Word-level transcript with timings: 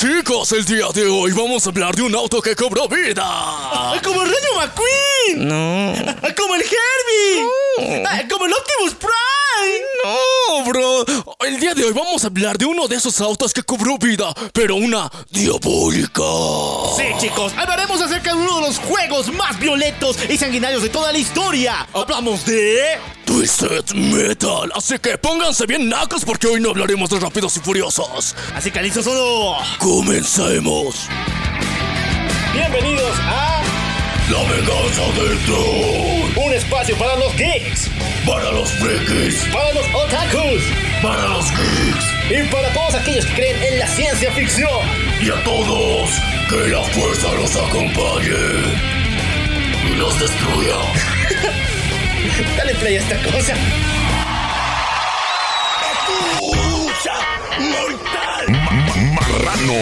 Chicos, 0.00 0.50
el 0.52 0.64
día 0.64 0.86
de 0.94 1.06
hoy 1.06 1.30
vamos 1.32 1.66
a 1.66 1.68
hablar 1.68 1.94
de 1.94 2.00
un 2.00 2.14
auto 2.14 2.40
que 2.40 2.56
cobró 2.56 2.88
vida. 2.88 3.22
Ah, 3.22 4.00
¡Como 4.02 4.22
el 4.22 4.28
Rayo 4.28 4.54
McQueen! 4.56 5.46
No. 5.46 5.92
Ah, 6.22 6.28
¡Como 6.34 6.54
el 6.54 6.62
Herbie! 6.62 8.06
Ah, 8.08 8.22
¡Como 8.30 8.46
el 8.46 8.52
Optimus 8.54 8.94
Prime! 8.94 9.84
No, 10.02 10.64
bro. 10.64 11.04
El 11.40 11.60
día 11.60 11.74
de 11.74 11.84
hoy 11.84 11.92
vamos 11.92 12.24
a 12.24 12.28
hablar 12.28 12.56
de 12.56 12.64
uno 12.64 12.88
de 12.88 12.96
esos 12.96 13.20
autos 13.20 13.52
que 13.52 13.62
cobró 13.62 13.98
vida, 13.98 14.32
pero 14.54 14.76
una 14.76 15.10
diabólica. 15.28 16.22
Sí, 16.96 17.04
chicos, 17.20 17.52
hablaremos 17.58 18.00
acerca 18.00 18.30
de 18.32 18.40
uno 18.40 18.54
de 18.54 18.68
los 18.68 18.78
juegos 18.78 19.30
más 19.34 19.58
violentos 19.60 20.16
y 20.30 20.38
sanguinarios 20.38 20.82
de 20.82 20.88
toda 20.88 21.12
la 21.12 21.18
historia. 21.18 21.86
Hablamos 21.92 22.46
de... 22.46 22.98
Twisted 23.34 23.94
Metal. 23.94 24.72
Así 24.74 24.98
que 24.98 25.16
pónganse 25.16 25.64
bien 25.64 25.88
nacos 25.88 26.24
porque 26.24 26.48
hoy 26.48 26.60
no 26.60 26.70
hablaremos 26.70 27.08
de 27.10 27.20
Rápidos 27.20 27.56
y 27.56 27.60
Furiosos. 27.60 28.34
Así 28.56 28.72
que 28.72 28.82
listo 28.82 29.04
solo. 29.04 29.56
Comencemos. 29.78 31.06
Bienvenidos 32.52 33.16
a... 33.20 33.62
La 34.32 34.38
venganza 34.50 35.02
del 35.22 35.38
troll. 35.46 36.44
Un 36.44 36.52
espacio 36.54 36.96
para 36.98 37.14
los 37.18 37.32
geeks, 37.36 37.88
Para 38.26 38.50
los 38.50 38.68
frikis. 38.72 39.44
para 39.52 39.72
los 39.74 39.86
otakus 39.94 40.62
Para 41.00 41.28
los 41.28 41.46
geeks. 41.50 42.04
y 42.30 42.48
para 42.52 42.72
todos 42.72 42.94
aquellos 42.96 43.26
que 43.26 43.34
creen 43.34 43.62
en 43.62 43.78
la 43.78 43.86
ciencia 43.86 44.32
ficción. 44.32 44.80
Y 45.20 45.30
a 45.30 45.44
todos, 45.44 46.10
que 46.48 46.68
la 46.68 46.82
fuerza 46.82 47.32
los 47.34 47.54
acompañe. 47.54 48.74
Y 49.88 49.94
los 49.98 50.18
destruya. 50.18 50.76
Dale 52.56 52.74
play 52.76 52.96
a 52.96 53.00
esta 53.00 53.16
cosa. 53.30 53.54
Marrano. 59.14 59.72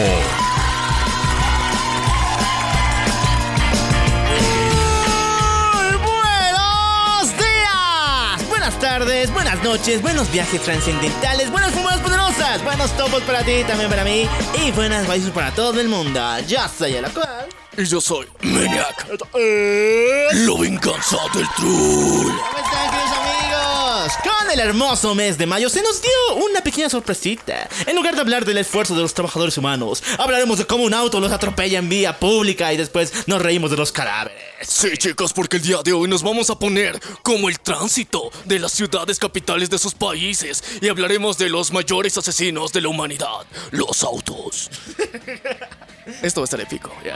Muy 5.73 5.95
buenos 5.97 7.37
días, 7.37 8.49
buenas 8.49 8.79
tardes, 8.79 9.31
buenas 9.33 9.63
noches, 9.63 10.01
buenos 10.01 10.31
viajes 10.31 10.61
trascendentales, 10.61 11.49
buenas 11.51 11.71
fumadas 11.71 11.99
poderosas, 12.01 12.63
buenos 12.63 12.91
topos 12.97 13.23
para 13.23 13.43
ti, 13.43 13.63
también 13.65 13.89
para 13.89 14.03
mí 14.03 14.27
y 14.65 14.71
buenas 14.71 15.07
raíces 15.07 15.31
para 15.31 15.51
todo 15.51 15.79
el 15.79 15.87
mundo. 15.87 16.21
Yo 16.47 16.59
soy 16.77 16.95
el 16.95 17.09
cual. 17.11 17.47
Y 17.79 17.85
yo 17.85 18.01
soy 18.01 18.27
Maniac. 18.41 19.07
Eh, 19.35 20.27
La 20.33 20.59
venganza 20.59 21.15
del 21.33 21.47
troll. 21.55 22.25
¿Cómo 22.25 22.57
están, 22.57 22.91
queridos 22.91 23.17
amigos? 23.17 24.13
Con 24.21 24.51
el 24.51 24.59
hermoso 24.59 25.15
mes 25.15 25.37
de 25.37 25.45
mayo 25.45 25.69
se 25.69 25.81
nos 25.81 26.01
dio 26.01 26.11
una 26.45 26.59
pequeña 26.59 26.89
sorpresita. 26.89 27.69
En 27.87 27.95
lugar 27.95 28.15
de 28.15 28.19
hablar 28.21 28.43
del 28.43 28.57
esfuerzo 28.57 28.95
de 28.95 29.01
los 29.01 29.13
trabajadores 29.13 29.57
humanos, 29.57 30.03
hablaremos 30.17 30.57
de 30.57 30.67
cómo 30.67 30.83
un 30.83 30.93
auto 30.93 31.21
los 31.21 31.31
atropella 31.31 31.79
en 31.79 31.87
vía 31.87 32.19
pública 32.19 32.73
y 32.73 32.77
después 32.77 33.13
nos 33.27 33.41
reímos 33.41 33.71
de 33.71 33.77
los 33.77 33.93
cadáveres. 33.93 34.43
Sí, 34.61 34.97
chicos, 34.97 35.31
porque 35.31 35.55
el 35.55 35.63
día 35.63 35.77
de 35.81 35.93
hoy 35.93 36.09
nos 36.09 36.21
vamos 36.21 36.49
a 36.49 36.59
poner 36.59 36.99
como 37.23 37.47
el 37.47 37.61
tránsito 37.61 38.29
de 38.43 38.59
las 38.59 38.73
ciudades 38.73 39.19
capitales 39.19 39.69
de 39.69 39.79
sus 39.79 39.93
países 39.93 40.61
y 40.81 40.89
hablaremos 40.89 41.37
de 41.37 41.47
los 41.47 41.71
mayores 41.71 42.17
asesinos 42.17 42.73
de 42.73 42.81
la 42.81 42.89
humanidad, 42.89 43.45
los 43.71 44.03
autos. 44.03 44.69
Esto 46.21 46.41
va 46.41 46.43
a 46.43 46.45
estar 46.45 46.61
épico. 46.61 46.91
ya. 47.03 47.15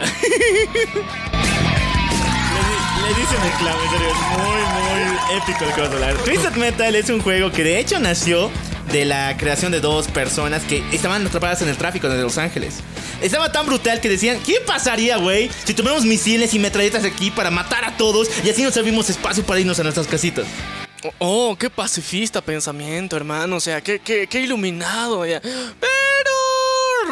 Le 3.02 3.09
dicen 3.09 3.38
el 3.44 3.52
clavo, 3.59 3.80
en 3.83 3.89
serio, 3.89 4.08
es 4.08 4.38
muy, 4.38 4.61
muy 4.73 5.38
épico 5.38 5.66
lo 5.66 5.75
que 5.75 5.81
vas 5.81 5.89
a 5.89 5.94
hablar. 5.94 6.16
Twisted 6.23 6.53
Metal 6.55 6.95
es 6.95 7.09
un 7.09 7.21
juego 7.21 7.52
que 7.52 7.64
de 7.64 7.80
hecho 7.80 7.99
nació 7.99 8.49
de 8.91 9.05
la 9.05 9.36
creación 9.38 9.71
de 9.71 9.80
dos 9.80 10.08
personas 10.08 10.64
que 10.64 10.83
estaban 10.91 11.25
atrapadas 11.25 11.61
en 11.61 11.69
el 11.69 11.77
tráfico 11.77 12.08
de 12.09 12.21
Los 12.21 12.38
Ángeles. 12.38 12.75
Estaba 13.21 13.52
tan 13.52 13.66
brutal 13.66 13.99
que 14.02 14.09
decían, 14.09 14.39
¿qué 14.45 14.55
pasaría, 14.66 15.17
güey, 15.17 15.49
si 15.66 15.73
tuviéramos 15.73 16.05
misiles 16.05 16.53
y 16.53 16.59
metralletas 16.59 17.03
aquí 17.05 17.31
para 17.31 17.49
matar 17.49 17.86
a 17.86 17.95
todos 17.98 18.30
y 18.43 18.49
así 18.49 18.64
nos 18.64 18.73
servimos 18.73 19.09
espacio 19.09 19.43
para 19.45 19.59
irnos 19.59 19.80
a 19.80 19.83
nuestras 19.83 20.08
casitas? 20.08 20.45
Oh, 21.20 21.55
qué 21.59 21.70
pacifista 21.70 22.42
pensamiento, 22.42 23.17
hermano. 23.17 23.58
O 23.58 23.59
sea, 23.59 23.82
qué, 23.82 23.99
qué, 23.99 24.27
qué 24.27 24.42
iluminado. 24.42 25.26
ya. 25.26 25.42
Pero 25.42 26.32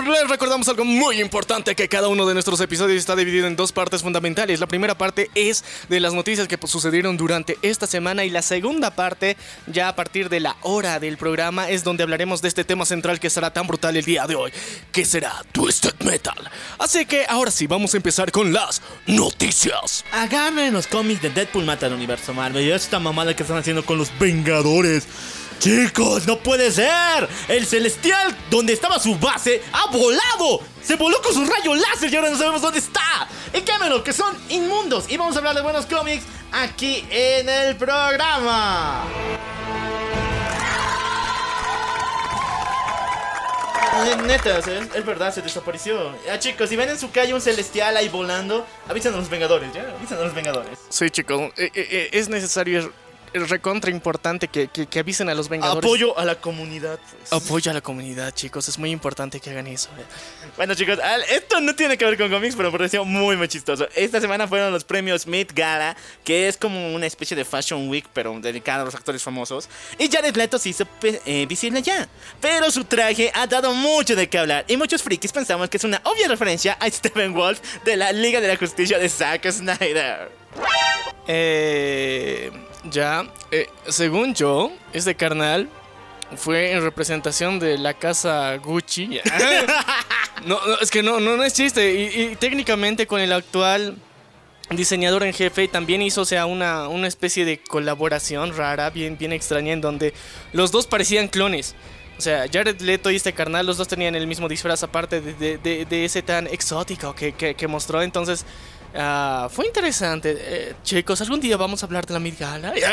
les 0.06 0.29
recordamos 0.29 0.68
algo 0.68 0.85
muy 0.85 1.22
importante, 1.22 1.75
que 1.75 1.90
cada 1.90 2.07
uno 2.07 2.25
de 2.25 2.34
nuestros 2.34 2.59
episodios 2.62 3.00
está 3.00 3.16
dividido 3.16 3.47
en 3.47 3.56
dos 3.56 3.72
partes 3.72 4.02
fundamentales. 4.02 4.59
La 4.59 4.68
primera 4.68 4.97
parte 4.97 5.29
es 5.35 5.63
de 5.90 6.00
las 6.00 6.13
noticias 6.13 6.47
que 6.47 6.57
sucedieron 6.66 7.18
durante 7.18 7.57
esta 7.62 7.88
semana 7.88 8.24
y 8.24 8.29
la 8.29 8.41
segunda 8.41 8.91
parte, 8.91 9.38
ya 9.68 9.90
a 9.90 9.96
partir 9.96 10.29
de 10.29 10.40
la 10.40 10.56
hora 10.62 11.00
del 11.00 11.18
programa, 11.18 11.69
es 11.69 11.84
donde 11.84 12.03
hablaremos 12.03 12.41
de 12.41 12.47
este 12.47 12.63
tema 12.63 12.85
central 12.85 13.19
que 13.19 13.29
será 13.29 13.52
tan 13.52 13.68
brutal 13.68 13.97
el 13.97 14.06
día 14.06 14.25
de 14.28 14.35
hoy, 14.35 14.52
que 14.91 15.06
será 15.06 15.44
Twisted 15.52 15.96
Metal. 16.06 16.50
Así 16.79 17.06
que 17.06 17.25
ahora 17.28 17.52
sí, 17.52 17.68
vamos 17.68 17.94
a 17.94 17.97
empezar 17.97 18.31
con 18.31 18.53
las 18.53 18.81
noticias. 19.08 20.06
Agarren 20.12 20.73
los 20.73 20.88
cómics 20.88 21.22
de 21.22 21.29
Deadpool 21.29 21.66
mata 21.66 21.88
al 21.88 21.94
universo 21.94 22.34
Marvel 22.34 22.66
y 22.66 22.72
esta 22.72 23.00
mamada 23.00 23.35
que 23.35 23.44
están 23.44 23.58
haciendo 23.58 23.85
con 23.85 23.97
los 23.97 24.18
Vengadores. 24.19 25.08
Chicos, 25.62 26.26
no 26.26 26.40
puede 26.40 26.72
ser. 26.72 27.30
El 27.48 27.68
celestial 27.68 28.36
donde 28.50 28.74
estaba 28.74 28.98
su 28.98 29.16
base 29.20 29.62
ha 29.72 29.92
volado. 29.92 30.60
Se 30.82 30.96
voló 30.96 31.22
con 31.22 31.36
su 31.36 31.46
rayo 31.46 31.76
láser 31.76 32.12
y 32.12 32.16
ahora 32.16 32.32
no 32.32 32.38
sabemos 32.38 32.64
dónde 32.64 32.80
está. 32.80 33.28
Y 33.54 33.62
cámelo, 33.62 34.04
que 34.04 34.12
son 34.12 34.36
inmundos. 34.50 35.06
Y 35.08 35.18
vamos 35.18 35.36
a 35.36 35.38
hablar 35.38 35.54
de 35.54 35.62
buenos 35.62 35.86
cómics 35.86 36.24
aquí 36.52 37.06
en 37.12 37.48
el 37.48 37.76
programa. 37.76 39.06
Neta, 44.26 44.58
es 44.58 45.06
verdad, 45.06 45.32
se 45.32 45.44
desapareció. 45.44 46.16
Ah, 46.32 46.40
chicos, 46.40 46.70
si 46.70 46.76
ven 46.76 46.90
en 46.90 46.98
su 46.98 47.12
calle 47.12 47.36
un 47.36 47.42
celestial 47.42 47.96
ahí 47.96 48.10
volando, 48.10 48.66
avisan 48.90 49.14
a 49.14 49.18
los 49.18 49.30
Vengadores, 49.30 49.72
¿ya? 49.74 49.94
Avisan 49.96 50.18
a 50.18 50.22
los 50.22 50.34
Vengadores. 50.34 50.80
Sí, 50.90 51.10
chicos, 51.12 51.52
eh, 51.58 51.70
eh, 51.76 51.88
eh, 51.92 52.10
es 52.14 52.28
necesario, 52.28 52.92
es, 53.34 53.50
recontra 53.50 53.92
importante 53.92 54.47
que, 54.47 54.68
que- 54.68 54.88
que 54.88 55.00
avisen 55.00 55.30
a 55.30 55.36
los 55.36 55.50
Vengadores. 55.50 55.88
Apoyo 55.88 56.18
a 56.18 56.25
la 56.25 56.36
comunidad, 56.36 57.00
pues. 57.18 57.34
Apoyo 57.34 57.72
a 57.72 57.74
la 57.74 57.81
comunidad, 57.81 58.34
chicos. 58.34 58.68
Es 58.68 58.78
muy 58.78 58.92
importante 58.92 59.40
que 59.40 59.50
hagan 59.50 59.68
eso. 59.68 59.90
Bueno, 60.58 60.75
chicos, 60.75 61.00
esto 61.30 61.59
no 61.62 61.75
tiene 61.75 61.97
que 61.97 62.06
ver 62.06 62.18
con 62.18 62.30
cómics, 62.30 62.56
pero 62.56 62.72
me 62.72 62.78
pareció 62.78 63.06
muy, 63.06 63.36
muy 63.38 63.47
chistoso. 63.47 63.88
Esta 63.96 64.20
semana 64.22 64.47
fueron 64.47 64.72
los 64.72 64.84
premios 64.84 65.25
Met 65.28 65.53
Gala, 65.53 65.96
que 66.24 66.47
es 66.47 66.58
como 66.58 66.94
una 66.94 67.06
especie 67.06 67.36
de 67.38 67.46
Fashion 67.46 67.90
Week, 67.90 68.06
pero 68.14 68.38
dedicada 68.40 68.81
a 68.81 68.86
los 68.86 68.96
actores 68.96 69.22
famosos. 69.24 69.70
Y 69.97 70.09
Jared 70.09 70.36
Leto 70.36 70.59
se 70.59 70.70
hizo 70.70 70.86
eh, 71.03 71.46
visible 71.47 71.81
ya. 71.81 72.08
Pero 72.41 72.70
su 72.72 72.84
traje 72.84 73.31
ha 73.34 73.47
dado 73.47 73.74
mucho 73.74 74.16
de 74.16 74.28
qué 74.30 74.38
hablar. 74.40 74.66
Y 74.68 74.78
muchos 74.78 75.02
frikis 75.03 75.31
pensamos 75.31 75.70
que 75.70 75.78
es 75.78 75.84
una 75.84 76.02
obvia 76.06 76.28
referencia 76.28 76.74
a 76.74 76.90
Stephen 76.90 77.34
Wolf 77.34 77.59
de 77.86 77.96
la 77.97 78.12
Liga 78.12 78.41
de 78.41 78.47
la 78.47 78.58
Justicia 78.58 79.00
de 79.00 79.08
Zack 79.09 79.50
Snyder. 79.52 80.30
Eh, 81.28 82.52
ya, 82.90 83.25
eh, 83.52 83.68
según 83.88 84.34
yo, 84.34 84.72
este 84.94 85.16
carnal 85.16 85.69
fue 86.36 86.72
en 86.72 86.81
representación 86.81 87.59
de 87.59 87.78
la 87.78 87.94
casa 87.94 88.56
Gucci. 88.58 89.19
no, 90.46 90.59
no, 90.66 90.80
es 90.80 90.90
que 90.90 91.03
no, 91.03 91.20
no, 91.20 91.38
no 91.38 91.44
es 91.44 91.53
chiste. 91.53 91.94
Y, 91.94 92.22
y 92.31 92.36
técnicamente 92.36 93.06
con 93.08 93.20
el 93.22 93.34
actual 93.34 93.97
diseñador 94.70 95.24
en 95.24 95.34
jefe 95.34 95.68
también 95.68 96.02
hizo, 96.02 96.22
o 96.22 96.25
sea, 96.25 96.46
una, 96.46 96.88
una 96.88 97.08
especie 97.08 97.44
de 97.46 97.59
colaboración 97.62 98.56
rara, 98.56 98.90
bien, 98.90 99.18
bien 99.18 99.34
extraña, 99.34 99.74
en 99.74 99.81
donde 99.81 100.14
los 100.53 100.72
dos 100.72 100.88
parecían 100.88 101.28
clones. 101.28 101.75
O 102.18 102.22
sea, 102.22 102.46
Jared 102.52 102.80
Leto 102.81 103.09
y 103.09 103.16
este 103.16 103.34
carnal, 103.34 103.66
los 103.66 103.78
dos 103.78 103.88
tenían 103.88 104.16
el 104.16 104.28
mismo 104.28 104.47
disfraz, 104.47 104.84
aparte 104.84 105.22
de, 105.22 105.34
de- 105.34 105.58
de- 105.58 105.86
de 105.86 106.06
ese 106.06 106.22
tan 106.22 106.46
exótico 106.47 107.16
que, 107.16 107.34
que- 107.34 107.56
que 107.56 107.68
mostró. 107.68 108.02
Entonces, 108.03 108.46
ah, 108.96 109.50
fue 109.52 109.66
interesante. 109.68 110.35
Eh, 110.38 110.75
chicos, 110.84 111.22
algún 111.22 111.40
día 111.40 111.57
vamos 111.57 111.84
a 111.84 111.85
hablar 111.85 112.06
de 112.06 112.13
la 112.13 112.19
Mid 112.19 112.35
Gala. 112.40 112.74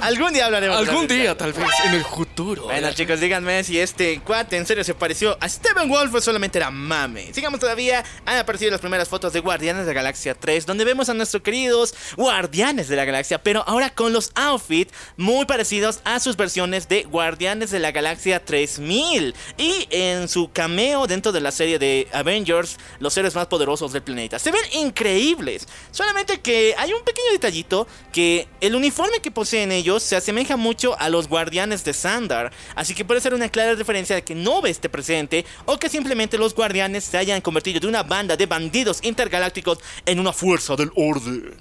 Algún 0.00 0.32
día 0.32 0.46
hablaremos 0.46 0.78
de 0.78 0.84
la 0.84 0.90
algún 0.90 1.02
Met 1.02 1.10
Gala. 1.10 1.22
día, 1.22 1.36
tal 1.36 1.52
vez, 1.52 1.68
en 1.84 1.94
el 1.94 2.04
futuro. 2.04 2.64
Bueno, 2.64 2.92
chicos, 2.92 3.20
díganme 3.20 3.62
si 3.62 3.78
este 3.78 4.20
cuate 4.20 4.56
en 4.56 4.66
serio 4.66 4.82
se 4.84 4.94
pareció 4.94 5.36
a 5.40 5.48
Stephen 5.48 5.88
Wolf 5.88 6.14
o 6.14 6.20
solamente 6.20 6.58
era 6.58 6.70
mame. 6.70 7.32
Sigamos 7.32 7.60
todavía. 7.60 8.02
Han 8.26 8.38
aparecido 8.38 8.70
las 8.70 8.80
primeras 8.80 9.08
fotos 9.08 9.32
de 9.32 9.40
Guardianes 9.40 9.86
de 9.86 9.88
la 9.92 10.00
Galaxia 10.00 10.34
3, 10.34 10.66
donde 10.66 10.84
vemos 10.84 11.08
a 11.08 11.14
nuestros 11.14 11.42
queridos 11.42 11.94
Guardianes 12.16 12.88
de 12.88 12.96
la 12.96 13.04
Galaxia, 13.04 13.42
pero 13.42 13.62
ahora 13.66 13.90
con 13.90 14.12
los 14.12 14.32
outfits 14.34 14.92
muy 15.16 15.44
parecidos 15.44 16.00
a 16.04 16.18
sus 16.20 16.36
versiones 16.36 16.88
de 16.88 17.04
Guardianes 17.04 17.70
de 17.70 17.78
la 17.78 17.92
Galaxia 17.92 18.44
3000. 18.44 19.34
Y 19.58 19.88
en 19.90 20.28
su 20.28 20.50
cameo 20.52 21.06
dentro 21.06 21.32
de 21.32 21.40
la 21.40 21.52
serie 21.52 21.78
de 21.78 22.08
Avengers, 22.12 22.78
los 22.98 23.12
seres 23.12 23.34
más 23.34 23.46
poderosos 23.46 23.92
del 23.92 24.02
planeta. 24.02 24.29
Se 24.38 24.50
ven 24.50 24.62
increíbles. 24.74 25.66
Solamente 25.90 26.40
que 26.40 26.74
hay 26.78 26.92
un 26.92 27.02
pequeño 27.02 27.32
detallito 27.32 27.86
que 28.12 28.48
el 28.60 28.74
uniforme 28.74 29.20
que 29.20 29.30
poseen 29.30 29.72
ellos 29.72 30.02
se 30.02 30.16
asemeja 30.16 30.56
mucho 30.56 30.98
a 30.98 31.08
los 31.08 31.28
guardianes 31.28 31.84
de 31.84 31.92
Sandar. 31.92 32.52
Así 32.74 32.94
que 32.94 33.04
puede 33.04 33.20
ser 33.20 33.34
una 33.34 33.48
clara 33.48 33.74
referencia 33.74 34.14
de 34.16 34.22
que 34.22 34.34
no 34.34 34.62
ve 34.62 34.70
este 34.70 34.88
presente 34.88 35.44
o 35.66 35.78
que 35.78 35.88
simplemente 35.88 36.38
los 36.38 36.54
guardianes 36.54 37.04
se 37.04 37.18
hayan 37.18 37.40
convertido 37.40 37.80
de 37.80 37.86
una 37.88 38.02
banda 38.02 38.36
de 38.36 38.46
bandidos 38.46 39.00
intergalácticos 39.02 39.78
en 40.06 40.20
una 40.20 40.32
fuerza 40.32 40.76
del 40.76 40.90
orden. 40.94 41.54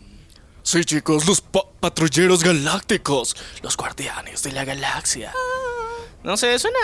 Sí, 0.61 0.83
chicos, 0.85 1.25
los 1.25 1.41
pa- 1.41 1.65
patrulleros 1.79 2.43
galácticos, 2.43 3.35
los 3.63 3.75
guardianes 3.75 4.43
de 4.43 4.51
la 4.51 4.65
galaxia. 4.65 5.33
No 6.21 6.35
sé, 6.35 6.59
suena, 6.59 6.77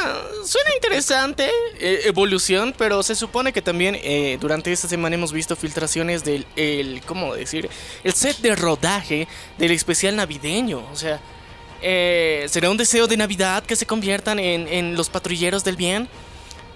suena 0.46 0.74
interesante, 0.76 1.50
eh, 1.80 2.04
evolución, 2.06 2.74
pero 2.78 3.04
se 3.04 3.16
supone 3.16 3.52
que 3.52 3.62
también 3.62 3.98
eh, 4.02 4.38
durante 4.40 4.72
esta 4.72 4.88
semana 4.88 5.16
hemos 5.16 5.34
visto 5.34 5.58
filtraciones 5.58 6.24
del, 6.24 6.46
el, 6.56 7.02
¿cómo 7.06 7.36
decir? 7.36 7.70
El 8.06 8.14
set 8.14 8.38
de 8.38 8.56
rodaje 8.56 9.28
del 9.58 9.72
especial 9.72 10.16
navideño. 10.16 10.88
O 10.90 10.96
sea, 10.96 11.20
eh, 11.82 12.46
¿será 12.48 12.70
un 12.70 12.78
deseo 12.78 13.08
de 13.08 13.18
Navidad 13.18 13.64
que 13.64 13.76
se 13.76 13.86
conviertan 13.86 14.40
en, 14.40 14.70
en 14.70 14.96
los 14.96 15.10
patrulleros 15.10 15.66
del 15.66 15.76
bien? 15.76 16.08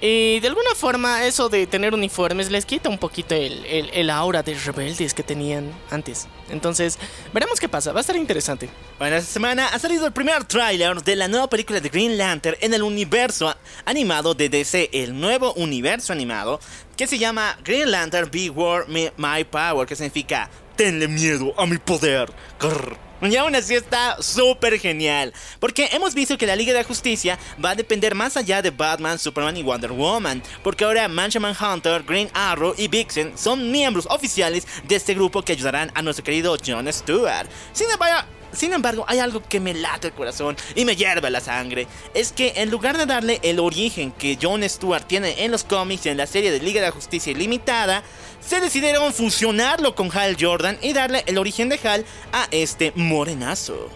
Y 0.01 0.39
de 0.39 0.47
alguna 0.47 0.75
forma 0.75 1.25
eso 1.25 1.49
de 1.49 1.67
tener 1.67 1.93
uniformes 1.93 2.49
les 2.49 2.65
quita 2.65 2.87
un 2.87 2.97
poquito 2.97 3.35
el, 3.35 3.65
el, 3.65 3.89
el, 3.93 4.09
aura 4.09 4.41
de 4.43 4.53
rebeldes 4.53 5.13
que 5.13 5.23
tenían 5.23 5.73
antes. 5.89 6.27
Entonces, 6.49 6.97
veremos 7.33 7.59
qué 7.59 7.67
pasa, 7.67 7.91
va 7.91 7.99
a 7.99 8.01
estar 8.01 8.15
interesante. 8.15 8.69
Bueno, 8.97 9.17
esta 9.17 9.31
semana 9.31 9.67
ha 9.67 9.77
salido 9.77 10.05
el 10.05 10.13
primer 10.13 10.45
tráiler 10.45 11.03
de 11.03 11.15
la 11.17 11.27
nueva 11.27 11.49
película 11.49 11.81
de 11.81 11.89
Green 11.89 12.17
Lantern 12.17 12.55
en 12.61 12.73
el 12.73 12.81
universo 12.81 13.53
animado 13.83 14.33
de 14.33 14.47
DC, 14.47 14.89
el 14.93 15.19
nuevo 15.19 15.53
universo 15.53 16.13
animado, 16.13 16.61
que 16.95 17.05
se 17.05 17.17
llama 17.17 17.57
Green 17.65 17.91
Lantern 17.91 18.29
Be 18.31 18.49
War 18.49 18.85
My 18.87 19.43
Power, 19.43 19.85
que 19.85 19.97
significa 19.97 20.49
Tenle 20.77 21.09
miedo 21.09 21.53
a 21.57 21.65
mi 21.65 21.77
poder. 21.77 22.31
Grrr. 22.57 23.08
Y 23.21 23.35
aún 23.35 23.55
así 23.55 23.75
está 23.75 24.21
súper 24.21 24.79
genial. 24.79 25.33
Porque 25.59 25.89
hemos 25.91 26.13
visto 26.13 26.37
que 26.37 26.47
la 26.47 26.55
Liga 26.55 26.73
de 26.73 26.83
Justicia 26.83 27.37
va 27.63 27.71
a 27.71 27.75
depender 27.75 28.15
más 28.15 28.37
allá 28.37 28.61
de 28.61 28.71
Batman, 28.71 29.19
Superman 29.19 29.57
y 29.57 29.63
Wonder 29.63 29.91
Woman. 29.91 30.41
Porque 30.63 30.85
ahora 30.85 31.07
Mancha 31.07 31.39
Hunter, 31.39 32.03
Green 32.03 32.29
Arrow 32.33 32.73
y 32.77 32.87
Vixen 32.87 33.37
son 33.37 33.71
miembros 33.71 34.07
oficiales 34.09 34.65
de 34.87 34.95
este 34.95 35.13
grupo 35.13 35.41
que 35.41 35.51
ayudarán 35.51 35.91
a 35.95 36.01
nuestro 36.01 36.23
querido 36.23 36.55
Jon 36.65 36.91
Stewart. 36.91 37.49
Sin 37.73 37.89
embargo, 37.91 38.27
sin 38.51 38.73
embargo, 38.73 39.05
hay 39.07 39.19
algo 39.19 39.43
que 39.43 39.59
me 39.59 39.73
late 39.73 40.07
el 40.07 40.13
corazón 40.13 40.57
y 40.75 40.85
me 40.85 40.95
hierve 40.95 41.29
la 41.29 41.39
sangre. 41.39 41.87
Es 42.13 42.31
que 42.31 42.53
en 42.55 42.71
lugar 42.71 42.97
de 42.97 43.05
darle 43.05 43.39
el 43.43 43.59
origen 43.59 44.11
que 44.11 44.37
Jon 44.41 44.67
Stewart 44.67 45.05
tiene 45.05 45.43
en 45.43 45.51
los 45.51 45.63
cómics 45.63 46.05
y 46.05 46.09
en 46.09 46.17
la 46.17 46.25
serie 46.25 46.51
de 46.51 46.59
Liga 46.59 46.81
de 46.81 46.89
Justicia 46.89 47.31
Ilimitada, 47.31 48.03
se 48.39 48.61
decidieron 48.61 49.13
fusionarlo 49.13 49.95
con 49.95 50.15
Hal 50.15 50.37
Jordan 50.39 50.77
y 50.81 50.93
darle 50.93 51.23
el 51.27 51.37
origen 51.37 51.69
de 51.69 51.79
Hal 51.83 52.05
a 52.31 52.47
este 52.51 52.91
morenazo. 52.95 53.89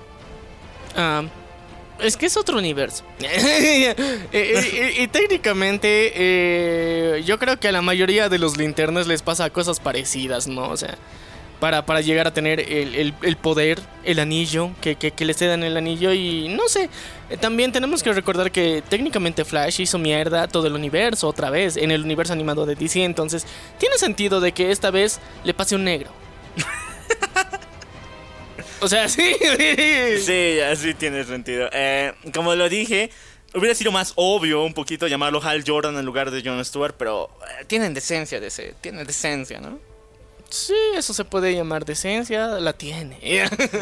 Ah. 0.96 1.24
es 2.00 2.18
que 2.18 2.28
es 2.28 2.38
otro 2.38 2.58
universo. 2.58 3.04
y, 3.20 5.02
y, 5.02 5.08
técnicamente, 5.08 6.12
eh, 6.16 7.24
yo 7.26 7.40
creo 7.40 7.60
que 7.60 7.68
a 7.68 7.72
la 7.72 7.82
mayoría 7.82 8.30
de 8.30 8.38
los 8.38 8.58
linternas 8.58 9.08
les 9.08 9.22
pasa 9.22 9.50
cosas 9.50 9.80
parecidas, 9.80 10.48
¿no? 10.48 10.70
O 10.70 10.78
sea, 10.78 10.98
para, 11.64 11.86
para 11.86 12.02
llegar 12.02 12.28
a 12.28 12.34
tener 12.34 12.60
el, 12.60 12.94
el, 12.94 13.14
el 13.22 13.38
poder, 13.38 13.80
el 14.04 14.20
anillo, 14.20 14.72
que, 14.82 14.98
que, 14.98 15.12
que, 15.12 15.24
le 15.24 15.34
cedan 15.34 15.64
el 15.64 15.78
anillo 15.78 16.12
y 16.12 16.50
no 16.50 16.68
sé. 16.68 16.90
Eh, 17.30 17.38
también 17.38 17.72
tenemos 17.72 18.04
que 18.04 18.12
recordar 18.12 18.52
que 18.52 18.84
técnicamente 18.90 19.46
Flash 19.46 19.80
hizo 19.80 19.98
mierda 19.98 20.50
todo 20.50 20.68
el 20.68 20.74
universo 20.74 21.26
otra 21.26 21.50
vez, 21.50 21.78
en 21.78 21.92
el 21.92 22.04
universo 22.04 22.34
animado 22.34 22.66
de 22.66 22.76
DC, 22.76 23.06
entonces 23.06 23.48
tiene 23.78 23.98
sentido 23.98 24.42
de 24.42 24.52
que 24.52 24.72
esta 24.72 24.92
vez 24.92 25.22
le 25.46 25.54
pase 25.54 25.76
un 25.76 25.86
negro. 25.86 26.12
o 28.82 28.88
sea, 28.90 29.08
sí. 29.08 29.34
sí, 30.22 30.60
así 30.60 30.94
tiene 30.96 31.24
sentido. 31.24 31.70
Eh, 31.72 32.12
como 32.34 32.56
lo 32.56 32.68
dije, 32.68 33.10
Hubiera 33.56 33.76
sido 33.76 33.92
más 33.92 34.14
obvio 34.16 34.64
un 34.64 34.74
poquito 34.74 35.08
llamarlo 35.08 35.40
Hal 35.42 35.64
Jordan 35.66 35.96
en 35.96 36.06
lugar 36.06 36.32
de 36.32 36.42
Jon 36.44 36.66
Stewart, 36.66 36.96
pero 36.98 37.30
eh, 37.44 37.66
tienen 37.68 37.94
decencia 37.94 38.40
de 38.40 38.48
ese, 38.48 38.74
tienen 38.82 39.06
decencia, 39.06 39.62
¿no? 39.62 39.93
Sí, 40.54 40.76
eso 40.96 41.16
se 41.16 41.26
puede 41.26 41.56
llamar 41.56 41.84
decencia, 41.84 42.46
la 42.46 42.74
tiene. 42.74 43.18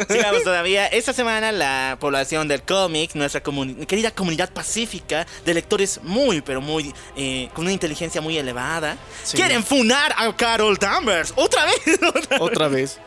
Sigamos 0.10 0.44
todavía. 0.46 0.88
Esta 0.88 1.12
semana 1.12 1.52
la 1.52 1.98
población 2.00 2.48
del 2.48 2.62
cómic, 2.64 3.14
nuestra 3.14 3.44
comuni 3.44 3.86
querida 3.86 4.12
comunidad 4.12 4.50
pacífica 4.54 5.28
de 5.44 5.54
lectores 5.54 6.00
muy, 6.02 6.40
pero 6.40 6.62
muy, 6.62 6.94
eh, 7.18 7.50
con 7.54 7.66
una 7.66 7.74
inteligencia 7.74 8.22
muy 8.22 8.38
elevada, 8.38 8.96
sí. 9.22 9.36
quieren 9.36 9.66
funar 9.66 10.16
a 10.18 10.34
Carol 10.34 10.78
Danvers. 10.78 11.34
¿Otra 11.36 11.66
vez? 11.66 12.00
Otra 12.40 12.70
vez. 12.70 13.00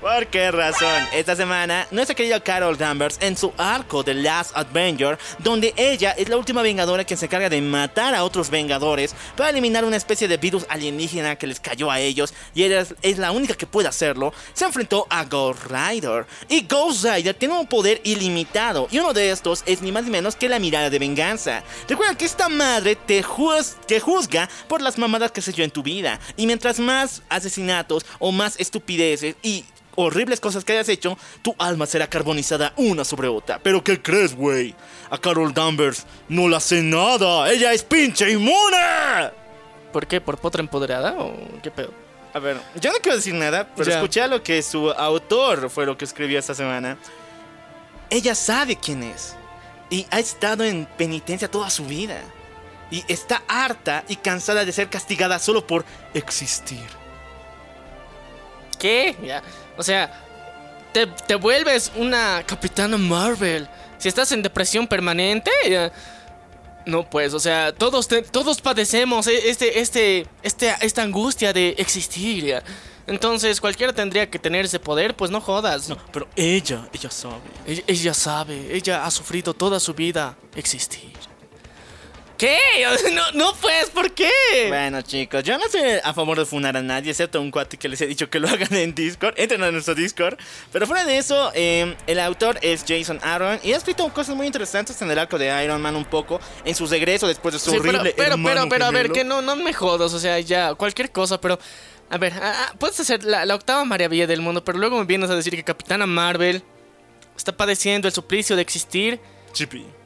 ¿Por 0.00 0.28
qué 0.28 0.52
razón? 0.52 1.02
Esta 1.12 1.34
semana, 1.34 1.88
nuestra 1.90 2.14
querida 2.14 2.38
Carol 2.38 2.78
Danvers, 2.78 3.18
en 3.20 3.36
su 3.36 3.52
arco 3.58 4.04
de 4.04 4.14
Last 4.14 4.56
Avenger, 4.56 5.18
donde 5.40 5.74
ella 5.76 6.12
es 6.12 6.28
la 6.28 6.36
última 6.36 6.62
vengadora 6.62 7.04
que 7.04 7.16
se 7.16 7.26
encarga 7.26 7.48
de 7.48 7.60
matar 7.60 8.14
a 8.14 8.22
otros 8.22 8.50
vengadores 8.50 9.16
para 9.36 9.50
eliminar 9.50 9.84
una 9.84 9.96
especie 9.96 10.28
de 10.28 10.36
virus 10.36 10.64
alienígena 10.68 11.34
que 11.36 11.48
les 11.48 11.58
cayó 11.58 11.90
a 11.90 11.98
ellos, 11.98 12.32
y 12.54 12.62
ella 12.62 12.86
es, 13.02 13.18
la 13.18 13.32
única 13.32 13.54
que 13.54 13.66
puede 13.66 13.88
hacerlo, 13.88 14.32
se 14.52 14.64
enfrentó 14.64 15.06
a 15.10 15.24
Ghost 15.24 15.64
Rider. 15.68 16.26
Y 16.48 16.66
Ghost 16.66 17.04
Rider 17.04 17.34
tiene 17.34 17.58
un 17.58 17.66
poder 17.66 18.00
ilimitado, 18.04 18.88
y 18.90 18.98
uno 18.98 19.12
de 19.12 19.30
estos 19.30 19.62
es 19.66 19.82
ni 19.82 19.92
más 19.92 20.04
ni 20.04 20.10
menos 20.10 20.36
que 20.36 20.48
la 20.48 20.58
mirada 20.58 20.90
de 20.90 20.98
venganza. 20.98 21.62
Recuerda 21.88 22.16
que 22.16 22.24
esta 22.24 22.48
madre 22.48 22.96
te, 22.96 23.22
juz 23.22 23.76
te 23.86 24.00
juzga 24.00 24.48
por 24.68 24.80
las 24.80 24.98
mamadas 24.98 25.32
que 25.32 25.42
se 25.42 25.52
dio 25.52 25.64
en 25.64 25.70
tu 25.70 25.82
vida, 25.82 26.18
y 26.36 26.46
mientras 26.46 26.78
más 26.78 27.22
asesinatos 27.28 28.04
o 28.18 28.32
más 28.32 28.58
estupideces 28.58 29.36
y 29.42 29.64
horribles 29.96 30.40
cosas 30.40 30.64
que 30.64 30.72
hayas 30.72 30.88
hecho, 30.88 31.16
tu 31.42 31.54
alma 31.58 31.86
será 31.86 32.08
carbonizada 32.08 32.72
una 32.76 33.04
sobre 33.04 33.28
otra. 33.28 33.58
¿Pero 33.62 33.82
qué 33.82 34.00
crees, 34.00 34.34
güey? 34.34 34.74
A 35.10 35.18
Carol 35.18 35.52
Danvers 35.52 36.06
no 36.28 36.48
le 36.48 36.56
hace 36.56 36.82
nada. 36.82 37.50
Ella 37.50 37.72
es 37.72 37.82
pinche 37.82 38.30
inmune. 38.30 39.30
¿Por 39.92 40.06
qué? 40.06 40.20
¿Por 40.20 40.38
potra 40.38 40.60
empoderada 40.60 41.14
o 41.18 41.34
qué 41.62 41.70
pedo? 41.70 42.09
A 42.32 42.38
ver, 42.38 42.60
yo 42.80 42.92
no 42.92 42.98
quiero 42.98 43.16
decir 43.16 43.34
nada, 43.34 43.68
pero 43.76 43.90
ya. 43.90 43.96
escuché 43.96 44.26
lo 44.28 44.42
que 44.42 44.62
su 44.62 44.90
autor 44.90 45.68
fue 45.68 45.84
lo 45.84 45.98
que 45.98 46.04
escribió 46.04 46.38
esta 46.38 46.54
semana. 46.54 46.96
Ella 48.08 48.34
sabe 48.34 48.76
quién 48.76 49.02
es. 49.02 49.34
Y 49.88 50.06
ha 50.10 50.20
estado 50.20 50.64
en 50.64 50.86
penitencia 50.96 51.50
toda 51.50 51.70
su 51.70 51.84
vida. 51.84 52.20
Y 52.90 53.04
está 53.08 53.42
harta 53.48 54.04
y 54.08 54.16
cansada 54.16 54.64
de 54.64 54.72
ser 54.72 54.88
castigada 54.88 55.38
solo 55.38 55.66
por 55.66 55.84
existir. 56.14 56.86
¿Qué? 58.78 59.16
Ya. 59.22 59.42
O 59.76 59.82
sea, 59.82 60.24
te, 60.92 61.06
te, 61.06 61.34
vuelves 61.34 61.90
una 61.96 62.42
capitana 62.46 62.96
Marvel. 62.96 63.68
Si 63.98 64.08
estás 64.08 64.32
en 64.32 64.42
depresión 64.42 64.86
permanente, 64.86 65.50
ya, 65.68 65.92
no 66.86 67.08
pues, 67.08 67.34
o 67.34 67.40
sea, 67.40 67.72
todos 67.72 68.08
te, 68.08 68.22
todos 68.22 68.60
padecemos 68.60 69.26
este, 69.26 69.80
este, 69.80 70.26
este, 70.42 70.74
esta 70.80 71.02
angustia 71.02 71.52
de 71.52 71.74
existir. 71.78 72.44
Ya. 72.44 72.62
Entonces, 73.06 73.60
cualquiera 73.60 73.92
tendría 73.92 74.30
que 74.30 74.38
tener 74.38 74.66
ese 74.66 74.78
poder, 74.78 75.16
pues 75.16 75.30
no 75.30 75.40
jodas. 75.40 75.88
No, 75.88 75.96
pero 76.12 76.28
ella, 76.36 76.88
ella 76.92 77.10
sabe. 77.10 77.40
Ella, 77.66 77.82
ella 77.86 78.14
sabe, 78.14 78.76
ella 78.76 79.04
ha 79.04 79.10
sufrido 79.10 79.52
toda 79.54 79.80
su 79.80 79.94
vida 79.94 80.36
existir. 80.54 81.10
¿Qué? 82.40 82.56
No, 83.12 83.32
no 83.32 83.52
pues, 83.60 83.90
¿por 83.90 84.12
qué? 84.12 84.30
Bueno, 84.68 85.02
chicos, 85.02 85.42
yo 85.42 85.58
no 85.58 85.66
estoy 85.66 85.82
a 86.02 86.14
favor 86.14 86.38
de 86.38 86.46
funar 86.46 86.74
a 86.74 86.80
nadie, 86.80 87.10
excepto 87.10 87.36
a 87.36 87.42
un 87.42 87.50
cuate 87.50 87.76
que 87.76 87.86
les 87.86 88.00
he 88.00 88.06
dicho 88.06 88.30
que 88.30 88.40
lo 88.40 88.48
hagan 88.48 88.74
en 88.74 88.94
Discord. 88.94 89.34
Entren 89.36 89.62
a 89.62 89.70
nuestro 89.70 89.94
Discord. 89.94 90.38
Pero 90.72 90.86
fuera 90.86 91.04
de 91.04 91.18
eso, 91.18 91.52
eh, 91.54 91.94
el 92.06 92.18
autor 92.18 92.58
es 92.62 92.82
Jason 92.88 93.20
Aaron 93.22 93.60
y 93.62 93.74
ha 93.74 93.76
escrito 93.76 94.08
cosas 94.14 94.34
muy 94.36 94.46
interesantes 94.46 95.02
en 95.02 95.10
el 95.10 95.18
arco 95.18 95.36
de 95.36 95.62
Iron 95.62 95.82
Man 95.82 95.96
un 95.96 96.06
poco, 96.06 96.40
en 96.64 96.74
su 96.74 96.86
regreso 96.86 97.26
después 97.28 97.52
de 97.52 97.60
su 97.60 97.72
sí, 97.72 97.76
horrible. 97.76 98.14
Pero, 98.16 98.36
pero, 98.36 98.42
pero, 98.42 98.68
pero, 98.70 98.84
a 98.86 98.90
ver, 98.90 99.12
que 99.12 99.22
no, 99.22 99.42
no 99.42 99.54
me 99.56 99.74
jodas, 99.74 100.14
o 100.14 100.18
sea, 100.18 100.40
ya, 100.40 100.74
cualquier 100.74 101.12
cosa, 101.12 101.38
pero. 101.38 101.58
A 102.08 102.16
ver, 102.16 102.32
a, 102.32 102.68
a, 102.68 102.72
puedes 102.72 102.98
hacer 103.00 103.22
la, 103.22 103.44
la 103.44 103.54
octava 103.54 103.84
maravilla 103.84 104.26
del 104.26 104.40
mundo, 104.40 104.64
pero 104.64 104.78
luego 104.78 104.98
me 104.98 105.04
vienes 105.04 105.28
a 105.28 105.36
decir 105.36 105.54
que 105.54 105.62
Capitana 105.62 106.06
Marvel 106.06 106.62
está 107.36 107.54
padeciendo 107.54 108.08
el 108.08 108.14
suplicio 108.14 108.56
de 108.56 108.62
existir. 108.62 109.20
Chippy. 109.52 109.99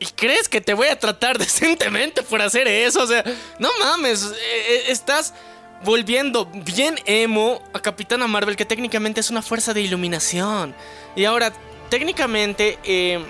¿Y 0.00 0.06
crees 0.06 0.48
que 0.48 0.60
te 0.60 0.74
voy 0.74 0.88
a 0.88 0.98
tratar 0.98 1.38
decentemente 1.38 2.22
por 2.22 2.40
hacer 2.40 2.68
eso? 2.68 3.02
O 3.02 3.06
sea, 3.06 3.24
no 3.58 3.68
mames, 3.80 4.24
eh, 4.24 4.84
estás 4.88 5.34
volviendo 5.82 6.46
bien 6.46 6.98
emo 7.04 7.62
a 7.72 7.80
Capitana 7.80 8.26
Marvel, 8.26 8.56
que 8.56 8.64
técnicamente 8.64 9.20
es 9.20 9.30
una 9.30 9.42
fuerza 9.42 9.74
de 9.74 9.80
iluminación. 9.80 10.74
Y 11.16 11.24
ahora, 11.24 11.52
técnicamente, 11.88 12.78
eh, 12.84 13.24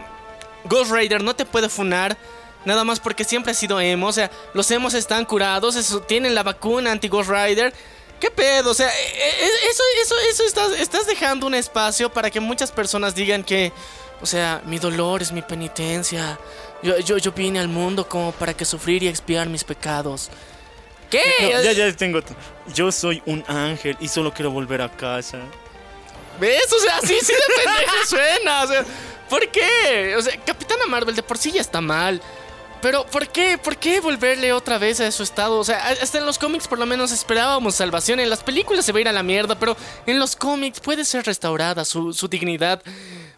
Ghost 0.65 0.93
Rider 0.93 1.23
no 1.23 1.35
te 1.35 1.45
puede 1.45 1.69
funar. 1.69 2.17
Nada 2.65 2.85
más 2.85 3.01
porque 3.01 3.25
siempre 3.25 3.53
ha 3.53 3.55
sido 3.55 3.81
emo. 3.81 4.09
O 4.09 4.13
sea, 4.13 4.31
los 4.53 4.71
emos 4.71 4.95
están 4.95 5.25
curados. 5.25 5.77
Eso, 5.77 6.01
tienen 6.01 6.35
la 6.35 6.43
vacuna 6.43 6.93
anti-Ghost 6.93 7.31
Rider. 7.31 7.73
¿Qué 8.21 8.31
pedo? 8.31 8.73
O 8.73 8.75
sea, 8.75 8.89
eh, 8.89 9.51
eso, 9.71 9.83
eso, 10.03 10.15
eso 10.31 10.45
estás, 10.45 10.73
estás 10.73 11.07
dejando 11.07 11.47
un 11.47 11.55
espacio 11.55 12.13
para 12.13 12.31
que 12.31 12.41
muchas 12.41 12.73
personas 12.73 13.15
digan 13.15 13.45
que. 13.45 13.73
O 14.21 14.27
sea, 14.27 14.63
mi 14.65 14.79
dolor 14.79 15.23
es 15.23 15.33
mi 15.33 15.43
penitencia. 15.43 16.39
Yo, 16.83 16.99
yo, 16.99 17.19
yo 17.19 17.33
vine 17.33 17.61
al 17.61 17.69
mundo 17.69 18.09
como 18.09 18.33
para 18.33 18.55
que 18.55 18.65
sufrir 18.65 19.03
y 19.03 19.09
expiar 19.09 19.49
mis 19.49 19.65
pecados. 19.65 20.31
¿Qué? 21.11 21.23
No, 21.41 21.63
ya, 21.63 21.73
ya 21.73 21.93
tengo. 21.97 22.21
Yo 22.75 22.93
soy 22.93 23.23
un 23.27 23.45
ángel 23.47 23.97
y 24.01 24.09
solo 24.09 24.33
quiero 24.33 24.51
volver 24.51 24.83
a 24.83 24.91
casa. 24.91 25.39
¿Ves? 26.41 26.73
O 26.73 26.81
sea, 26.81 27.01
sí, 27.01 27.19
sí 27.21 27.33
de 27.33 27.65
pendejo 27.65 27.97
suena. 28.07 28.63
O 28.63 28.67
sea, 28.67 28.85
¿por 29.29 29.49
qué? 29.51 30.15
O 30.17 30.23
sea, 30.23 30.37
Capitana 30.45 30.87
Marvel 30.87 31.17
de 31.17 31.23
por 31.23 31.39
sí 31.39 31.53
ya 31.53 31.61
está 31.61 31.81
mal. 31.81 32.21
Pero 32.80 33.04
¿por 33.06 33.28
qué? 33.28 33.58
¿Por 33.58 33.76
qué 33.76 34.00
volverle 34.00 34.52
otra 34.52 34.78
vez 34.78 35.00
a 35.00 35.11
su 35.11 35.23
estado? 35.23 35.58
O 35.58 35.64
sea, 35.64 35.88
hasta 35.88 36.18
en 36.18 36.26
los 36.26 36.38
cómics 36.38 36.68
por 36.68 36.78
lo 36.78 36.87
menos 36.87 37.11
esperábamos 37.11 37.75
salvación. 37.75 38.20
En 38.20 38.30
las 38.30 38.42
películas 38.42 38.85
se 38.85 38.92
va 38.92 38.99
a 38.99 39.00
ir 39.00 39.08
a 39.08 39.12
la 39.12 39.23
mierda, 39.23 39.58
pero 39.58 39.76
en 40.06 40.18
los 40.18 40.37
cómics 40.37 40.78
puede 40.80 41.04
ser 41.04 41.26
restaurada 41.26 41.85
su, 41.85 42.12
dignidad. 42.28 42.82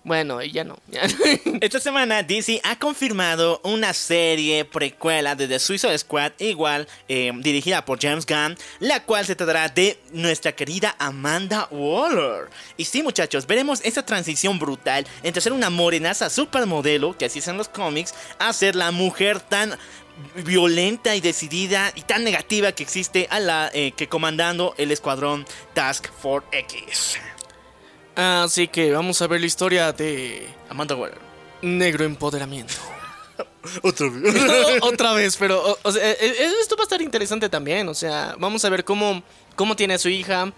Bueno, 0.02 0.42
ya 0.42 0.64
no. 0.64 0.78
Esta 1.60 1.78
semana 1.78 2.22
DC 2.22 2.60
ha 2.64 2.78
confirmado 2.78 3.60
una 3.64 3.92
serie 3.92 4.64
precuela 4.64 5.34
de 5.34 5.46
The 5.46 5.58
Suicide 5.58 5.98
Squad, 5.98 6.32
igual 6.38 6.88
eh, 7.08 7.30
dirigida 7.36 7.84
por 7.84 8.00
James 8.00 8.24
Gunn, 8.26 8.56
la 8.78 9.02
cual 9.04 9.26
se 9.26 9.36
tratará 9.36 9.68
de 9.68 9.98
nuestra 10.12 10.52
querida 10.52 10.96
Amanda 10.98 11.68
Waller. 11.70 12.48
Y 12.78 12.86
sí, 12.86 13.02
muchachos, 13.02 13.46
veremos 13.46 13.80
esa 13.84 14.04
transición 14.04 14.58
brutal 14.58 15.06
entre 15.22 15.42
ser 15.42 15.52
una 15.52 15.68
morenaza 15.68 16.30
supermodelo, 16.30 17.16
que 17.16 17.26
así 17.26 17.40
son 17.42 17.58
los 17.58 17.68
cómics, 17.68 18.14
a 18.38 18.52
ser 18.54 18.76
la 18.76 18.90
mujer 18.90 19.29
tan 19.38 19.78
violenta 20.34 21.14
y 21.14 21.20
decidida 21.20 21.92
y 21.94 22.02
tan 22.02 22.24
negativa 22.24 22.72
que 22.72 22.82
existe 22.82 23.26
a 23.30 23.40
la 23.40 23.70
eh, 23.72 23.92
que 23.92 24.08
comandando 24.08 24.74
el 24.76 24.90
escuadrón 24.90 25.46
Task 25.74 26.08
Force 26.20 26.46
X. 26.52 27.18
Así 28.16 28.68
que 28.68 28.92
vamos 28.92 29.22
a 29.22 29.26
ver 29.26 29.40
la 29.40 29.46
historia 29.46 29.92
de 29.92 30.46
Amanda 30.68 30.94
Waller. 30.94 31.18
Negro 31.62 32.04
Empoderamiento. 32.04 32.74
Otra 33.82 34.08
vez. 34.08 34.34
Otra 34.82 35.12
vez, 35.12 35.36
pero 35.36 35.78
o, 35.82 35.92
sea, 35.92 36.10
e, 36.10 36.16
e, 36.20 36.60
esto 36.60 36.76
va 36.76 36.82
a 36.82 36.84
estar 36.84 37.00
interesante 37.00 37.48
también. 37.48 37.88
O 37.88 37.94
sea, 37.94 38.34
vamos 38.38 38.64
a 38.64 38.68
ver 38.68 38.84
cómo, 38.84 39.22
cómo 39.54 39.76
tiene 39.76 39.94
a 39.94 39.98
su 39.98 40.08
hija, 40.08 40.52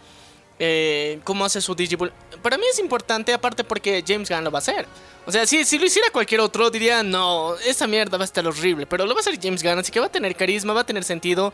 eh, 0.59 1.21
cómo 1.25 1.45
hace 1.45 1.61
su 1.61 1.75
Digibull. 1.75 2.13
Para 2.43 2.57
mí 2.57 2.65
es 2.71 2.79
importante, 2.79 3.33
aparte 3.33 3.65
porque 3.65 4.03
James 4.07 4.29
Gunn 4.29 4.45
lo 4.45 4.51
va 4.51 4.59
a 4.59 4.61
hacer. 4.61 4.87
O 5.27 5.33
sea, 5.33 5.47
si, 5.47 5.65
si 5.65 5.79
lo 5.79 5.87
hiciera 5.87 6.09
cualquier 6.11 6.41
otro, 6.41 6.71
diría, 6.71 7.03
no, 7.03 7.57
esa 7.57 7.87
mierda 7.87 8.19
va 8.19 8.25
a 8.25 8.27
estar 8.27 8.47
horrible. 8.47 8.87
Pero 8.87 9.07
lo 9.07 9.15
va 9.15 9.21
a 9.21 9.23
hacer 9.23 9.39
James 9.41 9.63
Gunn, 9.63 9.79
así 9.79 9.93
que 9.93 10.01
va 10.01 10.07
a 10.07 10.13
tener 10.13 10.35
carisma, 10.37 10.73
va 10.73 10.83
a 10.83 10.87
tener 10.87 11.05
sentido 11.05 11.53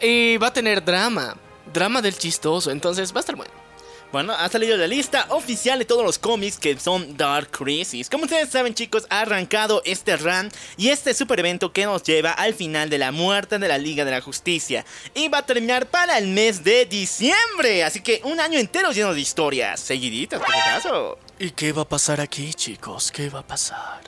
y 0.00 0.36
va 0.36 0.48
a 0.48 0.52
tener 0.52 0.84
drama. 0.84 1.36
Drama 1.72 2.00
del 2.00 2.16
chistoso, 2.16 2.70
entonces 2.70 3.12
va 3.12 3.18
a 3.18 3.20
estar 3.20 3.36
bueno. 3.36 3.67
Bueno, 4.10 4.32
ha 4.32 4.48
salido 4.48 4.74
la 4.78 4.86
lista 4.86 5.26
oficial 5.28 5.78
de 5.78 5.84
todos 5.84 6.02
los 6.02 6.18
cómics 6.18 6.56
que 6.56 6.78
son 6.80 7.14
Dark 7.18 7.50
Crisis. 7.50 8.08
Como 8.08 8.24
ustedes 8.24 8.48
saben, 8.48 8.72
chicos, 8.72 9.06
ha 9.10 9.20
arrancado 9.20 9.82
este 9.84 10.16
run 10.16 10.50
y 10.78 10.88
este 10.88 11.12
super 11.12 11.38
evento 11.40 11.74
que 11.74 11.84
nos 11.84 12.04
lleva 12.04 12.32
al 12.32 12.54
final 12.54 12.88
de 12.88 12.96
la 12.96 13.12
muerte 13.12 13.58
de 13.58 13.68
la 13.68 13.76
Liga 13.76 14.06
de 14.06 14.12
la 14.12 14.22
Justicia. 14.22 14.86
Y 15.14 15.28
va 15.28 15.38
a 15.38 15.46
terminar 15.46 15.88
para 15.88 16.16
el 16.16 16.28
mes 16.28 16.64
de 16.64 16.86
diciembre. 16.86 17.84
Así 17.84 18.00
que 18.00 18.22
un 18.24 18.40
año 18.40 18.58
entero 18.58 18.92
lleno 18.92 19.12
de 19.12 19.20
historias. 19.20 19.78
Seguiditas, 19.78 20.40
por 20.40 20.54
caso. 20.54 21.18
¿Y 21.38 21.50
qué 21.50 21.72
va 21.72 21.82
a 21.82 21.88
pasar 21.88 22.18
aquí, 22.22 22.54
chicos? 22.54 23.12
¿Qué 23.12 23.28
va 23.28 23.40
a 23.40 23.46
pasar? 23.46 24.00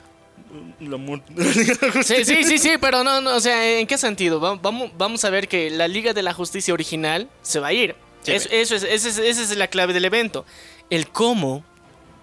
La 0.80 0.96
muerte 0.96 1.32
Sí, 2.02 2.24
sí, 2.24 2.42
sí, 2.44 2.58
sí, 2.58 2.72
pero 2.80 3.04
no, 3.04 3.20
no, 3.20 3.36
o 3.36 3.40
sea, 3.40 3.78
¿en 3.78 3.86
qué 3.86 3.98
sentido? 3.98 4.40
Vamos, 4.40 4.90
vamos 4.96 5.24
a 5.26 5.30
ver 5.30 5.46
que 5.46 5.68
la 5.68 5.86
Liga 5.88 6.14
de 6.14 6.22
la 6.22 6.32
Justicia 6.32 6.72
original 6.72 7.28
se 7.42 7.60
va 7.60 7.68
a 7.68 7.72
ir. 7.74 7.94
Eso, 8.26 8.48
eso 8.50 8.74
es, 8.76 8.82
esa 8.82 9.08
es, 9.08 9.18
esa 9.18 9.42
es 9.42 9.56
la 9.56 9.68
clave 9.68 9.92
del 9.92 10.04
evento. 10.04 10.44
El 10.90 11.08
cómo 11.08 11.64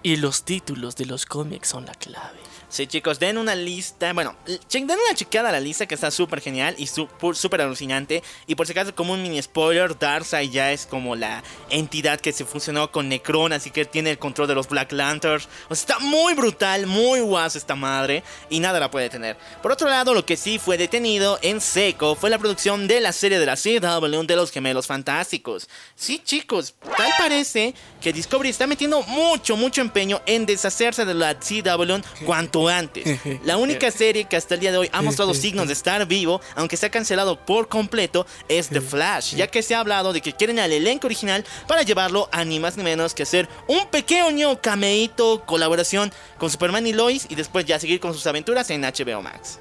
y 0.02 0.16
los 0.16 0.44
títulos 0.44 0.96
de 0.96 1.06
los 1.06 1.26
cómics 1.26 1.68
son 1.68 1.86
la 1.86 1.94
clave. 1.94 2.37
Sí, 2.70 2.86
chicos, 2.86 3.18
den 3.18 3.38
una 3.38 3.54
lista. 3.54 4.12
Bueno, 4.12 4.36
den 4.46 4.84
una 4.84 5.14
chequeada 5.14 5.48
a 5.48 5.52
la 5.52 5.60
lista 5.60 5.86
que 5.86 5.94
está 5.94 6.10
súper 6.10 6.42
genial 6.42 6.74
y 6.76 6.86
súper 6.86 7.62
alucinante. 7.62 8.22
Y 8.46 8.56
por 8.56 8.66
si 8.66 8.72
acaso, 8.72 8.94
como 8.94 9.14
un 9.14 9.22
mini 9.22 9.40
spoiler, 9.40 9.98
Darkseid 9.98 10.50
ya 10.50 10.70
es 10.70 10.84
como 10.84 11.16
la 11.16 11.42
entidad 11.70 12.20
que 12.20 12.30
se 12.32 12.44
funcionó 12.44 12.92
con 12.92 13.08
Necron, 13.08 13.54
así 13.54 13.70
que 13.70 13.86
tiene 13.86 14.10
el 14.10 14.18
control 14.18 14.48
de 14.48 14.54
los 14.54 14.68
Black 14.68 14.92
Lanterns. 14.92 15.48
O 15.70 15.74
sea, 15.74 15.96
está 15.96 15.98
muy 15.98 16.34
brutal, 16.34 16.86
muy 16.86 17.20
guas 17.20 17.56
esta 17.56 17.74
madre 17.74 18.22
y 18.50 18.60
nada 18.60 18.78
la 18.78 18.90
puede 18.90 19.08
tener. 19.08 19.38
Por 19.62 19.72
otro 19.72 19.88
lado, 19.88 20.12
lo 20.12 20.26
que 20.26 20.36
sí 20.36 20.58
fue 20.58 20.76
detenido 20.76 21.38
en 21.40 21.62
seco 21.62 22.16
fue 22.16 22.28
la 22.28 22.38
producción 22.38 22.86
de 22.86 23.00
la 23.00 23.12
serie 23.12 23.38
de 23.38 23.46
la 23.46 23.56
CW 23.56 24.26
de 24.26 24.36
los 24.36 24.50
Gemelos 24.50 24.86
Fantásticos. 24.86 25.70
Sí, 25.94 26.20
chicos, 26.22 26.74
tal 26.98 27.10
parece 27.18 27.74
que 28.00 28.12
Discovery 28.12 28.50
está 28.50 28.66
metiendo 28.66 29.02
mucho, 29.02 29.56
mucho 29.56 29.80
empeño 29.80 30.20
en 30.26 30.46
deshacerse 30.46 31.04
de 31.04 31.14
la 31.14 31.38
CW 31.38 32.24
cuanto 32.24 32.68
antes. 32.68 33.18
La 33.44 33.56
única 33.56 33.90
serie 33.90 34.24
que 34.24 34.36
hasta 34.36 34.54
el 34.54 34.60
día 34.60 34.72
de 34.72 34.78
hoy 34.78 34.90
ha 34.92 35.02
mostrado 35.02 35.34
signos 35.34 35.66
de 35.66 35.72
estar 35.72 36.06
vivo, 36.06 36.40
aunque 36.54 36.76
se 36.76 36.86
ha 36.86 36.90
cancelado 36.90 37.44
por 37.44 37.68
completo, 37.68 38.26
es 38.48 38.68
The 38.68 38.80
Flash, 38.80 39.34
ya 39.34 39.46
que 39.46 39.62
se 39.62 39.74
ha 39.74 39.80
hablado 39.80 40.12
de 40.12 40.20
que 40.20 40.32
quieren 40.32 40.58
al 40.58 40.72
elenco 40.72 41.06
original 41.06 41.44
para 41.66 41.82
llevarlo 41.82 42.28
a 42.32 42.44
ni 42.44 42.60
más 42.60 42.76
ni 42.76 42.84
menos 42.84 43.14
que 43.14 43.22
hacer 43.22 43.48
un 43.66 43.86
pequeño 43.88 44.60
cameíto, 44.60 45.44
colaboración 45.46 46.12
con 46.38 46.50
Superman 46.50 46.86
y 46.86 46.92
Lois 46.92 47.26
y 47.28 47.34
después 47.34 47.64
ya 47.64 47.78
seguir 47.78 48.00
con 48.00 48.14
sus 48.14 48.26
aventuras 48.26 48.70
en 48.70 48.82
HBO 48.82 49.22
Max. 49.22 49.58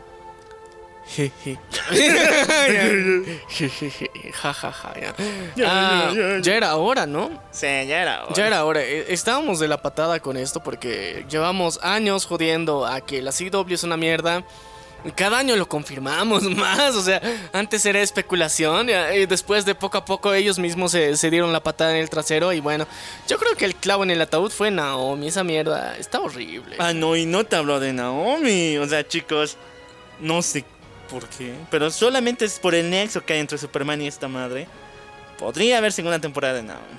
Ah, 5.65 6.11
ya 6.41 6.55
era 6.55 6.75
hora, 6.75 7.05
¿no? 7.05 7.29
Sí, 7.51 7.65
ya 7.65 8.01
era 8.01 8.25
hora. 8.25 8.33
Ya 8.35 8.47
era 8.47 8.65
hora. 8.65 8.81
Eh, 8.83 9.05
Estábamos 9.09 9.59
de 9.59 9.67
la 9.67 9.81
patada 9.81 10.19
con 10.19 10.37
esto 10.37 10.61
porque 10.61 11.25
llevamos 11.29 11.79
años 11.81 12.25
jodiendo 12.25 12.85
a 12.85 13.01
que 13.01 13.21
la 13.21 13.31
CW 13.31 13.73
es 13.73 13.83
una 13.83 13.97
mierda. 13.97 14.43
Cada 15.15 15.37
año 15.37 15.55
lo 15.55 15.69
confirmamos 15.69 16.43
más, 16.55 16.95
o 16.95 17.01
sea, 17.01 17.21
antes 17.53 17.85
era 17.85 18.01
especulación 18.01 18.89
y 18.89 19.25
después 19.27 19.63
de 19.63 19.75
poco 19.75 19.99
a 19.99 20.03
poco 20.03 20.33
ellos 20.33 20.57
mismos 20.57 20.91
se, 20.91 21.15
se, 21.15 21.29
dieron 21.29 21.53
la 21.53 21.61
patada 21.61 21.91
en 21.91 21.97
el 21.97 22.09
trasero 22.09 22.51
y 22.51 22.59
bueno, 22.59 22.87
yo 23.27 23.37
creo 23.37 23.55
que 23.55 23.65
el 23.65 23.75
clavo 23.75 24.03
en 24.03 24.11
el 24.11 24.21
ataúd 24.21 24.49
fue 24.51 24.71
Naomi, 24.71 25.27
esa 25.27 25.43
mierda 25.43 25.95
está 25.97 26.19
horrible. 26.19 26.75
Ah, 26.79 26.93
no, 26.93 27.15
y 27.15 27.27
no 27.27 27.45
te 27.45 27.55
hablo 27.55 27.79
de 27.79 27.93
Naomi, 27.93 28.77
o 28.77 28.87
sea, 28.87 29.07
chicos, 29.07 29.55
no 30.19 30.41
sé 30.41 30.65
por 31.07 31.27
qué, 31.27 31.53
pero 31.71 31.89
solamente 31.89 32.45
es 32.45 32.59
por 32.59 32.75
el 32.75 32.89
nexo 32.89 33.23
que 33.25 33.33
hay 33.33 33.39
entre 33.39 33.57
Superman 33.57 34.01
y 34.01 34.07
esta 34.07 34.27
madre. 34.27 34.67
Podría 35.37 35.77
haber 35.77 35.91
segunda 35.91 36.19
temporada 36.19 36.55
de 36.55 36.63
Naomi. 36.63 36.97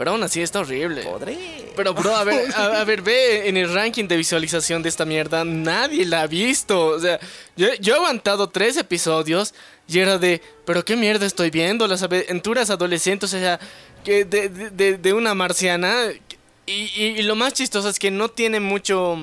Pero 0.00 0.12
aún 0.12 0.22
así 0.22 0.40
está 0.40 0.60
horrible. 0.60 1.02
Podría. 1.02 1.36
Pero, 1.76 1.92
bro, 1.92 2.16
a 2.16 2.24
ver, 2.24 2.50
a, 2.54 2.80
a, 2.80 2.84
ver, 2.84 3.02
ve 3.02 3.48
en 3.48 3.58
el 3.58 3.72
ranking 3.72 4.08
de 4.08 4.16
visualización 4.16 4.82
de 4.82 4.88
esta 4.88 5.04
mierda. 5.04 5.44
Nadie 5.44 6.06
la 6.06 6.22
ha 6.22 6.26
visto. 6.26 6.86
O 6.86 6.98
sea, 6.98 7.20
yo, 7.54 7.68
yo 7.80 7.92
he 7.92 7.96
aguantado 7.96 8.48
tres 8.48 8.78
episodios 8.78 9.52
y 9.86 9.98
era 9.98 10.16
de, 10.16 10.40
pero 10.64 10.84
qué 10.86 10.96
mierda 10.96 11.26
estoy 11.26 11.50
viendo. 11.50 11.86
Las 11.86 12.02
aventuras 12.02 12.70
adolescentes, 12.70 13.34
o 13.34 13.38
sea, 13.38 13.60
que 14.02 14.24
de, 14.24 14.48
de, 14.48 14.96
de 14.96 15.12
una 15.12 15.34
marciana. 15.34 16.06
Y, 16.64 16.72
y, 16.72 17.04
y, 17.18 17.22
lo 17.22 17.36
más 17.36 17.52
chistoso 17.52 17.88
es 17.88 17.98
que 17.98 18.10
no 18.10 18.30
tiene 18.30 18.60
mucho, 18.60 19.18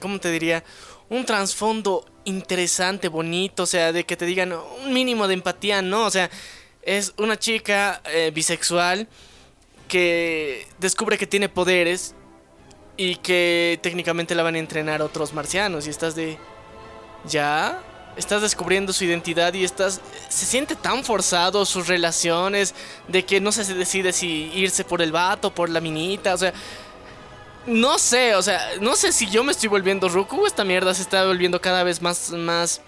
¿cómo 0.00 0.20
te 0.20 0.30
diría? 0.30 0.62
Un 1.08 1.24
trasfondo 1.24 2.04
interesante, 2.24 3.08
bonito. 3.08 3.64
O 3.64 3.66
sea, 3.66 3.92
de 3.92 4.04
que 4.04 4.16
te 4.16 4.26
digan 4.26 4.52
un 4.52 4.92
mínimo 4.92 5.28
de 5.28 5.34
empatía, 5.34 5.82
¿no? 5.82 6.04
O 6.04 6.10
sea, 6.10 6.30
es 6.82 7.14
una 7.18 7.38
chica 7.38 8.00
eh, 8.06 8.30
bisexual 8.34 9.08
que 9.88 10.66
descubre 10.78 11.18
que 11.18 11.26
tiene 11.26 11.48
poderes 11.48 12.14
y 12.96 13.16
que 13.16 13.78
técnicamente 13.82 14.34
la 14.34 14.42
van 14.42 14.54
a 14.54 14.58
entrenar 14.58 15.02
otros 15.02 15.32
marcianos 15.32 15.86
y 15.86 15.90
estás 15.90 16.14
de 16.14 16.38
ya 17.24 17.82
estás 18.16 18.42
descubriendo 18.42 18.92
su 18.92 19.04
identidad 19.04 19.54
y 19.54 19.64
estás 19.64 20.00
se 20.28 20.46
siente 20.46 20.76
tan 20.76 21.04
forzado 21.04 21.64
sus 21.64 21.88
relaciones 21.88 22.74
de 23.08 23.24
que 23.24 23.40
no 23.40 23.52
se 23.52 23.74
decide 23.74 24.12
si 24.12 24.50
irse 24.54 24.84
por 24.84 25.02
el 25.02 25.12
vato, 25.12 25.54
por 25.54 25.70
la 25.70 25.80
minita, 25.80 26.34
o 26.34 26.38
sea, 26.38 26.52
no 27.70 27.98
sé, 27.98 28.34
o 28.34 28.42
sea, 28.42 28.60
no 28.80 28.96
sé 28.96 29.12
si 29.12 29.28
yo 29.30 29.44
me 29.44 29.52
estoy 29.52 29.68
volviendo 29.68 30.08
ruku 30.08 30.42
o 30.42 30.46
esta 30.46 30.64
mierda 30.64 30.92
se 30.92 31.02
está 31.02 31.24
volviendo 31.24 31.60
cada 31.60 31.82
vez 31.84 32.02
más 32.02 32.30
más 32.30 32.82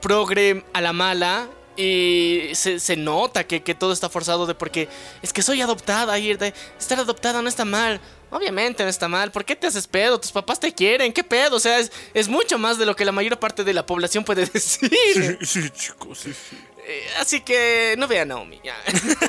progre 0.00 0.64
a 0.72 0.80
la 0.80 0.92
mala 0.92 1.48
y 1.76 2.50
se, 2.54 2.80
se 2.80 2.96
nota 2.96 3.44
que, 3.44 3.62
que, 3.62 3.74
todo 3.74 3.92
está 3.92 4.08
forzado 4.08 4.46
de 4.46 4.54
porque 4.54 4.88
es 5.22 5.32
que 5.32 5.42
soy 5.42 5.60
adoptada 5.60 6.18
y 6.18 6.34
de 6.34 6.52
estar 6.78 6.98
adoptada 6.98 7.40
no 7.40 7.48
está 7.48 7.64
mal. 7.64 8.00
Obviamente 8.30 8.82
no 8.82 8.88
está 8.88 9.08
mal. 9.08 9.30
¿Por 9.30 9.44
qué 9.44 9.56
te 9.56 9.66
haces 9.66 9.86
pedo? 9.86 10.18
Tus 10.18 10.32
papás 10.32 10.58
te 10.58 10.72
quieren. 10.72 11.12
¿Qué 11.12 11.22
pedo? 11.22 11.56
O 11.56 11.60
sea, 11.60 11.78
es, 11.78 11.92
es 12.14 12.28
mucho 12.28 12.58
más 12.58 12.78
de 12.78 12.86
lo 12.86 12.96
que 12.96 13.04
la 13.04 13.12
mayor 13.12 13.38
parte 13.38 13.62
de 13.62 13.74
la 13.74 13.84
población 13.84 14.24
puede 14.24 14.46
decir. 14.52 14.90
Sí, 15.14 15.46
sí 15.46 15.70
chicos, 15.70 16.18
sí, 16.18 16.32
sí. 16.32 16.56
Eh, 16.84 17.06
así 17.20 17.40
que 17.40 17.94
no 17.96 18.08
vean 18.08 18.32
a 18.32 18.34
Naomi. 18.34 18.60
Ya. 18.64 18.74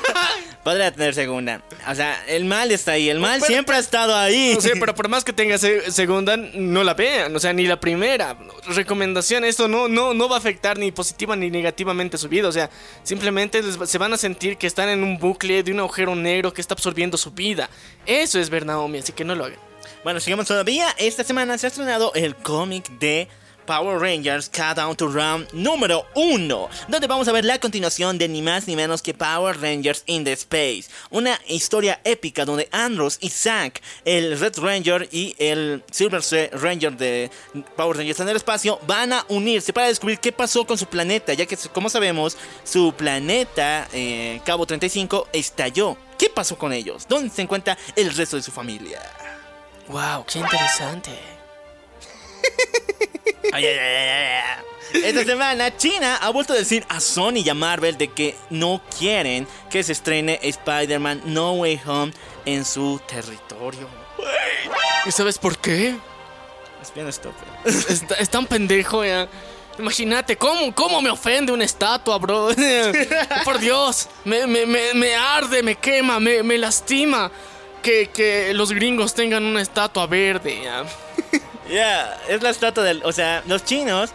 Podría 0.64 0.92
tener 0.92 1.14
segunda. 1.14 1.62
O 1.88 1.94
sea, 1.94 2.24
el 2.26 2.44
mal 2.46 2.72
está 2.72 2.92
ahí. 2.92 3.08
El 3.08 3.20
mal 3.20 3.38
pero, 3.40 3.46
siempre 3.46 3.76
ha 3.76 3.78
estado 3.78 4.16
ahí. 4.16 4.54
O 4.56 4.60
sea, 4.60 4.72
pero 4.78 4.94
por 4.96 5.08
más 5.08 5.22
que 5.24 5.32
tenga 5.32 5.56
segunda, 5.58 6.36
no 6.36 6.82
la 6.82 6.94
vean. 6.94 7.34
O 7.36 7.38
sea, 7.38 7.52
ni 7.52 7.66
la 7.66 7.78
primera. 7.78 8.36
Recomendación, 8.66 9.44
esto 9.44 9.68
no, 9.68 9.88
no, 9.88 10.14
no 10.14 10.28
va 10.28 10.36
a 10.36 10.38
afectar 10.38 10.78
ni 10.78 10.90
positiva 10.90 11.36
ni 11.36 11.50
negativamente 11.50 12.18
su 12.18 12.28
vida. 12.28 12.48
O 12.48 12.52
sea, 12.52 12.70
simplemente 13.04 13.62
se 13.86 13.98
van 13.98 14.12
a 14.12 14.16
sentir 14.16 14.56
que 14.56 14.66
están 14.66 14.88
en 14.88 15.04
un 15.04 15.18
bucle 15.18 15.62
de 15.62 15.70
un 15.70 15.78
agujero 15.78 16.16
negro 16.16 16.52
que 16.52 16.60
está 16.60 16.74
absorbiendo 16.74 17.16
su 17.16 17.30
vida. 17.30 17.70
Eso 18.04 18.40
es 18.40 18.50
ver 18.50 18.66
Naomi, 18.66 18.98
así 18.98 19.12
que 19.12 19.24
no 19.24 19.34
lo 19.34 19.44
hagan. 19.44 19.58
Bueno, 20.02 20.18
sigamos 20.18 20.46
todavía. 20.46 20.88
Esta 20.98 21.24
semana 21.24 21.56
se 21.56 21.66
ha 21.66 21.68
estrenado 21.68 22.12
el 22.14 22.34
cómic 22.34 22.88
de 22.98 23.28
Power 23.66 23.98
Rangers 23.98 24.48
Countdown 24.48 24.96
to 24.96 25.08
Round 25.08 25.48
número 25.52 26.06
1, 26.14 26.68
donde 26.88 27.06
vamos 27.06 27.28
a 27.28 27.32
ver 27.32 27.44
la 27.44 27.58
continuación 27.58 28.18
de 28.18 28.28
ni 28.28 28.42
más 28.42 28.66
ni 28.66 28.76
menos 28.76 29.02
que 29.02 29.14
Power 29.14 29.60
Rangers 29.60 30.02
in 30.06 30.24
the 30.24 30.32
Space, 30.32 30.84
una 31.10 31.40
historia 31.48 32.00
épica 32.04 32.44
donde 32.44 32.68
Andros 32.72 33.18
y 33.20 33.30
Zack, 33.30 33.82
el 34.04 34.38
Red 34.38 34.58
Ranger 34.58 35.08
y 35.10 35.34
el 35.38 35.82
Silver 35.90 36.22
Ranger 36.52 36.96
de 36.96 37.30
Power 37.76 37.96
Rangers 37.96 38.20
en 38.20 38.28
el 38.28 38.36
espacio, 38.36 38.78
van 38.86 39.12
a 39.12 39.24
unirse 39.28 39.72
para 39.72 39.88
descubrir 39.88 40.18
qué 40.18 40.32
pasó 40.32 40.66
con 40.66 40.78
su 40.78 40.86
planeta, 40.86 41.34
ya 41.34 41.46
que 41.46 41.56
como 41.72 41.88
sabemos, 41.88 42.36
su 42.64 42.92
planeta 42.96 43.88
eh, 43.92 44.40
Cabo 44.44 44.66
35 44.66 45.28
estalló. 45.32 45.96
¿Qué 46.18 46.28
pasó 46.28 46.56
con 46.56 46.72
ellos? 46.72 47.06
¿Dónde 47.08 47.34
se 47.34 47.42
encuentra 47.42 47.76
el 47.96 48.14
resto 48.14 48.36
de 48.36 48.42
su 48.42 48.52
familia? 48.52 49.00
Wow, 49.88 50.24
qué 50.26 50.38
interesante. 50.38 51.33
Esta 54.92 55.24
semana 55.24 55.76
China 55.76 56.16
ha 56.16 56.30
vuelto 56.30 56.52
a 56.52 56.56
decir 56.56 56.84
a 56.88 57.00
Sony 57.00 57.38
y 57.44 57.48
a 57.48 57.54
Marvel 57.54 57.98
de 57.98 58.08
que 58.08 58.36
no 58.50 58.80
quieren 58.98 59.46
que 59.70 59.82
se 59.82 59.92
estrene 59.92 60.38
Spider-Man 60.42 61.22
No 61.26 61.52
Way 61.54 61.80
Home 61.86 62.12
en 62.44 62.64
su 62.64 63.00
territorio. 63.06 63.88
¿Y 65.06 65.10
sabes 65.10 65.38
por 65.38 65.58
qué? 65.58 65.96
Es 66.80 66.94
bien 66.94 67.08
estúpido. 67.08 67.46
Es, 67.64 68.30
tan 68.30 68.46
pendejo 68.46 69.04
ya. 69.04 69.28
Imagínate, 69.78 70.36
¿cómo, 70.36 70.72
¿cómo 70.74 71.02
me 71.02 71.10
ofende 71.10 71.50
una 71.50 71.64
estatua, 71.64 72.18
bro? 72.18 72.48
por 73.44 73.58
Dios, 73.58 74.08
me, 74.24 74.46
me, 74.46 74.66
me, 74.66 75.14
arde, 75.16 75.62
me 75.62 75.74
quema, 75.76 76.20
me, 76.20 76.42
me 76.42 76.56
lastima 76.56 77.30
que, 77.82 78.10
que, 78.10 78.54
los 78.54 78.72
gringos 78.72 79.14
tengan 79.14 79.44
una 79.44 79.60
estatua 79.60 80.06
verde. 80.06 80.60
¿ya? 80.62 80.84
Ya, 81.70 82.20
es 82.28 82.42
la 82.42 82.50
estatua 82.50 82.84
del. 82.84 83.02
O 83.04 83.12
sea, 83.12 83.42
los 83.46 83.64
chinos 83.64 84.10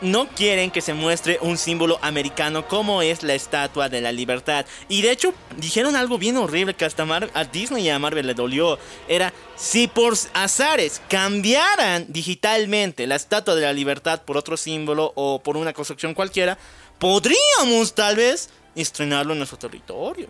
no 0.00 0.28
quieren 0.28 0.70
que 0.70 0.80
se 0.80 0.94
muestre 0.94 1.38
un 1.42 1.58
símbolo 1.58 1.98
americano 2.02 2.68
como 2.68 3.02
es 3.02 3.22
la 3.22 3.34
estatua 3.34 3.88
de 3.88 4.00
la 4.00 4.12
libertad. 4.12 4.66
Y 4.88 5.02
de 5.02 5.10
hecho, 5.10 5.34
dijeron 5.56 5.96
algo 5.96 6.18
bien 6.18 6.36
horrible 6.36 6.74
que 6.74 6.84
hasta 6.84 7.06
a 7.34 7.44
Disney 7.44 7.86
y 7.86 7.90
a 7.90 7.98
Marvel 7.98 8.26
le 8.26 8.34
dolió. 8.34 8.78
Era 9.08 9.32
si 9.56 9.88
por 9.88 10.14
azares 10.34 11.00
cambiaran 11.08 12.06
digitalmente 12.08 13.06
la 13.06 13.16
estatua 13.16 13.54
de 13.54 13.62
la 13.62 13.72
libertad 13.72 14.22
por 14.22 14.36
otro 14.36 14.56
símbolo 14.56 15.12
o 15.14 15.40
por 15.40 15.56
una 15.56 15.72
construcción 15.72 16.14
cualquiera, 16.14 16.58
podríamos 16.98 17.94
tal 17.94 18.16
vez 18.16 18.50
estrenarlo 18.74 19.32
en 19.32 19.38
nuestro 19.38 19.58
territorio. 19.58 20.28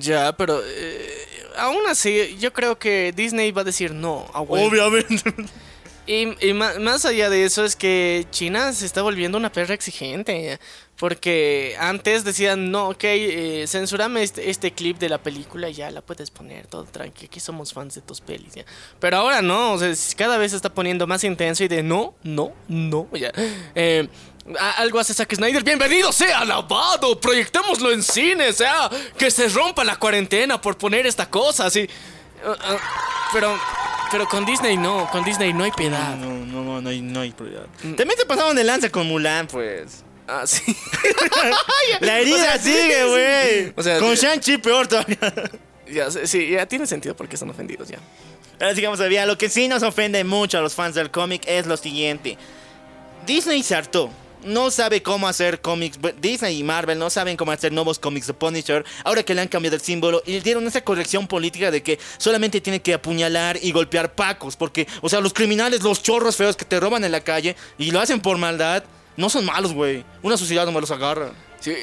Ya, 0.00 0.36
pero 0.36 0.60
eh, 0.64 1.26
aún 1.56 1.86
así, 1.88 2.36
yo 2.38 2.52
creo 2.52 2.78
que 2.78 3.12
Disney 3.14 3.52
va 3.52 3.62
a 3.62 3.64
decir 3.64 3.92
no. 3.92 4.26
Obviamente. 4.34 5.34
Y, 6.06 6.52
más, 6.52 7.04
allá 7.06 7.30
de 7.30 7.44
eso 7.44 7.64
es 7.64 7.76
que 7.76 8.26
China 8.30 8.72
se 8.74 8.84
está 8.84 9.00
volviendo 9.00 9.38
una 9.38 9.50
perra 9.50 9.74
exigente. 9.74 10.58
Porque 10.96 11.74
antes 11.80 12.22
decían, 12.22 12.70
no, 12.70 12.90
ok, 12.90 13.04
eh, 13.04 13.64
censurame 13.66 14.22
este, 14.22 14.48
este, 14.48 14.70
clip 14.70 14.98
de 14.98 15.08
la 15.08 15.18
película 15.18 15.68
y 15.68 15.74
ya 15.74 15.90
la 15.90 16.02
puedes 16.02 16.30
poner, 16.30 16.68
todo 16.68 16.84
tranqui, 16.84 17.26
aquí 17.26 17.40
somos 17.40 17.72
fans 17.72 17.96
de 17.96 18.00
tus 18.00 18.20
pelis. 18.20 18.54
Pero 19.00 19.16
ahora 19.16 19.42
no, 19.42 19.72
o 19.72 19.78
sea, 19.78 19.92
cada 20.16 20.38
vez 20.38 20.52
se 20.52 20.56
está 20.56 20.72
poniendo 20.72 21.08
más 21.08 21.24
intenso 21.24 21.64
y 21.64 21.68
de 21.68 21.82
no, 21.82 22.14
no, 22.22 22.52
no, 22.68 23.08
ya. 23.12 23.32
Eh, 23.74 24.08
algo 24.76 24.98
hace 24.98 25.14
Zack 25.14 25.34
Snyder, 25.34 25.62
bienvenido 25.62 26.12
sea 26.12 26.40
alabado, 26.40 27.18
proyectémoslo 27.18 27.92
en 27.92 28.02
cine, 28.02 28.48
o 28.48 28.52
sea, 28.52 28.90
que 29.16 29.30
se 29.30 29.48
rompa 29.48 29.84
la 29.84 29.96
cuarentena 29.96 30.60
por 30.60 30.76
poner 30.76 31.06
esta 31.06 31.28
cosa, 31.30 31.66
así. 31.66 31.88
Uh, 32.44 32.50
uh, 32.50 32.78
pero 33.32 33.58
pero 34.10 34.28
con 34.28 34.44
Disney 34.44 34.76
no, 34.76 35.08
con 35.10 35.24
Disney 35.24 35.52
no 35.52 35.64
hay 35.64 35.72
piedad. 35.72 36.14
No, 36.16 36.28
no, 36.30 36.62
no, 36.62 36.80
no 36.80 36.88
hay, 36.88 37.00
no 37.00 37.20
hay 37.20 37.32
piedad. 37.32 37.66
Mm. 37.82 37.94
También 37.94 38.18
se 38.18 38.26
pasaron 38.26 38.54
de 38.54 38.64
lanza 38.64 38.90
con 38.90 39.08
Mulan, 39.08 39.46
pues. 39.46 40.04
Ah, 40.28 40.46
sí. 40.46 40.62
La 42.00 42.18
herida 42.20 42.58
sigue, 42.58 43.04
güey. 43.04 43.72
O 43.76 43.82
sea, 43.82 43.98
con 43.98 44.14
Shang-Chi 44.14 44.58
peor 44.58 44.86
todavía. 44.86 45.18
Ya, 45.90 46.10
sí, 46.10 46.50
ya 46.50 46.66
tiene 46.66 46.86
sentido 46.86 47.16
porque 47.16 47.34
están 47.34 47.50
ofendidos 47.50 47.88
ya. 47.88 47.98
Ahora 48.60 48.74
sigamos 48.74 49.00
a 49.00 49.26
Lo 49.26 49.36
que 49.36 49.48
sí 49.48 49.68
nos 49.68 49.82
ofende 49.82 50.22
mucho 50.22 50.58
a 50.58 50.60
los 50.60 50.74
fans 50.74 50.94
del 50.94 51.10
cómic 51.10 51.42
es 51.46 51.66
lo 51.66 51.76
siguiente. 51.76 52.38
Disney 53.26 53.62
se 53.62 53.74
hartó 53.74 54.10
no 54.44 54.70
sabe 54.70 55.02
cómo 55.02 55.28
hacer 55.28 55.60
cómics. 55.60 55.98
Disney 56.20 56.58
y 56.58 56.62
Marvel 56.62 56.98
no 56.98 57.10
saben 57.10 57.36
cómo 57.36 57.52
hacer 57.52 57.72
nuevos 57.72 57.98
cómics 57.98 58.26
de 58.26 58.34
Punisher. 58.34 58.84
Ahora 59.04 59.22
que 59.22 59.34
le 59.34 59.40
han 59.40 59.48
cambiado 59.48 59.76
el 59.76 59.82
símbolo 59.82 60.22
y 60.26 60.32
le 60.32 60.40
dieron 60.40 60.66
esa 60.66 60.82
corrección 60.82 61.26
política 61.26 61.70
de 61.70 61.82
que 61.82 61.98
solamente 62.18 62.60
tiene 62.60 62.80
que 62.80 62.94
apuñalar 62.94 63.58
y 63.62 63.72
golpear 63.72 64.14
pacos. 64.14 64.56
Porque, 64.56 64.86
o 65.00 65.08
sea, 65.08 65.20
los 65.20 65.32
criminales, 65.32 65.82
los 65.82 66.02
chorros 66.02 66.36
feos 66.36 66.56
que 66.56 66.64
te 66.64 66.78
roban 66.80 67.04
en 67.04 67.12
la 67.12 67.20
calle 67.20 67.56
y 67.78 67.90
lo 67.90 68.00
hacen 68.00 68.20
por 68.20 68.38
maldad, 68.38 68.84
no 69.16 69.30
son 69.30 69.44
malos, 69.44 69.72
güey. 69.72 70.04
Una 70.22 70.36
sociedad 70.36 70.66
no 70.66 70.72
me 70.72 70.80
los 70.80 70.90
agarra. 70.90 71.32
Sí, 71.60 71.74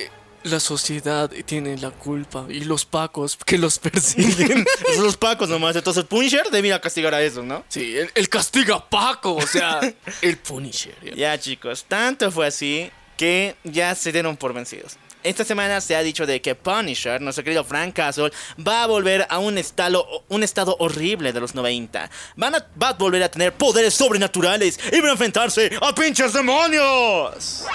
la 0.44 0.60
sociedad 0.60 1.30
tiene 1.46 1.78
la 1.78 1.92
culpa 1.92 2.46
y 2.50 2.64
los 2.64 2.86
pacos 2.86 3.38
que 3.46 3.58
los 3.58 3.80
persiguen. 3.80 4.66
Son 4.96 5.04
los 5.04 5.18
pacos 5.18 5.50
nomás. 5.50 5.76
Entonces 5.76 6.04
el 6.04 6.08
Punisher 6.08 6.50
debe 6.52 6.80
castigar 6.80 7.14
a 7.14 7.22
esos, 7.22 7.44
¿no? 7.44 7.64
Sí, 7.68 7.96
el, 8.14 8.30
castiga 8.30 8.90
paco, 8.90 9.36
o 9.36 9.48
sea, 9.48 9.80
el 10.22 10.38
Punisher. 10.38 10.96
Ya, 11.16 11.38
chicos, 11.40 11.86
tanto 11.88 12.32
fue 12.32 12.48
así 12.48 12.92
que 13.18 13.56
ya 13.64 13.94
se 13.96 14.12
dieron 14.12 14.38
por 14.38 14.54
vencidos. 14.54 14.98
Esta 15.24 15.46
semana 15.46 15.80
se 15.82 15.96
ha 15.96 16.02
dicho 16.02 16.26
de 16.26 16.42
que 16.42 16.56
Punisher, 16.56 17.22
nuestro 17.22 17.44
querido 17.44 17.64
Frank 17.64 17.94
Castle, 17.94 18.32
va 18.68 18.84
a 18.84 18.88
volver 18.88 19.28
a 19.30 19.38
un 19.38 19.60
estado, 19.60 20.24
un 20.30 20.42
estado 20.42 20.76
horrible 20.80 21.32
de 21.32 21.40
los 21.40 21.54
90. 21.54 22.10
Van 22.36 22.56
a, 22.56 22.68
va 22.82 22.90
a 22.90 22.94
volver 22.94 23.22
a 23.22 23.30
tener 23.30 23.54
poderes 23.54 23.94
sobrenaturales 23.94 24.80
y 24.92 25.00
va 25.00 25.10
a 25.10 25.12
enfrentarse 25.12 25.78
a 25.80 25.94
pinches 25.94 26.34
demonios. 26.34 27.66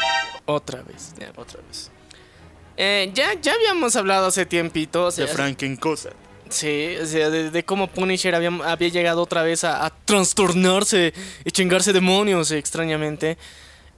Otra 0.47 0.83
vez, 0.83 1.15
ya, 1.21 1.31
otra 1.37 1.61
vez. 1.69 1.91
Eh, 2.77 3.11
ya, 3.15 3.35
ya 3.41 3.55
habíamos 3.55 3.97
hablado 3.97 4.27
hace 4.27 4.47
tiempito. 4.47 5.11
de 5.11 5.27
Frankencosa. 5.27 6.11
Sí, 6.49 6.97
o 7.03 7.07
sea, 7.07 7.29
de, 7.29 7.65
cómo 7.65 7.89
Punisher 7.89 8.35
había, 8.35 8.51
había, 8.65 8.89
llegado 8.89 9.23
otra 9.23 9.43
vez 9.43 9.65
a, 9.65 9.93
trastornarse 10.05 11.13
y 11.45 11.51
chingarse 11.51 11.93
demonios 11.93 12.53
extrañamente. 12.53 13.37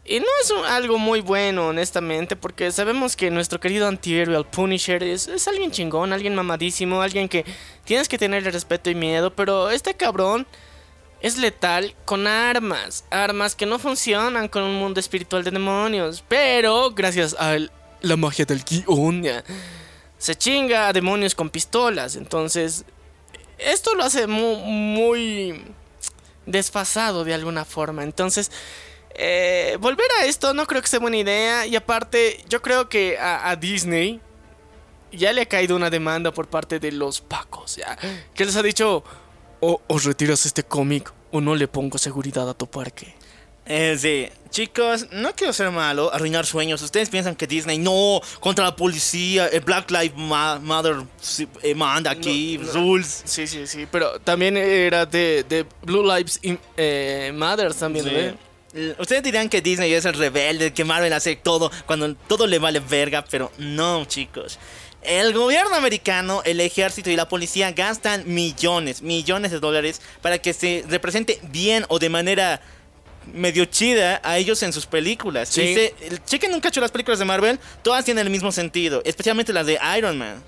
Y 0.05 0.21
no 0.21 0.27
es 0.43 0.51
algo 0.71 0.97
muy 0.97 1.21
bueno, 1.21 1.69
honestamente, 1.69 2.35
porque 2.35 2.73
sabemos 2.73 3.14
que 3.14 3.31
nuestro 3.31 3.61
querido 3.61 3.87
antihéroe, 3.87 4.38
el 4.38 4.47
Punisher, 4.47 5.03
es, 5.03 5.29
es 5.29 5.47
alguien 5.47 5.71
chingón, 5.71 6.14
alguien 6.14 6.35
mamadísimo, 6.35 7.03
alguien 7.03 7.29
que 7.29 7.45
tienes 7.85 8.09
que 8.09 8.17
tenerle 8.17 8.51
respeto 8.51 8.88
y 8.88 8.95
miedo, 8.95 9.35
pero 9.35 9.69
este 9.69 9.93
cabrón 9.93 10.47
es 11.21 11.37
letal 11.37 11.95
con 12.07 12.27
armas, 12.27 13.05
armas 13.11 13.55
que 13.55 13.67
no 13.67 13.79
funcionan 13.79 14.49
con 14.49 14.62
un 14.62 14.77
mundo 14.77 14.99
espiritual 14.99 15.45
de 15.45 15.51
demonios, 15.51 16.25
pero 16.27 16.93
gracias 16.93 17.37
al 17.38 17.71
la 18.00 18.16
magia 18.16 18.44
del 18.44 18.62
guion. 18.64 19.24
Se 20.18 20.34
chinga 20.34 20.88
a 20.88 20.92
demonios 20.92 21.34
con 21.34 21.50
pistolas. 21.50 22.16
Entonces, 22.16 22.84
esto 23.58 23.94
lo 23.94 24.04
hace 24.04 24.26
muy, 24.26 25.62
desfasado 26.46 27.24
de 27.24 27.34
alguna 27.34 27.64
forma. 27.64 28.02
Entonces, 28.02 28.50
eh, 29.14 29.76
volver 29.80 30.06
a 30.20 30.24
esto 30.26 30.54
no 30.54 30.66
creo 30.66 30.80
que 30.82 30.88
sea 30.88 31.00
buena 31.00 31.16
idea. 31.16 31.66
Y 31.66 31.76
aparte, 31.76 32.44
yo 32.48 32.62
creo 32.62 32.88
que 32.88 33.18
a, 33.18 33.54
Disney 33.56 34.20
ya 35.12 35.32
le 35.32 35.42
ha 35.42 35.46
caído 35.46 35.76
una 35.76 35.90
demanda 35.90 36.32
por 36.32 36.48
parte 36.48 36.78
de 36.80 36.92
los 36.92 37.20
pacos. 37.20 37.76
¿ya? 37.76 37.96
Que 38.34 38.44
les 38.44 38.56
ha 38.56 38.62
dicho, 38.62 39.04
o, 39.61 39.80
o 39.87 39.98
retiras 39.98 40.46
este 40.46 40.62
cómic 40.62 41.12
o 41.30 41.40
no 41.40 41.54
le 41.54 41.68
pongo 41.68 41.98
seguridad 41.98 42.48
a 42.48 42.54
tu 42.54 42.66
parque. 42.66 43.14
Eh, 43.70 43.96
sí, 43.98 44.28
chicos, 44.48 45.07
no 45.12 45.35
quiero 45.35 45.52
ser 45.52 45.70
malo, 45.70 46.12
arruinar 46.12 46.46
sueños. 46.46 46.81
Ustedes 46.81 47.11
piensan 47.11 47.37
que 47.37 47.46
Disney 47.46 47.76
no, 47.76 48.20
contra 48.40 48.64
la 48.64 48.74
policía, 48.74 49.46
el 49.48 49.61
Black 49.61 49.90
Lives 49.90 50.16
Matter 50.16 50.96
eh, 51.62 51.74
manda 51.74 52.11
aquí, 52.11 52.57
rules. 52.57 53.22
Sí, 53.26 53.46
sí, 53.46 53.66
sí, 53.66 53.87
pero 53.90 54.18
también 54.20 54.57
era 54.57 55.04
de, 55.04 55.66
Blue 55.83 56.02
Lives 56.02 56.40
eh, 56.42 57.31
Matter 57.35 57.74
también, 57.74 58.07
sí. 58.07 58.90
Ustedes 58.98 59.22
dirán 59.22 59.48
que 59.48 59.61
Disney 59.61 59.92
es 59.92 60.04
el 60.04 60.14
rebelde, 60.14 60.72
que 60.72 60.85
Marvel 60.85 61.12
hace 61.12 61.37
todo 61.37 61.70
cuando 61.87 62.14
todo 62.14 62.46
le 62.46 62.59
vale 62.59 62.81
verga, 62.81 63.24
pero 63.28 63.50
no, 63.59 64.04
chicos. 64.07 64.59
El 65.02 65.33
gobierno 65.33 65.74
americano, 65.74 66.42
el 66.44 66.61
ejército 66.61 67.09
y 67.09 67.16
la 67.16 67.28
policía 67.28 67.72
gastan 67.72 68.24
millones, 68.26 69.00
millones 69.00 69.52
de 69.52 69.61
dólares 69.61 70.02
para 70.20 70.38
que 70.38 70.52
se 70.52 70.85
represente 70.88 71.40
bien 71.50 71.85
o 71.88 71.98
de 71.98 72.09
manera 72.11 72.61
medio 73.35 73.64
chida 73.67 74.21
a 74.25 74.38
ellos 74.38 74.62
en 74.62 74.73
sus 74.73 74.87
películas. 74.87 75.49
Sí. 75.49 75.91
chequen 76.27 76.55
un 76.55 76.61
cacho 76.61 76.81
las 76.81 76.91
películas 76.91 77.19
de 77.19 77.25
Marvel, 77.25 77.59
todas 77.83 78.05
tienen 78.05 78.27
el 78.27 78.31
mismo 78.31 78.53
sentido, 78.53 79.03
especialmente 79.05 79.53
las 79.53 79.67
de 79.67 79.79
Iron 79.97 80.19
Man. 80.19 80.43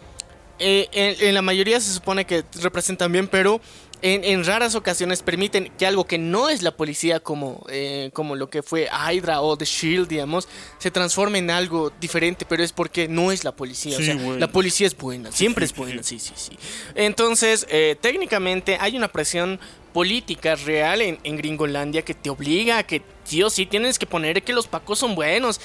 eh, 0.58 0.88
en, 0.92 1.28
en 1.28 1.34
la 1.34 1.42
mayoría 1.42 1.80
se 1.80 1.92
supone 1.92 2.24
que 2.26 2.44
representan 2.60 3.10
bien, 3.12 3.26
pero 3.28 3.60
en, 4.02 4.24
en 4.24 4.44
raras 4.44 4.74
ocasiones 4.74 5.22
permiten 5.22 5.70
que 5.78 5.86
algo 5.86 6.04
que 6.06 6.18
no 6.18 6.48
es 6.48 6.62
la 6.62 6.76
policía, 6.76 7.20
como, 7.20 7.66
eh, 7.68 8.10
como 8.12 8.36
lo 8.36 8.48
que 8.48 8.62
fue 8.62 8.88
Hydra 8.88 9.40
o 9.40 9.56
The 9.56 9.64
Shield, 9.64 10.08
digamos, 10.08 10.48
se 10.78 10.90
transforme 10.90 11.38
en 11.38 11.50
algo 11.50 11.92
diferente, 12.00 12.46
pero 12.48 12.62
es 12.62 12.72
porque 12.72 13.08
no 13.08 13.32
es 13.32 13.44
la 13.44 13.52
policía. 13.52 13.96
Sí, 13.96 14.02
o 14.02 14.06
sea, 14.06 14.14
güey. 14.14 14.38
la 14.38 14.50
policía 14.50 14.86
es 14.86 14.96
buena, 14.96 15.30
siempre 15.32 15.64
es 15.64 15.74
buena, 15.74 16.02
sí, 16.02 16.18
sí, 16.18 16.32
sí. 16.34 16.58
Entonces, 16.94 17.66
eh, 17.68 17.96
técnicamente 18.00 18.78
hay 18.80 18.96
una 18.96 19.08
presión 19.08 19.60
política 19.92 20.54
real 20.54 21.02
en, 21.02 21.18
en 21.24 21.36
Gringolandia 21.36 22.02
que 22.02 22.14
te 22.14 22.30
obliga 22.30 22.78
a 22.78 22.82
que, 22.84 23.02
sí 23.24 23.42
o 23.42 23.50
sí, 23.50 23.66
tienes 23.66 23.98
que 23.98 24.06
poner 24.06 24.42
que 24.42 24.52
los 24.52 24.66
pacos 24.66 24.98
son 24.98 25.14
buenos. 25.14 25.60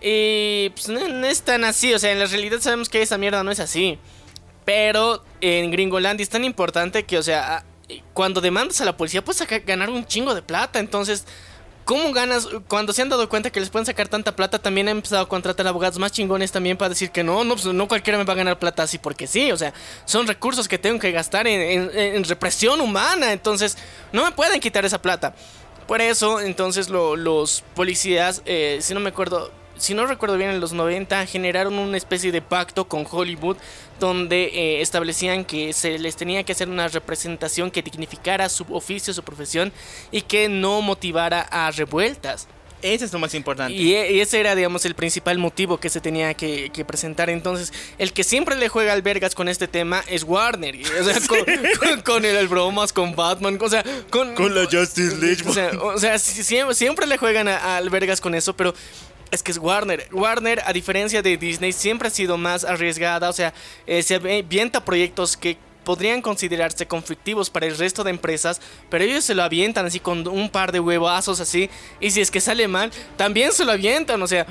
Y 0.00 0.70
pues 0.70 0.88
no, 0.88 1.08
no 1.08 1.26
es 1.26 1.42
tan 1.42 1.64
así, 1.64 1.92
o 1.92 1.98
sea, 1.98 2.12
en 2.12 2.20
la 2.20 2.26
realidad 2.26 2.60
sabemos 2.60 2.88
que 2.88 3.02
esa 3.02 3.18
mierda 3.18 3.42
no 3.42 3.50
es 3.50 3.60
así. 3.60 3.98
Pero 4.68 5.24
en 5.40 5.70
Gringolandia 5.70 6.22
es 6.22 6.28
tan 6.28 6.44
importante 6.44 7.04
que, 7.06 7.16
o 7.16 7.22
sea, 7.22 7.56
a- 7.56 7.64
cuando 8.12 8.42
demandas 8.42 8.78
a 8.82 8.84
la 8.84 8.94
policía 8.98 9.24
puedes 9.24 9.42
ganar 9.64 9.88
un 9.88 10.04
chingo 10.04 10.34
de 10.34 10.42
plata. 10.42 10.78
Entonces, 10.78 11.24
¿cómo 11.86 12.12
ganas? 12.12 12.46
Cuando 12.68 12.92
se 12.92 13.00
han 13.00 13.08
dado 13.08 13.30
cuenta 13.30 13.48
que 13.48 13.60
les 13.60 13.70
pueden 13.70 13.86
sacar 13.86 14.08
tanta 14.08 14.36
plata, 14.36 14.58
también 14.58 14.88
han 14.90 14.98
empezado 14.98 15.22
a 15.22 15.26
contratar 15.30 15.66
abogados 15.66 15.98
más 15.98 16.12
chingones 16.12 16.52
también 16.52 16.76
para 16.76 16.90
decir 16.90 17.10
que 17.10 17.24
no, 17.24 17.44
no, 17.44 17.54
pues 17.54 17.64
no 17.64 17.88
cualquiera 17.88 18.18
me 18.18 18.24
va 18.24 18.34
a 18.34 18.36
ganar 18.36 18.58
plata 18.58 18.82
así 18.82 18.98
porque 18.98 19.26
sí. 19.26 19.50
O 19.52 19.56
sea, 19.56 19.72
son 20.04 20.26
recursos 20.26 20.68
que 20.68 20.76
tengo 20.76 20.98
que 20.98 21.12
gastar 21.12 21.46
en, 21.46 22.22
represión 22.24 22.82
humana. 22.82 23.32
Entonces, 23.32 23.78
no 24.12 24.22
me 24.22 24.32
pueden 24.32 24.60
quitar 24.60 24.84
esa 24.84 25.00
plata. 25.00 25.34
Por 25.86 26.02
eso, 26.02 26.40
entonces, 26.42 26.90
lo- 26.90 27.16
los 27.16 27.64
policías, 27.74 28.42
eh, 28.44 28.80
si 28.82 28.92
no 28.92 29.00
me 29.00 29.08
acuerdo, 29.08 29.50
si 29.78 29.94
no 29.94 30.06
recuerdo 30.06 30.36
bien, 30.36 30.50
en 30.50 30.60
los 30.60 30.72
90 30.72 31.26
generaron 31.26 31.74
una 31.78 31.96
especie 31.96 32.32
de 32.32 32.42
pacto 32.42 32.86
con 32.88 33.06
Hollywood 33.10 33.56
donde 34.00 34.44
eh, 34.44 34.80
establecían 34.80 35.44
que 35.44 35.72
se 35.72 35.98
les 35.98 36.16
tenía 36.16 36.44
que 36.44 36.52
hacer 36.52 36.68
una 36.68 36.88
representación 36.88 37.70
que 37.70 37.82
dignificara 37.82 38.48
su 38.48 38.64
oficio, 38.70 39.12
su 39.14 39.22
profesión 39.22 39.72
y 40.10 40.22
que 40.22 40.48
no 40.48 40.80
motivara 40.82 41.40
a 41.50 41.70
revueltas. 41.70 42.46
Ese 42.80 43.06
es 43.06 43.12
lo 43.12 43.18
más 43.18 43.34
importante. 43.34 43.74
Y, 43.74 43.94
e- 43.96 44.12
y 44.12 44.20
ese 44.20 44.38
era, 44.38 44.54
digamos, 44.54 44.84
el 44.84 44.94
principal 44.94 45.36
motivo 45.38 45.78
que 45.80 45.90
se 45.90 46.00
tenía 46.00 46.32
que, 46.34 46.70
que 46.70 46.84
presentar. 46.84 47.28
Entonces, 47.28 47.72
el 47.98 48.12
que 48.12 48.22
siempre 48.22 48.54
le 48.54 48.68
juega 48.68 48.92
al 48.92 49.02
vergas 49.02 49.34
con 49.34 49.48
este 49.48 49.66
tema 49.66 50.04
es 50.06 50.22
Warner. 50.22 50.76
y, 50.76 50.84
o 50.84 51.02
sea, 51.02 51.18
con, 51.26 51.38
con- 51.80 52.02
con 52.02 52.24
el, 52.24 52.36
el 52.36 52.46
bromas, 52.46 52.92
con 52.92 53.16
Batman, 53.16 53.58
o 53.60 53.68
sea, 53.68 53.82
con, 54.10 54.32
Con 54.36 54.54
la 54.54 54.66
Justice 54.70 55.16
League. 55.16 55.42
o 55.44 55.52
sea, 55.52 55.70
o 55.82 55.98
sea, 55.98 56.20
si- 56.20 56.44
siempre, 56.44 56.76
siempre 56.76 57.06
le 57.08 57.18
juegan 57.18 57.48
a- 57.48 57.78
al 57.78 57.90
vergas 57.90 58.20
con 58.20 58.36
eso, 58.36 58.54
pero 58.54 58.72
es 59.30 59.42
que 59.42 59.52
es 59.52 59.58
Warner. 59.58 60.08
Warner, 60.12 60.62
a 60.64 60.72
diferencia 60.72 61.22
de 61.22 61.36
Disney, 61.36 61.72
siempre 61.72 62.08
ha 62.08 62.10
sido 62.10 62.38
más 62.38 62.64
arriesgada. 62.64 63.28
O 63.28 63.32
sea, 63.32 63.52
eh, 63.86 64.02
se 64.02 64.16
avienta 64.16 64.84
proyectos 64.84 65.36
que 65.36 65.56
podrían 65.84 66.20
considerarse 66.20 66.86
conflictivos 66.86 67.48
para 67.48 67.66
el 67.66 67.76
resto 67.78 68.04
de 68.04 68.10
empresas, 68.10 68.60
pero 68.90 69.04
ellos 69.04 69.24
se 69.24 69.34
lo 69.34 69.42
avientan 69.42 69.86
así 69.86 70.00
con 70.00 70.26
un 70.28 70.50
par 70.50 70.70
de 70.70 70.80
huevazos 70.80 71.40
así. 71.40 71.70
Y 72.00 72.10
si 72.10 72.20
es 72.20 72.30
que 72.30 72.40
sale 72.40 72.68
mal, 72.68 72.90
también 73.16 73.52
se 73.52 73.64
lo 73.64 73.72
avientan. 73.72 74.22
O 74.22 74.26
sea, 74.26 74.46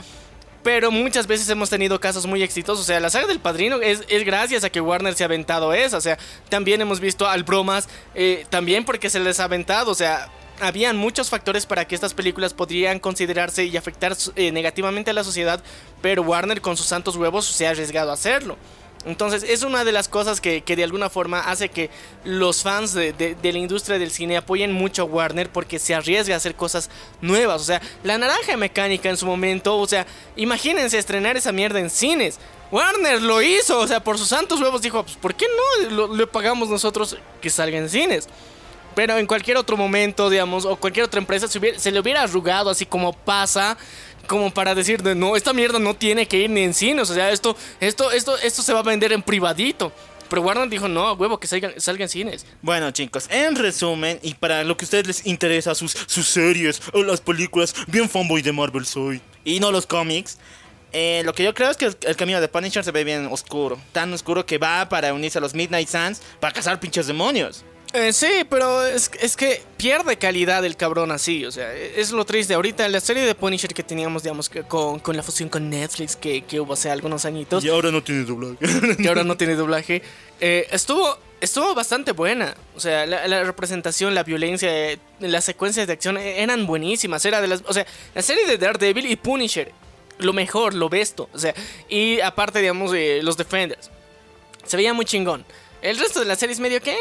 pero 0.64 0.92
muchas 0.92 1.28
veces 1.28 1.48
hemos 1.50 1.70
tenido 1.70 2.00
casos 2.00 2.26
muy 2.26 2.44
exitosos. 2.44 2.84
O 2.84 2.88
sea, 2.88 3.00
la 3.00 3.10
saga 3.10 3.28
del 3.28 3.40
padrino 3.40 3.78
es, 3.82 4.04
es 4.10 4.26
gracias 4.26 4.64
a 4.64 4.70
que 4.70 4.82
Warner 4.82 5.14
se 5.14 5.24
ha 5.24 5.28
aventado 5.28 5.74
eso. 5.74 5.98
O 5.98 6.02
sea, 6.02 6.18
también 6.50 6.82
hemos 6.82 7.00
visto 7.00 7.28
al 7.28 7.44
bromas, 7.44 7.88
eh, 8.16 8.46
también 8.50 8.84
porque 8.84 9.10
se 9.10 9.20
les 9.20 9.40
ha 9.40 9.46
aventado. 9.46 9.92
O 9.92 9.96
sea, 9.96 10.30
habían 10.60 10.98
muchos 10.98 11.30
factores 11.30 11.66
para 11.66 11.86
que 11.88 11.96
estas 11.96 12.14
películas 12.14 12.54
podrían 12.54 13.00
considerarse 13.00 13.66
y 13.66 13.78
afectar 13.78 14.16
eh, 14.36 14.52
negativamente 14.52 15.12
a 15.12 15.14
la 15.14 15.24
sociedad. 15.24 15.62
Pero 16.02 16.22
Warner 16.24 16.62
con 16.62 16.78
sus 16.78 16.88
santos 16.88 17.16
huevos 17.16 17.46
se 17.46 17.68
ha 17.68 17.72
arriesgado 17.72 18.12
a 18.12 18.16
hacerlo. 18.16 18.58
Entonces 19.06 19.44
es 19.44 19.64
una 19.64 19.86
de 19.86 19.92
las 19.94 20.10
cosas 20.10 20.42
que, 20.42 20.62
que 20.64 20.76
de 20.76 20.84
alguna 20.84 21.10
forma 21.10 21.40
hace 21.40 21.70
que 21.70 21.90
los 22.26 22.62
fans 22.64 22.94
de, 22.94 23.14
de- 23.14 23.54
la 23.54 23.58
industria 23.60 23.98
del 24.00 24.12
cine 24.12 24.36
apoyen 24.36 24.74
mucho 24.74 25.04
a 25.04 25.06
Warner 25.06 25.50
porque 25.50 25.80
se 25.80 25.96
arriesga 25.96 26.34
a 26.34 26.38
hacer 26.38 26.56
cosas 26.56 26.90
nuevas. 27.22 27.62
O 27.62 27.64
sea, 27.64 27.82
la 28.04 28.18
naranja 28.18 28.58
mecánica 28.58 29.10
en 29.10 29.16
su 29.16 29.26
momento, 29.26 29.78
o 29.78 29.88
sea, 29.88 30.06
imagínense 30.36 30.98
estrenar 30.98 31.38
esa 31.38 31.54
mierda 31.54 31.80
en 31.80 31.90
cines. 31.90 32.38
Warner 32.70 33.22
lo 33.22 33.42
hizo, 33.42 33.80
o 33.80 33.88
sea, 33.88 34.04
por 34.04 34.18
sus 34.18 34.28
santos 34.28 34.60
huevos 34.60 34.82
dijo, 34.82 35.04
pues 35.04 35.16
¿por 35.16 35.36
qué 35.36 35.46
no 35.90 36.14
le 36.14 36.28
pagamos 36.28 36.68
nosotros 36.68 37.16
que 37.40 37.50
salga 37.50 37.78
en 37.78 37.88
cines? 37.88 38.28
Pero 38.98 39.16
en 39.20 39.28
cualquier 39.28 39.58
otro 39.58 39.78
momento, 39.78 40.28
digamos, 40.28 40.66
o 40.66 40.76
cualquier 40.76 41.06
otra 41.06 41.20
empresa 41.20 41.48
se, 41.48 41.60
hubiera- 41.60 41.78
se 41.78 41.92
le 41.92 42.00
hubiera 42.00 42.24
arrugado 42.24 42.72
así 42.72 42.84
como 42.84 43.14
pasa, 43.14 43.78
como 44.26 44.52
para 44.52 44.74
decir, 44.74 45.04
de, 45.04 45.14
no, 45.14 45.36
esta 45.36 45.54
mierda 45.54 45.78
no 45.78 45.94
tiene 45.94 46.28
que 46.28 46.38
ir 46.40 46.50
ni 46.50 46.62
en 46.64 46.74
cines, 46.74 47.08
o 47.08 47.14
sea, 47.14 47.30
esto, 47.32 47.56
esto, 47.80 48.10
esto, 48.12 48.36
esto 48.40 48.64
se 48.64 48.74
va 48.74 48.80
a 48.80 48.84
vender 48.84 49.14
en 49.14 49.22
privadito. 49.22 49.92
Pero 50.30 50.42
Warner 50.42 50.68
dijo, 50.68 50.88
no, 50.88 51.14
huevo, 51.14 51.40
que 51.40 51.46
salga, 51.46 51.74
salga 51.78 52.06
en 52.06 52.10
cines. 52.10 52.46
Bueno, 52.64 52.90
chicos, 52.90 53.28
en 53.30 53.56
resumen, 53.56 54.18
y 54.24 54.34
para 54.34 54.64
lo 54.64 54.76
que 54.76 54.86
a 54.86 54.88
ustedes 54.88 55.06
les 55.06 55.26
interesa, 55.28 55.76
sus, 55.76 55.92
sus 56.08 56.28
series 56.28 56.82
o 56.92 57.04
las 57.04 57.22
películas, 57.22 57.76
bien 57.86 58.10
fanboy 58.10 58.42
de 58.42 58.52
Marvel 58.52 58.88
soy. 58.88 59.22
Y 59.46 59.60
no 59.60 59.72
los 59.72 59.86
cómics. 59.86 60.40
eh, 60.92 61.22
lo 61.24 61.34
que 61.34 61.44
yo 61.44 61.54
creo 61.54 61.70
es 61.70 61.78
que 61.78 61.86
el, 61.86 61.98
el 62.02 62.16
camino 62.16 62.42
de 62.42 62.48
Punisher 62.48 62.84
se 62.84 62.92
ve 62.92 63.04
bien 63.04 63.28
oscuro. 63.32 63.78
Tan 63.94 64.12
oscuro 64.12 64.44
que 64.44 64.58
va 64.58 64.90
para 64.90 65.14
unirse 65.14 65.38
a 65.38 65.42
los 65.42 65.54
Midnight 65.54 65.88
Suns 65.88 66.20
para 66.40 66.52
cazar 66.52 66.80
pinches 66.80 67.06
demonios. 67.06 67.64
Eh, 67.94 68.12
sí, 68.12 68.46
pero 68.50 68.86
es, 68.86 69.10
es 69.22 69.38
que 69.38 69.64
pierde 69.78 70.18
calidad 70.18 70.66
el 70.66 70.76
cabrón 70.76 71.12
así, 71.12 71.46
o 71.46 71.52
sea, 71.52 71.74
es 71.74 72.12
lo 72.12 72.26
triste. 72.26 72.54
Ahorita 72.54 72.88
la 72.90 73.00
serie 73.00 73.24
de 73.24 73.34
Punisher 73.34 73.74
que 73.74 73.84
teníamos, 73.84 74.24
digamos, 74.24 74.50
que 74.50 74.64
con, 74.64 75.00
con 75.00 75.16
la 75.16 75.24
fusión 75.24 75.48
con 75.48 75.70
Netflix 75.70 76.16
que, 76.16 76.42
que 76.42 76.60
hubo 76.60 76.74
hace 76.74 76.90
algunos 76.90 77.24
añitos, 77.26 77.64
Y 77.64 77.70
ahora 77.70 77.92
no 77.92 78.04
tiene 78.04 78.24
doblaje. 78.24 78.58
que 78.98 79.08
ahora 79.08 79.24
no 79.24 79.38
tiene 79.38 79.56
doblaje, 79.56 80.02
eh, 80.42 80.68
estuvo, 80.72 81.18
estuvo 81.40 81.74
bastante 81.74 82.12
buena. 82.12 82.56
O 82.76 82.80
sea, 82.80 83.06
la, 83.06 83.26
la 83.28 83.44
representación, 83.44 84.14
la 84.14 84.24
violencia, 84.24 84.70
eh, 84.92 85.00
las 85.22 85.46
secuencias 85.46 85.88
de 85.88 85.94
acción 85.94 86.18
eran 86.18 86.68
buenísimas. 86.68 87.26
Era 87.26 87.40
de 87.40 87.48
las, 87.48 87.64
o 87.66 87.74
sea, 87.74 87.86
la 88.14 88.22
serie 88.22 88.46
de 88.48 88.58
Daredevil 88.58 89.10
y 89.10 89.16
Punisher, 89.16 89.72
lo 90.20 90.34
mejor, 90.34 90.74
lo 90.74 90.90
besto. 90.90 91.30
O 91.34 91.40
sea, 91.40 91.54
y 91.88 92.20
aparte, 92.20 92.60
digamos, 92.60 92.92
eh, 92.94 93.22
los 93.24 93.38
Defenders. 93.38 93.90
Se 94.66 94.76
veía 94.76 94.94
muy 94.94 95.06
chingón. 95.06 95.46
El 95.82 95.98
resto 95.98 96.20
de 96.20 96.26
las 96.26 96.40
series 96.40 96.60
medio 96.60 96.82
que 96.82 96.92
eh, 96.94 96.98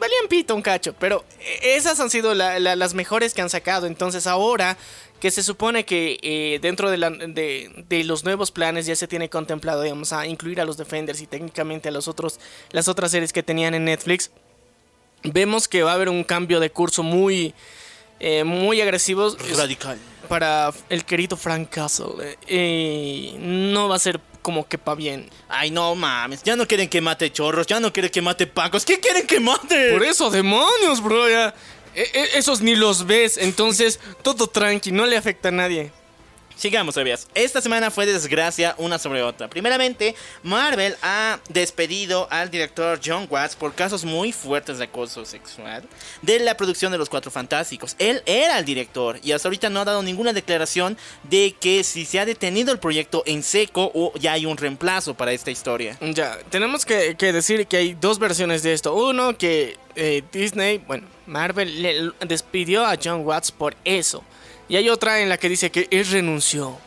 valían 0.00 0.28
pito 0.28 0.54
un 0.54 0.62
cacho, 0.62 0.94
pero 0.98 1.24
eh, 1.40 1.74
esas 1.76 1.98
han 2.00 2.10
sido 2.10 2.34
la- 2.34 2.58
la- 2.60 2.76
las 2.76 2.94
mejores 2.94 3.34
que 3.34 3.42
han 3.42 3.50
sacado. 3.50 3.86
Entonces 3.86 4.26
ahora 4.26 4.76
que 5.20 5.30
se 5.32 5.42
supone 5.42 5.84
que 5.84 6.18
eh, 6.22 6.58
dentro 6.62 6.90
de, 6.90 6.96
la- 6.96 7.10
de- 7.10 7.84
de 7.88 8.04
los 8.04 8.22
nuevos 8.24 8.52
planes 8.52 8.86
ya 8.86 8.94
se 8.94 9.08
tiene 9.08 9.28
contemplado, 9.28 9.82
digamos, 9.82 10.12
a 10.12 10.26
incluir 10.26 10.60
a 10.60 10.64
los 10.64 10.76
Defenders 10.76 11.20
y 11.20 11.26
técnicamente 11.26 11.88
a 11.88 11.92
los 11.92 12.06
otros, 12.06 12.38
las 12.70 12.86
otras 12.86 13.10
series 13.10 13.32
que 13.32 13.42
tenían 13.42 13.74
en 13.74 13.84
Netflix, 13.84 14.30
vemos 15.24 15.66
que 15.66 15.82
va 15.82 15.90
a 15.90 15.94
haber 15.94 16.08
un 16.08 16.22
cambio 16.22 16.60
de 16.60 16.70
curso 16.70 17.02
muy, 17.02 17.52
eh, 18.20 18.44
muy 18.44 18.80
agresivo. 18.80 19.26
Es- 19.26 19.56
Radical. 19.56 19.98
para 20.28 20.72
el 20.88 21.04
querido 21.04 21.36
Frank 21.36 21.68
Castle. 21.70 22.36
no 23.40 23.88
va 23.88 23.96
a 23.96 23.98
ser 23.98 24.20
como 24.42 24.66
que 24.68 24.78
pa' 24.78 24.94
bien. 24.94 25.28
Ay, 25.48 25.70
no 25.70 25.94
mames. 25.94 26.42
Ya 26.42 26.56
no 26.56 26.66
quieren 26.66 26.88
que 26.88 27.00
mate 27.00 27.30
chorros, 27.32 27.66
ya 27.66 27.80
no 27.80 27.92
quieren 27.92 28.10
que 28.10 28.22
mate 28.22 28.46
pacos. 28.46 28.84
¿Qué 28.84 29.00
quieren 29.00 29.26
que 29.26 29.40
mate? 29.40 29.92
Por 29.92 30.02
eso, 30.04 30.30
demonios, 30.30 31.02
bro, 31.02 31.28
ya. 31.28 31.54
E- 31.94 32.10
e- 32.14 32.38
esos 32.38 32.60
ni 32.60 32.76
los 32.76 33.06
ves, 33.06 33.38
entonces 33.38 33.98
todo 34.22 34.46
tranqui, 34.46 34.92
no 34.92 35.06
le 35.06 35.16
afecta 35.16 35.48
a 35.48 35.52
nadie. 35.52 35.92
Sigamos, 36.58 36.96
Evias. 36.96 37.28
Esta 37.36 37.60
semana 37.60 37.88
fue 37.88 38.04
de 38.04 38.12
desgracia 38.12 38.74
una 38.78 38.98
sobre 38.98 39.22
otra. 39.22 39.48
Primeramente, 39.48 40.16
Marvel 40.42 40.96
ha 41.02 41.38
despedido 41.48 42.26
al 42.32 42.50
director 42.50 42.98
John 43.02 43.28
Watts 43.30 43.54
por 43.54 43.76
casos 43.76 44.04
muy 44.04 44.32
fuertes 44.32 44.78
de 44.78 44.84
acoso 44.86 45.24
sexual 45.24 45.84
de 46.22 46.40
la 46.40 46.56
producción 46.56 46.90
de 46.90 46.98
Los 46.98 47.08
Cuatro 47.08 47.30
Fantásticos. 47.30 47.94
Él 48.00 48.24
era 48.26 48.58
el 48.58 48.64
director 48.64 49.20
y 49.22 49.30
hasta 49.30 49.46
ahorita 49.46 49.70
no 49.70 49.78
ha 49.78 49.84
dado 49.84 50.02
ninguna 50.02 50.32
declaración 50.32 50.98
de 51.22 51.54
que 51.60 51.84
si 51.84 52.04
se 52.04 52.18
ha 52.18 52.26
detenido 52.26 52.72
el 52.72 52.80
proyecto 52.80 53.22
en 53.24 53.44
seco 53.44 53.92
o 53.94 54.12
ya 54.18 54.32
hay 54.32 54.44
un 54.44 54.56
reemplazo 54.56 55.14
para 55.14 55.30
esta 55.30 55.52
historia. 55.52 55.96
Ya, 56.00 56.40
tenemos 56.50 56.84
que, 56.84 57.14
que 57.16 57.32
decir 57.32 57.68
que 57.68 57.76
hay 57.76 57.94
dos 57.94 58.18
versiones 58.18 58.64
de 58.64 58.72
esto. 58.72 58.96
Uno, 58.96 59.38
que 59.38 59.76
eh, 59.94 60.24
Disney, 60.32 60.78
bueno, 60.78 61.06
Marvel 61.26 61.82
le 61.82 62.10
despidió 62.26 62.84
a 62.84 62.96
John 63.00 63.24
Watts 63.24 63.52
por 63.52 63.76
eso. 63.84 64.24
Y 64.68 64.76
hay 64.76 64.88
otra 64.88 65.20
en 65.20 65.28
la 65.28 65.38
que 65.38 65.48
dice 65.48 65.70
que 65.70 65.88
él 65.90 66.06
renunció. 66.06 66.78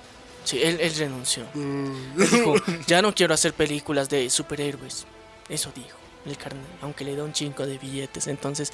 Sí, 0.44 0.60
él, 0.62 0.80
él 0.80 0.94
renunció. 0.96 1.46
Él 1.56 1.94
dijo, 2.16 2.56
ya 2.88 3.02
no 3.02 3.14
quiero 3.14 3.34
hacer 3.34 3.54
películas 3.54 4.10
de 4.10 4.30
superhéroes. 4.30 5.06
Eso 5.50 5.72
dijo 5.76 6.02
el 6.26 6.38
carnal, 6.38 6.66
aunque 6.82 7.04
le 7.04 7.16
da 7.16 7.24
un 7.24 7.34
chingo 7.34 7.66
de 7.66 7.78
billetes. 7.78 8.28
Entonces, 8.28 8.72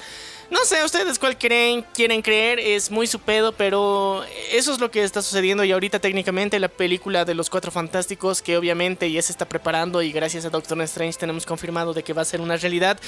no 0.50 0.64
sé, 0.64 0.84
ustedes 0.84 1.18
cuál 1.18 1.38
creen, 1.38 1.84
quieren 1.94 2.22
creer, 2.22 2.58
es 2.58 2.90
muy 2.90 3.06
su 3.06 3.18
pedo, 3.20 3.52
pero 3.52 4.24
eso 4.52 4.72
es 4.72 4.80
lo 4.80 4.90
que 4.90 5.02
está 5.02 5.22
sucediendo. 5.22 5.64
Y 5.64 5.72
ahorita 5.72 5.98
técnicamente 5.98 6.58
la 6.58 6.68
película 6.68 7.24
de 7.24 7.34
los 7.34 7.48
Cuatro 7.50 7.70
Fantásticos, 7.70 8.42
que 8.42 8.56
obviamente 8.56 9.10
ya 9.10 9.22
se 9.22 9.32
está 9.32 9.48
preparando 9.48 10.02
y 10.02 10.12
gracias 10.12 10.44
a 10.44 10.50
Doctor 10.50 10.80
Strange 10.82 11.18
tenemos 11.18 11.46
confirmado 11.46 11.94
de 11.94 12.02
que 12.02 12.12
va 12.12 12.22
a 12.22 12.26
ser 12.26 12.40
una 12.40 12.56
realidad, 12.56 12.98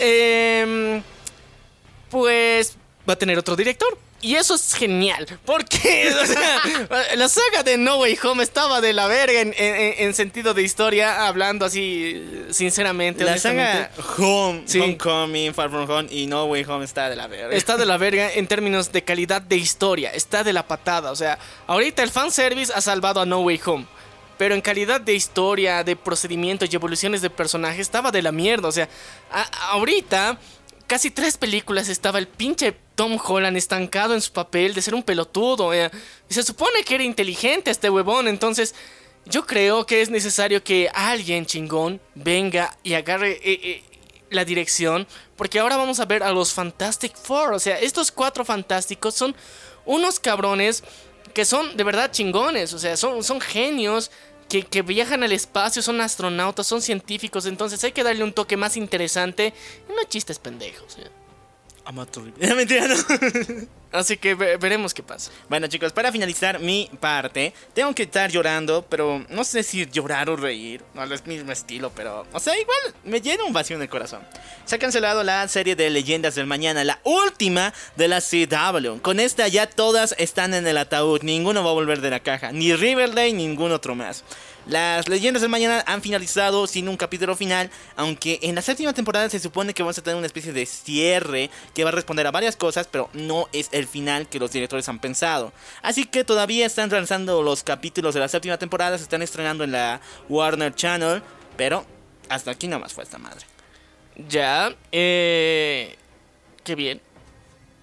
em, 0.00 1.02
pues 2.10 2.76
va 3.08 3.14
a 3.14 3.16
tener 3.16 3.38
otro 3.38 3.56
director. 3.56 3.96
Y 4.20 4.36
eso 4.36 4.54
es 4.54 4.72
genial, 4.72 5.26
porque 5.44 6.10
o 6.22 6.26
sea, 6.26 6.60
la 7.16 7.28
saga 7.28 7.62
de 7.62 7.76
No 7.76 7.98
Way 7.98 8.18
Home 8.22 8.42
estaba 8.42 8.80
de 8.80 8.94
la 8.94 9.06
verga 9.06 9.40
en, 9.42 9.52
en- 9.58 9.94
en 9.98 10.14
sentido 10.14 10.54
de 10.54 10.62
historia, 10.62 11.26
hablando 11.26 11.66
así 11.66 12.24
sinceramente. 12.50 13.22
La 13.24 13.36
saga 13.36 13.90
Home, 14.16 14.62
Sí. 14.64 14.80
Homecoming, 14.80 15.52
Far 15.52 15.68
From 15.68 15.90
Home 15.90 16.08
y 16.10 16.26
No 16.26 16.46
Way 16.46 16.64
Home 16.64 16.86
está 16.86 17.10
de 17.10 17.16
la 17.16 17.26
verga. 17.26 17.54
Está 17.54 17.76
de 17.76 17.84
la 17.84 17.98
verga 17.98 18.32
en 18.32 18.46
términos 18.46 18.92
de 18.92 19.02
calidad 19.04 19.42
de 19.42 19.56
historia, 19.56 20.10
está 20.10 20.42
de 20.42 20.54
la 20.54 20.66
patada. 20.66 21.10
O 21.12 21.16
sea, 21.16 21.38
ahorita 21.66 22.02
el 22.02 22.10
fanservice 22.10 22.72
ha 22.74 22.80
salvado 22.80 23.20
a 23.20 23.26
No 23.26 23.40
Way 23.40 23.60
Home. 23.66 23.86
Pero 24.38 24.54
en 24.54 24.62
calidad 24.62 25.00
de 25.02 25.12
historia, 25.14 25.84
de 25.84 25.94
procedimientos 25.96 26.68
y 26.72 26.74
evoluciones 26.74 27.20
de 27.20 27.28
personajes, 27.30 27.80
estaba 27.80 28.10
de 28.10 28.22
la 28.22 28.32
mierda. 28.32 28.68
O 28.68 28.72
sea, 28.72 28.88
a- 29.30 29.70
ahorita, 29.72 30.38
casi 30.86 31.10
tres 31.10 31.36
películas 31.36 31.88
estaba 31.88 32.18
el 32.18 32.28
pinche 32.28 32.76
Tom 32.94 33.18
Holland 33.22 33.56
estancado 33.56 34.14
en 34.14 34.20
su 34.20 34.32
papel 34.32 34.74
de 34.74 34.82
ser 34.82 34.94
un 34.94 35.02
pelotudo. 35.02 35.72
eh. 35.74 35.90
Se 36.28 36.42
supone 36.42 36.84
que 36.84 36.94
era 36.94 37.04
inteligente 37.04 37.70
este 37.70 37.90
huevón. 37.90 38.28
Entonces, 38.28 38.74
yo 39.26 39.46
creo 39.46 39.86
que 39.86 40.02
es 40.02 40.10
necesario 40.10 40.62
que 40.62 40.90
alguien 40.94 41.46
chingón 41.46 42.00
venga 42.14 42.76
y 42.82 42.94
agarre. 42.94 43.32
eh, 43.42 43.60
eh, 43.62 43.82
la 44.30 44.44
dirección, 44.44 45.06
porque 45.36 45.60
ahora 45.60 45.76
vamos 45.76 46.00
a 46.00 46.04
ver 46.04 46.22
a 46.22 46.30
los 46.32 46.52
Fantastic 46.52 47.16
Four. 47.16 47.54
O 47.54 47.58
sea, 47.58 47.78
estos 47.78 48.10
cuatro 48.10 48.44
fantásticos 48.44 49.14
son 49.14 49.34
unos 49.86 50.20
cabrones 50.20 50.82
que 51.32 51.44
son 51.44 51.76
de 51.76 51.84
verdad 51.84 52.10
chingones. 52.10 52.72
O 52.74 52.78
sea, 52.78 52.96
son, 52.96 53.22
son 53.22 53.40
genios 53.40 54.10
que, 54.62 54.82
viajan 54.82 55.22
al 55.22 55.32
espacio, 55.32 55.82
son 55.82 56.00
astronautas, 56.00 56.66
son 56.66 56.80
científicos. 56.80 57.46
Entonces 57.46 57.82
hay 57.84 57.92
que 57.92 58.04
darle 58.04 58.24
un 58.24 58.32
toque 58.32 58.56
más 58.56 58.76
interesante 58.76 59.52
no 59.88 60.02
chistes 60.08 60.38
pendejos. 60.38 60.96
¿ya? 60.96 61.10
Amateur. 61.84 62.24
Mentira, 62.56 62.86
no. 62.88 62.94
Así 63.92 64.16
que 64.16 64.34
ve- 64.34 64.56
veremos 64.56 64.92
qué 64.92 65.04
pasa. 65.04 65.30
Bueno 65.48 65.68
chicos, 65.68 65.92
para 65.92 66.10
finalizar 66.10 66.58
mi 66.58 66.90
parte, 66.98 67.54
tengo 67.74 67.94
que 67.94 68.02
estar 68.02 68.28
llorando, 68.28 68.84
pero 68.88 69.24
no 69.28 69.44
sé 69.44 69.62
si 69.62 69.86
llorar 69.86 70.28
o 70.30 70.34
reír, 70.36 70.82
no 70.94 71.04
es 71.04 71.24
mi 71.26 71.36
mismo 71.36 71.52
estilo, 71.52 71.92
pero, 71.94 72.26
o 72.32 72.40
sea, 72.40 72.58
igual 72.58 72.76
me 73.04 73.20
llena 73.20 73.44
un 73.44 73.52
vacío 73.52 73.76
en 73.76 73.82
el 73.82 73.88
corazón. 73.88 74.22
Se 74.64 74.74
ha 74.74 74.78
cancelado 74.80 75.22
la 75.22 75.46
serie 75.46 75.76
de 75.76 75.90
Leyendas 75.90 76.34
del 76.34 76.46
Mañana, 76.46 76.82
la 76.82 76.98
última 77.04 77.72
de 77.94 78.08
la 78.08 78.20
CW. 78.20 78.98
Con 79.00 79.20
esta 79.20 79.46
ya 79.46 79.68
todas 79.68 80.16
están 80.18 80.54
en 80.54 80.66
el 80.66 80.76
ataúd, 80.78 81.22
ninguno 81.22 81.62
va 81.62 81.70
a 81.70 81.74
volver 81.74 82.00
de 82.00 82.10
la 82.10 82.18
caja, 82.20 82.50
ni 82.50 82.74
Riverdale, 82.74 83.32
ni 83.32 83.46
ningún 83.46 83.70
otro 83.70 83.94
más. 83.94 84.24
Las 84.66 85.08
leyendas 85.08 85.42
del 85.42 85.50
mañana 85.50 85.84
han 85.86 86.00
finalizado 86.00 86.66
sin 86.66 86.88
un 86.88 86.96
capítulo 86.96 87.36
final, 87.36 87.70
aunque 87.96 88.38
en 88.42 88.54
la 88.54 88.62
séptima 88.62 88.94
temporada 88.94 89.28
se 89.28 89.38
supone 89.38 89.74
que 89.74 89.82
vamos 89.82 89.98
a 89.98 90.02
tener 90.02 90.16
una 90.16 90.26
especie 90.26 90.54
de 90.54 90.64
cierre 90.64 91.50
que 91.74 91.84
va 91.84 91.90
a 91.90 91.92
responder 91.92 92.26
a 92.26 92.30
varias 92.30 92.56
cosas, 92.56 92.88
pero 92.90 93.10
no 93.12 93.46
es 93.52 93.68
el 93.72 93.86
final 93.86 94.26
que 94.26 94.38
los 94.38 94.52
directores 94.52 94.88
han 94.88 95.00
pensado. 95.00 95.52
Así 95.82 96.06
que 96.06 96.24
todavía 96.24 96.64
están 96.64 96.88
lanzando 96.88 97.42
los 97.42 97.62
capítulos 97.62 98.14
de 98.14 98.20
la 98.20 98.28
séptima 98.28 98.56
temporada, 98.56 98.96
se 98.96 99.04
están 99.04 99.20
estrenando 99.20 99.64
en 99.64 99.72
la 99.72 100.00
Warner 100.30 100.74
Channel, 100.74 101.22
pero 101.58 101.84
hasta 102.30 102.50
aquí 102.50 102.66
nomás 102.66 102.94
fue 102.94 103.04
esta 103.04 103.18
madre. 103.18 103.44
Ya, 104.28 104.74
eh, 104.92 105.96
qué 106.62 106.74
bien. 106.74 107.02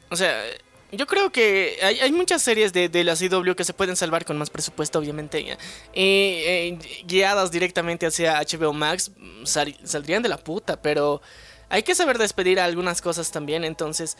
O 0.09 0.15
sea, 0.15 0.43
yo 0.91 1.07
creo 1.07 1.31
que 1.31 1.77
hay, 1.81 2.11
muchas 2.11 2.41
series 2.41 2.73
de, 2.73 2.89
de 2.89 3.03
la 3.03 3.15
CW 3.15 3.53
que 3.53 3.63
se 3.63 3.73
pueden 3.73 3.95
salvar 3.95 4.25
con 4.25 4.37
más 4.37 4.49
presupuesto, 4.49 4.99
obviamente. 4.99 5.43
ya. 5.43 5.53
Eh, 5.93 6.77
eh, 6.83 7.03
guiadas 7.05 7.51
directamente 7.51 8.05
hacia 8.05 8.39
HBO 8.41 8.73
Max, 8.73 9.11
mm, 9.17 9.45
sal- 9.45 9.77
saldrían 9.83 10.21
de 10.23 10.29
la 10.29 10.37
puta, 10.37 10.81
pero 10.81 11.21
hay 11.69 11.83
que 11.83 11.95
saber 11.95 12.17
despedir 12.17 12.59
algunas 12.59 13.01
cosas 13.01 13.31
también. 13.31 13.63
Entonces, 13.63 14.17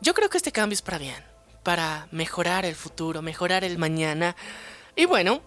yo 0.00 0.14
creo 0.14 0.28
que 0.28 0.38
este 0.38 0.52
cambio 0.52 0.74
es 0.74 0.82
para 0.82 0.98
bien, 0.98 1.24
para 1.62 2.08
mejorar 2.10 2.64
el 2.64 2.74
futuro, 2.74 3.22
mejorar 3.22 3.62
el 3.64 3.78
mañana. 3.78 4.34
Y 4.96 5.04
bueno, 5.04 5.42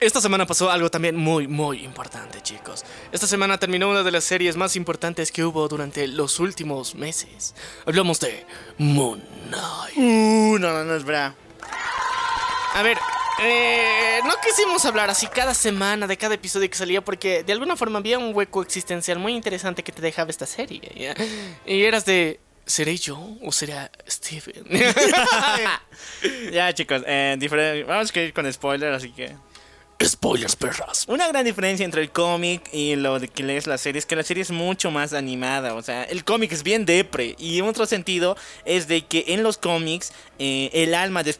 esta 0.00 0.20
semana 0.20 0.46
pasó 0.46 0.70
algo 0.70 0.90
también 0.90 1.14
muy, 1.14 1.46
muy 1.46 1.84
importante, 1.84 2.40
chicos. 2.40 2.84
Esta 3.12 3.26
semana 3.26 3.58
terminó 3.58 3.90
una 3.90 4.02
de 4.02 4.10
las 4.10 4.24
series 4.24 4.56
más 4.56 4.74
importantes 4.74 5.30
que 5.30 5.44
hubo 5.44 5.68
durante 5.68 6.08
los 6.08 6.40
últimos 6.40 6.94
meses. 6.94 7.54
Hablamos 7.84 8.18
de 8.18 8.46
Moon 8.78 9.22
Knight. 9.48 9.96
Uh, 9.96 10.58
no, 10.58 10.72
no, 10.72 10.84
no 10.84 10.94
es 10.96 11.04
verdad. 11.04 11.34
A 12.74 12.82
ver, 12.82 12.96
eh, 13.42 14.20
no 14.24 14.32
quisimos 14.42 14.84
hablar 14.86 15.10
así 15.10 15.26
cada 15.26 15.52
semana 15.52 16.06
de 16.06 16.16
cada 16.16 16.34
episodio 16.34 16.70
que 16.70 16.78
salía 16.78 17.04
porque 17.04 17.42
de 17.42 17.52
alguna 17.52 17.76
forma 17.76 17.98
había 17.98 18.18
un 18.18 18.34
hueco 18.34 18.62
existencial 18.62 19.18
muy 19.18 19.34
interesante 19.34 19.82
que 19.82 19.92
te 19.92 20.00
dejaba 20.00 20.30
esta 20.30 20.46
serie. 20.46 20.80
¿ya? 20.94 21.14
Y 21.66 21.82
eras 21.82 22.06
de, 22.06 22.40
¿seré 22.64 22.96
yo 22.96 23.36
o 23.42 23.52
será 23.52 23.90
Steven? 24.08 24.64
Ya 26.52 26.72
chicos, 26.72 27.02
eh, 27.06 27.84
vamos 27.86 28.14
a 28.14 28.20
ir 28.20 28.32
con 28.32 28.50
spoiler, 28.50 28.94
así 28.94 29.10
que... 29.10 29.34
Spoilers, 30.02 30.56
perras. 30.56 31.04
Una 31.08 31.28
gran 31.28 31.44
diferencia 31.44 31.84
entre 31.84 32.00
el 32.00 32.10
cómic 32.10 32.70
y 32.72 32.96
lo 32.96 33.18
de 33.18 33.28
que 33.28 33.42
lees 33.42 33.66
la 33.66 33.76
serie 33.76 33.98
es 33.98 34.06
que 34.06 34.16
la 34.16 34.22
serie 34.22 34.42
es 34.42 34.50
mucho 34.50 34.90
más 34.90 35.12
animada. 35.12 35.74
O 35.74 35.82
sea, 35.82 36.04
el 36.04 36.24
cómic 36.24 36.52
es 36.52 36.62
bien 36.62 36.86
depre. 36.86 37.36
Y 37.38 37.60
otro 37.60 37.84
sentido 37.84 38.34
es 38.64 38.88
de 38.88 39.04
que 39.04 39.26
en 39.28 39.42
los 39.42 39.58
cómics 39.58 40.12
eh, 40.38 40.70
el 40.72 40.94
alma 40.94 41.22
de, 41.22 41.34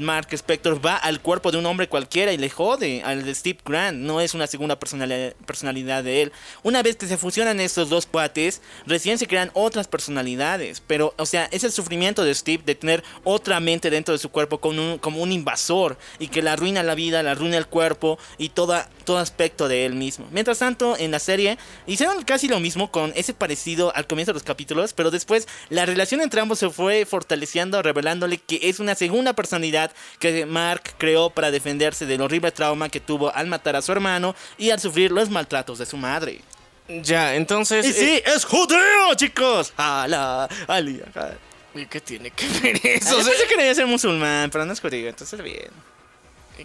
Mark 0.00 0.28
Spector 0.30 0.84
va 0.84 0.96
al 0.96 1.20
cuerpo 1.20 1.52
de 1.52 1.58
un 1.58 1.66
hombre 1.66 1.88
cualquiera 1.88 2.32
y 2.32 2.38
le 2.38 2.48
jode 2.48 3.02
al 3.04 3.22
de 3.22 3.34
Steve 3.34 3.58
Grant. 3.66 3.98
No 3.98 4.22
es 4.22 4.32
una 4.32 4.46
segunda 4.46 4.78
personalidad, 4.78 5.34
personalidad 5.44 6.02
de 6.02 6.22
él. 6.22 6.32
Una 6.62 6.82
vez 6.82 6.96
que 6.96 7.06
se 7.06 7.18
fusionan 7.18 7.60
estos 7.60 7.90
dos 7.90 8.06
cuates, 8.06 8.62
recién 8.86 9.18
se 9.18 9.26
crean 9.26 9.50
otras 9.52 9.88
personalidades. 9.88 10.82
Pero, 10.86 11.12
o 11.18 11.26
sea, 11.26 11.50
es 11.52 11.64
el 11.64 11.72
sufrimiento 11.72 12.24
de 12.24 12.34
Steve 12.34 12.62
de 12.64 12.74
tener 12.74 13.04
otra 13.24 13.60
mente 13.60 13.90
dentro 13.90 14.12
de 14.12 14.18
su 14.18 14.30
cuerpo 14.30 14.58
como 14.58 14.92
un, 14.92 14.98
como 14.98 15.20
un 15.20 15.32
invasor 15.32 15.98
y 16.18 16.28
que 16.28 16.40
le 16.40 16.48
arruina 16.48 16.82
la 16.82 16.94
vida, 16.94 17.22
le 17.22 17.28
arruina 17.28 17.58
el 17.58 17.66
cuerpo 17.66 17.89
y 18.38 18.50
toda, 18.50 18.88
todo 19.04 19.18
aspecto 19.18 19.68
de 19.68 19.86
él 19.86 19.94
mismo. 19.94 20.26
Mientras 20.30 20.58
tanto, 20.58 20.96
en 20.96 21.10
la 21.10 21.18
serie 21.18 21.58
hicieron 21.86 22.22
casi 22.24 22.48
lo 22.48 22.60
mismo 22.60 22.90
con 22.90 23.12
ese 23.16 23.34
parecido 23.34 23.94
al 23.94 24.06
comienzo 24.06 24.32
de 24.32 24.34
los 24.34 24.42
capítulos, 24.42 24.92
pero 24.92 25.10
después 25.10 25.48
la 25.68 25.86
relación 25.86 26.20
entre 26.20 26.40
ambos 26.40 26.58
se 26.58 26.70
fue 26.70 27.04
fortaleciendo, 27.04 27.82
revelándole 27.82 28.38
que 28.38 28.60
es 28.62 28.80
una 28.80 28.94
segunda 28.94 29.32
personalidad 29.32 29.92
que 30.18 30.46
Mark 30.46 30.94
creó 30.98 31.30
para 31.30 31.50
defenderse 31.50 32.06
del 32.06 32.20
horrible 32.20 32.52
trauma 32.52 32.88
que 32.88 33.00
tuvo 33.00 33.34
al 33.34 33.46
matar 33.46 33.76
a 33.76 33.82
su 33.82 33.92
hermano 33.92 34.34
y 34.58 34.70
al 34.70 34.80
sufrir 34.80 35.10
los 35.12 35.30
maltratos 35.30 35.78
de 35.78 35.86
su 35.86 35.96
madre. 35.96 36.40
Ya, 37.02 37.36
entonces... 37.36 37.86
Y 37.86 37.90
eh, 37.90 37.92
sí, 37.92 38.22
es 38.26 38.44
judeo, 38.44 39.14
chicos. 39.14 39.72
¡Hala! 39.76 40.48
¡Ali! 40.66 41.00
ajá. 41.08 41.34
¿y 41.74 41.86
¿Qué 41.86 42.00
tiene 42.00 42.30
que 42.30 42.46
ver 42.60 42.80
Yo 42.80 42.88
eso? 42.88 43.18
O 43.18 43.22
sea, 43.22 43.30
pensé 43.30 43.46
que 43.46 43.54
quería 43.54 43.74
ser 43.74 43.86
musulmán, 43.86 44.50
pero 44.50 44.64
no 44.64 44.72
es 44.72 44.80
judío, 44.80 45.08
entonces 45.08 45.40
bien. 45.42 45.70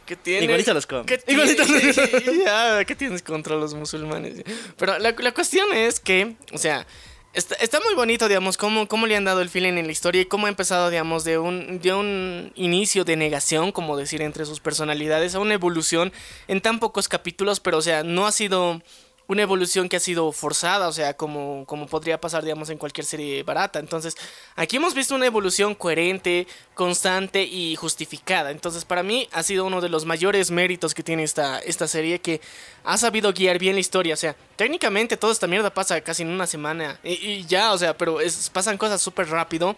¿Qué 0.06 0.16
tiene? 0.16 0.46
Igualito 0.46 0.74
los 0.74 0.88
¿Qué 2.88 2.96
tienes 2.96 3.22
contra 3.22 3.56
los 3.56 3.74
musulmanes? 3.74 4.44
Pero 4.78 4.98
la, 5.00 5.16
la 5.18 5.34
cuestión 5.34 5.74
es 5.74 6.00
que, 6.00 6.36
o 6.52 6.58
sea, 6.58 6.86
está, 7.34 7.56
está 7.56 7.80
muy 7.82 7.94
bonito, 7.94 8.28
digamos, 8.28 8.58
cómo, 8.58 8.88
cómo 8.88 9.06
le 9.06 9.16
han 9.16 9.26
dado 9.26 9.42
el 9.42 9.50
feeling 9.50 9.74
en 9.74 9.86
la 9.86 9.92
historia 9.92 10.22
y 10.22 10.26
cómo 10.26 10.48
ha 10.48 10.50
empezado, 10.50 10.90
digamos, 10.90 11.24
de 11.24 11.38
un, 11.38 11.80
de 11.80 11.94
un 11.94 12.52
inicio 12.56 13.04
de 13.04 13.16
negación, 13.16 13.72
como 13.72 13.98
decir, 13.98 14.22
entre 14.22 14.46
sus 14.46 14.60
personalidades, 14.60 15.36
a 15.36 15.40
una 15.40 15.54
evolución 15.54 16.12
en 16.48 16.62
tan 16.62 16.80
pocos 16.80 17.08
capítulos, 17.08 17.60
pero, 17.60 17.78
o 17.78 17.82
sea, 17.82 18.04
no 18.04 18.26
ha 18.26 18.32
sido 18.32 18.82
una 19.28 19.42
evolución 19.42 19.90
que 19.90 19.96
ha 19.98 20.00
sido 20.00 20.32
forzada, 20.32 20.88
o 20.88 20.92
sea, 20.94 21.16
como, 21.16 21.66
como 21.66 21.88
podría 21.88 22.22
pasar, 22.22 22.44
digamos, 22.44 22.70
en 22.70 22.78
cualquier 22.78 23.06
serie 23.06 23.42
barata. 23.44 23.80
Entonces, 23.80 24.16
aquí 24.56 24.78
hemos 24.78 24.94
visto 24.94 25.16
una 25.16 25.26
evolución 25.26 25.74
coherente, 25.76 26.48
constante 26.76 27.44
y 27.44 27.76
justificada. 27.76 28.52
Entonces, 28.52 28.86
para 28.86 29.02
mí 29.02 29.28
ha 29.32 29.42
sido 29.42 29.66
uno 29.66 29.82
de 29.82 29.90
los 29.90 30.06
mayores 30.06 30.52
méritos 30.52 30.94
que 30.94 31.02
tiene 31.04 31.24
esta, 31.24 31.60
esta 31.60 31.88
serie, 31.88 32.20
que 32.20 32.40
ha 32.84 32.98
sabido 32.98 33.34
guiar 33.34 33.58
bien 33.58 33.74
la 33.76 33.80
historia. 33.80 34.14
O 34.14 34.18
sea, 34.18 34.36
técnicamente 34.56 35.18
toda 35.18 35.34
esta 35.34 35.48
mierda 35.48 35.74
pasa 35.74 36.00
casi 36.02 36.22
en 36.24 36.30
una 36.30 36.46
semana. 36.46 37.00
Y, 37.04 37.46
ya, 37.46 37.74
o 37.74 37.78
sea, 37.78 37.98
pero 37.98 38.22
es- 38.22 38.50
pasan 38.52 38.78
cosas 38.78 39.02
súper 39.02 39.28
rápido. 39.30 39.76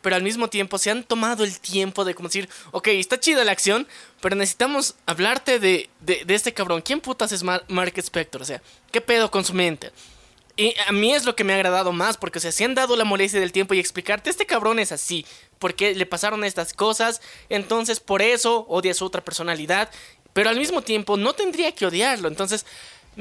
Pero 0.00 0.16
al 0.16 0.22
mismo 0.22 0.48
tiempo 0.48 0.78
se 0.78 0.90
han 0.90 1.02
tomado 1.02 1.42
el 1.44 1.58
tiempo 1.58 2.04
de 2.04 2.14
como 2.14 2.28
decir, 2.28 2.48
ok, 2.70 2.88
está 2.88 3.18
chida 3.18 3.44
la 3.44 3.52
acción, 3.52 3.88
pero 4.20 4.36
necesitamos 4.36 4.94
hablarte 5.06 5.58
de, 5.58 5.90
de, 6.00 6.24
este 6.34 6.54
cabrón. 6.54 6.82
¿Quién 6.82 7.00
putas 7.00 7.32
es 7.32 7.42
Mar- 7.42 7.64
Mark 7.68 7.92
Spector? 7.96 8.42
O 8.42 8.44
sea, 8.44 8.62
¿qué 8.92 9.00
pedo 9.00 9.30
con 9.30 9.44
su 9.44 9.54
mente? 9.54 9.90
Y 10.56 10.74
a 10.88 10.92
mí 10.92 11.14
es 11.14 11.24
lo 11.24 11.36
que 11.36 11.44
me 11.44 11.52
ha 11.52 11.56
agradado 11.56 11.92
más, 11.92 12.16
porque 12.16 12.38
o 12.38 12.40
se 12.40 12.64
han 12.64 12.74
dado 12.74 12.96
la 12.96 13.04
molestia 13.04 13.38
del 13.38 13.52
tiempo 13.52 13.74
y 13.74 13.78
explicarte, 13.80 14.28
este 14.28 14.44
cabrón 14.44 14.80
es 14.80 14.90
así, 14.90 15.24
porque 15.60 15.94
le 15.94 16.04
pasaron 16.04 16.42
estas 16.42 16.72
cosas, 16.72 17.20
entonces 17.48 18.00
por 18.00 18.22
eso 18.22 18.66
odia 18.68 18.92
su 18.92 19.04
otra 19.04 19.22
personalidad, 19.24 19.88
pero 20.32 20.50
al 20.50 20.56
mismo 20.56 20.82
tiempo 20.82 21.16
no 21.16 21.32
tendría 21.32 21.72
que 21.72 21.86
odiarlo, 21.86 22.26
entonces 22.26 22.66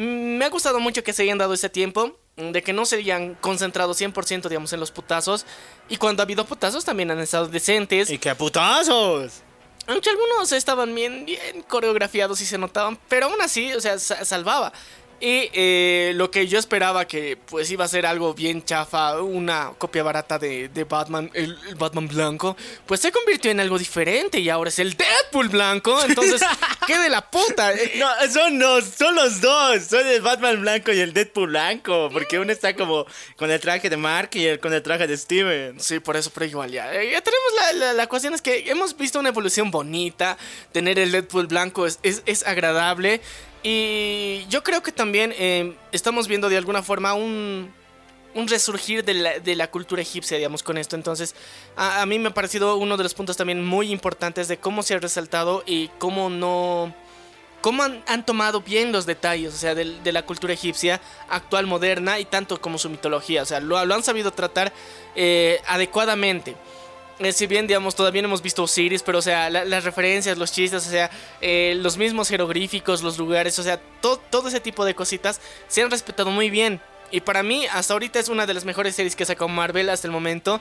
me 0.02 0.46
ha 0.46 0.50
gustado 0.50 0.80
mucho 0.80 1.04
que 1.04 1.12
se 1.14 1.24
hayan 1.24 1.38
dado 1.38 1.54
ese 1.54 1.70
tiempo, 1.70 2.18
mm, 2.38 2.52
de 2.52 2.62
que 2.62 2.72
no 2.74 2.86
se 2.86 2.98
hayan 2.98 3.36
concentrado 3.36 3.94
100% 3.94 4.48
digamos 4.50 4.72
en 4.74 4.80
los 4.80 4.92
putazos, 4.92 5.46
y 5.90 5.98
cuando 5.98 6.22
ha 6.22 6.26
habido 6.26 6.46
putazos 6.46 6.86
también 6.86 7.10
han 7.12 7.20
estado 7.20 7.48
decentes, 7.48 8.10
¡Y 8.10 8.18
qué 8.18 8.36
putazos! 8.36 9.42
aunque 9.88 10.10
algunos 10.10 10.52
estaban 10.52 10.94
bien, 10.94 11.26
bien 11.26 11.62
coreografiados 11.68 12.42
y 12.42 12.46
se 12.46 12.58
notaban, 12.58 13.00
pero 13.08 13.28
aún 13.28 13.42
así, 13.42 13.74
o 13.74 13.80
sea, 13.82 13.98
sa- 14.00 14.24
salvaba. 14.26 14.74
Y 15.20 15.50
eh, 15.54 16.12
lo 16.16 16.30
que 16.30 16.48
yo 16.48 16.60
esperaba 16.60 17.06
que 17.08 17.38
pues 17.38 17.72
iba 17.72 17.86
a 17.86 17.88
ser 17.88 18.06
algo 18.06 18.36
bien 18.36 18.64
chafa, 18.64 19.20
una 19.20 19.74
copia 19.78 20.04
barata 20.04 20.38
de, 20.38 20.70
de 20.70 20.84
Batman, 20.84 21.32
el, 21.34 21.58
el 21.68 21.76
Batman 21.76 22.08
blanco, 22.08 22.56
pues 22.86 23.00
se 23.00 23.12
convirtió 23.12 23.50
en 23.50 23.60
algo 23.60 23.80
diferente 23.80 24.40
y 24.40 24.50
ahora 24.50 24.70
es 24.70 24.78
el 24.78 24.96
Deadpool 24.96 25.50
blanco. 25.50 26.00
Entonces, 26.08 26.42
¿qué 26.88 27.00
de 27.00 27.10
la 27.10 27.32
puta? 27.32 27.72
No, 27.96 28.08
son 28.32 28.60
los, 28.60 28.86
son 28.86 29.16
los 29.16 29.42
dos. 29.42 29.84
Son 29.86 30.06
el 30.06 30.22
Batman 30.22 30.62
blanco 30.62 30.92
y 30.92 31.00
el 31.00 31.14
Deadpool 31.14 31.50
blanco. 31.50 32.10
Porque 32.14 32.38
uno 32.38 32.52
está 32.52 32.76
como 32.76 33.08
con 33.38 33.50
el 33.50 33.60
traje 33.60 33.90
de 33.90 33.98
Mark 33.98 34.30
y 34.34 34.46
el 34.46 34.60
con 34.60 34.72
el 34.72 34.84
traje 34.84 35.08
de 35.08 35.18
Steven. 35.18 35.80
Sí, 35.80 36.00
por 36.00 36.16
eso, 36.16 36.30
pero 36.32 36.46
igual 36.46 36.70
ya. 36.72 36.94
Eh, 36.94 37.12
ya 37.12 37.22
tenemos 37.22 37.54
la, 37.56 37.74
la, 37.74 37.94
la 37.94 38.08
cuestión 38.08 38.36
es 38.36 38.44
que 38.44 38.70
hemos 38.70 38.96
visto 38.96 39.20
una 39.20 39.30
evolución 39.30 39.72
bonita. 39.72 40.38
Tener 40.72 41.00
el 41.00 41.12
Deadpool 41.12 41.48
blanco 41.48 41.88
es, 41.88 41.98
es, 42.04 42.22
es 42.28 42.46
agradable. 42.46 43.20
Y 43.63 44.46
yo 44.50 44.63
creo 44.63 44.82
que 44.82 44.91
también 44.91 45.34
eh, 45.38 45.76
estamos 45.91 46.28
viendo 46.28 46.50
de 46.50 46.58
alguna 46.58 46.84
forma 46.84 47.13
un, 47.13 47.72
un 48.36 48.48
resurgir 48.48 49.04
de 49.04 49.13
la, 49.15 49.39
de 49.39 49.56
la 49.56 49.70
cultura 49.70 50.02
egipcia, 50.02 50.38
digamos, 50.38 50.63
con 50.63 50.78
esto. 50.78 50.96
Entonces, 50.96 51.36
a, 51.76 52.06
mí 52.06 52.20
me 52.20 52.30
ha 52.30 52.34
parecido 52.34 52.78
uno 52.78 52.96
de 52.96 53.04
los 53.04 53.13
puntos 53.13 53.36
también 53.36 53.65
muy 53.65 53.91
importantes 53.91 54.48
de 54.48 54.58
cómo 54.58 54.84
se 54.84 54.93
ha 54.93 55.00
resaltado 55.00 55.63
y 55.65 55.89
cómo 55.98 56.30
no 56.30 56.93
cómo 57.62 57.84
han, 57.84 58.26
tomado 58.26 58.62
bien 58.62 58.91
los 58.91 59.06
detalles, 59.06 59.54
o 59.54 59.58
sea, 59.58 59.76
de, 59.76 60.00
de 60.02 60.12
la 60.12 60.24
cultura 60.24 60.54
egipcia 60.54 61.02
actual, 61.28 61.65
moderna 61.65 62.20
y 62.20 62.26
tanto 62.26 62.62
como 62.62 62.78
su 62.78 62.89
mitología, 62.89 63.41
o 63.41 63.46
sea, 63.46 63.60
lo, 63.60 63.84
lo 63.84 63.96
han 63.96 64.04
sabido 64.04 64.32
tratar 64.32 64.72
eh, 65.15 65.60
adecuadamente. 65.67 66.56
Eh, 67.20 67.32
si 67.32 67.48
bien, 67.48 67.66
digamos, 67.66 67.96
todavía 67.96 68.22
no 68.22 68.28
hemos 68.28 68.44
visto 68.44 68.62
Osiris, 68.64 69.02
pero, 69.02 69.18
o 69.18 69.22
sea, 69.24 69.50
la- 69.50 69.66
las 69.66 69.84
referencias, 69.84 70.38
los 70.38 70.52
chistes, 70.52 70.86
o 70.86 70.90
sea, 70.90 71.10
eh, 71.42 71.74
los 71.78 71.98
mismos 71.98 72.30
jeroglíficos, 72.30 73.02
los 73.02 73.18
lugares, 73.18 73.58
o 73.58 73.64
sea, 73.64 73.80
to- 74.02 74.22
todo 74.30 74.50
ese 74.50 74.60
tipo 74.60 74.86
de 74.86 74.94
cositas 74.94 75.42
se 75.68 75.82
han 75.82 75.90
respetado 75.90 76.30
muy 76.30 76.50
bien. 76.52 76.80
Y 77.10 77.22
para 77.22 77.42
mí, 77.42 77.66
hasta 77.72 77.94
ahorita 77.94 78.20
es 78.20 78.30
una 78.30 78.46
de 78.46 78.54
las 78.54 78.66
mejores 78.66 78.94
series 78.96 79.16
que 79.16 79.26
sacado 79.26 79.48
Marvel 79.48 79.90
hasta 79.90 80.08
el 80.08 80.12
momento. 80.12 80.60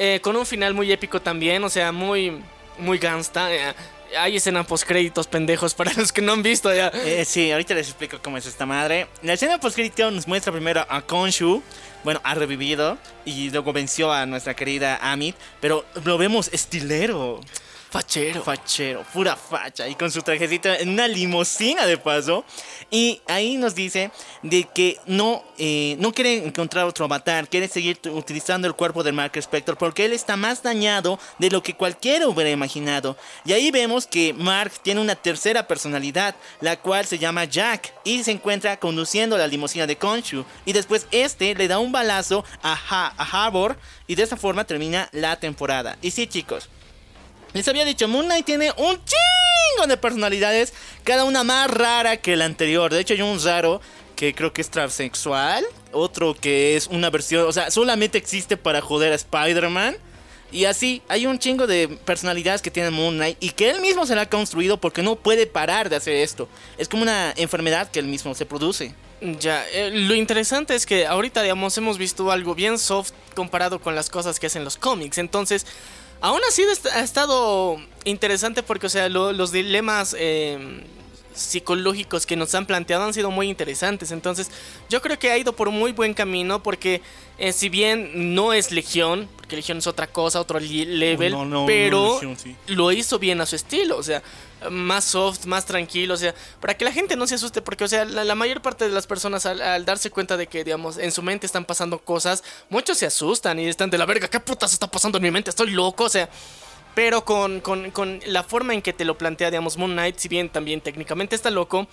eh, 0.00 0.20
con 0.22 0.36
un 0.36 0.46
final 0.46 0.74
muy 0.74 0.92
épico 0.92 1.20
también, 1.20 1.62
o 1.64 1.68
sea, 1.68 1.90
muy, 1.92 2.40
muy 2.78 2.98
gangsta. 2.98 3.48
Hay 4.16 4.36
escena 4.36 4.64
post 4.64 4.86
créditos 4.86 5.26
pendejos 5.26 5.74
para 5.74 5.92
los 5.94 6.12
que 6.12 6.22
no 6.22 6.32
han 6.32 6.42
visto 6.42 6.72
ya. 6.74 6.88
Eh, 6.88 7.24
sí, 7.24 7.50
ahorita 7.50 7.74
les 7.74 7.88
explico 7.88 8.18
cómo 8.22 8.36
es 8.36 8.46
esta 8.46 8.66
madre. 8.66 9.08
La 9.22 9.34
escena 9.34 9.58
post 9.58 9.78
nos 9.78 10.26
muestra 10.28 10.52
primero 10.52 10.86
a 10.88 11.02
Konshu. 11.02 11.62
Bueno, 12.04 12.20
ha 12.22 12.34
revivido 12.34 12.96
y 13.24 13.50
luego 13.50 13.72
venció 13.72 14.12
a 14.12 14.24
nuestra 14.26 14.54
querida 14.54 14.98
Amit. 15.02 15.36
Pero 15.60 15.84
lo 16.04 16.18
vemos 16.18 16.48
estilero. 16.52 17.40
Fachero. 17.90 18.42
Fachero, 18.42 19.02
pura 19.14 19.34
facha. 19.34 19.88
Y 19.88 19.94
con 19.94 20.10
su 20.10 20.20
trajecito 20.20 20.68
en 20.68 20.90
una 20.90 21.08
limusina 21.08 21.86
de 21.86 21.96
paso. 21.96 22.44
Y 22.90 23.22
ahí 23.26 23.56
nos 23.56 23.74
dice 23.74 24.10
de 24.42 24.64
que 24.64 24.98
no, 25.06 25.42
eh, 25.56 25.96
no 25.98 26.12
quiere 26.12 26.46
encontrar 26.46 26.84
otro 26.84 27.06
avatar. 27.06 27.48
Quiere 27.48 27.66
seguir 27.66 27.98
utilizando 28.10 28.68
el 28.68 28.74
cuerpo 28.74 29.02
del 29.02 29.14
Mark 29.14 29.32
Spector. 29.36 29.78
Porque 29.78 30.04
él 30.04 30.12
está 30.12 30.36
más 30.36 30.62
dañado 30.62 31.18
de 31.38 31.50
lo 31.50 31.62
que 31.62 31.74
cualquiera 31.74 32.28
hubiera 32.28 32.50
imaginado. 32.50 33.16
Y 33.46 33.52
ahí 33.54 33.70
vemos 33.70 34.06
que 34.06 34.34
Mark 34.34 34.72
tiene 34.82 35.00
una 35.00 35.14
tercera 35.14 35.66
personalidad. 35.66 36.34
La 36.60 36.78
cual 36.78 37.06
se 37.06 37.18
llama 37.18 37.46
Jack. 37.46 37.94
Y 38.04 38.22
se 38.22 38.32
encuentra 38.32 38.78
conduciendo 38.78 39.38
la 39.38 39.46
limusina 39.46 39.86
de 39.86 39.96
Konshu. 39.96 40.44
Y 40.66 40.74
después 40.74 41.06
este 41.10 41.54
le 41.54 41.68
da 41.68 41.78
un 41.78 41.90
balazo 41.90 42.44
a, 42.62 42.78
ha 42.90 43.44
Harbor. 43.46 43.78
Y 44.06 44.14
de 44.14 44.24
esa 44.24 44.36
forma 44.36 44.64
termina 44.64 45.08
la 45.12 45.40
temporada. 45.40 45.96
Y 46.02 46.10
sí 46.10 46.26
chicos. 46.26 46.68
Les 47.54 47.66
había 47.68 47.84
dicho, 47.84 48.08
Moon 48.08 48.26
Knight 48.26 48.44
tiene 48.44 48.72
un 48.76 48.96
chingo 48.96 49.86
de 49.86 49.96
personalidades, 49.96 50.72
cada 51.04 51.24
una 51.24 51.44
más 51.44 51.70
rara 51.70 52.16
que 52.18 52.36
la 52.36 52.44
anterior. 52.44 52.92
De 52.92 53.00
hecho, 53.00 53.14
hay 53.14 53.22
un 53.22 53.42
raro 53.42 53.80
que 54.16 54.34
creo 54.34 54.52
que 54.52 54.60
es 54.60 54.70
transexual, 54.70 55.64
otro 55.92 56.34
que 56.34 56.76
es 56.76 56.88
una 56.88 57.08
versión, 57.08 57.46
o 57.46 57.52
sea, 57.52 57.70
solamente 57.70 58.18
existe 58.18 58.56
para 58.56 58.80
joder 58.80 59.12
a 59.12 59.16
Spider-Man. 59.16 59.96
Y 60.50 60.64
así, 60.64 61.02
hay 61.08 61.26
un 61.26 61.38
chingo 61.38 61.66
de 61.66 61.88
personalidades 61.88 62.62
que 62.62 62.70
tiene 62.70 62.90
Moon 62.90 63.16
Knight 63.16 63.36
y 63.38 63.50
que 63.50 63.68
él 63.68 63.80
mismo 63.80 64.06
se 64.06 64.14
la 64.14 64.22
ha 64.22 64.28
construido 64.30 64.80
porque 64.80 65.02
no 65.02 65.16
puede 65.16 65.46
parar 65.46 65.90
de 65.90 65.96
hacer 65.96 66.16
esto. 66.16 66.48
Es 66.78 66.88
como 66.88 67.02
una 67.02 67.34
enfermedad 67.36 67.90
que 67.90 67.98
él 67.98 68.06
mismo 68.06 68.34
se 68.34 68.46
produce. 68.46 68.94
Ya, 69.20 69.68
eh, 69.70 69.90
lo 69.90 70.14
interesante 70.14 70.74
es 70.74 70.86
que 70.86 71.06
ahorita, 71.06 71.42
digamos, 71.42 71.76
hemos 71.76 71.98
visto 71.98 72.30
algo 72.30 72.54
bien 72.54 72.78
soft 72.78 73.12
comparado 73.34 73.78
con 73.78 73.94
las 73.94 74.08
cosas 74.08 74.40
que 74.40 74.46
hacen 74.46 74.64
los 74.64 74.76
cómics. 74.76 75.18
Entonces, 75.18 75.66
aún 76.20 76.40
así 76.48 76.62
ha 76.94 77.00
estado 77.00 77.78
interesante 78.04 78.62
porque, 78.62 78.86
o 78.86 78.90
sea, 78.90 79.08
lo- 79.08 79.32
los 79.32 79.52
dilemas 79.52 80.14
eh, 80.18 80.84
psicológicos 81.34 82.26
que 82.26 82.36
nos 82.36 82.54
han 82.54 82.66
planteado 82.66 83.04
han 83.04 83.14
sido 83.14 83.30
muy 83.30 83.48
interesantes. 83.48 84.10
Entonces, 84.10 84.50
yo 84.88 85.00
creo 85.00 85.18
que 85.18 85.30
ha 85.30 85.38
ido 85.38 85.52
por 85.54 85.70
muy 85.70 85.92
buen 85.92 86.14
camino 86.14 86.62
porque, 86.62 87.00
eh, 87.38 87.52
si 87.52 87.68
bien 87.68 88.34
no 88.34 88.52
es 88.52 88.72
Legión, 88.72 89.28
porque 89.36 89.56
Legión 89.56 89.78
es 89.78 89.86
otra 89.86 90.06
cosa, 90.08 90.40
otro 90.40 90.58
level, 90.58 91.32
no, 91.32 91.44
no, 91.44 91.60
no, 91.60 91.66
pero 91.66 92.14
Legión, 92.14 92.36
sí. 92.36 92.56
lo 92.66 92.90
hizo 92.92 93.18
bien 93.18 93.40
a 93.40 93.46
su 93.46 93.54
estilo, 93.56 93.96
o 93.96 94.02
sea, 94.02 94.22
más 94.70 95.04
soft, 95.04 95.46
más 95.46 95.66
tranquilo, 95.66 96.14
o 96.14 96.16
sea, 96.16 96.34
para 96.60 96.76
que 96.76 96.84
la 96.84 96.92
gente 96.92 97.16
no 97.16 97.26
se 97.26 97.36
asuste, 97.36 97.62
porque, 97.62 97.84
o 97.84 97.88
sea, 97.88 98.04
la, 98.04 98.34
mayor 98.34 98.62
parte 98.62 98.86
de 98.86 98.90
las 98.90 99.06
personas 99.06 99.46
al, 99.46 99.60
al 99.60 99.84
darse 99.84 100.10
cuenta 100.10 100.36
de 100.36 100.46
que, 100.46 100.64
digamos, 100.64 100.98
en 100.98 101.12
su 101.12 101.22
mente 101.22 101.46
están 101.46 101.64
pasando 101.64 101.98
cosas, 101.98 102.44
muchos 102.68 102.98
se 102.98 103.06
asustan 103.06 103.58
y 103.58 103.66
están 103.66 103.90
de 103.90 103.98
la 103.98 104.06
verga, 104.06 104.28
¿qué 104.28 104.40
putas 104.40 104.72
está 104.72 104.90
pasando 104.90 105.18
en 105.18 105.24
mi 105.24 105.30
mente? 105.30 105.50
Estoy 105.50 105.70
loco, 105.70 106.04
o 106.04 106.08
sea, 106.08 106.28
pero 106.94 107.24
con, 107.24 107.60
con, 107.60 107.90
con 107.92 108.20
la 108.26 108.42
forma 108.42 108.74
en 108.74 108.82
que 108.82 108.92
te 108.92 109.04
lo 109.04 109.16
plantea, 109.16 109.50
digamos, 109.50 109.76
Moon 109.76 109.92
Knight, 109.92 110.18
si 110.18 110.28
bien 110.28 110.48
también 110.48 110.80
técnicamente 110.80 111.36
está 111.36 111.50
loco, 111.50 111.86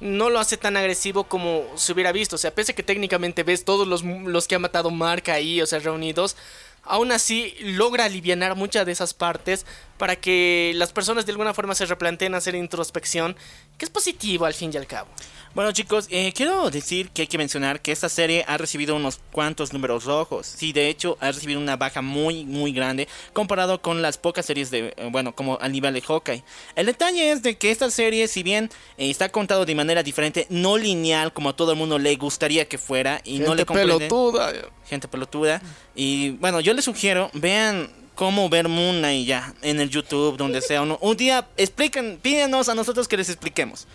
no 0.00 0.30
lo 0.30 0.38
hace 0.38 0.56
tan 0.56 0.76
agresivo 0.76 1.24
como 1.24 1.64
se 1.76 1.92
hubiera 1.92 2.12
visto. 2.12 2.36
O 2.36 2.38
sea, 2.38 2.54
pese 2.54 2.72
a 2.72 2.74
que 2.74 2.82
técnicamente 2.82 3.42
ves 3.42 3.64
todos 3.64 3.86
los, 3.86 4.02
los 4.02 4.46
que 4.46 4.54
ha 4.54 4.58
matado 4.58 4.90
Mark 4.90 5.30
ahí, 5.30 5.60
o 5.60 5.66
sea, 5.66 5.78
reunidos, 5.78 6.36
aún 6.86 7.12
así 7.12 7.54
logra 7.60 8.04
aliviar 8.04 8.54
muchas 8.56 8.86
de 8.86 8.92
esas 8.92 9.14
partes 9.14 9.66
para 9.98 10.16
que 10.16 10.72
las 10.74 10.92
personas 10.92 11.26
de 11.26 11.32
alguna 11.32 11.54
forma 11.54 11.74
se 11.74 11.86
replanteen 11.86 12.34
hacer 12.34 12.54
introspección, 12.54 13.36
que 13.78 13.84
es 13.84 13.90
positivo 13.90 14.44
al 14.46 14.54
fin 14.54 14.70
y 14.72 14.76
al 14.76 14.86
cabo. 14.86 15.08
Bueno 15.56 15.72
chicos, 15.72 16.06
eh, 16.10 16.34
quiero 16.34 16.68
decir 16.68 17.08
que 17.08 17.22
hay 17.22 17.28
que 17.28 17.38
mencionar 17.38 17.80
que 17.80 17.90
esta 17.90 18.10
serie 18.10 18.44
ha 18.46 18.58
recibido 18.58 18.94
unos 18.94 19.20
cuantos 19.32 19.72
números 19.72 20.04
rojos. 20.04 20.46
Sí, 20.46 20.74
de 20.74 20.90
hecho 20.90 21.16
ha 21.18 21.32
recibido 21.32 21.58
una 21.58 21.78
baja 21.78 22.02
muy 22.02 22.44
muy 22.44 22.72
grande 22.72 23.08
comparado 23.32 23.80
con 23.80 24.02
las 24.02 24.18
pocas 24.18 24.44
series 24.44 24.70
de, 24.70 24.92
eh, 24.94 25.08
bueno, 25.10 25.34
como 25.34 25.58
al 25.58 25.72
nivel 25.72 25.94
de 25.94 26.02
Hawkeye. 26.02 26.44
El 26.74 26.84
detalle 26.84 27.32
es 27.32 27.42
de 27.42 27.56
que 27.56 27.70
esta 27.70 27.90
serie, 27.90 28.28
si 28.28 28.42
bien 28.42 28.68
eh, 28.98 29.08
está 29.08 29.30
contado 29.30 29.64
de 29.64 29.74
manera 29.74 30.02
diferente, 30.02 30.46
no 30.50 30.76
lineal 30.76 31.32
como 31.32 31.48
a 31.48 31.56
todo 31.56 31.72
el 31.72 31.78
mundo 31.78 31.98
le 31.98 32.14
gustaría 32.16 32.68
que 32.68 32.76
fuera 32.76 33.22
y 33.24 33.38
no 33.38 33.54
le 33.54 33.64
comprende 33.64 33.96
pelotuda. 33.96 34.52
gente 34.86 35.08
pelotuda. 35.08 35.62
Y 35.94 36.32
bueno, 36.32 36.60
yo 36.60 36.74
les 36.74 36.84
sugiero, 36.84 37.30
vean 37.32 37.90
cómo 38.14 38.50
ver 38.50 38.68
Moon 38.68 38.98
Knight 38.98 39.26
ya 39.26 39.54
en 39.62 39.80
el 39.80 39.88
YouTube, 39.88 40.36
donde 40.36 40.60
sea. 40.60 40.82
uno. 40.82 40.98
Un 41.00 41.16
día 41.16 41.48
expliquen, 41.56 42.18
pídenos 42.20 42.68
a 42.68 42.74
nosotros 42.74 43.08
que 43.08 43.16
les 43.16 43.30
expliquemos. 43.30 43.86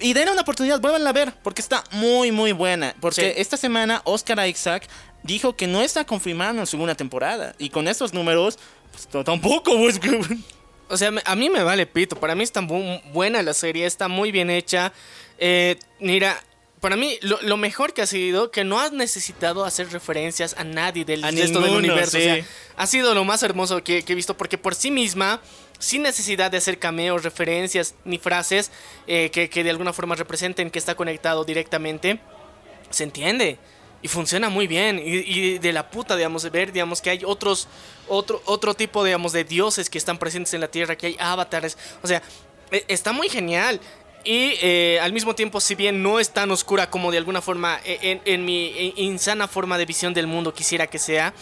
Y 0.00 0.12
denle 0.14 0.32
una 0.32 0.42
oportunidad, 0.42 0.80
vuelvan 0.80 1.06
a 1.06 1.12
ver, 1.12 1.34
porque 1.42 1.60
está 1.60 1.84
muy, 1.92 2.32
muy 2.32 2.52
buena. 2.52 2.94
Porque 3.00 3.32
Sí. 3.32 3.40
esta 3.40 3.56
semana 3.56 4.00
Oscar 4.04 4.46
Isaac 4.48 4.88
dijo 5.22 5.54
que 5.56 5.66
no 5.66 5.82
está 5.82 6.04
confirmando 6.04 6.62
en 6.62 6.66
segunda 6.66 6.94
temporada. 6.94 7.54
Y 7.58 7.70
con 7.70 7.86
estos 7.88 8.14
números, 8.14 8.58
pues 8.92 9.24
tampoco, 9.24 9.72
pues. 9.76 10.00
O 10.88 10.96
sea, 10.96 11.10
me- 11.12 11.22
a 11.24 11.36
mí 11.36 11.50
me 11.50 11.62
vale 11.62 11.86
pito. 11.86 12.16
Para 12.16 12.34
mí 12.34 12.42
está 12.42 12.60
bu- 12.62 13.00
buena 13.12 13.42
la 13.42 13.54
serie, 13.54 13.86
está 13.86 14.08
muy 14.08 14.32
bien 14.32 14.50
hecha. 14.50 14.92
Eh, 15.38 15.76
mira, 16.00 16.42
para 16.80 16.96
mí 16.96 17.18
lo, 17.22 17.40
lo 17.42 17.56
mejor 17.56 17.92
que 17.92 18.02
ha 18.02 18.06
sido 18.06 18.50
que 18.50 18.64
no 18.64 18.80
has 18.80 18.92
necesitado 18.92 19.64
hacer 19.64 19.90
referencias 19.92 20.54
a 20.58 20.64
nadie 20.64 21.04
del 21.04 21.24
A 21.24 21.30
resto 21.30 21.60
del 21.60 21.76
universo. 21.76 22.16
O 22.16 22.20
sí. 22.20 22.26
sea, 22.26 22.44
ha 22.76 22.86
sido 22.86 23.14
lo 23.14 23.24
más 23.24 23.42
hermoso 23.42 23.84
que, 23.84 24.02
que 24.02 24.12
he 24.12 24.16
visto 24.16 24.36
porque 24.36 24.56
por 24.58 24.74
sí 24.74 24.90
misma, 24.90 25.40
sin 25.78 26.02
necesidad 26.02 26.50
de 26.50 26.56
hacer 26.56 26.78
cameos, 26.78 27.22
referencias 27.22 27.94
ni 28.04 28.18
frases 28.18 28.70
eh, 29.06 29.30
que, 29.30 29.48
que 29.50 29.62
de 29.62 29.70
alguna 29.70 29.92
forma 29.92 30.14
representen 30.14 30.70
que 30.70 30.78
está 30.78 30.94
conectado 30.94 31.44
directamente, 31.44 32.20
se 32.90 33.04
entiende. 33.04 33.58
Y 34.02 34.08
funciona 34.08 34.48
muy 34.48 34.66
bien. 34.66 34.98
Y, 34.98 35.16
y 35.18 35.58
de 35.58 35.74
la 35.74 35.90
puta, 35.90 36.16
digamos, 36.16 36.50
ver, 36.50 36.72
digamos, 36.72 37.02
que 37.02 37.10
hay 37.10 37.20
otros, 37.22 37.68
otro, 38.08 38.40
otro 38.46 38.72
tipo, 38.72 39.04
digamos, 39.04 39.32
de 39.34 39.44
dioses 39.44 39.90
que 39.90 39.98
están 39.98 40.16
presentes 40.16 40.54
en 40.54 40.62
la 40.62 40.68
Tierra, 40.68 40.96
que 40.96 41.08
hay 41.08 41.16
avatares. 41.20 41.76
O 42.02 42.06
sea, 42.06 42.22
e- 42.70 42.84
está 42.88 43.12
muy 43.12 43.28
genial. 43.28 43.78
Y 44.24 44.54
eh, 44.60 44.98
al 45.00 45.12
mismo 45.12 45.34
tiempo, 45.34 45.60
si 45.60 45.74
bien 45.74 46.02
no 46.02 46.20
es 46.20 46.30
tan 46.30 46.50
oscura 46.50 46.90
como 46.90 47.10
de 47.10 47.18
alguna 47.18 47.40
forma 47.40 47.80
e- 47.84 48.20
en, 48.24 48.44
mi 48.44 48.66
eh, 48.76 48.92
insana 48.96 49.48
forma 49.48 49.78
de 49.78 49.86
visión 49.86 50.12
del 50.12 50.26
mundo 50.26 50.52
quisiera 50.52 50.86
que 50.86 50.98
sea, 50.98 51.32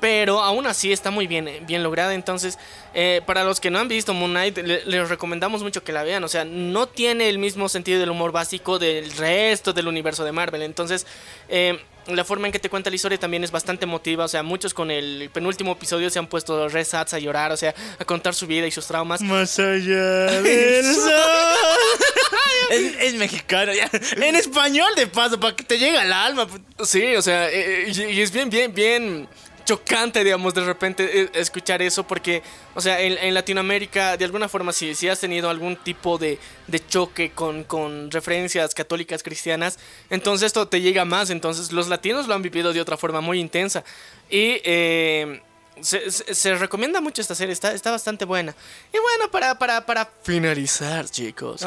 pero 0.00 0.42
aún 0.42 0.66
así 0.66 0.92
está 0.92 1.10
muy 1.10 1.26
bien, 1.26 1.48
eh, 1.48 1.60
bien 1.66 1.82
lograda. 1.82 2.14
Entonces, 2.14 2.58
eh, 2.94 3.20
para 3.26 3.44
los 3.44 3.60
que 3.60 3.70
no 3.70 3.78
han 3.78 3.88
visto 3.88 4.12
Moon 4.14 4.30
Knight, 4.32 4.58
le- 4.58 4.84
les 4.84 5.08
recomendamos 5.08 5.62
mucho 5.62 5.82
que 5.82 5.92
la 5.92 6.02
vean. 6.02 6.22
O 6.24 6.28
sea, 6.28 6.44
no 6.44 6.86
tiene 6.86 7.28
el 7.28 7.38
mismo 7.38 7.68
sentido 7.68 8.00
del 8.00 8.10
humor 8.10 8.32
básico 8.32 8.78
del 8.78 9.10
resto 9.12 9.72
del 9.72 9.88
universo 9.88 10.24
de 10.24 10.32
Marvel. 10.32 10.62
Entonces, 10.62 11.06
eh, 11.48 11.78
la 12.06 12.24
forma 12.24 12.46
en 12.46 12.52
que 12.52 12.58
te 12.58 12.68
cuenta 12.68 12.90
la 12.90 12.96
historia 12.96 13.18
también 13.18 13.44
es 13.44 13.50
bastante 13.50 13.84
emotiva. 13.84 14.24
O 14.24 14.28
sea, 14.28 14.42
muchos 14.42 14.74
con 14.74 14.90
el 14.90 15.30
penúltimo 15.32 15.72
episodio 15.72 16.10
se 16.10 16.18
han 16.18 16.26
puesto 16.26 16.68
resats 16.68 17.14
a 17.14 17.18
llorar, 17.18 17.52
o 17.52 17.56
sea, 17.56 17.74
a 17.98 18.04
contar 18.04 18.34
su 18.34 18.46
vida 18.46 18.66
y 18.66 18.70
sus 18.70 18.86
traumas. 18.86 19.20
Más 19.22 19.58
allá 19.58 20.30
del 20.42 20.94
sol. 20.94 21.12
es, 22.70 22.94
es 23.00 23.14
mexicano, 23.14 23.72
ya. 23.72 23.90
En 24.16 24.36
español 24.36 24.90
de 24.96 25.06
paso, 25.06 25.38
para 25.38 25.54
que 25.56 25.64
te 25.64 25.78
llegue 25.78 25.98
al 25.98 26.12
alma. 26.12 26.46
Sí, 26.84 27.14
o 27.16 27.22
sea, 27.22 27.48
eh, 27.50 27.92
y, 27.94 28.02
y 28.02 28.20
es 28.20 28.30
bien, 28.32 28.50
bien, 28.50 28.74
bien 28.74 29.28
chocante, 29.70 30.24
digamos, 30.24 30.52
de 30.52 30.64
repente 30.64 31.22
eh, 31.22 31.30
escuchar 31.34 31.80
eso, 31.80 32.02
porque, 32.04 32.42
o 32.74 32.80
sea, 32.80 33.00
en, 33.00 33.32
Latinoamérica, 33.32 34.16
de 34.16 34.24
alguna 34.24 34.48
forma, 34.48 34.72
si, 34.72 34.96
si 34.96 35.08
has 35.08 35.20
tenido 35.20 35.48
algún 35.48 35.76
tipo 35.76 36.18
de, 36.18 36.40
de 36.66 36.84
choque 36.88 37.30
con, 37.30 37.62
con 37.62 38.10
referencias 38.10 38.74
católicas 38.74 39.22
cristianas, 39.22 39.78
entonces 40.10 40.46
esto 40.46 40.66
te 40.66 40.80
llega 40.80 41.04
más, 41.04 41.30
entonces 41.30 41.70
los 41.70 41.86
latinos 41.86 42.26
lo 42.26 42.34
han 42.34 42.42
vivido 42.42 42.72
de 42.72 42.80
otra 42.80 42.96
forma 42.96 43.20
muy 43.20 43.38
intensa. 43.38 43.84
Y... 44.28 44.60
eh, 44.64 45.40
se, 45.82 46.10
se- 46.10 46.54
recomienda 46.56 47.00
mucho 47.00 47.22
esta 47.22 47.34
serie, 47.34 47.54
está, 47.54 47.72
está 47.72 47.90
bastante 47.90 48.26
buena. 48.26 48.54
Y 48.92 48.98
bueno, 48.98 49.30
para, 49.30 49.58
para, 49.58 49.86
para 49.86 50.10
finalizar, 50.24 51.08
chicos. 51.08 51.64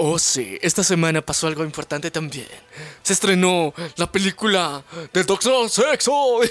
Oh, 0.00 0.16
sí, 0.16 0.56
esta 0.62 0.84
semana 0.84 1.20
pasó 1.22 1.48
algo 1.48 1.64
importante 1.64 2.08
también. 2.12 2.46
Se 3.02 3.14
estrenó 3.14 3.74
la 3.96 4.06
película 4.06 4.84
de 5.12 5.24
Doctor 5.24 5.68
Sexo. 5.68 6.38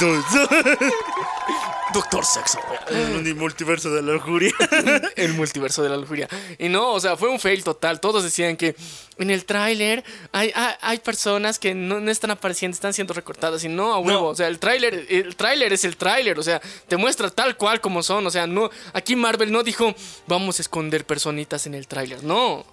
Doctor 1.96 2.26
Sexo. 2.26 2.58
El 2.90 3.34
multiverso 3.36 3.90
de 3.90 4.02
la 4.02 4.12
lujuria. 4.12 4.52
El 5.16 5.32
multiverso 5.32 5.82
de 5.82 5.88
la 5.88 5.96
lujuria. 5.96 6.28
Y 6.58 6.68
no, 6.68 6.92
o 6.92 7.00
sea, 7.00 7.16
fue 7.16 7.30
un 7.30 7.40
fail 7.40 7.64
total. 7.64 8.00
Todos 8.00 8.22
decían 8.22 8.58
que 8.58 8.76
en 9.16 9.30
el 9.30 9.46
tráiler 9.46 10.04
hay, 10.30 10.52
hay, 10.54 10.74
hay 10.82 10.98
personas 10.98 11.58
que 11.58 11.74
no, 11.74 11.98
no 11.98 12.10
están 12.10 12.32
apareciendo, 12.32 12.74
están 12.74 12.92
siendo 12.92 13.14
recortadas. 13.14 13.64
Y 13.64 13.70
no, 13.70 13.94
a 13.94 13.98
huevo. 13.98 14.20
No. 14.20 14.26
O 14.26 14.34
sea, 14.34 14.48
el 14.48 14.58
tráiler 14.58 15.06
el 15.08 15.36
tráiler 15.36 15.72
es 15.72 15.84
el 15.86 15.96
tráiler. 15.96 16.38
O 16.38 16.42
sea, 16.42 16.60
te 16.86 16.98
muestra 16.98 17.30
tal 17.30 17.56
cual 17.56 17.80
como 17.80 18.02
son. 18.02 18.26
O 18.26 18.30
sea, 18.30 18.46
no, 18.46 18.68
aquí 18.92 19.16
Marvel 19.16 19.50
no 19.50 19.62
dijo, 19.62 19.94
vamos 20.26 20.58
a 20.58 20.62
esconder 20.62 21.06
personitas 21.06 21.66
en 21.66 21.72
el 21.72 21.88
tráiler. 21.88 22.22
No. 22.22 22.66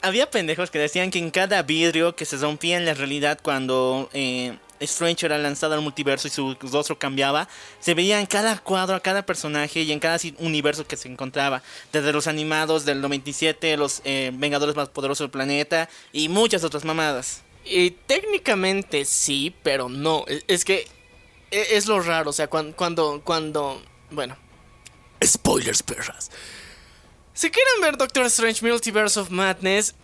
Había 0.00 0.30
pendejos 0.30 0.70
que 0.70 0.78
decían 0.78 1.10
que 1.10 1.18
en 1.18 1.30
cada 1.30 1.60
vidrio 1.60 2.16
que 2.16 2.24
se 2.24 2.38
rompía 2.38 2.78
en 2.78 2.86
la 2.86 2.94
realidad 2.94 3.38
cuando 3.42 4.08
eh, 4.14 4.56
Strange 4.82 5.26
era 5.26 5.38
lanzado 5.38 5.74
al 5.74 5.80
multiverso 5.80 6.28
y 6.28 6.30
su 6.30 6.56
rostro 6.60 6.98
cambiaba, 6.98 7.48
se 7.80 7.94
veía 7.94 8.20
en 8.20 8.26
cada 8.26 8.58
cuadro 8.58 8.96
a 8.96 9.00
cada 9.00 9.24
personaje 9.24 9.82
y 9.82 9.92
en 9.92 10.00
cada 10.00 10.18
universo 10.38 10.86
que 10.86 10.96
se 10.96 11.08
encontraba. 11.08 11.62
Desde 11.92 12.12
los 12.12 12.26
animados 12.26 12.84
del 12.84 13.00
97, 13.00 13.76
los 13.76 14.02
eh, 14.04 14.30
Vengadores 14.34 14.76
más 14.76 14.88
poderosos 14.88 15.24
del 15.24 15.30
planeta 15.30 15.88
y 16.12 16.28
muchas 16.28 16.64
otras 16.64 16.84
mamadas. 16.84 17.42
Y 17.64 17.92
técnicamente 17.92 19.04
sí, 19.04 19.54
pero 19.62 19.88
no. 19.88 20.24
Es, 20.26 20.44
es 20.48 20.64
que 20.64 20.86
e- 21.50 21.76
es 21.76 21.86
lo 21.86 22.00
raro. 22.00 22.30
O 22.30 22.32
sea, 22.32 22.48
cuando, 22.48 22.74
cuando, 22.76 23.22
cuando. 23.24 23.82
Bueno. 24.10 24.36
Spoilers, 25.24 25.82
perras. 25.82 26.30
Si 27.34 27.50
quieren 27.50 27.80
ver 27.80 27.96
Doctor 27.96 28.26
Strange 28.26 28.66
Multiverse 28.66 29.18
of 29.18 29.30
Madness, 29.30 29.94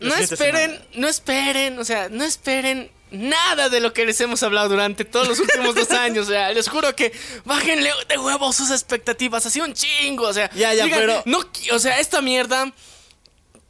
no 0.00 0.14
esperen, 0.14 0.84
no 0.94 1.08
esperen, 1.08 1.78
o 1.78 1.84
sea, 1.84 2.08
no 2.08 2.24
esperen 2.24 2.90
nada 3.12 3.68
de 3.68 3.80
lo 3.80 3.92
que 3.92 4.04
les 4.04 4.20
hemos 4.20 4.42
hablado 4.42 4.68
durante 4.70 5.04
todos 5.04 5.28
los 5.28 5.38
últimos 5.38 5.74
dos 5.74 5.90
años. 5.92 6.26
O 6.26 6.30
sea, 6.30 6.50
les 6.52 6.68
juro 6.68 6.94
que 6.96 7.12
bájenle 7.44 7.90
de 8.08 8.18
huevo 8.18 8.52
sus 8.52 8.70
expectativas, 8.70 9.46
así 9.46 9.60
un 9.60 9.72
chingo. 9.74 10.24
O 10.28 10.32
sea, 10.32 10.50
Ya, 10.54 10.74
ya, 10.74 10.86
pero- 10.90 11.22
No, 11.26 11.40
o 11.72 11.78
sea, 11.78 11.98
esta 12.00 12.20
mierda. 12.20 12.72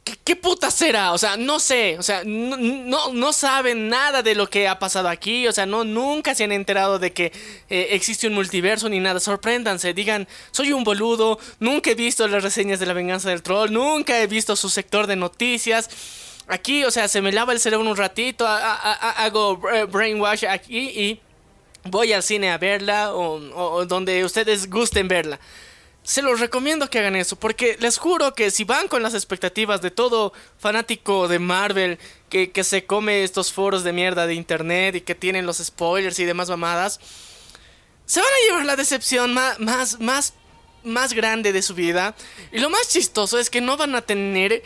¿Qué, 0.03 0.17
qué 0.21 0.35
puta 0.35 0.69
será? 0.69 1.13
O 1.13 1.17
sea, 1.17 1.37
no 1.37 1.61
sé. 1.61 1.97
O 1.97 2.03
sea, 2.03 2.23
no, 2.25 2.57
no, 2.57 3.13
no 3.13 3.31
saben 3.31 3.87
nada 3.87 4.21
de 4.21 4.35
lo 4.35 4.49
que 4.49 4.67
ha 4.67 4.77
pasado 4.77 5.07
aquí. 5.07 5.47
O 5.47 5.53
sea, 5.53 5.65
no, 5.65 5.85
nunca 5.85 6.35
se 6.35 6.43
han 6.43 6.51
enterado 6.51 6.99
de 6.99 7.13
que 7.13 7.31
eh, 7.69 7.87
existe 7.91 8.27
un 8.27 8.33
multiverso 8.33 8.89
ni 8.89 8.99
nada. 8.99 9.21
Sorpréndanse, 9.21 9.93
digan, 9.93 10.27
soy 10.51 10.73
un 10.73 10.83
boludo. 10.83 11.39
Nunca 11.61 11.91
he 11.91 11.95
visto 11.95 12.27
las 12.27 12.43
reseñas 12.43 12.81
de 12.81 12.85
la 12.85 12.91
venganza 12.91 13.29
del 13.29 13.41
troll. 13.43 13.71
Nunca 13.71 14.19
he 14.19 14.27
visto 14.27 14.57
su 14.57 14.69
sector 14.69 15.07
de 15.07 15.15
noticias. 15.15 15.89
Aquí, 16.47 16.83
o 16.83 16.91
sea, 16.91 17.07
se 17.07 17.21
me 17.21 17.31
lava 17.31 17.53
el 17.53 17.59
cerebro 17.59 17.89
un 17.89 17.97
ratito. 17.97 18.45
hago 18.47 19.61
eh, 19.71 19.85
brainwash 19.85 20.45
aquí 20.45 20.79
y 20.79 21.21
voy 21.85 22.13
al 22.13 22.23
cine 22.23 22.51
a 22.51 22.57
verla 22.57 23.13
o 23.13 23.85
donde 23.85 24.23
ustedes 24.25 24.69
gusten 24.69 25.07
verla. 25.07 25.39
Se 26.03 26.21
los 26.21 26.41
recomiendo 26.41 26.89
que 26.89 26.99
hagan 26.99 27.15
eso, 27.15 27.37
porque 27.37 27.77
les 27.79 27.97
juro 27.97 28.35
que 28.35 28.51
si 28.51 28.65
van 28.65 28.89
con 28.89 29.01
las 29.01 29.13
expectativas 29.13 29.81
de 29.81 29.89
todo 29.89 30.33
fanático 30.59 31.29
de 31.29 31.39
Marvel 31.39 31.97
que, 32.29 32.51
que 32.51 32.65
se 32.65 32.85
come 32.85 33.23
estos 33.23 33.53
foros 33.53 33.85
de 33.85 33.93
mierda 33.93 34.27
de 34.27 34.33
internet 34.33 34.95
y 34.95 35.01
que 35.01 35.15
tienen 35.15 35.45
los 35.45 35.59
spoilers 35.59 36.19
y 36.19 36.25
demás 36.25 36.49
mamadas, 36.49 36.99
se 38.05 38.19
van 38.19 38.27
a 38.27 38.47
llevar 38.47 38.65
la 38.65 38.75
decepción 38.75 39.33
más, 39.33 39.59
más, 39.61 40.01
más, 40.01 40.33
más 40.83 41.13
grande 41.13 41.53
de 41.53 41.61
su 41.61 41.73
vida. 41.73 42.15
Y 42.51 42.59
lo 42.59 42.69
más 42.69 42.89
chistoso 42.89 43.39
es 43.39 43.49
que 43.49 43.61
no 43.61 43.77
van 43.77 43.95
a 43.95 44.01
tener 44.01 44.61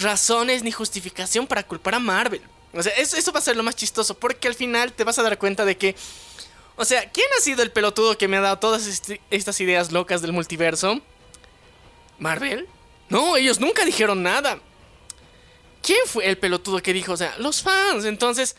razones 0.00 0.62
ni 0.62 0.72
justificación 0.72 1.46
para 1.46 1.62
culpar 1.62 1.94
a 1.94 1.98
Marvel. 1.98 2.42
O 2.72 2.82
sea, 2.82 2.92
eso, 2.92 3.16
eso 3.16 3.32
va 3.32 3.38
a 3.40 3.42
ser 3.42 3.56
lo 3.56 3.62
más 3.62 3.76
chistoso, 3.76 4.18
porque 4.18 4.48
al 4.48 4.54
final 4.54 4.92
te 4.92 5.04
vas 5.04 5.18
a 5.18 5.22
dar 5.22 5.38
cuenta 5.38 5.64
de 5.64 5.76
que 5.76 5.94
o 6.76 6.84
sea, 6.86 7.10
¿quién 7.10 7.26
ha 7.36 7.42
sido 7.42 7.62
el 7.62 7.72
pelotudo 7.72 8.16
que 8.16 8.26
me 8.26 8.38
ha 8.38 8.40
dado 8.40 8.58
todas 8.58 8.86
esti- 8.88 9.20
estas 9.30 9.60
ideas 9.60 9.92
locas 9.92 10.22
del 10.22 10.32
multiverso? 10.32 11.02
¿Marvel? 12.18 12.66
No, 13.10 13.36
ellos 13.36 13.60
nunca 13.60 13.84
dijeron 13.84 14.22
nada. 14.22 14.58
¿Quién 15.82 15.98
fue 16.06 16.26
el 16.26 16.38
pelotudo 16.38 16.80
que 16.80 16.94
dijo? 16.94 17.12
O 17.12 17.16
sea, 17.18 17.34
los 17.38 17.60
fans. 17.60 18.06
Entonces, 18.06 18.56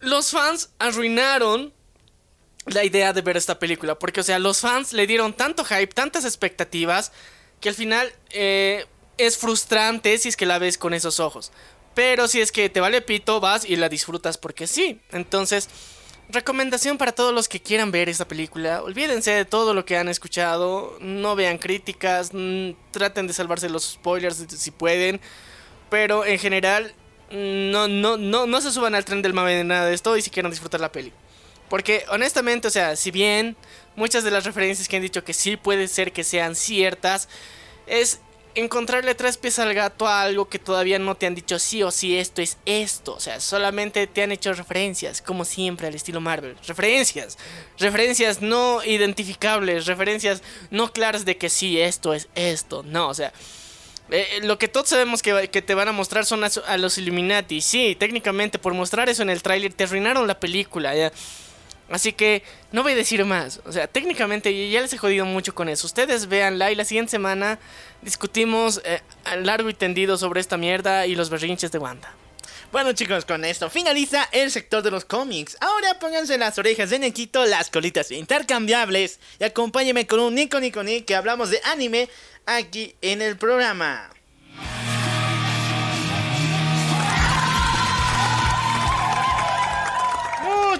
los 0.00 0.32
fans 0.32 0.70
arruinaron 0.80 1.72
la 2.66 2.82
idea 2.82 3.12
de 3.12 3.22
ver 3.22 3.36
esta 3.36 3.58
película. 3.60 3.96
Porque, 4.00 4.20
o 4.20 4.24
sea, 4.24 4.40
los 4.40 4.60
fans 4.60 4.92
le 4.92 5.06
dieron 5.06 5.32
tanto 5.32 5.64
hype, 5.64 5.88
tantas 5.88 6.24
expectativas, 6.24 7.12
que 7.60 7.68
al 7.68 7.74
final 7.76 8.12
eh, 8.30 8.84
es 9.18 9.38
frustrante 9.38 10.16
si 10.18 10.28
es 10.28 10.36
que 10.36 10.46
la 10.46 10.58
ves 10.58 10.78
con 10.78 10.94
esos 10.94 11.20
ojos. 11.20 11.52
Pero 11.94 12.26
si 12.26 12.40
es 12.40 12.50
que 12.50 12.68
te 12.68 12.80
vale 12.80 13.00
pito, 13.00 13.40
vas 13.40 13.64
y 13.64 13.76
la 13.76 13.88
disfrutas 13.88 14.36
porque 14.36 14.66
sí. 14.66 15.00
Entonces, 15.12 15.68
recomendación 16.28 16.98
para 16.98 17.12
todos 17.12 17.32
los 17.32 17.48
que 17.48 17.60
quieran 17.60 17.92
ver 17.92 18.08
esta 18.08 18.26
película. 18.26 18.82
Olvídense 18.82 19.30
de 19.30 19.44
todo 19.44 19.74
lo 19.74 19.84
que 19.84 19.96
han 19.96 20.08
escuchado. 20.08 20.96
No 21.00 21.36
vean 21.36 21.58
críticas. 21.58 22.30
mm, 22.32 22.70
traten 22.90 23.26
de 23.26 23.32
salvarse 23.32 23.68
los 23.68 23.92
spoilers 23.92 24.44
si 24.48 24.70
pueden. 24.72 25.20
Pero 25.88 26.24
en 26.24 26.38
general, 26.38 26.94
no, 27.30 27.86
no, 27.86 28.16
no, 28.16 28.46
no 28.46 28.60
se 28.60 28.72
suban 28.72 28.94
al 28.94 29.04
tren 29.04 29.22
del 29.22 29.32
mame 29.32 29.54
de 29.54 29.64
nada 29.64 29.86
de 29.86 29.94
esto 29.94 30.16
y 30.16 30.22
si 30.22 30.30
quieren 30.30 30.50
disfrutar 30.50 30.80
la 30.80 30.90
peli. 30.90 31.12
Porque 31.68 32.04
honestamente, 32.08 32.68
o 32.68 32.70
sea, 32.70 32.96
si 32.96 33.10
bien 33.10 33.56
muchas 33.96 34.24
de 34.24 34.30
las 34.30 34.44
referencias 34.44 34.88
que 34.88 34.96
han 34.96 35.02
dicho 35.02 35.24
que 35.24 35.32
sí 35.32 35.56
puede 35.56 35.88
ser 35.88 36.12
que 36.12 36.24
sean 36.24 36.54
ciertas, 36.54 37.28
es 37.86 38.20
encontrarle 38.54 39.14
tres 39.14 39.36
pies 39.36 39.58
al 39.58 39.74
gato 39.74 40.06
a 40.06 40.22
algo 40.22 40.48
que 40.48 40.58
todavía 40.58 40.98
no 40.98 41.14
te 41.14 41.26
han 41.26 41.34
dicho 41.34 41.58
sí 41.58 41.82
o 41.82 41.90
sí 41.90 42.16
esto 42.16 42.42
es 42.42 42.56
esto. 42.66 43.14
O 43.14 43.20
sea, 43.20 43.40
solamente 43.40 44.06
te 44.06 44.22
han 44.22 44.32
hecho 44.32 44.52
referencias, 44.52 45.22
como 45.22 45.44
siempre, 45.44 45.86
al 45.86 45.94
estilo 45.94 46.20
Marvel. 46.20 46.56
Referencias. 46.66 47.38
Referencias 47.78 48.40
no 48.40 48.84
identificables, 48.84 49.86
referencias 49.86 50.42
no 50.70 50.92
claras 50.92 51.24
de 51.24 51.36
que 51.36 51.50
sí, 51.50 51.80
esto 51.80 52.14
es 52.14 52.28
esto. 52.34 52.82
No, 52.84 53.08
o 53.08 53.14
sea... 53.14 53.32
eh, 54.10 54.26
eh, 54.32 54.40
lo 54.42 54.58
que 54.58 54.68
todos 54.68 54.88
sabemos 54.88 55.22
que, 55.22 55.48
te 55.48 55.74
van 55.74 55.88
a 55.88 55.92
mostrar 55.92 56.26
son 56.26 56.44
a, 56.44 56.50
a 56.66 56.76
los 56.76 56.98
Illuminati. 56.98 57.60
Sí, 57.60 57.96
técnicamente 57.98 58.58
por 58.58 58.74
mostrar 58.74 59.08
eso 59.08 59.22
en 59.22 59.30
el 59.30 59.42
tráiler 59.42 59.72
te 59.72 59.84
arruinaron 59.84 60.26
la 60.26 60.38
película. 60.38 60.94
ya. 60.94 61.12
Así 61.90 62.12
que 62.12 62.42
no 62.72 62.82
voy 62.82 62.92
a 62.92 62.96
decir 62.96 63.24
más. 63.24 63.60
O 63.66 63.72
sea, 63.72 63.86
técnicamente 63.86 64.70
ya 64.70 64.80
les 64.80 64.92
he 64.92 64.98
jodido 64.98 65.26
mucho 65.26 65.54
con 65.54 65.68
eso. 65.68 65.86
Ustedes 65.86 66.28
véanla 66.28 66.72
y 66.72 66.74
la 66.74 66.84
siguiente 66.84 67.10
semana 67.10 67.58
discutimos 68.02 68.80
eh, 68.84 69.00
largo 69.42 69.68
y 69.68 69.74
tendido 69.74 70.16
sobre 70.16 70.40
esta 70.40 70.56
mierda 70.56 71.06
y 71.06 71.14
los 71.14 71.30
berrinches 71.30 71.72
de 71.72 71.78
Wanda. 71.78 72.12
Bueno 72.72 72.92
chicos, 72.92 73.24
con 73.24 73.44
esto 73.44 73.70
finaliza 73.70 74.28
el 74.32 74.50
sector 74.50 74.82
de 74.82 74.90
los 74.90 75.04
cómics. 75.04 75.56
Ahora 75.60 75.98
pónganse 76.00 76.36
las 76.38 76.58
orejas 76.58 76.90
de 76.90 76.98
Nequito, 76.98 77.44
las 77.46 77.70
colitas 77.70 78.10
intercambiables 78.10 79.20
y 79.38 79.44
acompáñenme 79.44 80.08
con 80.08 80.18
un 80.18 80.34
Nico 80.34 80.58
Nico 80.58 80.82
Ni 80.82 81.02
que 81.02 81.14
hablamos 81.14 81.50
de 81.50 81.60
anime 81.64 82.08
aquí 82.46 82.96
en 83.00 83.22
el 83.22 83.36
programa. 83.36 84.10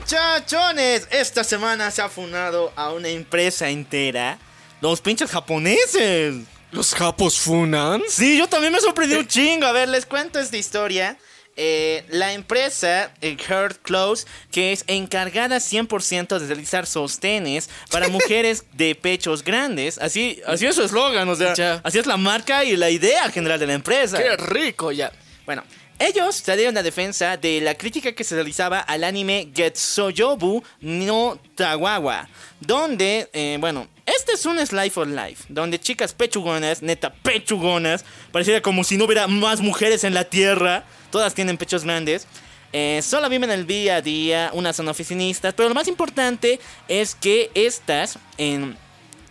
Muchachones, 0.09 1.09
esta 1.11 1.43
semana 1.43 1.91
se 1.91 2.03
ha 2.03 2.11
funado 2.11 2.71
a 2.77 2.93
una 2.93 3.09
empresa 3.09 3.71
entera. 3.71 4.37
Los 4.83 5.01
pinches 5.01 5.31
japoneses. 5.31 6.35
¿Los 6.73 6.95
japos 6.95 7.39
funan? 7.39 8.03
Sí, 8.07 8.37
yo 8.37 8.47
también 8.47 8.71
me 8.75 8.81
sorprendí 8.81 9.15
un 9.17 9.27
chingo. 9.27 9.65
A 9.65 9.73
ver, 9.73 9.89
les 9.89 10.05
cuento 10.05 10.39
esta 10.39 10.59
historia. 10.59 11.17
Eh, 11.57 12.05
la 12.11 12.35
empresa 12.35 13.13
eh, 13.23 13.35
Heart 13.49 13.79
Clothes, 13.83 14.27
que 14.53 14.73
es 14.73 14.85
encargada 14.89 15.57
100% 15.57 16.39
de 16.39 16.47
realizar 16.49 16.85
sostenes 16.85 17.71
para 17.91 18.09
mujeres 18.11 18.65
de 18.75 18.95
pechos 18.95 19.43
grandes. 19.43 19.97
Así, 19.97 20.43
así 20.47 20.67
es 20.67 20.75
su 20.75 20.83
eslogan, 20.83 21.27
o 21.31 21.35
sea, 21.35 21.55
Ya. 21.55 21.81
así 21.83 21.99
es 21.99 22.05
la 22.05 22.19
marca 22.19 22.63
y 22.65 22.77
la 22.77 22.91
idea 22.91 23.31
general 23.31 23.59
de 23.59 23.69
la 23.69 23.73
empresa. 23.73 24.19
¡Qué 24.19 24.37
rico 24.37 24.93
ya! 24.93 25.11
Bueno, 25.47 25.65
ellos 25.99 26.37
salieron 26.37 26.77
a 26.77 26.83
defensa 26.83 27.37
de 27.37 27.61
la 27.61 27.75
crítica 27.75 28.13
que 28.13 28.25
se 28.25 28.35
realizaba 28.35 28.81
al 28.81 29.05
anime 29.05 29.51
Getsoyobu 29.55 30.63
no 30.81 31.39
Tawawa, 31.55 32.29
donde, 32.61 33.29
eh, 33.33 33.57
bueno, 33.61 33.89
Este 34.07 34.33
es 34.33 34.45
un 34.45 34.59
Slice 34.59 34.91
for 34.91 35.07
Life, 35.07 35.45
donde 35.49 35.81
chicas 35.81 36.13
pechugonas, 36.13 36.83
neta 36.83 37.11
pechugonas, 37.11 38.05
pareciera 38.33 38.61
como 38.61 38.85
si 38.85 38.99
no 38.99 39.07
hubiera 39.07 39.27
más 39.27 39.61
mujeres 39.63 40.05
en 40.05 40.13
la 40.13 40.25
tierra, 40.25 40.85
todas 41.11 41.35
tienen 41.35 41.57
pechos 41.57 41.85
grandes. 41.85 42.27
Eh, 42.75 43.01
solo 43.03 43.31
viven 43.31 43.51
el 43.51 43.67
día 43.67 43.97
a 43.97 44.03
día, 44.03 44.51
unas 44.53 44.77
son 44.77 44.89
oficinistas, 44.89 45.55
pero 45.55 45.71
lo 45.71 45.75
más 45.75 45.89
importante 45.89 46.61
es 46.87 47.15
que 47.15 47.51
estas, 47.55 48.19
en 48.37 48.77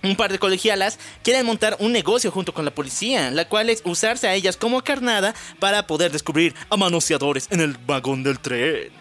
un 0.04 0.16
par 0.16 0.32
de 0.32 0.40
colegialas 0.40 1.00
quieren 1.24 1.46
montar 1.46 1.78
un 1.80 1.92
negocio 1.92 2.30
junto 2.30 2.54
con 2.54 2.66
la 2.66 2.72
policía, 2.72 3.32
la 3.32 3.48
cual 3.48 3.70
es 3.70 3.82
usarse 3.86 4.28
a 4.28 4.36
ellas 4.36 4.58
como 4.58 4.84
carnada 4.84 5.34
para 5.60 5.88
poder 5.88 6.12
descubrir 6.12 6.54
a 6.70 6.78
manoseadores 6.78 7.48
en 7.50 7.62
el 7.62 7.78
vagón 7.78 8.24
del 8.24 8.40
tren. 8.40 8.92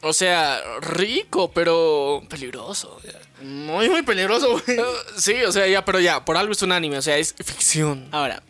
O 0.00 0.12
sea, 0.12 0.60
rico, 0.80 1.50
pero 1.52 2.22
peligroso. 2.28 3.00
Muy, 3.42 3.88
muy 3.88 4.02
peligroso, 4.02 4.52
güey. 4.52 4.78
Uh, 4.78 4.84
sí, 5.16 5.34
o 5.42 5.50
sea, 5.50 5.66
ya, 5.66 5.84
pero 5.84 5.98
ya, 5.98 6.24
por 6.24 6.36
algo 6.36 6.52
es 6.52 6.62
un 6.62 6.72
anime, 6.72 6.98
o 6.98 7.02
sea, 7.02 7.18
es 7.18 7.34
ficción. 7.34 8.08
Ahora, 8.12 8.42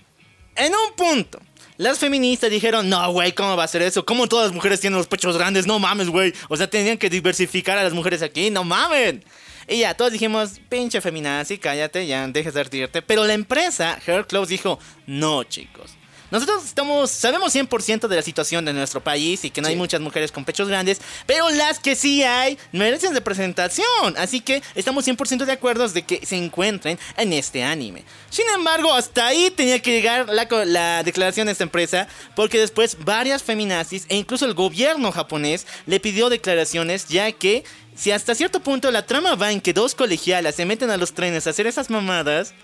en 0.56 0.72
un 0.74 0.94
punto, 0.94 1.40
las 1.78 1.98
feministas 1.98 2.50
dijeron, 2.50 2.88
no, 2.88 3.12
güey, 3.12 3.32
¿cómo 3.32 3.56
va 3.56 3.64
a 3.64 3.68
ser 3.68 3.82
eso? 3.82 4.04
¿Cómo 4.04 4.26
todas 4.26 4.48
las 4.48 4.54
mujeres 4.54 4.80
tienen 4.80 4.98
los 4.98 5.06
pechos 5.06 5.38
grandes? 5.38 5.66
No 5.66 5.78
mames, 5.78 6.08
güey. 6.08 6.34
O 6.48 6.56
sea, 6.56 6.68
tenían 6.68 6.98
que 6.98 7.08
diversificar 7.08 7.78
a 7.78 7.84
las 7.84 7.94
mujeres 7.94 8.20
aquí, 8.20 8.50
no 8.50 8.64
mamen. 8.64 9.24
Y 9.68 9.80
ya, 9.80 9.94
todos 9.94 10.12
dijimos, 10.12 10.60
pinche 10.70 11.02
feminazi, 11.02 11.58
cállate, 11.58 12.06
ya, 12.06 12.26
dejes 12.26 12.54
de 12.54 12.60
artirte. 12.60 13.02
Pero 13.02 13.24
la 13.24 13.34
empresa, 13.34 13.98
Hair 14.06 14.26
Clothes, 14.26 14.48
dijo, 14.48 14.78
no, 15.06 15.44
chicos. 15.44 15.97
Nosotros 16.30 16.64
estamos, 16.64 17.10
sabemos 17.10 17.54
100% 17.54 18.06
de 18.06 18.16
la 18.16 18.22
situación 18.22 18.64
de 18.64 18.72
nuestro 18.72 19.02
país 19.02 19.44
y 19.44 19.50
que 19.50 19.62
no 19.62 19.68
hay 19.68 19.76
muchas 19.76 20.00
mujeres 20.00 20.30
con 20.30 20.44
pechos 20.44 20.68
grandes, 20.68 21.00
pero 21.26 21.48
las 21.50 21.78
que 21.78 21.96
sí 21.96 22.22
hay 22.22 22.58
merecen 22.72 23.14
representación. 23.14 23.86
Así 24.16 24.40
que 24.40 24.62
estamos 24.74 25.06
100% 25.06 25.44
de 25.44 25.52
acuerdo 25.52 25.88
de 25.88 26.02
que 26.02 26.24
se 26.26 26.36
encuentren 26.36 26.98
en 27.16 27.32
este 27.32 27.62
anime. 27.62 28.04
Sin 28.30 28.44
embargo, 28.54 28.92
hasta 28.92 29.26
ahí 29.26 29.50
tenía 29.50 29.80
que 29.80 29.92
llegar 29.92 30.26
la 30.28 31.02
declaración 31.02 31.46
de 31.46 31.52
esta 31.52 31.64
empresa, 31.64 32.08
porque 32.36 32.58
después 32.58 32.96
varias 33.04 33.42
feminazis 33.42 34.04
e 34.08 34.16
incluso 34.16 34.44
el 34.44 34.54
gobierno 34.54 35.12
japonés 35.12 35.66
le 35.86 36.00
pidió 36.00 36.28
declaraciones, 36.28 37.08
ya 37.08 37.32
que 37.32 37.64
si 37.94 38.12
hasta 38.12 38.34
cierto 38.34 38.60
punto 38.60 38.90
la 38.90 39.06
trama 39.06 39.34
va 39.34 39.50
en 39.50 39.60
que 39.60 39.72
dos 39.72 39.94
colegialas 39.94 40.54
se 40.54 40.64
meten 40.64 40.90
a 40.90 40.96
los 40.96 41.14
trenes 41.14 41.46
a 41.46 41.50
hacer 41.50 41.66
esas 41.66 41.90
mamadas, 41.90 42.54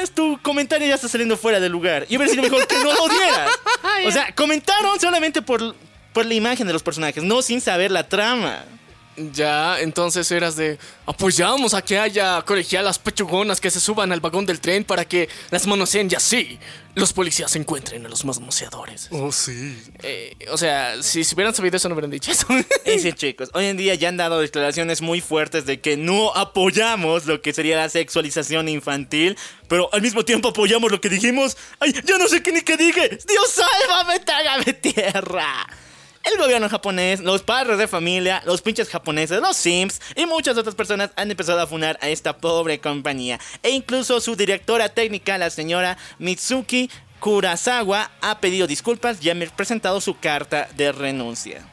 es 0.00 0.12
tu 0.12 0.40
comentario 0.42 0.86
ya 0.86 0.94
está 0.94 1.08
saliendo 1.08 1.36
fuera 1.36 1.60
de 1.60 1.68
lugar. 1.68 2.06
Y 2.08 2.16
hubiera 2.16 2.30
sido 2.32 2.42
mejor 2.42 2.66
que 2.66 2.76
no 2.76 2.92
lo 2.92 3.08
dieras. 3.08 3.50
O 4.06 4.10
sea, 4.10 4.34
comentaron 4.34 4.98
solamente 4.98 5.42
por, 5.42 5.76
por 6.12 6.26
la 6.26 6.34
imagen 6.34 6.66
de 6.66 6.72
los 6.72 6.82
personajes, 6.82 7.22
no 7.22 7.40
sin 7.42 7.60
saber 7.60 7.90
la 7.90 8.08
trama. 8.08 8.64
Ya, 9.16 9.78
entonces 9.80 10.30
eras 10.30 10.56
de 10.56 10.78
apoyamos 11.04 11.74
a 11.74 11.82
que 11.82 11.98
haya 11.98 12.40
colegialas 12.42 12.98
pechugonas 12.98 13.60
que 13.60 13.70
se 13.70 13.78
suban 13.78 14.10
al 14.10 14.20
vagón 14.20 14.46
del 14.46 14.58
tren 14.58 14.84
para 14.84 15.04
que 15.04 15.28
las 15.50 15.66
manoseen 15.66 16.08
y 16.10 16.14
así 16.14 16.58
los 16.94 17.12
policías 17.12 17.54
encuentren 17.56 18.06
a 18.06 18.08
los 18.08 18.24
manoseadores. 18.24 19.08
Oh, 19.10 19.30
sí. 19.30 19.78
Eh, 20.02 20.34
o 20.50 20.56
sea, 20.56 21.02
si, 21.02 21.24
si 21.24 21.34
hubieran 21.34 21.54
sabido 21.54 21.76
eso 21.76 21.88
no 21.88 21.94
hubieran 21.94 22.10
dicho 22.10 22.30
eso. 22.30 22.46
Y 22.86 22.98
sí, 23.00 23.12
chicos, 23.12 23.50
hoy 23.52 23.66
en 23.66 23.76
día 23.76 23.94
ya 23.94 24.08
han 24.08 24.16
dado 24.16 24.40
declaraciones 24.40 25.02
muy 25.02 25.20
fuertes 25.20 25.66
de 25.66 25.80
que 25.80 25.98
no 25.98 26.34
apoyamos 26.34 27.26
lo 27.26 27.42
que 27.42 27.52
sería 27.52 27.76
la 27.76 27.90
sexualización 27.90 28.68
infantil, 28.68 29.36
pero 29.68 29.90
al 29.92 30.00
mismo 30.00 30.24
tiempo 30.24 30.48
apoyamos 30.48 30.90
lo 30.90 31.00
que 31.02 31.10
dijimos. 31.10 31.58
¡Ay, 31.80 31.92
ya 31.92 32.16
no 32.16 32.28
sé 32.28 32.42
qué 32.42 32.52
ni 32.52 32.62
qué 32.62 32.78
dije! 32.78 33.18
¡Dios 33.28 33.50
sálvame, 33.50 34.20
trágame 34.20 34.72
tierra! 34.72 35.66
El 36.24 36.38
gobierno 36.38 36.68
japonés, 36.68 37.20
los 37.20 37.42
padres 37.42 37.78
de 37.78 37.88
familia, 37.88 38.42
los 38.46 38.62
pinches 38.62 38.88
japoneses, 38.88 39.40
los 39.40 39.56
Sims 39.56 40.00
y 40.14 40.26
muchas 40.26 40.56
otras 40.56 40.74
personas 40.74 41.10
han 41.16 41.30
empezado 41.30 41.60
a 41.60 41.66
funar 41.66 41.98
a 42.00 42.08
esta 42.08 42.36
pobre 42.38 42.78
compañía. 42.78 43.40
E 43.62 43.70
incluso 43.70 44.20
su 44.20 44.36
directora 44.36 44.88
técnica, 44.88 45.36
la 45.36 45.50
señora 45.50 45.98
Mitsuki 46.18 46.90
Kurasawa, 47.18 48.10
ha 48.20 48.38
pedido 48.38 48.66
disculpas 48.66 49.24
y 49.24 49.30
ha 49.30 49.50
presentado 49.56 50.00
su 50.00 50.18
carta 50.18 50.68
de 50.76 50.92
renuncia. 50.92 51.66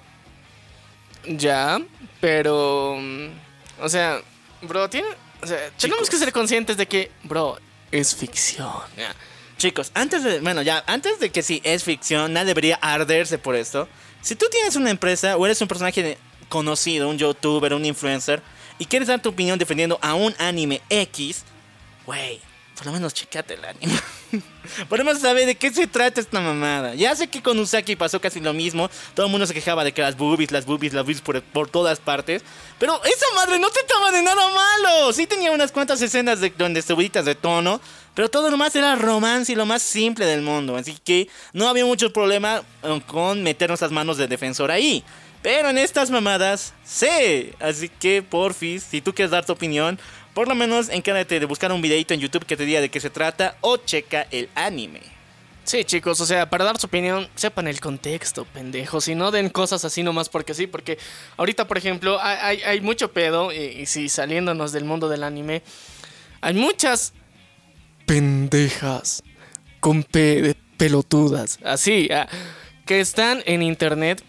ya, 1.27 1.79
pero 2.19 2.97
mm, 2.99 3.27
o 3.81 3.89
sea, 3.89 4.21
bro, 4.61 4.89
tiene, 4.89 5.07
o 5.41 5.47
sea, 5.47 5.69
tenemos 5.77 6.09
que 6.09 6.17
ser 6.17 6.31
conscientes 6.31 6.75
de 6.77 6.87
que, 6.87 7.11
bro, 7.23 7.59
es 7.91 8.15
ficción. 8.15 8.73
ya. 8.97 9.15
Chicos, 9.57 9.91
antes 9.93 10.23
de, 10.23 10.39
bueno, 10.39 10.61
ya, 10.61 10.83
antes 10.87 11.19
de 11.19 11.31
que 11.31 11.43
si 11.43 11.61
es 11.65 11.83
ficción, 11.83 12.31
nadie 12.31 12.47
debería 12.47 12.75
arderse 12.81 13.37
por 13.37 13.55
esto. 13.55 13.89
Si 14.21 14.35
tú 14.35 14.45
tienes 14.51 14.75
una 14.75 14.89
empresa 14.89 15.37
o 15.37 15.45
eres 15.45 15.61
un 15.61 15.67
personaje 15.67 16.17
conocido, 16.49 17.09
un 17.09 17.17
youtuber, 17.17 17.73
un 17.73 17.85
influencer, 17.85 18.41
y 18.77 18.85
quieres 18.85 19.07
dar 19.07 19.21
tu 19.21 19.29
opinión 19.29 19.59
defendiendo 19.59 19.99
a 20.01 20.13
un 20.13 20.33
anime 20.39 20.81
X, 20.89 21.43
güey, 22.05 22.39
por 22.75 22.85
lo 22.87 22.91
menos 22.93 23.13
checate 23.13 23.55
el 23.55 23.65
anime. 23.65 23.93
por 24.89 24.99
lo 24.99 25.05
menos 25.05 25.21
sabe 25.21 25.45
de 25.45 25.55
qué 25.55 25.71
se 25.71 25.87
trata 25.87 26.21
esta 26.21 26.39
mamada. 26.39 26.95
Ya 26.95 27.15
sé 27.15 27.27
que 27.27 27.41
con 27.41 27.59
Usaki 27.59 27.95
pasó 27.95 28.19
casi 28.21 28.39
lo 28.39 28.53
mismo. 28.53 28.89
Todo 29.13 29.25
el 29.25 29.31
mundo 29.31 29.45
se 29.45 29.53
quejaba 29.53 29.83
de 29.83 29.91
que 29.91 30.01
las 30.01 30.17
boobies, 30.17 30.51
las 30.51 30.65
boobies, 30.65 30.93
las 30.93 31.03
boobies 31.03 31.21
por, 31.21 31.41
por 31.41 31.69
todas 31.69 31.99
partes. 31.99 32.43
Pero 32.77 33.01
esa 33.03 33.25
madre 33.35 33.59
no 33.59 33.69
trataba 33.69 34.11
de 34.11 34.21
nada 34.21 34.49
malo. 34.49 35.13
Sí 35.13 35.27
tenía 35.27 35.51
unas 35.51 35.71
cuantas 35.71 36.01
escenas 36.01 36.39
de, 36.41 36.53
donde 36.57 36.81
subiditas 36.81 37.25
de 37.25 37.35
tono. 37.35 37.81
Pero 38.15 38.29
todo 38.29 38.49
lo 38.49 38.57
más 38.57 38.75
era 38.75 38.95
romance 38.95 39.51
y 39.51 39.55
lo 39.55 39.65
más 39.65 39.81
simple 39.81 40.25
del 40.25 40.41
mundo. 40.41 40.75
Así 40.75 40.97
que 41.03 41.29
no 41.53 41.69
había 41.69 41.85
mucho 41.85 42.11
problema 42.11 42.63
con 43.07 43.43
meternos 43.43 43.81
las 43.81 43.91
manos 43.91 44.17
de 44.17 44.27
defensor 44.27 44.71
ahí. 44.71 45.03
Pero 45.41 45.69
en 45.69 45.77
estas 45.77 46.09
mamadas, 46.09 46.73
sí. 46.83 47.53
Así 47.59 47.87
que, 47.87 48.21
porfis, 48.21 48.83
si 48.83 48.99
tú 48.99 49.13
quieres 49.13 49.31
dar 49.31 49.45
tu 49.45 49.53
opinión, 49.53 49.97
por 50.33 50.47
lo 50.47 50.55
menos 50.55 50.89
encárgate 50.89 51.39
de 51.39 51.45
buscar 51.45 51.71
un 51.71 51.81
videito 51.81 52.13
en 52.13 52.19
YouTube 52.19 52.45
que 52.45 52.57
te 52.57 52.65
diga 52.65 52.81
de 52.81 52.89
qué 52.89 52.99
se 52.99 53.09
trata 53.09 53.57
o 53.61 53.77
checa 53.77 54.27
el 54.31 54.49
anime. 54.55 55.01
Sí, 55.63 55.83
chicos, 55.83 56.19
o 56.19 56.25
sea, 56.25 56.49
para 56.49 56.65
dar 56.65 56.79
su 56.79 56.87
opinión, 56.87 57.29
sepan 57.35 57.67
el 57.67 57.79
contexto, 57.79 58.43
pendejos, 58.45 59.07
y 59.07 59.13
no 59.13 59.29
den 59.29 59.49
cosas 59.49 59.85
así 59.85 60.01
nomás 60.01 60.27
porque 60.27 60.55
sí, 60.55 60.65
porque 60.65 60.97
ahorita, 61.37 61.67
por 61.67 61.77
ejemplo, 61.77 62.17
hay, 62.19 62.81
mucho 62.81 63.11
pedo, 63.11 63.53
y, 63.53 63.57
y 63.57 63.85
sí, 63.85 64.09
saliéndonos 64.09 64.71
del 64.71 64.85
mundo 64.85 65.09
del 65.09 65.23
anime, 65.23 65.61
hay 66.41 66.55
muchas 66.55 67.13
pendejas 68.07 69.21
con 69.79 70.03
pelotudas, 70.77 71.59
así, 71.63 72.09
ah, 72.11 72.27
que 72.87 72.99
están 72.99 73.43
en 73.45 73.61
internet 73.61 74.23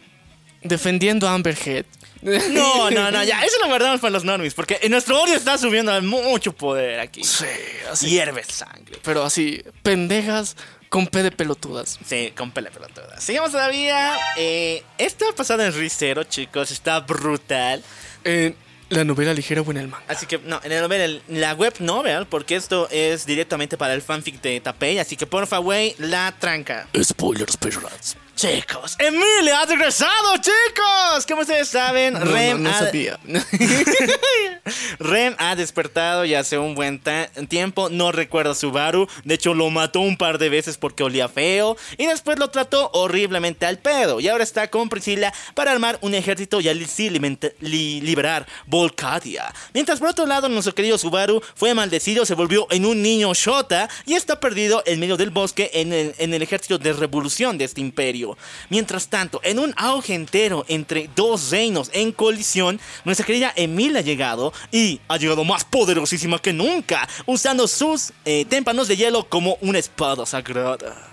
defendiendo 0.62 1.26
a 1.26 1.32
Amber 1.32 1.56
Heard. 1.64 1.86
No, 2.22 2.90
no, 2.90 3.10
no, 3.10 3.24
ya, 3.24 3.40
eso 3.44 3.56
lo 3.62 3.68
guardamos 3.68 4.00
para 4.00 4.10
los 4.10 4.24
normies, 4.24 4.54
porque 4.54 4.78
nuestro 4.90 5.20
odio 5.22 5.34
está 5.34 5.56
subiendo 5.58 5.92
a 5.92 6.00
mucho 6.00 6.52
poder 6.52 7.00
aquí. 7.00 7.24
Sí, 7.24 7.46
así. 7.90 8.08
Hierve 8.10 8.44
sangre. 8.44 8.98
Pero 9.02 9.22
así, 9.24 9.62
pendejas 9.82 10.56
con 10.88 11.06
P 11.06 11.22
de 11.22 11.30
pelotudas. 11.30 11.98
Sí, 12.04 12.32
con 12.36 12.50
pele 12.50 12.70
pelotuda. 12.70 13.20
Sigamos 13.20 13.52
todavía. 13.52 14.12
Eh, 14.36 14.82
esta 14.98 15.26
pasada 15.36 15.66
en 15.66 15.72
Ricero, 15.74 16.24
chicos, 16.24 16.70
está 16.72 17.00
brutal. 17.00 17.82
En 18.24 18.56
la 18.90 19.04
novela 19.04 19.32
ligera 19.32 19.62
o 19.62 19.70
en 19.70 19.76
el 19.76 19.86
manga. 19.88 20.04
Así 20.08 20.26
que, 20.26 20.38
no, 20.38 20.60
en 20.64 20.72
el 20.72 20.82
novel, 20.82 21.00
el- 21.28 21.40
la 21.40 21.54
web 21.54 21.74
novel, 21.78 22.26
porque 22.26 22.56
esto 22.56 22.88
es 22.90 23.24
directamente 23.24 23.76
para 23.78 23.94
el 23.94 24.02
fanfic 24.02 24.40
de 24.42 24.60
Tapei. 24.60 24.98
Así 24.98 25.16
que, 25.16 25.26
porfa, 25.26 25.58
güey, 25.58 25.94
la 25.98 26.34
tranca. 26.40 26.88
Spoilers, 27.00 27.56
perras. 27.56 28.16
Chicos, 28.40 28.96
Emilia 28.98 29.60
ha 29.60 29.66
regresado, 29.66 30.36
chicos. 30.38 31.26
Como 31.28 31.42
ustedes 31.42 31.68
saben, 31.68 32.14
No, 32.14 32.20
Rem, 32.24 32.62
no, 32.62 32.70
no 32.70 32.74
ha, 32.74 32.78
sabía. 32.78 33.18
Rem 34.98 35.34
ha 35.38 35.54
despertado 35.56 36.24
ya 36.24 36.38
hace 36.40 36.56
un 36.56 36.74
buen 36.74 37.02
tiempo. 37.50 37.90
No 37.90 38.12
recuerda 38.12 38.52
a 38.52 38.54
Subaru. 38.54 39.06
De 39.24 39.34
hecho, 39.34 39.52
lo 39.52 39.68
mató 39.68 40.00
un 40.00 40.16
par 40.16 40.38
de 40.38 40.48
veces 40.48 40.78
porque 40.78 41.02
olía 41.02 41.28
feo. 41.28 41.76
Y 41.98 42.06
después 42.06 42.38
lo 42.38 42.48
trató 42.48 42.90
horriblemente 42.94 43.66
al 43.66 43.78
pedo. 43.78 44.20
Y 44.20 44.28
ahora 44.28 44.44
está 44.44 44.68
con 44.70 44.88
Priscila 44.88 45.34
para 45.54 45.72
armar 45.72 45.98
un 46.00 46.14
ejército 46.14 46.62
y 46.62 46.68
así 46.70 47.10
li- 47.10 48.00
liberar 48.00 48.46
Volcadia. 48.66 49.52
Mientras 49.74 49.98
por 49.98 50.08
otro 50.08 50.24
lado, 50.24 50.48
nuestro 50.48 50.74
querido 50.74 50.96
Subaru 50.96 51.42
fue 51.54 51.74
maldecido, 51.74 52.24
se 52.24 52.34
volvió 52.34 52.66
en 52.70 52.86
un 52.86 53.02
niño 53.02 53.34
Shota 53.34 53.90
y 54.06 54.14
está 54.14 54.40
perdido 54.40 54.82
en 54.86 54.98
medio 54.98 55.18
del 55.18 55.28
bosque 55.28 55.70
en 55.74 55.92
el, 55.92 56.14
en 56.16 56.32
el 56.32 56.40
ejército 56.40 56.78
de 56.78 56.94
revolución 56.94 57.58
de 57.58 57.64
este 57.66 57.82
imperio. 57.82 58.29
Mientras 58.68 59.08
tanto, 59.08 59.40
en 59.44 59.58
un 59.58 59.74
auge 59.76 60.14
entero 60.14 60.64
entre 60.68 61.10
dos 61.14 61.50
reinos 61.50 61.90
en 61.92 62.12
colisión, 62.12 62.80
nuestra 63.04 63.26
querida 63.26 63.52
Emil 63.56 63.96
ha 63.96 64.00
llegado 64.00 64.52
y 64.70 65.00
ha 65.08 65.16
llegado 65.16 65.44
más 65.44 65.64
poderosísima 65.64 66.40
que 66.40 66.52
nunca, 66.52 67.08
usando 67.26 67.66
sus 67.68 68.12
eh, 68.24 68.44
témpanos 68.48 68.88
de 68.88 68.96
hielo 68.96 69.28
como 69.28 69.58
una 69.60 69.78
espada 69.78 70.26
sagrada. 70.26 71.08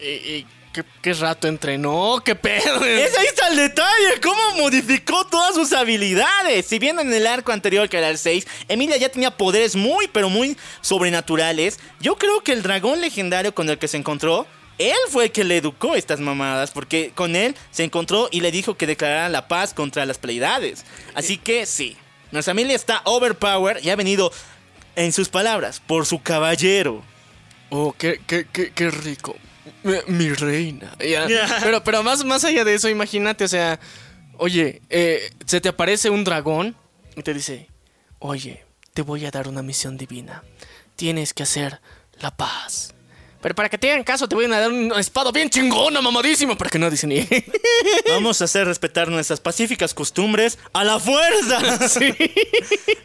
¿Y, 0.00 0.04
y 0.04 0.46
qué, 0.72 0.84
qué 1.00 1.14
rato 1.14 1.48
entrenó? 1.48 2.20
¿Qué 2.24 2.34
pedo? 2.34 2.76
Ese 2.84 3.18
ahí 3.18 3.26
está 3.26 3.48
el 3.48 3.56
detalle, 3.56 4.20
cómo 4.22 4.40
modificó 4.58 5.26
todas 5.26 5.54
sus 5.54 5.72
habilidades. 5.72 6.66
Si 6.66 6.78
bien 6.78 6.98
en 6.98 7.12
el 7.12 7.26
arco 7.26 7.52
anterior, 7.52 7.88
que 7.88 7.98
era 7.98 8.10
el 8.10 8.18
6, 8.18 8.46
Emilia 8.68 8.96
ya 8.96 9.08
tenía 9.08 9.30
poderes 9.30 9.76
muy, 9.76 10.08
pero 10.08 10.28
muy 10.28 10.56
sobrenaturales, 10.80 11.78
yo 12.00 12.16
creo 12.16 12.42
que 12.42 12.52
el 12.52 12.62
dragón 12.62 13.00
legendario 13.00 13.54
con 13.54 13.68
el 13.70 13.78
que 13.78 13.88
se 13.88 13.96
encontró, 13.96 14.46
él 14.78 14.96
fue 15.08 15.24
el 15.24 15.32
que 15.32 15.44
le 15.44 15.56
educó 15.56 15.94
estas 15.94 16.20
mamadas, 16.20 16.70
porque 16.70 17.12
con 17.14 17.36
él 17.36 17.54
se 17.70 17.84
encontró 17.84 18.28
y 18.30 18.40
le 18.40 18.50
dijo 18.50 18.76
que 18.76 18.86
declarara 18.86 19.28
la 19.28 19.48
paz 19.48 19.72
contra 19.72 20.06
las 20.06 20.18
Pleiades. 20.18 20.84
Así 21.14 21.38
que 21.38 21.66
sí. 21.66 21.96
Nuestra 22.32 22.52
familia 22.52 22.74
está 22.74 23.00
overpower 23.04 23.80
y 23.82 23.90
ha 23.90 23.96
venido, 23.96 24.32
en 24.96 25.12
sus 25.12 25.28
palabras, 25.28 25.80
por 25.80 26.06
su 26.06 26.22
caballero. 26.22 27.02
Oh, 27.70 27.94
qué, 27.96 28.20
qué, 28.26 28.46
qué, 28.52 28.72
qué 28.72 28.90
rico. 28.90 29.36
Mi, 30.08 30.30
reina. 30.30 30.94
Pero, 30.98 31.84
pero 31.84 32.02
más, 32.02 32.24
más 32.24 32.44
allá 32.44 32.64
de 32.64 32.74
eso, 32.74 32.88
imagínate, 32.88 33.44
o 33.44 33.48
sea, 33.48 33.78
oye, 34.38 34.82
eh, 34.90 35.30
se 35.44 35.60
te 35.60 35.68
aparece 35.68 36.10
un 36.10 36.24
dragón 36.24 36.76
y 37.14 37.22
te 37.22 37.32
dice, 37.32 37.68
oye, 38.18 38.64
te 38.94 39.02
voy 39.02 39.24
a 39.26 39.30
dar 39.30 39.48
una 39.48 39.62
misión 39.62 39.96
divina. 39.96 40.42
Tienes 40.96 41.34
que 41.34 41.44
hacer 41.44 41.80
la 42.18 42.36
paz. 42.36 42.95
Pero 43.46 43.54
para 43.54 43.68
que 43.68 43.78
te 43.78 43.92
hagan 43.92 44.02
caso, 44.02 44.26
te 44.28 44.34
voy 44.34 44.46
a 44.46 44.48
dar 44.48 44.72
un 44.72 44.92
espada 44.98 45.30
bien 45.30 45.48
chingona, 45.48 46.00
mamadísimo, 46.02 46.58
para 46.58 46.68
que 46.68 46.80
no 46.80 46.90
dicen 46.90 47.10
ni. 47.10 47.24
Vamos 48.08 48.40
a 48.42 48.46
hacer 48.46 48.66
respetar 48.66 49.06
nuestras 49.06 49.38
pacíficas 49.38 49.94
costumbres 49.94 50.58
a 50.72 50.82
la 50.82 50.98
fuerza. 50.98 51.60
Sí. 51.88 52.12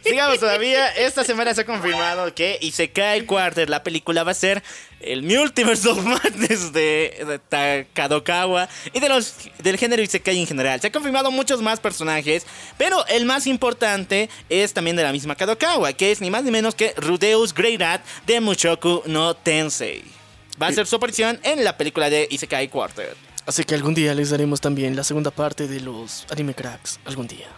Sigamos 0.04 0.40
todavía. 0.40 0.88
Esta 0.96 1.22
semana 1.22 1.54
se 1.54 1.60
ha 1.60 1.64
confirmado 1.64 2.34
que 2.34 2.58
Isekai 2.60 3.24
Quarter, 3.24 3.70
la 3.70 3.84
película, 3.84 4.24
va 4.24 4.32
a 4.32 4.34
ser 4.34 4.64
el 5.00 5.22
Multiverse 5.22 5.88
of 5.88 6.04
Madness 6.04 6.72
de, 6.72 7.22
de 7.24 7.38
Ta- 7.48 7.84
Kadokawa 7.94 8.68
y 8.92 8.98
de 8.98 9.08
los, 9.08 9.34
del 9.62 9.78
género 9.78 10.02
Isekai 10.02 10.40
en 10.40 10.48
general. 10.48 10.80
Se 10.80 10.88
han 10.88 10.92
confirmado 10.92 11.30
muchos 11.30 11.62
más 11.62 11.78
personajes, 11.78 12.44
pero 12.78 13.06
el 13.06 13.26
más 13.26 13.46
importante 13.46 14.28
es 14.48 14.72
también 14.72 14.96
de 14.96 15.04
la 15.04 15.12
misma 15.12 15.36
Kadokawa, 15.36 15.92
que 15.92 16.10
es 16.10 16.20
ni 16.20 16.30
más 16.30 16.42
ni 16.42 16.50
menos 16.50 16.74
que 16.74 16.94
Rudeus 16.96 17.54
Greyrat 17.54 18.04
de 18.26 18.40
Mushoku 18.40 19.04
no 19.06 19.34
Tensei. 19.36 20.02
Va 20.62 20.68
a 20.68 20.72
ser 20.72 20.86
su 20.86 20.94
aparición 20.94 21.40
en 21.42 21.64
la 21.64 21.76
película 21.76 22.08
de 22.08 22.28
Isekai 22.30 22.68
Quarter. 22.68 23.16
Así 23.46 23.64
que 23.64 23.74
algún 23.74 23.94
día 23.94 24.14
les 24.14 24.30
daremos 24.30 24.60
también 24.60 24.94
la 24.94 25.02
segunda 25.02 25.32
parte 25.32 25.66
de 25.66 25.80
los 25.80 26.24
anime 26.30 26.54
cracks. 26.54 27.00
Algún 27.04 27.26
día. 27.26 27.48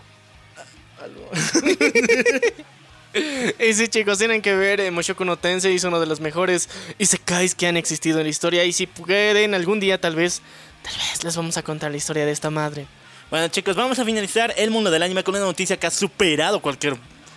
y 3.61 3.75
sí, 3.75 3.89
chicos, 3.89 4.17
tienen 4.17 4.41
que 4.41 4.55
ver. 4.55 4.81
eh, 4.81 4.91
Mushoku 4.91 5.27
no 5.27 5.37
Tensei 5.37 5.75
es 5.75 5.85
uno 5.85 6.01
de 6.01 6.07
los 6.07 6.21
mejores 6.21 6.71
isekais 6.99 7.55
que 7.55 7.67
han 7.67 7.77
existido 7.77 8.21
en 8.21 8.25
la 8.25 8.31
historia. 8.31 8.65
Y 8.65 8.73
si 8.73 8.87
pueden, 8.87 9.53
algún 9.53 9.81
día, 9.81 10.01
tal 10.01 10.17
vez, 10.17 10.41
tal 10.83 10.95
vez 10.95 11.23
les 11.25 11.37
vamos 11.37 11.59
a 11.59 11.63
contar 11.63 11.91
la 11.91 11.99
historia 11.99 12.25
de 12.25 12.33
esta 12.33 12.49
madre. 12.49 12.87
Bueno 13.31 13.49
chicos, 13.49 13.77
vamos 13.77 13.99
a 13.99 14.05
finalizar 14.05 14.55
el 14.57 14.71
mundo 14.71 14.91
del 14.91 15.03
anime 15.03 15.25
con 15.25 15.35
una 15.35 15.45
noticia 15.45 15.77
que 15.77 15.87
ha 15.87 15.91
superado 15.91 16.61
cualquier 16.61 16.97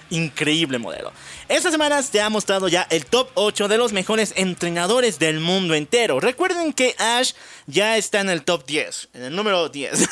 increíble 0.10 0.78
modelo. 0.78 1.12
Esta 1.50 1.72
semana 1.72 2.02
se 2.02 2.22
ha 2.22 2.30
mostrado 2.30 2.68
ya 2.68 2.88
el 2.90 3.06
top 3.06 3.30
8 3.36 3.68
de 3.68 3.78
los 3.78 3.94
mejores 3.94 4.34
entrenadores 4.36 5.20
del 5.20 5.40
mundo 5.40 5.74
entero. 5.74 6.20
Recuerden 6.20 6.74
que 6.74 6.96
Ash 6.98 7.34
ya 7.66 7.98
está 7.98 8.22
en 8.22 8.30
el 8.30 8.44
top 8.44 8.66
10, 8.66 9.10
en 9.14 9.24
el 9.24 9.36
número 9.36 9.70
10. 9.70 10.08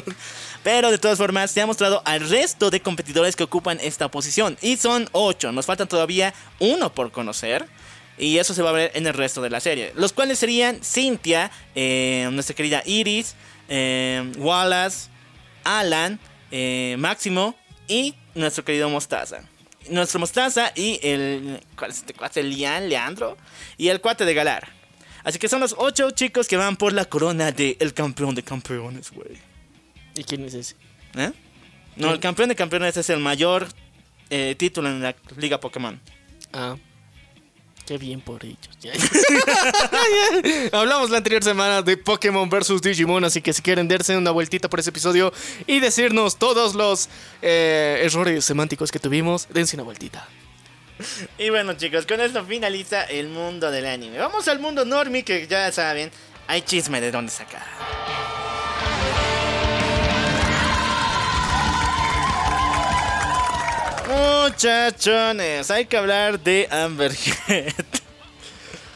Pero 0.62 0.90
de 0.90 0.98
todas 0.98 1.18
formas 1.18 1.50
se 1.50 1.60
ha 1.60 1.66
mostrado 1.66 2.02
al 2.04 2.28
resto 2.28 2.70
de 2.70 2.80
competidores 2.80 3.36
que 3.36 3.44
ocupan 3.44 3.78
esta 3.80 4.10
posición. 4.10 4.56
Y 4.62 4.76
son 4.76 5.08
8, 5.12 5.52
nos 5.52 5.66
faltan 5.66 5.88
todavía 5.88 6.34
uno 6.58 6.92
por 6.92 7.12
conocer. 7.12 7.66
Y 8.18 8.38
eso 8.38 8.54
se 8.54 8.62
va 8.62 8.70
a 8.70 8.72
ver 8.72 8.92
en 8.94 9.06
el 9.06 9.14
resto 9.14 9.42
de 9.42 9.50
la 9.50 9.60
serie. 9.60 9.92
Los 9.94 10.12
cuales 10.12 10.38
serían 10.38 10.80
Cynthia, 10.82 11.50
eh, 11.74 12.28
nuestra 12.32 12.56
querida 12.56 12.82
Iris, 12.86 13.34
eh, 13.68 14.32
Wallace, 14.38 15.08
Alan, 15.64 16.18
eh, 16.50 16.96
Máximo 16.98 17.54
y 17.88 18.14
nuestro 18.36 18.64
querido 18.64 18.88
Mostaza. 18.88 19.42
Nuestro 19.90 20.20
Mostaza 20.20 20.72
y 20.74 21.00
el. 21.02 21.60
¿Cuál 21.76 21.90
es 21.90 21.98
este 21.98 22.14
cuate? 22.14 22.42
Lian, 22.42 22.88
Leandro. 22.88 23.36
Y 23.76 23.88
el 23.88 24.00
cuate 24.00 24.24
de 24.24 24.34
Galar. 24.34 24.68
Así 25.24 25.38
que 25.38 25.48
son 25.48 25.60
los 25.60 25.74
ocho 25.78 26.10
chicos 26.12 26.46
que 26.46 26.56
van 26.56 26.76
por 26.76 26.92
la 26.92 27.04
corona 27.04 27.50
de 27.50 27.76
el 27.80 27.92
campeón 27.92 28.34
de 28.34 28.44
campeones, 28.44 29.10
güey. 29.10 29.38
¿Y 30.14 30.22
quién 30.22 30.44
es 30.44 30.54
ese? 30.54 30.76
¿Eh? 31.16 31.32
No, 31.96 32.12
el 32.12 32.20
campeón 32.20 32.48
de 32.48 32.54
campeones 32.54 32.96
es 32.96 33.10
el 33.10 33.18
mayor 33.18 33.66
eh, 34.30 34.54
título 34.56 34.88
en 34.88 35.02
la 35.02 35.16
Liga 35.36 35.58
Pokémon. 35.58 36.00
Ah. 36.52 36.76
Qué 37.86 37.98
bien 37.98 38.20
por 38.20 38.44
ellos. 38.44 38.58
Hablamos 40.72 41.08
la 41.10 41.18
anterior 41.18 41.44
semana 41.44 41.82
de 41.82 41.96
Pokémon 41.96 42.50
vs 42.50 42.82
Digimon, 42.82 43.24
así 43.24 43.40
que 43.40 43.52
si 43.52 43.62
quieren 43.62 43.86
darse 43.86 44.16
una 44.16 44.32
vueltita 44.32 44.68
por 44.68 44.80
ese 44.80 44.90
episodio 44.90 45.32
y 45.68 45.78
decirnos 45.78 46.36
todos 46.36 46.74
los 46.74 47.08
eh, 47.42 48.02
errores 48.02 48.44
semánticos 48.44 48.90
que 48.90 48.98
tuvimos, 48.98 49.46
dense 49.50 49.76
una 49.76 49.84
vueltita. 49.84 50.26
Y 51.38 51.50
bueno 51.50 51.74
chicos, 51.74 52.06
con 52.06 52.20
esto 52.20 52.44
finaliza 52.44 53.04
el 53.04 53.28
mundo 53.28 53.70
del 53.70 53.86
anime. 53.86 54.18
Vamos 54.18 54.48
al 54.48 54.58
mundo 54.58 54.84
normie 54.84 55.22
que 55.22 55.46
ya 55.46 55.70
saben, 55.70 56.10
hay 56.48 56.62
chisme 56.62 57.00
de 57.00 57.12
dónde 57.12 57.30
sacar. 57.30 58.35
Muchachones, 64.08 65.70
hay 65.70 65.86
que 65.86 65.96
hablar 65.96 66.40
de 66.40 66.68
Amber 66.70 67.12
Heard. 67.48 67.86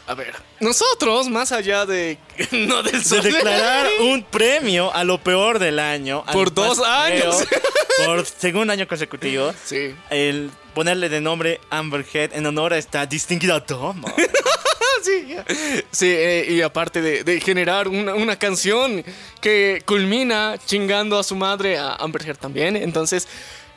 A 0.07 0.13
ver, 0.13 0.33
nosotros, 0.59 1.29
más 1.29 1.51
allá 1.51 1.85
de. 1.85 2.17
no 2.51 2.83
del 2.83 3.01
De 3.01 3.21
declarar 3.21 3.87
un 4.01 4.23
premio 4.23 4.93
a 4.93 5.03
lo 5.03 5.19
peor 5.23 5.57
del 5.57 5.79
año. 5.79 6.23
Por 6.33 6.53
dos 6.53 6.79
años. 6.79 7.43
Por 8.05 8.25
segundo 8.25 8.73
año 8.73 8.87
consecutivo. 8.87 9.53
Sí. 9.63 9.95
El 10.09 10.51
ponerle 10.73 11.07
de 11.07 11.21
nombre 11.21 11.61
Amber 11.69 12.05
Heard 12.13 12.33
en 12.35 12.45
honor 12.45 12.73
a 12.73 12.77
esta 12.77 13.05
distinguida 13.05 13.59
dama. 13.59 14.13
Sí. 15.03 15.35
Sí, 15.89 16.05
eh, 16.09 16.45
y 16.47 16.61
aparte 16.61 17.01
de, 17.01 17.23
de 17.23 17.41
generar 17.41 17.87
una, 17.87 18.13
una 18.13 18.37
canción 18.37 19.03
que 19.41 19.81
culmina 19.83 20.59
chingando 20.63 21.17
a 21.17 21.23
su 21.23 21.35
madre, 21.35 21.79
a 21.79 21.95
Amber 21.95 22.21
Heard 22.23 22.37
también. 22.37 22.75
Entonces, 22.75 23.27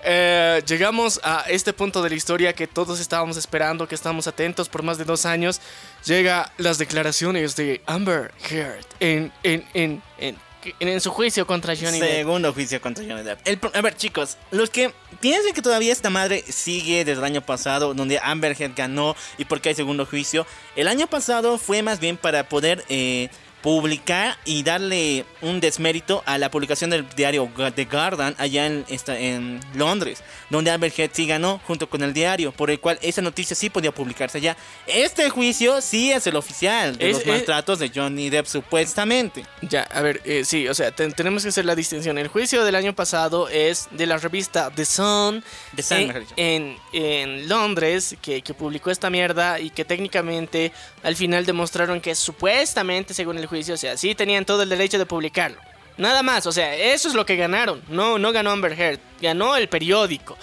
eh, 0.04 0.62
llegamos 0.66 1.20
a 1.24 1.44
este 1.48 1.72
punto 1.72 2.02
de 2.02 2.10
la 2.10 2.14
historia 2.16 2.52
que 2.52 2.66
todos 2.66 3.00
estábamos 3.00 3.36
esperando, 3.36 3.88
que 3.88 3.94
estábamos 3.94 4.26
atentos 4.26 4.68
por 4.68 4.82
más 4.82 4.98
de 4.98 5.04
dos 5.04 5.24
años. 5.26 5.60
Llega 6.04 6.52
las 6.58 6.78
declaraciones 6.78 7.56
de 7.56 7.80
Amber 7.86 8.32
Heard 8.50 8.84
en, 9.00 9.32
en, 9.42 9.64
en, 9.74 10.02
en, 10.18 10.36
en- 10.80 11.00
su 11.00 11.10
juicio 11.10 11.46
contra 11.46 11.74
Johnny 11.76 12.00
Depp. 12.00 12.10
Segundo 12.10 12.52
juicio 12.52 12.80
contra 12.80 13.04
Johnny 13.04 13.22
Depp. 13.22 13.40
El 13.46 13.58
a 13.74 13.80
ver, 13.82 13.96
chicos, 13.96 14.36
los 14.50 14.70
que 14.70 14.92
piensen 15.20 15.52
que 15.54 15.60
todavía 15.62 15.92
esta 15.92 16.10
madre 16.10 16.42
sigue 16.48 17.04
desde 17.04 17.18
el 17.20 17.24
año 17.24 17.40
pasado, 17.42 17.92
donde 17.94 18.18
Amber 18.22 18.56
Heard 18.60 18.72
ganó 18.74 19.14
y 19.38 19.44
porque 19.44 19.70
hay 19.70 19.74
segundo 19.74 20.06
juicio, 20.06 20.46
el 20.76 20.88
año 20.88 21.06
pasado 21.06 21.58
fue 21.58 21.82
más 21.82 22.00
bien 22.00 22.16
para 22.16 22.48
poder 22.48 22.84
eh, 22.88 23.28
publicar 23.64 24.36
y 24.44 24.62
darle 24.62 25.24
un 25.40 25.58
desmérito 25.58 26.22
a 26.26 26.36
la 26.36 26.50
publicación 26.50 26.90
del 26.90 27.08
diario 27.16 27.50
The 27.74 27.86
Guardian 27.86 28.34
allá 28.36 28.66
en, 28.66 28.84
esta, 28.90 29.18
en 29.18 29.58
Londres, 29.74 30.22
donde 30.50 30.70
Amber 30.70 30.92
Heard 30.94 31.12
sí 31.14 31.26
ganó 31.26 31.62
junto 31.66 31.88
con 31.88 32.02
el 32.02 32.12
diario, 32.12 32.52
por 32.52 32.70
el 32.70 32.78
cual 32.78 32.98
esa 33.00 33.22
noticia 33.22 33.56
sí 33.56 33.70
podía 33.70 33.90
publicarse 33.90 34.36
allá. 34.36 34.54
Este 34.86 35.30
juicio 35.30 35.80
sí 35.80 36.12
es 36.12 36.26
el 36.26 36.36
oficial 36.36 36.98
de 36.98 37.06
Es- 37.08 37.12
los 37.14 37.22
es- 37.22 37.26
maltratos 37.28 37.78
de 37.78 37.88
Johnny 37.92 38.28
Depp 38.28 38.44
supuestamente. 38.46 39.46
Ya, 39.62 39.84
a 39.84 40.02
ver, 40.02 40.20
eh, 40.26 40.44
sí, 40.44 40.68
o 40.68 40.74
sea, 40.74 40.90
ten- 40.90 41.14
tenemos 41.14 41.42
que 41.42 41.48
hacer 41.48 41.64
la 41.64 41.74
distinción. 41.74 42.18
El 42.18 42.28
juicio 42.28 42.64
del 42.66 42.74
año 42.74 42.94
pasado 42.94 43.48
es 43.48 43.88
de 43.92 44.04
la 44.06 44.18
revista 44.18 44.70
The 44.74 44.84
Sun, 44.84 45.42
The 45.74 45.82
Sun, 45.82 45.96
en, 46.00 46.06
mejor 46.08 46.22
en, 46.36 46.76
en 46.92 47.48
Londres, 47.48 48.14
que, 48.20 48.42
que 48.42 48.52
publicó 48.52 48.90
esta 48.90 49.08
mierda 49.08 49.58
y 49.58 49.70
que 49.70 49.86
técnicamente 49.86 50.70
al 51.02 51.16
final 51.16 51.46
demostraron 51.46 52.02
que 52.02 52.14
supuestamente, 52.14 53.14
según 53.14 53.38
el 53.38 53.46
juicio, 53.46 53.53
o 53.54 53.76
sea, 53.76 53.96
sí 53.96 54.14
tenían 54.14 54.44
todo 54.44 54.62
el 54.62 54.68
derecho 54.68 54.98
de 54.98 55.06
publicarlo. 55.06 55.58
Nada 55.96 56.22
más, 56.22 56.46
o 56.46 56.52
sea, 56.52 56.74
eso 56.74 57.08
es 57.08 57.14
lo 57.14 57.24
que 57.24 57.36
ganaron. 57.36 57.82
No, 57.88 58.18
no 58.18 58.32
ganó 58.32 58.50
Amber 58.50 58.78
Heard, 58.78 58.98
ganó 59.20 59.56
el 59.56 59.68
periódico. 59.68 60.36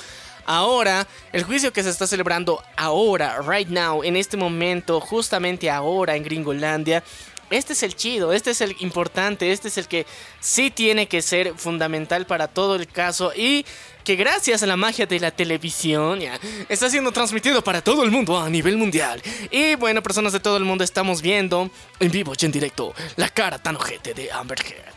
Ahora, 0.45 1.07
el 1.33 1.43
juicio 1.43 1.71
que 1.71 1.83
se 1.83 1.89
está 1.89 2.07
celebrando 2.07 2.63
ahora, 2.75 3.39
right 3.45 3.67
now, 3.67 4.03
en 4.03 4.15
este 4.15 4.37
momento, 4.37 4.99
justamente 4.99 5.69
ahora 5.69 6.15
en 6.15 6.23
Gringolandia, 6.23 7.03
este 7.51 7.73
es 7.73 7.83
el 7.83 7.95
chido, 7.95 8.31
este 8.31 8.51
es 8.51 8.61
el 8.61 8.75
importante, 8.79 9.51
este 9.51 9.67
es 9.67 9.77
el 9.77 9.87
que 9.87 10.05
sí 10.39 10.71
tiene 10.71 11.07
que 11.07 11.21
ser 11.21 11.53
fundamental 11.57 12.25
para 12.25 12.47
todo 12.47 12.75
el 12.75 12.87
caso 12.87 13.33
y 13.35 13.65
que 14.03 14.15
gracias 14.15 14.63
a 14.63 14.65
la 14.67 14.77
magia 14.77 15.05
de 15.05 15.19
la 15.19 15.31
televisión 15.31 16.19
ya, 16.19 16.39
está 16.69 16.89
siendo 16.89 17.11
transmitido 17.11 17.63
para 17.63 17.81
todo 17.81 18.03
el 18.03 18.11
mundo 18.11 18.39
a 18.39 18.49
nivel 18.49 18.77
mundial. 18.77 19.21
Y 19.49 19.75
bueno, 19.75 20.01
personas 20.01 20.33
de 20.33 20.39
todo 20.39 20.57
el 20.57 20.63
mundo 20.63 20.83
estamos 20.83 21.21
viendo 21.21 21.69
en 21.99 22.11
vivo 22.11 22.33
y 22.39 22.45
en 22.45 22.51
directo 22.51 22.93
la 23.15 23.29
cara 23.29 23.59
tan 23.59 23.75
ojete 23.75 24.13
de 24.13 24.31
Amber 24.31 24.59
Heard. 24.59 24.93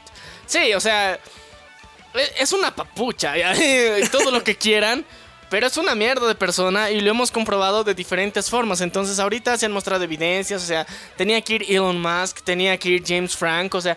Sí, 0.46 0.74
o 0.74 0.80
sea, 0.80 1.14
e- 1.14 2.32
es 2.38 2.52
una 2.52 2.74
papucha, 2.74 3.36
ya, 3.36 3.54
todo 4.12 4.30
lo 4.30 4.42
que 4.42 4.56
quieran. 4.56 5.04
Pero 5.54 5.68
es 5.68 5.76
una 5.76 5.94
mierda 5.94 6.26
de 6.26 6.34
persona 6.34 6.90
y 6.90 7.00
lo 7.00 7.10
hemos 7.10 7.30
comprobado 7.30 7.84
de 7.84 7.94
diferentes 7.94 8.50
formas. 8.50 8.80
Entonces 8.80 9.20
ahorita 9.20 9.56
se 9.56 9.66
han 9.66 9.70
mostrado 9.70 10.02
evidencias, 10.02 10.60
o 10.60 10.66
sea, 10.66 10.84
tenía 11.16 11.40
que 11.42 11.54
ir 11.54 11.62
Elon 11.68 12.00
Musk, 12.02 12.40
tenía 12.42 12.76
que 12.76 12.88
ir 12.88 13.04
James 13.06 13.36
Frank, 13.36 13.72
o 13.76 13.80
sea, 13.80 13.96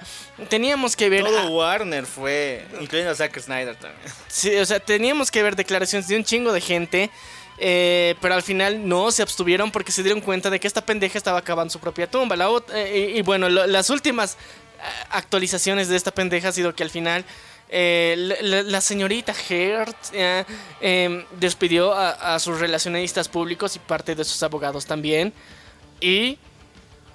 teníamos 0.50 0.96
que 0.96 1.10
ver... 1.10 1.24
Todo 1.24 1.40
a- 1.40 1.48
Warner 1.48 2.06
fue, 2.06 2.64
incluyendo 2.80 3.12
a 3.12 3.16
Zack 3.16 3.40
Snyder 3.40 3.76
también. 3.76 4.04
Sí, 4.28 4.56
o 4.56 4.66
sea, 4.68 4.80
teníamos 4.80 5.32
que 5.32 5.42
ver 5.42 5.56
declaraciones 5.56 6.08
de 6.08 6.16
un 6.18 6.24
chingo 6.24 6.54
de 6.54 6.62
gente. 6.62 7.10
eh, 7.58 8.14
pero 8.22 8.36
al 8.36 8.44
final 8.44 8.88
no 8.88 9.10
se 9.10 9.24
abstuvieron 9.24 9.72
porque 9.72 9.92
se 9.92 10.04
dieron 10.04 10.22
cuenta 10.22 10.52
de 10.52 10.60
que 10.60 10.68
esta 10.68 10.86
pendeja 10.86 11.18
estaba 11.18 11.40
acabando 11.40 11.72
su 11.74 11.80
propia 11.80 12.06
tumba. 12.06 12.36
La 12.36 12.48
eh, 12.76 13.14
y, 13.16 13.18
y 13.18 13.22
bueno, 13.24 13.50
lo- 13.50 13.66
las 13.66 13.90
últimas 13.90 14.34
eh, 14.36 14.38
actualizaciones 15.10 15.88
de 15.90 15.96
esta 15.96 16.12
pendeja 16.12 16.50
ha 16.50 16.52
sido 16.52 16.76
que 16.76 16.84
al 16.84 16.92
final 16.92 17.26
eh, 17.70 18.64
la, 18.66 18.82
señorita 18.82 19.34
Heard 19.50 19.96
eh, 20.14 20.46
em, 20.80 21.26
despidió 21.40 21.94
a, 21.94 22.36
a, 22.36 22.40
sus 22.40 22.60
relacionistas 22.60 23.28
públicos 23.28 23.76
y 23.76 23.80
parte 23.80 24.16
de 24.16 24.24
sus 24.24 24.42
abogados 24.44 24.86
también. 24.86 25.34
Y 26.00 26.38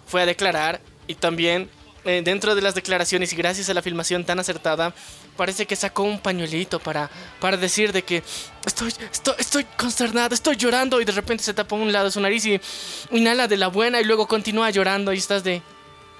fue 0.07 0.23
a 0.23 0.27
declarar. 0.27 0.81
Y 1.07 1.15
también, 1.15 1.71
eh, 2.05 2.21
dentro 2.23 2.55
de 2.55 2.63
las 2.63 2.75
declaraciones 2.75 3.33
y 3.33 3.37
gracias 3.37 3.71
a 3.71 3.75
la 3.75 3.83
filmación 3.83 4.25
tan 4.25 4.39
acertada, 4.39 4.95
parece 5.37 5.67
que 5.67 5.75
sacó 5.75 6.03
un 6.03 6.21
pañuelito 6.21 6.79
para, 6.79 7.11
para 7.41 7.57
decir 7.57 7.93
de 7.93 8.03
que 8.03 8.23
estoy, 8.67 8.93
estoy, 9.11 9.35
estoy 9.39 9.65
consternado, 9.77 10.35
estoy 10.35 10.57
llorando. 10.57 11.01
Y 11.01 11.07
de 11.07 11.13
repente 11.13 11.43
se 11.45 11.55
tapó 11.55 11.77
un 11.77 11.93
lado 11.93 12.07
de 12.07 12.11
su 12.11 12.21
nariz 12.21 12.45
y 12.45 12.61
inhala 13.11 13.49
de 13.49 13.57
la 13.57 13.69
buena 13.69 14.01
y 14.01 14.05
luego 14.05 14.29
continúa 14.29 14.69
llorando. 14.71 15.15
Y 15.15 15.19
estás 15.19 15.43
de 15.43 15.63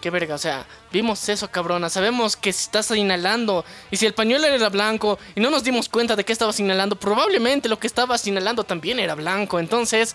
qué 0.03 0.11
verga, 0.11 0.35
o 0.35 0.39
sea, 0.39 0.67
vimos 0.93 1.27
eso, 1.29 1.49
cabrona, 1.49 1.89
sabemos 1.89 2.37
que 2.37 2.51
estás 2.51 2.91
inhalando. 2.91 3.65
Y 3.91 3.97
si 3.97 4.05
el 4.05 4.13
pañuelo 4.13 4.47
era 4.49 4.69
blanco 4.69 5.19
y 5.35 5.41
no 5.41 5.49
nos 5.49 5.63
dimos 5.63 5.89
cuenta 5.89 6.17
de 6.17 6.25
que 6.25 6.33
estabas 6.33 6.59
inhalando, 6.61 6.97
probablemente 6.97 7.69
lo 7.69 7.79
que 7.79 7.87
estabas 7.87 8.27
inhalando 8.27 8.65
también 8.65 8.99
era 8.99 9.15
blanco. 9.15 9.61
Entonces, 9.61 10.15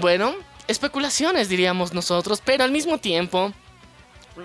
bueno, 0.00 0.34
especulaciones 0.66 1.50
diríamos 1.50 1.92
nosotros, 1.92 2.42
pero 2.44 2.64
al 2.64 2.72
mismo 2.72 2.98
tiempo, 2.98 3.52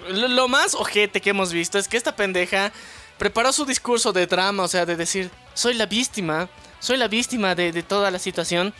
lo, 0.10 0.48
más 0.50 0.76
ojete 0.76 1.22
que 1.22 1.30
hemos 1.30 1.54
visto 1.54 1.80
es 1.80 1.88
que 1.88 1.98
esta 1.98 2.16
pendeja 2.16 2.74
preparó 3.18 3.54
su 3.54 3.66
discurso 3.66 4.12
de 4.12 4.28
drama, 4.28 4.64
o 4.64 4.68
sea, 4.68 4.86
de 4.86 4.98
decir, 4.98 5.32
soy 5.54 5.74
la 5.74 5.86
víctima, 5.86 6.50
soy 6.80 6.98
la 6.98 7.08
víctima 7.08 7.56
de, 7.56 7.72
de 7.72 7.82
toda 7.82 8.12
la 8.12 8.20
situación 8.20 8.74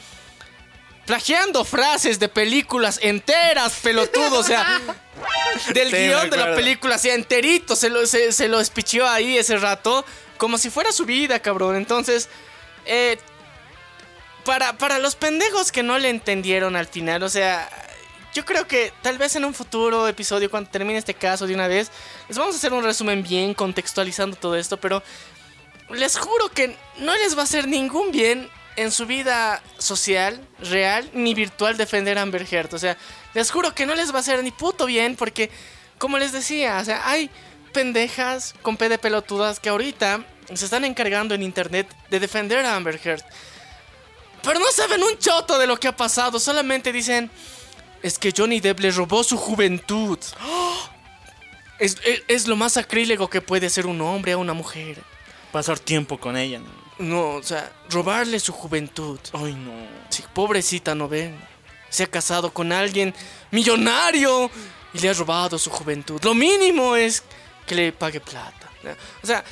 plagiando 1.06 1.66
frases 1.66 2.20
de 2.20 2.30
películas 2.30 3.00
enteras, 3.02 3.74
pelotudo, 3.82 4.40
o 4.40 4.44
sea, 4.44 4.82
del 5.74 5.92
guion 5.92 6.30
de 6.30 6.38
la 6.38 6.56
película, 6.56 6.96
así 6.96 7.10
enterito, 7.10 7.76
se 7.76 7.90
lo, 7.90 8.06
se, 8.06 8.48
lo 8.48 8.60
espichió 8.60 9.08
ahí 9.08 9.38
ese 9.38 9.58
rato, 9.58 10.06
como 10.38 10.58
si 10.58 10.70
fuera 10.70 10.92
su 10.92 11.06
vida, 11.06 11.40
cabrón. 11.40 11.76
Entonces, 11.76 12.30
eh, 12.86 13.18
para, 14.46 14.78
para 14.78 15.00
los 15.00 15.16
pendejos 15.16 15.72
que 15.72 15.84
no 15.84 15.98
le 15.98 16.10
entendieron 16.10 16.76
al 16.76 16.88
final, 16.88 17.24
o 17.24 17.30
sea, 17.30 17.70
yo 18.34 18.46
creo 18.46 18.68
que 18.68 18.92
tal 19.02 19.18
vez 19.18 19.36
en 19.36 19.46
un 19.46 19.54
futuro 19.54 20.08
episodio, 20.08 20.50
cuando 20.50 20.70
termine 20.70 20.98
este 20.98 21.14
caso 21.14 21.46
de 21.46 21.54
una 21.54 21.68
vez, 21.68 21.92
les 22.28 22.38
vamos 22.38 22.56
a 22.56 22.58
hacer 22.58 22.74
un 22.74 22.84
resumen 22.84 23.24
bien 23.24 23.54
contextualizando 23.54 24.36
todo 24.36 24.56
esto, 24.56 24.78
pero 24.78 25.04
les 25.90 26.18
juro 26.18 26.50
que 26.50 26.76
no 26.98 27.14
les 27.16 27.38
va 27.38 27.42
a 27.42 27.44
hacer 27.44 27.68
ningún 27.68 28.12
bien 28.12 28.50
en 28.76 28.92
su 28.92 29.06
vida 29.06 29.62
social, 29.78 30.46
real, 30.60 31.10
ni 31.14 31.34
virtual 31.34 31.78
defender 31.78 32.18
a 32.18 32.22
Amber 32.22 32.48
Heard. 32.50 32.74
O 32.74 32.80
sea, 32.80 32.98
les 33.34 33.52
juro 33.52 33.74
que 33.74 33.86
no 33.86 33.96
les 33.96 34.12
va 34.12 34.18
a 34.18 34.20
hacer 34.22 34.44
ni 34.44 34.52
puto 34.52 34.86
bien 34.86 35.16
porque, 35.16 35.50
como 35.98 36.18
les 36.18 36.32
decía, 36.32 36.80
o 36.80 36.86
sea, 36.86 37.08
hay 37.08 37.30
pendejas 37.74 38.56
con 38.62 38.78
P 38.78 38.90
de 38.90 38.98
pelotudas 38.98 39.60
que 39.60 39.70
ahorita 39.70 40.26
se 40.54 40.66
están 40.66 40.86
encargando 40.86 41.34
en 41.34 41.44
internet 41.44 41.88
de 42.10 42.20
defender 42.20 42.66
a 42.66 42.76
Amber 42.76 43.00
Heard. 43.04 43.24
Pero 44.44 44.60
no 44.60 44.72
saben 44.72 45.02
un 45.04 45.18
choto 45.18 45.58
de 45.58 45.68
lo 45.68 45.80
que 45.80 45.88
ha 45.88 45.96
pasado, 45.96 46.40
solamente 46.40 46.92
dicen, 46.92 47.32
es 48.02 48.20
que 48.20 48.34
Johnny 48.36 48.60
Depp 48.60 48.80
le 48.80 48.92
robó 48.92 49.24
su 49.24 49.38
juventud. 49.38 50.20
Es, 51.80 51.98
es, 52.30 52.48
lo 52.48 52.56
más 52.56 52.78
acrílego 52.78 53.30
que 53.30 53.42
puede 53.42 53.70
ser 53.70 53.88
un 53.88 54.00
hombre 54.00 54.34
a 54.34 54.38
una 54.38 54.54
mujer. 54.54 55.04
Pasar 55.52 55.80
tiempo 55.80 56.18
con 56.18 56.38
ella. 56.38 56.62
O 57.00 57.44
sea, 57.44 57.72
robarle 57.90 58.40
su 58.40 58.54
juventud. 58.54 59.20
Ay, 59.34 59.54
no. 59.54 59.72
Sí, 60.10 60.24
pobrecita, 60.34 60.96
¿no 60.96 61.08
ven? 61.08 61.38
Se 61.90 62.04
ha 62.04 62.08
casado 62.08 62.54
con 62.54 62.72
alguien 62.72 63.14
millonario 63.52 64.50
y 64.94 65.00
le 65.00 65.10
ha 65.10 65.14
robado 65.14 65.58
su 65.58 65.70
juventud. 65.70 66.22
Lo 66.24 66.34
mínimo 66.34 66.96
es 66.96 67.24
que 67.66 67.76
le 67.76 67.92
pague 67.92 68.20
plata. 68.20 68.70
O 69.24 69.28
sea, 69.28 69.44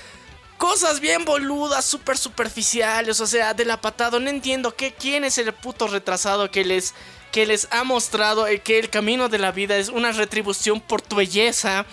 cosas 0.57 0.99
bien 0.99 1.25
boludas, 1.25 1.85
súper 1.85 2.17
superficiales, 2.17 3.19
o 3.19 3.27
sea, 3.27 3.53
de 3.53 3.65
la 3.65 3.79
patada. 3.79 4.19
No 4.19 4.29
entiendo 4.29 4.75
que, 4.75 4.93
quién 4.93 5.23
es 5.23 5.37
el 5.37 5.53
puto 5.53 5.87
retrasado 5.87 6.51
que 6.51 6.63
les, 6.63 6.93
que 7.31 7.45
les 7.45 7.67
ha 7.71 7.83
mostrado 7.83 8.45
que 8.63 8.79
el 8.79 8.89
camino 8.89 9.29
de 9.29 9.39
la 9.39 9.51
vida 9.51 9.77
es 9.77 9.89
una 9.89 10.11
retribución 10.11 10.81
por 10.81 11.01
tu 11.01 11.15
belleza 11.15 11.85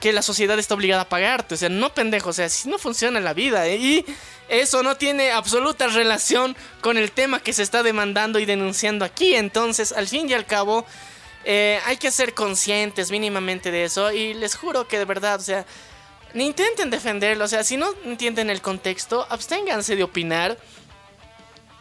que 0.00 0.12
la 0.12 0.22
sociedad 0.22 0.58
está 0.58 0.74
obligada 0.74 1.02
a 1.02 1.08
pagarte. 1.08 1.54
O 1.54 1.56
sea, 1.56 1.68
no 1.68 1.94
pendejo, 1.94 2.30
o 2.30 2.32
sea, 2.32 2.48
si 2.48 2.68
no 2.68 2.78
funciona 2.78 3.20
la 3.20 3.32
vida. 3.32 3.66
¿eh? 3.66 3.76
Y 3.76 4.04
eso 4.48 4.82
no 4.82 4.96
tiene 4.96 5.30
absoluta 5.30 5.86
relación 5.88 6.56
con 6.80 6.98
el 6.98 7.12
tema 7.12 7.40
que 7.40 7.52
se 7.52 7.62
está 7.62 7.82
demandando 7.82 8.38
y 8.38 8.44
denunciando 8.44 9.04
aquí. 9.04 9.34
Entonces, 9.34 9.92
al 9.92 10.06
fin 10.06 10.28
y 10.28 10.34
al 10.34 10.46
cabo, 10.46 10.84
eh, 11.44 11.80
hay 11.86 11.96
que 11.96 12.10
ser 12.10 12.34
conscientes 12.34 13.10
mínimamente 13.10 13.70
de 13.70 13.84
eso. 13.84 14.12
Y 14.12 14.34
les 14.34 14.54
juro 14.54 14.86
que 14.86 14.98
de 14.98 15.04
verdad, 15.04 15.40
o 15.40 15.44
sea, 15.44 15.64
ni 16.34 16.46
intenten 16.46 16.90
defenderlo. 16.90 17.44
O 17.44 17.48
sea, 17.48 17.64
si 17.64 17.76
no 17.76 17.94
entienden 18.04 18.50
el 18.50 18.60
contexto, 18.60 19.26
absténganse 19.30 19.96
de 19.96 20.02
opinar. 20.02 20.58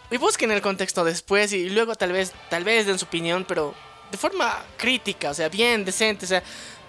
Y 0.09 0.17
busquen 0.17 0.51
el 0.51 0.61
contexto 0.61 1.03
después 1.03 1.53
y 1.53 1.69
luego 1.69 1.95
tal 1.95 2.11
vez, 2.11 2.33
tal 2.49 2.63
vez 2.63 2.85
den 2.85 2.99
su 2.99 3.05
opinión, 3.05 3.45
pero 3.47 3.73
de 4.11 4.17
forma 4.17 4.63
crítica, 4.77 5.31
o 5.31 5.33
sea, 5.33 5.49
bien, 5.49 5.83
decente, 5.83 6.25
o 6.25 6.27
sea, 6.27 6.43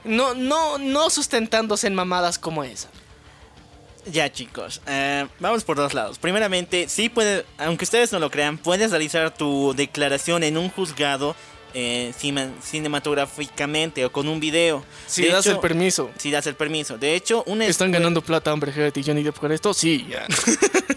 no, 0.05 0.35
no, 0.35 0.77
no 0.77 1.09
sustentándose 1.09 1.87
en 1.87 1.95
mamadas 1.95 2.39
como 2.39 2.65
esa. 2.65 2.91
Ya 4.07 4.31
chicos, 4.31 4.83
eh, 4.87 5.27
vamos 5.41 5.65
por 5.65 5.77
dos 5.77 5.95
lados. 5.95 6.19
Primeramente, 6.19 6.89
sí 6.89 7.09
puede, 7.09 7.47
aunque 7.59 7.85
ustedes 7.85 8.13
no 8.13 8.19
lo 8.19 8.31
crean, 8.31 8.59
puedes 8.59 8.91
realizar 8.91 9.33
tu 9.35 9.73
declaración 9.75 10.43
en 10.43 10.59
un 10.59 10.69
juzgado 10.69 11.35
eh, 11.75 12.13
cinematográficamente 12.63 14.05
o 14.05 14.13
con 14.13 14.29
un 14.29 14.41
video. 14.41 14.85
Si 15.07 15.27
das 15.27 15.47
el 15.47 15.59
permiso. 15.59 16.11
Si 16.17 16.31
das 16.31 16.47
el 16.47 16.55
permiso. 16.55 16.97
De 16.99 17.15
hecho, 17.15 17.43
una 17.47 17.67
¿Están 17.67 17.91
ganando 17.91 18.23
plata 18.23 18.53
Amber 18.53 18.71
Heard 18.71 18.97
y 18.97 19.03
Johnny 19.03 19.23
Depp 19.23 19.39
por 19.39 19.53
esto? 19.53 19.75
Sí, 19.75 20.07
ya. 20.09 20.27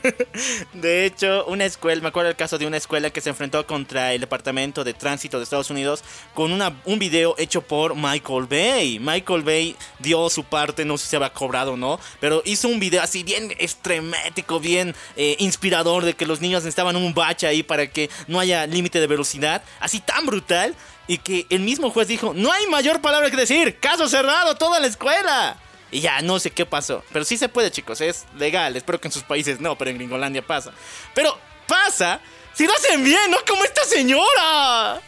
de 0.73 1.05
hecho, 1.05 1.45
una 1.47 1.65
escuela, 1.65 2.01
me 2.01 2.09
acuerdo 2.09 2.29
el 2.29 2.35
caso 2.35 2.57
de 2.57 2.67
una 2.67 2.77
escuela 2.77 3.09
que 3.09 3.21
se 3.21 3.29
enfrentó 3.29 3.65
contra 3.65 4.13
el 4.13 4.21
Departamento 4.21 4.83
de 4.83 4.93
Tránsito 4.93 5.37
de 5.37 5.43
Estados 5.43 5.69
Unidos 5.69 6.03
con 6.33 6.51
una, 6.51 6.79
un 6.85 6.99
video 6.99 7.35
hecho 7.37 7.61
por 7.61 7.95
Michael 7.95 8.45
Bay. 8.47 8.99
Michael 8.99 9.41
Bay 9.41 9.75
dio 9.99 10.29
su 10.29 10.43
parte, 10.43 10.85
no 10.85 10.97
sé 10.97 11.05
si 11.05 11.09
se 11.11 11.15
había 11.15 11.33
cobrado 11.33 11.73
o 11.73 11.77
no, 11.77 11.99
pero 12.19 12.41
hizo 12.45 12.67
un 12.67 12.79
video 12.79 13.01
así 13.01 13.23
bien 13.23 13.51
extremético, 13.57 14.59
bien 14.59 14.95
eh, 15.15 15.35
inspirador 15.39 16.05
de 16.05 16.13
que 16.13 16.25
los 16.25 16.41
niños 16.41 16.63
necesitaban 16.63 16.95
un 16.95 17.13
bache 17.13 17.47
ahí 17.47 17.63
para 17.63 17.87
que 17.87 18.09
no 18.27 18.39
haya 18.39 18.67
límite 18.67 18.99
de 18.99 19.07
velocidad. 19.07 19.63
Así 19.79 19.99
tan 19.99 20.25
brutal 20.25 20.66
y 21.07 21.19
que 21.19 21.45
el 21.49 21.61
mismo 21.61 21.89
juez 21.89 22.07
dijo, 22.07 22.33
no 22.33 22.51
hay 22.51 22.67
mayor 22.67 23.01
palabra 23.01 23.29
que 23.29 23.37
decir, 23.37 23.79
caso 23.79 24.07
cerrado, 24.09 24.55
toda 24.55 24.79
la 24.79 24.87
escuela. 24.87 25.57
Y 25.89 26.01
ya, 26.01 26.21
no 26.21 26.39
sé 26.39 26.51
qué 26.51 26.65
pasó. 26.65 27.03
Pero 27.13 27.23
sí 27.23 27.37
se 27.37 27.47
puede, 27.47 27.71
chicos, 27.71 28.01
es 28.01 28.25
legal. 28.37 28.75
Espero 28.75 28.99
que 28.99 29.07
en 29.07 29.13
sus 29.13 29.23
países 29.23 29.61
no, 29.61 29.77
pero 29.77 29.89
en 29.89 29.97
Gringolandia 29.97 30.45
pasa. 30.45 30.71
Pero 31.13 31.37
pasa 31.65 32.19
si 32.57 32.65
lo 32.65 32.73
hacen 32.73 33.03
bien, 33.03 33.29
no 33.29 33.37
como 33.47 33.63
esta 33.63 33.83
señora. 33.85 34.99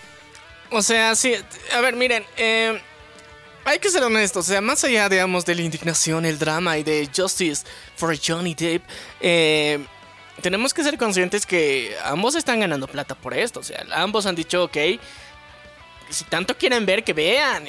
O 0.69 0.83
sea, 0.83 1.15
sí, 1.15 1.33
a 1.73 1.81
ver, 1.81 1.95
miren, 1.95 2.23
eh, 2.37 2.79
hay 3.65 3.79
que 3.79 3.89
ser 3.89 4.03
honestos, 4.03 4.45
o 4.45 4.51
sea, 4.51 4.61
más 4.61 4.83
allá, 4.83 5.09
digamos, 5.09 5.45
de 5.45 5.55
la 5.55 5.63
indignación, 5.63 6.25
el 6.25 6.37
drama 6.37 6.77
y 6.77 6.83
de 6.83 7.09
Justice 7.15 7.65
for 7.95 8.15
Johnny 8.15 8.53
Depp, 8.53 8.83
eh, 9.19 9.83
tenemos 10.43 10.75
que 10.75 10.83
ser 10.83 10.97
conscientes 10.99 11.47
que 11.47 11.97
ambos 12.03 12.35
están 12.35 12.59
ganando 12.59 12.87
plata 12.87 13.15
por 13.15 13.33
esto, 13.33 13.61
o 13.61 13.63
sea, 13.63 13.83
ambos 13.93 14.27
han 14.27 14.35
dicho, 14.35 14.65
ok, 14.65 14.77
si 16.09 16.23
tanto 16.25 16.57
quieren 16.57 16.85
ver, 16.85 17.03
que 17.03 17.13
vean. 17.13 17.65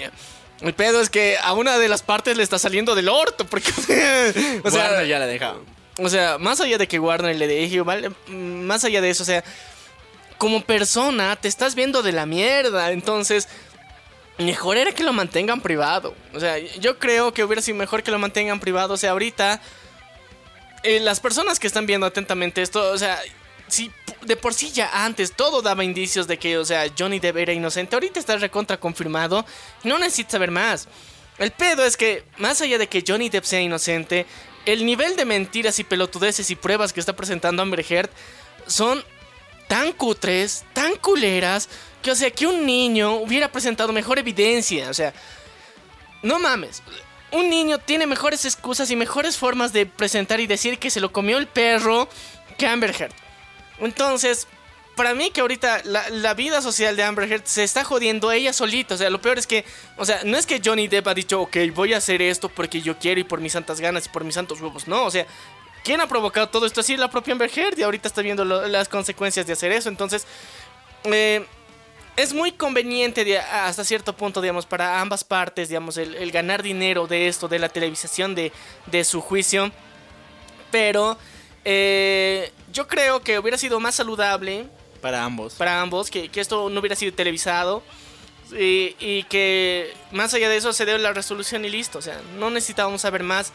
El 0.61 0.75
pedo 0.75 1.01
es 1.01 1.09
que 1.09 1.37
a 1.43 1.53
una 1.55 1.79
de 1.79 1.89
las 1.89 2.03
partes 2.03 2.37
le 2.37 2.43
está 2.43 2.59
saliendo 2.59 2.95
del 2.95 3.09
orto, 3.09 3.47
porque... 3.47 3.71
o 4.65 4.71
sea, 4.71 4.85
Warner 4.85 5.07
ya 5.07 5.19
la 5.19 5.27
dejado. 5.27 5.65
O 5.97 6.09
sea, 6.09 6.39
más 6.39 6.61
allá 6.61 6.79
de 6.79 6.89
que 6.89 6.99
Warner 6.99 7.37
le 7.37 7.47
deje, 7.47 7.83
más 8.29 8.85
allá 8.85 9.01
de 9.01 9.11
eso, 9.11 9.23
o 9.23 9.27
sea, 9.27 9.45
como 10.39 10.63
persona 10.63 11.37
te 11.37 11.49
estás 11.49 11.75
viendo 11.75 12.03
de 12.03 12.13
la 12.13 12.27
mierda, 12.27 12.91
entonces 12.93 13.49
mejor 14.39 14.77
era 14.77 14.93
que 14.93 15.03
lo 15.03 15.13
mantengan 15.13 15.61
privado. 15.61 16.15
O 16.35 16.41
sea, 16.41 16.59
yo 16.59 16.99
creo 16.99 17.33
que 17.33 17.45
hubiera 17.45 17.63
sido 17.63 17.77
mejor 17.77 18.03
que 18.03 18.11
lo 18.11 18.19
mantengan 18.19 18.61
privado. 18.61 18.95
O 18.95 18.97
sea, 18.97 19.11
ahorita 19.11 19.61
eh, 20.83 21.01
las 21.01 21.21
personas 21.21 21.59
que 21.59 21.67
están 21.67 21.87
viendo 21.87 22.07
atentamente 22.07 22.63
esto, 22.63 22.91
o 22.91 22.99
sea, 22.99 23.21
si 23.69 23.91
de 24.23 24.37
por 24.37 24.55
sí 24.55 24.71
ya 24.71 25.05
antes 25.05 25.33
todo 25.33 25.63
daba 25.63 25.85
indicios 25.85 26.27
de 26.27 26.39
que, 26.39 26.59
o 26.59 26.65
sea, 26.65 26.87
Johnny 26.97 27.19
Depp 27.19 27.37
era 27.39 27.53
inocente, 27.53 27.97
ahorita 27.97 28.21
está 28.21 28.37
recontra 28.37 28.79
confirmado, 28.79 29.45
no 29.85 29.99
necesita 29.99 30.33
saber 30.33 30.51
más. 30.51 30.89
El 31.39 31.53
pedo 31.53 31.85
es 31.85 31.97
que, 31.97 32.25
más 32.37 32.61
allá 32.61 32.79
de 32.79 32.87
que 32.87 33.03
Johnny 33.07 33.29
Depp 33.29 33.45
sea 33.45 33.61
inocente, 33.61 34.27
el 34.67 34.85
nivel 34.85 35.17
de 35.17 35.25
mentiras 35.25 35.79
y 35.79 35.85
pelotudeces 35.85 36.51
y 36.51 36.57
pruebas 36.57 36.93
que 36.93 37.01
está 37.01 37.15
presentando 37.15 37.63
Amber 37.63 37.85
Heard 37.89 38.11
son 38.67 39.03
tan 39.69 39.93
cutres, 39.93 40.65
tan 40.75 40.97
culeras, 40.97 41.69
que, 42.03 42.11
o 42.11 42.15
sea, 42.15 42.31
que 42.31 42.47
un 42.47 42.67
niño 42.67 43.15
hubiera 43.17 43.51
presentado 43.51 43.93
mejor 43.93 44.19
evidencia, 44.19 44.91
o 44.91 44.95
sea, 44.95 45.15
no 46.23 46.39
mames. 46.39 46.83
Un 47.33 47.49
niño 47.49 47.79
tiene 47.79 48.07
mejores 48.07 48.45
excusas 48.45 48.91
y 48.91 48.97
mejores 48.97 49.37
formas 49.37 49.73
de 49.73 49.87
presentar 49.87 50.41
y 50.41 50.47
decir 50.47 50.79
que 50.79 50.91
se 50.91 51.01
lo 51.01 51.13
comió 51.13 51.39
el 51.39 51.47
perro 51.47 52.09
que 52.59 52.67
Amber 52.67 52.91
Heard. 52.91 53.15
Entonces, 53.81 54.47
para 55.01 55.15
mí 55.15 55.31
que 55.31 55.41
ahorita 55.41 55.83
la, 55.85 56.35
vida 56.35 56.61
social 56.61 56.95
de 56.95 57.03
Amber 57.03 57.31
Heard 57.31 57.45
se 57.45 57.65
está 57.65 57.85
jodiendo 57.85 58.31
ella 58.33 58.53
solita. 58.53 58.95
O 58.95 58.99
sea, 58.99 59.09
lo 59.09 59.21
peor 59.21 59.39
es 59.39 59.47
que, 59.47 59.65
o 59.97 60.05
sea, 60.05 60.21
no 60.25 60.37
es 60.37 60.47
que 60.47 60.61
Johnny 60.63 60.89
Depp 60.89 61.09
ha 61.09 61.15
dicho, 61.15 61.41
ok, 61.41 61.57
voy 61.75 61.95
a 61.95 61.99
hacer 61.99 62.21
esto 62.21 62.49
porque 62.49 62.83
yo 62.83 62.99
quiero 62.99 63.21
y 63.21 63.25
por 63.25 63.41
mis 63.41 63.53
santas 63.53 63.81
ganas 63.81 64.07
y 64.07 64.09
por 64.11 64.25
mis 64.25 64.35
santos 64.35 64.61
huevos. 64.61 64.87
No, 64.87 65.05
o 65.05 65.11
sea, 65.11 65.27
¿quién 65.85 66.01
ha 66.01 66.07
provocado 66.07 66.49
todo 66.49 66.67
esto? 66.67 66.81
Así 66.81 66.97
la 66.97 67.09
propia 67.11 67.33
Amber 67.33 67.51
Heard 67.51 67.79
y 67.79 67.83
ahorita 67.83 68.09
está 68.09 68.21
viendo 68.21 68.45
las 68.45 68.89
consecuencias 68.89 69.47
de 69.47 69.55
hacer 69.55 69.73
eso. 69.73 69.89
Entonces, 69.89 70.27
eh, 71.05 71.47
es 72.17 72.35
muy 72.35 72.53
conveniente 72.53 73.39
hasta 73.39 73.85
cierto 73.85 74.15
punto, 74.15 74.43
digamos, 74.43 74.67
para 74.67 75.01
ambas 75.01 75.25
partes, 75.25 75.69
digamos, 75.69 75.97
el, 75.97 76.31
ganar 76.31 76.63
dinero 76.63 77.07
de 77.07 77.29
esto, 77.29 77.49
de 77.49 77.59
la 77.59 77.71
televisación 77.71 78.35
de, 78.35 78.53
de 78.87 79.05
su 79.05 79.23
juicio. 79.23 79.73
Pero 80.71 81.17
eh, 81.65 82.53
yo 82.73 82.87
creo 82.87 83.21
que 83.21 83.39
hubiera 83.39 83.59
sido 83.59 83.81
más 83.81 83.95
saludable. 83.95 84.67
Para 85.01 85.25
ambos. 85.25 85.55
Para 85.55 85.81
ambos, 85.81 86.11
que, 86.11 86.31
esto 86.35 86.69
no 86.71 86.81
hubiera 86.81 86.97
sido 86.97 87.13
televisado. 87.13 87.83
Y, 88.53 89.23
que 89.25 89.95
más 90.11 90.35
allá 90.35 90.49
de 90.49 90.57
eso 90.57 90.73
se 90.73 90.85
dé 90.85 90.99
la 90.99 91.13
resolución 91.13 91.65
y 91.65 91.71
listo. 91.71 91.99
O 91.99 92.03
sea, 92.03 92.21
no 92.39 92.51
necesitábamos 92.51 93.03
saber 93.03 93.23
más. 93.23 93.53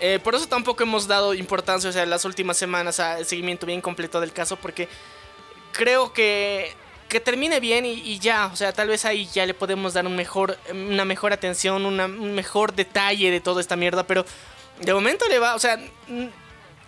Eh, 0.00 0.18
por 0.22 0.34
eso 0.34 0.46
tampoco 0.48 0.82
hemos 0.82 1.06
dado 1.06 1.32
importancia, 1.32 1.88
o 1.88 1.92
sea, 1.92 2.02
en 2.02 2.10
las 2.10 2.24
últimas 2.24 2.56
semanas 2.56 2.98
al 2.98 3.24
seguimiento 3.24 3.66
bien 3.66 3.80
completo 3.80 4.20
del 4.20 4.32
caso, 4.32 4.56
porque 4.56 4.88
creo 5.72 6.12
que 6.12 6.74
que 7.12 7.20
termine 7.20 7.60
bien 7.60 7.84
y, 7.84 8.18
ya, 8.20 8.46
o 8.46 8.56
sea, 8.56 8.72
tal 8.72 8.88
vez 8.88 9.04
ahí 9.04 9.28
ya 9.34 9.44
le 9.44 9.52
podemos 9.52 9.92
dar 9.92 10.06
un 10.06 10.16
mejor, 10.16 10.56
una 10.72 11.04
mejor 11.04 11.34
atención, 11.34 11.84
un 11.84 12.34
mejor 12.34 12.72
detalle 12.74 13.30
de 13.30 13.38
toda 13.38 13.60
esta 13.60 13.76
mierda, 13.76 14.06
pero 14.06 14.24
de 14.80 14.94
momento 14.94 15.28
le 15.28 15.38
va, 15.38 15.54
o 15.54 15.58
sea, 15.58 15.78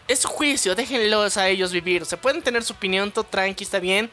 es 0.09 0.21
su 0.21 0.29
juicio, 0.29 0.75
déjenlos 0.75 1.37
a 1.37 1.49
ellos 1.49 1.73
vivir. 1.73 2.03
O 2.03 2.05
sea, 2.05 2.21
pueden 2.21 2.43
tener 2.43 2.63
su 2.63 2.73
opinión, 2.73 3.11
todo 3.11 3.25
tranqui, 3.25 3.65
está 3.65 3.79
bien. 3.79 4.11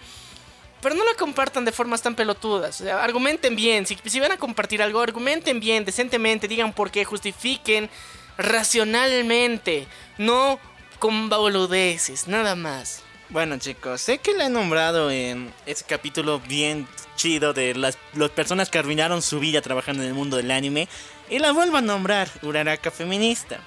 Pero 0.82 0.96
no 0.96 1.06
la 1.06 1.14
compartan 1.14 1.64
de 1.64 1.72
formas 1.72 2.02
tan 2.02 2.16
pelotudas. 2.16 2.82
Argumenten 2.82 3.56
bien. 3.56 3.86
Si, 3.86 3.98
si 4.04 4.20
van 4.20 4.32
a 4.32 4.38
compartir 4.38 4.82
algo, 4.82 5.00
argumenten 5.00 5.60
bien, 5.60 5.86
decentemente. 5.86 6.48
Digan 6.48 6.74
por 6.74 6.90
qué, 6.90 7.06
justifiquen 7.06 7.90
racionalmente. 8.38 9.88
No 10.18 10.60
con 10.98 11.30
boludeces, 11.30 12.28
nada 12.28 12.56
más. 12.56 13.04
Bueno 13.30 13.58
chicos, 13.58 14.02
sé 14.02 14.18
que 14.18 14.34
le 14.34 14.46
he 14.46 14.50
nombrado 14.50 15.10
en 15.10 15.54
ese 15.66 15.86
capítulo 15.86 16.42
bien 16.42 16.86
chido 17.16 17.54
de 17.54 17.74
las, 17.76 17.98
las 18.14 18.30
personas 18.30 18.70
que 18.70 18.78
arruinaron 18.78 19.22
su 19.22 19.40
vida 19.40 19.62
trabajando 19.62 20.04
en 20.04 20.10
el 20.10 20.14
mundo 20.14 20.36
del 20.36 20.52
anime. 20.52 20.90
Y 21.30 21.40
la 21.40 21.54
vuelvo 21.54 21.78
a 21.78 21.82
nombrar, 21.82 22.30
Uraraka 22.42 22.92
Feminista. 22.92 23.62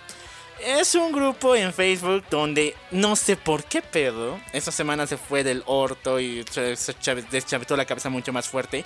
Es 0.65 0.95
un 0.95 1.13
grupo 1.13 1.55
en 1.55 1.75
Facebook 1.75 2.25
donde 2.31 2.75
no 2.91 3.17
sé 3.17 3.37
por 3.37 3.65
qué 3.65 3.83
pedo. 3.83 4.41
Esta 4.51 4.73
semana 4.73 5.07
se 5.07 5.19
fue 5.19 5.45
del 5.45 5.63
orto 5.67 6.19
y 6.19 6.43
se 6.51 6.75
deschavetó 7.31 7.77
la 7.77 7.85
cabeza 7.85 8.09
mucho 8.09 8.33
más 8.33 8.49
fuerte. 8.49 8.83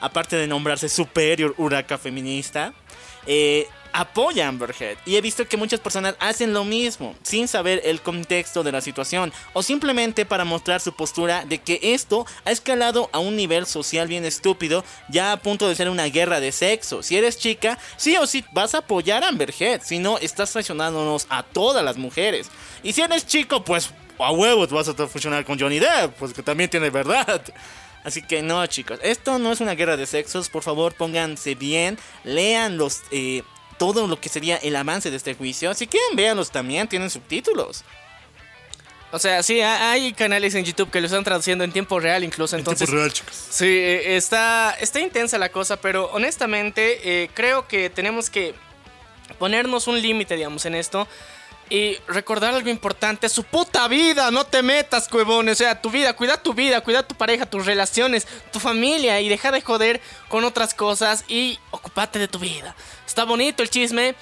Aparte 0.00 0.36
de 0.36 0.46
nombrarse 0.46 0.88
Superior 0.88 1.54
Huraca 1.58 1.98
Feminista. 1.98 2.72
Eh, 3.26 3.68
apoya 3.92 4.46
a 4.46 4.48
Amber 4.48 4.74
Heard. 4.78 4.98
Y 5.06 5.16
he 5.16 5.20
visto 5.20 5.46
que 5.46 5.56
muchas 5.56 5.80
personas 5.80 6.14
hacen 6.20 6.52
lo 6.52 6.64
mismo, 6.64 7.14
sin 7.22 7.48
saber 7.48 7.82
el 7.84 8.00
contexto 8.00 8.62
de 8.62 8.72
la 8.72 8.80
situación, 8.80 9.32
o 9.52 9.62
simplemente 9.62 10.24
para 10.24 10.44
mostrar 10.44 10.80
su 10.80 10.92
postura 10.92 11.44
de 11.44 11.58
que 11.58 11.80
esto 11.82 12.26
ha 12.44 12.50
escalado 12.50 13.10
a 13.12 13.18
un 13.18 13.36
nivel 13.36 13.66
social 13.66 14.08
bien 14.08 14.24
estúpido, 14.24 14.84
ya 15.08 15.32
a 15.32 15.36
punto 15.38 15.68
de 15.68 15.74
ser 15.74 15.88
una 15.88 16.06
guerra 16.06 16.40
de 16.40 16.52
sexo. 16.52 17.02
Si 17.02 17.16
eres 17.16 17.38
chica, 17.38 17.78
sí 17.96 18.16
o 18.16 18.26
sí 18.26 18.44
vas 18.52 18.74
a 18.74 18.78
apoyar 18.78 19.24
a 19.24 19.28
Amber 19.28 19.54
Heard, 19.58 19.82
si 19.82 19.98
no, 19.98 20.18
estás 20.18 20.52
traicionándonos 20.52 21.26
a 21.30 21.42
todas 21.42 21.84
las 21.84 21.96
mujeres. 21.96 22.50
Y 22.82 22.92
si 22.92 23.02
eres 23.02 23.26
chico, 23.26 23.64
pues 23.64 23.90
a 24.18 24.32
huevos 24.32 24.70
vas 24.70 24.88
a 24.88 24.94
funcionar 25.06 25.44
con 25.44 25.58
Johnny 25.58 25.78
Depp, 25.78 26.14
pues 26.18 26.32
que 26.32 26.42
también 26.42 26.70
tiene 26.70 26.90
verdad. 26.90 27.42
Así 28.04 28.22
que 28.22 28.42
no, 28.42 28.64
chicos, 28.66 28.98
esto 29.02 29.38
no 29.38 29.52
es 29.52 29.60
una 29.60 29.74
guerra 29.74 29.96
de 29.96 30.06
sexos. 30.06 30.48
Por 30.48 30.62
favor, 30.62 30.94
pónganse 30.94 31.54
bien, 31.54 31.98
lean 32.24 32.78
los 32.78 33.02
eh, 33.10 33.42
todo 33.78 34.06
lo 34.06 34.20
que 34.20 34.28
sería 34.28 34.56
el 34.56 34.76
avance 34.76 35.10
de 35.10 35.16
este 35.16 35.34
juicio. 35.34 35.72
Si 35.74 35.86
quieren, 35.86 36.16
véanlos 36.16 36.50
también, 36.50 36.88
tienen 36.88 37.10
subtítulos. 37.10 37.84
O 39.10 39.18
sea, 39.18 39.42
sí, 39.42 39.60
hay 39.62 40.12
canales 40.12 40.54
en 40.54 40.64
YouTube 40.64 40.90
que 40.90 41.00
lo 41.00 41.06
están 41.06 41.24
traduciendo 41.24 41.64
en 41.64 41.72
tiempo 41.72 41.98
real 41.98 42.24
incluso. 42.24 42.56
Entonces, 42.56 42.82
en 42.82 42.86
tiempo 42.88 43.00
real, 43.00 43.12
chicos. 43.12 43.46
Sí, 43.50 43.64
eh, 43.66 44.16
está, 44.16 44.76
está 44.78 45.00
intensa 45.00 45.38
la 45.38 45.48
cosa, 45.48 45.80
pero 45.80 46.10
honestamente 46.12 47.22
eh, 47.22 47.30
creo 47.32 47.66
que 47.66 47.88
tenemos 47.88 48.28
que 48.28 48.54
ponernos 49.38 49.86
un 49.86 50.00
límite, 50.00 50.36
digamos, 50.36 50.66
en 50.66 50.74
esto. 50.74 51.08
Y 51.70 51.98
recordar 52.06 52.54
algo 52.54 52.70
importante, 52.70 53.28
su 53.28 53.44
puta 53.44 53.86
vida, 53.88 54.30
no 54.30 54.44
te 54.44 54.62
metas, 54.62 55.06
cuevón. 55.06 55.48
O 55.48 55.54
sea, 55.54 55.80
tu 55.80 55.90
vida, 55.90 56.14
cuida 56.14 56.42
tu 56.42 56.54
vida, 56.54 56.80
cuida 56.82 57.02
tu 57.02 57.14
pareja, 57.14 57.44
tus 57.44 57.66
relaciones, 57.66 58.26
tu 58.52 58.58
familia 58.58 59.20
y 59.20 59.28
deja 59.28 59.50
de 59.50 59.60
joder 59.60 60.00
con 60.28 60.44
otras 60.44 60.72
cosas 60.72 61.24
y 61.28 61.58
ocupate 61.70 62.18
de 62.18 62.28
tu 62.28 62.38
vida. 62.38 62.74
Está 63.18 63.26
bonito 63.26 63.64
el 63.64 63.68
chisme, 63.68 64.14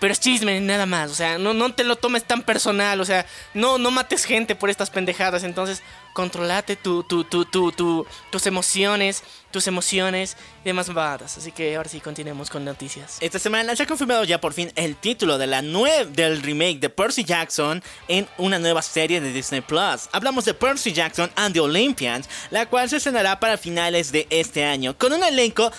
pero 0.00 0.12
es 0.12 0.18
chisme, 0.18 0.60
nada 0.60 0.84
más. 0.84 1.12
O 1.12 1.14
sea, 1.14 1.38
no, 1.38 1.54
no 1.54 1.72
te 1.72 1.84
lo 1.84 1.94
tomes 1.94 2.24
tan 2.24 2.42
personal. 2.42 3.00
O 3.00 3.04
sea, 3.04 3.24
no, 3.54 3.78
no 3.78 3.92
mates 3.92 4.24
gente 4.24 4.56
por 4.56 4.70
estas 4.70 4.90
pendejadas. 4.90 5.44
Entonces, 5.44 5.84
controlate 6.12 6.74
tu, 6.74 7.04
tu, 7.04 7.22
tu, 7.22 7.44
tu, 7.44 8.06
tus 8.30 8.46
emociones, 8.46 9.22
tus 9.52 9.66
emociones 9.68 10.36
y 10.62 10.64
demás 10.64 10.88
babadas. 10.88 11.38
Así 11.38 11.52
que 11.52 11.76
ahora 11.76 11.88
sí, 11.88 12.00
continuemos 12.00 12.50
con 12.50 12.64
noticias. 12.64 13.18
Esta 13.20 13.38
semana 13.38 13.76
se 13.76 13.84
ha 13.84 13.86
confirmado 13.86 14.24
ya 14.24 14.40
por 14.40 14.52
fin 14.52 14.72
el 14.74 14.96
título 14.96 15.38
de 15.38 15.46
la 15.46 15.62
del 15.62 16.42
remake 16.42 16.80
de 16.80 16.90
Percy 16.90 17.22
Jackson 17.22 17.82
en 18.08 18.26
una 18.38 18.58
nueva 18.58 18.82
serie 18.82 19.20
de 19.20 19.32
Disney 19.32 19.60
Plus. 19.60 20.08
Hablamos 20.10 20.44
de 20.44 20.54
Percy 20.54 20.92
Jackson 20.92 21.30
and 21.36 21.54
the 21.54 21.60
Olympians, 21.60 22.28
la 22.50 22.66
cual 22.66 22.88
se 22.88 22.96
estrenará 22.96 23.38
para 23.38 23.56
finales 23.56 24.10
de 24.10 24.26
este 24.30 24.64
año, 24.64 24.96
con 24.98 25.12
un 25.12 25.22
elenco 25.22 25.70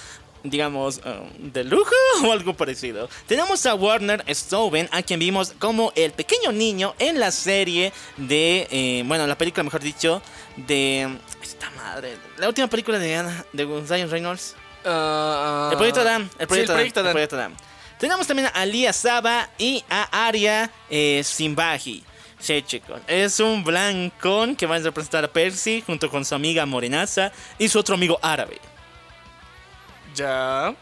digamos, 0.43 1.01
um, 1.05 1.51
de 1.51 1.63
lujo 1.63 1.91
o 2.25 2.31
algo 2.31 2.53
parecido. 2.53 3.09
Tenemos 3.27 3.65
a 3.65 3.75
Warner 3.75 4.23
Stoven, 4.29 4.89
a 4.91 5.01
quien 5.01 5.19
vimos 5.19 5.53
como 5.59 5.91
el 5.95 6.11
pequeño 6.11 6.51
niño 6.51 6.95
en 6.99 7.19
la 7.19 7.31
serie 7.31 7.93
de, 8.17 8.67
eh, 8.71 9.03
bueno, 9.05 9.27
la 9.27 9.37
película, 9.37 9.63
mejor 9.63 9.81
dicho, 9.81 10.21
de 10.55 11.09
esta 11.41 11.69
madre, 11.71 12.17
la 12.37 12.47
última 12.47 12.67
película 12.67 12.99
de, 12.99 13.23
de 13.53 13.83
Zion 13.87 14.09
Reynolds. 14.09 14.55
Uh, 14.83 15.71
el 15.71 15.77
proyecto 15.77 16.03
Dan. 16.03 16.29
El 16.39 16.47
proyecto, 16.47 17.03
Dan, 17.37 17.55
Tenemos 17.99 18.25
también 18.25 18.49
a 18.53 18.65
Lia 18.65 18.91
Saba 18.93 19.49
y 19.59 19.83
a 19.89 20.27
Aria 20.27 20.71
eh, 20.89 21.21
Simbaji. 21.23 22.03
Sí, 22.39 22.63
chicos. 22.63 22.99
Es 23.07 23.39
un 23.39 23.63
blancón 23.63 24.55
que 24.55 24.65
va 24.65 24.77
a 24.77 24.79
representar 24.79 25.23
a 25.23 25.27
Percy 25.27 25.83
junto 25.85 26.09
con 26.09 26.25
su 26.25 26.33
amiga 26.33 26.65
Morenaza 26.65 27.31
y 27.59 27.67
su 27.67 27.77
otro 27.77 27.93
amigo 27.93 28.17
árabe. 28.23 28.59
Ya. 30.16 30.76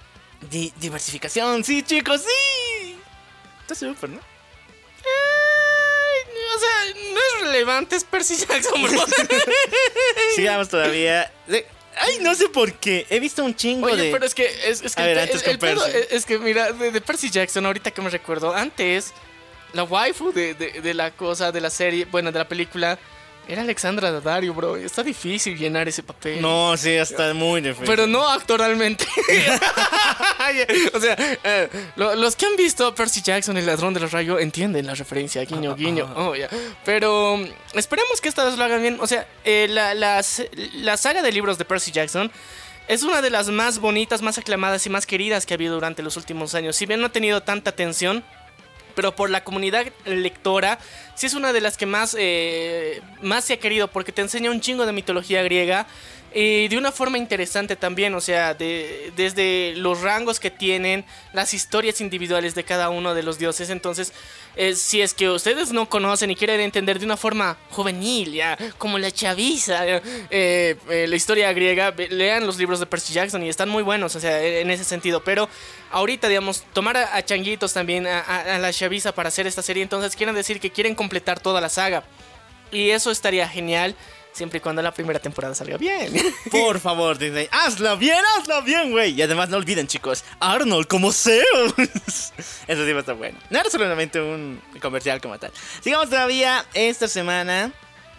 diversificación, 0.80 1.64
sí, 1.64 1.84
chicos, 1.84 2.22
sí. 2.22 2.98
Está 3.62 3.76
súper, 3.76 4.10
¿no? 4.10 4.20
o 6.56 6.60
sea, 6.60 7.04
no 7.14 7.20
es 7.20 7.48
relevante, 7.48 7.96
es 7.96 8.04
Percy 8.04 8.36
Jackson, 8.36 8.82
bro. 8.82 9.06
Sigamos 10.36 10.70
todavía. 10.70 11.32
Ay, 11.98 12.20
no 12.22 12.34
sé 12.36 12.50
por 12.50 12.74
qué. 12.74 13.06
He 13.10 13.20
visto 13.20 13.44
un 13.44 13.56
chingo 13.56 13.88
Oye, 13.88 14.12
pero 14.12 14.26
es 14.26 14.34
que. 14.34 14.46
Es, 14.46 14.82
que, 14.82 14.88
es, 16.12 16.26
que, 16.26 16.40
mira, 16.40 16.72
de, 16.72 17.02
Percy 17.02 17.30
Jackson, 17.30 17.66
ahorita 17.66 17.92
que 17.92 18.02
me 18.02 18.10
recuerdo, 18.10 18.54
antes, 18.54 19.14
la 19.74 19.84
waifu 19.84 20.32
de, 20.32 20.54
de, 20.54 20.94
la 20.94 21.12
cosa, 21.12 21.52
de 21.52 21.62
la 21.62 21.70
serie, 21.70 22.06
bueno, 22.06 22.32
de 22.32 22.40
la 22.40 22.48
película, 22.48 22.98
era 23.50 23.64
Alexandra 23.64 24.12
Daddario, 24.12 24.54
bro. 24.54 24.78
Está 24.78 25.02
difícil 25.02 25.58
llenar 25.58 25.88
ese 25.88 26.04
papel. 26.04 26.40
No, 26.40 26.78
sí, 26.78 26.92
está 26.92 27.34
muy 27.34 27.62
difícil. 27.62 27.88
Pero 27.88 28.06
no 28.06 28.30
actoralmente. 28.30 29.08
o 30.94 31.00
sea, 31.00 31.18
eh, 31.44 31.68
los 31.96 32.36
que 32.36 32.46
han 32.46 32.56
visto 32.56 32.94
Percy 32.94 33.24
Jackson, 33.24 33.58
el 33.58 33.66
ladrón 33.66 33.96
de 33.96 34.02
los 34.02 34.12
rayos, 34.12 34.40
entienden 34.40 34.86
la 34.86 34.94
referencia. 34.94 35.44
Guiño, 35.46 35.76
guiño. 35.76 36.14
Oh, 36.16 36.34
Pero 36.86 37.38
mm, 37.38 37.78
esperemos 37.78 38.22
que 38.22 38.30
esta 38.30 38.46
vez 38.46 38.56
lo 38.56 38.64
hagan 38.64 38.84
bien. 38.84 38.98
O 39.02 39.08
sea, 39.08 39.28
eh, 39.44 39.68
la, 39.68 39.96
la 39.96 40.98
saga 40.98 41.24
de 41.24 41.32
libros 41.32 41.58
de 41.58 41.66
Percy 41.66 41.92
Jackson 41.92 42.32
es 42.88 43.02
una 43.02 43.22
de 43.24 43.32
las 43.32 43.50
más 43.50 43.80
bonitas, 43.80 44.22
más 44.22 44.38
aclamadas 44.38 44.86
y 44.86 44.90
más 44.92 45.08
queridas 45.08 45.48
que 45.48 45.54
ha 45.54 45.58
habido 45.58 45.74
durante 45.74 46.04
los 46.04 46.18
últimos 46.18 46.54
años. 46.54 46.76
Si 46.76 46.86
bien 46.86 47.00
no 47.00 47.08
ha 47.08 47.12
tenido 47.12 47.42
tanta 47.42 47.72
atención, 47.72 48.24
pero 49.00 49.16
por 49.16 49.30
la 49.30 49.46
comunidad 49.46 49.86
lectora, 50.04 50.78
sí 51.16 51.26
es 51.26 51.34
una 51.34 51.54
de 51.54 51.62
las 51.62 51.78
que 51.78 51.86
más, 51.86 52.18
eh, 52.20 53.02
más 53.22 53.46
se 53.46 53.54
ha 53.54 53.58
querido, 53.58 53.88
porque 53.88 54.12
te 54.12 54.22
enseña 54.22 54.52
un 54.52 54.60
chingo 54.60 54.86
de 54.86 54.92
mitología 54.92 55.42
griega. 55.42 55.88
Y 56.34 56.68
de 56.68 56.78
una 56.78 56.92
forma 56.92 57.18
interesante 57.18 57.76
también, 57.76 58.14
o 58.14 58.22
sea, 58.22 58.54
de, 58.54 59.12
desde 59.16 59.74
los 59.76 60.02
rangos 60.02 60.40
que 60.40 60.52
tienen, 60.52 61.04
las 61.34 61.56
historias 61.56 62.02
individuales 62.02 62.54
de 62.54 62.64
cada 62.64 62.90
uno 62.90 63.16
de 63.16 63.24
los 63.24 63.40
dioses. 63.40 63.72
Entonces, 63.72 64.14
eh, 64.56 64.76
si 64.76 65.02
es 65.02 65.16
que 65.16 65.28
ustedes 65.30 65.72
no 65.72 65.90
conocen 65.90 66.30
y 66.30 66.36
quieren 66.36 66.62
entender 66.62 67.00
de 67.00 67.06
una 67.06 67.18
forma 67.18 67.58
juvenil, 67.72 68.34
ya, 68.34 68.58
como 68.78 69.00
la 69.00 69.10
chaviza, 69.10 69.82
eh, 69.88 70.78
la 71.08 71.16
historia 71.16 71.52
griega, 71.52 71.96
lean 72.10 72.46
los 72.46 72.58
libros 72.60 72.80
de 72.80 72.86
Percy 72.86 73.14
Jackson 73.14 73.44
y 73.44 73.50
están 73.50 73.70
muy 73.70 73.82
buenos, 73.82 74.16
o 74.16 74.20
sea, 74.20 74.44
en 74.44 74.70
ese 74.70 74.84
sentido. 74.84 75.24
Pero 75.24 75.50
ahorita, 75.92 76.28
digamos, 76.28 76.64
tomar 76.74 76.96
a, 76.98 77.26
changuitos 77.26 77.74
también, 77.74 78.06
a, 78.06 78.20
a 78.20 78.60
la 78.60 78.72
chaviza 78.72 79.14
para 79.14 79.30
hacer 79.30 79.48
esta 79.48 79.64
serie, 79.64 79.82
entonces 79.82 80.16
quieren 80.16 80.36
decir 80.36 80.60
que 80.60 80.70
quieren 80.70 80.94
completar 80.94 81.40
toda 81.40 81.60
la 81.60 81.70
saga. 81.70 82.04
Y 82.72 82.92
eso 82.92 83.10
estaría 83.10 83.48
genial 83.48 83.96
Siempre 84.40 84.60
y 84.60 84.62
cuando 84.62 84.82
la 84.82 84.94
primera 84.94 85.20
temporada 85.20 85.54
salga 85.54 85.76
bien. 85.76 86.14
Por 86.50 86.80
favor, 86.80 87.18
Disney, 87.18 87.50
hazla 87.52 87.96
bien, 87.96 88.24
hazla 88.38 88.62
bien, 88.62 88.90
güey. 88.90 89.12
Y 89.12 89.22
además 89.22 89.50
no 89.50 89.58
olviden, 89.58 89.86
chicos, 89.86 90.24
Arnold 90.40 90.88
como 90.88 91.12
Zeus. 91.12 91.44
Eso 92.66 92.86
sí 92.86 92.92
va 92.94 93.00
a 93.00 93.02
estar 93.02 93.16
bueno. 93.16 93.38
No 93.50 93.60
era 93.60 93.70
solamente 93.70 94.22
un 94.22 94.62
comercial 94.82 95.20
como 95.20 95.38
tal. 95.38 95.52
Sigamos 95.82 96.10
todavía 96.10 96.64
esta 96.74 97.10
semana 97.10 97.74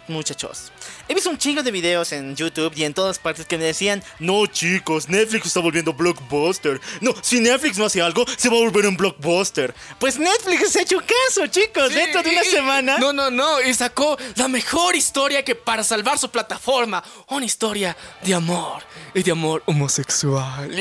muchachos. 0.07 0.71
He 1.07 1.13
visto 1.13 1.29
un 1.29 1.37
chingo 1.37 1.63
de 1.63 1.71
videos 1.71 2.11
en 2.11 2.35
YouTube 2.35 2.73
y 2.75 2.83
en 2.83 2.93
todas 2.93 3.19
partes 3.19 3.45
que 3.45 3.57
me 3.57 3.63
decían, 3.63 4.03
no 4.19 4.45
chicos, 4.47 5.09
Netflix 5.09 5.47
está 5.47 5.59
volviendo 5.59 5.93
blockbuster. 5.93 6.79
No, 6.99 7.13
si 7.21 7.39
Netflix 7.39 7.77
no 7.77 7.85
hace 7.85 8.01
algo, 8.01 8.25
se 8.37 8.49
va 8.49 8.57
a 8.57 8.59
volver 8.59 8.85
un 8.87 8.97
blockbuster. 8.97 9.73
Pues 9.99 10.17
Netflix 10.17 10.75
ha 10.75 10.81
hecho 10.81 10.97
caso, 10.99 11.47
chicos, 11.47 11.93
dentro 11.93 12.23
de 12.23 12.29
una 12.29 12.43
semana. 12.43 12.97
No, 12.97 13.13
no, 13.13 13.31
no, 13.31 13.61
y 13.61 13.73
sacó 13.73 14.17
la 14.35 14.47
mejor 14.47 14.95
historia 14.95 15.43
que 15.43 15.55
para 15.55 15.83
salvar 15.83 16.17
su 16.17 16.29
plataforma. 16.29 17.03
Una 17.29 17.45
historia 17.45 17.95
de 18.23 18.33
amor 18.33 18.81
y 19.13 19.23
de 19.23 19.31
amor 19.31 19.63
homosexual. 19.65 20.71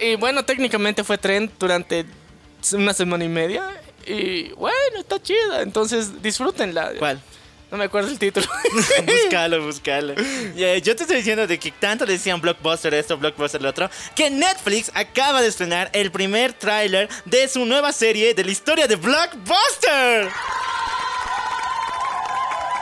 Y 0.00 0.14
bueno, 0.16 0.44
técnicamente 0.44 1.04
fue 1.04 1.18
trend 1.18 1.50
durante 1.58 2.06
una 2.72 2.92
semana 2.92 3.24
y 3.24 3.28
media. 3.28 3.80
Y 4.06 4.50
bueno, 4.52 5.00
está 5.00 5.22
chida. 5.22 5.62
Entonces 5.62 6.22
disfrútenla. 6.22 6.92
¿Cuál? 6.98 7.20
No 7.70 7.76
me 7.76 7.84
acuerdo 7.84 8.10
el 8.10 8.18
título. 8.18 8.46
búscalo, 9.06 9.62
búscalo. 9.62 10.14
yo 10.14 10.96
te 10.96 11.02
estoy 11.02 11.16
diciendo 11.16 11.46
de 11.46 11.58
que 11.58 11.70
tanto 11.70 12.06
decían 12.06 12.40
blockbuster 12.40 12.94
esto, 12.94 13.18
blockbuster 13.18 13.60
lo 13.60 13.68
otro, 13.68 13.90
que 14.14 14.30
Netflix 14.30 14.90
acaba 14.94 15.42
de 15.42 15.48
estrenar 15.48 15.90
el 15.92 16.10
primer 16.10 16.54
tráiler 16.54 17.08
de 17.26 17.46
su 17.46 17.66
nueva 17.66 17.92
serie 17.92 18.32
de 18.32 18.44
la 18.44 18.50
historia 18.50 18.86
de 18.86 18.96
Blockbuster. 18.96 20.30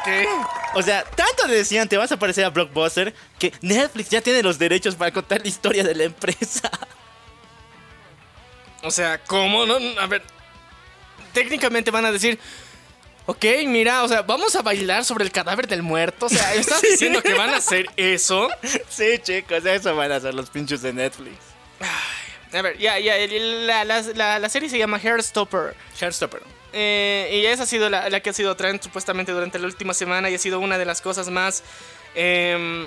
¿Qué? 0.05 0.29
O 0.75 0.83
sea, 0.83 1.03
tanto 1.03 1.49
le 1.49 1.57
decían 1.57 1.89
te 1.89 1.97
vas 1.97 2.13
a 2.13 2.19
parecer 2.19 2.45
a 2.45 2.51
Blockbuster 2.51 3.13
que 3.41 3.53
Netflix 3.63 4.11
ya 4.11 4.21
tiene 4.21 4.43
los 4.43 4.57
derechos 4.57 4.95
para 4.95 5.11
contar 5.11 5.41
la 5.41 5.49
historia 5.49 5.83
de 5.83 5.97
la 5.97 6.05
empresa. 6.05 6.71
O 8.85 8.91
sea, 8.93 9.19
¿cómo? 9.25 9.67
No, 9.67 9.79
a 9.99 10.07
ver, 10.07 10.23
técnicamente 11.33 11.91
van 11.91 12.05
a 12.05 12.13
decir, 12.13 12.39
Ok, 13.29 13.45
mira, 13.67 14.05
o 14.05 14.09
sea, 14.09 14.23
vamos 14.23 14.55
a 14.55 14.63
bailar 14.63 15.05
sobre 15.05 15.25
el 15.25 15.33
cadáver 15.33 15.67
del 15.67 15.83
muerto. 15.83 16.27
O 16.27 16.29
sea, 16.29 16.55
¿estás 16.55 16.81
diciendo 16.81 17.21
que 17.23 17.35
van 17.35 17.51
a 17.51 17.57
hacer 17.57 17.87
eso? 17.97 18.49
Sí, 18.89 19.19
chicos, 19.21 19.67
eso 19.67 19.97
van 19.97 20.13
a 20.13 20.17
hacer 20.17 20.33
los 20.33 20.49
pinchos 20.49 20.81
de 20.81 20.93
Netflix. 20.93 21.37
a 22.53 22.63
ver, 22.63 22.79
ya, 22.79 23.01
ya, 23.01 23.17
la, 23.19 24.49
serie 24.49 24.69
se 24.69 24.79
llama 24.79 25.01
Hairstopper. 25.03 25.75
Hairstopper. 26.01 26.41
Eh, 26.73 27.41
y 27.43 27.47
esa 27.47 27.65
ha 27.65 27.67
sido 27.67 27.91
la, 27.91 28.21
que 28.21 28.31
ha 28.31 28.33
sido 28.33 28.55
trend 28.55 28.81
supuestamente 28.81 29.33
durante 29.33 29.59
la 29.59 29.67
última 29.67 29.93
semana 29.93 30.31
y 30.31 30.35
ha 30.37 30.39
sido 30.39 30.61
una 30.61 30.79
de 30.79 30.85
las 30.85 31.01
cosas 31.01 31.29
más 31.29 31.65
em, 32.15 32.87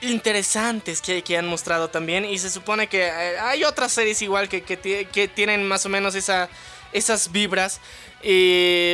interesantes 0.00 1.00
que, 1.00 1.22
que, 1.22 1.38
han 1.38 1.46
mostrado 1.46 1.90
también. 1.90 2.24
Y 2.24 2.38
se 2.38 2.50
supone 2.50 2.88
que 2.88 3.06
eh, 3.06 3.38
hay 3.38 3.62
otras 3.62 3.92
series 3.92 4.20
igual 4.22 4.48
que, 4.48 4.62
que 4.62 5.28
tienen 5.28 5.68
más 5.68 5.86
o 5.86 5.88
menos 5.88 6.16
esa, 6.16 6.48
esas 6.96 7.32
vibras 7.32 7.80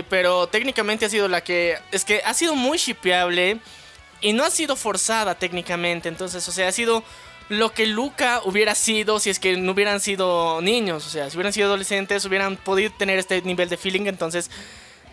pero 0.09 0.47
técnicamente 0.47 1.07
ha 1.07 1.09
sido 1.09 1.29
la 1.29 1.43
que. 1.43 1.79
Es 1.91 2.05
que 2.05 2.21
ha 2.25 2.35
sido 2.35 2.55
muy 2.55 2.79
shipeable. 2.79 3.59
Y 4.21 4.33
no 4.35 4.45
ha 4.45 4.51
sido 4.51 4.77
forzada 4.77 5.35
técnicamente. 5.35 6.09
Entonces, 6.09 6.47
o 6.49 6.53
sea, 6.53 6.69
ha 6.69 6.73
sido 6.73 7.03
lo 7.49 7.73
que 7.73 7.87
Luca 7.87 8.41
hubiera 8.45 8.77
sido 8.77 9.19
si 9.19 9.31
es 9.31 9.41
que 9.41 9.57
no 9.57 9.73
hubieran 9.73 10.01
sido 10.01 10.61
niños. 10.61 11.05
O 11.07 11.11
sea, 11.11 11.29
si 11.29 11.37
hubieran 11.37 11.53
sido 11.53 11.67
adolescentes, 11.67 12.25
hubieran 12.25 12.57
podido 12.57 12.93
tener 12.97 13.19
este 13.19 13.43
nivel 13.43 13.69
de 13.69 13.77
feeling. 13.77 14.07
Entonces, 14.07 14.49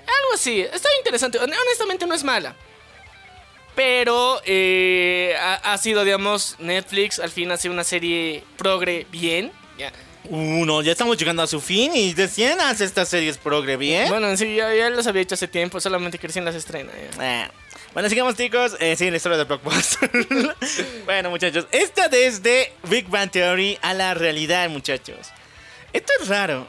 algo 0.01 0.35
así. 0.35 0.61
Está 0.61 0.89
interesante. 0.99 1.39
Honestamente, 1.39 2.05
no 2.05 2.13
es 2.13 2.23
mala. 2.23 2.55
Pero 3.73 4.41
eh, 4.45 5.35
ha, 5.39 5.77
sido, 5.77 6.03
digamos, 6.03 6.57
Netflix 6.59 7.17
al 7.17 7.31
fin 7.31 7.49
hace 7.49 7.69
una 7.69 7.83
serie 7.83 8.43
progre 8.57 9.07
bien. 9.09 9.51
Ya. 9.77 9.91
Uno, 10.25 10.81
ya 10.81 10.91
estamos 10.91 11.17
llegando 11.17 11.41
a 11.41 11.47
su 11.47 11.61
fin 11.61 11.95
y 11.95 12.13
decían 12.13 12.59
hace 12.59 12.83
estas 12.83 13.07
series 13.07 13.37
progre 13.37 13.77
bien. 13.77 14.09
Bueno, 14.09 14.35
sí, 14.35 14.55
ya, 14.55 14.73
ya 14.73 14.89
las 14.89 15.07
había 15.07 15.21
hecho 15.21 15.35
hace 15.35 15.47
tiempo, 15.47 15.79
solamente 15.79 16.17
que 16.17 16.27
recién 16.27 16.45
las 16.45 16.55
estrena. 16.55 16.91
Ah. 17.19 17.49
Bueno, 17.93 18.09
sigamos 18.09 18.35
chicos, 18.35 18.75
eh, 18.79 18.95
sí, 18.95 19.09
la 19.09 19.17
historia 19.17 19.37
de 19.37 19.45
Blockbuster. 19.45 20.11
bueno, 21.05 21.29
muchachos, 21.29 21.67
esta 21.71 22.07
desde 22.07 22.73
Big 22.89 23.07
Bang 23.07 23.31
Theory 23.31 23.79
a 23.81 23.93
la 23.93 24.13
realidad, 24.13 24.69
muchachos. 24.69 25.31
Esto 25.91 26.13
es 26.21 26.27
raro. 26.27 26.67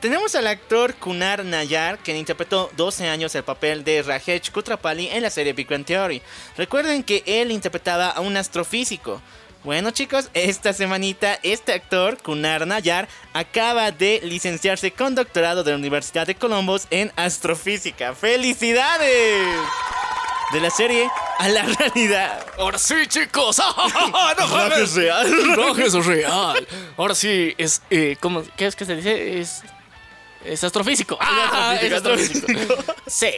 tenemos 0.00 0.34
al 0.34 0.46
actor 0.46 0.94
Kunar 0.94 1.44
Nayar, 1.44 1.98
quien 1.98 2.16
interpretó 2.16 2.70
12 2.74 3.06
años 3.06 3.34
el 3.34 3.42
papel 3.42 3.84
de 3.84 4.00
Rajesh 4.00 4.50
Kutrapali 4.50 5.08
en 5.08 5.22
la 5.22 5.28
serie 5.28 5.52
Big 5.52 5.68
Bang 5.68 5.84
Theory. 5.84 6.22
Recuerden 6.56 7.02
que 7.02 7.22
él 7.26 7.50
interpretaba 7.50 8.08
a 8.08 8.20
un 8.22 8.34
astrofísico. 8.38 9.20
Bueno 9.64 9.92
chicos, 9.92 10.28
esta 10.34 10.72
semanita 10.72 11.38
este 11.44 11.72
actor, 11.72 12.18
Kunar 12.20 12.66
Nayar, 12.66 13.08
acaba 13.32 13.92
de 13.92 14.20
licenciarse 14.24 14.90
con 14.90 15.14
doctorado 15.14 15.62
de 15.62 15.70
la 15.70 15.76
Universidad 15.76 16.26
de 16.26 16.34
Columbus 16.34 16.88
en 16.90 17.12
astrofísica. 17.14 18.12
¡Felicidades! 18.16 19.46
De 20.52 20.60
la 20.60 20.68
serie 20.68 21.08
a 21.38 21.48
la 21.48 21.62
realidad. 21.78 22.44
Ahora 22.58 22.76
sí, 22.76 23.06
chicos. 23.06 23.58
no, 24.38 24.76
es 24.76 24.94
real. 24.94 25.56
No 25.56 25.76
es 25.76 26.06
real. 26.06 26.66
Ahora 26.96 27.14
sí, 27.14 27.54
es. 27.56 27.82
Eh, 27.88 28.16
¿cómo, 28.20 28.42
¿Qué 28.56 28.66
es 28.66 28.74
que 28.74 28.84
se 28.84 28.96
dice? 28.96 29.40
Es. 29.40 29.62
Es 30.44 30.64
astrofísico. 30.64 31.16
Ah, 31.20 31.78
es 31.80 31.92
astrofísico. 31.92 32.74
sí. 33.06 33.30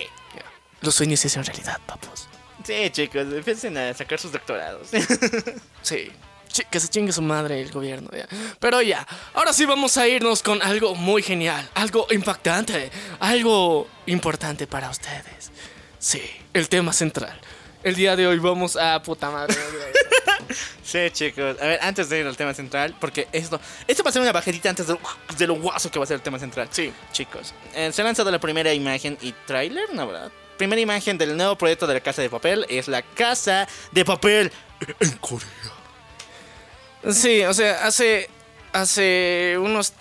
Los 0.80 0.94
sueños 0.94 1.20
se 1.20 1.28
hacen 1.28 1.44
realidad, 1.44 1.78
papos. 1.86 2.28
Sí, 2.64 2.90
chicos, 2.90 3.26
empiecen 3.30 3.76
a 3.76 3.92
sacar 3.92 4.18
sus 4.18 4.32
doctorados. 4.32 4.88
sí. 5.82 6.10
Que 6.70 6.78
se 6.78 6.88
chingue 6.88 7.12
su 7.12 7.20
madre 7.20 7.60
el 7.60 7.72
gobierno. 7.72 8.08
Ya. 8.16 8.28
Pero 8.60 8.80
ya, 8.80 9.06
ahora 9.34 9.52
sí 9.52 9.66
vamos 9.66 9.96
a 9.96 10.06
irnos 10.06 10.42
con 10.42 10.62
algo 10.62 10.94
muy 10.94 11.20
genial, 11.20 11.68
algo 11.74 12.06
impactante, 12.10 12.90
algo 13.18 13.88
importante 14.06 14.66
para 14.68 14.88
ustedes. 14.88 15.50
Sí, 15.98 16.22
el 16.52 16.68
tema 16.68 16.92
central. 16.92 17.38
El 17.82 17.96
día 17.96 18.14
de 18.14 18.26
hoy 18.26 18.38
vamos 18.38 18.76
a 18.76 19.02
puta 19.02 19.30
madre. 19.30 19.56
sí, 20.84 21.10
chicos. 21.10 21.56
A 21.60 21.66
ver, 21.66 21.80
antes 21.82 22.08
de 22.08 22.20
ir 22.20 22.26
al 22.26 22.36
tema 22.36 22.54
central, 22.54 22.94
porque 23.00 23.26
esto, 23.32 23.60
esto 23.88 24.04
va 24.04 24.10
a 24.10 24.12
ser 24.12 24.22
una 24.22 24.32
bajetita 24.32 24.70
antes 24.70 24.86
de, 24.86 25.46
lo 25.46 25.54
guaso 25.56 25.90
que 25.90 25.98
va 25.98 26.04
a 26.04 26.06
ser 26.06 26.16
el 26.16 26.22
tema 26.22 26.38
central. 26.38 26.68
Sí, 26.70 26.92
chicos. 27.10 27.52
Eh, 27.74 27.90
se 27.92 28.00
ha 28.00 28.04
lanzado 28.04 28.30
la 28.30 28.38
primera 28.38 28.72
imagen 28.72 29.18
y 29.20 29.32
tráiler, 29.46 29.92
¿no 29.92 30.06
verdad? 30.06 30.30
Primera 30.56 30.80
imagen 30.80 31.18
del 31.18 31.36
nuevo 31.36 31.56
proyecto 31.56 31.86
de 31.86 31.94
la 31.94 32.00
Casa 32.00 32.22
de 32.22 32.30
Papel 32.30 32.66
es 32.68 32.88
la 32.88 33.02
Casa 33.02 33.68
de 33.92 34.04
Papel 34.04 34.52
en 35.00 35.10
Corea. 35.18 35.48
Sí, 37.10 37.42
o 37.42 37.52
sea, 37.52 37.84
hace, 37.84 38.30
hace 38.72 39.56
unos 39.58 39.92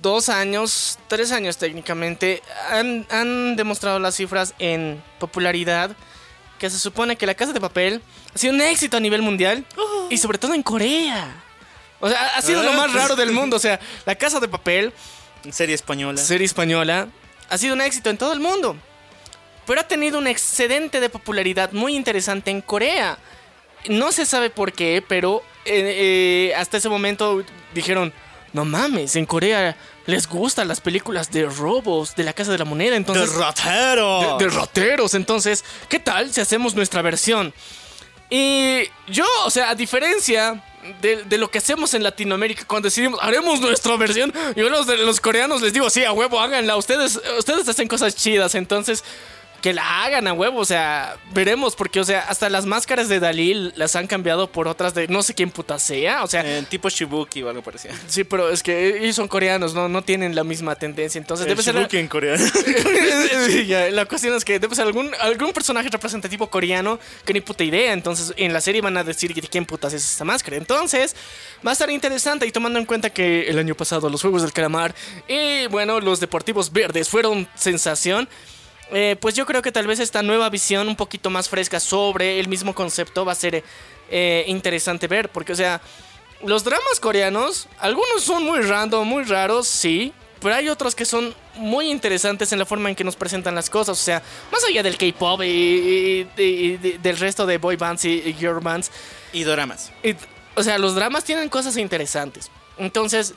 dos 0.00 0.28
años, 0.28 0.98
tres 1.08 1.32
años 1.32 1.56
técnicamente, 1.56 2.42
han, 2.70 3.56
demostrado 3.56 3.98
las 3.98 4.16
cifras 4.16 4.54
en 4.58 5.02
popularidad 5.18 5.96
que 6.58 6.70
se 6.70 6.78
supone 6.78 7.16
que 7.16 7.26
la 7.26 7.34
Casa 7.34 7.52
de 7.52 7.60
Papel 7.60 8.00
ha 8.34 8.38
sido 8.38 8.54
un 8.54 8.60
éxito 8.60 8.96
a 8.96 9.00
nivel 9.00 9.22
mundial 9.22 9.66
y 10.10 10.18
sobre 10.18 10.38
todo 10.38 10.54
en 10.54 10.62
Corea. 10.62 11.42
O 11.98 12.08
sea, 12.08 12.28
ha 12.36 12.42
sido 12.42 12.62
lo 12.62 12.72
más 12.72 12.92
raro 12.92 13.16
del 13.16 13.32
mundo. 13.32 13.56
O 13.56 13.60
sea, 13.60 13.80
la 14.06 14.14
Casa 14.14 14.40
de 14.40 14.48
Papel... 14.48 14.92
Serie 15.50 15.74
española. 15.74 16.20
Serie 16.20 16.44
española. 16.44 17.08
Ha 17.48 17.58
sido 17.58 17.74
un 17.74 17.80
éxito 17.80 18.10
en 18.10 18.18
todo 18.18 18.32
el 18.32 18.40
mundo 18.40 18.76
pero 19.66 19.80
ha 19.80 19.88
tenido 19.88 20.18
un 20.18 20.26
excedente 20.26 21.00
de 21.00 21.08
popularidad 21.08 21.72
muy 21.72 21.94
interesante 21.94 22.50
en 22.50 22.60
Corea. 22.60 23.18
No 23.88 24.12
se 24.12 24.26
sabe 24.26 24.50
por 24.50 24.72
qué, 24.72 25.04
pero 25.06 25.42
eh, 25.64 26.50
eh, 26.50 26.54
hasta 26.54 26.76
ese 26.76 26.88
momento 26.88 27.44
dijeron, 27.74 28.12
no 28.52 28.64
mames, 28.64 29.16
en 29.16 29.26
Corea 29.26 29.76
les 30.06 30.28
gustan 30.28 30.68
las 30.68 30.80
películas 30.80 31.30
de 31.30 31.46
robos 31.46 32.14
de 32.16 32.24
la 32.24 32.32
Casa 32.32 32.50
de 32.50 32.58
la 32.58 32.64
Moneda, 32.64 32.96
entonces... 32.96 33.32
De 33.32 33.38
rateros. 33.38 34.38
De, 34.38 34.48
rateros, 34.48 35.14
entonces, 35.14 35.64
¿qué 35.88 36.00
tal 36.00 36.32
si 36.32 36.40
hacemos 36.40 36.74
nuestra 36.74 37.02
versión? 37.02 37.54
Y 38.28 38.82
yo, 39.08 39.26
o 39.44 39.50
sea, 39.50 39.70
a 39.70 39.74
diferencia 39.74 40.62
de, 41.00 41.38
lo 41.38 41.50
que 41.50 41.58
hacemos 41.58 41.94
en 41.94 42.02
Latinoamérica 42.02 42.64
cuando 42.66 42.86
decidimos, 42.86 43.20
haremos 43.22 43.60
nuestra 43.60 43.96
versión, 43.96 44.32
yo 44.56 44.68
los, 44.68 44.86
los 44.86 45.20
coreanos 45.20 45.62
les 45.62 45.72
digo, 45.72 45.88
sí, 45.90 46.04
a 46.04 46.12
huevo, 46.12 46.40
háganla, 46.40 46.76
ustedes, 46.76 47.20
ustedes 47.38 47.68
hacen 47.68 47.86
cosas 47.86 48.16
chidas, 48.16 48.54
entonces 48.54 49.04
que 49.62 49.72
la 49.72 50.04
hagan 50.04 50.26
a 50.26 50.32
huevo, 50.32 50.58
o 50.58 50.64
sea, 50.64 51.16
veremos, 51.32 51.76
porque, 51.76 52.00
o 52.00 52.04
sea, 52.04 52.20
hasta 52.28 52.50
las 52.50 52.66
máscaras 52.66 53.08
de 53.08 53.20
Dalí 53.20 53.72
las 53.76 53.94
han 53.94 54.08
cambiado 54.08 54.50
por 54.50 54.66
otras 54.66 54.92
de 54.92 55.06
no 55.06 55.22
sé 55.22 55.34
quién 55.34 55.50
puta 55.50 55.78
sea, 55.78 56.24
o 56.24 56.26
sea. 56.26 56.42
Eh, 56.44 56.64
tipo 56.68 56.88
Shibuki 56.88 57.42
o 57.42 57.48
algo 57.48 57.62
parecido. 57.62 57.94
Sí, 58.08 58.24
pero 58.24 58.50
es 58.50 58.62
que 58.62 58.98
ellos 58.98 59.14
son 59.14 59.28
coreanos, 59.28 59.72
no, 59.72 59.88
no 59.88 60.02
tienen 60.02 60.34
la 60.34 60.42
misma 60.42 60.74
tendencia, 60.74 61.18
entonces 61.18 61.46
debe 61.46 61.62
ser. 61.62 61.76
Shibuki 61.76 61.96
en 61.98 62.08
coreano. 62.08 62.44
la 63.92 64.04
cuestión 64.06 64.34
es 64.34 64.44
que 64.44 64.58
debe 64.58 64.74
ser 64.74 64.84
algún, 64.84 65.10
algún 65.20 65.52
personaje 65.52 65.88
representativo 65.88 66.50
coreano 66.50 66.98
que 67.24 67.32
ni 67.32 67.40
puta 67.40 67.62
idea, 67.62 67.92
entonces 67.92 68.34
en 68.36 68.52
la 68.52 68.60
serie 68.60 68.80
van 68.80 68.96
a 68.96 69.04
decir 69.04 69.32
quién 69.48 69.64
putas 69.64 69.92
es 69.92 70.04
esta 70.04 70.24
máscara. 70.24 70.56
Entonces, 70.56 71.14
va 71.64 71.70
a 71.70 71.72
estar 71.72 71.88
interesante 71.88 72.46
y 72.46 72.50
tomando 72.50 72.80
en 72.80 72.84
cuenta 72.84 73.10
que 73.10 73.48
el 73.48 73.58
año 73.58 73.76
pasado 73.76 74.10
los 74.10 74.22
Juegos 74.22 74.42
del 74.42 74.52
Calamar 74.52 74.94
y, 75.28 75.68
bueno, 75.68 76.00
los 76.00 76.18
Deportivos 76.18 76.72
Verdes 76.72 77.08
fueron 77.08 77.48
sensación. 77.54 78.28
Eh, 78.92 79.16
pues 79.20 79.34
yo 79.34 79.46
creo 79.46 79.62
que 79.62 79.72
tal 79.72 79.86
vez 79.86 80.00
esta 80.00 80.22
nueva 80.22 80.50
visión 80.50 80.88
un 80.88 80.96
poquito 80.96 81.30
más 81.30 81.48
fresca 81.48 81.80
sobre 81.80 82.38
el 82.38 82.48
mismo 82.48 82.74
concepto 82.74 83.24
va 83.24 83.32
a 83.32 83.36
ser 83.36 83.64
eh, 84.10 84.44
interesante 84.46 85.08
ver, 85.08 85.30
porque 85.30 85.52
o 85.52 85.56
sea, 85.56 85.80
los 86.44 86.64
dramas 86.64 87.00
coreanos, 87.00 87.68
algunos 87.78 88.22
son 88.22 88.44
muy 88.44 88.60
random, 88.60 89.06
muy 89.06 89.24
raros, 89.24 89.66
sí, 89.66 90.12
pero 90.42 90.56
hay 90.56 90.68
otros 90.68 90.94
que 90.94 91.04
son 91.04 91.34
muy 91.54 91.90
interesantes 91.90 92.52
en 92.52 92.58
la 92.58 92.66
forma 92.66 92.88
en 92.88 92.96
que 92.96 93.04
nos 93.04 93.14
presentan 93.14 93.54
las 93.54 93.70
cosas. 93.70 93.98
O 93.98 94.02
sea, 94.02 94.22
más 94.50 94.64
allá 94.64 94.82
del 94.82 94.98
K-pop 94.98 95.40
y, 95.44 96.24
del 96.34 97.16
resto 97.18 97.46
de 97.46 97.58
boy 97.58 97.76
bands 97.76 98.04
y, 98.04 98.34
girl 98.34 98.58
bands. 98.60 98.90
Y 99.32 99.44
dramas. 99.44 99.92
o 100.56 100.62
sea, 100.62 100.78
los 100.78 100.96
dramas 100.96 101.22
tienen 101.22 101.48
cosas 101.48 101.76
interesantes. 101.76 102.50
Entonces, 102.76 103.34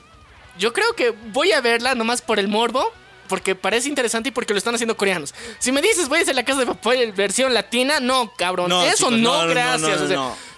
yo 0.58 0.72
creo 0.72 0.94
que 0.94 1.10
voy 1.10 1.52
a 1.52 1.60
verla 1.60 1.94
nomás 1.94 2.22
por 2.22 2.40
el 2.40 2.48
morbo. 2.48 2.92
Porque 3.26 3.54
parece 3.54 3.88
interesante 3.88 4.30
y 4.30 4.32
porque 4.32 4.52
lo 4.52 4.58
están 4.58 4.74
haciendo 4.74 4.96
coreanos. 4.96 5.34
Si 5.58 5.72
me 5.72 5.82
dices, 5.82 6.08
voy 6.08 6.20
a 6.20 6.22
hacer 6.22 6.34
la 6.34 6.44
casa 6.44 6.60
de 6.60 6.66
papá 6.66 6.92
versión 7.14 7.52
latina, 7.54 8.00
no, 8.00 8.32
cabrón. 8.36 8.72
eso 8.72 9.10
no, 9.10 9.46
gracias. 9.46 10.00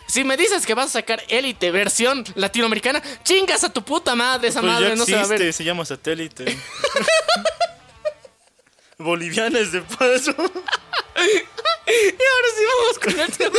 Si 0.08 0.24
me 0.24 0.36
dices 0.38 0.64
que 0.64 0.72
vas 0.72 0.86
a 0.86 1.00
sacar 1.00 1.22
Élite 1.28 1.70
versión 1.70 2.24
latinoamericana, 2.34 3.02
chingas 3.24 3.62
a 3.64 3.70
tu 3.70 3.82
puta 3.82 4.14
madre, 4.14 4.48
esa 4.48 4.62
madre 4.62 4.96
no 4.96 5.04
se 5.04 5.14
va 5.14 5.20
a 5.22 5.26
ver. 5.26 5.52
se 5.52 5.64
llama 5.64 5.84
satélite. 5.84 6.44
Bolivianes 8.98 9.70
de 9.70 9.82
paso. 9.82 10.30
y 10.38 10.40
ahora 10.40 10.54
sí 12.56 12.62
vamos 12.64 12.98
con 12.98 13.20
el 13.20 13.30
tema 13.36 13.58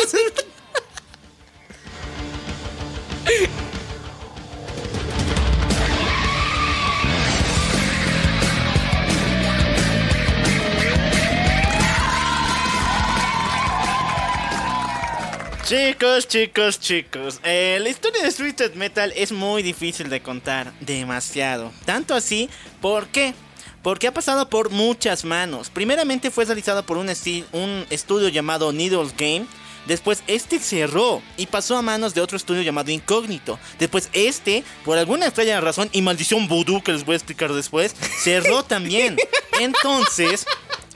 Chicos, 15.69 16.27
chicos, 16.27 16.79
chicos, 16.79 17.39
eh, 17.43 17.77
la 17.79 17.89
historia 17.89 18.23
de 18.23 18.31
Twisted 18.31 18.73
Metal 18.73 19.13
es 19.15 19.31
muy 19.31 19.61
difícil 19.61 20.09
de 20.09 20.19
contar, 20.19 20.73
demasiado. 20.79 21.71
Tanto 21.85 22.15
así, 22.15 22.49
¿por 22.81 23.05
qué? 23.09 23.35
Porque 23.83 24.07
ha 24.07 24.11
pasado 24.11 24.49
por 24.49 24.71
muchas 24.71 25.23
manos. 25.25 25.69
Primeramente 25.69 26.31
fue 26.31 26.45
realizado 26.45 26.83
por 26.87 26.97
un, 26.97 27.07
un 27.51 27.85
estudio 27.91 28.29
llamado 28.29 28.73
Needles 28.73 29.15
Game. 29.15 29.45
Después 29.85 30.23
este 30.25 30.57
cerró 30.57 31.21
y 31.37 31.45
pasó 31.45 31.77
a 31.77 31.83
manos 31.83 32.15
de 32.15 32.21
otro 32.21 32.37
estudio 32.37 32.63
llamado 32.63 32.89
Incógnito. 32.89 33.59
Después 33.77 34.09
este, 34.13 34.63
por 34.83 34.97
alguna 34.97 35.27
extraña 35.27 35.61
razón 35.61 35.87
y 35.91 36.01
maldición 36.01 36.47
voodoo 36.47 36.81
que 36.81 36.93
les 36.93 37.05
voy 37.05 37.13
a 37.13 37.17
explicar 37.17 37.53
después, 37.53 37.95
cerró 38.23 38.63
también. 38.63 39.17
Entonces, 39.59 40.47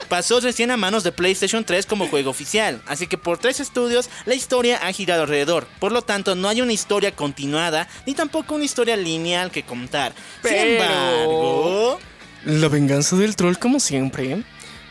pasó 0.04 0.40
recién 0.40 0.70
a 0.70 0.76
manos 0.76 1.04
de 1.04 1.12
PlayStation 1.12 1.64
3 1.64 1.86
como 1.86 2.08
juego 2.08 2.30
oficial, 2.30 2.82
así 2.86 3.06
que 3.06 3.18
por 3.18 3.38
tres 3.38 3.60
estudios 3.60 4.08
la 4.26 4.34
historia 4.34 4.78
ha 4.86 4.92
girado 4.92 5.22
alrededor. 5.22 5.66
Por 5.80 5.92
lo 5.92 6.02
tanto, 6.02 6.34
no 6.34 6.48
hay 6.48 6.60
una 6.60 6.72
historia 6.72 7.14
continuada 7.14 7.88
ni 8.06 8.14
tampoco 8.14 8.54
una 8.54 8.64
historia 8.64 8.96
lineal 8.96 9.50
que 9.50 9.64
contar. 9.64 10.14
Sin 10.42 10.54
embargo, 10.54 11.98
la 12.44 12.68
venganza 12.68 13.16
del 13.16 13.36
troll 13.36 13.56
como 13.56 13.80
siempre 13.80 14.44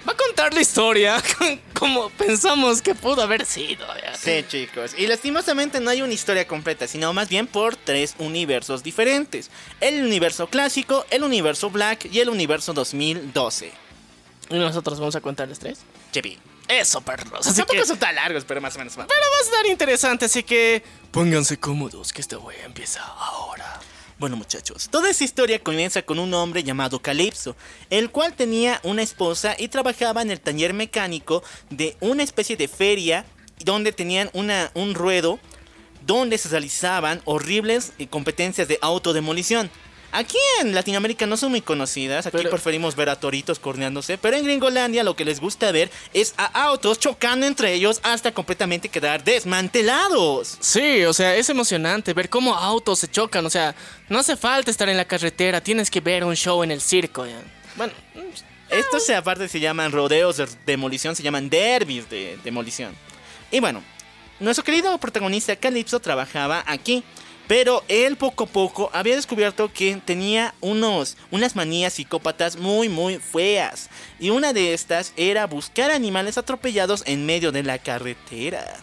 va 0.07 0.14
a 0.14 0.18
contar 0.18 0.53
la 0.53 0.61
historia 0.61 1.22
como 1.74 2.09
pensamos 2.09 2.82
que 2.82 2.95
pudo 2.95 3.22
haber 3.22 3.45
sido. 3.45 3.86
Sí, 4.18 4.43
chicos. 4.47 4.93
Y 4.97 5.07
lastimosamente 5.07 5.80
no 5.80 5.89
hay 5.89 6.01
una 6.01 6.14
historia 6.14 6.47
completa, 6.47 6.88
sino 6.88 7.14
más 7.14 7.30
bien 7.30 7.47
por 7.47 7.76
tres 7.76 8.16
universos 8.20 8.84
diferentes. 8.84 9.49
El 9.80 10.03
universo 10.03 10.47
clásico, 10.47 11.05
el 11.09 11.24
universo 11.24 11.70
Black 11.70 12.07
y 12.11 12.20
el 12.20 12.30
universo 12.30 12.74
2012. 12.74 13.82
Y 14.53 14.59
nosotros 14.59 14.99
vamos 14.99 15.15
a 15.15 15.21
contarles 15.21 15.57
tres. 15.57 15.79
Chepi. 16.11 16.37
Eso, 16.67 17.01
perros. 17.01 17.47
Así 17.47 17.57
Tampoco 17.57 17.85
son 17.85 17.97
tan 17.97 18.13
largos, 18.13 18.45
pero 18.45 18.61
más 18.61 18.75
o 18.75 18.77
menos. 18.77 18.93
Pero 18.93 19.07
va 19.07 19.37
a 19.39 19.43
estar 19.43 19.65
interesante, 19.65 20.25
así 20.25 20.43
que 20.43 20.83
pónganse 21.09 21.57
cómodos, 21.57 22.13
que 22.13 22.21
esta 22.21 22.37
wea 22.37 22.63
empieza 22.63 23.03
ahora. 23.03 23.79
Bueno 24.19 24.37
muchachos, 24.37 24.89
toda 24.89 25.09
esta 25.09 25.23
historia 25.23 25.57
comienza 25.57 26.03
con 26.03 26.19
un 26.19 26.33
hombre 26.35 26.63
llamado 26.63 27.01
Calypso, 27.01 27.55
el 27.89 28.11
cual 28.11 28.35
tenía 28.35 28.79
una 28.83 29.01
esposa 29.01 29.55
y 29.57 29.69
trabajaba 29.69 30.21
en 30.21 30.29
el 30.29 30.39
taller 30.39 30.73
mecánico 30.73 31.43
de 31.71 31.97
una 31.99 32.21
especie 32.21 32.55
de 32.55 32.67
feria 32.67 33.25
donde 33.65 33.91
tenían 33.91 34.29
una, 34.33 34.71
un 34.75 34.93
ruedo 34.93 35.39
donde 36.05 36.37
se 36.37 36.49
realizaban 36.49 37.21
horribles 37.25 37.93
competencias 38.11 38.67
de 38.67 38.77
autodemolición. 38.81 39.71
Aquí 40.16 40.38
en 40.61 40.76
Latinoamérica 40.76 41.26
no 41.26 41.38
son 41.38 41.49
muy 41.49 41.61
conocidas, 41.61 42.28
aquí 42.28 42.43
preferimos 42.43 42.95
ver 42.95 43.09
a 43.09 43.20
toritos 43.20 43.57
corneándose, 43.57 44.20
pero 44.20 44.38
en 44.38 44.43
Gringolandia 44.43 45.03
lo 45.03 45.16
que 45.16 45.26
les 45.26 45.39
gusta 45.39 45.72
ver 45.72 45.89
es 46.14 46.36
a 46.38 46.66
autos 46.66 46.99
chocando 46.99 47.47
entre 47.47 47.74
ellos 47.74 47.99
hasta 48.03 48.32
completamente 48.32 48.89
quedar 48.89 49.24
desmantelados. 49.24 50.57
Sí, 50.59 51.03
o 51.05 51.14
sea, 51.14 51.36
es 51.36 51.49
emocionante 51.49 52.14
ver 52.14 52.30
cómo 52.30 52.53
autos 52.53 52.99
se 52.99 53.09
chocan, 53.09 53.43
o 53.43 53.49
sea, 53.49 53.74
no 54.07 54.20
hace 54.20 54.38
falta 54.38 54.70
estar 54.70 54.88
en 54.88 54.97
la 54.97 55.05
carretera, 55.05 55.61
tienes 55.61 55.89
que 55.89 55.99
ver 55.99 56.24
un 56.24 56.36
show 56.36 56.61
en 56.61 56.70
el 56.70 56.82
circo. 56.82 57.26
Bueno, 57.76 57.93
estos 58.70 59.09
aparte 59.09 59.47
se 59.47 59.59
llaman 59.59 59.91
rodeos 59.91 60.38
de 60.38 60.47
demolición, 60.68 61.16
se 61.16 61.24
llaman 61.24 61.49
derbis 61.49 62.07
de 62.07 62.38
demolición. 62.43 62.95
Y 63.49 63.59
bueno, 63.59 63.82
nuestro 64.39 64.64
querido 64.64 64.95
protagonista 64.99 65.55
Calypso 65.55 65.99
trabajaba 65.99 66.64
aquí. 66.68 67.03
Pero 67.47 67.83
él 67.87 68.15
poco 68.15 68.45
a 68.45 68.47
poco 68.47 68.89
había 68.93 69.15
descubierto 69.15 69.71
que 69.71 69.99
tenía 70.05 70.53
unos, 70.61 71.17
unas 71.29 71.55
manías 71.55 71.93
psicópatas 71.93 72.55
muy 72.55 72.87
muy 72.87 73.17
feas. 73.17 73.89
Y 74.19 74.29
una 74.29 74.53
de 74.53 74.73
estas 74.73 75.13
era 75.17 75.45
buscar 75.45 75.91
animales 75.91 76.37
atropellados 76.37 77.03
en 77.05 77.25
medio 77.25 77.51
de 77.51 77.63
la 77.63 77.79
carretera. 77.79 78.77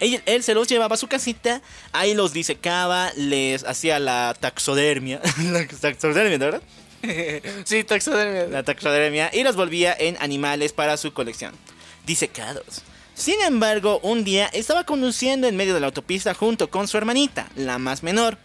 Él, 0.00 0.42
se 0.42 0.54
los 0.54 0.66
llevaba 0.66 0.94
a 0.94 0.98
su 0.98 1.06
casita, 1.06 1.62
ahí 1.92 2.14
los 2.14 2.32
disecaba, 2.32 3.12
les 3.16 3.62
hacía 3.64 4.00
la 4.00 4.34
taxodermia. 4.38 5.20
la 5.52 5.64
taxodermia, 5.66 6.38
¿verdad? 6.38 6.62
sí, 7.64 7.84
taxodermia. 7.84 8.48
La 8.48 8.62
taxodermia. 8.64 9.30
Y 9.32 9.44
los 9.44 9.54
volvía 9.54 9.94
en 9.96 10.16
animales 10.20 10.72
para 10.72 10.96
su 10.96 11.12
colección. 11.12 11.54
Disecados. 12.04 12.82
Sin 13.14 13.40
embargo, 13.42 14.00
un 14.02 14.24
día 14.24 14.46
estaba 14.52 14.84
conduciendo 14.84 15.46
en 15.46 15.56
medio 15.56 15.74
de 15.74 15.80
la 15.80 15.86
autopista 15.86 16.34
junto 16.34 16.70
con 16.70 16.88
su 16.88 16.96
hermanita, 16.96 17.48
la 17.56 17.78
más 17.78 18.02
menor. 18.02 18.38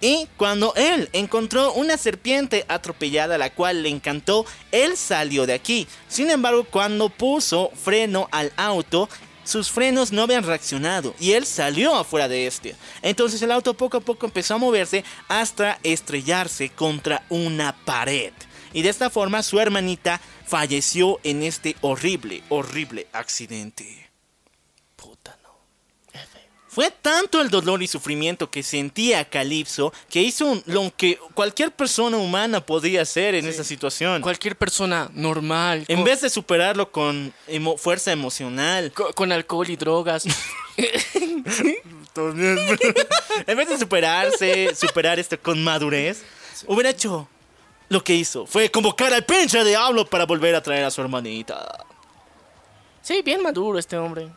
Y 0.00 0.28
cuando 0.36 0.74
él 0.76 1.10
encontró 1.12 1.72
una 1.74 1.98
serpiente 1.98 2.64
atropellada, 2.68 3.38
la 3.38 3.50
cual 3.50 3.82
le 3.82 3.90
encantó, 3.90 4.46
él 4.72 4.96
salió 4.96 5.46
de 5.46 5.54
aquí. 5.54 5.86
Sin 6.08 6.30
embargo, 6.30 6.64
cuando 6.64 7.10
puso 7.10 7.70
freno 7.74 8.28
al 8.30 8.52
auto, 8.56 9.08
sus 9.44 9.70
frenos 9.70 10.12
no 10.12 10.22
habían 10.22 10.44
reaccionado 10.44 11.14
y 11.18 11.32
él 11.32 11.44
salió 11.44 11.96
afuera 11.96 12.28
de 12.28 12.46
este. 12.46 12.76
Entonces 13.02 13.42
el 13.42 13.50
auto 13.50 13.74
poco 13.74 13.96
a 13.98 14.00
poco 14.00 14.26
empezó 14.26 14.54
a 14.54 14.58
moverse 14.58 15.04
hasta 15.28 15.78
estrellarse 15.82 16.68
contra 16.68 17.24
una 17.28 17.74
pared. 17.84 18.32
Y 18.72 18.82
de 18.82 18.90
esta 18.90 19.10
forma 19.10 19.42
su 19.42 19.58
hermanita 19.58 20.20
falleció 20.46 21.18
en 21.24 21.42
este 21.42 21.76
horrible, 21.80 22.42
horrible 22.48 23.08
accidente. 23.12 24.09
Fue 26.70 26.92
tanto 26.92 27.40
el 27.40 27.50
dolor 27.50 27.82
y 27.82 27.88
sufrimiento 27.88 28.48
que 28.48 28.62
sentía 28.62 29.28
Calypso 29.28 29.92
que 30.08 30.22
hizo 30.22 30.62
lo 30.66 30.92
que 30.96 31.18
cualquier 31.34 31.72
persona 31.72 32.16
humana 32.16 32.64
podía 32.64 33.02
hacer 33.02 33.34
en 33.34 33.48
esa 33.48 33.64
situación. 33.64 34.22
Cualquier 34.22 34.54
persona 34.54 35.10
normal. 35.12 35.84
En 35.88 36.04
vez 36.04 36.20
de 36.20 36.30
superarlo 36.30 36.92
con 36.92 37.34
fuerza 37.76 38.12
emocional. 38.12 38.92
con 38.92 39.32
alcohol 39.32 39.68
y 39.68 39.74
drogas. 39.74 40.24
en 43.46 43.56
vez 43.56 43.68
de 43.68 43.76
superarse, 43.76 44.72
superar 44.76 45.18
esto 45.18 45.40
con 45.42 45.64
madurez, 45.64 46.22
hubiera 46.68 46.90
hecho 46.90 47.28
lo 47.88 48.04
que 48.04 48.14
hizo. 48.14 48.46
Fue 48.46 48.70
convocar 48.70 49.12
al 49.12 49.24
pinche 49.24 49.64
diablo 49.64 50.06
para 50.06 50.24
volver 50.24 50.54
a 50.54 50.62
traer 50.62 50.84
a 50.84 50.90
su 50.92 51.00
hermanita. 51.00 51.84
Sí, 53.02 53.22
bien 53.22 53.42
maduro 53.42 53.76
este 53.76 53.98
hombre. 53.98 54.30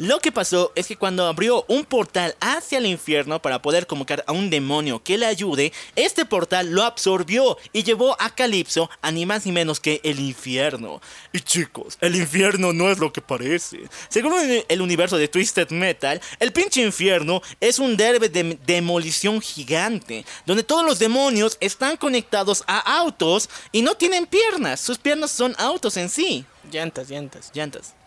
Lo 0.00 0.18
que 0.18 0.32
pasó 0.32 0.72
es 0.76 0.86
que 0.86 0.96
cuando 0.96 1.26
abrió 1.26 1.66
un 1.68 1.84
portal 1.84 2.34
hacia 2.40 2.78
el 2.78 2.86
infierno 2.86 3.42
para 3.42 3.60
poder 3.60 3.86
convocar 3.86 4.24
a 4.26 4.32
un 4.32 4.48
demonio 4.48 5.04
que 5.04 5.18
le 5.18 5.26
ayude, 5.26 5.74
este 5.94 6.24
portal 6.24 6.70
lo 6.70 6.84
absorbió 6.84 7.58
y 7.74 7.82
llevó 7.82 8.16
a 8.18 8.34
Calypso 8.34 8.88
a 9.02 9.12
ni 9.12 9.26
más 9.26 9.44
ni 9.44 9.52
menos 9.52 9.78
que 9.78 10.00
el 10.02 10.18
infierno. 10.18 11.02
Y 11.34 11.40
chicos, 11.40 11.98
el 12.00 12.16
infierno 12.16 12.72
no 12.72 12.90
es 12.90 12.98
lo 12.98 13.12
que 13.12 13.20
parece. 13.20 13.80
Según 14.08 14.32
el 14.66 14.80
universo 14.80 15.18
de 15.18 15.28
Twisted 15.28 15.68
Metal, 15.68 16.18
el 16.38 16.50
pinche 16.50 16.80
infierno 16.80 17.42
es 17.60 17.78
un 17.78 17.98
derbe 17.98 18.30
de 18.30 18.58
demolición 18.66 19.42
gigante, 19.42 20.24
donde 20.46 20.62
todos 20.62 20.86
los 20.86 20.98
demonios 20.98 21.58
están 21.60 21.98
conectados 21.98 22.64
a 22.66 22.78
autos 23.00 23.50
y 23.70 23.82
no 23.82 23.96
tienen 23.96 24.26
piernas. 24.26 24.80
Sus 24.80 24.96
piernas 24.96 25.30
son 25.30 25.54
autos 25.58 25.98
en 25.98 26.08
sí. 26.08 26.46
Llantas, 26.72 27.10
llantas. 27.10 27.50
Llantas. 27.52 27.99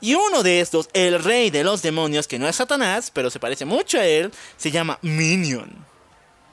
Y 0.00 0.14
uno 0.14 0.42
de 0.42 0.60
estos, 0.60 0.88
el 0.92 1.22
rey 1.22 1.50
de 1.50 1.64
los 1.64 1.82
demonios, 1.82 2.28
que 2.28 2.38
no 2.38 2.48
es 2.48 2.56
Satanás, 2.56 3.10
pero 3.12 3.30
se 3.30 3.40
parece 3.40 3.64
mucho 3.64 3.98
a 3.98 4.06
él, 4.06 4.30
se 4.56 4.70
llama 4.70 4.98
Minion. 5.02 5.86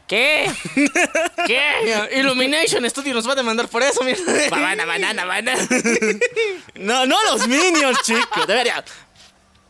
¿Qué? 0.07 0.51
¿Qué? 1.47 2.09
Illumination 2.19 2.87
Studio 2.89 3.13
nos 3.13 3.27
va 3.27 3.33
a 3.33 3.35
demandar 3.35 3.67
por 3.67 3.81
eso, 3.81 4.03
mira. 4.03 4.19
Banana, 4.49 4.85
banana, 4.85 5.25
banana. 5.25 5.67
No, 6.75 7.05
no 7.05 7.15
los 7.31 7.47
Minions, 7.47 8.01
chicos. 8.03 8.45
Debería. 8.47 8.83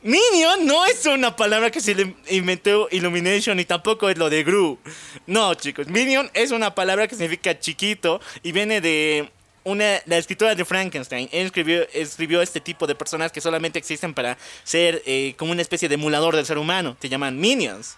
Minion 0.02 0.68
no 0.68 0.86
es 0.86 1.06
una 1.08 1.36
palabra 1.36 1.72
que 1.72 1.82
se 1.82 1.96
le 1.96 2.16
inventó 2.30 2.88
Illumination 2.92 3.60
y 3.60 3.66
tampoco 3.66 4.10
es 4.10 4.18
lo 4.18 4.30
de 4.30 4.44
Gru. 4.44 4.78
No, 5.26 5.54
chicos. 5.56 5.88
Minion 5.88 6.30
es 6.34 6.52
una 6.52 6.76
palabra 6.76 7.08
que 7.08 7.16
significa 7.16 7.58
chiquito 7.60 8.22
y 8.44 8.52
viene 8.52 8.82
de 8.82 9.32
una, 9.66 10.02
la 10.06 10.18
escritora 10.18 10.56
de 10.56 10.64
Frankenstein. 10.64 11.28
Escribió, 11.34 11.86
escribió 11.92 12.42
este 12.42 12.62
tipo 12.62 12.88
de 12.88 12.96
personas 12.96 13.32
que 13.34 13.42
solamente 13.42 13.78
existen 13.78 14.14
para 14.14 14.38
ser 14.64 15.04
eh, 15.06 15.36
como 15.38 15.52
una 15.52 15.62
especie 15.62 15.90
de 15.90 15.96
emulador 15.96 16.36
del 16.38 16.46
ser 16.46 16.58
humano. 16.58 16.96
Te 17.00 17.10
llaman 17.10 17.38
Minions. 17.38 17.98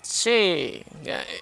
Sí, 0.00 0.82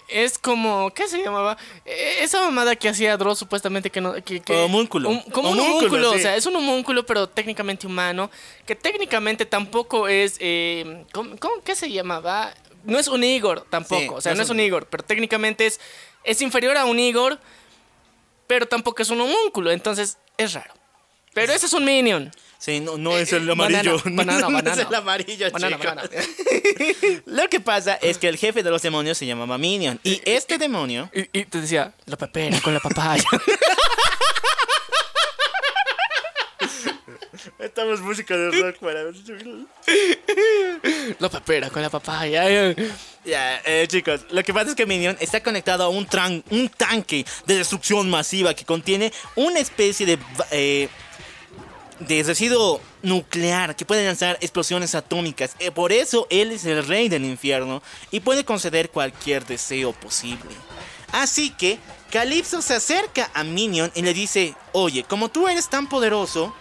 es 0.09 0.39
como, 0.39 0.93
¿qué 0.95 1.09
se 1.09 1.19
llamaba? 1.21 1.57
E- 1.85 2.19
Esa 2.23 2.41
mamada 2.43 2.77
que 2.77 2.89
hacía 2.89 3.17
Dross 3.17 3.41
supuestamente 3.41 3.91
que 3.91 4.01
no... 4.01 4.15
Que, 4.23 4.41
que- 4.41 4.55
Homúnculo. 4.55 5.09
un- 5.11 5.21
como 5.33 5.51
un 5.51 5.59
Homúnculo, 5.59 5.79
homúnculo, 5.97 6.11
o 6.13 6.19
sea, 6.19 6.37
es 6.37 6.47
un 6.47 6.55
homúnculo 6.55 7.05
pero 7.05 7.29
técnicamente 7.29 7.89
humano, 7.89 8.31
que 8.65 8.77
técnicamente 8.77 9.47
tampoco 9.47 10.07
es... 10.07 10.37
eh, 10.39 11.05
¿cómo, 11.13 11.37
cómo- 11.41 11.61
qué 11.65 11.75
se 11.75 11.91
llamaba? 11.91 12.55
No 12.85 13.01
es 13.01 13.09
un 13.09 13.25
Igor 13.25 13.67
tampoco, 13.69 14.01
Sí, 14.01 14.09
o 14.11 14.21
sea, 14.21 14.35
no 14.37 14.43
es 14.43 14.51
un- 14.51 14.61
Igor, 14.61 14.87
pero 14.87 15.03
técnicamente 15.03 15.67
es, 15.67 15.81
es 16.23 16.41
inferior 16.41 16.77
a 16.77 16.85
un 16.85 17.01
Igor, 17.01 17.41
pero 18.47 18.67
tampoco 18.67 19.03
es 19.03 19.11
un 19.11 19.21
homúnculo, 19.21 19.71
entonces 19.71 20.19
es 20.37 20.53
raro. 20.53 20.73
Pero 21.35 21.53
ese 21.53 21.67
es 21.67 21.73
un 21.73 21.85
minion. 21.85 22.31
Sí, 22.59 22.79
no, 22.79 22.97
no 22.97 23.19
es 23.19 23.33
el 23.33 23.49
eh, 23.49 23.53
amarillo. 23.55 24.01
banana, 24.05 24.41
no, 24.41 24.53
banana, 24.53 24.83
es 24.83 24.89
el 24.89 24.95
amarillo, 24.95 25.49
chicos. 25.51 27.23
Lo 27.27 27.49
que 27.49 27.59
pasa 27.59 27.95
es 27.95 28.19
que 28.19 28.29
el 28.29 28.37
jefe 28.37 28.63
de 28.63 28.71
los 28.71 28.83
demonios 28.83 29.19
se 29.19 29.27
llamaba 29.27 29.59
Minion. 29.59 29.99
Y 30.05 30.21
este 30.25 30.59
demonio. 30.59 31.11
Y, 31.13 31.41
y 31.41 31.45
te 31.47 31.61
decía, 31.61 31.93
la 32.07 32.17
pepera 32.17 32.61
con 32.61 32.73
la 32.73 32.81
papaya. 32.81 33.25
Estamos 37.63 38.01
música 38.01 38.37
de 38.37 38.51
rock 38.61 38.79
para. 38.81 39.05
la 41.19 41.29
pepera 41.31 41.71
con 41.71 41.81
la 41.81 41.91
papaya. 41.91 42.75
Ya, 43.25 43.61
eh, 43.65 43.87
chicos, 43.89 44.23
lo 44.31 44.43
que 44.43 44.53
pasa 44.53 44.71
es 44.71 44.75
que 44.77 44.85
Minion 44.85 45.17
está 45.21 45.41
conectado 45.43 45.85
a 45.85 45.89
un, 45.89 46.07
tran- 46.09 46.43
un 46.51 46.69
tanque 46.69 47.25
de 47.47 47.57
destrucción 47.57 48.11
masiva 48.11 48.53
que 48.55 48.65
contiene 48.65 49.13
una 49.37 49.61
especie 49.61 50.07
de. 50.07 50.19
eh, 50.51 50.89
de 52.01 52.23
residuo 52.25 52.81
nuclear 53.03 53.77
que 53.77 53.85
puede 53.85 54.05
lanzar 54.05 54.37
explosiones 54.41 54.97
atómicas. 54.97 55.55
Eh, 55.61 55.71
por 55.71 55.93
eso 55.93 56.27
él 56.31 56.51
es 56.51 56.65
el 56.65 56.85
rey 56.85 57.09
del 57.09 57.25
infierno 57.25 57.81
y 58.11 58.19
puede 58.19 58.45
conceder 58.45 58.91
cualquier 58.91 59.47
deseo 59.47 59.93
posible. 59.93 60.51
Así 61.13 61.51
que 61.51 61.79
Calypso 62.11 62.61
se 62.61 62.75
acerca 62.75 63.31
a 63.35 63.45
Minion 63.45 63.93
y 63.95 64.03
le 64.03 64.15
dice, 64.15 64.55
oye, 64.73 65.05
como 65.05 65.29
tú 65.29 65.47
eres 65.47 65.69
tan 65.69 65.89
poderoso, 65.89 66.53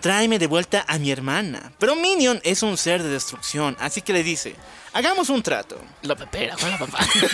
tráeme 0.00 0.38
de 0.38 0.46
vuelta 0.46 0.84
a 0.88 0.98
mi 0.98 1.10
hermana. 1.10 1.72
Pero 1.78 1.94
Minion 1.96 2.40
es 2.44 2.62
un 2.62 2.76
ser 2.76 3.02
de 3.02 3.08
destrucción, 3.10 3.76
así 3.80 4.02
que 4.02 4.12
le 4.12 4.22
dice, 4.22 4.56
hagamos 4.92 5.28
un 5.28 5.42
trato. 5.42 5.80
La 6.02 6.16
pepera 6.16 6.56
con 6.56 6.70
la 6.70 6.78
papaya. 6.78 7.10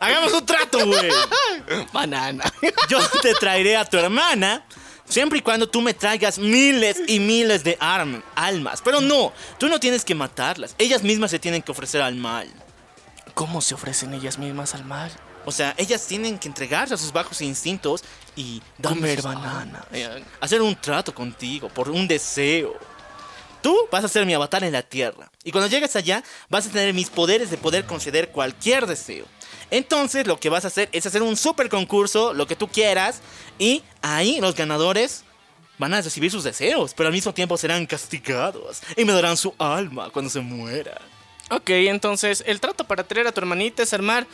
Hagamos 0.00 0.32
un 0.32 0.46
trato, 0.46 0.86
güey. 0.86 1.10
Banana. 1.92 2.44
Yo 2.88 3.00
te 3.20 3.34
traeré 3.34 3.76
a 3.76 3.84
tu 3.84 3.96
hermana. 3.98 4.64
Siempre 5.08 5.38
y 5.38 5.42
cuando 5.42 5.68
tú 5.68 5.80
me 5.80 5.94
traigas 5.94 6.38
miles 6.38 6.98
y 7.08 7.18
miles 7.18 7.64
de 7.64 7.76
arm- 7.80 8.22
almas. 8.36 8.80
Pero 8.84 9.00
no, 9.00 9.32
tú 9.58 9.68
no 9.68 9.80
tienes 9.80 10.04
que 10.04 10.14
matarlas. 10.14 10.74
Ellas 10.78 11.02
mismas 11.02 11.30
se 11.32 11.38
tienen 11.38 11.62
que 11.62 11.72
ofrecer 11.72 12.00
al 12.02 12.14
mal. 12.14 12.48
¿Cómo 13.34 13.60
se 13.60 13.74
ofrecen 13.74 14.14
ellas 14.14 14.38
mismas 14.38 14.74
al 14.74 14.84
mal? 14.84 15.10
O 15.48 15.50
sea, 15.50 15.74
ellas 15.78 16.06
tienen 16.06 16.38
que 16.38 16.46
entregarse 16.46 16.92
a 16.92 16.98
sus 16.98 17.10
bajos 17.10 17.40
instintos 17.40 18.04
y 18.36 18.60
Comer 18.82 19.22
banana. 19.22 19.82
Hacer 20.42 20.60
un 20.60 20.76
trato 20.76 21.14
contigo 21.14 21.70
por 21.70 21.88
un 21.88 22.06
deseo. 22.06 22.76
Tú 23.62 23.74
vas 23.90 24.04
a 24.04 24.08
ser 24.08 24.26
mi 24.26 24.34
avatar 24.34 24.62
en 24.62 24.74
la 24.74 24.82
tierra. 24.82 25.32
Y 25.42 25.50
cuando 25.50 25.70
llegues 25.70 25.96
allá, 25.96 26.22
vas 26.50 26.66
a 26.66 26.70
tener 26.70 26.92
mis 26.92 27.08
poderes 27.08 27.50
de 27.50 27.56
poder 27.56 27.86
conceder 27.86 28.28
cualquier 28.28 28.86
deseo. 28.86 29.24
Entonces, 29.70 30.26
lo 30.26 30.38
que 30.38 30.50
vas 30.50 30.66
a 30.66 30.68
hacer 30.68 30.90
es 30.92 31.06
hacer 31.06 31.22
un 31.22 31.34
super 31.34 31.70
concurso, 31.70 32.34
lo 32.34 32.46
que 32.46 32.54
tú 32.54 32.68
quieras. 32.68 33.22
Y 33.58 33.82
ahí 34.02 34.42
los 34.42 34.54
ganadores 34.54 35.24
van 35.78 35.94
a 35.94 36.02
recibir 36.02 36.30
sus 36.30 36.44
deseos, 36.44 36.92
pero 36.92 37.06
al 37.06 37.14
mismo 37.14 37.32
tiempo 37.32 37.56
serán 37.56 37.86
castigados. 37.86 38.82
Y 38.98 39.06
me 39.06 39.14
darán 39.14 39.38
su 39.38 39.54
alma 39.56 40.10
cuando 40.10 40.30
se 40.30 40.40
muera. 40.40 41.00
Ok, 41.50 41.70
entonces 41.70 42.44
el 42.46 42.60
trato 42.60 42.84
para 42.84 43.04
traer 43.04 43.28
a 43.28 43.32
tu 43.32 43.40
hermanita 43.40 43.82
es 43.82 43.94
armar 43.94 44.26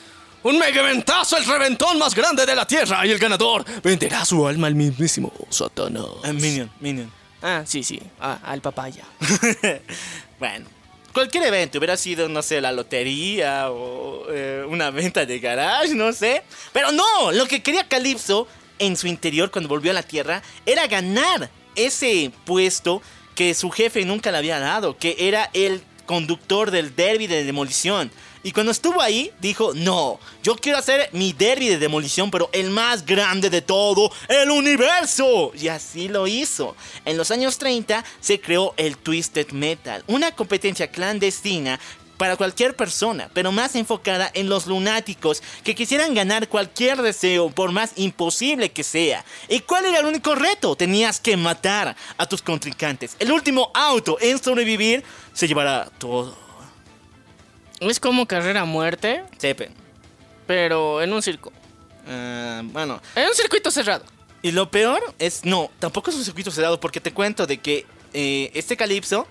un 0.45 0.59
megaventazo, 0.59 1.37
el 1.37 1.45
reventón 1.45 1.99
más 1.99 2.15
grande 2.15 2.47
de 2.47 2.55
la 2.55 2.67
tierra. 2.67 3.05
Y 3.05 3.11
el 3.11 3.19
ganador 3.19 3.65
venderá 3.83 4.25
su 4.25 4.47
alma 4.47 4.69
al 4.69 4.75
mismísimo 4.75 5.33
Satanás. 5.51 6.07
Ah, 6.23 6.33
minion, 6.33 6.71
Minion. 6.81 7.11
Ah, 7.43 7.63
sí, 7.67 7.83
sí. 7.83 8.01
Ah, 8.21 8.39
al 8.45 8.61
papaya. 8.61 9.05
bueno, 10.39 10.67
cualquier 11.13 11.45
evento 11.45 11.79
hubiera 11.79 11.97
sido, 11.97 12.29
no 12.29 12.43
sé, 12.43 12.61
la 12.61 12.73
lotería 12.73 13.71
o 13.71 14.27
eh, 14.31 14.65
una 14.69 14.91
venta 14.91 15.27
de 15.27 15.39
garage, 15.41 15.95
no 15.95 16.13
sé. 16.13 16.43
Pero 16.73 16.93
no, 16.93 17.33
lo 17.33 17.47
que 17.47 17.63
quería 17.63 17.89
Calypso 17.89 18.47
en 18.79 18.97
su 18.97 19.07
interior 19.07 19.51
cuando 19.51 19.69
volvió 19.69 19.91
a 19.91 19.95
la 19.95 20.03
Tierra 20.03 20.43
era 20.67 20.87
ganar 20.87 21.51
ese 21.75 22.31
puesto 22.45 23.03
que 23.35 23.55
su 23.55 23.71
jefe 23.71 24.05
nunca 24.05 24.31
le 24.31 24.39
había 24.39 24.59
dado, 24.59 24.97
que 24.97 25.17
era 25.19 25.51
el 25.55 25.83
conductor 26.07 26.71
del 26.71 26.95
derby 26.95 27.27
de 27.27 27.45
demolición. 27.45 28.11
Y 28.45 28.53
cuando 28.53 28.73
estuvo 28.73 29.01
ahí, 29.01 29.33
dijo, 29.41 29.73
no, 29.75 30.21
yo 30.43 30.55
quiero 30.55 30.77
hacer 30.77 31.09
mi 31.13 31.33
derby 31.33 31.71
de 31.71 31.79
demolición, 31.79 32.31
pero 32.31 32.51
el 32.53 32.69
más 32.69 33.07
grande 33.07 33.49
de 33.49 33.63
todo, 33.63 34.13
el 34.29 34.51
universo. 34.51 35.51
Y 35.59 35.69
así 35.69 36.09
lo 36.09 36.27
hizo. 36.27 36.77
En 37.07 37.17
los 37.17 37.31
años 37.31 37.57
30 37.57 38.05
se 38.21 38.39
creó 38.41 38.75
el 38.77 38.99
Twisted 38.99 39.51
Metal, 39.53 40.05
una 40.09 40.33
competencia 40.33 40.91
clandestina 40.91 41.81
para 42.19 42.37
cualquier 42.37 42.77
persona, 42.77 43.31
pero 43.33 43.51
más 43.51 43.75
enfocada 43.77 44.31
en 44.35 44.51
los 44.51 44.67
lunáticos 44.67 45.43
que 45.65 45.75
quisieran 45.75 46.13
ganar 46.13 46.49
cualquier 46.49 47.01
deseo, 47.01 47.49
por 47.49 47.73
más 47.73 47.93
imposible 47.97 48.73
que 48.73 48.85
sea. 48.85 49.25
¿Y 49.49 49.61
cuál 49.61 49.87
era 49.87 50.01
el 50.01 50.07
único 50.07 50.35
reto? 50.35 50.77
Tenías 50.77 51.19
que 51.19 51.37
matar 51.39 51.97
a 52.19 52.27
tus 52.27 52.43
contrincantes. 52.43 53.17
El 53.19 53.33
último 53.33 53.71
auto 53.73 54.19
en 54.21 54.43
sobrevivir 54.43 55.03
se 55.33 55.49
llevará 55.49 55.91
todo. 55.97 56.44
Es 57.81 58.01
como 58.01 58.27
carrera 58.27 58.63
a 58.63 58.65
muerte, 58.65 59.25
Sepe. 59.39 59.71
pero 60.47 61.03
en 61.03 61.13
un 61.13 61.23
circo. 61.23 61.53
Ah, 62.09 62.63
bueno, 62.65 63.01
En 63.15 63.29
un 63.29 63.35
circuito 63.35 63.71
cerrado. 63.71 64.05
y 64.43 64.53
lo 64.53 64.71
peor 64.71 65.03
es, 65.19 65.45
no, 65.45 65.71
tampoco 65.79 66.11
es 66.11 66.17
un 66.17 66.25
circuito 66.25 66.51
cerrado 66.51 66.79
porque 66.81 67.01
te 67.01 67.13
cuento 67.13 67.47
de 67.47 67.59
que 67.59 67.87
eh, 68.13 68.51
este 68.55 68.77
Calipso 68.77 69.27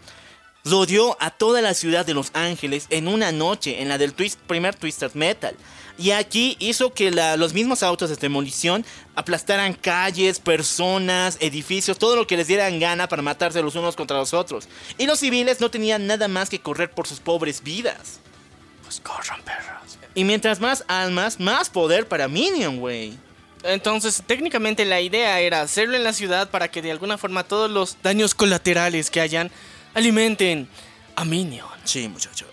rodeó 0.65 1.17
a 1.19 1.29
toda 1.29 1.61
la 1.61 1.73
ciudad 1.73 2.05
de 2.05 2.13
Los 2.13 2.31
Ángeles 2.33 2.87
en 2.89 3.07
una 3.07 3.31
noche, 3.31 3.81
en 3.81 3.89
la 3.89 3.97
del 3.97 4.13
twist, 4.13 4.39
primer 4.47 4.75
Twisted 4.75 5.11
Metal. 5.13 5.55
Y 5.97 6.11
aquí 6.11 6.55
hizo 6.59 6.91
que 6.93 7.11
la- 7.11 7.37
los 7.37 7.53
mismos 7.53 7.83
autos 7.83 8.09
de 8.09 8.15
demolición 8.15 8.83
aplastaran 9.15 9.73
calles, 9.73 10.39
personas, 10.39 11.37
edificios, 11.39 11.99
todo 11.99 12.15
lo 12.15 12.25
que 12.25 12.37
les 12.37 12.47
dieran 12.47 12.79
gana 12.79 13.07
para 13.07 13.21
matarse 13.21 13.61
los 13.61 13.75
unos 13.75 13.95
contra 13.95 14.17
los 14.17 14.33
otros. 14.33 14.67
Y 14.97 15.05
los 15.05 15.19
civiles 15.19 15.61
no 15.61 15.69
tenían 15.69 16.07
nada 16.07 16.27
más 16.27 16.49
que 16.49 16.59
correr 16.59 16.89
por 16.89 17.07
sus 17.07 17.19
pobres 17.19 17.61
vidas. 17.61 18.21
Corran, 19.01 19.41
perros. 19.43 19.97
Y 20.15 20.23
mientras 20.23 20.59
más 20.59 20.83
almas, 20.87 21.39
más 21.39 21.69
poder 21.69 22.07
para 22.07 22.27
Minion, 22.27 22.79
güey. 22.79 23.17
Entonces, 23.63 24.21
técnicamente 24.27 24.85
la 24.85 24.99
idea 25.01 25.39
era 25.39 25.61
hacerlo 25.61 25.95
en 25.95 26.03
la 26.03 26.13
ciudad 26.13 26.49
para 26.49 26.69
que 26.69 26.81
de 26.81 26.91
alguna 26.91 27.17
forma 27.17 27.43
todos 27.43 27.71
los 27.71 27.97
daños 28.03 28.35
colaterales 28.35 29.09
que 29.09 29.21
hayan 29.21 29.49
alimenten 29.93 30.67
a 31.15 31.23
Minion. 31.23 31.67
Sí, 31.85 32.07
muchachos. 32.07 32.47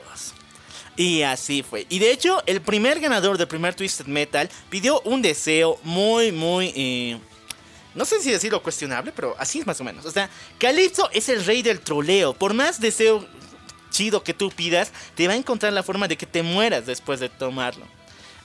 Y 1.01 1.23
así 1.23 1.63
fue. 1.63 1.87
Y 1.89 1.99
de 1.99 2.13
hecho, 2.13 2.43
el 2.45 2.61
primer 2.61 3.01
ganador 3.01 3.39
del 3.39 3.49
primer 3.49 3.75
Twisted 3.75 4.05
Metal 4.05 4.51
pidió 4.69 5.01
un 5.03 5.23
deseo 5.23 5.79
muy, 5.83 6.31
muy... 6.31 6.75
eh, 6.77 7.19
no 7.95 8.05
sé 8.05 8.21
si 8.21 8.31
decirlo 8.31 8.63
cuestionable, 8.63 9.11
pero 9.11 9.35
así 9.39 9.61
es 9.61 9.67
más 9.67 9.81
o 9.81 9.85
menos. 9.85 10.05
O 10.05 10.11
sea, 10.11 10.29
Calypso 10.59 11.09
es 11.13 11.31
el 11.31 11.43
rey 11.45 11.63
del 11.63 11.81
troleo. 11.81 12.35
Por 12.35 12.53
más 12.53 12.81
deseo 12.81 13.27
chido 13.91 14.23
que 14.23 14.35
tú 14.35 14.51
pidas, 14.51 14.93
te 15.15 15.27
va 15.27 15.35
a 15.35 15.37
encontrar 15.37 15.73
la 15.73 15.83
forma 15.83 16.09
de 16.09 16.17
que 16.17 16.27
te 16.27 16.43
mueras 16.43 16.87
después 16.87 17.21
de 17.21 17.29
tomarlo. 17.29 17.85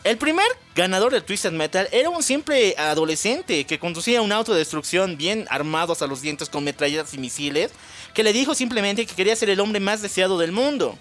El 0.04 0.18
primer 0.18 0.46
ganador 0.76 1.12
del 1.12 1.24
Twisted 1.24 1.52
Metal 1.52 1.90
era 1.92 2.12
un 2.12 2.22
simple 2.22 2.76
adolescente 2.78 3.66
que 3.66 3.80
conducía 3.80 4.22
un 4.22 4.32
auto 4.32 4.54
de 4.54 4.60
destrucción 4.60 5.18
bien 5.18 5.48
armado 5.50 5.94
hasta 5.94 6.06
los 6.06 6.22
dientes 6.22 6.48
con 6.48 6.64
metralletas 6.64 7.16
y 7.16 7.18
misiles, 7.18 7.72
que 8.14 8.24
le 8.24 8.32
dijo 8.32 8.54
simplemente 8.54 9.08
que 9.08 9.16
quería 9.16 9.36
ser 9.36 9.50
el 9.50 9.60
hombre 9.60 9.80
más 9.80 10.04
deseado 10.04 10.38
del 10.38 10.52
mundo. 10.52 10.96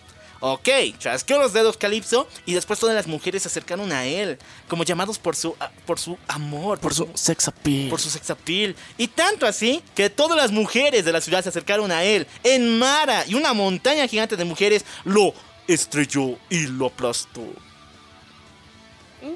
Ok, 0.47 0.69
chasqueó 0.99 1.39
los 1.39 1.55
dedos 1.55 1.79
Calypso 1.79 2.29
y 2.45 2.53
después 2.53 2.79
todas 2.79 2.95
las 2.95 3.07
mujeres 3.07 3.41
se 3.43 3.49
acercaron 3.49 3.91
a 3.93 4.05
él, 4.05 4.37
como 4.69 4.85
llamados 4.85 5.19
por 5.19 5.37
su, 5.37 5.57
a- 5.59 5.71
por 5.87 5.99
su 5.99 6.19
amor, 6.29 6.79
Por 6.81 6.93
su 6.93 7.09
sex 7.15 7.49
appeal. 7.49 7.89
por 7.89 7.99
su 7.99 8.11
sex 8.11 8.29
appeal. 8.29 8.77
Y 8.99 9.09
tanto 9.09 9.47
así 9.47 9.83
que 9.95 10.11
todas 10.11 10.37
las 10.37 10.53
mujeres 10.53 11.07
de 11.07 11.13
la 11.13 11.23
ciudad 11.23 11.43
se 11.43 11.49
acercaron 11.49 11.91
a 11.91 12.05
él 12.05 12.27
en 12.43 12.79
Mara 12.79 13.25
y 13.27 13.37
una 13.37 13.55
montaña 13.55 14.07
gigante 14.07 14.37
de 14.37 14.45
mujeres 14.45 14.85
lo 15.05 15.33
estrelló 15.67 16.37
y 16.51 16.67
lo 16.67 16.87
aplastó. 16.89 17.43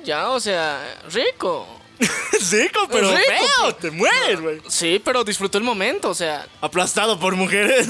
Ya, 0.04 0.28
o 0.28 0.40
sea, 0.40 0.78
rico. 1.10 1.66
Rico, 2.50 2.80
pero 2.90 3.10
Rico, 3.10 3.22
feo, 3.62 3.74
te 3.76 3.90
mueres, 3.90 4.40
güey. 4.40 4.60
Sí, 4.68 5.00
pero 5.02 5.24
disfrutó 5.24 5.56
el 5.56 5.64
momento, 5.64 6.10
o 6.10 6.14
sea, 6.14 6.46
Aplastado 6.60 7.18
por 7.18 7.34
mujeres. 7.34 7.88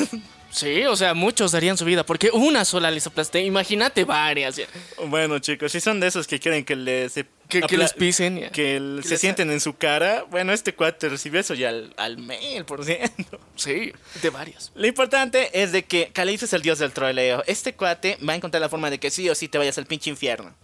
Sí, 0.59 0.85
o 0.85 0.97
sea, 0.97 1.15
muchos 1.15 1.53
darían 1.53 1.77
su 1.79 1.85
vida 1.85 2.05
porque 2.05 2.31
una 2.33 2.65
sola 2.65 2.91
les 2.91 3.07
aplasté. 3.07 3.43
Imagínate 3.43 4.05
varias. 4.05 4.61
bueno, 5.07 5.39
chicos, 5.39 5.73
si 5.73 5.81
son 5.81 6.01
de 6.01 6.07
esos 6.09 6.27
que 6.27 6.39
quieren 6.39 6.65
que 6.65 6.77
les... 6.77 7.15
Que, 7.49 7.61
les 7.79 7.93
pisen. 7.95 8.39
ya. 8.41 8.51
Que 8.51 8.77
el- 8.77 8.99
Que 9.01 9.05
se 9.09 9.15
les- 9.15 9.21
sienten 9.21 9.51
en 9.51 9.61
su 9.61 9.77
cara. 9.77 10.25
Bueno, 10.31 10.53
este 10.53 10.75
cuate 10.75 11.09
recibió 11.09 11.41
eso 11.41 11.55
ya 11.55 11.71
al, 11.71 11.95
al 11.97 12.19
mil 12.19 12.65
por 12.67 12.85
ciento. 12.85 13.41
Sí, 13.57 13.93
de 14.23 14.31
varias. 14.31 14.71
Lo 14.75 14.87
importante 14.87 15.49
es 15.63 15.73
de 15.73 15.85
que 15.85 16.11
Calipso 16.13 16.45
es 16.45 16.53
el 16.53 16.61
dios 16.63 16.79
del 16.79 16.93
troleo. 16.93 17.43
Este 17.47 17.75
cuate 17.75 18.19
va 18.29 18.35
a 18.35 18.37
encontrar 18.37 18.61
la 18.61 18.69
forma 18.69 18.91
de 18.91 18.99
que 19.01 19.11
sí 19.11 19.29
o 19.31 19.35
sí 19.35 19.49
te 19.49 19.57
vayas 19.57 19.79
al 19.79 19.87
pinche 19.87 20.11
infierno. 20.11 20.55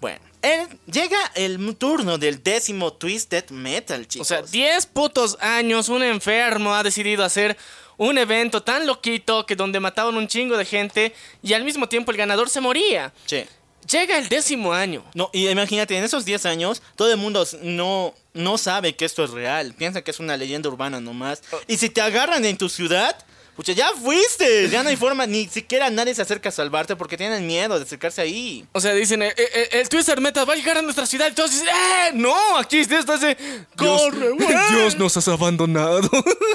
Bueno, 0.00 0.20
él, 0.42 0.68
llega 0.90 1.18
el 1.34 1.76
turno 1.76 2.18
del 2.18 2.42
décimo 2.42 2.92
Twisted 2.92 3.50
Metal, 3.50 4.02
O 4.02 4.04
chicos. 4.04 4.28
sea, 4.28 4.42
10 4.42 4.86
putos 4.86 5.36
años, 5.40 5.88
un 5.88 6.02
enfermo 6.02 6.74
ha 6.74 6.82
decidido 6.82 7.24
hacer 7.24 7.56
un 7.96 8.16
evento 8.16 8.62
tan 8.62 8.86
loquito 8.86 9.44
que 9.44 9.56
donde 9.56 9.80
mataban 9.80 10.16
un 10.16 10.28
chingo 10.28 10.56
de 10.56 10.64
gente 10.64 11.14
y 11.42 11.52
al 11.52 11.64
mismo 11.64 11.88
tiempo 11.88 12.10
el 12.10 12.16
ganador 12.16 12.48
se 12.48 12.60
moría. 12.60 13.12
Che. 13.26 13.48
Llega 13.90 14.18
el 14.18 14.28
décimo 14.28 14.72
año. 14.72 15.02
No, 15.14 15.30
y 15.32 15.48
imagínate, 15.48 15.96
en 15.96 16.04
esos 16.04 16.24
10 16.24 16.44
años, 16.46 16.82
todo 16.94 17.10
el 17.10 17.16
mundo 17.16 17.46
no, 17.62 18.14
no 18.34 18.58
sabe 18.58 18.94
que 18.94 19.04
esto 19.06 19.24
es 19.24 19.30
real. 19.30 19.74
Piensa 19.74 20.02
que 20.02 20.10
es 20.10 20.20
una 20.20 20.36
leyenda 20.36 20.68
urbana 20.68 21.00
nomás. 21.00 21.42
Y 21.66 21.78
si 21.78 21.88
te 21.88 22.00
agarran 22.02 22.44
en 22.44 22.58
tu 22.58 22.68
ciudad, 22.68 23.16
pucha, 23.58 23.72
ya 23.72 23.90
fuiste. 23.90 24.68
Ya 24.70 24.84
no 24.84 24.88
hay 24.88 24.94
forma, 24.96 25.26
ni 25.26 25.48
siquiera 25.48 25.90
nadie 25.90 26.14
se 26.14 26.22
acerca 26.22 26.48
a 26.48 26.52
salvarte 26.52 26.94
porque 26.94 27.16
tienen 27.16 27.44
miedo 27.44 27.76
de 27.76 27.84
acercarse 27.84 28.20
ahí. 28.22 28.64
O 28.70 28.80
sea, 28.80 28.94
dicen, 28.94 29.20
eh, 29.20 29.34
eh, 29.36 29.68
el 29.72 29.88
Twister 29.88 30.20
Metal 30.20 30.48
va 30.48 30.52
a 30.52 30.56
llegar 30.56 30.78
a 30.78 30.82
nuestra 30.82 31.06
ciudad. 31.06 31.28
Y 31.28 31.34
todos 31.34 31.50
dicen, 31.50 31.66
¡eh! 31.68 32.10
No, 32.14 32.56
aquí 32.56 32.78
está 32.78 33.16
ese. 33.16 33.36
¡Corre, 33.76 34.30
güey! 34.30 34.48
Dios 34.70 34.96
nos 34.96 35.16
has 35.16 35.26
abandonado. 35.26 36.08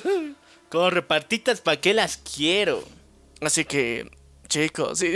Corre, 0.70 1.02
partitas, 1.02 1.60
¿para 1.60 1.82
qué 1.82 1.94
las 1.94 2.16
quiero? 2.18 2.84
Así 3.42 3.66
que, 3.66 4.10
chicos, 4.48 4.98
sí. 5.00 5.14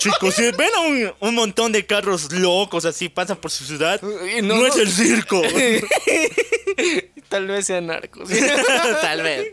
Chicos, 0.00 0.34
si 0.34 0.42
ven 0.52 0.68
a 0.76 0.80
un, 0.80 1.14
un 1.20 1.34
montón 1.34 1.72
de 1.72 1.86
carros 1.86 2.30
locos 2.30 2.84
así, 2.84 3.08
pasan 3.08 3.38
por 3.38 3.50
su 3.50 3.64
ciudad, 3.64 4.00
no, 4.02 4.54
no- 4.56 4.66
es 4.66 4.76
el 4.76 4.92
circo. 4.92 5.40
Tal 7.28 7.46
vez 7.46 7.66
sean 7.66 7.86
narcos. 7.86 8.28
Tal 9.02 9.22
vez. 9.22 9.52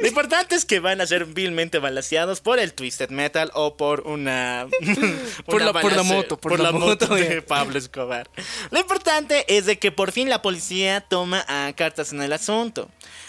Lo 0.00 0.06
importante 0.08 0.54
es 0.54 0.64
que 0.64 0.80
van 0.80 1.00
a 1.00 1.06
ser 1.06 1.24
vilmente 1.26 1.78
balaseados 1.78 2.40
por 2.40 2.58
el 2.58 2.72
Twisted 2.72 3.10
Metal 3.10 3.50
o 3.54 3.76
por 3.76 4.00
una. 4.06 4.66
Por 5.46 5.56
una 5.56 5.66
la- 5.66 5.72
por 5.80 5.92
la 5.92 5.98
balacera- 6.02 6.02
moto, 6.16 6.36
por 6.38 6.58
la 6.60 6.72
moto, 6.72 7.14
de 7.14 7.36
ya. 7.36 7.42
Pablo 7.46 7.78
Escobar. 7.78 8.28
Lo 8.70 8.80
importante 8.80 9.44
es 9.56 9.66
de 9.66 9.78
que 9.78 9.92
por 9.92 10.10
fin 10.12 10.28
la 10.28 10.42
policía 10.42 11.00
toma 11.02 11.44
a 11.48 11.72
cartas 11.74 12.12
en 12.12 12.22
el 12.22 12.32
asunto. 12.32 12.88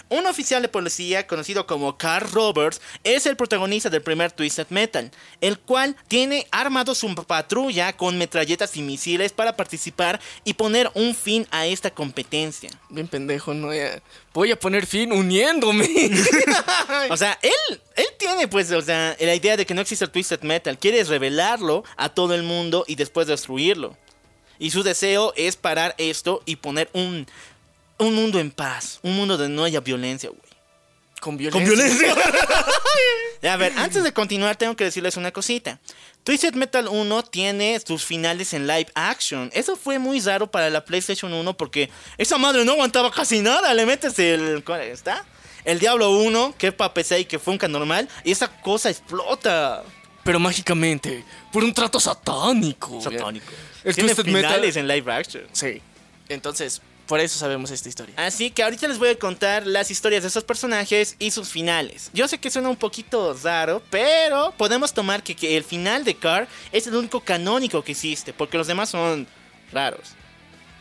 Un 0.10 0.26
oficial 0.26 0.62
de 0.62 0.70
policía 0.70 1.28
conocido 1.28 1.68
como 1.68 1.98
Carl 1.98 2.32
Roberts 2.32 2.80
es 3.04 3.26
el 3.26 3.36
protagonista 3.36 3.90
del 3.90 4.02
primer 4.02 4.32
Twisted 4.32 4.68
Metal, 4.70 5.12
el 5.42 5.60
cual 5.60 5.98
tiene 6.08 6.48
armado 6.52 6.96
su 6.96 7.14
patrulla 7.16 7.92
con 7.92 8.18
metralletas 8.18 8.78
y 8.78 8.82
misiles 8.82 9.34
para 9.34 9.58
participar 9.58 10.22
y 10.46 10.54
poner 10.54 10.90
un 10.94 11.14
fin 11.14 11.46
a 11.52 11.66
esta 11.66 11.92
competencia. 11.92 12.70
Bien 12.90 13.08
pendejo, 13.08 13.54
¿no? 13.54 13.74
Ya. 13.74 14.02
Voy 14.34 14.52
a 14.52 14.60
poner 14.60 14.86
fin 14.86 15.12
uniéndome. 15.12 15.88
O 17.10 17.18
sea, 17.18 17.38
él, 17.42 17.82
él 17.96 18.08
tiene 18.18 18.48
pues, 18.48 18.72
o 18.72 18.82
sea, 18.82 19.16
la 19.20 19.36
idea 19.36 19.58
de 19.58 19.66
que 19.66 19.74
no 19.74 19.82
existe 19.82 20.06
el 20.06 20.12
Twisted 20.12 20.42
Metal. 20.42 20.78
Quiere 20.78 21.04
revelarlo 21.04 21.84
a 21.96 22.10
todo 22.10 22.34
el 22.34 22.44
mundo 22.44 22.86
y 22.88 22.96
después 22.96 23.28
destruirlo. 23.28 23.96
Y 24.60 24.72
su 24.72 24.84
deseo 24.84 25.34
es 25.36 25.56
parar 25.56 25.96
esto 25.98 26.42
y 26.46 26.58
poner 26.58 26.90
un, 26.94 27.28
un 27.98 28.14
mundo 28.16 28.40
en 28.40 28.52
paz. 28.52 29.00
Un 29.02 29.16
mundo 29.16 29.38
donde 29.38 29.56
no 29.56 29.64
haya 29.64 29.80
violencia, 29.80 30.30
güey. 30.30 30.42
Con 31.20 31.38
violencia. 31.38 31.60
Con 31.60 31.78
violencia. 31.78 32.16
a 33.54 33.58
ver, 33.58 33.74
antes 33.78 34.04
de 34.04 34.14
continuar 34.14 34.56
tengo 34.56 34.76
que 34.76 34.84
decirles 34.84 35.18
una 35.18 35.32
cosita. 35.32 35.80
Twisted 36.24 36.54
Metal 36.54 36.88
1 36.88 37.24
tiene 37.24 37.80
sus 37.86 38.04
finales 38.04 38.54
en 38.54 38.68
live 38.68 38.88
action. 38.94 39.50
Eso 39.54 39.76
fue 39.76 39.98
muy 39.98 40.20
raro 40.20 40.52
para 40.52 40.70
la 40.70 40.84
PlayStation 40.84 41.34
1 41.34 41.58
porque 41.58 41.90
esa 42.18 42.38
madre 42.38 42.66
no 42.66 42.74
aguantaba 42.74 43.12
casi 43.12 43.42
nada. 43.42 43.74
Le 43.74 43.86
metes 43.86 44.20
el... 44.20 44.64
¿Cuál 44.64 44.82
está? 44.82 45.26
El 45.66 45.80
Diablo 45.80 46.12
1, 46.12 46.56
que 46.58 46.68
es 46.68 46.74
para 46.74 46.94
PC 46.94 47.22
y 47.22 47.26
que 47.26 47.40
funca 47.40 47.68
normal, 47.68 48.08
y 48.24 48.32
esa 48.32 48.48
cosa 48.62 48.90
explota. 48.90 49.84
Pero 50.24 50.40
mágicamente, 50.40 51.26
por 51.52 51.64
un 51.64 51.74
trato 51.74 52.00
satánico. 52.00 53.02
Satánico. 53.02 53.52
El 53.84 53.94
Tiene 53.96 54.14
Twisted 54.14 54.26
finales 54.34 54.76
Metal. 54.76 54.78
en 54.78 54.88
live 54.88 55.12
action. 55.12 55.44
Sí. 55.52 55.82
Entonces, 56.30 56.82
por 57.08 57.20
eso 57.20 57.40
sabemos 57.40 57.72
esta 57.72 57.90
historia. 57.90 58.14
Así 58.18 58.52
que 58.52 58.64
ahorita 58.64 58.88
les 58.88 59.00
voy 59.00 59.10
a 59.10 59.18
contar 59.18 59.66
las 59.66 59.90
historias 59.90 60.24
de 60.24 60.30
esos 60.30 60.44
personajes 60.44 61.16
y 61.20 61.32
sus 61.32 61.50
finales. 61.50 62.12
Yo 62.14 62.28
sé 62.28 62.38
que 62.38 62.52
suena 62.52 62.70
un 62.70 62.76
poquito 62.76 63.36
raro, 63.42 63.82
pero 63.90 64.54
podemos 64.58 64.94
tomar 64.94 65.24
que, 65.24 65.36
que 65.36 65.58
el 65.58 65.64
final 65.64 66.04
de 66.04 66.16
Car 66.16 66.48
es 66.72 66.86
el 66.86 66.96
único 66.96 67.22
canónico 67.22 67.84
que 67.84 67.94
existe, 67.94 68.34
porque 68.34 68.58
los 68.58 68.68
demás 68.68 68.90
son 68.90 69.26
raros. 69.72 70.14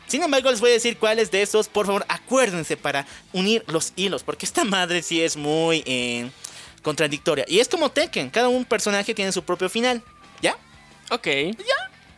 Sin 0.09 0.23
embargo, 0.23 0.51
les 0.51 0.61
voy 0.61 0.71
a 0.71 0.75
decir 0.75 0.99
cuáles 0.99 1.31
de 1.31 1.43
esos, 1.43 1.69
por 1.69 1.87
favor, 1.87 2.05
acuérdense 2.09 2.77
para 2.77 3.07
unir 3.33 3.65
los 3.69 3.93
hilos, 3.97 4.23
porque 4.23 4.47
esta 4.47 4.65
madre 4.65 5.03
sí 5.03 5.21
es 5.21 5.37
muy 5.37 5.83
eh, 5.87 6.31
contradictoria. 6.83 7.45
Y 7.49 7.59
es 7.59 7.69
como 7.69 7.91
Tekken, 7.91 8.31
cada 8.31 8.49
un 8.49 8.65
personaje 8.65 9.15
tiene 9.15 9.33
su 9.33 9.43
propio 9.43 9.69
final. 9.69 10.03
¿Ya? 10.41 10.57
Ok. 11.11 11.29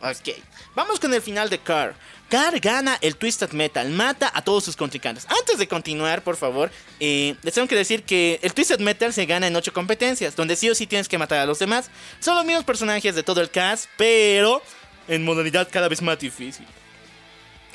Ok, 0.01 0.29
vamos 0.75 0.99
con 0.99 1.13
el 1.13 1.21
final 1.21 1.49
de 1.49 1.59
Car. 1.59 1.93
Car 2.29 2.59
gana 2.59 2.97
el 3.01 3.15
Twisted 3.15 3.51
Metal, 3.51 3.89
mata 3.89 4.31
a 4.33 4.43
todos 4.43 4.63
sus 4.63 4.75
contrincantes. 4.75 5.25
Antes 5.27 5.57
de 5.57 5.67
continuar, 5.67 6.21
por 6.23 6.37
favor, 6.37 6.71
eh, 6.99 7.35
les 7.41 7.53
tengo 7.53 7.67
que 7.67 7.75
decir 7.75 8.03
que 8.03 8.39
el 8.43 8.53
Twisted 8.53 8.79
Metal 8.79 9.11
se 9.13 9.25
gana 9.25 9.47
en 9.47 9.55
8 9.55 9.73
competencias, 9.73 10.35
donde 10.35 10.55
sí 10.55 10.69
o 10.69 10.75
sí 10.75 10.85
tienes 10.85 11.07
que 11.09 11.17
matar 11.17 11.39
a 11.39 11.45
los 11.45 11.57
demás. 11.57 11.89
Son 12.19 12.35
los 12.35 12.45
mismos 12.45 12.63
personajes 12.63 13.15
de 13.15 13.23
todo 13.23 13.41
el 13.41 13.49
cast, 13.49 13.89
pero 13.97 14.61
en 15.07 15.25
modalidad 15.25 15.67
cada 15.71 15.87
vez 15.87 16.01
más 16.03 16.19
difícil. 16.19 16.67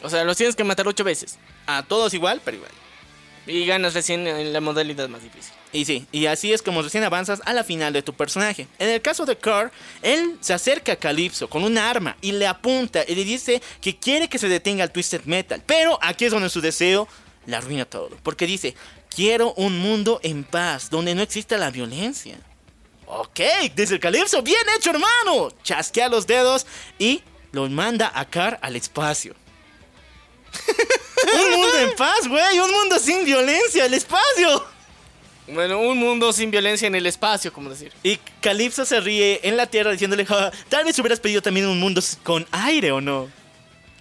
O 0.03 0.09
sea, 0.09 0.23
los 0.23 0.37
tienes 0.37 0.55
que 0.55 0.65
matar 0.65 0.87
ocho 0.87 1.03
veces. 1.03 1.39
A 1.67 1.83
todos 1.83 2.15
igual, 2.15 2.41
pero 2.45 2.59
igual. 2.59 2.73
Y 3.47 3.67
ganas 3.67 3.95
recién 3.95 4.27
en 4.27 4.53
la 4.53 4.61
modalidad 4.61 5.09
más 5.09 5.23
difícil. 5.23 5.53
Y 5.75 5.85
sí, 5.87 6.07
y 6.13 6.27
así 6.27 6.53
es 6.53 6.63
como 6.63 6.83
recién 6.83 7.03
avanzas 7.03 7.41
a 7.45 7.53
la 7.53 7.65
final 7.65 7.93
de 7.93 8.01
tu 8.01 8.15
personaje. 8.15 8.69
En 8.79 8.89
el 8.91 9.03
caso 9.03 9.27
de 9.27 9.37
Carr, 9.37 9.73
él 10.03 10.39
se 10.41 10.55
acerca 10.55 10.93
a 10.93 10.97
Calypso 10.97 11.51
con 11.51 11.65
un 11.65 11.77
arma 11.77 12.17
y 12.21 12.31
le 12.31 12.47
apunta 12.47 13.03
y 13.07 13.17
le 13.17 13.25
dice 13.25 13.61
que 13.81 13.99
quiere 13.99 14.29
que 14.29 14.39
se 14.39 14.49
detenga 14.49 14.85
el 14.85 14.93
Twisted 14.93 15.25
Metal. 15.25 15.61
Pero 15.67 15.99
aquí 16.01 16.27
es 16.27 16.31
donde 16.31 16.49
su 16.49 16.61
deseo 16.61 17.09
le 17.47 17.57
arruina 17.57 17.85
todo. 17.87 18.17
Porque 18.23 18.47
dice, 18.47 18.77
quiero 19.13 19.53
un 19.55 19.77
mundo 19.81 20.21
en 20.23 20.45
paz, 20.45 20.91
donde 20.91 21.13
no 21.13 21.23
exista 21.23 21.59
la 21.59 21.73
violencia. 21.73 22.39
Ok, 23.07 23.41
dice 23.75 23.95
el 23.95 24.01
Calypso, 24.01 24.43
bien 24.43 24.63
hecho 24.79 24.91
hermano. 24.91 25.53
Chasquea 25.65 26.09
los 26.09 26.29
dedos 26.29 26.67
y 27.01 27.21
lo 27.51 27.69
manda 27.69 28.13
a 28.15 28.25
Carr 28.27 28.61
al 28.63 28.77
espacio. 28.77 29.35
un 31.35 31.51
mundo 31.51 31.79
en 31.81 31.97
paz, 31.97 32.29
güey, 32.29 32.61
un 32.61 32.71
mundo 32.71 33.01
sin 33.01 33.25
violencia, 33.25 33.87
el 33.87 33.95
espacio. 33.95 34.74
Bueno, 35.47 35.79
un 35.81 35.99
mundo 35.99 36.33
sin 36.33 36.51
violencia 36.51 36.87
en 36.87 36.95
el 36.95 37.07
espacio, 37.07 37.53
como 37.53 37.71
decir. 37.71 37.93
Y 38.03 38.17
Calypso 38.41 38.85
se 38.85 39.01
ríe 39.01 39.41
en 39.43 39.57
la 39.57 39.67
tierra 39.67 39.93
diciéndole, 39.93 40.25
"Ja, 40.25 40.51
tal 40.69 40.85
vez 40.85 40.99
hubieras 40.99 41.21
pedido 41.21 41.43
también 41.43 41.67
un 41.67 41.79
mundo 41.79 42.01
con 42.23 42.47
aire 42.51 42.93
o 42.93 43.01
no. 43.01 43.29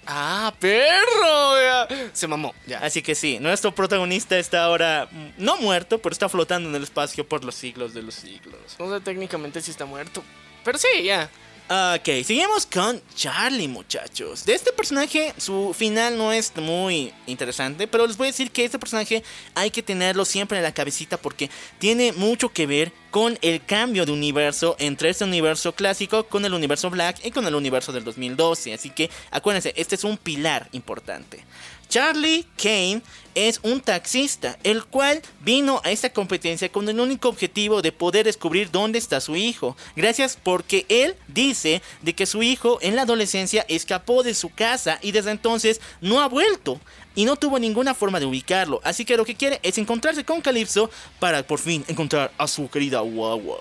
¡Ah, 0.06 0.53
perro! 0.60 1.61
Ya. 1.61 1.88
Se 2.14 2.28
mamó, 2.28 2.53
ya. 2.68 2.80
Así 2.80 3.02
que 3.02 3.15
sí, 3.15 3.40
nuestro 3.40 3.74
protagonista 3.74 4.38
está 4.38 4.65
ahora 4.65 5.07
mm, 5.10 5.28
no 5.38 5.57
muerto, 5.57 5.99
pero 5.99 6.11
está 6.11 6.28
flotando 6.28 6.70
en 6.70 6.76
el 6.76 6.84
espacio 6.84 7.28
por 7.28 7.44
los 7.44 7.56
siglos 7.56 7.94
de 7.94 8.02
los 8.03 8.14
siglos. 8.15 8.60
O 8.80 8.90
sea, 8.90 8.99
técnicamente 8.99 9.61
sí 9.61 9.72
está 9.72 9.86
muerto. 9.86 10.24
Pero 10.64 10.78
sí, 10.78 11.03
ya. 11.03 11.30
Ok, 11.69 12.26
seguimos 12.26 12.65
con 12.65 13.02
Charlie, 13.15 13.69
muchachos. 13.69 14.45
De 14.45 14.53
este 14.53 14.73
personaje, 14.73 15.34
su 15.38 15.73
final 15.73 16.18
no 16.18 16.34
es 16.34 16.52
muy 16.57 17.14
interesante, 17.26 17.88
pero 17.88 18.06
les 18.06 18.18
voy 18.18 18.27
a 18.27 18.31
decir 18.31 18.52
que 18.52 18.65
este 18.65 18.77
personaje 18.77 19.23
hay 19.56 19.72
que 19.72 19.81
tenerlo 19.81 20.26
siempre 20.26 20.57
en 20.57 20.64
la 20.64 20.73
cabecita 20.73 21.15
porque 21.15 21.49
tiene 21.80 22.11
mucho 22.11 22.49
que 22.49 22.68
ver 22.68 22.91
con 23.11 23.40
el 23.41 23.64
cambio 23.64 24.06
de 24.06 24.11
universo 24.11 24.76
entre 24.77 25.10
este 25.10 25.23
universo 25.23 25.73
clásico 25.73 26.26
con 26.26 26.44
el 26.44 26.53
universo 26.53 26.90
Black 26.90 27.23
y 27.23 27.31
con 27.31 27.48
el 27.48 27.56
universo 27.56 27.94
del 27.94 28.03
2012. 28.03 28.73
Así 28.73 28.90
que 28.90 29.10
acuérdense, 29.31 29.73
este 29.77 29.95
es 29.95 30.03
un 30.03 30.18
pilar 30.18 30.68
importante. 30.73 31.45
Charlie 31.94 32.48
Kane 32.57 33.03
es 33.36 33.60
un 33.61 33.80
taxista, 33.80 34.57
el 34.64 34.84
cual 34.84 35.22
vino 35.41 35.80
a 35.84 35.91
esta 35.91 36.11
competencia 36.11 36.72
con 36.72 36.90
el 36.90 36.99
único 36.99 37.30
objetivo 37.30 37.84
de 37.84 37.91
poder 37.91 38.26
descubrir 38.26 38.72
dónde 38.72 38.98
está 38.98 39.22
su 39.22 39.36
hijo. 39.36 39.78
Gracias 39.95 40.36
porque 40.41 40.88
él 40.90 41.15
dice 41.28 41.84
de 42.02 42.15
que 42.15 42.26
su 42.26 42.41
hijo 42.41 42.80
en 42.82 42.95
la 42.95 43.03
adolescencia 43.03 43.64
escapó 43.68 44.24
de 44.24 44.34
su 44.34 44.49
casa 44.49 44.98
y 45.03 45.11
desde 45.11 45.30
entonces 45.30 45.82
no 46.02 46.22
ha 46.22 46.28
vuelto. 46.28 46.82
Y 47.14 47.26
no 47.26 47.36
tuvo 47.36 47.60
ninguna 47.60 47.94
forma 47.94 48.20
de 48.20 48.26
ubicarlo. 48.26 48.82
Así 48.84 49.06
que 49.06 49.15
lo 49.15 49.24
que 49.24 49.36
quiere 49.36 49.60
es 49.61 49.78
encontrarse 49.78 50.26
con 50.26 50.41
Calypso 50.41 50.90
para 51.20 51.44
por 51.44 51.60
fin 51.60 51.86
encontrar 51.88 52.32
a 52.40 52.48
su 52.48 52.72
querida 52.72 53.02
guagua. 53.02 53.60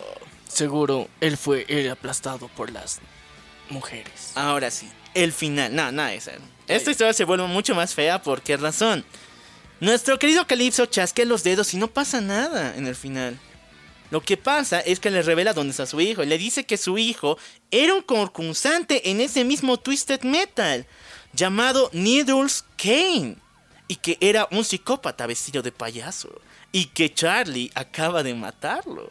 seguro 0.48 1.06
él 1.20 1.36
fue 1.36 1.66
el 1.68 1.90
aplastado 1.90 2.48
por 2.48 2.70
las 2.70 3.02
mujeres. 3.68 4.32
Ahora 4.36 4.70
sí, 4.70 4.88
el 5.14 5.32
final. 5.32 5.74
No, 5.74 5.92
nada 5.92 6.10
de 6.10 6.16
eso. 6.16 6.30
Esta 6.68 6.90
historia 6.90 7.12
se 7.12 7.24
vuelve 7.24 7.46
mucho 7.46 7.74
más 7.74 7.94
fea. 7.94 8.22
¿Por 8.22 8.42
qué 8.42 8.56
razón? 8.56 9.04
Nuestro 9.80 10.18
querido 10.18 10.46
Calypso 10.46 10.86
chasquea 10.86 11.24
los 11.24 11.42
dedos 11.42 11.74
y 11.74 11.76
no 11.76 11.88
pasa 11.88 12.20
nada 12.20 12.76
en 12.76 12.86
el 12.86 12.94
final. 12.94 13.38
Lo 14.10 14.20
que 14.20 14.36
pasa 14.36 14.78
es 14.80 15.00
que 15.00 15.10
le 15.10 15.22
revela 15.22 15.54
dónde 15.54 15.70
está 15.70 15.86
su 15.86 16.00
hijo. 16.00 16.22
Y 16.22 16.26
le 16.26 16.38
dice 16.38 16.64
que 16.64 16.76
su 16.76 16.98
hijo 16.98 17.38
era 17.70 17.94
un 17.94 18.02
concursante 18.02 19.10
en 19.10 19.20
ese 19.20 19.42
mismo 19.42 19.78
Twisted 19.78 20.22
Metal. 20.22 20.86
Llamado 21.32 21.88
Needles 21.92 22.64
Kane. 22.76 23.36
Y 23.88 23.96
que 23.96 24.18
era 24.20 24.46
un 24.50 24.64
psicópata 24.64 25.26
vestido 25.26 25.62
de 25.62 25.72
payaso. 25.72 26.40
Y 26.72 26.86
que 26.86 27.12
Charlie 27.12 27.72
acaba 27.74 28.22
de 28.22 28.34
matarlo. 28.34 29.10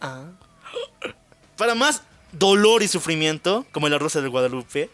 Ah. 0.00 0.24
Para 1.56 1.74
más 1.74 2.02
dolor 2.32 2.82
y 2.82 2.88
sufrimiento, 2.88 3.66
como 3.72 3.88
la 3.88 3.98
Rosa 3.98 4.20
de 4.20 4.28
Guadalupe, 4.28 4.90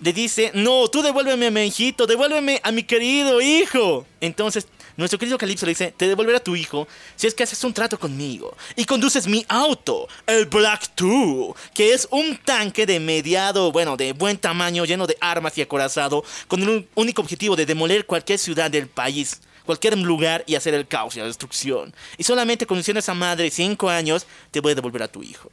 le 0.00 0.12
dice, 0.12 0.52
no, 0.54 0.88
tú 0.88 1.02
devuélveme 1.02 1.48
a 1.48 1.50
mi 1.50 1.62
hijito, 1.62 2.06
devuélveme 2.06 2.60
a 2.62 2.70
mi 2.70 2.84
querido 2.84 3.40
hijo. 3.40 4.06
Entonces, 4.20 4.68
nuestro 4.96 5.18
querido 5.18 5.38
Calypso 5.38 5.66
le 5.66 5.70
dice, 5.70 5.92
te 5.96 6.08
devolveré 6.08 6.38
a 6.38 6.42
tu 6.42 6.56
hijo 6.56 6.86
si 7.16 7.26
es 7.26 7.34
que 7.34 7.42
haces 7.42 7.62
un 7.64 7.72
trato 7.72 7.98
conmigo 7.98 8.56
y 8.76 8.84
conduces 8.84 9.26
mi 9.26 9.44
auto, 9.48 10.08
el 10.26 10.46
Black 10.46 10.92
2, 10.96 11.54
que 11.74 11.92
es 11.92 12.06
un 12.10 12.36
tanque 12.36 12.86
de 12.86 13.00
mediado, 13.00 13.72
bueno, 13.72 13.96
de 13.96 14.12
buen 14.12 14.38
tamaño, 14.38 14.84
lleno 14.84 15.06
de 15.06 15.16
armas 15.20 15.56
y 15.58 15.62
acorazado, 15.62 16.24
con 16.46 16.62
el 16.62 16.88
único 16.94 17.22
objetivo 17.22 17.56
de 17.56 17.66
demoler 17.66 18.06
cualquier 18.06 18.38
ciudad 18.38 18.70
del 18.70 18.88
país 18.88 19.40
cualquier 19.64 19.98
lugar 19.98 20.44
y 20.46 20.54
hacer 20.54 20.72
el 20.72 20.88
caos 20.88 21.14
y 21.14 21.18
la 21.18 21.26
destrucción. 21.26 21.94
Y 22.16 22.24
solamente 22.24 22.64
conduciendo 22.64 22.98
a 22.98 23.00
esa 23.00 23.12
madre 23.12 23.50
5 23.50 23.90
años, 23.90 24.26
te 24.50 24.60
voy 24.60 24.72
a 24.72 24.74
devolver 24.74 25.02
a 25.02 25.08
tu 25.08 25.22
hijo. 25.22 25.50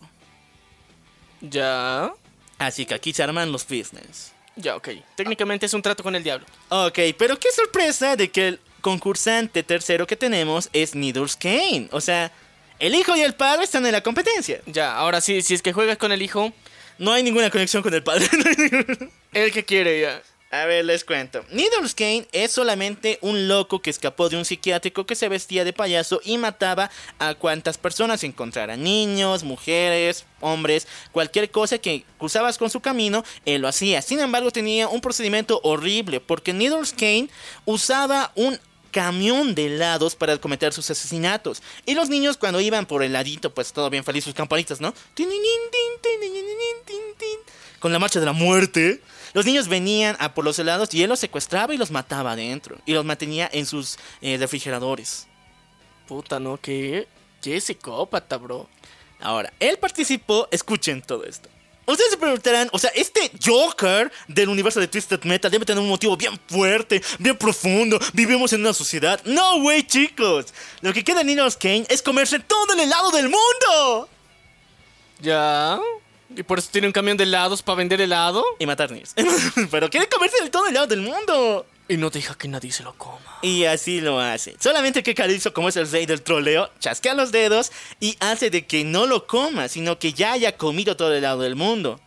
Ya. 1.50 2.14
Así 2.58 2.86
que 2.86 2.94
aquí 2.94 3.14
se 3.14 3.24
arman 3.24 3.52
los 3.52 3.64
business. 3.64 4.34
Ya, 4.56 4.76
ok. 4.76 4.90
Técnicamente 5.16 5.66
es 5.66 5.74
un 5.74 5.82
trato 5.82 6.04
con 6.04 6.16
el 6.16 6.24
diablo. 6.24 6.46
Ok, 6.70 7.00
pero 7.18 7.38
qué 7.38 7.52
sorpresa 7.52 8.16
de 8.16 8.32
que 8.32 8.48
el 8.48 8.60
concursante 8.82 9.64
tercero 9.64 10.08
que 10.08 10.16
tenemos 10.16 10.70
es 10.72 10.96
Needles 10.96 11.36
Kane. 11.36 11.90
O 11.92 12.00
sea, 12.00 12.32
el 12.80 12.96
hijo 12.96 13.16
y 13.16 13.22
el 13.22 13.34
padre 13.34 13.66
están 13.66 13.86
en 13.86 13.92
la 13.92 14.02
competencia. 14.02 14.62
Ya, 14.66 14.96
ahora 14.96 15.22
sí, 15.22 15.42
si 15.42 15.54
es 15.54 15.62
que 15.62 15.74
juegas 15.74 15.98
con 15.98 16.12
el 16.12 16.22
hijo, 16.22 16.54
No 16.98 17.12
hay 17.12 17.24
ninguna 17.24 17.50
conexión 17.50 17.84
con 17.84 17.94
el 17.94 18.04
padre. 18.04 18.26
el 19.34 19.52
que 19.52 19.66
quiere 19.66 20.00
ya. 20.00 20.22
A 20.62 20.66
ver, 20.66 20.86
les 20.86 21.04
cuento. 21.04 21.44
Needles 21.52 21.94
Kane 21.94 22.28
es 22.32 22.54
solamente 22.54 23.20
un 23.20 23.50
loco 23.50 23.82
que 23.82 23.90
escapó 23.90 24.30
de 24.30 24.38
un 24.38 24.46
psiquiátrico 24.46 25.06
que 25.06 25.16
se 25.16 25.28
vestía 25.28 25.66
de 25.66 25.74
payaso 25.74 26.22
y 26.24 26.38
mataba 26.38 26.90
a 27.20 27.34
cuantas 27.36 27.78
personas 27.78 28.24
encontrara. 28.24 28.78
Niños, 28.78 29.44
mujeres, 29.44 30.26
hombres, 30.40 30.88
cualquier 31.12 31.52
cosa 31.52 31.78
que 31.78 32.06
cruzabas 32.18 32.58
con 32.58 32.70
su 32.70 32.80
camino, 32.80 33.26
él 33.44 33.64
lo 33.64 33.68
hacía. 33.68 34.02
Sin 34.02 34.22
embargo, 34.22 34.50
tenía 34.50 34.88
un 34.88 35.02
procedimiento 35.02 35.60
horrible 35.62 36.22
porque 36.22 36.54
Needles 36.54 36.94
Kane 36.94 37.28
usaba 37.66 38.32
un 38.36 38.58
camión 38.92 39.56
de 39.56 39.66
helados 39.66 40.16
para 40.16 40.38
cometer 40.38 40.72
sus 40.72 40.90
asesinatos. 40.90 41.62
Y 41.86 41.96
los 41.96 42.08
niños 42.08 42.38
cuando 42.38 42.62
iban 42.62 42.86
por 42.86 43.04
el 43.04 43.12
ladito, 43.12 43.54
pues 43.54 43.74
todo 43.74 43.90
bien 43.90 44.06
feliz, 44.06 44.24
sus 44.24 44.34
campanitas, 44.34 44.80
¿no? 44.80 44.94
Con 47.80 47.92
la 47.92 48.00
marcha 48.00 48.22
de 48.22 48.26
la 48.26 48.32
muerte. 48.32 49.02
Los 49.36 49.46
niños 49.46 49.68
venían 49.68 50.16
a 50.20 50.34
por 50.34 50.46
los 50.46 50.58
helados 50.60 50.94
y 50.94 51.04
él 51.04 51.10
los 51.10 51.20
secuestraba 51.20 51.74
y 51.74 51.78
los 51.78 51.92
mataba 51.92 52.32
adentro. 52.32 52.78
Y 52.86 52.94
los 52.94 53.04
mantenía 53.04 53.50
en 53.52 53.66
sus 53.66 54.00
eh, 54.22 54.38
refrigeradores. 54.40 55.28
Puta, 56.08 56.40
¿no? 56.40 56.56
¿Qué? 56.56 57.10
Qué 57.42 57.60
psicópata, 57.60 58.38
bro. 58.38 58.70
Ahora, 59.20 59.52
él 59.60 59.78
participó, 59.78 60.48
escuchen 60.52 61.02
todo 61.02 61.26
esto. 61.26 61.50
Ustedes 61.86 62.12
se 62.12 62.18
preguntarán, 62.18 62.70
o 62.72 62.80
sea, 62.80 62.92
este 62.96 63.30
Joker 63.46 64.10
del 64.30 64.48
universo 64.48 64.80
de 64.80 64.88
Twisted 64.88 65.22
Metal 65.26 65.52
debe 65.52 65.66
tener 65.66 65.84
un 65.84 65.90
motivo 65.90 66.16
bien 66.16 66.40
fuerte, 66.48 67.04
bien 67.20 67.38
profundo. 67.38 68.00
Vivimos 68.14 68.54
en 68.54 68.62
una 68.62 68.74
sociedad. 68.74 69.22
No, 69.26 69.60
güey, 69.60 69.86
chicos. 69.86 70.54
Lo 70.80 70.94
que 70.94 71.04
queda 71.04 71.20
en 71.20 71.28
Ninos 71.28 71.58
Kane 71.58 71.86
es 71.90 72.02
comerse 72.02 72.40
todo 72.40 72.74
el 72.74 72.80
helado 72.80 73.12
del 73.12 73.26
mundo. 73.26 74.08
Ya. 75.20 75.78
Y 76.36 76.44
por 76.44 76.60
eso 76.60 76.70
tiene 76.72 76.88
un 76.88 76.94
camión 76.94 77.18
de 77.18 77.24
helados 77.24 77.62
para 77.62 77.78
vender 77.78 78.02
helado. 78.02 78.44
Y 78.60 78.66
matar 78.66 78.92
niños. 78.92 79.14
Pero 79.72 79.90
quiere 79.90 80.08
comerse 80.08 80.38
el 80.42 80.52
todo 80.52 80.66
el 80.66 80.72
helado 80.72 80.88
del 80.88 81.02
mundo. 81.02 81.66
Y 81.88 81.98
no 81.98 82.10
deja 82.10 82.36
que 82.36 82.48
nadie 82.48 82.72
se 82.72 82.84
lo 82.84 82.94
coma. 82.94 83.20
Y 83.44 83.66
así 83.66 84.02
lo 84.02 84.20
hace. 84.20 84.56
Solamente 84.60 85.04
que 85.04 85.14
Calypso, 85.14 85.54
como 85.54 85.70
es 85.70 85.76
el 85.76 85.90
rey 85.90 86.08
del 86.08 86.24
troleo, 86.24 86.72
chasquea 86.80 87.14
los 87.14 87.32
dedos 87.32 87.72
y 88.00 88.18
hace 88.20 88.50
de 88.50 88.66
que 88.66 88.84
no 88.84 89.06
lo 89.06 89.28
coma, 89.28 89.68
sino 89.68 90.00
que 90.00 90.14
ya 90.14 90.32
haya 90.32 90.58
comido 90.58 90.98
todo 90.98 91.12
el 91.12 91.20
helado 91.20 91.42
del 91.42 91.56
mundo. 91.56 92.00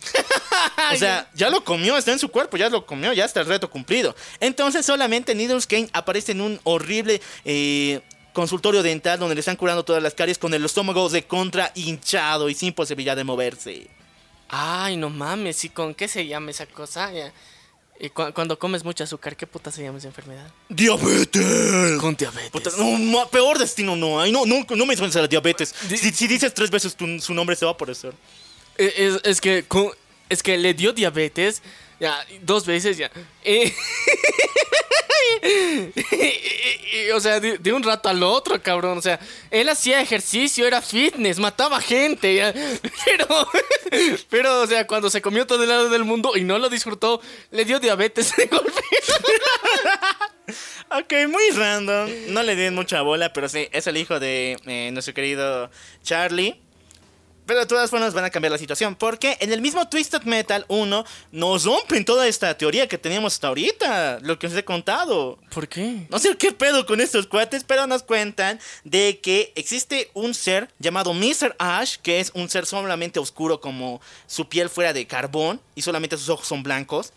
o 0.94 0.96
sea, 0.96 1.28
ya 1.34 1.50
lo 1.50 1.62
comió, 1.62 1.98
está 1.98 2.12
en 2.12 2.18
su 2.18 2.30
cuerpo, 2.30 2.56
ya 2.56 2.70
lo 2.70 2.86
comió, 2.86 3.12
ya 3.12 3.26
está 3.26 3.40
el 3.40 3.46
reto 3.46 3.68
cumplido. 3.68 4.16
Entonces 4.40 4.86
solamente 4.86 5.34
Needles 5.34 5.66
Kane 5.66 5.90
aparece 5.92 6.32
en 6.32 6.40
un 6.40 6.60
horrible 6.64 7.20
eh, 7.44 8.00
consultorio 8.32 8.82
dental 8.82 9.18
donde 9.18 9.34
le 9.34 9.40
están 9.40 9.56
curando 9.56 9.84
todas 9.84 10.02
las 10.02 10.14
caries 10.14 10.38
con 10.38 10.52
el 10.54 10.64
estómago 10.64 11.08
de 11.08 11.24
contra 11.24 11.72
hinchado 11.74 12.48
y 12.48 12.54
sin 12.54 12.72
posibilidad 12.72 13.16
de 13.16 13.24
moverse. 13.24 13.88
Ay, 14.48 14.96
no 14.96 15.10
mames, 15.10 15.64
¿y 15.64 15.68
con 15.68 15.94
qué 15.94 16.08
se 16.08 16.26
llama 16.26 16.50
esa 16.50 16.66
cosa? 16.66 17.10
Y 18.02 18.08
cu- 18.10 18.32
cuando 18.34 18.58
comes 18.58 18.82
mucho 18.82 19.04
azúcar, 19.04 19.36
¿qué 19.36 19.46
puta 19.46 19.70
se 19.70 19.82
llama 19.82 19.98
esa 19.98 20.08
enfermedad? 20.08 20.50
¡Diabetes! 20.68 22.00
Con 22.00 22.16
diabetes. 22.16 22.50
Puta, 22.50 22.70
no, 22.78 23.28
peor 23.28 23.58
destino 23.58 23.94
no 23.96 24.20
hay. 24.20 24.32
No, 24.32 24.46
no, 24.46 24.64
no 24.68 24.86
me 24.86 24.96
suenes 24.96 25.14
a 25.16 25.20
la 25.22 25.28
diabetes. 25.28 25.74
Di- 25.88 25.96
Si, 25.98 26.10
si 26.12 26.26
dices 26.26 26.52
tres 26.54 26.70
veces 26.70 26.94
tu- 26.96 27.18
su 27.20 27.34
nombre 27.34 27.56
se 27.56 27.64
va 27.64 27.72
a 27.72 27.74
aparecer. 27.74 28.12
Eh, 28.78 28.92
Es, 28.96 29.20
es 29.24 29.40
que 29.40 29.64
con- 29.64 29.90
es 30.28 30.42
que 30.42 30.56
le 30.56 30.74
dio 30.74 30.92
diabetes 30.92 31.62
ya 32.00 32.26
dos 32.42 32.66
veces 32.66 32.96
ya. 32.96 33.10
Eh, 33.44 33.72
o 37.14 37.20
sea, 37.20 37.40
de, 37.40 37.72
un 37.72 37.82
rato 37.82 38.08
al 38.08 38.22
otro, 38.22 38.60
cabrón. 38.62 38.98
O 38.98 39.02
sea, 39.02 39.20
él 39.50 39.68
hacía 39.68 40.00
ejercicio, 40.00 40.66
era 40.66 40.82
fitness, 40.82 41.38
mataba 41.38 41.80
gente. 41.80 42.52
Pero, 43.04 43.26
pero, 44.28 44.60
o 44.60 44.66
sea, 44.66 44.86
cuando 44.86 45.10
se 45.10 45.20
comió 45.20 45.46
todo 45.46 45.64
el 45.64 45.68
lado 45.68 45.88
del 45.88 46.04
mundo 46.04 46.36
y 46.36 46.44
no 46.44 46.58
lo 46.58 46.68
disfrutó, 46.68 47.20
le 47.50 47.64
dio 47.64 47.80
diabetes 47.80 48.36
de 48.36 48.46
golpe. 48.46 48.72
Ok, 50.92 51.12
muy 51.28 51.50
random. 51.50 52.10
No 52.30 52.42
le 52.42 52.56
den 52.56 52.74
mucha 52.74 53.02
bola, 53.02 53.32
pero 53.32 53.48
sí, 53.48 53.68
es 53.70 53.86
el 53.86 53.96
hijo 53.96 54.18
de 54.18 54.56
eh, 54.66 54.90
nuestro 54.92 55.14
querido 55.14 55.70
Charlie. 56.02 56.60
Pero 57.50 57.62
de 57.62 57.66
todas 57.66 57.90
formas 57.90 58.14
van 58.14 58.24
a 58.24 58.30
cambiar 58.30 58.52
la 58.52 58.58
situación. 58.58 58.94
Porque 58.94 59.36
en 59.40 59.52
el 59.52 59.60
mismo 59.60 59.88
Twisted 59.88 60.22
Metal 60.22 60.64
1 60.68 61.04
nos 61.32 61.64
rompen 61.64 62.04
toda 62.04 62.28
esta 62.28 62.56
teoría 62.56 62.86
que 62.86 62.96
teníamos 62.96 63.32
hasta 63.32 63.48
ahorita. 63.48 64.20
Lo 64.22 64.38
que 64.38 64.46
os 64.46 64.54
he 64.54 64.64
contado. 64.64 65.36
¿Por 65.52 65.66
qué? 65.66 66.06
No 66.10 66.20
sé 66.20 66.36
qué 66.36 66.52
pedo 66.52 66.86
con 66.86 67.00
estos 67.00 67.26
cuates, 67.26 67.64
pero 67.64 67.88
nos 67.88 68.04
cuentan 68.04 68.60
de 68.84 69.18
que 69.18 69.52
existe 69.56 70.12
un 70.14 70.32
ser 70.32 70.70
llamado 70.78 71.12
Mr. 71.12 71.56
Ash, 71.58 71.96
que 71.96 72.20
es 72.20 72.30
un 72.34 72.48
ser 72.48 72.66
solamente 72.66 73.18
oscuro 73.18 73.60
como 73.60 74.00
su 74.28 74.48
piel 74.48 74.68
fuera 74.68 74.92
de 74.92 75.08
carbón 75.08 75.60
y 75.74 75.82
solamente 75.82 76.16
sus 76.16 76.28
ojos 76.28 76.46
son 76.46 76.62
blancos, 76.62 77.12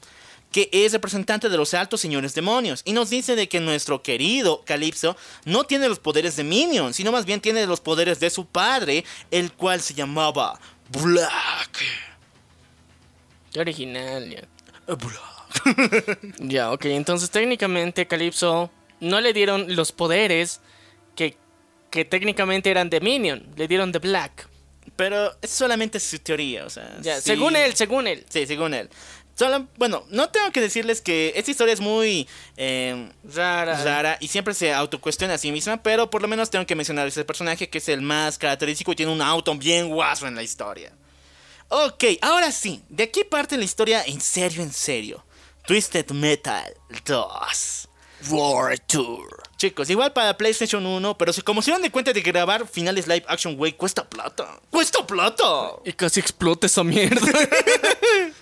que 0.54 0.70
es 0.72 0.94
representante 0.94 1.50
de 1.50 1.58
los 1.58 1.74
altos 1.74 2.00
señores 2.00 2.34
demonios. 2.36 2.84
Y 2.86 2.94
nos 2.94 3.10
dice 3.10 3.36
de 3.36 3.50
que 3.50 3.60
nuestro 3.60 4.04
querido 4.04 4.64
Calypso 4.64 5.18
no 5.44 5.66
tiene 5.66 5.90
los 5.90 6.00
poderes 6.00 6.38
de 6.38 6.46
Minion, 6.46 6.94
sino 6.94 7.12
más 7.12 7.26
bien 7.26 7.42
tiene 7.42 7.66
los 7.66 7.82
poderes 7.82 8.22
de 8.22 8.30
su 8.30 8.46
padre, 8.46 9.04
el 9.32 9.52
cual 9.52 9.82
se 9.82 9.96
llamaba 9.96 10.58
Black. 10.90 11.82
Qué 13.52 13.60
original, 13.60 14.30
ya. 14.30 14.96
Black. 14.96 15.34
Ya, 16.40 16.72
ok, 16.72 16.86
entonces 16.86 17.30
técnicamente 17.30 18.08
Calypso 18.08 18.72
no 19.00 19.22
le 19.22 19.34
dieron 19.34 19.76
los 19.76 19.92
poderes 19.92 20.62
que, 21.16 21.36
que 21.90 22.06
técnicamente 22.06 22.70
eran 22.70 22.90
de 22.90 23.02
Minion, 23.02 23.46
le 23.56 23.68
dieron 23.68 23.92
de 23.92 24.00
Black. 24.00 24.48
Pero 24.96 25.36
es 25.42 25.50
solamente 25.50 26.00
su 26.00 26.20
teoría, 26.20 26.66
o 26.66 26.70
sea. 26.70 26.98
Ya, 27.02 27.16
sí. 27.16 27.24
según 27.24 27.56
él, 27.56 27.74
según 27.74 28.06
él. 28.06 28.26
Sí, 28.30 28.46
según 28.46 28.74
él. 28.74 28.90
Solo, 29.36 29.68
bueno, 29.78 30.06
no 30.10 30.30
tengo 30.30 30.52
que 30.52 30.62
decirles 30.62 31.02
que 31.02 31.34
esta 31.36 31.50
historia 31.50 31.74
es 31.74 31.80
muy 31.80 32.28
eh, 32.56 33.10
Rara. 33.24 33.84
rara 33.84 34.18
y 34.20 34.28
siempre 34.28 34.54
se 34.54 34.72
autocuestiona 34.72 35.34
a 35.34 35.38
sí 35.40 35.52
misma, 35.52 35.82
pero 35.82 36.10
por 36.10 36.22
lo 36.22 36.28
menos 36.28 36.52
tengo 36.52 36.66
que 36.68 36.76
mencionar 36.76 37.08
ese 37.08 37.26
personaje 37.26 37.68
que 37.70 37.80
es 37.80 37.90
el 37.90 38.02
más 38.02 38.38
característico 38.38 38.92
y 38.92 38.96
tiene 38.96 39.12
un 39.12 39.22
auto 39.22 39.56
bien 39.56 39.90
guaso 39.90 40.28
en 40.28 40.36
la 40.36 40.44
historia. 40.44 40.94
Ok, 41.70 42.04
ahora 42.22 42.52
sí, 42.52 42.84
de 42.90 43.06
aquí 43.06 43.24
parte 43.24 43.58
la 43.58 43.64
historia 43.64 44.04
en 44.06 44.22
serio, 44.22 44.62
en 44.62 44.72
serio. 44.72 45.26
Twisted 45.66 46.12
Metal 46.12 46.72
2. 47.06 47.90
War 48.30 48.78
Tour. 48.80 49.44
Chicos, 49.58 49.90
igual 49.90 50.12
para 50.12 50.36
PlayStation 50.36 50.86
1, 50.86 51.18
pero 51.18 51.32
si 51.32 51.42
como 51.42 51.62
se 51.62 51.72
dan 51.72 51.82
de 51.82 51.90
cuenta 51.92 52.12
de 52.12 52.22
que 52.22 52.32
grabar 52.32 52.68
finales 52.68 53.08
live 53.08 53.24
action, 53.28 53.56
güey, 53.56 53.74
cuesta 53.74 54.04
plata. 54.04 54.60
¡Cuesta 54.70 55.06
plata! 55.06 55.44
Y 55.86 55.94
casi 55.94 56.20
explota 56.20 56.68
esa 56.68 56.84
mierda. 56.84 57.22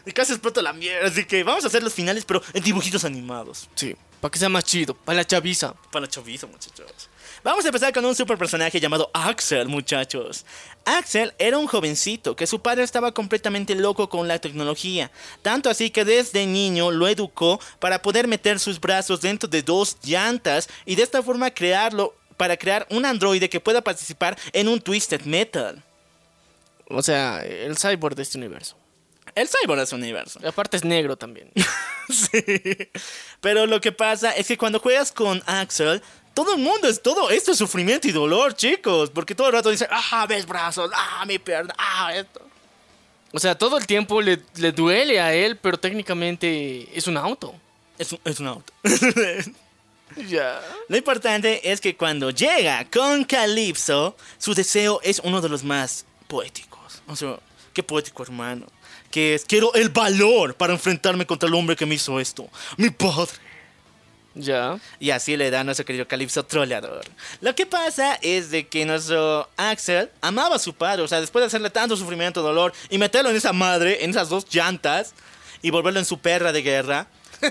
Y 0.03 0.11
casi 0.13 0.31
explota 0.31 0.63
la 0.63 0.73
mierda. 0.73 1.07
Así 1.07 1.25
que 1.25 1.43
vamos 1.43 1.63
a 1.63 1.67
hacer 1.67 1.83
los 1.83 1.93
finales, 1.93 2.25
pero 2.25 2.41
en 2.53 2.63
dibujitos 2.63 3.05
animados. 3.05 3.69
Sí, 3.75 3.95
para 4.19 4.31
que 4.31 4.39
sea 4.39 4.49
más 4.49 4.63
chido, 4.63 4.95
para 4.95 5.17
la 5.17 5.25
chaviza. 5.25 5.75
Para 5.91 6.05
la 6.05 6.09
chaviza, 6.09 6.47
muchachos. 6.47 7.07
Vamos 7.43 7.65
a 7.65 7.69
empezar 7.69 7.91
con 7.91 8.05
un 8.05 8.13
super 8.13 8.37
personaje 8.37 8.79
llamado 8.79 9.09
Axel, 9.13 9.67
muchachos. 9.67 10.45
Axel 10.85 11.33
era 11.39 11.57
un 11.57 11.65
jovencito 11.65 12.35
que 12.35 12.45
su 12.45 12.61
padre 12.61 12.83
estaba 12.83 13.13
completamente 13.13 13.73
loco 13.73 14.09
con 14.09 14.27
la 14.27 14.37
tecnología. 14.37 15.09
Tanto 15.41 15.67
así 15.67 15.89
que 15.89 16.05
desde 16.05 16.45
niño 16.45 16.91
lo 16.91 17.07
educó 17.07 17.59
para 17.79 18.03
poder 18.03 18.27
meter 18.27 18.59
sus 18.59 18.79
brazos 18.79 19.21
dentro 19.21 19.49
de 19.49 19.63
dos 19.63 19.97
llantas 20.03 20.69
y 20.85 20.95
de 20.95 21.01
esta 21.01 21.23
forma 21.23 21.49
crearlo 21.49 22.13
para 22.37 22.57
crear 22.57 22.85
un 22.91 23.05
androide 23.05 23.49
que 23.49 23.59
pueda 23.59 23.81
participar 23.81 24.37
en 24.53 24.67
un 24.67 24.79
Twisted 24.79 25.21
Metal. 25.21 25.83
O 26.89 27.01
sea, 27.01 27.43
el 27.43 27.75
cyborg 27.75 28.15
de 28.15 28.21
este 28.21 28.37
universo. 28.37 28.77
El 29.33 29.47
cyborg 29.47 29.81
es 29.81 29.93
un 29.93 30.01
universo. 30.01 30.39
Y 30.43 30.45
aparte 30.45 30.77
es 30.77 30.83
negro 30.83 31.17
también. 31.17 31.51
sí. 32.09 32.43
Pero 33.39 33.65
lo 33.65 33.81
que 33.81 33.91
pasa 33.91 34.31
es 34.31 34.47
que 34.47 34.57
cuando 34.57 34.79
juegas 34.79 35.11
con 35.11 35.41
Axel, 35.45 36.03
todo 36.33 36.53
el 36.53 36.61
mundo 36.61 36.87
es 36.87 37.01
todo 37.01 37.29
esto 37.29 37.51
es 37.51 37.57
sufrimiento 37.57 38.07
y 38.07 38.11
dolor, 38.11 38.55
chicos. 38.55 39.09
Porque 39.09 39.35
todo 39.35 39.47
el 39.47 39.53
rato 39.53 39.69
dicen, 39.69 39.87
ah, 39.91 40.25
ves 40.27 40.45
brazos, 40.45 40.91
ah, 40.93 41.23
mi 41.25 41.39
pierna, 41.39 41.73
ah, 41.77 42.15
esto. 42.15 42.41
O 43.33 43.39
sea, 43.39 43.57
todo 43.57 43.77
el 43.77 43.87
tiempo 43.87 44.21
le, 44.21 44.41
le 44.55 44.71
duele 44.71 45.19
a 45.19 45.33
él, 45.33 45.57
pero 45.57 45.77
técnicamente 45.79 46.89
es 46.93 47.07
un 47.07 47.17
auto. 47.17 47.55
Es 47.97 48.11
un, 48.11 48.19
es 48.25 48.39
un 48.39 48.47
auto. 48.47 48.73
Ya. 50.27 50.61
Lo 50.87 50.97
importante 50.97 51.71
es 51.71 51.79
que 51.79 51.95
cuando 51.95 52.31
llega 52.31 52.85
con 52.91 53.23
Calypso, 53.23 54.15
su 54.37 54.53
deseo 54.53 54.99
es 55.03 55.21
uno 55.23 55.41
de 55.41 55.49
los 55.49 55.63
más 55.63 56.05
poéticos. 56.27 57.01
O 57.07 57.15
sea, 57.15 57.39
qué 57.73 57.83
poético, 57.83 58.23
hermano. 58.23 58.65
Que 59.09 59.35
es, 59.35 59.45
quiero 59.45 59.73
el 59.73 59.89
valor 59.89 60.55
para 60.55 60.73
enfrentarme 60.73 61.25
contra 61.25 61.47
el 61.47 61.55
hombre 61.55 61.75
que 61.75 61.85
me 61.85 61.95
hizo 61.95 62.19
esto. 62.19 62.49
Mi 62.77 62.89
padre. 62.89 63.31
Ya. 64.33 64.79
Y 64.99 65.09
así 65.11 65.35
le 65.35 65.49
da 65.51 65.59
a 65.59 65.63
nuestro 65.63 65.85
querido 65.85 66.07
Calypso 66.07 66.43
troleador. 66.45 67.05
Lo 67.41 67.53
que 67.53 67.65
pasa 67.65 68.15
es 68.21 68.49
de 68.51 68.67
que 68.67 68.85
nuestro 68.85 69.49
Axel 69.57 70.09
amaba 70.21 70.55
a 70.55 70.59
su 70.59 70.73
padre. 70.73 71.03
O 71.03 71.07
sea, 71.07 71.19
después 71.19 71.41
de 71.41 71.47
hacerle 71.47 71.69
tanto 71.69 71.97
sufrimiento, 71.97 72.41
dolor 72.41 72.73
y 72.89 72.97
meterlo 72.97 73.29
en 73.29 73.35
esa 73.35 73.51
madre, 73.53 74.03
en 74.03 74.11
esas 74.11 74.29
dos 74.29 74.45
llantas 74.49 75.13
y 75.61 75.69
volverlo 75.69 75.99
en 75.99 76.05
su 76.05 76.17
perra 76.19 76.51
de 76.51 76.61
guerra. 76.61 77.07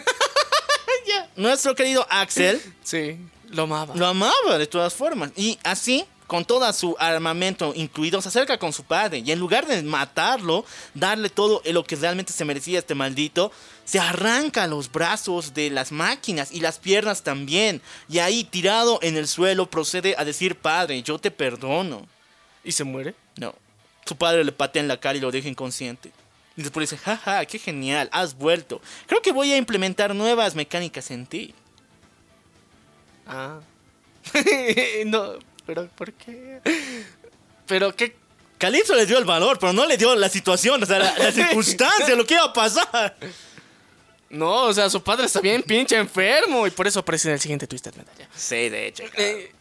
Nuestro 1.37 1.75
querido 1.75 2.07
Axel 2.11 2.61
Sí, 2.83 3.17
lo 3.51 3.63
amaba. 3.65 3.95
lo 3.95 4.07
amaba 4.07 4.59
de 4.59 4.67
todas 4.67 4.93
formas. 4.95 5.31
Y 5.37 5.59
así, 5.65 6.05
con 6.27 6.45
todo 6.45 6.71
su 6.73 6.97
armamento 6.99 7.73
incluido, 7.75 8.21
se 8.21 8.29
acerca 8.29 8.59
con 8.59 8.73
su 8.73 8.85
padre. 8.85 9.19
Y 9.25 9.31
en 9.33 9.39
lugar 9.39 9.67
de 9.67 9.83
matarlo, 9.83 10.65
darle 10.95 11.31
todo 11.31 11.63
lo 11.65 11.85
que 11.85 11.97
realmente 11.97 12.33
se 12.33 12.45
merecía 12.45 12.79
este 12.79 12.95
maldito, 12.95 13.51
se 13.91 13.99
arranca 13.99 14.69
los 14.69 14.93
brazos 14.93 15.53
de 15.53 15.69
las 15.69 15.91
máquinas 15.91 16.53
y 16.53 16.61
las 16.61 16.79
piernas 16.79 17.25
también. 17.25 17.83
Y 18.09 18.21
ahí, 18.21 18.45
tirado 18.45 19.01
en 19.03 19.17
el 19.17 19.27
suelo, 19.27 19.69
procede 19.69 20.15
a 20.17 20.25
decir, 20.25 20.55
padre, 20.55 21.03
yo 21.03 21.19
te 21.19 21.33
perdono. 21.33 22.07
¿Y 22.63 22.71
se 22.71 22.85
muere? 22.85 23.17
No. 23.35 23.53
Su 24.07 24.15
padre 24.15 24.45
le 24.45 24.53
patea 24.53 24.81
en 24.81 24.87
la 24.87 25.01
cara 25.01 25.19
y 25.19 25.21
lo 25.21 25.33
deja 25.33 25.49
inconsciente. 25.49 26.13
Y 26.57 26.63
después 26.63 26.89
dice, 26.89 27.03
jaja, 27.03 27.45
qué 27.47 27.59
genial, 27.59 28.09
has 28.13 28.39
vuelto. 28.39 28.81
Creo 29.09 29.23
que 29.23 29.33
voy 29.33 29.51
a 29.51 29.57
implementar 29.57 30.15
nuevas 30.15 30.55
mecánicas 30.55 31.11
en 31.11 31.27
ti. 31.27 31.53
Ah. 33.27 33.59
no, 35.07 35.33
pero 35.67 35.89
¿por 35.89 36.13
qué? 36.13 36.61
Pero 37.67 37.97
qué. 37.97 38.15
Calypso 38.57 38.95
le 38.95 39.07
dio 39.07 39.19
el 39.19 39.25
valor, 39.25 39.59
pero 39.59 39.73
no 39.73 39.85
le 39.85 39.97
dio 39.97 40.15
la 40.15 40.29
situación, 40.29 40.81
o 40.81 40.87
sea, 40.87 41.01
la, 41.01 41.19
la 41.19 41.33
circunstancia, 41.33 42.15
lo 42.15 42.25
que 42.25 42.35
iba 42.35 42.45
a 42.45 42.53
pasar. 42.53 43.17
No, 44.31 44.65
o 44.65 44.73
sea, 44.73 44.89
su 44.89 45.03
padre 45.03 45.27
está 45.27 45.41
bien 45.41 45.63
pinche 45.63 45.97
enfermo 45.97 46.67
y 46.67 46.71
por 46.71 46.87
eso 46.87 47.01
aparece 47.01 47.29
en 47.29 47.35
el 47.35 47.41
siguiente 47.41 47.67
Twisted 47.67 47.95
Metal. 47.95 48.15
ya. 48.19 48.29
Sí, 48.35 48.69
de 48.69 48.87
hecho. 48.87 49.03
Eh, 49.17 49.53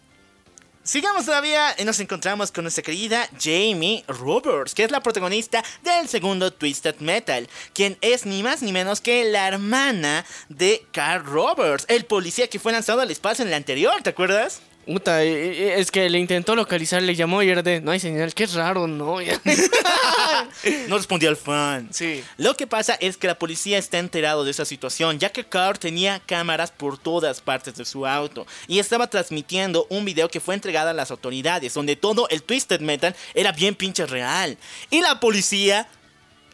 Sigamos 0.90 1.26
todavía 1.26 1.76
y 1.78 1.84
nos 1.86 2.00
encontramos 2.00 2.52
con 2.52 2.64
nuestra 2.64 2.82
querida 2.82 3.30
Jamie 3.40 4.04
Roberts, 4.08 4.74
que 4.74 4.84
es 4.84 4.90
la 4.90 5.04
protagonista 5.04 5.64
del 5.84 6.08
segundo 6.08 6.52
Twisted 6.52 6.96
Metal, 7.00 7.48
quien 7.74 7.96
es 8.02 8.26
ni 8.26 8.42
más 8.42 8.64
ni 8.64 8.72
menos 8.72 9.00
que 9.00 9.24
la 9.26 9.48
hermana 9.48 10.26
de 10.48 10.84
Carl 10.92 11.24
Roberts, 11.26 11.86
el 11.90 12.06
policía 12.06 12.48
que 12.48 12.58
fue 12.58 12.72
lanzado 12.72 13.02
al 13.02 13.12
espacio 13.12 13.44
en 13.44 13.50
el 13.50 13.54
anterior, 13.54 14.02
¿te 14.02 14.10
acuerdas? 14.10 14.62
Puta, 14.90 15.24
eh, 15.24 15.52
eh, 15.52 15.76
es 15.78 15.92
que 15.92 16.10
le 16.10 16.18
intentó 16.18 16.56
localizar, 16.56 17.00
le 17.04 17.14
llamó 17.14 17.44
y 17.44 17.50
era 17.50 17.62
de, 17.62 17.80
no 17.80 17.92
hay 17.92 18.00
señal, 18.00 18.34
qué 18.34 18.48
raro, 18.48 18.88
¿no? 18.88 19.18
No 20.88 20.98
respondía 20.98 21.30
al 21.30 21.38
fan. 21.38 21.90
sí. 21.92 22.24
Lo 22.38 22.56
que 22.56 22.66
pasa 22.66 22.96
es 23.00 23.16
que 23.16 23.28
la 23.28 23.38
policía 23.38 23.78
está 23.78 24.00
enterado 24.00 24.44
de 24.44 24.50
esa 24.50 24.66
situación, 24.66 25.20
ya 25.20 25.30
que 25.30 25.46
Carl 25.46 25.78
tenía 25.78 26.20
cámaras 26.26 26.72
por 26.72 26.98
todas 26.98 27.40
partes 27.40 27.76
de 27.76 27.86
su 27.86 28.08
auto 28.08 28.48
y 28.68 28.80
estaba 28.80 29.08
transmitiendo 29.08 29.86
un 29.90 30.06
video 30.06 30.28
que 30.28 30.40
fue 30.40 30.56
entregado 30.56 30.90
a 30.90 30.94
las 30.94 31.12
autoridades, 31.12 31.76
donde 31.76 31.96
todo 31.96 32.28
el 32.30 32.42
Twisted 32.42 32.82
Metal 32.82 33.16
era 33.36 33.52
bien 33.52 33.76
pinche 33.76 34.08
real. 34.08 34.58
Y 34.90 35.02
la 35.02 35.20
policía, 35.20 35.88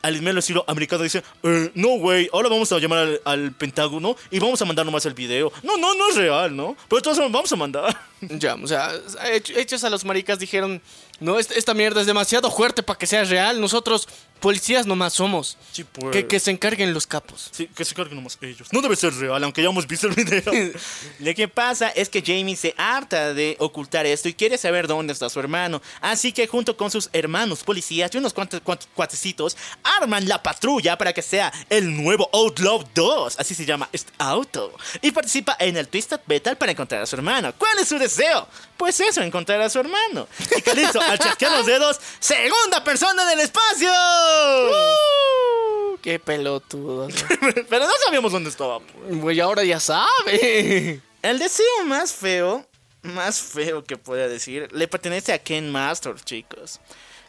al 0.06 0.22
mismo 0.22 0.40
estilo 0.40 0.64
americano, 0.68 1.04
dice, 1.04 1.24
"Eh, 1.44 1.72
no, 1.76 1.90
güey, 1.98 2.30
ahora 2.32 2.50
vamos 2.50 2.72
a 2.72 2.78
llamar 2.80 3.20
al, 3.26 3.52
Pentágono 3.54 4.16
y 4.32 4.40
vamos 4.40 4.62
a 4.62 4.66
mandar 4.66 4.86
nomás 4.86 5.06
el 5.06 5.14
video. 5.14 5.52
No, 5.64 5.78
no, 5.78 5.96
no 5.96 6.10
es 6.10 6.16
real, 6.16 6.56
¿no? 6.56 6.76
Pero 6.90 7.02
todos 7.02 7.18
vamos 7.18 7.52
a 7.52 7.56
mandar. 7.56 7.98
Ya, 8.22 8.56
o 8.56 8.66
sea, 8.66 8.92
hech- 9.26 9.56
hechos 9.56 9.84
a 9.84 9.90
los 9.90 10.04
maricas 10.04 10.40
dijeron, 10.40 10.82
no, 11.20 11.38
est- 11.38 11.52
esta 11.52 11.74
mierda 11.76 12.02
es 12.02 12.08
demasiado 12.08 12.50
fuerte 12.50 12.82
para 12.82 12.98
que 12.98 13.06
sea 13.06 13.24
real, 13.24 13.62
nosotros 13.62 14.08
policías 14.46 14.86
nomás 14.86 15.14
somos. 15.14 15.58
Sí, 15.72 15.84
pues. 15.84 16.12
Que, 16.12 16.28
que 16.28 16.40
se 16.40 16.52
encarguen 16.52 16.94
los 16.94 17.08
capos. 17.08 17.50
Sí, 17.52 17.66
que 17.66 17.84
se 17.84 17.96
carguen 17.96 18.18
nomás 18.18 18.38
ellos. 18.42 18.68
No 18.72 18.80
debe 18.80 18.96
ser 18.96 19.12
real, 19.16 19.44
aunque 19.44 19.64
ya 19.64 19.70
hemos 19.70 19.88
visto 19.88 20.06
el 20.06 20.14
video. 20.14 20.44
Lo 21.20 21.34
que 21.34 21.48
pasa 21.48 21.90
es 21.90 22.10
que 22.10 22.22
Jamie 22.22 22.56
se 22.56 22.76
harta 22.78 23.34
de 23.34 23.56
ocultar 23.58 24.06
esto 24.06 24.30
y 24.30 24.36
quiere 24.36 24.60
saber 24.60 24.86
dónde 24.86 25.14
está 25.14 25.32
su 25.32 25.40
hermano. 25.40 25.82
Así 26.00 26.32
que 26.32 26.46
junto 26.46 26.78
con 26.78 26.92
sus 26.92 27.10
hermanos 27.12 27.64
policías 27.64 28.14
y 28.14 28.20
unos 28.20 28.34
cuantos, 28.34 28.62
cuatecitos, 28.94 29.58
arman 29.82 30.28
la 30.28 30.44
patrulla 30.44 30.96
para 30.96 31.12
que 31.12 31.24
sea 31.24 31.52
el 31.72 31.98
nuevo 32.04 32.30
Outlaw 32.32 32.84
2. 32.94 33.40
Así 33.40 33.56
se 33.56 33.66
llama 33.66 33.90
este 33.94 34.12
auto. 34.20 34.76
Y 35.02 35.10
participa 35.10 35.58
en 35.60 35.76
el 35.76 35.88
Twisted 35.88 36.20
Metal 36.28 36.56
para 36.56 36.72
encontrar 36.72 37.02
a 37.02 37.08
su 37.08 37.16
hermano. 37.16 37.52
¿Cuál 37.58 37.80
es 37.80 37.88
su 37.88 37.98
deseo? 37.98 38.48
Pues 38.78 39.00
eso, 39.00 39.24
encontrar 39.24 39.60
a 39.62 39.72
su 39.72 39.80
hermano. 39.80 40.28
Y 40.56 40.62
Calypso, 40.62 41.02
al 41.02 41.18
chasquear 41.18 41.52
los 41.54 41.66
dedos, 41.66 42.00
¡segunda 42.20 42.84
persona 42.84 43.26
del 43.26 43.40
espacio! 43.40 43.90
Uh, 44.36 45.98
qué 46.02 46.20
pelotudo. 46.20 47.08
Pero 47.70 47.86
no 47.86 47.92
sabíamos 48.06 48.32
dónde 48.32 48.50
estaba. 48.50 48.80
pues. 48.80 49.22
Güey, 49.22 49.40
ahora 49.40 49.64
ya 49.64 49.80
sabe. 49.80 51.02
El 51.22 51.40
deseo 51.40 51.86
más 51.86 52.14
feo, 52.14 52.66
más 53.02 53.40
feo 53.42 53.84
que 53.84 53.98
pueda 53.98 54.28
decir, 54.28 54.68
le 54.72 54.88
pertenece 54.88 55.34
a 55.34 55.40
Ken 55.40 55.72
Masters, 55.72 56.24
chicos. 56.24 56.80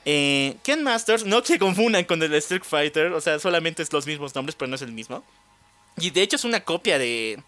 Eh, 0.04 0.56
Ken 0.62 0.82
Masters, 0.84 1.24
no 1.24 1.44
se 1.44 1.58
confundan 1.58 2.04
con 2.04 2.22
el 2.22 2.32
Street 2.34 2.62
Fighter, 2.62 3.12
o 3.12 3.20
sea, 3.20 3.38
solamente 3.38 3.82
es 3.82 3.92
los 3.92 4.06
mismos 4.06 4.34
nombres, 4.34 4.54
pero 4.54 4.68
no 4.68 4.76
es 4.76 4.82
el 4.82 4.92
mismo. 4.92 5.24
Y 5.98 6.10
de 6.10 6.22
hecho 6.22 6.36
es 6.36 6.44
una 6.44 6.62
copia 6.62 6.98
de, 6.98 7.42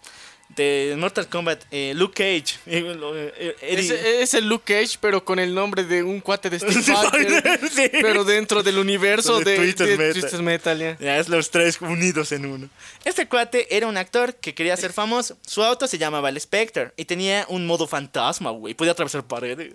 de 0.55 0.95
Mortal 0.97 1.27
Kombat, 1.29 1.63
eh, 1.71 1.93
Luke 1.95 2.13
Cage. 2.15 2.57
eh, 2.65 2.81
lo- 2.81 3.15
eh, 3.15 3.55
Es, 3.61 4.33
el 4.33 4.47
Luke 4.49 4.73
Cage, 4.73 4.97
pero 4.99 5.23
con 5.23 5.39
el 5.39 5.53
nombre 5.55 5.83
de 5.83 6.03
un 6.03 6.19
cuate 6.19 6.49
de 6.49 6.57
Street 6.61 6.83
Fighter. 6.83 7.59
Sí. 7.71 7.89
Pero 8.01 8.23
dentro 8.23 8.63
del 8.63 8.77
universo 8.79 9.39
De 9.39 9.51
de, 9.51 9.57
Twisted 9.57 9.85
de 9.85 9.97
Metal. 9.97 10.19
Twisted 10.21 10.39
Metal, 10.39 10.79
ya. 10.79 10.97
Ya 10.99 11.17
es 11.17 11.29
los 11.29 11.51
tres 11.51 11.79
unidos 11.81 12.31
en 12.31 12.45
uno. 12.45 12.69
Este 13.05 13.27
cuate 13.27 13.73
era 13.75 13.87
un 13.87 13.95
actor 13.97 14.35
que 14.35 14.53
quería 14.55 14.75
ser 14.75 14.91
famoso. 14.91 15.37
Su 15.45 15.63
auto 15.63 15.87
se 15.87 15.97
llamaba 15.97 16.29
el 16.29 16.39
Spectre 16.41 16.91
y 16.97 17.05
tenía 17.05 17.45
un 17.49 17.65
modo 17.67 17.87
fantasma, 17.87 18.49
güey. 18.51 18.73
Podía 18.73 18.91
atravesar 18.93 19.23
paredes. 19.25 19.73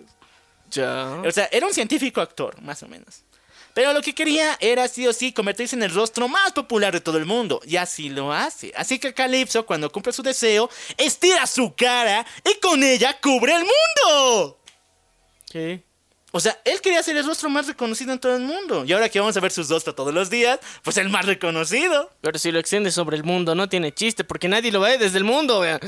Ya. 0.71 1.21
O 1.25 1.31
sea, 1.31 1.47
era 1.51 1.65
un 1.65 1.73
científico 1.73 2.21
actor, 2.21 2.61
más 2.61 2.83
o 2.83 2.87
menos. 2.87 3.23
Pero 3.75 3.91
lo 3.91 4.01
que 4.01 4.15
quería 4.15 4.57
era 4.61 4.87
sí 4.87 5.05
o 5.05 5.11
sí 5.11 5.33
convertirse 5.33 5.75
en 5.75 5.83
el 5.83 5.93
rostro 5.93 6.29
más 6.29 6.53
popular 6.53 6.93
de 6.93 7.01
todo 7.01 7.17
el 7.17 7.25
mundo. 7.25 7.59
Y 7.67 7.75
así 7.75 8.07
lo 8.07 8.31
hace. 8.31 8.71
Así 8.73 8.99
que 8.99 9.13
Calypso, 9.13 9.65
cuando 9.65 9.91
cumple 9.91 10.13
su 10.13 10.23
deseo, 10.23 10.69
estira 10.97 11.45
su 11.45 11.75
cara 11.75 12.25
y 12.45 12.57
con 12.61 12.81
ella 12.81 13.19
cubre 13.21 13.53
el 13.53 13.63
mundo. 13.63 14.57
¿Qué? 15.51 15.83
O 16.31 16.39
sea, 16.39 16.57
él 16.63 16.79
quería 16.79 17.03
ser 17.03 17.17
el 17.17 17.25
rostro 17.25 17.49
más 17.49 17.67
reconocido 17.67 18.13
en 18.13 18.19
todo 18.19 18.37
el 18.37 18.43
mundo. 18.43 18.85
Y 18.85 18.93
ahora 18.93 19.09
que 19.09 19.19
vamos 19.19 19.35
a 19.35 19.41
ver 19.41 19.51
sus 19.51 19.67
rostros 19.67 19.93
todos 19.93 20.13
los 20.13 20.29
días, 20.29 20.57
pues 20.81 20.95
el 20.95 21.09
más 21.09 21.25
reconocido. 21.25 22.09
Pero 22.21 22.39
si 22.39 22.53
lo 22.53 22.59
extiende 22.59 22.91
sobre 22.91 23.17
el 23.17 23.25
mundo, 23.25 23.55
no 23.55 23.67
tiene 23.67 23.93
chiste, 23.93 24.23
porque 24.23 24.47
nadie 24.47 24.71
lo 24.71 24.79
ve 24.79 24.97
desde 24.97 25.17
el 25.17 25.25
mundo, 25.25 25.59
vea. 25.59 25.81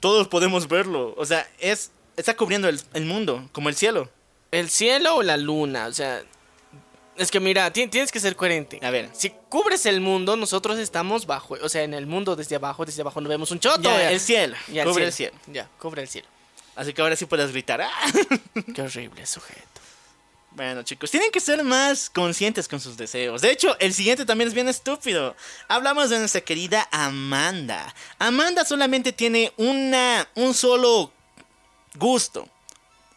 Todos 0.00 0.26
podemos 0.26 0.66
verlo. 0.66 1.14
O 1.16 1.24
sea, 1.24 1.48
es 1.60 1.92
está 2.16 2.36
cubriendo 2.36 2.68
el, 2.68 2.80
el 2.94 3.04
mundo, 3.04 3.48
como 3.52 3.68
el 3.68 3.76
cielo. 3.76 4.10
¿El 4.50 4.70
cielo 4.70 5.14
o 5.14 5.22
la 5.22 5.36
luna? 5.36 5.86
O 5.86 5.92
sea. 5.92 6.24
Es 7.16 7.30
que 7.30 7.40
mira, 7.40 7.70
ti- 7.72 7.86
tienes 7.88 8.10
que 8.10 8.20
ser 8.20 8.34
coherente. 8.36 8.78
A 8.82 8.90
ver. 8.90 9.10
Si 9.12 9.30
cubres 9.48 9.84
el 9.86 10.00
mundo, 10.00 10.36
nosotros 10.36 10.78
estamos 10.78 11.26
bajo. 11.26 11.56
O 11.62 11.68
sea, 11.68 11.82
en 11.82 11.92
el 11.94 12.06
mundo 12.06 12.36
desde 12.36 12.56
abajo, 12.56 12.84
desde 12.84 13.02
abajo 13.02 13.20
no 13.20 13.28
vemos 13.28 13.50
un 13.50 13.60
choto. 13.60 13.82
Ya, 13.82 14.10
el 14.10 14.20
cielo. 14.20 14.56
Ya, 14.68 14.84
cubre 14.84 15.04
el 15.04 15.12
cielo. 15.12 15.36
Ya, 15.46 15.68
cubre 15.78 16.02
el 16.02 16.08
cielo. 16.08 16.26
Así 16.74 16.94
que 16.94 17.02
ahora 17.02 17.14
sí 17.16 17.26
puedes 17.26 17.50
gritar. 17.52 17.82
¡Ah! 17.82 17.90
Qué 18.74 18.80
horrible 18.82 19.26
sujeto. 19.26 19.60
Bueno, 20.52 20.82
chicos, 20.82 21.10
tienen 21.10 21.30
que 21.30 21.40
ser 21.40 21.62
más 21.64 22.10
conscientes 22.10 22.68
con 22.68 22.78
sus 22.80 22.96
deseos. 22.96 23.40
De 23.40 23.50
hecho, 23.50 23.74
el 23.78 23.94
siguiente 23.94 24.24
también 24.26 24.48
es 24.48 24.54
bien 24.54 24.68
estúpido. 24.68 25.34
Hablamos 25.68 26.10
de 26.10 26.18
nuestra 26.18 26.42
querida 26.42 26.88
Amanda. 26.90 27.94
Amanda 28.18 28.64
solamente 28.64 29.12
tiene 29.12 29.52
una 29.56 30.28
un 30.34 30.52
solo 30.54 31.10
gusto 31.94 32.48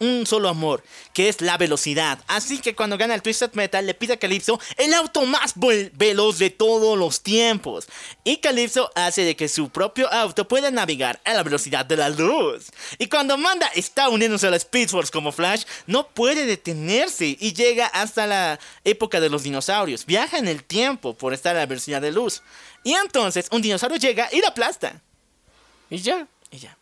un 0.06 0.26
solo 0.26 0.49
amor, 0.49 0.84
que 1.14 1.30
es 1.30 1.41
la 1.41 1.57
velocidad. 1.57 2.19
Así 2.27 2.60
que 2.60 2.76
cuando 2.76 2.98
gana 2.98 3.15
el 3.15 3.22
Twisted 3.22 3.53
Metal 3.53 3.86
le 3.86 3.94
pide 3.94 4.14
a 4.14 4.18
Calypso 4.18 4.60
el 4.77 4.94
auto 4.94 5.26
más 5.26 5.53
veloz 5.56 6.38
de 6.38 6.49
todos 6.49 6.98
los 6.98 7.22
tiempos. 7.22 7.88
Y 8.23 8.38
Calypso 8.38 8.91
hace 8.95 9.23
de 9.23 9.36
que 9.36 9.48
su 9.48 9.69
propio 9.69 10.11
auto 10.11 10.48
pueda 10.48 10.72
navegar 10.72 11.19
a 11.26 11.34
la 11.34 11.44
velocidad 11.44 11.86
de 11.86 11.98
la 11.98 12.10
luz. 12.10 12.72
Y 12.98 13.07
cuando 13.07 13.34
Amanda 13.34 13.68
está 13.76 14.10
uniéndose 14.10 14.48
a 14.48 14.52
la 14.52 14.57
Speed 14.57 14.90
Force 14.90 15.11
como 15.11 15.32
Flash, 15.32 15.64
no 15.88 16.07
puede 16.07 16.45
detenerse 16.45 17.38
y 17.40 17.53
llega 17.53 17.88
hasta 17.88 18.27
la 18.27 18.60
época 18.84 19.19
de 19.19 19.30
los 19.30 19.44
dinosaurios. 19.44 20.06
Viaja 20.06 20.38
en 20.38 20.48
el 20.48 20.64
tiempo 20.64 21.15
por 21.15 21.34
estar 21.34 21.56
a 21.56 21.60
la 21.60 21.65
velocidad 21.65 22.02
de 22.02 22.11
luz. 22.11 22.41
Y 22.84 22.94
entonces 22.94 23.48
un 23.52 23.61
dinosaurio 23.61 23.98
llega 23.98 24.30
y 24.32 24.41
la 24.41 24.49
aplasta. 24.49 25.02
Y 25.90 25.98
ya. 25.98 26.27
Y 26.52 26.60
ya 26.60 26.77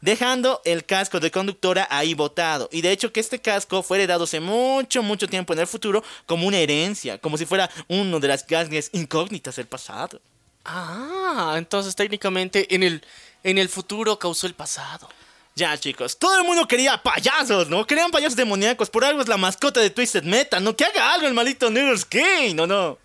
dejando 0.00 0.60
el 0.64 0.84
casco 0.84 1.20
de 1.20 1.30
conductora 1.30 1.86
ahí 1.90 2.14
botado. 2.14 2.68
Y 2.72 2.82
de 2.82 2.92
hecho 2.92 3.12
que 3.12 3.20
este 3.20 3.40
casco 3.40 3.82
fue 3.82 3.98
heredado 3.98 4.24
hace 4.24 4.40
mucho, 4.40 5.02
mucho 5.02 5.28
tiempo 5.28 5.52
en 5.52 5.60
el 5.60 5.66
futuro 5.66 6.02
como 6.26 6.46
una 6.46 6.58
herencia, 6.58 7.18
como 7.18 7.36
si 7.36 7.46
fuera 7.46 7.70
uno 7.88 8.20
de 8.20 8.28
las 8.28 8.46
gases 8.46 8.90
incógnitas 8.92 9.56
del 9.56 9.66
pasado. 9.66 10.20
Ah, 10.64 11.54
entonces 11.56 11.94
técnicamente 11.96 12.74
en 12.74 12.82
el, 12.82 13.04
en 13.42 13.58
el 13.58 13.68
futuro 13.68 14.18
causó 14.18 14.46
el 14.46 14.54
pasado. 14.54 15.08
Ya, 15.56 15.76
chicos, 15.76 16.18
todo 16.18 16.38
el 16.38 16.44
mundo 16.44 16.66
quería 16.66 17.02
payasos, 17.02 17.68
¿no? 17.68 17.86
Querían 17.86 18.10
payasos 18.10 18.36
demoníacos, 18.36 18.88
por 18.88 19.04
algo 19.04 19.20
es 19.20 19.28
la 19.28 19.36
mascota 19.36 19.80
de 19.80 19.90
Twisted 19.90 20.22
Metal, 20.22 20.62
¿no? 20.62 20.76
Que 20.76 20.84
haga 20.84 21.12
algo 21.12 21.26
el 21.26 21.34
malito 21.34 21.70
Needles 21.70 22.04
King, 22.04 22.54
¿no? 22.54 22.66
No. 22.66 22.98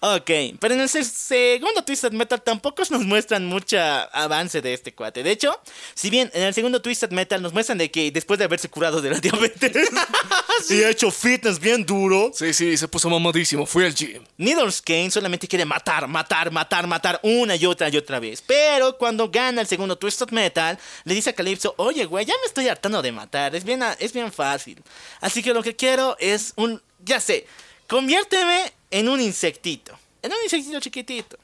Ok, 0.00 0.30
pero 0.60 0.74
en 0.74 0.82
el 0.82 0.88
segundo 0.90 1.82
Twisted 1.82 2.12
Metal 2.12 2.40
tampoco 2.42 2.82
nos 2.90 3.02
muestran 3.02 3.46
mucho 3.46 3.78
avance 3.78 4.60
de 4.60 4.74
este 4.74 4.94
cuate. 4.94 5.22
De 5.22 5.30
hecho, 5.30 5.58
si 5.94 6.10
bien 6.10 6.30
en 6.34 6.42
el 6.42 6.52
segundo 6.52 6.82
Twisted 6.82 7.10
Metal 7.10 7.40
nos 7.40 7.54
muestran 7.54 7.78
de 7.78 7.90
que 7.90 8.10
después 8.10 8.38
de 8.38 8.44
haberse 8.44 8.68
curado 8.68 9.00
de 9.00 9.08
la 9.08 9.18
diabetes 9.20 9.88
y 10.70 10.82
ha 10.82 10.90
hecho 10.90 11.10
fitness 11.10 11.58
bien 11.58 11.86
duro. 11.86 12.30
Sí, 12.34 12.52
sí, 12.52 12.76
se 12.76 12.88
puso 12.88 13.08
mamadísimo, 13.08 13.64
fue 13.64 13.86
al 13.86 13.94
gym. 13.94 14.22
Needles 14.36 14.82
Kane 14.82 15.10
solamente 15.10 15.48
quiere 15.48 15.64
matar, 15.64 16.06
matar, 16.06 16.50
matar, 16.50 16.86
matar 16.86 17.18
una 17.22 17.56
y 17.56 17.64
otra 17.64 17.88
y 17.88 17.96
otra 17.96 18.20
vez. 18.20 18.42
Pero 18.42 18.98
cuando 18.98 19.30
gana 19.30 19.62
el 19.62 19.66
segundo 19.66 19.96
Twisted 19.96 20.30
Metal, 20.30 20.78
le 21.04 21.14
dice 21.14 21.30
a 21.30 21.32
Calypso, 21.32 21.74
oye, 21.78 22.04
güey, 22.04 22.26
ya 22.26 22.34
me 22.34 22.46
estoy 22.46 22.68
hartando 22.68 23.00
de 23.00 23.12
matar, 23.12 23.56
es 23.56 23.64
bien, 23.64 23.82
es 23.98 24.12
bien 24.12 24.30
fácil. 24.30 24.82
Así 25.22 25.42
que 25.42 25.54
lo 25.54 25.62
que 25.62 25.74
quiero 25.74 26.16
es 26.20 26.52
un, 26.56 26.82
ya 27.02 27.18
sé, 27.18 27.46
conviérteme 27.88 28.75
en 28.90 29.08
un 29.08 29.20
insectito. 29.20 29.98
En 30.22 30.32
un 30.32 30.38
insectito 30.44 30.80
chiquitito. 30.80 31.38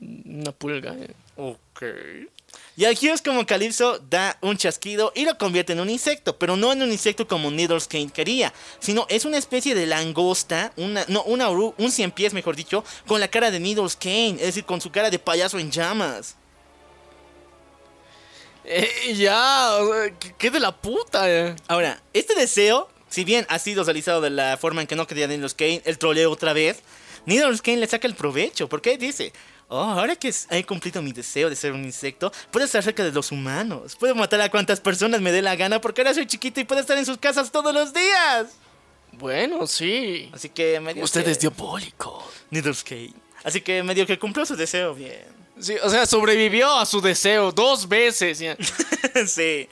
Una 0.00 0.52
pulga. 0.52 0.94
Eh. 0.94 1.14
Ok. 1.36 1.82
Y 2.76 2.84
aquí 2.86 3.08
es 3.08 3.22
como 3.22 3.46
Calypso 3.46 3.98
da 3.98 4.38
un 4.40 4.56
chasquido 4.56 5.12
y 5.14 5.24
lo 5.24 5.36
convierte 5.36 5.72
en 5.74 5.80
un 5.80 5.90
insecto, 5.90 6.38
pero 6.38 6.56
no 6.56 6.72
en 6.72 6.82
un 6.82 6.90
insecto 6.90 7.28
como 7.28 7.50
Needles 7.50 7.86
Kane 7.86 8.10
quería, 8.10 8.52
sino 8.78 9.06
es 9.08 9.24
una 9.24 9.38
especie 9.38 9.74
de 9.74 9.86
langosta, 9.86 10.72
una, 10.76 11.04
no, 11.08 11.22
una, 11.24 11.50
un 11.50 11.90
cien 11.90 12.10
pies 12.10 12.32
mejor 12.32 12.56
dicho, 12.56 12.84
con 13.06 13.20
la 13.20 13.28
cara 13.28 13.50
de 13.50 13.60
Needles 13.60 13.96
Kane, 13.96 14.36
es 14.36 14.46
decir, 14.46 14.64
con 14.64 14.80
su 14.80 14.90
cara 14.90 15.10
de 15.10 15.18
payaso 15.18 15.58
en 15.58 15.70
llamas. 15.70 16.36
Eh, 18.64 19.14
ya, 19.16 19.70
qué 20.38 20.50
de 20.50 20.60
la 20.60 20.74
puta. 20.74 21.30
Eh. 21.30 21.56
Ahora, 21.68 22.00
este 22.12 22.34
deseo 22.34 22.88
si 23.12 23.24
bien 23.24 23.44
ha 23.50 23.58
sido 23.58 23.84
realizado 23.84 24.22
de 24.22 24.30
la 24.30 24.56
forma 24.56 24.80
en 24.80 24.86
que 24.86 24.96
no 24.96 25.06
quería 25.06 25.26
Needles 25.26 25.52
Kane, 25.52 25.82
el 25.84 25.98
troleo 25.98 26.30
otra 26.30 26.54
vez, 26.54 26.82
Needles 27.26 27.60
Kane 27.60 27.76
le 27.76 27.86
saca 27.86 28.08
el 28.08 28.14
provecho, 28.14 28.70
porque 28.70 28.96
dice, 28.96 29.34
oh, 29.68 29.80
ahora 29.80 30.16
que 30.16 30.32
he 30.48 30.64
cumplido 30.64 31.02
mi 31.02 31.12
deseo 31.12 31.50
de 31.50 31.56
ser 31.56 31.72
un 31.72 31.84
insecto, 31.84 32.32
puedo 32.50 32.64
estar 32.64 32.82
cerca 32.82 33.04
de 33.04 33.12
los 33.12 33.30
humanos, 33.30 33.96
puedo 33.96 34.14
matar 34.14 34.40
a 34.40 34.50
cuantas 34.50 34.80
personas 34.80 35.20
me 35.20 35.30
dé 35.30 35.42
la 35.42 35.56
gana, 35.56 35.78
porque 35.78 36.00
ahora 36.00 36.14
soy 36.14 36.26
chiquito 36.26 36.58
y 36.60 36.64
puedo 36.64 36.80
estar 36.80 36.96
en 36.96 37.04
sus 37.04 37.18
casas 37.18 37.52
todos 37.52 37.74
los 37.74 37.92
días. 37.92 38.46
Bueno, 39.12 39.66
sí. 39.66 40.30
Así 40.32 40.48
que 40.48 40.80
medio 40.80 41.04
Usted 41.04 41.28
es 41.28 41.38
diabólico. 41.38 42.26
Needles 42.48 42.82
Kane. 42.82 43.12
Así 43.44 43.60
que 43.60 43.82
medio 43.82 44.06
que 44.06 44.18
cumplió 44.18 44.46
su 44.46 44.56
deseo 44.56 44.94
bien. 44.94 45.26
Sí, 45.60 45.74
o 45.82 45.90
sea, 45.90 46.06
sobrevivió 46.06 46.74
a 46.74 46.86
su 46.86 47.02
deseo 47.02 47.52
dos 47.52 47.86
veces. 47.86 48.38
sí. 49.26 49.68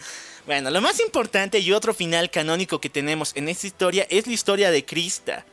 Bueno, 0.51 0.69
lo 0.73 0.81
más 0.81 0.99
importante 0.99 1.61
y 1.61 1.71
otro 1.71 1.95
final 1.95 2.29
canónico 2.29 2.81
que 2.81 2.91
tenemos 2.91 3.31
en 3.37 3.49
esta 3.49 3.69
historia 3.69 4.05
es 4.11 4.27
la 4.27 4.33
historia 4.33 4.73
de 4.73 4.85
Krista. 4.85 5.47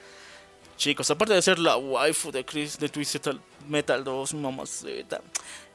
Chicos, 0.76 1.11
aparte 1.11 1.36
de 1.36 1.41
ser 1.44 1.60
la 1.60 1.78
waifu 1.78 2.32
de 2.32 2.44
Chris 2.44 2.80
de 2.80 2.90
Twisted 2.90 3.36
Metal 3.68 4.03
2, 4.03 4.34
mamacita. 4.34 5.22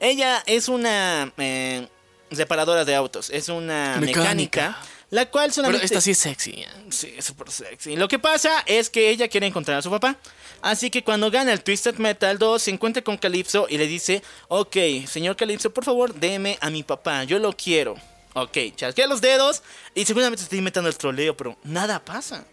Ella 0.01 0.43
es 0.45 0.67
una 0.67 1.31
eh, 1.37 1.87
reparadora 2.31 2.83
de 2.83 2.95
autos, 2.95 3.29
es 3.29 3.47
una 3.47 3.95
mecánica. 4.01 4.77
la 5.09 5.29
cual 5.29 5.53
solamente... 5.53 5.79
Pero 5.79 5.85
esta 5.85 6.01
sí 6.01 6.11
es 6.11 6.17
sexy. 6.17 6.65
Sí, 6.89 7.13
es 7.17 7.23
súper 7.23 7.49
sexy. 7.49 7.95
Lo 7.95 8.09
que 8.09 8.19
pasa 8.19 8.59
es 8.65 8.89
que 8.89 9.09
ella 9.09 9.29
quiere 9.29 9.47
encontrar 9.47 9.77
a 9.77 9.81
su 9.81 9.89
papá. 9.89 10.17
Así 10.61 10.89
que 10.89 11.01
cuando 11.01 11.31
gana 11.31 11.53
el 11.53 11.63
Twisted 11.63 11.95
Metal 11.95 12.37
2, 12.37 12.61
se 12.61 12.71
encuentra 12.71 13.01
con 13.01 13.15
Calypso 13.15 13.67
y 13.69 13.77
le 13.77 13.87
dice, 13.87 14.21
ok, 14.49 14.75
señor 15.07 15.37
Calypso, 15.37 15.73
por 15.73 15.85
favor, 15.85 16.13
déme 16.13 16.57
a 16.59 16.69
mi 16.69 16.83
papá, 16.83 17.23
yo 17.23 17.39
lo 17.39 17.53
quiero. 17.53 17.95
Ok, 18.33 18.57
chasquea 18.75 19.07
los 19.07 19.21
dedos 19.21 19.61
y 19.93 20.05
seguramente 20.05 20.43
estoy 20.43 20.61
metiendo 20.61 20.89
el 20.89 20.97
troleo, 20.97 21.37
pero 21.37 21.57
nada 21.63 22.03
pasa. 22.03 22.45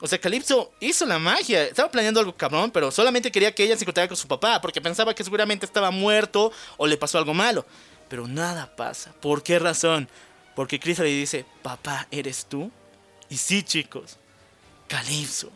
O 0.00 0.06
sea, 0.06 0.20
Calypso 0.20 0.72
hizo 0.78 1.04
la 1.06 1.18
magia. 1.18 1.64
Estaba 1.64 1.90
planeando 1.90 2.20
algo 2.20 2.36
cabrón, 2.36 2.70
pero 2.70 2.90
solamente 2.90 3.32
quería 3.32 3.52
que 3.52 3.64
ella 3.64 3.76
se 3.76 3.82
encontrara 3.82 4.06
con 4.06 4.16
su 4.16 4.28
papá, 4.28 4.60
porque 4.60 4.80
pensaba 4.80 5.12
que 5.12 5.24
seguramente 5.24 5.66
estaba 5.66 5.90
muerto 5.90 6.52
o 6.76 6.86
le 6.86 6.96
pasó 6.96 7.18
algo 7.18 7.34
malo. 7.34 7.66
Pero 8.08 8.28
nada 8.28 8.74
pasa. 8.76 9.12
¿Por 9.20 9.42
qué 9.42 9.58
razón? 9.58 10.08
Porque 10.54 10.78
Chris 10.78 10.98
le 11.00 11.06
dice, 11.06 11.44
papá, 11.62 12.06
¿eres 12.10 12.46
tú? 12.46 12.70
Y 13.28 13.36
sí, 13.36 13.62
chicos, 13.62 14.16
Calypso. 14.86 15.50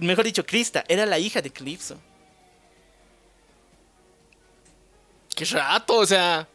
mejor 0.00 0.24
dicho, 0.24 0.44
Krista 0.44 0.84
era 0.86 1.06
la 1.06 1.18
hija 1.18 1.40
de 1.40 1.50
Calypso. 1.50 1.98
Qué 5.34 5.46
rato, 5.46 5.96
o 5.96 6.06
sea. 6.06 6.46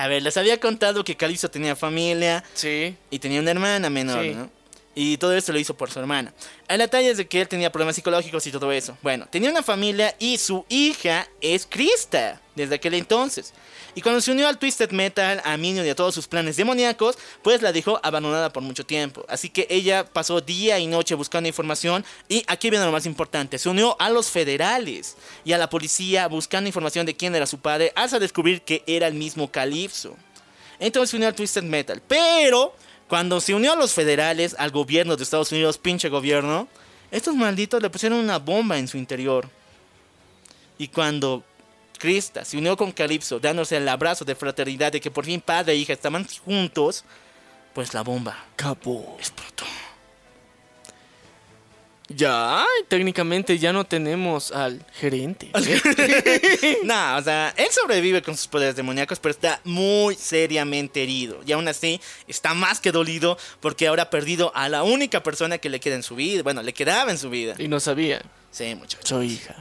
A 0.00 0.08
ver, 0.08 0.22
les 0.22 0.34
había 0.38 0.58
contado 0.58 1.04
que 1.04 1.14
Calypso 1.14 1.50
tenía 1.50 1.76
familia. 1.76 2.42
Sí. 2.54 2.96
Y 3.10 3.18
tenía 3.18 3.38
una 3.38 3.50
hermana 3.50 3.90
menor, 3.90 4.24
¿no? 4.24 4.50
Y 4.94 5.18
todo 5.18 5.36
esto 5.36 5.52
lo 5.52 5.58
hizo 5.58 5.76
por 5.76 5.90
su 5.90 6.00
hermana. 6.00 6.32
El 6.68 6.78
detalle 6.78 7.10
es 7.10 7.18
de 7.18 7.28
que 7.28 7.42
él 7.42 7.48
tenía 7.48 7.70
problemas 7.70 7.96
psicológicos 7.96 8.46
y 8.46 8.50
todo 8.50 8.72
eso. 8.72 8.96
Bueno, 9.02 9.28
tenía 9.30 9.50
una 9.50 9.62
familia 9.62 10.14
y 10.18 10.38
su 10.38 10.64
hija 10.70 11.28
es 11.42 11.66
Krista 11.66 12.40
desde 12.54 12.76
aquel 12.76 12.94
entonces. 12.94 13.52
Y 13.94 14.02
cuando 14.02 14.20
se 14.20 14.30
unió 14.30 14.48
al 14.48 14.58
Twisted 14.58 14.90
Metal, 14.92 15.40
a 15.44 15.56
Minion 15.56 15.84
y 15.84 15.88
a 15.88 15.94
todos 15.94 16.14
sus 16.14 16.28
planes 16.28 16.56
demoníacos, 16.56 17.18
pues 17.42 17.62
la 17.62 17.72
dejó 17.72 18.00
abandonada 18.02 18.52
por 18.52 18.62
mucho 18.62 18.84
tiempo. 18.84 19.24
Así 19.28 19.50
que 19.50 19.66
ella 19.70 20.04
pasó 20.04 20.40
día 20.40 20.78
y 20.78 20.86
noche 20.86 21.14
buscando 21.14 21.48
información 21.48 22.04
y 22.28 22.44
aquí 22.46 22.70
viene 22.70 22.84
lo 22.84 22.92
más 22.92 23.06
importante, 23.06 23.58
se 23.58 23.68
unió 23.68 23.96
a 24.00 24.10
los 24.10 24.30
federales 24.30 25.16
y 25.44 25.52
a 25.52 25.58
la 25.58 25.68
policía 25.68 26.28
buscando 26.28 26.68
información 26.68 27.06
de 27.06 27.16
quién 27.16 27.34
era 27.34 27.46
su 27.46 27.58
padre 27.58 27.92
hasta 27.96 28.18
descubrir 28.18 28.62
que 28.62 28.82
era 28.86 29.06
el 29.06 29.14
mismo 29.14 29.50
Calypso. 29.50 30.16
Entonces 30.78 31.10
se 31.10 31.16
unió 31.16 31.28
al 31.28 31.34
Twisted 31.34 31.62
Metal, 31.62 32.00
pero 32.06 32.74
cuando 33.08 33.40
se 33.40 33.54
unió 33.54 33.72
a 33.72 33.76
los 33.76 33.92
federales, 33.92 34.54
al 34.58 34.70
gobierno 34.70 35.16
de 35.16 35.24
Estados 35.24 35.50
Unidos, 35.50 35.78
pinche 35.78 36.08
gobierno, 36.08 36.68
estos 37.10 37.34
malditos 37.34 37.82
le 37.82 37.90
pusieron 37.90 38.18
una 38.18 38.38
bomba 38.38 38.78
en 38.78 38.86
su 38.86 38.96
interior. 38.96 39.48
Y 40.78 40.88
cuando 40.88 41.44
Krista 42.00 42.44
se 42.44 42.56
unió 42.56 42.76
con 42.76 42.90
Calypso, 42.90 43.38
dándose 43.38 43.76
el 43.76 43.88
abrazo 43.88 44.24
de 44.24 44.34
fraternidad 44.34 44.90
de 44.90 45.00
que 45.00 45.10
por 45.10 45.26
fin 45.26 45.40
padre 45.40 45.74
e 45.74 45.76
hija 45.76 45.92
estaban 45.92 46.26
juntos, 46.44 47.04
pues 47.74 47.94
la 47.94 48.02
bomba 48.02 48.46
Capo. 48.56 49.16
explotó. 49.18 49.66
Ya, 52.08 52.64
técnicamente 52.88 53.56
ya 53.58 53.72
no 53.72 53.84
tenemos 53.84 54.50
al 54.50 54.84
gerente. 54.94 55.52
no, 56.82 57.16
o 57.16 57.22
sea, 57.22 57.54
él 57.56 57.68
sobrevive 57.70 58.20
con 58.20 58.36
sus 58.36 58.48
poderes 58.48 58.74
demoníacos, 58.74 59.20
pero 59.20 59.30
está 59.30 59.60
muy 59.62 60.16
seriamente 60.16 61.04
herido. 61.04 61.40
Y 61.46 61.52
aún 61.52 61.68
así, 61.68 62.00
está 62.26 62.52
más 62.52 62.80
que 62.80 62.90
dolido 62.90 63.38
porque 63.60 63.86
ahora 63.86 64.04
ha 64.04 64.10
perdido 64.10 64.50
a 64.56 64.68
la 64.68 64.82
única 64.82 65.22
persona 65.22 65.58
que 65.58 65.68
le 65.68 65.78
queda 65.78 65.94
en 65.94 66.02
su 66.02 66.16
vida. 66.16 66.42
Bueno, 66.42 66.64
le 66.64 66.72
quedaba 66.72 67.12
en 67.12 67.18
su 67.18 67.30
vida. 67.30 67.54
Y 67.58 67.68
no 67.68 67.78
sabía. 67.78 68.22
Sí, 68.50 68.74
muchachos. 68.74 69.08
Soy 69.08 69.34
hija. 69.34 69.54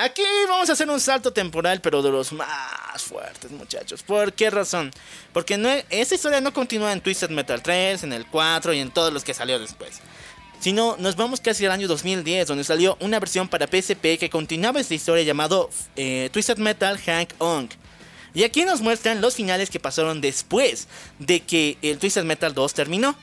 Aquí 0.00 0.22
vamos 0.48 0.70
a 0.70 0.74
hacer 0.74 0.88
un 0.88 1.00
salto 1.00 1.32
temporal, 1.32 1.80
pero 1.80 2.02
de 2.02 2.10
los 2.12 2.32
más 2.32 3.02
fuertes, 3.02 3.50
muchachos. 3.50 4.04
¿Por 4.04 4.32
qué 4.32 4.48
razón? 4.48 4.92
Porque 5.32 5.58
no, 5.58 5.68
esta 5.90 6.14
historia 6.14 6.40
no 6.40 6.52
continúa 6.52 6.92
en 6.92 7.00
Twisted 7.00 7.30
Metal 7.30 7.60
3, 7.60 8.04
en 8.04 8.12
el 8.12 8.24
4 8.24 8.74
y 8.74 8.78
en 8.78 8.92
todos 8.92 9.12
los 9.12 9.24
que 9.24 9.34
salió 9.34 9.58
después 9.58 10.00
sino 10.60 10.96
nos 10.98 11.14
vamos 11.14 11.40
casi 11.40 11.64
al 11.66 11.72
año 11.72 11.86
2010, 11.86 12.48
donde 12.48 12.64
salió 12.64 12.96
una 13.00 13.20
versión 13.20 13.48
para 13.48 13.66
PSP 13.66 14.18
que 14.18 14.28
continuaba 14.28 14.80
esta 14.80 14.94
historia 14.94 15.22
llamado 15.22 15.70
eh, 15.94 16.30
Twisted 16.32 16.58
Metal 16.58 16.98
Hank 16.98 17.30
Ong. 17.38 17.68
Y 18.34 18.44
aquí 18.44 18.64
nos 18.64 18.80
muestran 18.80 19.20
los 19.20 19.34
finales 19.34 19.70
que 19.70 19.80
pasaron 19.80 20.20
después 20.20 20.88
de 21.18 21.40
que 21.40 21.78
el 21.82 21.98
Twisted 21.98 22.24
Metal 22.24 22.52
2 22.54 22.74
terminó. 22.74 23.16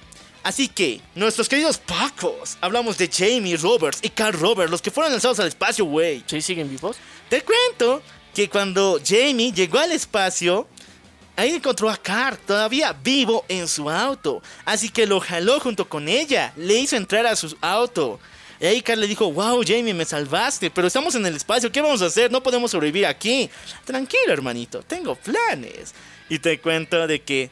Así 0.46 0.68
que, 0.68 1.02
nuestros 1.16 1.50
queridos 1.50 1.80
Pacos, 1.80 2.60
hablamos 2.62 3.00
de 3.00 3.10
Jamie 3.12 3.58
Roberts 3.58 3.98
y 4.04 4.10
Carl 4.10 4.40
Roberts, 4.40 4.70
los 4.70 4.80
que 4.80 4.92
fueron 4.92 5.12
lanzados 5.12 5.40
al 5.40 5.48
espacio, 5.48 5.86
güey. 5.86 6.24
¿Sí 6.28 6.40
siguen 6.40 6.70
vivos? 6.70 6.98
Te 7.30 7.42
cuento 7.42 8.04
que 8.32 8.48
cuando 8.48 9.00
Jamie 9.04 9.52
llegó 9.52 9.80
al 9.80 9.92
espacio, 9.92 10.68
ahí 11.36 11.50
encontró 11.50 11.90
a 11.90 11.98
Carl 11.98 12.38
todavía 12.38 12.94
vivo 12.94 13.44
en 13.48 13.68
su 13.68 13.90
auto. 13.90 14.44
Así 14.66 14.90
que 14.90 15.08
lo 15.08 15.20
jaló 15.20 15.60
junto 15.60 15.90
con 15.90 16.08
ella, 16.08 16.54
le 16.58 16.76
hizo 16.76 16.96
entrar 16.96 17.26
a 17.26 17.36
su 17.36 17.58
auto. 17.60 18.20
Y 18.60 18.68
ahí 18.68 18.82
Carl 18.82 19.02
le 19.02 19.08
dijo, 19.08 19.32
wow, 19.32 19.64
Jamie, 19.66 19.96
me 19.96 20.06
salvaste, 20.06 20.70
pero 20.70 20.86
estamos 20.86 21.16
en 21.16 21.26
el 21.26 21.36
espacio, 21.36 21.72
¿qué 21.72 21.82
vamos 21.82 22.04
a 22.04 22.06
hacer? 22.06 22.32
No 22.32 22.44
podemos 22.44 22.70
sobrevivir 22.70 23.08
aquí. 23.08 23.50
Tranquilo, 23.84 24.32
hermanito, 24.32 24.84
tengo 24.84 25.16
planes. 25.16 25.96
Y 26.30 26.38
te 26.38 26.62
cuento 26.62 27.08
de 27.08 27.24
que 27.24 27.50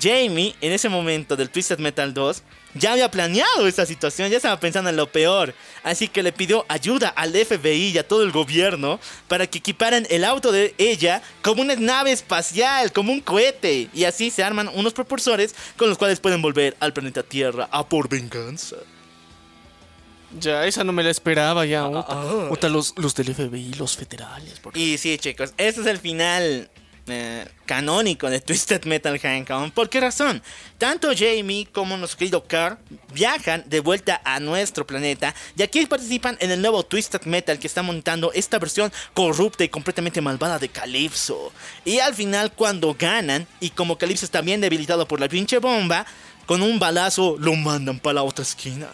Jamie, 0.00 0.54
en 0.60 0.72
ese 0.72 0.88
momento 0.88 1.36
del 1.36 1.50
Twisted 1.50 1.78
Metal 1.78 2.12
2, 2.12 2.42
ya 2.74 2.92
había 2.92 3.10
planeado 3.10 3.68
esta 3.68 3.86
situación, 3.86 4.30
ya 4.30 4.38
estaba 4.38 4.58
pensando 4.58 4.90
en 4.90 4.96
lo 4.96 5.10
peor. 5.10 5.54
Así 5.82 6.08
que 6.08 6.22
le 6.22 6.32
pidió 6.32 6.64
ayuda 6.68 7.08
al 7.08 7.32
FBI 7.32 7.90
y 7.90 7.98
a 7.98 8.06
todo 8.06 8.22
el 8.22 8.32
gobierno 8.32 8.98
para 9.28 9.46
que 9.46 9.58
equiparan 9.58 10.06
el 10.10 10.24
auto 10.24 10.50
de 10.50 10.74
ella 10.78 11.22
como 11.42 11.62
una 11.62 11.76
nave 11.76 12.10
espacial, 12.12 12.92
como 12.92 13.12
un 13.12 13.20
cohete. 13.20 13.88
Y 13.94 14.04
así 14.04 14.30
se 14.30 14.42
arman 14.42 14.68
unos 14.74 14.92
propulsores 14.92 15.54
con 15.76 15.88
los 15.88 15.98
cuales 15.98 16.20
pueden 16.20 16.42
volver 16.42 16.76
al 16.80 16.92
planeta 16.92 17.22
Tierra 17.22 17.68
a 17.70 17.88
por 17.88 18.08
venganza. 18.08 18.76
Ya, 20.40 20.66
esa 20.66 20.82
no 20.82 20.92
me 20.92 21.04
la 21.04 21.10
esperaba 21.10 21.64
ya. 21.64 21.86
Uta, 21.86 22.06
ah. 22.08 22.48
Uta, 22.50 22.68
los, 22.68 22.94
los 22.96 23.14
del 23.14 23.32
FBI, 23.32 23.74
los 23.74 23.96
federales. 23.96 24.60
Y 24.74 24.98
sí, 24.98 25.16
chicos, 25.18 25.54
este 25.56 25.82
es 25.82 25.86
el 25.86 25.98
final 25.98 26.70
eh, 27.06 27.46
canónico 27.66 28.30
de 28.30 28.40
Twisted 28.40 28.84
Metal 28.84 29.18
Hangcom. 29.18 29.70
¿Por 29.70 29.90
qué 29.90 30.00
razón? 30.00 30.42
Tanto 30.78 31.10
Jamie 31.14 31.66
como 31.70 31.96
nuestro 31.96 32.18
querido 32.18 32.44
Carl 32.44 32.78
viajan 33.12 33.62
de 33.66 33.80
vuelta 33.80 34.22
a 34.24 34.40
nuestro 34.40 34.86
planeta 34.86 35.34
y 35.56 35.62
aquí 35.62 35.84
participan 35.86 36.36
en 36.40 36.50
el 36.50 36.62
nuevo 36.62 36.82
Twisted 36.82 37.22
Metal 37.24 37.58
que 37.58 37.66
está 37.66 37.82
montando 37.82 38.32
esta 38.32 38.58
versión 38.58 38.92
corrupta 39.12 39.64
y 39.64 39.68
completamente 39.68 40.20
malvada 40.20 40.58
de 40.58 40.68
Calypso. 40.70 41.52
Y 41.84 41.98
al 41.98 42.14
final, 42.14 42.52
cuando 42.52 42.94
ganan, 42.98 43.46
y 43.60 43.70
como 43.70 43.98
Calypso 43.98 44.24
está 44.24 44.40
bien 44.40 44.60
debilitado 44.60 45.06
por 45.06 45.20
la 45.20 45.28
pinche 45.28 45.58
bomba, 45.58 46.06
con 46.46 46.62
un 46.62 46.78
balazo 46.78 47.36
lo 47.38 47.54
mandan 47.54 47.98
para 47.98 48.14
la 48.14 48.22
otra 48.22 48.44
esquina. 48.44 48.88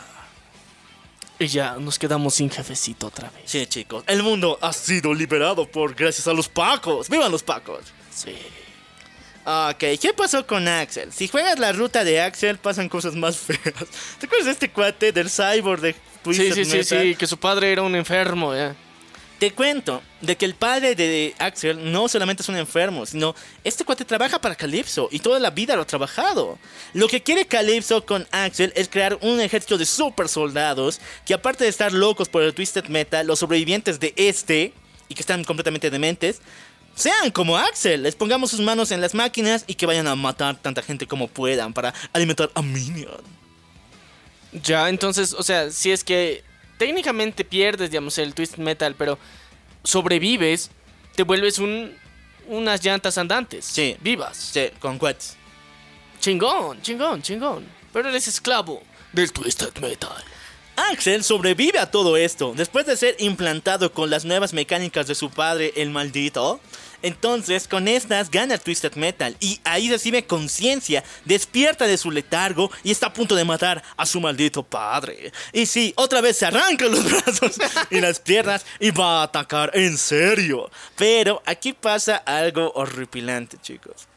Y 1.38 1.46
ya 1.46 1.76
nos 1.76 1.98
quedamos 1.98 2.34
sin 2.34 2.50
jefecito 2.50 3.06
otra 3.06 3.30
vez. 3.30 3.42
Sí, 3.46 3.66
chicos, 3.66 4.04
el 4.06 4.22
mundo 4.22 4.58
ha 4.60 4.72
sido 4.72 5.14
liberado 5.14 5.66
por 5.66 5.94
gracias 5.94 6.26
a 6.26 6.34
los 6.34 6.48
Pacos. 6.48 7.08
¡Vivan 7.08 7.30
los 7.32 7.42
Pacos! 7.42 7.80
Sí. 8.14 8.34
Ok, 9.44 9.98
¿qué 10.00 10.12
pasó 10.14 10.46
con 10.46 10.68
Axel? 10.68 11.12
Si 11.12 11.26
juegas 11.28 11.58
la 11.58 11.72
ruta 11.72 12.04
de 12.04 12.20
Axel, 12.20 12.58
pasan 12.58 12.88
cosas 12.88 13.14
más 13.14 13.38
feas. 13.38 13.58
¿Te 14.18 14.26
acuerdas 14.26 14.46
de 14.46 14.52
este 14.52 14.70
cuate 14.70 15.12
del 15.12 15.30
cyborg 15.30 15.80
de 15.80 15.92
Sí, 15.92 15.98
Twisted 16.22 16.54
sí, 16.54 16.64
sí, 16.66 16.76
Metal? 16.76 17.02
sí, 17.02 17.14
que 17.14 17.26
su 17.26 17.38
padre 17.38 17.72
era 17.72 17.82
un 17.82 17.94
enfermo, 17.96 18.54
ya. 18.54 18.76
Te 19.38 19.52
cuento 19.52 20.02
de 20.20 20.36
que 20.36 20.44
el 20.44 20.54
padre 20.54 20.94
de 20.94 21.34
Axel 21.38 21.90
no 21.90 22.08
solamente 22.08 22.42
es 22.42 22.48
un 22.50 22.58
enfermo, 22.58 23.06
sino 23.06 23.34
este 23.64 23.86
cuate 23.86 24.04
trabaja 24.04 24.38
para 24.38 24.54
Calypso 24.54 25.08
y 25.10 25.20
toda 25.20 25.38
la 25.38 25.48
vida 25.48 25.74
lo 25.76 25.82
ha 25.82 25.86
trabajado. 25.86 26.58
Lo 26.92 27.08
que 27.08 27.22
quiere 27.22 27.46
Calypso 27.46 28.04
con 28.04 28.28
Axel 28.32 28.70
es 28.76 28.90
crear 28.90 29.18
un 29.22 29.40
ejército 29.40 29.78
de 29.78 29.86
super 29.86 30.28
soldados 30.28 31.00
que 31.24 31.32
aparte 31.32 31.64
de 31.64 31.70
estar 31.70 31.90
locos 31.94 32.28
por 32.28 32.42
el 32.42 32.52
Twisted 32.52 32.84
Metal, 32.88 33.26
los 33.26 33.38
sobrevivientes 33.38 33.98
de 33.98 34.12
este, 34.16 34.74
y 35.08 35.14
que 35.14 35.22
están 35.22 35.42
completamente 35.44 35.88
dementes, 35.88 36.42
sean 36.94 37.30
como 37.30 37.56
Axel, 37.56 38.02
les 38.02 38.14
pongamos 38.14 38.50
sus 38.50 38.60
manos 38.60 38.90
en 38.90 39.00
las 39.00 39.14
máquinas 39.14 39.64
y 39.66 39.74
que 39.74 39.86
vayan 39.86 40.06
a 40.06 40.16
matar 40.16 40.56
tanta 40.56 40.82
gente 40.82 41.06
como 41.06 41.28
puedan 41.28 41.72
para 41.72 41.94
alimentar 42.12 42.50
a 42.54 42.62
Minion. 42.62 43.22
Ya, 44.52 44.88
entonces, 44.88 45.32
o 45.32 45.42
sea, 45.42 45.70
si 45.70 45.92
es 45.92 46.02
que 46.02 46.42
técnicamente 46.78 47.44
pierdes, 47.44 47.90
digamos, 47.90 48.18
el 48.18 48.34
twist 48.34 48.56
metal, 48.56 48.94
pero 48.96 49.18
sobrevives, 49.84 50.70
te 51.14 51.22
vuelves 51.22 51.58
un 51.58 51.92
unas 52.50 52.84
llantas 52.84 53.16
andantes. 53.16 53.64
Sí. 53.64 53.96
Vivas. 54.00 54.36
Sí, 54.36 54.70
con 54.80 54.98
Quats. 54.98 55.36
Chingón, 56.18 56.82
chingón, 56.82 57.22
chingón. 57.22 57.66
Pero 57.92 58.08
eres 58.10 58.28
esclavo 58.28 58.82
del 59.12 59.32
twisted 59.32 59.74
metal. 59.80 60.22
Axel 60.88 61.22
sobrevive 61.24 61.78
a 61.78 61.90
todo 61.90 62.16
esto 62.16 62.54
después 62.56 62.86
de 62.86 62.96
ser 62.96 63.14
implantado 63.18 63.92
con 63.92 64.08
las 64.08 64.24
nuevas 64.24 64.52
mecánicas 64.52 65.06
de 65.06 65.14
su 65.14 65.30
padre, 65.30 65.72
el 65.76 65.90
maldito. 65.90 66.60
Entonces, 67.02 67.68
con 67.68 67.88
estas 67.88 68.30
gana 68.30 68.58
Twisted 68.58 68.94
Metal 68.94 69.36
y 69.40 69.60
ahí 69.64 69.90
recibe 69.90 70.26
conciencia, 70.26 71.04
despierta 71.24 71.86
de 71.86 71.96
su 71.96 72.10
letargo 72.10 72.70
y 72.82 72.90
está 72.90 73.06
a 73.06 73.12
punto 73.12 73.34
de 73.34 73.44
matar 73.44 73.82
a 73.96 74.06
su 74.06 74.20
maldito 74.20 74.62
padre. 74.62 75.32
Y 75.52 75.66
sí, 75.66 75.92
otra 75.96 76.20
vez 76.20 76.36
se 76.38 76.46
arranca 76.46 76.86
los 76.86 77.04
brazos 77.24 77.58
y 77.90 78.00
las 78.00 78.20
piernas 78.20 78.64
y 78.78 78.90
va 78.90 79.20
a 79.20 79.24
atacar 79.24 79.70
en 79.74 79.96
serio. 79.96 80.70
Pero 80.96 81.42
aquí 81.46 81.72
pasa 81.72 82.16
algo 82.16 82.72
horripilante, 82.74 83.58
chicos. 83.62 84.08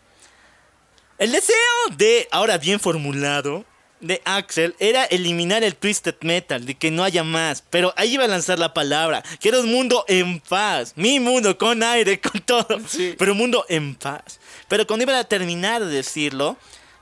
El 1.18 1.32
deseo 1.32 1.56
de, 1.96 2.28
ahora 2.32 2.58
bien 2.58 2.80
formulado, 2.80 3.66
de 4.04 4.22
Axel 4.26 4.76
era 4.80 5.06
eliminar 5.06 5.64
el 5.64 5.76
Twisted 5.76 6.16
Metal, 6.22 6.66
de 6.66 6.76
que 6.76 6.92
no 6.92 7.04
haya 7.04 7.24
más. 7.24 7.64
Pero 7.70 7.94
ahí 7.98 8.14
iba 8.14 8.26
a 8.26 8.28
lanzar 8.28 8.60
la 8.60 8.74
palabra. 8.74 9.24
Quiero 9.40 9.62
un 9.62 9.72
mundo 9.72 10.06
en 10.08 10.40
paz. 10.40 10.94
Mi 10.96 11.20
mundo, 11.20 11.58
con 11.58 11.82
aire, 11.82 12.20
con 12.22 12.40
todo. 12.42 12.68
Sí. 12.88 13.16
Pero 13.18 13.32
un 13.32 13.38
mundo 13.40 13.66
en 13.70 13.96
paz. 13.96 14.40
Pero 14.68 14.86
cuando 14.86 15.04
iba 15.04 15.18
a 15.18 15.24
terminar 15.24 15.84
de 15.84 15.92
decirlo, 15.96 16.58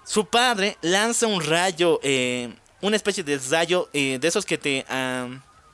su 0.05 0.25
padre 0.25 0.77
lanza 0.81 1.27
un 1.27 1.41
rayo, 1.43 1.99
eh, 2.03 2.53
una 2.81 2.95
especie 2.95 3.23
de 3.23 3.37
rayo 3.49 3.89
eh, 3.93 4.17
de 4.21 4.27
esos 4.27 4.45
que 4.45 4.57
te... 4.57 4.85
ah, 4.89 5.27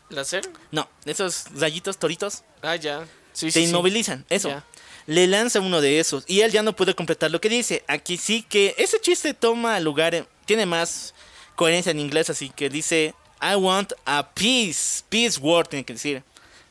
¿Láser? 0.10 0.50
no, 0.72 0.88
esos 1.06 1.46
rayitos 1.56 1.98
toritos. 1.98 2.44
Ah, 2.62 2.76
ya. 2.78 3.06
Sí, 3.34 3.48
te 3.48 3.52
sí, 3.52 3.64
sí. 3.64 3.70
inmovilizan, 3.70 4.26
eso. 4.30 4.50
Ya. 4.50 4.64
Le 5.06 5.28
lanza 5.28 5.60
uno 5.60 5.80
de 5.82 6.00
esos 6.00 6.24
y 6.28 6.42
él 6.42 6.52
ya 6.52 6.64
no 6.64 6.76
puede 6.76 6.94
completar 6.96 7.32
lo 7.32 7.40
que 7.42 7.50
dice. 7.50 7.84
Aquí 7.88 8.18
sí 8.18 8.42
que 8.42 8.74
ese 8.78 9.00
chiste 9.00 9.34
toma 9.34 9.80
lugar, 9.80 10.16
en- 10.16 10.28
tiene 10.46 10.66
más 10.66 11.14
coherencia 11.58 11.92
en 11.92 12.00
inglés, 12.00 12.30
así 12.30 12.50
que 12.50 12.70
dice 12.70 13.14
I 13.42 13.56
want 13.56 13.92
a 14.06 14.30
peace, 14.34 15.04
peace 15.10 15.38
word 15.40 15.68
tiene 15.68 15.84
que 15.84 15.94
decir. 15.94 16.24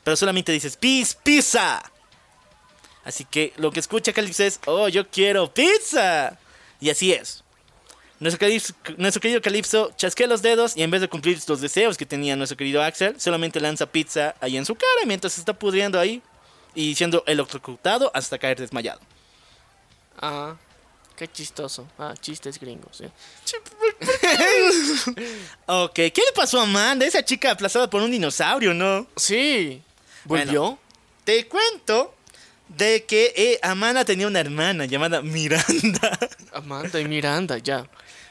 Pero 0.03 0.17
solamente 0.17 0.53
dices 0.53 0.77
peace, 0.77 1.15
pizza. 1.23 1.83
Así 3.05 3.25
que 3.25 3.53
lo 3.57 3.71
que 3.71 3.81
escucha 3.81 4.13
Calypso 4.13 4.45
es, 4.45 4.61
oh, 4.67 4.89
yo 4.89 5.09
quiero 5.09 5.53
pizza. 5.53 6.39
Y 6.81 6.91
así 6.91 7.13
es. 7.13 7.43
Nuestro, 8.19 8.49
nuestro 8.97 9.21
querido 9.21 9.43
Calypso 9.43 9.93
chasquea 9.97 10.27
los 10.27 10.41
dedos 10.41 10.77
y 10.77 10.83
en 10.83 10.91
vez 10.91 11.03
de 11.03 11.09
cumplir 11.09 11.39
los 11.47 11.61
deseos 11.61 11.97
que 11.99 12.07
tenía 12.07 12.35
nuestro 12.35 12.57
querido 12.57 12.83
Axel, 12.83 13.21
solamente 13.21 13.61
lanza 13.61 13.87
pizza 13.87 14.35
ahí 14.41 14.57
en 14.57 14.65
su 14.65 14.75
cara 14.75 15.07
mientras 15.07 15.35
se 15.35 15.41
está 15.41 15.53
pudriendo 15.53 16.01
ahí 16.01 16.23
y 16.75 16.95
siendo 16.95 17.23
electrocutado 17.27 18.11
hasta 18.15 18.39
caer 18.39 18.59
desmayado. 18.59 19.01
Ah, 20.19 20.57
qué 21.17 21.29
chistoso. 21.29 21.87
Ah, 21.99 22.15
chistes 22.19 22.59
gringos. 22.59 23.03
¿eh? 23.03 23.11
Ok, 25.67 25.95
¿qué 25.95 26.13
le 26.15 26.33
pasó 26.35 26.61
a 26.61 26.65
Amanda? 26.65 27.05
Esa 27.07 27.25
chica 27.25 27.51
aplazada 27.51 27.91
por 27.91 28.03
un 28.03 28.11
dinosaurio, 28.11 28.73
¿no? 28.73 29.07
Sí. 29.17 29.83
Bueno. 30.25 30.45
¿Volvió? 30.47 30.79
Te 31.25 31.47
cuento 31.47 32.15
de 32.69 33.05
que 33.05 33.33
eh, 33.37 33.59
Amanda 33.63 34.05
tenía 34.05 34.27
una 34.27 34.41
hermana 34.41 34.87
llamada 34.87 35.23
Miranda. 35.23 36.19
Amanda 36.53 37.01
y 37.01 37.05
Miranda, 37.07 37.59
ya. 37.59 37.89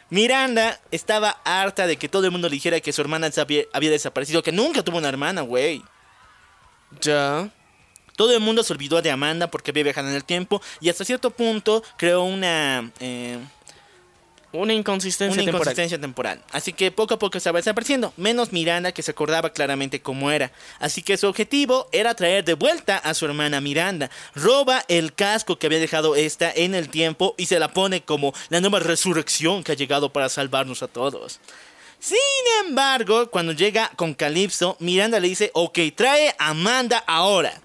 Miranda 0.10 0.80
estaba 0.92 1.42
harta 1.44 1.88
de 1.88 1.98
que 1.98 2.08
todo 2.08 2.26
el 2.26 2.32
mundo 2.32 2.48
le 2.48 2.56
dijera 2.56 2.80
que 2.80 2.94
su 2.94 3.02
hermana 3.02 3.30
había 3.74 3.90
desaparecido, 3.90 4.44
que 4.44 4.52
nunca 4.52 4.84
tuvo 4.84 4.98
una 4.98 5.10
hermana, 5.10 5.42
güey. 5.42 5.82
Ya. 7.02 7.50
Todo 8.16 8.34
el 8.34 8.40
mundo 8.40 8.64
se 8.64 8.72
olvidó 8.72 9.02
de 9.02 9.12
Amanda 9.12 9.48
porque 9.48 9.72
había 9.72 9.84
viajado 9.84 10.08
en 10.08 10.16
el 10.16 10.24
tiempo 10.24 10.62
y 10.80 10.90
hasta 10.90 11.04
cierto 11.04 11.32
punto 11.32 11.84
creó 11.98 12.24
una, 12.24 12.92
eh, 13.00 13.40
Una 14.56 14.74
inconsistencia 14.74 15.34
una 15.34 15.44
temporal. 15.44 15.62
inconsistencia 15.62 16.00
temporal. 16.00 16.44
Así 16.52 16.74
que 16.74 16.92
poco 16.92 17.16
a 17.16 17.20
poco 17.20 17.38
estaba 17.38 17.60
desapareciendo, 17.60 18.14
menos 18.18 18.52
Miranda 18.52 18.92
que 18.92 19.04
se 19.04 19.12
acordaba 19.12 19.52
claramente 19.52 20.02
cómo 20.02 20.32
era. 20.32 20.52
Así 20.80 21.02
que 21.02 21.18
su 21.18 21.28
objetivo 21.28 21.88
era 21.92 22.14
traer 22.16 22.44
de 22.44 22.54
vuelta 22.54 22.98
a 22.98 23.14
su 23.14 23.26
hermana 23.26 23.62
Miranda. 23.62 24.10
Roba 24.34 24.84
el 24.88 25.14
casco 25.14 25.58
que 25.58 25.68
había 25.68 25.80
dejado 25.80 26.16
esta 26.16 26.52
en 26.52 26.76
el 26.76 26.90
tiempo 26.90 27.36
y 27.38 27.46
se 27.46 27.60
la 27.60 27.74
pone 27.74 28.02
como 28.02 28.34
la 28.50 28.62
nueva 28.62 28.80
resurrección 28.80 29.64
que 29.64 29.74
ha 29.74 29.76
llegado 29.76 30.12
para 30.12 30.30
salvarnos 30.30 30.84
a 30.84 30.88
todos. 30.88 31.40
Sin 32.00 32.18
embargo, 32.68 33.32
cuando 33.32 33.52
llega 33.52 33.92
con 33.96 34.14
Calypso, 34.14 34.78
Miranda 34.80 35.20
le 35.20 35.28
dice, 35.28 35.50
ok, 35.54 35.80
trae 35.96 36.36
a 36.38 36.50
Amanda 36.50 37.04
ahora. 37.08 37.62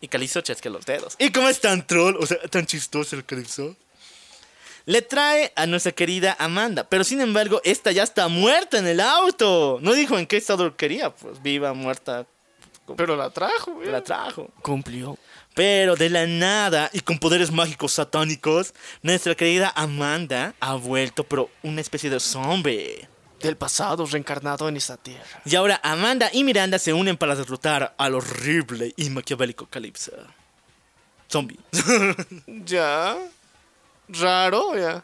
Y 0.00 0.08
Calypso 0.08 0.40
chasquea 0.40 0.72
los 0.72 0.84
dedos. 0.84 1.14
¿Y 1.18 1.30
cómo 1.30 1.48
es 1.48 1.60
tan 1.60 1.86
troll? 1.86 2.16
O 2.18 2.26
sea, 2.26 2.38
tan 2.50 2.66
chistoso 2.66 3.16
el 3.16 3.24
Calypso. 3.24 3.76
Le 4.86 5.02
trae 5.02 5.52
a 5.56 5.66
nuestra 5.66 5.92
querida 5.92 6.36
Amanda, 6.38 6.88
pero 6.88 7.02
sin 7.04 7.20
embargo, 7.20 7.60
esta 7.64 7.90
ya 7.92 8.04
está 8.04 8.28
muerta 8.28 8.78
en 8.78 8.86
el 8.86 9.00
auto. 9.00 9.78
No 9.82 9.92
dijo 9.92 10.16
en 10.18 10.26
qué 10.26 10.36
estado 10.36 10.76
quería, 10.76 11.10
pues 11.14 11.42
viva, 11.42 11.72
muerta, 11.74 12.24
Pero 12.96 13.16
la 13.16 13.30
trajo, 13.30 13.74
güey. 13.74 13.90
la 13.90 14.02
trajo. 14.02 14.48
Cumplió. 14.62 15.18
Pero 15.54 15.96
de 15.96 16.08
la 16.08 16.26
nada 16.26 16.88
y 16.92 17.00
con 17.00 17.18
poderes 17.18 17.50
mágicos 17.50 17.92
satánicos, 17.94 18.74
nuestra 19.02 19.34
querida 19.34 19.72
Amanda 19.74 20.54
ha 20.60 20.74
vuelto, 20.74 21.24
pero 21.24 21.50
una 21.64 21.80
especie 21.80 22.08
de 22.10 22.20
zombie. 22.20 23.08
del 23.40 23.56
pasado 23.56 24.06
reencarnado 24.06 24.68
en 24.68 24.76
esta 24.76 24.96
tierra. 24.96 25.42
Y 25.44 25.56
ahora 25.56 25.80
Amanda 25.82 26.30
y 26.32 26.44
Miranda 26.44 26.78
se 26.78 26.92
unen 26.92 27.16
para 27.16 27.34
derrotar 27.34 27.94
al 27.98 28.14
horrible 28.14 28.92
y 28.96 29.10
maquiavélico 29.10 29.66
Calypso. 29.66 30.12
Zombie. 31.30 31.58
Ya. 32.64 33.16
Raro, 34.08 34.74
ya. 34.76 35.02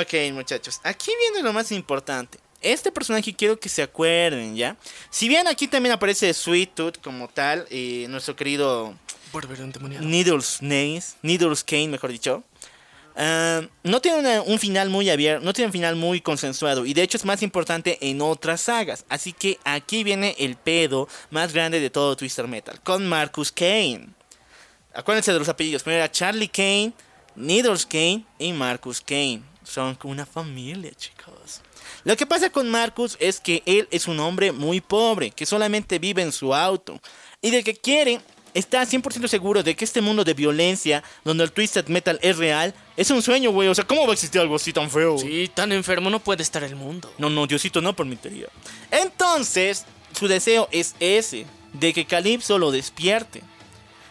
ok, 0.00 0.32
muchachos. 0.32 0.80
Aquí 0.84 1.10
viene 1.20 1.42
lo 1.42 1.52
más 1.52 1.72
importante. 1.72 2.38
Este 2.60 2.90
personaje 2.90 3.34
quiero 3.34 3.58
que 3.58 3.68
se 3.68 3.82
acuerden, 3.82 4.56
¿ya? 4.56 4.76
Si 5.10 5.28
bien 5.28 5.46
aquí 5.46 5.68
también 5.68 5.92
aparece 5.94 6.32
Sweet 6.34 6.74
Tooth 6.74 6.98
como 7.02 7.28
tal, 7.28 7.66
y 7.70 8.06
nuestro 8.08 8.34
querido. 8.34 8.94
Needles 10.00 10.58
Nace, 10.62 11.16
Needles 11.22 11.62
Kane, 11.62 11.88
mejor 11.88 12.10
dicho. 12.10 12.42
ah, 13.20 13.62
no 13.82 14.00
tiene 14.00 14.18
una- 14.20 14.42
un 14.42 14.58
final 14.60 14.90
muy 14.90 15.10
abierto, 15.10 15.44
no 15.44 15.52
tiene 15.52 15.66
un 15.66 15.72
final 15.72 15.96
muy 15.96 16.20
consensuado 16.20 16.86
y 16.86 16.94
de 16.94 17.02
hecho 17.02 17.16
es 17.16 17.24
más 17.24 17.42
importante 17.42 17.98
en 18.00 18.22
otras 18.22 18.60
sagas. 18.60 19.04
Así 19.08 19.32
que 19.32 19.58
aquí 19.64 20.04
viene 20.04 20.36
el 20.38 20.54
pedo 20.56 21.08
más 21.30 21.52
grande 21.52 21.80
de 21.80 21.90
todo 21.90 22.16
Twister 22.16 22.46
Metal 22.46 22.80
con 22.82 23.06
Marcus 23.08 23.50
Kane. 23.50 24.06
Acuérdense 24.94 25.32
de 25.32 25.38
los 25.40 25.48
apellidos. 25.48 25.82
Primero 25.82 26.04
era 26.04 26.12
Charlie 26.12 26.48
Kane, 26.48 26.92
Needles 27.38 27.86
Kane 27.86 28.24
y 28.38 28.52
Marcus 28.52 29.00
Kane. 29.00 29.42
Son 29.62 29.96
una 30.04 30.26
familia, 30.26 30.90
chicos. 30.96 31.60
Lo 32.04 32.16
que 32.16 32.26
pasa 32.26 32.50
con 32.50 32.70
Marcus 32.70 33.16
es 33.20 33.38
que 33.38 33.62
él 33.66 33.86
es 33.90 34.08
un 34.08 34.18
hombre 34.18 34.50
muy 34.50 34.80
pobre, 34.80 35.30
que 35.30 35.46
solamente 35.46 35.98
vive 35.98 36.22
en 36.22 36.32
su 36.32 36.54
auto. 36.54 36.98
Y 37.40 37.50
de 37.50 37.62
que 37.62 37.74
quiere, 37.74 38.20
está 38.54 38.82
100% 38.82 39.28
seguro 39.28 39.62
de 39.62 39.76
que 39.76 39.84
este 39.84 40.00
mundo 40.00 40.24
de 40.24 40.34
violencia, 40.34 41.04
donde 41.24 41.44
el 41.44 41.52
Twisted 41.52 41.86
Metal 41.88 42.18
es 42.22 42.38
real, 42.38 42.74
es 42.96 43.10
un 43.10 43.22
sueño, 43.22 43.50
güey. 43.50 43.68
O 43.68 43.74
sea, 43.74 43.86
¿cómo 43.86 44.02
va 44.02 44.10
a 44.10 44.12
existir 44.14 44.40
algo 44.40 44.56
así 44.56 44.72
tan 44.72 44.90
feo? 44.90 45.18
Sí, 45.18 45.50
tan 45.54 45.70
enfermo 45.72 46.10
no 46.10 46.20
puede 46.20 46.42
estar 46.42 46.64
el 46.64 46.74
mundo. 46.74 47.12
No, 47.18 47.30
no, 47.30 47.46
Diosito 47.46 47.80
no 47.80 47.94
permitiría. 47.94 48.48
Entonces, 48.90 49.84
su 50.18 50.28
deseo 50.28 50.68
es 50.72 50.94
ese, 50.98 51.46
de 51.74 51.92
que 51.92 52.06
Calypso 52.06 52.58
lo 52.58 52.70
despierte. 52.70 53.42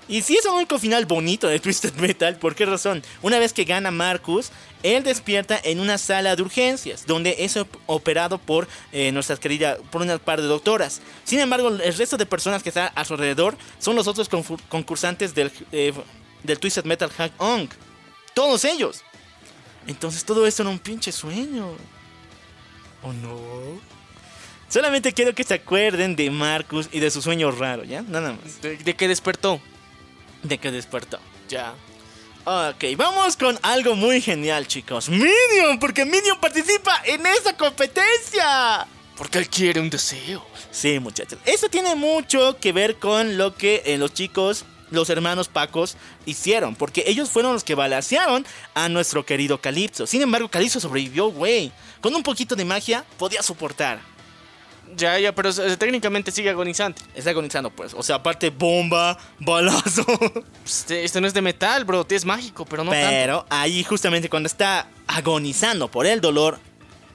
Y 0.09 0.21
si 0.21 0.37
es 0.37 0.45
el 0.45 0.51
único 0.51 0.79
final 0.79 1.05
bonito 1.05 1.47
de 1.47 1.59
Twisted 1.59 1.93
Metal, 1.95 2.37
¿por 2.37 2.55
qué 2.55 2.65
razón? 2.65 3.03
Una 3.21 3.39
vez 3.39 3.51
que 3.51 3.65
gana 3.65 3.91
Marcus, 3.91 4.51
él 4.81 5.03
despierta 5.03 5.59
en 5.61 5.81
una 5.81 5.97
sala 5.97 6.35
de 6.35 6.41
urgencias, 6.41 7.05
donde 7.05 7.35
es 7.39 7.57
op- 7.57 7.75
operado 7.87 8.37
por 8.37 8.69
eh, 8.93 9.11
nuestra 9.11 9.35
querida, 9.35 9.77
por 9.91 10.01
una 10.01 10.17
par 10.17 10.41
de 10.41 10.47
doctoras. 10.47 11.01
Sin 11.25 11.39
embargo, 11.39 11.67
el 11.67 11.93
resto 11.93 12.15
de 12.15 12.25
personas 12.25 12.63
que 12.63 12.69
están 12.69 12.89
a 12.95 13.03
su 13.03 13.15
alrededor 13.15 13.57
son 13.79 13.97
los 13.97 14.07
otros 14.07 14.29
concursantes 14.69 15.35
del, 15.35 15.51
eh, 15.73 15.91
del 16.43 16.57
Twisted 16.59 16.85
Metal 16.85 17.09
Hack 17.09 17.33
On. 17.39 17.67
Todos 18.33 18.63
ellos. 18.63 19.01
Entonces 19.87 20.23
todo 20.23 20.47
esto 20.47 20.63
era 20.63 20.69
un 20.69 20.79
pinche 20.79 21.11
sueño. 21.11 21.71
¿O 23.03 23.11
no? 23.13 23.81
Solamente 24.69 25.11
quiero 25.13 25.33
que 25.35 25.43
se 25.43 25.55
acuerden 25.55 26.15
de 26.15 26.29
Marcus 26.29 26.87
y 26.91 26.99
de 26.99 27.11
su 27.11 27.21
sueño 27.21 27.51
raro, 27.51 27.83
¿ya? 27.83 28.01
Nada 28.03 28.33
más. 28.33 28.61
¿De, 28.61 28.77
de 28.77 28.95
qué 28.95 29.07
despertó? 29.07 29.61
De 30.47 30.57
que 30.57 30.71
despertó. 30.71 31.19
Ya. 31.49 31.73
Ok, 32.45 32.85
vamos 32.95 33.35
con 33.35 33.59
algo 33.61 33.95
muy 33.95 34.21
genial, 34.21 34.67
chicos. 34.67 35.09
Minion, 35.09 35.79
porque 35.81 36.05
Minion 36.05 36.39
participa 36.39 37.01
en 37.05 37.25
esa 37.25 37.57
competencia. 37.57 38.87
Porque 39.17 39.39
él 39.39 39.49
quiere 39.49 39.81
un 39.81 39.89
deseo. 39.89 40.45
Sí, 40.71 40.97
muchachos. 40.99 41.39
Esto 41.45 41.67
tiene 41.69 41.95
mucho 41.95 42.57
que 42.59 42.71
ver 42.71 42.99
con 42.99 43.37
lo 43.37 43.55
que 43.55 43.81
eh, 43.85 43.97
los 43.97 44.13
chicos, 44.13 44.63
los 44.91 45.09
hermanos 45.09 45.49
Pacos, 45.49 45.97
hicieron. 46.25 46.75
Porque 46.75 47.03
ellos 47.07 47.29
fueron 47.29 47.51
los 47.51 47.65
que 47.65 47.75
balancearon 47.75 48.45
a 48.75 48.87
nuestro 48.87 49.25
querido 49.25 49.59
Calypso. 49.59 50.07
Sin 50.07 50.21
embargo, 50.21 50.47
Calypso 50.49 50.79
sobrevivió, 50.79 51.29
güey. 51.31 51.73
Con 51.99 52.15
un 52.15 52.23
poquito 52.23 52.55
de 52.55 52.63
magia 52.63 53.03
podía 53.17 53.43
soportar. 53.43 53.99
Ya, 54.95 55.19
ya, 55.19 55.33
pero 55.33 55.49
eh, 55.49 55.77
técnicamente 55.77 56.31
sigue 56.31 56.49
agonizante. 56.49 57.01
Está 57.13 57.31
agonizando, 57.31 57.69
pues. 57.69 57.93
O 57.93 58.03
sea, 58.03 58.17
aparte 58.17 58.49
bomba, 58.49 59.17
balazo. 59.39 60.05
Este, 60.65 61.03
este 61.03 61.21
no 61.21 61.27
es 61.27 61.33
de 61.33 61.41
metal, 61.41 61.85
bro. 61.85 62.05
Es 62.09 62.25
mágico, 62.25 62.65
pero 62.65 62.83
no 62.83 62.91
tanto. 62.91 63.07
Pero 63.07 63.45
ahí 63.49 63.83
justamente 63.83 64.29
cuando 64.29 64.47
está 64.47 64.87
agonizando 65.07 65.89
por 65.89 66.05
el 66.05 66.19
dolor, 66.19 66.59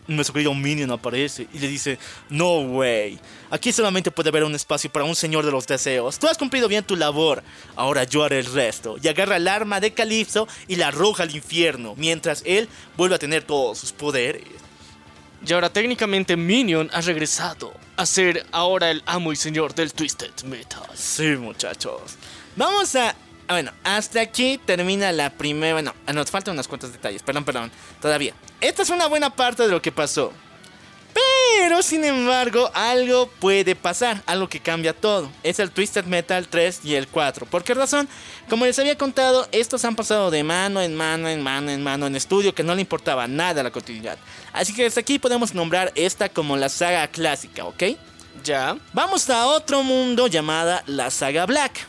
nuestro 0.07 0.35
querido 0.35 0.55
Minion 0.55 0.91
aparece 0.91 1.47
y 1.53 1.59
le 1.59 1.69
dice, 1.69 1.99
no, 2.29 2.67
güey, 2.67 3.19
aquí 3.51 3.73
solamente 3.73 4.11
puede 4.11 4.31
haber 4.31 4.45
un 4.45 4.55
espacio 4.55 4.91
para 4.91 5.05
un 5.05 5.15
señor 5.15 5.45
de 5.45 5.53
los 5.53 5.67
deseos. 5.67 6.19
Tú 6.19 6.27
has 6.27 6.39
cumplido 6.39 6.69
bien 6.69 6.85
tu 6.85 6.97
labor, 6.97 7.43
ahora 7.77 8.05
yo 8.05 8.25
haré 8.25 8.41
el 8.41 8.47
resto. 8.47 8.97
Y 9.03 9.09
agarra 9.09 9.37
el 9.37 9.49
arma 9.49 9.81
de 9.81 9.93
Calypso 9.93 10.49
y 10.67 10.77
la 10.77 10.89
arroja 10.89 11.23
al 11.23 11.35
infierno, 11.35 11.95
mientras 11.97 12.43
él 12.47 12.69
vuelve 12.97 13.17
a 13.17 13.19
tener 13.19 13.45
todos 13.45 13.79
sus 13.79 13.93
poderes. 13.93 14.43
Y 15.45 15.53
ahora 15.53 15.71
técnicamente 15.71 16.37
Minion 16.37 16.89
ha 16.93 17.01
regresado 17.01 17.73
a 17.97 18.07
ser 18.07 18.47
ahora 18.53 18.91
el 18.91 19.03
amo 19.07 19.33
y 19.33 19.37
señor 19.37 19.75
del 19.75 19.93
Twisted 19.93 20.31
Metal. 20.45 20.83
Sí, 20.95 21.37
muchachos. 21.37 22.17
Vamos 22.57 22.95
a... 22.95 23.11
ah, 23.11 23.15
Bueno, 23.49 23.73
hasta 23.83 24.21
aquí 24.21 24.59
termina 24.65 25.11
la 25.11 25.31
primera... 25.31 25.73
Bueno, 25.75 25.95
ah, 26.07 26.13
nos 26.13 26.31
faltan 26.31 26.55
unos 26.55 26.69
cuantos 26.69 26.93
detalles. 26.93 27.23
Perdón, 27.23 27.45
perdón. 27.45 27.73
Todavía. 28.01 28.35
Esta 28.61 28.83
es 28.83 28.91
una 28.91 29.09
buena 29.09 29.31
parte 29.31 29.65
de 29.65 29.69
lo 29.69 29.83
que 29.83 29.91
pasó. 29.91 30.33
Pero, 31.15 31.83
sin 31.83 32.05
embargo, 32.05 32.71
algo 32.75 33.27
puede 33.27 33.75
pasar. 33.77 34.23
Algo 34.27 34.49
que 34.49 34.61
cambia 34.61 34.93
todo. 34.93 35.31
Es 35.43 35.59
el 35.59 35.71
Twisted 35.71 36.05
Metal 36.05 36.49
3 36.49 36.81
y 36.85 36.95
el 36.95 37.09
4. 37.09 37.47
¿Por 37.47 37.65
qué 37.65 37.75
razón? 37.75 38.09
Como 38.49 38.65
les 38.65 38.79
había 38.79 38.99
contado, 38.99 39.49
estos 39.53 39.85
han 39.85 39.97
pasado 39.97 40.31
de 40.31 40.43
mano 40.43 40.81
en 40.81 40.95
mano, 40.95 41.29
en 41.29 41.43
mano, 41.43 41.71
en 41.71 41.83
mano, 41.83 42.07
en 42.07 42.17
estudio, 42.17 42.55
que 42.55 42.63
no 42.63 42.75
le 42.75 42.81
importaba 42.81 43.27
nada 43.29 43.61
a 43.61 43.65
la 43.65 43.71
continuidad. 43.71 44.19
Así 44.53 44.75
que 44.75 44.85
desde 44.85 45.01
aquí 45.01 45.19
podemos 45.19 45.55
nombrar 45.55 45.93
esta 45.95 46.29
como 46.29 46.57
la 46.57 46.69
saga 46.69 47.07
clásica, 47.09 47.65
¿ok? 47.65 47.83
Ya. 48.43 48.77
Vamos 48.93 49.29
a 49.31 49.47
otro 49.47 49.83
mundo 49.83 50.27
llamada 50.27 50.83
la 50.87 51.11
saga 51.11 51.47
Black. 51.47 51.87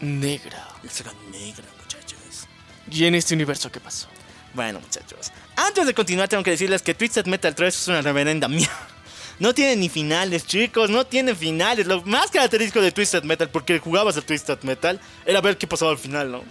Negra. 0.00 0.68
La 0.82 0.90
saga 0.90 1.12
negra, 1.30 1.64
muchachos. 1.78 2.48
¿Y 2.90 3.04
en 3.04 3.14
este 3.14 3.34
universo 3.34 3.70
qué 3.70 3.80
pasó? 3.80 4.08
Bueno, 4.54 4.80
muchachos. 4.80 5.30
Antes 5.56 5.86
de 5.86 5.94
continuar, 5.94 6.28
tengo 6.28 6.42
que 6.42 6.50
decirles 6.50 6.82
que 6.82 6.94
Twisted 6.94 7.26
Metal 7.26 7.54
3 7.54 7.74
es 7.74 7.88
una 7.88 8.02
reverenda 8.02 8.48
mierda. 8.48 8.88
No 9.40 9.54
tiene 9.54 9.74
ni 9.74 9.88
finales, 9.88 10.46
chicos. 10.46 10.90
No 10.90 11.06
tiene 11.06 11.34
finales. 11.34 11.86
Lo 11.86 12.02
más 12.02 12.30
característico 12.30 12.82
de 12.82 12.92
Twisted 12.92 13.22
Metal, 13.22 13.48
porque 13.48 13.78
jugabas 13.78 14.18
a 14.18 14.20
Twisted 14.20 14.58
Metal, 14.64 15.00
era 15.24 15.40
ver 15.40 15.56
qué 15.56 15.66
pasaba 15.66 15.92
al 15.92 15.96
final, 15.96 16.30
¿no? 16.30 16.44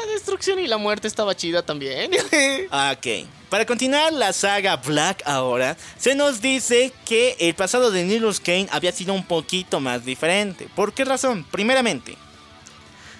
La 0.00 0.12
destrucción 0.12 0.58
y 0.58 0.66
la 0.66 0.78
muerte 0.78 1.06
estaba 1.06 1.36
chida 1.36 1.62
también. 1.62 2.10
Ok. 2.92 3.28
Para 3.48 3.66
continuar 3.66 4.12
la 4.12 4.32
saga 4.32 4.76
Black 4.76 5.22
ahora, 5.26 5.76
se 5.96 6.16
nos 6.16 6.40
dice 6.40 6.92
que 7.04 7.36
el 7.38 7.54
pasado 7.54 7.92
de 7.92 8.02
Nilus 8.02 8.40
Kane 8.40 8.66
había 8.72 8.90
sido 8.90 9.14
un 9.14 9.24
poquito 9.24 9.78
más 9.78 10.04
diferente. 10.04 10.68
¿Por 10.74 10.92
qué 10.92 11.04
razón? 11.04 11.44
Primeramente, 11.52 12.16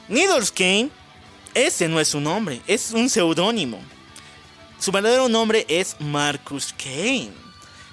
Needles 0.09 0.51
Kane, 0.51 0.90
ese 1.55 1.89
no 1.89 2.01
es 2.01 2.09
su 2.09 2.20
nombre, 2.20 2.60
es 2.66 2.93
un 2.93 3.09
seudónimo. 3.09 3.81
Su 4.78 4.93
verdadero 4.93 5.28
nombre 5.28 5.66
es 5.68 5.97
Marcus 5.98 6.72
Kane. 6.72 7.32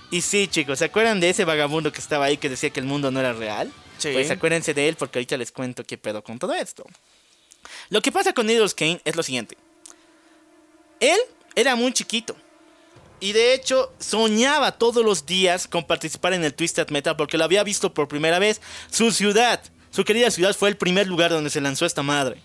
Y 0.09 0.21
sí, 0.21 0.47
chicos, 0.47 0.79
¿se 0.79 0.85
acuerdan 0.85 1.19
de 1.19 1.29
ese 1.29 1.43
vagabundo 1.43 1.91
que 1.91 1.99
estaba 1.99 2.25
ahí 2.25 2.37
que 2.37 2.49
decía 2.49 2.69
que 2.69 2.79
el 2.79 2.85
mundo 2.85 3.11
no 3.11 3.19
era 3.19 3.33
real? 3.33 3.71
Sí. 3.97 4.11
Pues 4.13 4.31
acuérdense 4.31 4.73
de 4.73 4.87
él 4.87 4.95
porque 4.95 5.19
ahorita 5.19 5.35
les 5.37 5.51
cuento 5.51 5.83
qué 5.83 5.97
pedo 5.97 6.23
con 6.23 6.39
todo 6.39 6.53
esto. 6.53 6.85
Lo 7.89 8.01
que 8.01 8.11
pasa 8.11 8.33
con 8.33 8.45
Needles 8.45 8.73
Kane 8.73 9.01
es 9.03 9.15
lo 9.15 9.23
siguiente. 9.23 9.57
Él 10.99 11.19
era 11.55 11.75
muy 11.75 11.91
chiquito. 11.91 12.35
Y 13.19 13.31
de 13.31 13.53
hecho 13.53 13.91
soñaba 13.99 14.73
todos 14.73 15.03
los 15.03 15.25
días 15.25 15.67
con 15.67 15.85
participar 15.85 16.33
en 16.33 16.43
el 16.43 16.53
Twisted 16.53 16.89
Metal 16.89 17.15
porque 17.17 17.37
lo 17.37 17.43
había 17.43 17.63
visto 17.63 17.93
por 17.93 18.07
primera 18.07 18.39
vez. 18.39 18.61
Su 18.91 19.11
ciudad, 19.11 19.61
su 19.89 20.05
querida 20.05 20.29
ciudad 20.31 20.55
fue 20.55 20.69
el 20.69 20.77
primer 20.77 21.07
lugar 21.07 21.31
donde 21.31 21.49
se 21.49 21.59
lanzó 21.59 21.85
esta 21.85 22.03
madre. 22.03 22.41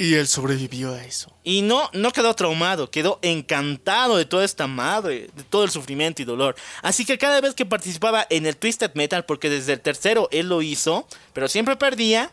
Y 0.00 0.14
él 0.14 0.26
sobrevivió 0.26 0.94
a 0.94 1.04
eso. 1.04 1.30
Y 1.44 1.60
no, 1.60 1.90
no 1.92 2.10
quedó 2.10 2.32
traumado, 2.32 2.90
quedó 2.90 3.18
encantado 3.20 4.16
de 4.16 4.24
toda 4.24 4.46
esta 4.46 4.66
madre, 4.66 5.28
de 5.36 5.42
todo 5.42 5.62
el 5.62 5.70
sufrimiento 5.70 6.22
y 6.22 6.24
dolor. 6.24 6.56
Así 6.80 7.04
que 7.04 7.18
cada 7.18 7.38
vez 7.42 7.52
que 7.52 7.66
participaba 7.66 8.26
en 8.30 8.46
el 8.46 8.56
Twisted 8.56 8.92
Metal, 8.94 9.26
porque 9.26 9.50
desde 9.50 9.74
el 9.74 9.82
tercero 9.82 10.30
él 10.32 10.48
lo 10.48 10.62
hizo, 10.62 11.06
pero 11.34 11.48
siempre 11.48 11.76
perdía, 11.76 12.32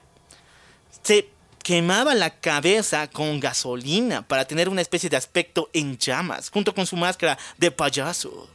se 1.04 1.30
quemaba 1.62 2.16
la 2.16 2.40
cabeza 2.40 3.10
con 3.10 3.42
gasolina 3.42 4.26
para 4.26 4.46
tener 4.46 4.70
una 4.70 4.82
especie 4.82 5.10
de 5.10 5.18
aspecto 5.18 5.70
en 5.74 5.98
llamas, 5.98 6.50
junto 6.50 6.74
con 6.74 6.86
su 6.86 6.96
máscara 6.96 7.38
de 7.58 7.70
payaso. 7.70 8.50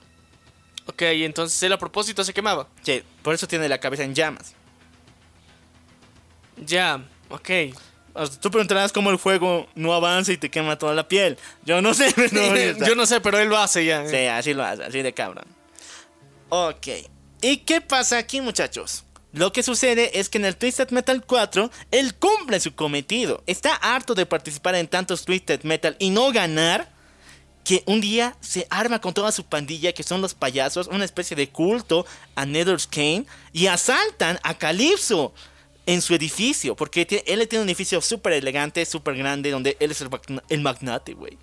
Ok, 0.86 1.02
entonces 1.02 1.62
él 1.62 1.74
a 1.74 1.78
propósito 1.78 2.24
se 2.24 2.32
quemaba. 2.32 2.66
Sí, 2.82 3.02
por 3.20 3.34
eso 3.34 3.46
tiene 3.46 3.68
la 3.68 3.76
cabeza 3.76 4.04
en 4.04 4.14
llamas. 4.14 4.54
Ya, 6.56 7.06
ok. 7.28 7.50
Tú 8.40 8.50
preguntarás 8.50 8.92
cómo 8.92 9.10
el 9.10 9.18
fuego 9.18 9.68
no 9.74 9.94
avanza 9.94 10.32
y 10.32 10.36
te 10.36 10.50
quema 10.50 10.76
toda 10.76 10.94
la 10.94 11.08
piel. 11.08 11.38
Yo 11.64 11.80
no 11.80 11.94
sé. 11.94 12.12
no, 12.32 12.86
Yo 12.86 12.94
no 12.94 13.06
sé, 13.06 13.20
pero 13.20 13.38
él 13.38 13.48
lo 13.48 13.58
hace 13.58 13.84
ya. 13.84 14.06
Sí, 14.06 14.26
así 14.26 14.52
lo 14.52 14.64
hace, 14.64 14.84
así 14.84 15.02
de 15.02 15.12
cabrón. 15.14 15.46
Ok. 16.50 16.88
¿Y 17.40 17.58
qué 17.58 17.80
pasa 17.80 18.18
aquí, 18.18 18.40
muchachos? 18.40 19.04
Lo 19.32 19.50
que 19.50 19.62
sucede 19.62 20.18
es 20.20 20.28
que 20.28 20.36
en 20.36 20.44
el 20.44 20.56
Twisted 20.56 20.90
Metal 20.90 21.24
4, 21.24 21.70
él 21.90 22.14
cumple 22.14 22.60
su 22.60 22.74
cometido. 22.74 23.42
Está 23.46 23.74
harto 23.74 24.14
de 24.14 24.26
participar 24.26 24.74
en 24.74 24.86
tantos 24.86 25.24
Twisted 25.24 25.62
Metal 25.62 25.96
y 25.98 26.10
no 26.10 26.30
ganar. 26.32 26.90
que 27.64 27.84
un 27.86 28.00
día 28.00 28.36
se 28.40 28.66
arma 28.70 29.00
con 29.00 29.14
toda 29.14 29.30
su 29.30 29.44
pandilla, 29.44 29.92
que 29.92 30.02
son 30.02 30.20
los 30.20 30.34
payasos, 30.34 30.88
una 30.88 31.04
especie 31.04 31.36
de 31.36 31.48
culto 31.48 32.04
a 32.34 32.44
Nether's 32.44 32.88
Kane, 32.88 33.24
y 33.52 33.68
asaltan 33.68 34.40
a 34.42 34.58
Calypso 34.58 35.32
en 35.86 36.00
su 36.02 36.14
edificio, 36.14 36.76
porque 36.76 37.02
él 37.26 37.48
tiene 37.48 37.62
un 37.64 37.68
edificio 37.68 38.00
súper 38.00 38.34
elegante, 38.34 38.84
súper 38.86 39.16
grande, 39.16 39.50
donde 39.50 39.76
él 39.80 39.90
es 39.90 40.00
el, 40.00 40.10
magna- 40.10 40.42
el 40.48 40.60
magnate, 40.60 41.14
güey. 41.14 41.36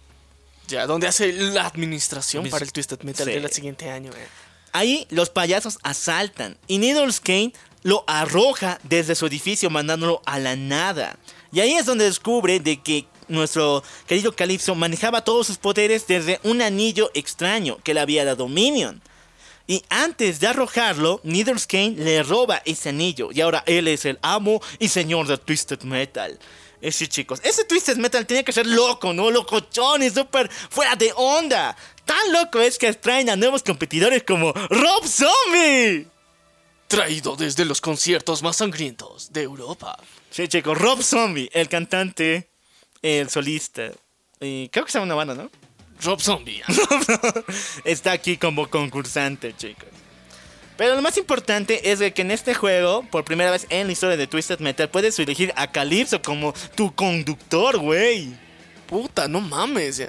Ya, 0.68 0.86
donde 0.86 1.08
hace 1.08 1.34
la 1.34 1.66
administración 1.66 2.44
Mis- 2.44 2.52
para 2.52 2.64
el 2.64 2.72
Twisted 2.72 3.02
Metal 3.02 3.26
Sí. 3.26 3.34
del 3.34 3.52
siguiente 3.52 3.90
año. 3.90 4.12
eh. 4.12 4.28
Ahí 4.72 5.08
los 5.10 5.30
payasos 5.32 5.80
asaltan 5.82 6.58
y 6.68 6.78
Needles 6.78 7.20
Kane 7.20 7.54
lo 7.82 8.04
arroja 8.08 8.80
desde 8.84 9.16
su 9.16 9.26
edificio 9.26 9.70
mandándolo 9.72 10.22
a 10.26 10.38
la 10.38 10.56
nada. 10.56 11.18
Y 11.52 11.60
ahí 11.62 11.74
es 11.74 11.86
donde 11.86 12.06
descubre 12.06 12.60
de 12.60 12.80
que 12.82 13.08
nuestro 13.28 13.84
querido 14.06 14.36
Calypso 14.36 14.76
manejaba 14.76 15.24
todos 15.24 15.48
sus 15.48 15.58
poderes 15.58 16.06
desde 16.08 16.40
un 16.44 16.62
anillo 16.62 17.10
extraño 17.16 17.78
que 17.84 17.94
le 17.96 18.00
había 18.02 18.26
dado 18.26 18.48
Minion. 18.48 19.02
Y 19.70 19.86
antes 19.90 20.40
de 20.40 20.48
arrojarlo, 20.48 21.22
Needles 21.24 21.68
Kane 21.68 21.92
le 21.92 22.24
roba 22.24 22.60
ese 22.66 22.90
anillo. 22.90 23.30
Y 23.32 23.40
ahora 23.40 23.64
él 23.68 23.88
es 23.88 24.04
el 24.06 24.18
amo 24.24 24.60
y 24.80 24.88
señor 24.88 25.28
de 25.28 25.38
Twisted 25.38 25.84
Metal. 25.84 26.40
Eh, 26.82 26.92
sí, 26.92 27.08
chicos. 27.08 27.40
Ese 27.44 27.66
Twisted 27.66 27.98
Metal 27.98 28.26
tenía 28.26 28.42
que 28.42 28.52
ser 28.52 28.66
loco, 28.66 29.14
¿no? 29.14 29.30
Locochón 29.30 30.02
y 30.02 30.10
súper 30.10 30.50
fuera 30.50 30.96
de 30.96 31.14
onda. 31.16 31.78
Tan 32.04 32.34
loco 32.34 32.60
es 32.60 32.80
que 32.80 32.92
traen 32.94 33.30
a 33.30 33.36
nuevos 33.36 33.62
competidores 33.62 34.24
como 34.24 34.54
Rob 34.54 35.06
Zombie. 35.06 36.08
Traído 36.88 37.36
desde 37.36 37.64
los 37.64 37.80
conciertos 37.80 38.42
más 38.42 38.56
sangrientos 38.56 39.32
de 39.32 39.44
Europa. 39.44 40.00
Sí, 40.32 40.48
chicos. 40.48 40.80
Rob 40.80 41.04
Zombie, 41.04 41.48
el 41.54 41.70
cantante, 41.70 42.50
el 43.04 43.30
solista. 43.30 43.92
Y 44.42 44.70
creo 44.70 44.84
que 44.86 44.98
en 44.98 45.04
una 45.04 45.14
banda, 45.14 45.36
¿no? 45.36 45.52
Rob 46.04 46.22
Zombie. 46.22 46.62
está 47.84 48.12
aquí 48.12 48.38
como 48.38 48.70
concursante, 48.70 49.56
chicos. 49.56 49.90
Pero 50.78 50.96
lo 50.96 51.02
más 51.02 51.18
importante 51.18 51.92
es 51.92 52.00
de 52.00 52.14
que 52.14 52.22
en 52.22 52.32
este 52.32 52.54
juego, 52.54 53.04
por 53.12 53.26
primera 53.26 53.52
vez 53.52 53.68
en 53.70 53.88
la 53.88 53.94
historia 53.94 54.16
de 54.16 54.28
Twisted 54.28 54.60
Metal, 54.60 54.90
puedes 54.90 55.20
elegir 55.20 55.52
a 55.58 55.70
Calypso 55.70 56.22
como 56.22 56.54
tu 56.76 56.96
conductor, 56.96 57.78
güey. 57.78 58.34
Puta, 58.88 59.28
no 59.28 59.42
mames. 59.42 60.08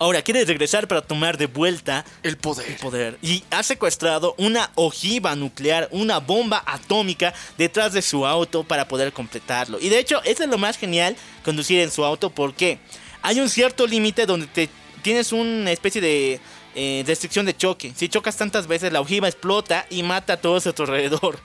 Ahora, 0.00 0.20
quieres 0.20 0.48
regresar 0.48 0.88
para 0.88 1.02
tomar 1.02 1.38
de 1.38 1.46
vuelta 1.46 2.04
El 2.24 2.36
poder. 2.36 2.76
poder. 2.78 3.16
Y 3.22 3.44
ha 3.52 3.62
secuestrado 3.62 4.34
una 4.38 4.72
ojiva 4.74 5.36
nuclear, 5.36 5.86
una 5.92 6.18
bomba 6.18 6.64
atómica 6.66 7.32
detrás 7.56 7.92
de 7.92 8.02
su 8.02 8.26
auto 8.26 8.64
para 8.64 8.88
poder 8.88 9.12
completarlo. 9.12 9.78
Y 9.78 9.88
de 9.88 10.00
hecho, 10.00 10.20
eso 10.24 10.42
es 10.42 10.50
lo 10.50 10.58
más 10.58 10.76
genial, 10.76 11.14
conducir 11.44 11.78
en 11.78 11.92
su 11.92 12.04
auto, 12.04 12.30
porque 12.30 12.80
hay 13.22 13.38
un 13.38 13.48
cierto 13.48 13.86
límite 13.86 14.26
donde 14.26 14.48
te 14.48 14.68
tienes 15.02 15.32
una 15.32 15.70
especie 15.70 16.00
de 16.00 16.40
eh, 16.74 17.04
restricción 17.06 17.46
de 17.46 17.56
choque. 17.56 17.92
Si 17.96 18.08
chocas 18.08 18.36
tantas 18.36 18.66
veces, 18.66 18.92
la 18.92 19.00
ojiva 19.00 19.28
explota 19.28 19.86
y 19.90 20.02
mata 20.02 20.34
a 20.34 20.36
todos 20.36 20.66
a 20.66 20.72
tu 20.72 20.82
alrededor. 20.82 21.38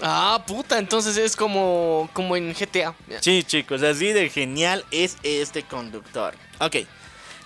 Ah, 0.00 0.44
puta, 0.46 0.78
entonces 0.78 1.16
es 1.16 1.34
como, 1.34 2.08
como 2.12 2.36
en 2.36 2.52
GTA. 2.52 2.94
Sí, 3.20 3.42
chicos, 3.42 3.82
así 3.82 4.12
de 4.12 4.28
genial 4.28 4.84
es 4.90 5.16
este 5.22 5.62
conductor. 5.62 6.34
Ok. 6.60 6.76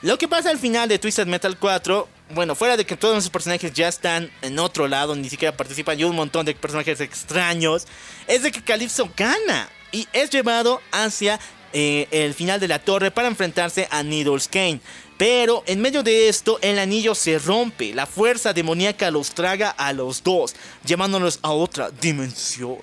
Lo 0.02 0.18
que 0.18 0.26
pasa 0.26 0.50
al 0.50 0.58
final 0.58 0.88
de 0.88 0.98
Twisted 0.98 1.28
Metal 1.28 1.56
4, 1.56 2.08
bueno, 2.30 2.56
fuera 2.56 2.76
de 2.76 2.84
que 2.84 2.96
todos 2.96 3.18
esos 3.18 3.30
personajes 3.30 3.72
ya 3.72 3.86
están 3.86 4.32
en 4.42 4.58
otro 4.58 4.88
lado, 4.88 5.14
ni 5.14 5.30
siquiera 5.30 5.56
participan, 5.56 5.98
y 5.98 6.04
un 6.04 6.16
montón 6.16 6.44
de 6.44 6.54
personajes 6.54 7.00
extraños, 7.00 7.86
es 8.26 8.42
de 8.42 8.50
que 8.50 8.62
Calypso 8.62 9.08
gana 9.16 9.68
y 9.92 10.08
es 10.12 10.30
llevado 10.30 10.82
hacia 10.90 11.38
eh, 11.72 12.08
el 12.10 12.34
final 12.34 12.60
de 12.60 12.68
la 12.68 12.78
torre 12.78 13.10
para 13.10 13.28
enfrentarse 13.28 13.88
a 13.90 14.02
Needles 14.02 14.48
Kane. 14.48 14.80
Pero 15.18 15.62
en 15.66 15.80
medio 15.80 16.02
de 16.02 16.28
esto, 16.28 16.58
el 16.62 16.78
anillo 16.78 17.14
se 17.14 17.38
rompe, 17.38 17.94
la 17.94 18.06
fuerza 18.06 18.52
demoníaca 18.52 19.10
los 19.10 19.30
traga 19.30 19.70
a 19.70 19.92
los 19.92 20.22
dos, 20.22 20.54
llevándolos 20.84 21.38
a 21.42 21.52
otra 21.52 21.90
dimensión. 21.90 22.78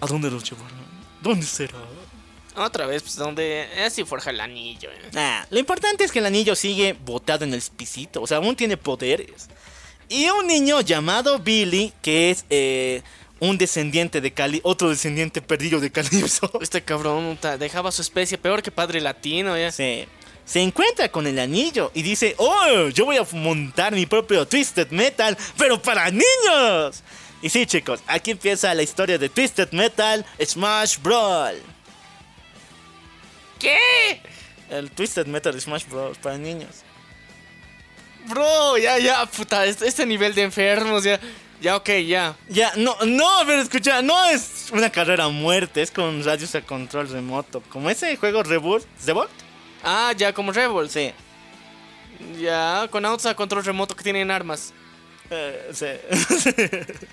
¿A 0.00 0.06
dónde 0.06 0.30
los 0.30 0.48
llevarán? 0.48 0.84
¿Dónde 1.22 1.46
será? 1.46 1.78
Otra 2.56 2.86
vez, 2.86 3.02
pues 3.02 3.16
donde 3.16 3.68
así 3.84 4.04
forja 4.04 4.30
el 4.30 4.40
anillo. 4.40 4.90
eh. 4.90 5.10
Nah, 5.12 5.44
lo 5.50 5.58
importante 5.58 6.04
es 6.04 6.12
que 6.12 6.20
el 6.20 6.26
anillo 6.26 6.54
sigue 6.54 6.92
botado 7.04 7.44
en 7.44 7.52
el 7.52 7.62
pisito, 7.76 8.22
o 8.22 8.26
sea, 8.26 8.36
aún 8.38 8.54
tiene 8.54 8.76
poderes. 8.76 9.48
Y 10.08 10.28
un 10.28 10.46
niño 10.46 10.80
llamado 10.80 11.38
Billy, 11.38 11.92
que 12.02 12.30
es 12.30 12.44
eh, 12.50 13.02
un 13.40 13.58
descendiente 13.58 14.20
de 14.20 14.32
Cali, 14.32 14.60
otro 14.62 14.90
descendiente 14.90 15.42
perdido 15.42 15.80
de 15.80 15.90
Calypso, 15.90 16.50
Este 16.60 16.82
cabrón 16.82 17.38
dejaba 17.58 17.92
su 17.92 18.02
especie 18.02 18.38
peor 18.38 18.62
que 18.62 18.70
padre 18.70 19.00
latino. 19.00 19.56
Ya. 19.58 19.70
se, 19.70 20.08
se 20.44 20.60
encuentra 20.60 21.08
con 21.10 21.26
el 21.26 21.38
anillo 21.38 21.90
y 21.94 22.02
dice, 22.02 22.34
oh, 22.38 22.88
yo 22.88 23.06
voy 23.06 23.16
a 23.16 23.26
montar 23.32 23.92
mi 23.92 24.06
propio 24.06 24.46
Twisted 24.46 24.90
Metal, 24.90 25.36
pero 25.56 25.80
para 25.80 26.10
niños. 26.10 27.02
Y 27.42 27.50
sí, 27.50 27.66
chicos, 27.66 28.00
aquí 28.06 28.30
empieza 28.30 28.74
la 28.74 28.82
historia 28.82 29.18
de 29.18 29.28
Twisted 29.28 29.70
Metal 29.72 30.24
Smash 30.42 30.98
Brawl. 31.02 31.60
¿Qué? 33.58 34.20
El 34.70 34.90
Twisted 34.90 35.26
Metal 35.26 35.58
Smash 35.60 35.84
Bros. 35.86 36.18
para 36.18 36.38
niños. 36.38 36.82
Bro, 38.26 38.78
ya, 38.78 38.98
ya, 38.98 39.26
puta, 39.26 39.66
este, 39.66 39.86
este 39.86 40.06
nivel 40.06 40.34
de 40.34 40.42
enfermos, 40.42 41.04
ya. 41.04 41.20
Ya, 41.64 41.76
ok, 41.76 41.88
ya. 42.06 42.36
Ya, 42.50 42.74
no, 42.76 42.94
no, 43.06 43.26
pero 43.46 43.62
escucha, 43.62 44.02
no 44.02 44.22
es 44.26 44.66
una 44.70 44.90
carrera 44.90 45.24
a 45.24 45.28
muerte, 45.30 45.80
es 45.80 45.90
con 45.90 46.22
radios 46.22 46.54
a 46.54 46.60
control 46.60 47.08
remoto. 47.08 47.62
Como 47.70 47.88
ese 47.88 48.14
juego 48.16 48.42
Reboot, 48.42 48.84
¿Reboot? 49.06 49.30
Ah, 49.82 50.12
ya, 50.14 50.34
como 50.34 50.52
Rebels. 50.52 50.92
Sí. 50.92 51.10
Ya, 52.38 52.86
con 52.90 53.06
autos 53.06 53.24
a 53.24 53.34
control 53.34 53.64
remoto 53.64 53.96
que 53.96 54.04
tienen 54.04 54.30
armas. 54.30 54.74
Eh, 55.30 55.70
sí. 55.72 55.86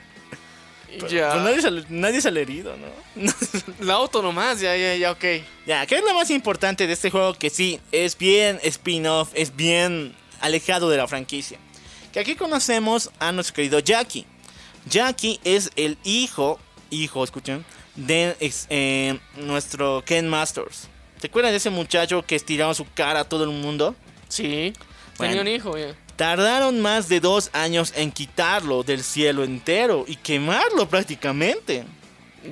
Ya. 1.10 1.32
Pues 1.32 1.44
nadie, 1.44 1.62
sale, 1.62 1.86
nadie 1.88 2.22
sale 2.22 2.42
herido, 2.42 2.76
¿no? 2.76 3.32
La 3.80 3.94
auto 3.94 4.22
nomás, 4.22 4.60
ya, 4.60 4.76
ya, 4.76 4.94
ya, 4.98 5.12
ok. 5.12 5.24
ya, 5.66 5.86
¿qué 5.86 5.96
es 5.96 6.04
lo 6.04 6.14
más 6.14 6.30
importante 6.30 6.86
de 6.86 6.92
este 6.92 7.10
juego? 7.10 7.34
Que 7.34 7.50
sí, 7.50 7.80
es 7.94 8.18
bien 8.18 8.60
spin-off, 8.62 9.30
es 9.34 9.56
bien 9.56 10.14
alejado 10.42 10.90
de 10.90 10.98
la 10.98 11.08
franquicia. 11.08 11.58
Que 12.12 12.20
aquí 12.20 12.36
conocemos 12.36 13.10
a 13.20 13.32
nuestro 13.32 13.56
querido 13.56 13.80
Jackie. 13.80 14.26
Jackie 14.86 15.40
es 15.44 15.72
el 15.76 15.98
hijo, 16.04 16.60
hijo, 16.90 17.24
escuchen, 17.24 17.66
de 17.96 18.36
eh, 18.70 19.20
nuestro 19.36 20.04
Ken 20.06 20.28
Masters. 20.28 20.88
¿Te 21.20 21.28
acuerdas 21.28 21.52
de 21.52 21.58
ese 21.58 21.70
muchacho 21.70 22.24
que 22.24 22.36
estiraba 22.36 22.74
su 22.74 22.86
cara 22.94 23.22
a 23.22 23.24
todo 23.24 23.44
el 23.44 23.52
mundo? 23.52 23.96
Sí. 24.28 24.74
Bueno. 25.18 25.36
Tenía 25.36 25.42
un 25.42 25.48
hijo, 25.48 25.78
ya. 25.78 25.96
Tardaron 26.16 26.82
más 26.82 27.10
de 27.10 27.20
dos 27.20 27.50
años 27.54 27.94
en 27.96 28.12
quitarlo 28.12 28.84
del 28.84 29.04
cielo 29.04 29.44
entero 29.44 30.06
y 30.08 30.16
quemarlo 30.16 30.88
prácticamente. 30.88 31.84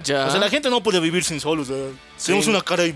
Ya. 0.03 0.27
O 0.27 0.31
sea, 0.31 0.39
la 0.39 0.49
gente 0.49 0.69
no 0.69 0.83
puede 0.83 0.99
vivir 0.99 1.23
sin 1.23 1.39
sol, 1.39 1.59
o 1.59 1.65
sea, 1.65 1.75
tenemos 2.23 2.47
una 2.47 2.61
cara 2.61 2.85
y... 2.85 2.93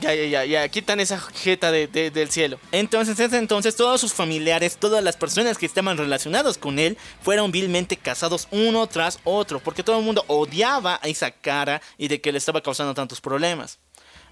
Ya, 0.00 0.12
ya, 0.14 0.24
ya, 0.26 0.44
ya. 0.44 0.68
Quitan 0.68 0.98
esa 1.00 1.18
jeta 1.20 1.70
de, 1.70 1.86
de- 1.86 2.10
del 2.10 2.30
cielo. 2.30 2.58
Entonces, 2.72 3.16
desde 3.16 3.38
entonces, 3.38 3.76
todos 3.76 4.00
sus 4.00 4.12
familiares, 4.12 4.76
todas 4.76 5.02
las 5.04 5.16
personas 5.16 5.56
que 5.56 5.66
estaban 5.66 5.96
relacionados 5.96 6.58
con 6.58 6.78
él, 6.78 6.98
fueron 7.22 7.52
vilmente 7.52 7.96
casados 7.96 8.48
uno 8.50 8.86
tras 8.88 9.20
otro, 9.24 9.60
porque 9.60 9.82
todo 9.84 9.98
el 9.98 10.04
mundo 10.04 10.24
odiaba 10.26 10.98
a 11.02 11.08
esa 11.08 11.30
cara 11.30 11.80
y 11.96 12.08
de 12.08 12.20
que 12.20 12.32
le 12.32 12.38
estaba 12.38 12.60
causando 12.60 12.92
tantos 12.94 13.20
problemas. 13.20 13.78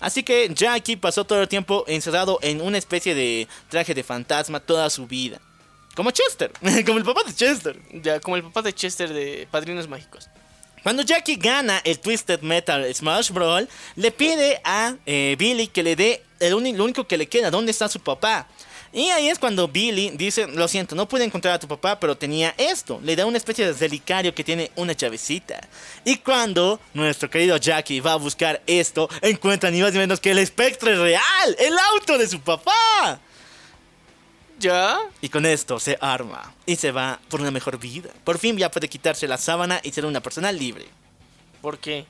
Así 0.01 0.25
que 0.25 0.51
Jackie 0.53 0.97
pasó 0.97 1.25
todo 1.25 1.41
el 1.41 1.49
tiempo 1.49 1.85
encerrado 1.87 2.41
en 2.43 2.61
una 2.61 2.77
especie 2.77 3.15
de 3.15 3.47
traje 3.69 3.95
de 3.95 4.03
fantasma 4.03 4.59
toda 4.59 4.91
su 4.91 5.07
vida. 5.07 5.41
Como 5.95 6.11
Chester, 6.11 6.51
como 6.87 6.99
el 6.99 7.05
papá 7.05 7.23
de 7.25 7.33
Chester. 7.35 7.79
Ya, 7.93 8.19
como 8.19 8.35
el 8.37 8.43
papá 8.43 8.63
de 8.63 8.73
Chester 8.73 9.13
de 9.13 9.47
Padrinos 9.51 9.87
Mágicos. 9.87 10.29
Cuando 10.83 11.03
Jackie 11.03 11.37
gana 11.37 11.81
el 11.85 11.99
Twisted 11.99 12.41
Metal 12.41 12.93
Smash 12.93 13.31
Brawl, 13.31 13.69
le 13.97 14.11
pide 14.11 14.61
a 14.65 14.97
eh, 15.07 15.37
Billy 15.39 15.69
que 15.69 15.83
le 15.83 15.95
dé 15.95 16.23
el 16.41 16.51
lo 16.51 16.85
único 16.85 17.07
que 17.07 17.17
le 17.17 17.27
queda, 17.27 17.51
dónde 17.51 17.71
está 17.71 17.89
su 17.89 18.01
papá. 18.01 18.49
Y 18.93 19.09
ahí 19.09 19.29
es 19.29 19.39
cuando 19.39 19.69
Billy 19.69 20.11
dice, 20.11 20.47
lo 20.49 20.69
siento, 20.69 20.95
no 20.95 21.09
pude 21.09 21.25
encontrar 21.25 21.55
a 21.55 21.59
tu 21.59 21.67
papá, 21.67 21.99
pero 21.99 22.15
tenía 22.15 22.55
esto. 22.59 23.01
Le 23.03 23.17
da 23.17 23.25
una 23.25 23.39
especie 23.39 23.65
de 23.65 23.73
relicario 23.73 24.35
que 24.35 24.45
tiene 24.45 24.71
una 24.77 24.95
chavecita. 24.95 25.67
Y 26.05 26.17
cuando 26.17 26.79
nuestro 26.93 27.31
querido 27.31 27.57
Jackie 27.57 28.01
va 28.01 28.13
a 28.13 28.17
buscar 28.17 28.61
esto, 28.67 29.09
encuentra 29.23 29.71
ni 29.71 29.81
más 29.81 29.93
ni 29.93 29.99
menos 29.99 30.21
que 30.21 30.33
el 30.33 30.39
espectro 30.39 31.03
real, 31.03 31.57
el 31.59 31.75
auto 31.95 32.19
de 32.19 32.29
su 32.29 32.41
papá. 32.41 33.21
Ya. 34.63 34.97
Y 35.21 35.29
con 35.29 35.45
esto 35.45 35.81
se 35.81 35.99
arma 36.01 36.55
y 36.67 36.77
se 36.77 36.93
va 36.93 37.19
por 37.29 37.41
una 37.41 37.51
mejor 37.51 37.79
vida. 37.79 38.11
Por 38.23 38.39
fin 38.39 38.57
ya 38.57 38.71
puede 38.71 38.89
quitarse 38.89 39.27
la 39.27 39.37
sábana 39.37 39.81
y 39.83 39.91
ser 39.91 40.07
una 40.07 40.21
persona 40.21 40.53
libre. 40.53 40.87
¿Por 41.61 41.79
qué? 41.79 42.07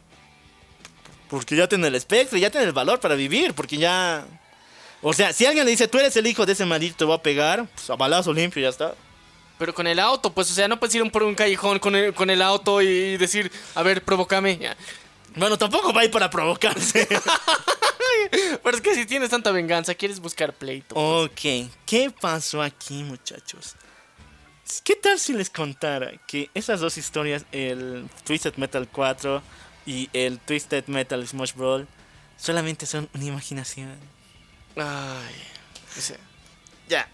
Porque 1.30 1.56
ya 1.56 1.66
tiene 1.66 1.88
el 1.88 1.94
espectro, 1.94 2.36
ya 2.36 2.50
tiene 2.50 2.66
el 2.66 2.72
valor 2.72 3.00
para 3.00 3.14
vivir, 3.14 3.54
porque 3.54 3.78
ya... 3.78 4.26
O 5.00 5.14
sea, 5.14 5.32
si 5.32 5.46
alguien 5.46 5.64
le 5.64 5.70
dice, 5.70 5.88
tú 5.88 5.98
eres 5.98 6.14
el 6.16 6.26
hijo 6.26 6.44
de 6.44 6.52
ese 6.52 6.66
maldito, 6.66 6.96
te 6.96 7.04
va 7.06 7.14
a 7.14 7.22
pegar, 7.22 7.66
pues 7.74 7.88
a 7.88 7.96
balazo 7.96 8.34
limpio 8.34 8.62
ya 8.62 8.68
está. 8.68 8.94
Pero 9.58 9.74
con 9.74 9.86
el 9.86 9.98
auto, 9.98 10.32
pues, 10.32 10.50
o 10.50 10.54
sea, 10.54 10.68
no 10.68 10.78
puedes 10.78 10.94
ir 10.94 11.10
por 11.10 11.22
un 11.22 11.34
callejón 11.34 11.78
con 11.78 11.96
el, 11.96 12.12
con 12.12 12.28
el 12.28 12.42
auto 12.42 12.82
y 12.82 13.16
decir, 13.16 13.50
a 13.74 13.82
ver, 13.82 14.04
provócame. 14.04 14.58
Bueno, 15.36 15.56
tampoco 15.58 15.92
va 15.92 16.02
a 16.02 16.04
ir 16.04 16.10
para 16.10 16.28
provocarse. 16.30 17.08
Pero 18.62 18.76
es 18.76 18.82
que 18.82 18.94
si 18.94 19.06
tienes 19.06 19.30
tanta 19.30 19.50
venganza, 19.50 19.94
quieres 19.94 20.20
buscar 20.20 20.52
pleito. 20.52 20.94
Ok, 20.94 21.40
¿qué 21.86 22.12
pasó 22.20 22.62
aquí, 22.62 23.02
muchachos? 23.02 23.74
¿Qué 24.84 24.94
tal 24.96 25.18
si 25.18 25.32
les 25.32 25.50
contara 25.50 26.12
que 26.26 26.50
esas 26.54 26.80
dos 26.80 26.96
historias, 26.96 27.44
el 27.52 28.08
Twisted 28.24 28.54
Metal 28.56 28.88
4 28.90 29.42
y 29.86 30.08
el 30.12 30.38
Twisted 30.38 30.86
Metal 30.86 31.26
Smash 31.26 31.52
Brawl, 31.54 31.86
solamente 32.38 32.86
son 32.86 33.08
una 33.14 33.24
imaginación? 33.24 33.96
Ay. 34.76 35.34
ese- 35.96 36.18
Ya. 36.88 37.08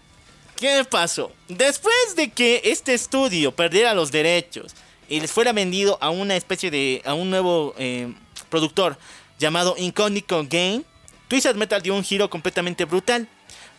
¿Qué 0.55 0.85
pasó? 0.89 1.31
Después 1.47 2.15
de 2.15 2.31
que 2.31 2.61
este 2.65 2.93
estudio 2.93 3.53
perdiera 3.55 3.93
los 3.93 4.11
derechos 4.11 4.73
y 5.09 5.19
les 5.19 5.31
fuera 5.31 5.51
vendido 5.51 5.97
a 6.01 6.09
una 6.09 6.35
especie 6.35 6.71
de. 6.71 7.01
a 7.03 7.13
un 7.13 7.29
nuevo 7.29 7.73
eh, 7.77 8.13
productor 8.49 8.97
llamado 9.39 9.75
Incognito 9.77 10.45
Game, 10.47 10.83
Twisted 11.27 11.55
Metal 11.55 11.81
dio 11.81 11.95
un 11.95 12.03
giro 12.03 12.29
completamente 12.29 12.85
brutal 12.85 13.27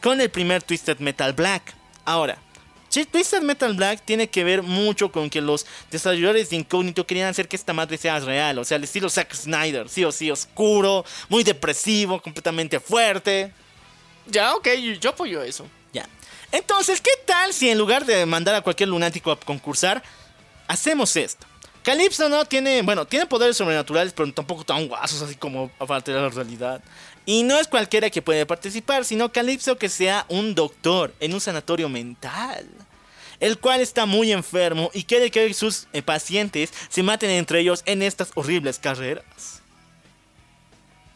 con 0.02 0.20
el 0.20 0.30
primer 0.30 0.62
Twisted 0.62 0.98
Metal 0.98 1.32
Black. 1.32 1.74
Ahora, 2.04 2.38
Twisted 2.90 3.42
Metal 3.42 3.72
Black 3.74 4.02
tiene 4.04 4.28
que 4.28 4.42
ver 4.42 4.62
mucho 4.62 5.12
con 5.12 5.30
que 5.30 5.40
los 5.40 5.66
desarrolladores 5.90 6.50
de 6.50 6.56
Incognito 6.56 7.06
querían 7.06 7.28
hacer 7.28 7.46
que 7.46 7.56
esta 7.56 7.72
madre 7.72 7.96
sea 7.96 8.18
real, 8.18 8.58
o 8.58 8.64
sea, 8.64 8.76
el 8.76 8.84
estilo 8.84 9.08
Zack 9.08 9.32
Snyder, 9.34 9.88
sí 9.88 10.04
o 10.04 10.10
sí, 10.10 10.30
oscuro, 10.30 11.04
muy 11.28 11.44
depresivo, 11.44 12.20
completamente 12.20 12.80
fuerte. 12.80 13.52
Ya, 14.26 14.54
ok, 14.54 14.68
yo 15.00 15.10
apoyo 15.10 15.42
eso. 15.42 15.66
Ya. 15.92 16.08
Entonces, 16.50 17.00
¿qué 17.00 17.12
tal 17.26 17.52
si 17.52 17.70
en 17.70 17.78
lugar 17.78 18.04
de 18.04 18.26
mandar 18.26 18.54
a 18.56 18.60
cualquier 18.60 18.88
lunático 18.88 19.30
a 19.30 19.38
concursar, 19.38 20.02
hacemos 20.70 21.16
esto? 21.16 21.46
Calypso 21.82 22.28
no 22.28 22.44
tiene, 22.44 22.82
bueno, 22.82 23.06
tiene 23.06 23.26
poderes 23.26 23.56
sobrenaturales, 23.56 24.12
pero 24.12 24.32
tampoco 24.32 24.64
tan 24.64 24.86
guasos 24.86 25.22
así 25.22 25.34
como 25.34 25.68
para 25.70 25.96
alterar 25.96 26.22
la 26.22 26.28
realidad. 26.28 26.82
Y 27.26 27.42
no 27.42 27.58
es 27.58 27.68
cualquiera 27.68 28.10
que 28.10 28.22
puede 28.22 28.46
participar, 28.46 29.04
sino 29.04 29.32
Calypso 29.32 29.78
que 29.78 29.88
sea 29.88 30.26
un 30.28 30.54
doctor 30.54 31.14
en 31.20 31.34
un 31.34 31.40
sanatorio 31.40 31.88
mental. 31.88 32.66
El 33.40 33.58
cual 33.58 33.80
está 33.80 34.04
muy 34.04 34.32
enfermo 34.32 34.90
y 34.92 35.04
quiere 35.04 35.30
que 35.30 35.52
sus 35.54 35.88
eh, 35.92 36.02
pacientes 36.02 36.72
se 36.90 37.02
maten 37.02 37.30
entre 37.30 37.60
ellos 37.60 37.82
en 37.86 38.02
estas 38.02 38.30
horribles 38.34 38.78
carreras. 38.78 39.59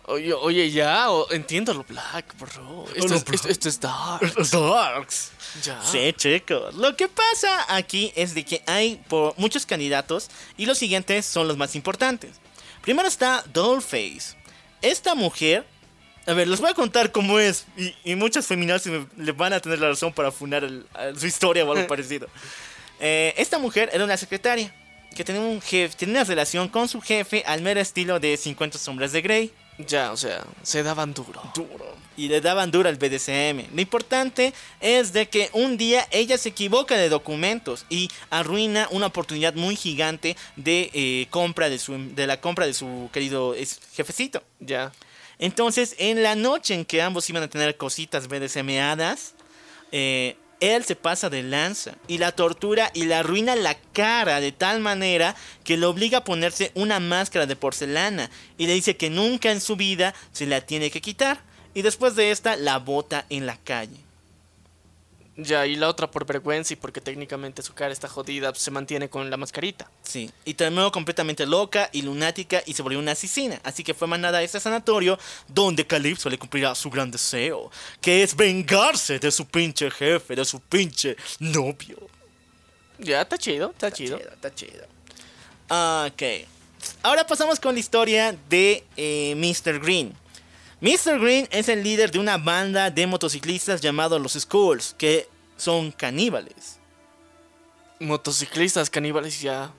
Oye, 0.06 0.34
oye 0.34 0.70
ya, 0.70 1.10
o- 1.10 1.30
entiendo 1.32 1.72
lo 1.72 1.82
black, 1.84 2.34
bro. 2.38 2.84
Esto, 2.94 3.14
es, 3.14 3.24
black. 3.24 3.34
esto- 3.34 3.48
esto 3.48 3.68
es 3.70 3.80
dark. 3.80 4.34
Darks. 4.52 5.30
Ya. 5.62 5.80
Sí, 5.82 6.12
chicos. 6.14 6.74
Lo 6.74 6.94
que 6.96 7.08
pasa 7.08 7.64
aquí 7.74 8.12
es 8.14 8.34
de 8.34 8.44
que 8.44 8.62
hay 8.66 9.02
por 9.08 9.32
muchos 9.38 9.64
candidatos 9.64 10.28
y 10.58 10.66
los 10.66 10.76
siguientes 10.78 11.24
son 11.24 11.48
los 11.48 11.56
más 11.56 11.74
importantes. 11.74 12.32
Primero 12.82 13.08
está 13.08 13.42
Dollface. 13.52 14.36
Esta 14.82 15.14
mujer, 15.14 15.64
a 16.26 16.34
ver, 16.34 16.48
les 16.48 16.60
voy 16.60 16.70
a 16.70 16.74
contar 16.74 17.10
cómo 17.10 17.38
es 17.38 17.64
y, 17.78 17.94
y 18.04 18.14
muchas 18.14 18.46
feminazis 18.46 18.92
le 19.16 19.32
van 19.32 19.54
a 19.54 19.60
tener 19.60 19.78
la 19.78 19.88
razón 19.88 20.12
para 20.12 20.30
funar 20.30 20.64
el- 20.64 20.86
su 21.18 21.26
historia 21.26 21.64
o 21.64 21.72
algo 21.72 21.86
parecido. 21.88 22.28
Eh, 23.00 23.32
esta 23.38 23.58
mujer 23.58 23.88
era 23.92 24.04
una 24.04 24.16
secretaria 24.18 24.74
que 25.16 25.24
tenía 25.24 25.40
un 25.40 25.62
jefe, 25.62 25.96
tenía 25.96 26.16
una 26.16 26.24
relación 26.24 26.68
con 26.68 26.88
su 26.88 27.00
jefe 27.00 27.42
al 27.46 27.62
mero 27.62 27.80
estilo 27.80 28.20
de 28.20 28.36
50 28.36 28.76
sombras 28.78 29.12
de 29.12 29.22
Grey 29.22 29.52
Ya, 29.78 30.12
o 30.12 30.16
sea, 30.16 30.44
se 30.62 30.82
daban 30.82 31.14
duro. 31.14 31.42
duro. 31.54 31.96
Y 32.16 32.28
le 32.28 32.40
daban 32.40 32.70
duro 32.70 32.88
al 32.88 32.96
BDSM. 32.96 33.74
Lo 33.74 33.80
importante 33.80 34.52
es 34.80 35.12
de 35.12 35.28
que 35.28 35.50
un 35.52 35.76
día 35.76 36.06
ella 36.12 36.38
se 36.38 36.50
equivoca 36.50 36.96
de 36.96 37.08
documentos 37.08 37.84
y 37.88 38.08
arruina 38.30 38.86
una 38.92 39.06
oportunidad 39.06 39.54
muy 39.54 39.74
gigante 39.74 40.36
de 40.54 40.90
eh, 40.92 41.26
compra 41.30 41.68
de, 41.68 41.80
su, 41.80 42.14
de 42.14 42.26
la 42.28 42.40
compra 42.40 42.66
de 42.66 42.74
su 42.74 43.10
querido 43.12 43.54
jefecito. 43.94 44.44
Ya. 44.60 44.92
Entonces, 45.40 45.96
en 45.98 46.22
la 46.22 46.36
noche 46.36 46.74
en 46.74 46.84
que 46.84 47.02
ambos 47.02 47.28
iban 47.28 47.42
a 47.42 47.48
tener 47.48 47.76
cositas 47.76 48.28
BDSMadas, 48.28 49.34
eh, 49.90 50.36
él 50.60 50.84
se 50.84 50.96
pasa 50.96 51.30
de 51.30 51.42
lanza 51.42 51.94
y 52.06 52.18
la 52.18 52.32
tortura 52.32 52.90
y 52.94 53.04
le 53.04 53.14
arruina 53.14 53.56
la 53.56 53.74
cara 53.92 54.40
de 54.40 54.52
tal 54.52 54.80
manera 54.80 55.34
que 55.64 55.76
le 55.76 55.86
obliga 55.86 56.18
a 56.18 56.24
ponerse 56.24 56.72
una 56.74 57.00
máscara 57.00 57.46
de 57.46 57.56
porcelana 57.56 58.30
y 58.58 58.66
le 58.66 58.74
dice 58.74 58.96
que 58.96 59.10
nunca 59.10 59.50
en 59.50 59.60
su 59.60 59.76
vida 59.76 60.14
se 60.32 60.46
la 60.46 60.60
tiene 60.60 60.90
que 60.90 61.00
quitar. 61.00 61.40
Y 61.74 61.82
después 61.82 62.14
de 62.14 62.30
esta 62.30 62.56
la 62.56 62.78
bota 62.78 63.26
en 63.30 63.46
la 63.46 63.56
calle. 63.56 64.03
Ya, 65.36 65.66
y 65.66 65.74
la 65.74 65.88
otra 65.88 66.08
por 66.08 66.24
vergüenza 66.26 66.74
y 66.74 66.76
porque 66.76 67.00
técnicamente 67.00 67.60
su 67.62 67.74
cara 67.74 67.92
está 67.92 68.08
jodida, 68.08 68.52
pues, 68.52 68.62
se 68.62 68.70
mantiene 68.70 69.08
con 69.08 69.28
la 69.30 69.36
mascarita. 69.36 69.90
Sí, 70.02 70.30
y 70.44 70.54
terminó 70.54 70.92
completamente 70.92 71.44
loca 71.44 71.90
y 71.92 72.02
lunática 72.02 72.62
y 72.66 72.74
se 72.74 72.82
volvió 72.82 73.00
una 73.00 73.12
asesina. 73.12 73.60
Así 73.64 73.82
que 73.82 73.94
fue 73.94 74.06
mandada 74.06 74.38
a 74.38 74.42
ese 74.42 74.60
sanatorio 74.60 75.18
donde 75.48 75.86
Calypso 75.86 76.30
le 76.30 76.38
cumplirá 76.38 76.74
su 76.76 76.88
gran 76.88 77.10
deseo, 77.10 77.70
que 78.00 78.22
es 78.22 78.36
vengarse 78.36 79.18
de 79.18 79.32
su 79.32 79.46
pinche 79.46 79.90
jefe, 79.90 80.36
de 80.36 80.44
su 80.44 80.60
pinche 80.60 81.16
novio. 81.40 81.98
Ya, 82.98 83.22
está 83.22 83.36
chido, 83.36 83.70
está, 83.70 83.90
chido. 83.90 84.18
está 84.18 84.54
chido. 84.54 84.84
Ok. 85.68 86.46
Ahora 87.02 87.26
pasamos 87.26 87.58
con 87.58 87.74
la 87.74 87.80
historia 87.80 88.36
de 88.48 88.84
eh, 88.96 89.34
Mr. 89.36 89.80
Green. 89.80 90.14
Mr. 90.84 91.18
Green 91.18 91.48
es 91.50 91.70
el 91.70 91.82
líder 91.82 92.10
de 92.10 92.18
una 92.18 92.36
banda 92.36 92.90
de 92.90 93.06
motociclistas 93.06 93.80
llamados 93.80 94.20
los 94.20 94.34
Skulls, 94.34 94.94
que 94.98 95.26
son 95.56 95.90
caníbales. 95.90 96.78
Motociclistas, 98.00 98.90
caníbales, 98.90 99.40
ya. 99.40 99.72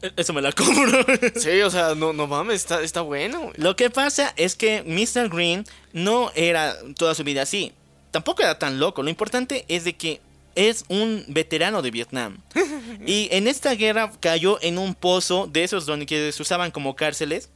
E- 0.00 0.12
Eso 0.16 0.32
me 0.32 0.40
la 0.40 0.50
compro. 0.52 1.04
Sí, 1.36 1.60
o 1.60 1.68
sea, 1.70 1.94
no, 1.94 2.14
no 2.14 2.26
mames, 2.26 2.56
está, 2.62 2.80
está 2.82 3.02
bueno. 3.02 3.52
Lo 3.56 3.76
que 3.76 3.90
pasa 3.90 4.32
es 4.36 4.56
que 4.56 4.82
Mr. 4.82 5.28
Green 5.28 5.66
no 5.92 6.32
era 6.34 6.74
toda 6.96 7.14
su 7.14 7.22
vida 7.22 7.42
así. 7.42 7.72
Tampoco 8.10 8.40
era 8.42 8.58
tan 8.58 8.80
loco. 8.80 9.02
Lo 9.02 9.10
importante 9.10 9.66
es 9.68 9.84
de 9.84 9.94
que 9.94 10.22
es 10.54 10.86
un 10.88 11.22
veterano 11.28 11.82
de 11.82 11.90
Vietnam. 11.90 12.38
Y 13.06 13.28
en 13.30 13.46
esta 13.46 13.74
guerra 13.74 14.10
cayó 14.20 14.58
en 14.62 14.76
un 14.76 14.94
pozo 14.94 15.46
de 15.50 15.64
esos 15.64 15.86
donde 15.86 16.06
que 16.06 16.32
se 16.32 16.42
usaban 16.42 16.70
como 16.70 16.96
cárceles. 16.96 17.48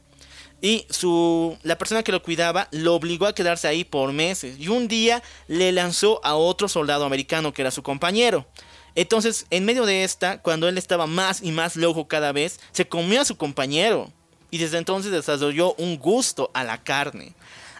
Y 0.61 0.87
su, 0.89 1.57
la 1.63 1.77
persona 1.77 2.03
que 2.03 2.11
lo 2.11 2.23
cuidaba 2.23 2.67
lo 2.71 2.95
obligó 2.95 3.27
a 3.27 3.35
quedarse 3.35 3.67
ahí 3.67 3.83
por 3.83 4.11
meses. 4.13 4.57
Y 4.59 4.67
un 4.67 4.87
día 4.87 5.21
le 5.47 5.71
lanzó 5.71 6.21
a 6.23 6.35
otro 6.35 6.67
soldado 6.67 7.05
americano 7.05 7.53
que 7.53 7.61
era 7.61 7.71
su 7.71 7.83
compañero. 7.83 8.47
Entonces, 8.95 9.45
en 9.49 9.65
medio 9.65 9.85
de 9.85 10.03
esta, 10.03 10.41
cuando 10.41 10.69
él 10.69 10.77
estaba 10.77 11.05
más 11.05 11.41
y 11.43 11.51
más 11.51 11.75
loco 11.75 12.07
cada 12.07 12.31
vez, 12.31 12.59
se 12.71 12.87
comió 12.87 13.21
a 13.21 13.25
su 13.25 13.35
compañero. 13.35 14.11
Y 14.49 14.57
desde 14.57 14.77
entonces 14.77 15.11
desarrolló 15.11 15.73
un 15.75 15.97
gusto 15.97 16.49
a 16.53 16.63
la 16.63 16.81
carne. 16.81 17.33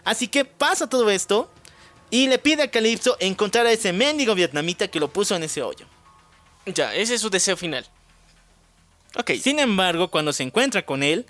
Así 0.04 0.28
que 0.28 0.44
pasa 0.44 0.88
todo 0.88 1.10
esto 1.10 1.50
y 2.10 2.28
le 2.28 2.38
pide 2.38 2.62
a 2.64 2.70
Calypso 2.70 3.16
encontrar 3.18 3.66
a 3.66 3.72
ese 3.72 3.92
mendigo 3.92 4.34
vietnamita 4.34 4.88
que 4.88 5.00
lo 5.00 5.08
puso 5.08 5.34
en 5.34 5.42
ese 5.42 5.62
hoyo. 5.62 5.86
Ya, 6.66 6.94
ese 6.94 7.14
es 7.14 7.20
su 7.20 7.30
deseo 7.30 7.56
final. 7.56 7.86
Ok. 9.16 9.32
Sin 9.40 9.58
embargo, 9.58 10.10
cuando 10.10 10.32
se 10.32 10.42
encuentra 10.42 10.84
con 10.84 11.02
él, 11.02 11.26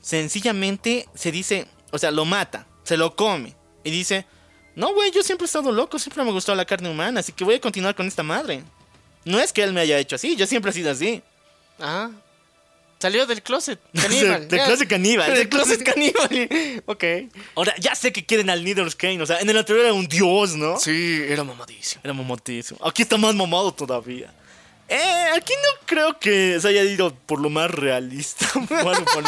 sencillamente 0.00 1.08
se 1.14 1.32
dice, 1.32 1.66
o 1.90 1.98
sea, 1.98 2.10
lo 2.10 2.24
mata, 2.24 2.66
se 2.84 2.96
lo 2.96 3.16
come 3.16 3.54
y 3.84 3.90
dice, 3.90 4.26
no, 4.74 4.92
güey, 4.94 5.10
yo 5.10 5.22
siempre 5.22 5.44
he 5.44 5.46
estado 5.46 5.72
loco, 5.72 5.98
siempre 5.98 6.22
me 6.24 6.32
gustó 6.32 6.54
la 6.54 6.64
carne 6.64 6.90
humana, 6.90 7.20
así 7.20 7.32
que 7.32 7.44
voy 7.44 7.54
a 7.54 7.60
continuar 7.60 7.94
con 7.94 8.06
esta 8.06 8.22
madre. 8.22 8.62
No 9.24 9.40
es 9.40 9.52
que 9.52 9.62
él 9.62 9.72
me 9.72 9.80
haya 9.80 9.98
hecho 9.98 10.16
así, 10.16 10.36
yo 10.36 10.46
siempre 10.46 10.70
he 10.70 10.74
sido 10.74 10.90
así. 10.90 11.22
Ah. 11.80 12.10
Salió 12.98 13.26
del 13.26 13.42
closet. 13.42 13.78
Caníbal. 13.94 14.48
Del 14.48 14.60
closet 14.60 14.88
caníbal. 14.88 15.34
Del 15.34 15.48
closet 15.48 15.82
caníbal. 15.82 16.82
ok. 16.86 17.04
Ahora, 17.54 17.74
ya 17.78 17.94
sé 17.94 18.12
que 18.12 18.24
quieren 18.24 18.48
al 18.48 18.64
Needles 18.64 18.96
Kane, 18.96 19.20
o 19.20 19.26
sea, 19.26 19.40
en 19.40 19.50
el 19.50 19.56
anterior 19.56 19.84
era 19.84 19.94
un 19.94 20.06
dios, 20.06 20.56
¿no? 20.56 20.78
Sí, 20.78 21.22
era 21.28 21.44
mamadísimo. 21.44 22.00
Era 22.04 22.14
mamotísimo. 22.14 22.80
Aquí 22.84 23.02
está 23.02 23.18
más 23.18 23.34
mamado 23.34 23.72
todavía. 23.72 24.32
Eh, 24.88 25.26
aquí 25.34 25.52
no 25.52 25.86
creo 25.86 26.18
que 26.18 26.58
se 26.60 26.68
haya 26.68 26.82
ido 26.84 27.12
por 27.26 27.40
lo 27.40 27.50
más 27.50 27.70
realista. 27.70 28.46
por. 28.54 29.24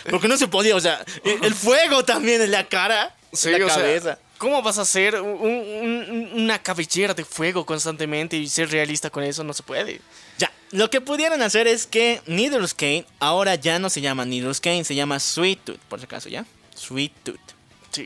Porque 0.10 0.28
no 0.28 0.36
se 0.36 0.48
podía, 0.48 0.74
o 0.76 0.80
sea, 0.80 1.04
el, 1.24 1.44
el 1.44 1.54
fuego 1.54 2.04
también 2.04 2.42
en 2.42 2.50
la 2.50 2.64
cara. 2.68 3.14
Sí, 3.32 3.48
en 3.50 3.60
la 3.60 3.66
sea, 3.68 3.76
cabeza. 3.76 4.18
¿cómo 4.38 4.62
vas 4.62 4.78
a 4.78 4.82
hacer 4.82 5.20
un- 5.20 5.38
un- 5.40 6.30
una 6.42 6.62
cabellera 6.62 7.12
de 7.14 7.24
fuego 7.24 7.66
constantemente 7.66 8.36
y 8.36 8.48
ser 8.48 8.70
realista 8.70 9.10
con 9.10 9.22
eso? 9.22 9.44
No 9.44 9.52
se 9.52 9.62
puede. 9.62 10.00
Ya, 10.38 10.50
lo 10.70 10.88
que 10.90 11.00
pudieron 11.00 11.42
hacer 11.42 11.66
es 11.66 11.86
que 11.86 12.22
Needles 12.26 12.72
Kane 12.74 13.04
ahora 13.20 13.54
ya 13.56 13.78
no 13.78 13.90
se 13.90 14.00
llama 14.00 14.24
Needles 14.24 14.60
Kane, 14.60 14.84
se 14.84 14.94
llama 14.94 15.20
Sweet 15.20 15.60
Tooth, 15.64 15.80
por 15.88 15.98
si 16.00 16.06
acaso, 16.06 16.28
¿ya? 16.28 16.44
Sweet 16.74 17.12
Tooth. 17.24 17.38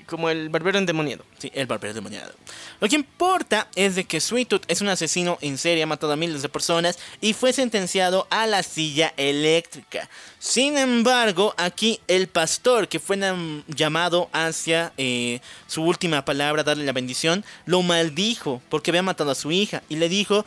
Como 0.07 0.31
el 0.31 0.49
barbero 0.49 0.79
endemoniado. 0.79 1.25
Sí, 1.39 1.51
el 1.55 1.67
barbero 1.67 1.95
demoniado. 1.95 2.33
Lo 2.81 2.89
que 2.89 2.97
importa 2.97 3.69
es 3.75 3.95
de 3.95 4.05
que 4.05 4.21
Sweet 4.21 4.49
Tooth 4.49 4.65
es 4.69 4.81
un 4.81 4.89
asesino 4.89 5.39
en 5.41 5.59
serie, 5.59 5.83
ha 5.83 5.87
matado 5.87 6.13
a 6.13 6.17
miles 6.17 6.43
de 6.43 6.49
personas 6.49 6.99
y 7.21 7.33
fue 7.33 7.53
sentenciado 7.53 8.27
a 8.31 8.47
la 8.47 8.63
silla 8.63 9.13
eléctrica. 9.17 10.09
Sin 10.39 10.77
embargo, 10.79 11.55
aquí 11.57 12.01
el 12.09 12.29
pastor 12.29 12.89
que 12.89 12.99
fue 12.99 13.19
llamado 13.69 14.29
hacia 14.33 14.93
eh, 14.97 15.41
su 15.67 15.83
última 15.83 16.25
palabra, 16.25 16.63
darle 16.63 16.85
la 16.85 16.93
bendición, 16.93 17.45
lo 17.67 17.83
maldijo 17.83 18.61
porque 18.69 18.91
había 18.91 19.03
matado 19.03 19.31
a 19.31 19.37
su 19.37 19.53
hija 19.53 19.83
y 19.89 19.97
le 19.97 20.09
dijo, 20.09 20.45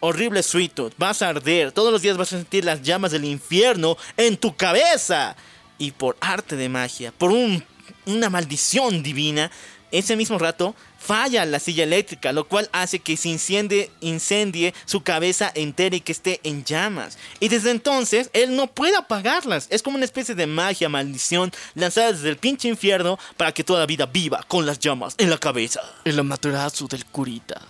horrible 0.00 0.42
Sweet 0.42 0.74
Tooth, 0.74 0.92
vas 0.98 1.22
a 1.22 1.28
arder, 1.28 1.72
todos 1.72 1.92
los 1.92 2.02
días 2.02 2.16
vas 2.16 2.32
a 2.32 2.36
sentir 2.36 2.64
las 2.64 2.82
llamas 2.82 3.12
del 3.12 3.24
infierno 3.24 3.96
en 4.16 4.36
tu 4.36 4.54
cabeza. 4.56 5.36
Y 5.78 5.92
por 5.92 6.16
arte 6.20 6.56
de 6.56 6.68
magia, 6.68 7.12
por 7.12 7.30
un 7.30 7.64
una 8.08 8.30
maldición 8.30 9.02
divina, 9.02 9.50
ese 9.90 10.16
mismo 10.16 10.38
rato 10.38 10.74
falla 10.98 11.46
la 11.46 11.58
silla 11.58 11.84
eléctrica, 11.84 12.32
lo 12.32 12.46
cual 12.46 12.68
hace 12.72 12.98
que 12.98 13.16
se 13.16 13.30
incendie, 13.30 13.90
incendie 14.02 14.74
su 14.84 15.02
cabeza 15.02 15.50
entera 15.54 15.96
y 15.96 16.00
que 16.02 16.12
esté 16.12 16.40
en 16.42 16.62
llamas. 16.64 17.16
Y 17.40 17.48
desde 17.48 17.70
entonces 17.70 18.28
él 18.34 18.54
no 18.54 18.66
puede 18.66 18.96
apagarlas. 18.96 19.66
Es 19.70 19.82
como 19.82 19.96
una 19.96 20.04
especie 20.04 20.34
de 20.34 20.46
magia, 20.46 20.90
maldición, 20.90 21.52
lanzada 21.74 22.12
desde 22.12 22.28
el 22.28 22.36
pinche 22.36 22.68
infierno 22.68 23.18
para 23.38 23.52
que 23.52 23.64
toda 23.64 23.80
la 23.80 23.86
vida 23.86 24.04
viva 24.04 24.44
con 24.46 24.66
las 24.66 24.78
llamas 24.78 25.14
en 25.16 25.30
la 25.30 25.38
cabeza. 25.38 25.80
El 26.04 26.18
amaterasu 26.18 26.86
del 26.88 27.06
curita. 27.06 27.62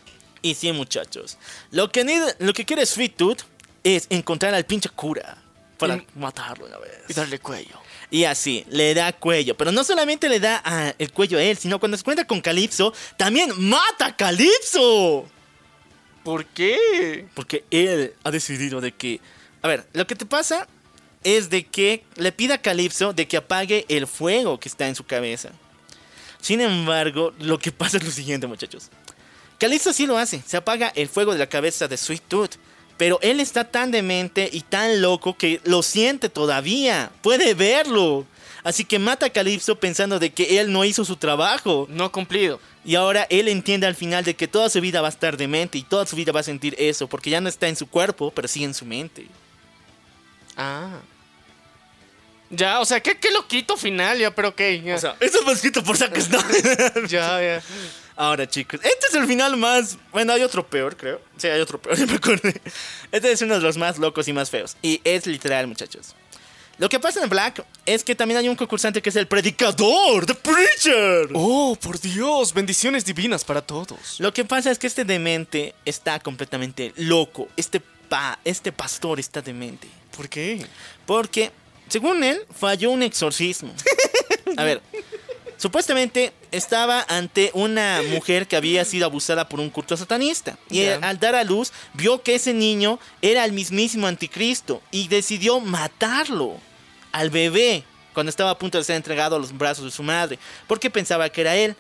Y 0.43 0.55
sí, 0.55 0.73
muchachos, 0.73 1.37
lo 1.71 1.91
que, 1.93 2.05
need- 2.05 2.35
lo 2.41 2.53
que 2.53 2.65
quiere 2.65 2.85
Sweet 2.87 3.17
Tooth 3.17 3.43
es 3.85 4.07
encontrar 4.11 4.55
al 4.55 4.65
pinche 4.65 4.89
cura 4.89 5.39
para 5.79 5.97
Y- 5.97 6.07
matarlo 6.17 6.67
una 6.67 6.79
vez. 6.79 6.95
Y 7.09 7.13
darle 7.13 7.39
cuello. 7.39 7.79
Y 8.11 8.25
así, 8.25 8.65
le 8.71 8.95
da 8.95 9.13
cuello. 9.13 9.57
Pero 9.57 9.73
no 9.73 9.85
solamente 9.85 10.29
le 10.29 10.41
da 10.41 10.63
ah, 10.65 10.95
el 10.99 11.13
cuello 11.13 11.39
a 11.39 11.43
él, 11.43 11.57
sino 11.59 11.79
cuando 11.79 11.97
se 11.97 12.03
encuentra 12.03 12.27
con 12.27 12.41
Calypso, 12.41 12.93
también 13.17 13.51
mata 13.57 14.07
a 14.07 14.17
Calypso. 14.17 15.27
¿Por 16.25 16.45
qué? 16.47 17.27
Porque 17.35 17.65
él 17.71 18.15
ha 18.25 18.31
decidido 18.31 18.81
de 18.81 18.93
que... 18.93 19.21
A 19.63 19.69
ver, 19.69 19.87
lo 19.93 20.07
que 20.07 20.15
te 20.15 20.27
pasa 20.27 20.69
es 21.25 21.51
de 21.51 21.67
que 21.67 22.05
le 22.17 22.33
pida 22.33 22.55
a 22.55 22.63
Calypso 22.63 23.13
de 23.13 23.27
que 23.27 23.37
apague 23.37 23.85
el 23.89 24.07
fuego 24.07 24.59
que 24.59 24.69
está 24.69 24.89
en 24.89 24.95
su 24.95 25.05
cabeza. 25.05 25.51
Sin 26.41 26.61
embargo, 26.61 27.35
lo 27.41 27.59
que 27.59 27.73
pasa 27.73 27.97
es 27.99 28.05
lo 28.05 28.11
siguiente, 28.11 28.47
muchachos. 28.47 28.91
Calypso 29.59 29.93
sí 29.93 30.07
lo 30.07 30.17
hace, 30.17 30.43
se 30.47 30.57
apaga 30.57 30.93
el 30.95 31.09
fuego 31.09 31.33
de 31.33 31.39
la 31.39 31.49
cabeza 31.49 31.89
de 31.89 31.97
Sweet 31.97 32.23
Tooth. 32.29 32.53
Pero 32.99 33.19
él 33.23 33.41
está 33.41 33.65
tan 33.65 33.91
demente 33.93 34.51
y 34.53 34.61
tan 34.61 35.01
loco 35.01 35.39
que 35.39 35.61
lo 35.65 35.83
siente 35.83 36.29
todavía. 36.29 37.11
Puede 37.23 37.55
verlo. 37.55 38.27
Así 38.65 38.85
que 38.85 38.99
mata 38.99 39.27
a 39.27 39.31
Calypso 39.31 39.79
pensando 39.79 40.19
de 40.19 40.31
que 40.31 40.61
él 40.61 40.73
no 40.73 40.85
hizo 40.85 41.05
su 41.05 41.17
trabajo. 41.17 41.87
No 41.89 42.11
cumplido. 42.11 42.61
Y 42.85 42.97
ahora 42.97 43.27
él 43.31 43.49
entiende 43.49 43.87
al 43.87 43.95
final 43.95 44.25
de 44.25 44.35
que 44.35 44.49
toda 44.49 44.69
su 44.69 44.81
vida 44.81 45.01
va 45.01 45.07
a 45.07 45.11
estar 45.11 45.37
demente 45.37 45.79
y 45.79 45.83
toda 45.83 46.07
su 46.07 46.17
vida 46.17 46.33
va 46.33 46.41
a 46.41 46.43
sentir 46.43 46.75
eso. 46.77 47.07
Porque 47.07 47.31
ya 47.31 47.41
no 47.41 47.49
está 47.49 47.69
en 47.69 47.77
su 47.77 47.87
cuerpo, 47.87 48.33
pero 48.35 48.49
sí 48.49 48.65
en 48.65 48.75
su 48.75 48.85
mente. 48.85 49.27
Ah. 50.57 50.99
Ya, 52.51 52.81
o 52.81 52.85
sea, 52.85 53.01
qué, 53.01 53.17
qué 53.19 53.31
loquito 53.31 53.77
final, 53.77 54.19
ya, 54.19 54.35
pero 54.35 54.49
ok. 54.49 54.61
Ya, 54.83 54.97
eso 54.97 55.43
fue 55.45 55.53
escrito 55.53 55.85
por 55.85 55.97
Zack 55.97 56.19
Snyder. 56.19 57.07
ya, 57.09 57.41
ya. 57.41 57.63
Ahora, 58.21 58.49
chicos, 58.49 58.81
este 58.83 59.07
es 59.09 59.15
el 59.15 59.29
final 59.29 59.57
más. 59.57 59.97
Bueno, 60.11 60.33
hay 60.33 60.43
otro 60.43 60.67
peor, 60.67 60.97
creo. 60.97 61.21
Sí, 61.37 61.47
hay 61.47 61.61
otro 61.61 61.81
peor, 61.81 61.97
me 62.09 62.15
acordé. 62.15 62.61
Este 63.13 63.31
es 63.31 63.41
uno 63.43 63.55
de 63.55 63.61
los 63.61 63.77
más 63.77 63.97
locos 63.97 64.27
y 64.27 64.33
más 64.33 64.51
feos. 64.51 64.77
Y 64.83 65.01
es 65.05 65.25
literal, 65.29 65.69
muchachos. 65.69 66.17
Lo 66.79 66.89
que 66.89 66.99
pasa 66.99 67.23
en 67.23 67.29
Black 67.29 67.65
es 67.87 68.03
que 68.03 68.17
también 68.17 68.39
hay 68.39 68.49
un 68.49 68.57
concursante 68.57 69.01
que 69.01 69.11
es 69.11 69.15
el 69.15 69.29
predicador, 69.29 70.27
The 70.27 70.35
Preacher. 70.35 71.29
Oh, 71.33 71.79
por 71.81 72.01
Dios, 72.01 72.53
bendiciones 72.53 73.05
divinas 73.05 73.45
para 73.45 73.63
todos. 73.63 74.19
Lo 74.19 74.35
que 74.35 74.45
pasa 74.45 74.73
es 74.73 74.81
que 74.81 74.89
este 74.89 75.05
demente 75.05 75.77
está 75.85 76.19
completamente 76.19 76.93
loco. 76.97 77.47
Este, 77.57 77.79
pa, 77.79 78.41
este 78.45 78.73
pastor 78.73 79.21
está 79.21 79.43
demente. 79.43 79.87
¿Por 80.17 80.29
qué? 80.29 80.67
Porque, 81.07 81.53
según 81.89 82.25
él, 82.25 82.41
falló 82.53 82.91
un 82.91 83.05
exorcismo. 83.05 83.73
A 84.57 84.65
ver, 84.65 84.83
supuestamente 85.59 86.33
estaba 86.51 87.05
ante 87.09 87.51
una 87.53 88.01
mujer 88.11 88.49
que 88.49 88.57
había 88.57 88.87
sido 88.87 89.05
abusada 89.05 89.49
por 89.49 89.61
un 89.61 89.69
culto 89.69 89.97
satanista. 89.97 90.59
Y 90.71 90.87
al 90.87 91.21
dar 91.21 91.35
a 91.35 91.45
luz, 91.45 91.73
vio 91.93 92.23
que 92.23 92.37
ese 92.37 92.55
niño 92.55 92.99
era 93.21 93.45
el 93.45 93.53
mismísimo 93.53 94.07
anticristo 94.07 94.81
y 94.91 95.09
decidió 95.09 95.61
matarlo 95.61 96.57
al 97.13 97.29
bebé 97.29 97.85
cuando 98.15 98.31
estaba 98.31 98.51
a 98.51 98.59
punto 98.59 98.79
de 98.79 98.85
ser 98.85 98.97
entregado 98.97 99.37
a 99.37 99.39
los 99.39 99.57
brazos 99.57 99.85
de 99.85 99.91
su 99.91 100.03
madre, 100.03 100.39
porque 100.67 100.91
pensaba 100.91 101.29
que 101.29 101.43
era 101.43 101.55
él. 101.55 101.77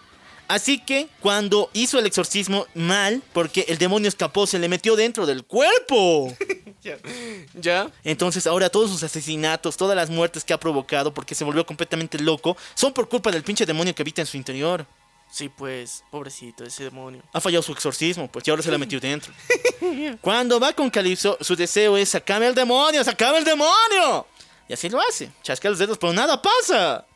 Así 0.46 0.78
que 0.78 1.08
cuando 1.20 1.68
hizo 1.72 1.98
el 1.98 2.06
exorcismo 2.06 2.66
mal, 2.74 3.22
porque 3.32 3.66
el 3.68 3.78
demonio 3.78 4.08
escapó, 4.08 4.46
se 4.46 4.58
le 4.58 4.68
metió 4.68 4.96
dentro 4.96 5.26
del 5.26 5.44
cuerpo. 5.44 6.34
Ya. 6.82 6.98
¿Ya? 7.54 7.90
Entonces 8.04 8.46
ahora 8.46 8.70
todos 8.70 8.90
sus 8.90 9.02
asesinatos, 9.02 9.76
todas 9.76 9.96
las 9.96 10.10
muertes 10.10 10.44
que 10.44 10.52
ha 10.52 10.60
provocado 10.60 11.12
porque 11.12 11.34
se 11.34 11.44
volvió 11.44 11.64
completamente 11.66 12.18
loco, 12.18 12.56
son 12.74 12.92
por 12.92 13.08
culpa 13.08 13.30
del 13.30 13.42
pinche 13.42 13.66
demonio 13.66 13.94
que 13.94 14.02
habita 14.02 14.22
en 14.22 14.26
su 14.26 14.36
interior. 14.36 14.86
Sí, 15.30 15.50
pues, 15.50 16.04
pobrecito, 16.10 16.64
ese 16.64 16.84
demonio. 16.84 17.22
Ha 17.32 17.40
fallado 17.40 17.62
su 17.62 17.72
exorcismo, 17.72 18.28
pues 18.28 18.48
y 18.48 18.50
ahora 18.50 18.62
se 18.62 18.70
la 18.70 18.78
metió 18.78 18.98
dentro. 18.98 19.32
Cuando 20.22 20.58
va 20.58 20.72
con 20.72 20.88
Calypso, 20.88 21.36
su 21.40 21.54
deseo 21.54 21.98
es 21.98 22.08
sacame 22.08 22.46
el 22.46 22.54
demonio, 22.54 23.04
sacame 23.04 23.38
el 23.38 23.44
demonio. 23.44 24.26
Y 24.68 24.72
así 24.72 24.88
lo 24.88 25.00
hace. 25.00 25.30
Chasca 25.42 25.68
los 25.68 25.78
dedos, 25.78 25.98
pero 25.98 26.12
nada 26.12 26.40
pasa. 26.40 27.06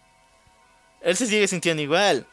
Él 1.01 1.17
se 1.17 1.27
sigue 1.27 1.49
sintiendo 1.49 1.83
igual. 1.83 2.27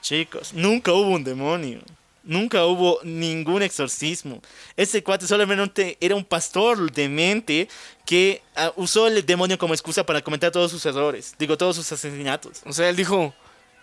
Chicos, 0.00 0.52
nunca 0.54 0.92
hubo 0.92 1.10
un 1.10 1.24
demonio. 1.24 1.80
Nunca 2.26 2.66
hubo 2.66 2.98
ningún 3.04 3.62
exorcismo. 3.62 4.42
Ese 4.76 5.02
cuate 5.02 5.28
solamente 5.28 5.96
era 6.00 6.16
un 6.16 6.24
pastor 6.24 6.90
demente 6.92 7.68
que 8.04 8.42
ah, 8.56 8.72
usó 8.74 9.06
el 9.06 9.24
demonio 9.24 9.56
como 9.56 9.74
excusa 9.74 10.04
para 10.04 10.20
cometer 10.20 10.50
todos 10.50 10.72
sus 10.72 10.84
errores. 10.86 11.36
Digo, 11.38 11.56
todos 11.56 11.76
sus 11.76 11.90
asesinatos. 11.92 12.62
O 12.66 12.72
sea, 12.72 12.88
él 12.88 12.96
dijo, 12.96 13.32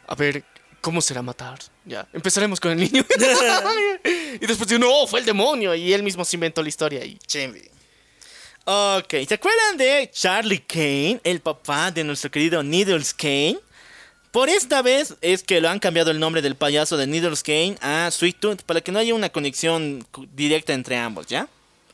a 0.05 0.15
ver, 0.15 0.43
¿cómo 0.81 1.01
será 1.01 1.21
matar? 1.21 1.59
Ya, 1.85 2.05
empezaremos 2.11 2.59
con 2.59 2.71
el 2.71 2.79
niño. 2.79 3.05
y 4.41 4.45
después 4.45 4.67
dijo, 4.67 4.79
no, 4.79 5.07
fue 5.07 5.21
el 5.21 5.25
demonio. 5.25 5.73
Y 5.73 5.93
él 5.93 6.03
mismo 6.03 6.25
se 6.25 6.35
inventó 6.35 6.61
la 6.61 6.69
historia 6.69 7.05
y... 7.05 7.17
Ok, 8.65 9.09
¿se 9.27 9.33
acuerdan 9.33 9.77
de 9.77 10.09
Charlie 10.13 10.59
Kane, 10.59 11.21
el 11.23 11.39
papá 11.39 11.91
de 11.91 12.03
nuestro 12.03 12.29
querido 12.29 12.61
Needles 12.61 13.13
Kane? 13.13 13.59
Por 14.33 14.49
esta 14.49 14.81
vez 14.81 15.15
es 15.21 15.43
que 15.43 15.61
lo 15.61 15.69
han 15.69 15.77
cambiado 15.77 16.09
el 16.09 16.19
nombre 16.19 16.41
del 16.41 16.55
payaso 16.55 16.97
de 16.97 17.05
Needles 17.05 17.43
Kane 17.43 17.77
a 17.81 18.09
Sweet 18.09 18.39
Tooth 18.39 18.61
para 18.63 18.81
que 18.81 18.91
no 18.91 18.97
haya 18.97 19.13
una 19.13 19.29
conexión 19.29 20.03
directa 20.33 20.73
entre 20.73 20.97
ambos, 20.97 21.27
¿ya? 21.27 21.47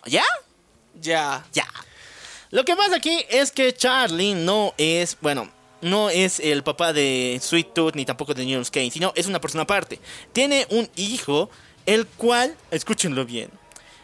¿Ya? 0.06 0.24
Ya. 1.02 1.46
Ya. 1.52 1.68
Lo 2.52 2.64
que 2.64 2.78
pasa 2.78 2.96
aquí 2.96 3.26
es 3.30 3.52
que 3.52 3.74
Charlie 3.74 4.36
no 4.36 4.74
es, 4.78 5.18
bueno, 5.20 5.52
no 5.82 6.10
es 6.10 6.40
el 6.40 6.64
papá 6.64 6.94
de 6.94 7.42
Sweet 7.44 7.74
Tooth 7.74 7.96
ni 7.96 8.06
tampoco 8.06 8.34
de 8.34 8.46
Needles 8.46 8.72
Kane, 8.72 8.90
sino 8.90 9.12
es 9.18 9.28
una 9.28 9.42
persona 9.42 9.64
aparte. 9.64 10.00
Tiene 10.32 10.66
un 10.70 10.90
hijo, 10.96 11.50
el 11.86 12.08
cual, 12.08 12.56
escúchenlo 12.72 13.26
bien, 13.26 13.50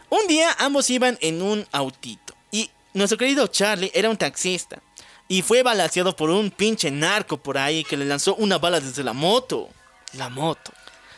un 0.10 0.28
día 0.28 0.54
ambos 0.60 0.90
iban 0.90 1.18
en 1.22 1.42
un 1.42 1.66
autito 1.72 2.36
y 2.52 2.70
nuestro 2.94 3.18
querido 3.18 3.48
Charlie 3.48 3.92
era 3.94 4.10
un 4.10 4.18
taxista 4.18 4.82
y 5.28 5.42
fue 5.42 5.64
balaseado 5.64 6.16
por 6.16 6.30
un 6.30 6.52
pinche 6.52 6.92
narco 6.92 7.38
por 7.38 7.58
ahí 7.58 7.84
que 7.84 7.98
le 7.98 8.06
lanzó 8.06 8.36
una 8.36 8.58
bala 8.58 8.80
desde 8.80 9.04
la 9.04 9.14
moto 9.14 9.70
La 10.14 10.30
moto. 10.30 10.72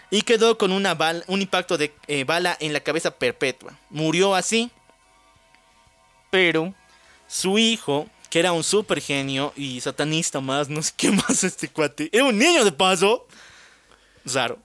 y 0.09 0.21
quedó 0.21 0.57
con 0.57 0.71
una 0.71 0.95
bala, 0.95 1.23
un 1.27 1.41
impacto 1.41 1.77
de 1.77 1.93
eh, 2.07 2.23
bala 2.23 2.55
en 2.59 2.73
la 2.73 2.79
cabeza 2.79 3.11
perpetua. 3.11 3.77
Murió 3.89 4.35
así. 4.35 4.71
Pero... 6.29 6.73
Su 7.29 7.57
hijo, 7.59 8.07
que 8.29 8.39
era 8.39 8.53
un 8.53 8.63
super 8.63 9.01
genio 9.01 9.51
y 9.57 9.81
satanista 9.81 10.39
más, 10.39 10.69
no 10.69 10.81
sé 10.81 10.93
qué 10.95 11.11
más 11.11 11.43
este 11.43 11.67
cuate, 11.67 12.09
era 12.13 12.23
un 12.23 12.37
niño 12.37 12.63
de 12.63 12.71
paso. 12.71 13.27
Raro. 14.23 14.57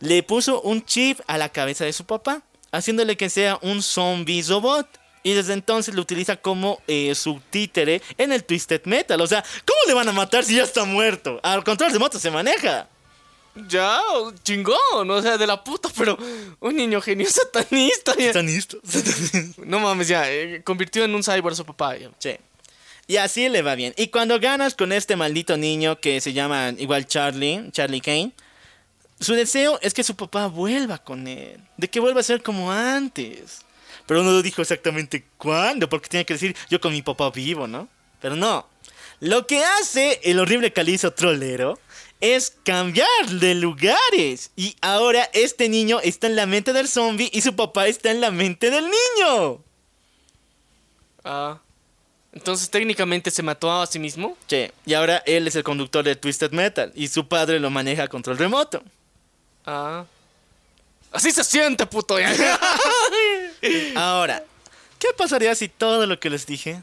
Le 0.00 0.22
puso 0.22 0.62
un 0.62 0.82
chip 0.84 1.20
a 1.26 1.36
la 1.36 1.50
cabeza 1.50 1.84
de 1.84 1.92
su 1.92 2.06
papá, 2.06 2.42
haciéndole 2.72 3.16
que 3.16 3.28
sea 3.28 3.58
un 3.60 3.82
zombie 3.82 4.42
robot. 4.42 4.88
Y 5.22 5.34
desde 5.34 5.52
entonces 5.52 5.94
lo 5.94 6.02
utiliza 6.02 6.36
como 6.36 6.80
eh, 6.86 7.14
su 7.14 7.40
títere 7.50 8.02
en 8.18 8.32
el 8.32 8.44
Twisted 8.44 8.82
Metal. 8.84 9.20
O 9.20 9.26
sea, 9.26 9.42
¿cómo 9.64 9.78
le 9.86 9.94
van 9.94 10.08
a 10.08 10.12
matar 10.12 10.44
si 10.44 10.56
ya 10.56 10.64
está 10.64 10.84
muerto? 10.84 11.38
Al 11.42 11.62
control 11.62 11.92
de 11.92 11.98
moto 11.98 12.18
se 12.18 12.30
maneja. 12.30 12.88
Ya, 13.68 14.00
chingón, 14.44 15.10
o 15.10 15.22
sea, 15.22 15.36
de 15.36 15.46
la 15.46 15.62
puta, 15.62 15.90
pero 15.96 16.16
un 16.60 16.74
niño 16.74 17.00
genio 17.02 17.28
satanista. 17.28 18.14
ya. 18.18 18.28
Satanista. 18.28 18.78
No 19.58 19.78
mames, 19.78 20.08
ya, 20.08 20.30
eh, 20.30 20.62
convirtió 20.64 21.04
en 21.04 21.14
un 21.14 21.22
cyborg 21.22 21.52
a 21.52 21.56
su 21.56 21.64
papá. 21.64 21.96
ya. 21.96 22.10
Sí. 22.18 22.36
Y 23.06 23.16
así 23.18 23.48
le 23.48 23.62
va 23.62 23.74
bien. 23.74 23.92
Y 23.96 24.08
cuando 24.08 24.40
ganas 24.40 24.74
con 24.74 24.92
este 24.92 25.16
maldito 25.16 25.56
niño 25.56 26.00
que 26.00 26.20
se 26.20 26.32
llama 26.32 26.72
igual 26.78 27.06
Charlie, 27.06 27.68
Charlie 27.72 28.00
Kane, 28.00 28.32
su 29.20 29.34
deseo 29.34 29.78
es 29.82 29.92
que 29.92 30.02
su 30.02 30.16
papá 30.16 30.46
vuelva 30.46 30.98
con 30.98 31.28
él. 31.28 31.60
De 31.76 31.88
que 31.88 32.00
vuelva 32.00 32.20
a 32.20 32.24
ser 32.24 32.42
como 32.42 32.72
antes. 32.72 33.60
Pero 34.06 34.22
no 34.22 34.32
lo 34.32 34.42
dijo 34.42 34.62
exactamente 34.62 35.24
cuándo, 35.38 35.88
porque 35.88 36.08
tiene 36.08 36.24
que 36.24 36.34
decir 36.34 36.56
yo 36.68 36.80
con 36.80 36.92
mi 36.92 37.02
papá 37.02 37.30
vivo, 37.30 37.66
¿no? 37.66 37.88
Pero 38.20 38.36
no. 38.36 38.66
Lo 39.20 39.46
que 39.46 39.62
hace 39.64 40.20
el 40.24 40.40
horrible 40.40 40.72
calizo 40.72 41.12
trolero 41.12 41.78
es 42.20 42.56
cambiar 42.64 43.28
de 43.28 43.54
lugares. 43.54 44.50
Y 44.56 44.76
ahora 44.80 45.28
este 45.32 45.68
niño 45.68 46.00
está 46.02 46.28
en 46.28 46.36
la 46.36 46.46
mente 46.46 46.72
del 46.72 46.88
zombie 46.88 47.30
y 47.32 47.42
su 47.42 47.54
papá 47.54 47.86
está 47.88 48.10
en 48.10 48.20
la 48.20 48.30
mente 48.30 48.70
del 48.70 48.84
niño. 48.84 49.62
Ah. 51.24 51.58
Entonces 52.32 52.70
técnicamente 52.70 53.30
se 53.30 53.42
mató 53.42 53.70
a 53.70 53.86
sí 53.86 53.98
mismo. 53.98 54.36
Sí, 54.46 54.70
y 54.86 54.94
ahora 54.94 55.22
él 55.26 55.46
es 55.46 55.56
el 55.56 55.64
conductor 55.64 56.04
de 56.04 56.16
Twisted 56.16 56.52
Metal 56.52 56.90
y 56.94 57.08
su 57.08 57.28
padre 57.28 57.60
lo 57.60 57.70
maneja 57.70 58.04
a 58.04 58.08
control 58.08 58.38
remoto. 58.38 58.82
Ah. 59.66 60.04
Así 61.10 61.30
se 61.30 61.44
siente, 61.44 61.84
puto. 61.86 62.16
Ahora, 63.94 64.42
¿qué 64.98 65.08
pasaría 65.16 65.54
si 65.54 65.68
todo 65.68 66.06
lo 66.06 66.18
que 66.18 66.30
les 66.30 66.46
dije 66.46 66.82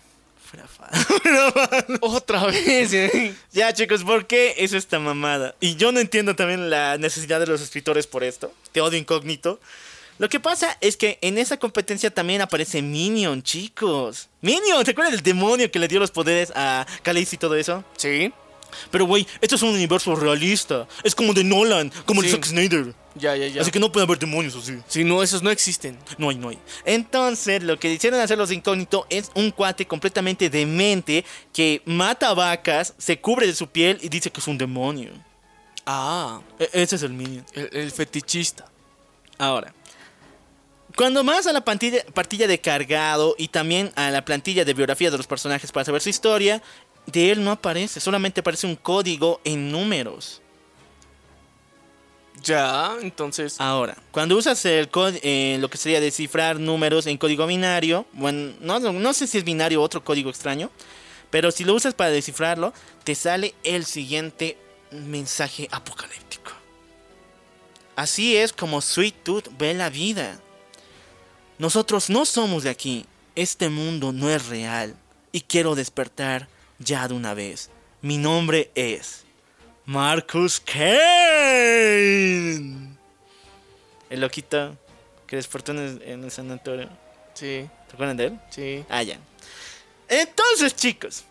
fuera 0.49 0.67
fan. 0.67 0.89
Otra 2.01 2.45
vez, 2.47 2.91
¿eh? 2.93 3.35
Ya, 3.51 3.73
chicos, 3.73 4.03
¿por 4.03 4.25
qué 4.25 4.55
es 4.57 4.73
esta 4.73 4.99
mamada? 4.99 5.55
Y 5.59 5.75
yo 5.75 5.91
no 5.91 5.99
entiendo 5.99 6.35
también 6.35 6.69
la 6.69 6.97
necesidad 6.97 7.39
de 7.39 7.47
los 7.47 7.61
escritores 7.61 8.07
por 8.07 8.23
esto. 8.23 8.51
Te 8.71 8.81
odio 8.81 8.97
incógnito. 8.97 9.59
Lo 10.17 10.27
que 10.27 10.39
pasa 10.39 10.77
es 10.81 10.97
que 10.97 11.17
en 11.21 11.37
esa 11.37 11.57
competencia 11.57 12.09
también 12.13 12.41
aparece 12.41 12.81
Minion, 12.81 13.41
chicos. 13.41 14.27
Minion, 14.41 14.83
¿te 14.83 14.91
acuerdas 14.91 15.13
del 15.13 15.23
demonio 15.23 15.71
que 15.71 15.79
le 15.79 15.87
dio 15.87 15.99
los 15.99 16.11
poderes 16.11 16.51
a 16.55 16.85
Khaleesi 17.03 17.35
y 17.35 17.39
todo 17.39 17.55
eso? 17.55 17.85
Sí. 17.95 18.33
Pero, 18.91 19.05
güey, 19.05 19.25
esto 19.41 19.55
es 19.55 19.61
un 19.61 19.69
universo 19.69 20.15
realista. 20.15 20.87
Es 21.03 21.15
como 21.15 21.33
de 21.33 21.43
Nolan, 21.43 21.91
como 22.05 22.21
de 22.21 22.27
Sí. 22.27 22.33
Zack 22.35 22.45
Snyder. 22.45 22.93
Ya, 23.15 23.35
ya, 23.35 23.47
ya. 23.47 23.61
Así 23.61 23.71
que 23.71 23.79
no 23.79 23.91
puede 23.91 24.05
haber 24.05 24.19
demonios 24.19 24.55
así. 24.55 24.77
Si 24.87 25.03
no, 25.03 25.21
esos 25.23 25.41
no 25.41 25.49
existen. 25.49 25.97
No 26.17 26.29
hay, 26.29 26.37
no 26.37 26.49
hay. 26.49 26.59
Entonces, 26.85 27.63
lo 27.63 27.77
que 27.79 27.91
hicieron 27.91 28.19
hacer 28.19 28.37
los 28.37 28.49
de 28.49 28.55
incógnito 28.55 29.05
es 29.09 29.31
un 29.35 29.51
cuate 29.51 29.85
completamente 29.87 30.49
demente 30.49 31.25
que 31.51 31.81
mata 31.85 32.33
vacas, 32.33 32.93
se 32.97 33.19
cubre 33.19 33.47
de 33.47 33.55
su 33.55 33.67
piel 33.67 33.97
y 34.01 34.09
dice 34.09 34.31
que 34.31 34.39
es 34.39 34.47
un 34.47 34.57
demonio. 34.57 35.11
Ah, 35.85 36.39
E- 36.59 36.69
ese 36.73 36.97
es 36.97 37.03
el 37.03 37.11
Minion. 37.13 37.43
el, 37.53 37.69
el 37.73 37.91
fetichista. 37.91 38.65
Ahora, 39.39 39.73
cuando 40.95 41.23
más 41.23 41.47
a 41.47 41.53
la 41.53 41.61
plantilla, 41.61 42.03
partilla 42.13 42.47
de 42.47 42.59
cargado 42.59 43.35
y 43.37 43.47
también 43.47 43.91
a 43.95 44.09
la 44.11 44.23
plantilla 44.23 44.65
de 44.65 44.73
biografía 44.73 45.09
de 45.09 45.17
los 45.17 45.27
personajes 45.27 45.71
para 45.71 45.85
saber 45.85 46.01
su 46.01 46.09
historia, 46.09 46.61
de 47.05 47.31
él 47.31 47.43
no 47.43 47.51
aparece, 47.51 47.99
solamente 47.99 48.41
aparece 48.41 48.67
un 48.67 48.75
código 48.75 49.41
en 49.43 49.71
números. 49.71 50.41
Ya, 52.43 52.95
entonces. 53.01 53.59
Ahora, 53.59 53.97
cuando 54.11 54.37
usas 54.37 54.63
el 54.65 54.89
código, 54.89 55.19
lo 55.59 55.69
que 55.69 55.77
sería 55.77 55.99
descifrar 55.99 56.59
números 56.59 57.05
en 57.07 57.17
código 57.17 57.45
binario, 57.47 58.05
bueno, 58.13 58.53
no, 58.59 58.79
no, 58.79 58.93
no 58.93 59.13
sé 59.13 59.27
si 59.27 59.37
es 59.37 59.43
binario 59.43 59.81
o 59.81 59.83
otro 59.83 60.03
código 60.03 60.29
extraño, 60.29 60.69
pero 61.29 61.51
si 61.51 61.63
lo 61.63 61.73
usas 61.73 61.93
para 61.93 62.09
descifrarlo, 62.09 62.73
te 63.03 63.15
sale 63.15 63.53
el 63.63 63.85
siguiente 63.85 64.57
mensaje 64.91 65.67
apocalíptico. 65.71 66.51
Así 67.95 68.37
es 68.37 68.53
como 68.53 68.81
Sweet 68.81 69.23
Tooth 69.23 69.47
ve 69.57 69.73
la 69.73 69.89
vida. 69.89 70.39
Nosotros 71.57 72.09
no 72.09 72.25
somos 72.25 72.63
de 72.63 72.69
aquí. 72.69 73.05
Este 73.35 73.69
mundo 73.69 74.11
no 74.13 74.29
es 74.29 74.47
real. 74.47 74.95
Y 75.31 75.41
quiero 75.41 75.75
despertar 75.75 76.47
ya 76.79 77.07
de 77.07 77.13
una 77.13 77.33
vez. 77.33 77.69
Mi 78.01 78.17
nombre 78.17 78.71
es 78.75 79.25
Marcus 79.89 80.59
Kane. 80.59 80.85
El 84.11 84.21
loquito 84.21 84.77
que 85.25 85.35
despertó 85.37 85.71
en 85.71 85.79
el, 85.79 85.99
en 86.03 86.23
el 86.25 86.29
sanatorio. 86.29 86.87
Sí, 87.33 87.67
¿Se 87.87 87.93
acuerdan 87.93 88.15
de 88.15 88.25
él? 88.25 88.39
sí. 88.51 88.85
Ah, 88.87 89.01
ya. 89.01 89.17
Entonces, 90.07 90.75
chicos, 90.75 91.23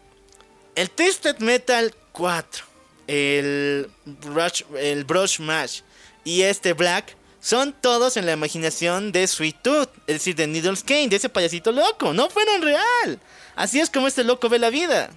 el 0.75 0.91
Twisted 0.91 1.39
Metal 1.39 1.95
4, 2.11 2.65
el 3.07 3.89
Brush, 4.05 4.65
el 4.77 5.05
Brush 5.05 5.39
Mash 5.39 5.83
y 6.25 6.43
este 6.43 6.73
Black 6.73 7.15
son 7.41 7.73
todos 7.73 8.17
en 8.17 8.27
la 8.27 8.33
imaginación 8.33 9.13
de 9.13 9.29
Sweet 9.29 9.63
Tooth, 9.63 9.91
es 10.09 10.17
decir, 10.17 10.35
de 10.35 10.49
Needles 10.49 10.83
Kane, 10.83 11.07
de 11.07 11.15
ese 11.15 11.29
payasito 11.29 11.71
loco. 11.71 12.13
No 12.13 12.29
fueron 12.29 12.61
real. 12.63 13.21
Así 13.55 13.79
es 13.79 13.89
como 13.89 14.09
este 14.09 14.25
loco 14.25 14.49
ve 14.49 14.59
la 14.59 14.71
vida. 14.71 15.11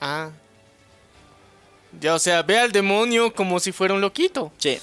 Ah. 0.00 0.30
Ya, 2.00 2.14
o 2.14 2.18
sea, 2.18 2.42
ve 2.42 2.58
al 2.58 2.72
demonio 2.72 3.32
como 3.32 3.58
si 3.60 3.72
fuera 3.72 3.94
un 3.94 4.00
loquito. 4.00 4.52
Sí. 4.58 4.78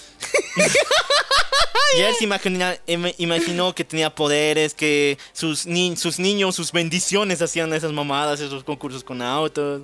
y 1.97 2.01
él 2.01 2.13
se 2.17 2.23
imagina- 2.23 2.75
im- 2.87 3.13
imaginó 3.17 3.75
que 3.75 3.83
tenía 3.83 4.13
poderes, 4.13 4.73
que 4.73 5.17
sus, 5.31 5.65
ni- 5.65 5.95
sus 5.95 6.17
niños, 6.19 6.55
sus 6.55 6.71
bendiciones 6.71 7.41
hacían 7.41 7.71
esas 7.73 7.91
mamadas, 7.91 8.39
esos 8.39 8.63
concursos 8.63 9.03
con 9.03 9.21
autos. 9.21 9.83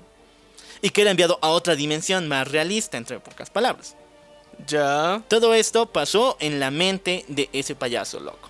Y 0.82 0.90
que 0.90 1.02
era 1.02 1.12
enviado 1.12 1.38
a 1.42 1.50
otra 1.50 1.76
dimensión 1.76 2.28
más 2.28 2.48
realista, 2.48 2.98
entre 2.98 3.20
pocas 3.20 3.50
palabras. 3.50 3.96
Ya. 4.68 5.22
Todo 5.28 5.54
esto 5.54 5.86
pasó 5.86 6.38
en 6.40 6.60
la 6.60 6.72
mente 6.72 7.26
de 7.28 7.50
ese 7.54 7.76
payaso 7.76 8.20
loco. 8.20 8.50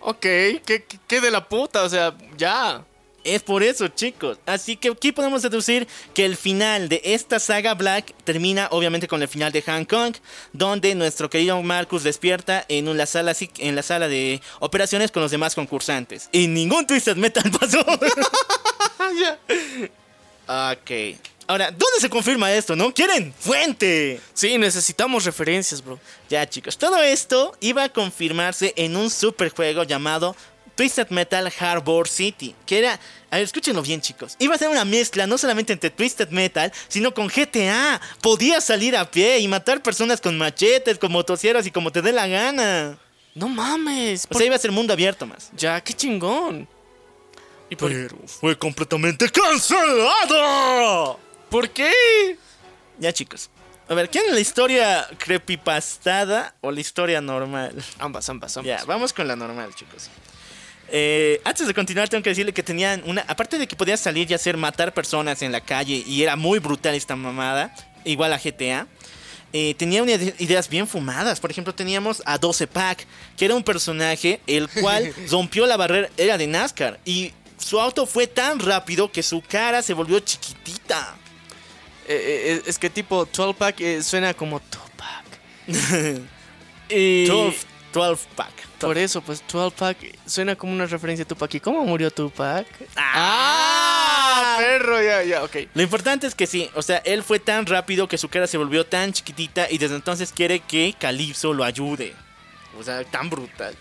Ok, 0.00 0.20
¿qué, 0.20 0.62
qué, 0.64 0.98
qué 1.06 1.20
de 1.20 1.30
la 1.30 1.48
puta? 1.48 1.82
O 1.82 1.88
sea, 1.88 2.14
ya. 2.36 2.84
Es 3.28 3.42
por 3.42 3.62
eso, 3.62 3.88
chicos. 3.88 4.38
Así 4.46 4.76
que 4.76 4.88
aquí 4.88 5.12
podemos 5.12 5.42
deducir 5.42 5.86
que 6.14 6.24
el 6.24 6.34
final 6.34 6.88
de 6.88 7.02
esta 7.04 7.38
saga 7.38 7.74
Black 7.74 8.14
termina 8.24 8.68
obviamente 8.70 9.06
con 9.06 9.20
el 9.20 9.28
final 9.28 9.52
de 9.52 9.60
Hong 9.60 9.84
Kong, 9.84 10.16
donde 10.54 10.94
nuestro 10.94 11.28
querido 11.28 11.62
Marcus 11.62 12.04
despierta 12.04 12.64
en 12.68 12.88
una 12.88 13.04
sala 13.04 13.36
en 13.58 13.76
la 13.76 13.82
sala 13.82 14.08
de 14.08 14.40
operaciones 14.60 15.10
con 15.10 15.22
los 15.22 15.30
demás 15.30 15.54
concursantes. 15.54 16.30
Y 16.32 16.46
ningún 16.46 16.86
Twisted 16.86 17.16
Metal 17.16 17.44
pasó. 17.50 17.80
ok. 20.72 20.90
Ahora, 21.46 21.70
¿dónde 21.70 22.00
se 22.00 22.08
confirma 22.08 22.50
esto, 22.52 22.76
no? 22.76 22.94
¿Quieren? 22.94 23.34
¡Fuente! 23.38 24.22
Sí, 24.32 24.56
necesitamos 24.56 25.26
referencias, 25.26 25.84
bro. 25.84 26.00
Ya, 26.30 26.48
chicos, 26.48 26.78
todo 26.78 27.02
esto 27.02 27.54
iba 27.60 27.84
a 27.84 27.88
confirmarse 27.90 28.72
en 28.76 28.96
un 28.96 29.10
superjuego 29.10 29.82
llamado 29.82 30.34
Twisted 30.78 31.08
Metal 31.10 31.52
Harbor 31.58 32.06
City. 32.06 32.54
Que 32.64 32.78
era. 32.78 33.00
A 33.32 33.36
ver, 33.36 33.42
escúchenlo 33.44 33.82
bien, 33.82 34.00
chicos. 34.00 34.36
Iba 34.38 34.54
a 34.54 34.58
ser 34.58 34.68
una 34.68 34.84
mezcla 34.84 35.26
no 35.26 35.36
solamente 35.36 35.72
entre 35.72 35.90
Twisted 35.90 36.28
Metal, 36.28 36.72
sino 36.86 37.12
con 37.12 37.26
GTA. 37.26 38.00
Podías 38.22 38.62
salir 38.64 38.96
a 38.96 39.10
pie 39.10 39.40
y 39.40 39.48
matar 39.48 39.82
personas 39.82 40.20
con 40.20 40.38
machetes, 40.38 40.96
con 40.96 41.10
motosierras 41.10 41.66
y 41.66 41.72
como 41.72 41.90
te 41.90 42.00
dé 42.00 42.12
la 42.12 42.28
gana. 42.28 42.96
No 43.34 43.48
mames. 43.48 44.24
O 44.26 44.28
por- 44.28 44.36
sea, 44.38 44.46
iba 44.46 44.54
a 44.54 44.58
ser 44.60 44.70
mundo 44.70 44.92
abierto 44.92 45.26
más. 45.26 45.50
Ya, 45.56 45.80
qué 45.80 45.92
chingón. 45.92 46.68
¿Y 47.68 47.74
por, 47.74 47.90
Pero 47.90 48.16
fue 48.26 48.56
completamente 48.56 49.28
cancelado. 49.30 51.18
¿por 51.50 51.68
qué? 51.70 51.92
Ya, 53.00 53.12
chicos. 53.12 53.50
A 53.88 53.94
ver, 53.94 54.08
¿quieren 54.10 54.32
la 54.32 54.40
historia 54.40 55.08
creepypastada 55.18 56.54
o 56.60 56.70
la 56.70 56.78
historia 56.80 57.20
normal? 57.20 57.74
Ambas, 57.98 58.28
ambas, 58.28 58.56
ambas. 58.56 58.80
Ya, 58.80 58.84
vamos 58.86 59.12
con 59.12 59.26
la 59.26 59.34
normal, 59.34 59.74
chicos. 59.74 60.08
Eh, 60.90 61.40
antes 61.44 61.66
de 61.66 61.74
continuar, 61.74 62.08
tengo 62.08 62.22
que 62.22 62.30
decirle 62.30 62.52
que 62.52 62.62
tenían 62.62 63.02
una. 63.04 63.22
Aparte 63.22 63.58
de 63.58 63.66
que 63.66 63.76
podías 63.76 64.00
salir 64.00 64.30
y 64.30 64.34
hacer 64.34 64.56
matar 64.56 64.94
personas 64.94 65.42
en 65.42 65.52
la 65.52 65.60
calle, 65.60 66.02
y 66.06 66.22
era 66.22 66.36
muy 66.36 66.58
brutal 66.58 66.94
esta 66.94 67.16
mamada, 67.16 67.74
igual 68.04 68.32
a 68.32 68.38
GTA. 68.38 68.86
eh, 69.52 69.74
tenía 69.78 70.02
unas 70.02 70.20
ideas 70.40 70.68
bien 70.68 70.86
fumadas. 70.86 71.40
Por 71.40 71.50
ejemplo, 71.50 71.74
teníamos 71.74 72.22
a 72.26 72.36
12 72.38 72.66
Pack, 72.66 73.06
que 73.36 73.46
era 73.46 73.54
un 73.54 73.62
personaje 73.62 74.40
el 74.46 74.68
cual 74.68 75.12
rompió 75.30 75.66
la 75.66 75.76
barrera, 75.76 76.10
era 76.16 76.36
de 76.36 76.46
NASCAR. 76.46 77.00
Y 77.04 77.32
su 77.58 77.80
auto 77.80 78.06
fue 78.06 78.26
tan 78.26 78.58
rápido 78.60 79.10
que 79.10 79.22
su 79.22 79.42
cara 79.42 79.82
se 79.82 79.94
volvió 79.94 80.20
chiquitita. 80.20 81.16
Eh, 82.06 82.56
eh, 82.56 82.62
es 82.66 82.78
que 82.78 82.88
tipo 82.88 83.26
12-pack 83.26 83.80
eh, 83.80 84.02
suena 84.02 84.32
como 84.32 84.60
Tupac. 84.60 85.24
y 86.88 87.26
12, 87.26 87.58
12 87.92 88.28
Pack. 88.36 88.52
por 88.80 88.98
eso, 88.98 89.20
pues 89.20 89.42
12-pack 89.50 89.96
suena 90.26 90.56
como 90.56 90.72
una 90.72 90.86
referencia 90.86 91.24
a 91.24 91.28
Tupac. 91.28 91.54
¿Y 91.54 91.60
cómo 91.60 91.84
murió 91.84 92.10
Tupac? 92.10 92.66
¡Ah! 92.96 94.56
perro! 94.58 95.02
Ya, 95.02 95.22
ya, 95.22 95.44
ok. 95.44 95.56
Lo 95.74 95.82
importante 95.82 96.26
es 96.26 96.34
que 96.34 96.46
sí, 96.46 96.70
o 96.74 96.82
sea, 96.82 96.98
él 96.98 97.22
fue 97.22 97.38
tan 97.38 97.66
rápido 97.66 98.08
que 98.08 98.18
su 98.18 98.28
cara 98.28 98.46
se 98.46 98.58
volvió 98.58 98.84
tan 98.84 99.12
chiquitita 99.12 99.70
y 99.70 99.78
desde 99.78 99.96
entonces 99.96 100.32
quiere 100.32 100.60
que 100.60 100.94
Calypso 100.98 101.52
lo 101.52 101.64
ayude. 101.64 102.14
O 102.78 102.82
sea, 102.82 103.02
tan 103.04 103.30
brutal. 103.30 103.76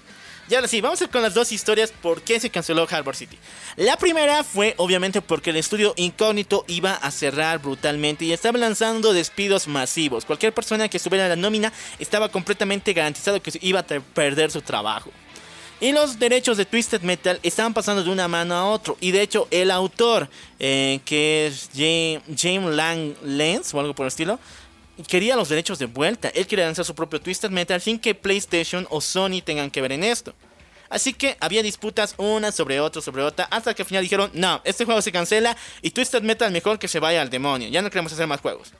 Y 0.50 0.56
ahora 0.56 0.68
sí, 0.68 0.80
vamos 0.80 1.02
a 1.02 1.04
ir 1.04 1.10
con 1.10 1.22
las 1.22 1.34
dos 1.34 1.52
historias 1.52 1.92
por 1.92 2.22
qué 2.22 2.40
se 2.40 2.50
canceló 2.50 2.88
Harbor 2.90 3.16
City. 3.16 3.38
La 3.76 3.98
primera 3.98 4.46
fue 4.46 4.76
obviamente 4.78 5.22
porque 5.22 5.50
el 5.50 5.58
estudio 5.58 5.94
incógnito 5.98 6.64
iba 6.68 6.94
a 6.94 7.12
cerrar 7.12 7.60
brutalmente 7.60 8.24
y 8.24 8.32
estaba 8.32 8.58
lanzando 8.58 9.12
despidos 9.12 9.68
masivos. 9.68 10.24
Cualquier 10.24 10.54
persona 10.54 10.88
que 10.88 10.98
estuviera 10.98 11.26
en 11.26 11.30
la 11.32 11.36
nómina 11.36 11.74
estaba 12.00 12.30
completamente 12.30 12.94
garantizado 12.94 13.42
que 13.42 13.52
iba 13.62 13.82
a 13.82 13.84
perder 13.84 14.50
su 14.50 14.62
trabajo. 14.62 15.12
Y 15.80 15.92
los 15.92 16.18
derechos 16.18 16.58
de 16.58 16.66
Twisted 16.66 17.02
Metal 17.02 17.40
estaban 17.44 17.74
pasando 17.74 18.04
de 18.04 18.10
una 18.10 18.28
mano 18.28 18.56
a 18.56 18.66
otro. 18.66 18.98
Y 19.00 19.12
de 19.12 19.22
hecho, 19.22 19.48
el 19.52 19.70
autor, 19.70 20.28
eh, 20.60 21.02
que 21.06 21.48
es 21.48 21.70
James, 21.76 22.76
Lang 22.76 23.14
Lenz 23.24 23.74
o 23.74 23.80
algo 23.80 23.94
por 23.94 24.06
el 24.06 24.08
estilo, 24.08 24.40
quería 25.08 25.36
los 25.36 25.50
derechos 25.50 25.80
de 25.80 25.86
vuelta. 25.86 26.30
Él 26.30 26.48
quería 26.48 26.66
lanzar 26.66 26.86
su 26.86 26.96
propio 26.96 27.22
Twisted 27.22 27.50
Metal 27.50 27.82
sin 27.82 28.00
que 28.00 28.16
PlayStation 28.16 28.88
o 28.90 29.02
Sony 29.02 29.42
tengan 29.44 29.70
que 29.70 29.82
ver 29.82 29.92
en 29.92 30.04
esto. 30.04 30.34
Así 30.90 31.14
que 31.14 31.36
había 31.40 31.64
disputas 31.64 32.16
una 32.18 32.52
sobre 32.52 32.80
otra, 32.80 33.02
sobre 33.02 33.22
otra, 33.24 33.46
hasta 33.52 33.74
que 33.74 33.82
al 33.82 33.88
final 33.88 34.04
dijeron, 34.04 34.32
no, 34.34 34.62
este 34.64 34.86
juego 34.86 35.02
se 35.02 35.12
cancela 35.12 35.58
y 35.82 35.92
Twisted 35.92 36.22
Metal 36.22 36.52
mejor 36.52 36.80
que 36.80 36.88
se 36.88 37.00
vaya 37.00 37.22
al 37.22 37.30
demonio. 37.30 37.68
Ya 37.68 37.82
no 37.82 37.90
queremos 37.90 38.14
hacer 38.14 38.28
más 38.28 38.40
juegos. 38.40 38.72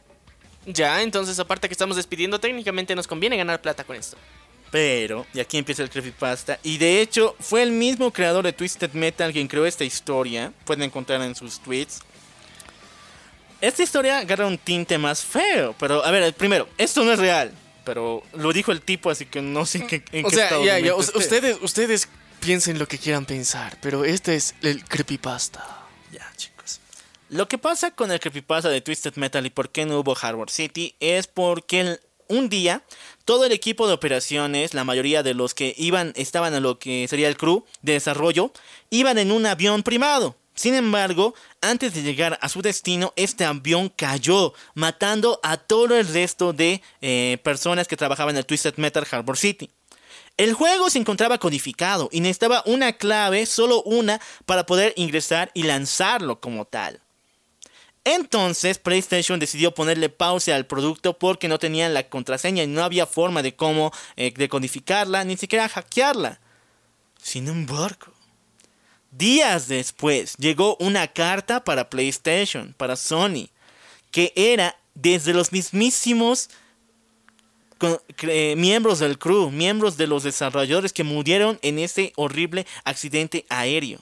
Ya, 0.66 1.02
entonces 1.02 1.38
aparte 1.40 1.68
que 1.68 1.74
estamos 1.74 1.98
despidiendo, 1.98 2.40
técnicamente 2.40 2.96
nos 2.96 3.08
conviene 3.08 3.38
ganar 3.38 3.62
plata 3.62 3.84
con 3.84 3.96
esto. 3.96 4.18
Pero, 4.72 5.26
y 5.34 5.40
aquí 5.40 5.58
empieza 5.58 5.82
el 5.82 5.90
creepypasta, 5.90 6.60
y 6.62 6.78
de 6.78 7.00
hecho 7.00 7.36
fue 7.40 7.64
el 7.64 7.72
mismo 7.72 8.12
creador 8.12 8.44
de 8.44 8.52
Twisted 8.52 8.92
Metal 8.92 9.32
quien 9.32 9.48
creó 9.48 9.66
esta 9.66 9.86
historia, 9.86 10.52
pueden 10.66 10.84
encontrarla 10.84 11.26
en 11.26 11.36
sus 11.36 11.60
tweets. 11.60 12.02
Esta 13.62 13.84
historia 13.84 14.20
agarra 14.20 14.46
un 14.46 14.58
tinte 14.58 14.98
más 14.98 15.24
feo, 15.24 15.76
pero 15.80 16.04
a 16.06 16.12
ver, 16.12 16.34
primero, 16.36 16.68
esto 16.78 17.04
no 17.04 17.12
es 17.12 17.20
real, 17.20 17.52
pero 17.84 18.22
lo 18.34 18.54
dijo 18.54 18.72
el 18.72 18.82
tipo, 18.82 19.10
así 19.10 19.26
que 19.26 19.42
no 19.42 19.66
sé 19.66 19.80
en 19.80 19.88
qué, 19.88 20.04
en 20.12 20.26
O 20.26 20.30
qué 20.30 20.36
sea, 20.36 20.44
estado 20.46 20.64
ya, 20.66 20.80
ya, 20.80 20.94
ustedes, 20.96 21.58
ustedes 21.62 22.08
piensen 22.40 22.78
lo 22.78 22.88
que 22.88 23.00
quieran 23.00 23.26
pensar, 23.26 23.78
pero 23.82 24.06
este 24.06 24.36
es 24.36 24.54
el 24.62 24.84
creepypasta. 24.86 25.66
Ya, 26.12 26.32
chicos. 26.38 26.80
Lo 27.30 27.48
que 27.48 27.58
pasa 27.58 27.92
con 27.92 28.12
el 28.12 28.20
creepypasta 28.20 28.70
de 28.70 28.82
Twisted 28.82 29.16
Metal 29.16 29.44
y 29.46 29.50
por 29.50 29.72
qué 29.72 29.86
no 29.86 30.00
hubo 30.00 30.14
Hardware 30.14 30.52
City 30.52 30.96
es 31.00 31.26
porque 31.28 31.80
el- 31.82 32.00
un 32.30 32.50
día 32.50 32.84
todo 33.26 33.46
el 33.46 33.54
equipo 33.54 33.88
de 33.88 33.94
operaciones, 33.94 34.74
la 34.74 34.84
mayoría 34.84 35.24
de 35.24 35.34
los 35.34 35.54
que 35.54 35.74
iban, 35.78 36.14
estaban 36.16 36.54
en 36.54 36.62
lo 36.64 36.78
que 36.78 37.08
sería 37.10 37.28
el 37.28 37.38
crew 37.38 37.66
de 37.82 37.94
desarrollo, 37.94 38.52
iban 38.92 39.18
en 39.18 39.32
un 39.32 39.46
avión 39.46 39.82
privado. 39.82 40.36
Sin 40.58 40.74
embargo, 40.74 41.36
antes 41.62 41.94
de 41.94 42.02
llegar 42.02 42.40
a 42.42 42.50
su 42.50 42.64
destino, 42.64 43.14
este 43.16 43.46
avión 43.46 43.90
cayó, 43.90 44.56
matando 44.74 45.40
a 45.44 45.58
todo 45.58 45.96
el 45.96 46.08
resto 46.08 46.52
de 46.52 46.82
eh, 47.00 47.38
personas 47.44 47.88
que 47.88 47.96
trabajaban 47.96 48.34
en 48.34 48.40
el 48.40 48.46
Twisted 48.48 48.74
Metal 48.78 49.06
Harbor 49.10 49.38
City. 49.38 49.70
El 50.36 50.54
juego 50.54 50.90
se 50.90 50.98
encontraba 50.98 51.38
codificado 51.38 52.10
y 52.12 52.22
necesitaba 52.22 52.64
una 52.66 52.94
clave, 52.94 53.46
solo 53.46 53.84
una, 53.84 54.20
para 54.48 54.66
poder 54.66 54.94
ingresar 54.96 55.52
y 55.54 55.62
lanzarlo 55.62 56.40
como 56.40 56.66
tal. 56.66 57.02
Entonces 58.04 58.80
PlayStation 58.80 59.40
decidió 59.40 59.76
ponerle 59.76 60.10
pausa 60.10 60.56
al 60.56 60.66
producto 60.66 61.20
porque 61.20 61.48
no 61.48 61.60
tenían 61.60 61.94
la 61.94 62.10
contraseña 62.10 62.64
y 62.64 62.68
no 62.68 62.84
había 62.84 63.06
forma 63.06 63.44
de 63.44 63.56
cómo 63.56 63.92
eh, 64.16 64.34
decodificarla, 64.36 65.24
ni 65.24 65.38
siquiera 65.38 65.70
hackearla. 65.70 66.40
Sin 67.22 67.48
embargo, 67.48 68.17
días 69.12 69.68
después 69.68 70.36
llegó 70.38 70.78
una 70.80 71.08
carta 71.08 71.64
para 71.64 71.90
PlayStation, 71.90 72.74
para 72.78 72.96
Sony, 72.96 73.50
que 74.12 74.34
era 74.36 74.76
desde 74.96 75.34
los 75.34 75.52
mismísimos 75.52 76.50
cre- 77.80 78.56
miembros 78.56 79.00
del 79.00 79.18
crew, 79.18 79.52
miembros 79.52 79.98
de 79.98 80.08
los 80.08 80.24
desarrolladores 80.24 80.94
que 80.94 81.04
murieron 81.04 81.60
en 81.62 81.80
ese 81.80 82.14
horrible 82.16 82.66
accidente 82.84 83.46
aéreo. 83.50 84.00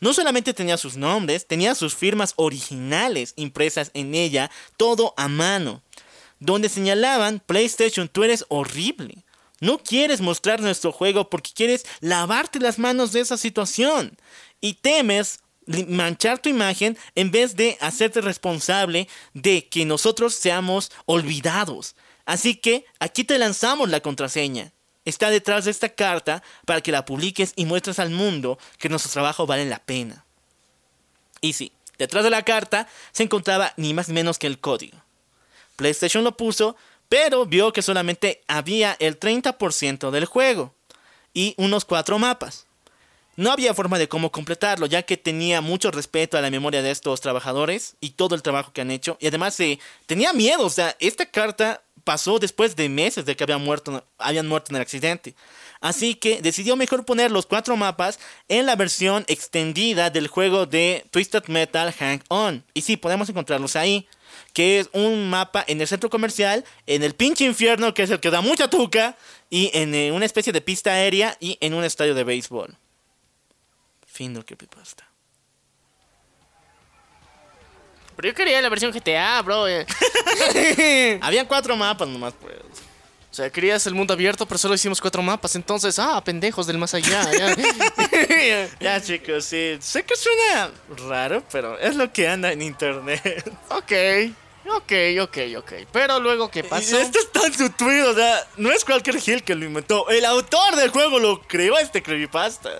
No 0.00 0.12
solamente 0.12 0.52
tenía 0.52 0.76
sus 0.76 0.96
nombres, 0.96 1.46
tenía 1.46 1.74
sus 1.74 1.94
firmas 1.94 2.34
originales 2.36 3.32
impresas 3.36 3.90
en 3.94 4.14
ella, 4.14 4.50
todo 4.76 5.14
a 5.16 5.28
mano, 5.28 5.82
donde 6.40 6.68
señalaban, 6.68 7.40
PlayStation, 7.40 8.08
tú 8.08 8.24
eres 8.24 8.44
horrible. 8.48 9.23
No 9.64 9.78
quieres 9.78 10.20
mostrar 10.20 10.60
nuestro 10.60 10.92
juego 10.92 11.30
porque 11.30 11.52
quieres 11.54 11.86
lavarte 12.00 12.60
las 12.60 12.78
manos 12.78 13.12
de 13.12 13.20
esa 13.20 13.38
situación. 13.38 14.14
Y 14.60 14.74
temes 14.74 15.40
manchar 15.88 16.38
tu 16.38 16.50
imagen 16.50 16.98
en 17.14 17.30
vez 17.30 17.56
de 17.56 17.78
hacerte 17.80 18.20
responsable 18.20 19.08
de 19.32 19.66
que 19.70 19.86
nosotros 19.86 20.34
seamos 20.34 20.92
olvidados. 21.06 21.96
Así 22.26 22.56
que 22.56 22.84
aquí 22.98 23.24
te 23.24 23.38
lanzamos 23.38 23.88
la 23.88 24.00
contraseña. 24.00 24.72
Está 25.06 25.30
detrás 25.30 25.64
de 25.64 25.70
esta 25.70 25.88
carta 25.88 26.42
para 26.66 26.82
que 26.82 26.92
la 26.92 27.06
publiques 27.06 27.54
y 27.56 27.64
muestres 27.64 27.98
al 27.98 28.10
mundo 28.10 28.58
que 28.76 28.90
nuestro 28.90 29.12
trabajo 29.12 29.46
vale 29.46 29.64
la 29.64 29.78
pena. 29.78 30.26
Y 31.40 31.54
sí, 31.54 31.72
detrás 31.96 32.22
de 32.22 32.28
la 32.28 32.42
carta 32.42 32.86
se 33.12 33.22
encontraba 33.22 33.72
ni 33.78 33.94
más 33.94 34.08
ni 34.08 34.14
menos 34.14 34.38
que 34.38 34.46
el 34.46 34.58
código. 34.58 34.98
PlayStation 35.76 36.22
lo 36.22 36.36
puso, 36.36 36.76
pero 37.14 37.46
vio 37.46 37.72
que 37.72 37.80
solamente 37.80 38.42
había 38.48 38.96
el 38.98 39.20
30% 39.20 40.10
del 40.10 40.24
juego 40.24 40.74
y 41.32 41.54
unos 41.58 41.84
4 41.84 42.18
mapas. 42.18 42.66
No 43.36 43.52
había 43.52 43.72
forma 43.72 44.00
de 44.00 44.08
cómo 44.08 44.32
completarlo, 44.32 44.86
ya 44.86 45.04
que 45.04 45.16
tenía 45.16 45.60
mucho 45.60 45.92
respeto 45.92 46.36
a 46.36 46.40
la 46.40 46.50
memoria 46.50 46.82
de 46.82 46.90
estos 46.90 47.20
trabajadores 47.20 47.94
y 48.00 48.10
todo 48.10 48.34
el 48.34 48.42
trabajo 48.42 48.72
que 48.72 48.80
han 48.80 48.90
hecho. 48.90 49.16
Y 49.20 49.28
además 49.28 49.60
eh, 49.60 49.78
tenía 50.06 50.32
miedo, 50.32 50.66
o 50.66 50.70
sea, 50.70 50.96
esta 50.98 51.24
carta 51.26 51.84
pasó 52.02 52.40
después 52.40 52.74
de 52.74 52.88
meses 52.88 53.24
de 53.24 53.36
que 53.36 53.44
habían 53.44 53.62
muerto, 53.62 54.04
habían 54.18 54.48
muerto 54.48 54.72
en 54.72 54.76
el 54.76 54.82
accidente. 54.82 55.36
Así 55.84 56.14
que 56.14 56.40
decidió 56.40 56.76
mejor 56.76 57.04
poner 57.04 57.30
los 57.30 57.44
cuatro 57.44 57.76
mapas 57.76 58.18
en 58.48 58.64
la 58.64 58.74
versión 58.74 59.22
extendida 59.28 60.08
del 60.08 60.28
juego 60.28 60.64
de 60.64 61.04
Twisted 61.10 61.44
Metal 61.48 61.92
Hang 61.92 62.22
On. 62.28 62.64
Y 62.72 62.80
sí, 62.80 62.96
podemos 62.96 63.28
encontrarlos 63.28 63.76
ahí. 63.76 64.08
Que 64.54 64.80
es 64.80 64.88
un 64.94 65.28
mapa 65.28 65.62
en 65.68 65.82
el 65.82 65.86
centro 65.86 66.08
comercial, 66.08 66.64
en 66.86 67.02
el 67.02 67.14
pinche 67.14 67.44
infierno, 67.44 67.92
que 67.92 68.04
es 68.04 68.08
el 68.08 68.18
que 68.18 68.30
da 68.30 68.40
mucha 68.40 68.70
tuca, 68.70 69.14
y 69.50 69.70
en 69.74 69.94
eh, 69.94 70.10
una 70.10 70.24
especie 70.24 70.54
de 70.54 70.62
pista 70.62 70.90
aérea 70.90 71.36
y 71.38 71.58
en 71.60 71.74
un 71.74 71.84
estadio 71.84 72.14
de 72.14 72.24
béisbol. 72.24 72.74
Fin 74.06 74.32
del 74.32 74.46
creepypasta. 74.46 75.06
Pero 78.16 78.28
yo 78.28 78.34
quería 78.34 78.62
la 78.62 78.70
versión 78.70 78.90
GTA, 78.90 79.42
bro. 79.42 79.68
eh. 79.68 79.84
Habían 81.20 81.44
cuatro 81.44 81.76
mapas 81.76 82.08
nomás, 82.08 82.32
pues. 82.40 82.83
O 83.34 83.36
sea, 83.36 83.50
querías 83.50 83.84
el 83.88 83.96
mundo 83.96 84.14
abierto, 84.14 84.46
pero 84.46 84.58
solo 84.58 84.76
hicimos 84.76 85.00
cuatro 85.00 85.20
mapas. 85.20 85.56
Entonces, 85.56 85.98
ah, 85.98 86.22
pendejos 86.22 86.68
del 86.68 86.78
más 86.78 86.94
allá. 86.94 87.28
ya. 87.36 88.68
Ya, 88.80 89.02
chicos, 89.02 89.44
sí. 89.46 89.76
Sé 89.80 90.04
que 90.04 90.14
suena 90.14 90.70
raro, 91.08 91.42
pero 91.50 91.76
es 91.80 91.96
lo 91.96 92.12
que 92.12 92.28
anda 92.28 92.52
en 92.52 92.62
internet. 92.62 93.42
ok, 93.70 93.92
ok, 94.68 94.92
ok, 95.22 95.38
ok. 95.58 95.72
Pero 95.90 96.20
luego, 96.20 96.48
¿qué 96.48 96.62
pasó? 96.62 96.96
esto 96.96 97.18
está 97.18 97.44
en 97.48 97.54
su 97.54 97.70
tweet, 97.70 98.04
o 98.04 98.14
sea, 98.14 98.46
no 98.56 98.70
es 98.70 98.84
cualquier 98.84 99.18
Gil 99.18 99.42
que 99.42 99.56
lo 99.56 99.64
inventó. 99.64 100.08
El 100.10 100.24
autor 100.26 100.76
del 100.76 100.90
juego 100.90 101.18
lo 101.18 101.42
creó 101.42 101.76
este 101.80 102.04
creepypasta. 102.04 102.70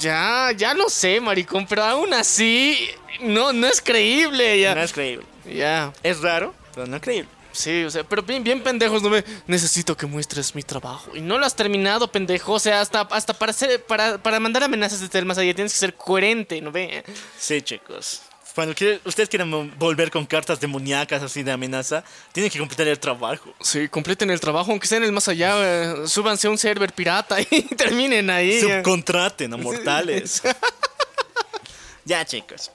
Ya, 0.00 0.50
ya 0.56 0.74
lo 0.74 0.88
sé, 0.88 1.20
maricón, 1.20 1.64
pero 1.68 1.84
aún 1.84 2.12
así, 2.12 2.88
no, 3.20 3.52
no 3.52 3.68
es 3.68 3.80
creíble. 3.80 4.58
Ya, 4.58 4.74
No 4.74 4.82
es 4.82 4.92
creíble. 4.92 5.26
ya. 5.44 5.92
Es 6.02 6.20
raro, 6.22 6.52
pero 6.74 6.88
no 6.88 6.96
es 6.96 7.02
creíble. 7.02 7.28
Sí, 7.52 7.84
o 7.84 7.90
sea, 7.90 8.02
pero 8.04 8.22
bien, 8.22 8.42
bien 8.42 8.62
pendejos, 8.62 9.02
no 9.02 9.10
me. 9.10 9.22
Necesito 9.46 9.96
que 9.96 10.06
muestres 10.06 10.54
mi 10.54 10.62
trabajo. 10.62 11.10
Y 11.14 11.20
no 11.20 11.38
lo 11.38 11.44
has 11.46 11.54
terminado, 11.54 12.10
pendejo. 12.10 12.54
O 12.54 12.58
sea, 12.58 12.80
hasta, 12.80 13.02
hasta 13.02 13.34
para 13.34 13.50
hacer, 13.50 13.84
para, 13.84 14.18
para 14.18 14.40
mandar 14.40 14.64
amenazas 14.64 15.00
desde 15.00 15.18
el 15.18 15.26
más 15.26 15.38
allá 15.38 15.54
tienes 15.54 15.72
que 15.72 15.78
ser 15.78 15.94
coherente, 15.94 16.60
¿no 16.60 16.72
ve? 16.72 17.04
Sí, 17.38 17.60
chicos. 17.62 18.22
Cuando 18.54 18.74
quiere- 18.74 19.00
ustedes 19.06 19.30
quieren 19.30 19.48
mo- 19.48 19.70
volver 19.78 20.10
con 20.10 20.26
cartas 20.26 20.60
demoníacas 20.60 21.22
así 21.22 21.42
de 21.42 21.52
amenaza, 21.52 22.04
tienen 22.32 22.50
que 22.50 22.58
completar 22.58 22.86
el 22.86 22.98
trabajo. 22.98 23.54
Sí, 23.60 23.88
completen 23.88 24.30
el 24.30 24.40
trabajo, 24.40 24.70
aunque 24.72 24.86
sea 24.86 24.98
en 24.98 25.04
el 25.04 25.12
más 25.12 25.26
allá, 25.28 25.54
eh, 25.58 25.94
súbanse 26.06 26.48
a 26.48 26.50
un 26.50 26.58
server 26.58 26.92
pirata 26.92 27.40
y 27.40 27.44
terminen 27.76 28.28
ahí. 28.28 28.60
Subcontraten 28.60 29.54
a 29.54 29.56
mortales. 29.56 30.42
ya, 32.04 32.24
chicos. 32.24 32.70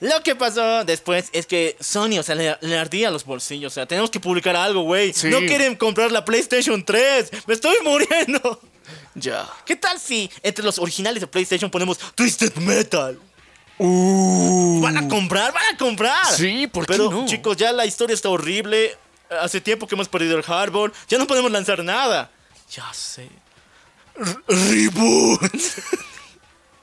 Lo 0.00 0.22
que 0.22 0.34
pasó 0.34 0.84
después 0.84 1.28
es 1.32 1.46
que 1.46 1.76
Sony, 1.80 2.18
o 2.18 2.22
sea, 2.22 2.34
le, 2.34 2.56
le 2.60 2.78
ardía 2.78 3.10
los 3.10 3.24
bolsillos. 3.24 3.72
O 3.72 3.74
sea, 3.74 3.86
tenemos 3.86 4.10
que 4.10 4.18
publicar 4.20 4.56
algo, 4.56 4.82
güey. 4.82 5.12
Sí. 5.12 5.28
No 5.28 5.38
quieren 5.40 5.76
comprar 5.76 6.10
la 6.10 6.24
PlayStation 6.24 6.84
3. 6.84 7.30
Me 7.46 7.54
estoy 7.54 7.76
muriendo. 7.84 8.60
Ya. 9.14 9.48
¿Qué 9.66 9.76
tal 9.76 9.98
si 10.00 10.30
entre 10.42 10.64
los 10.64 10.78
originales 10.78 11.20
de 11.20 11.26
PlayStation 11.26 11.70
ponemos 11.70 11.98
Twisted 12.14 12.54
Metal? 12.56 13.18
Uh. 13.78 14.80
Van 14.82 14.96
a 14.96 15.08
comprar, 15.08 15.52
van 15.52 15.74
a 15.74 15.76
comprar. 15.78 16.26
Sí, 16.34 16.66
¿por 16.66 16.86
qué 16.86 16.92
Pero, 16.94 17.10
no? 17.10 17.26
chicos, 17.26 17.56
ya 17.56 17.72
la 17.72 17.86
historia 17.86 18.14
está 18.14 18.28
horrible. 18.28 18.96
Hace 19.40 19.60
tiempo 19.60 19.86
que 19.86 19.94
hemos 19.94 20.08
perdido 20.08 20.36
el 20.36 20.42
hardware. 20.42 20.92
Ya 21.08 21.18
no 21.18 21.26
podemos 21.26 21.50
lanzar 21.50 21.82
nada. 21.84 22.30
Ya 22.74 22.92
sé. 22.92 23.28
R- 24.16 24.36
Reboot. 24.48 25.40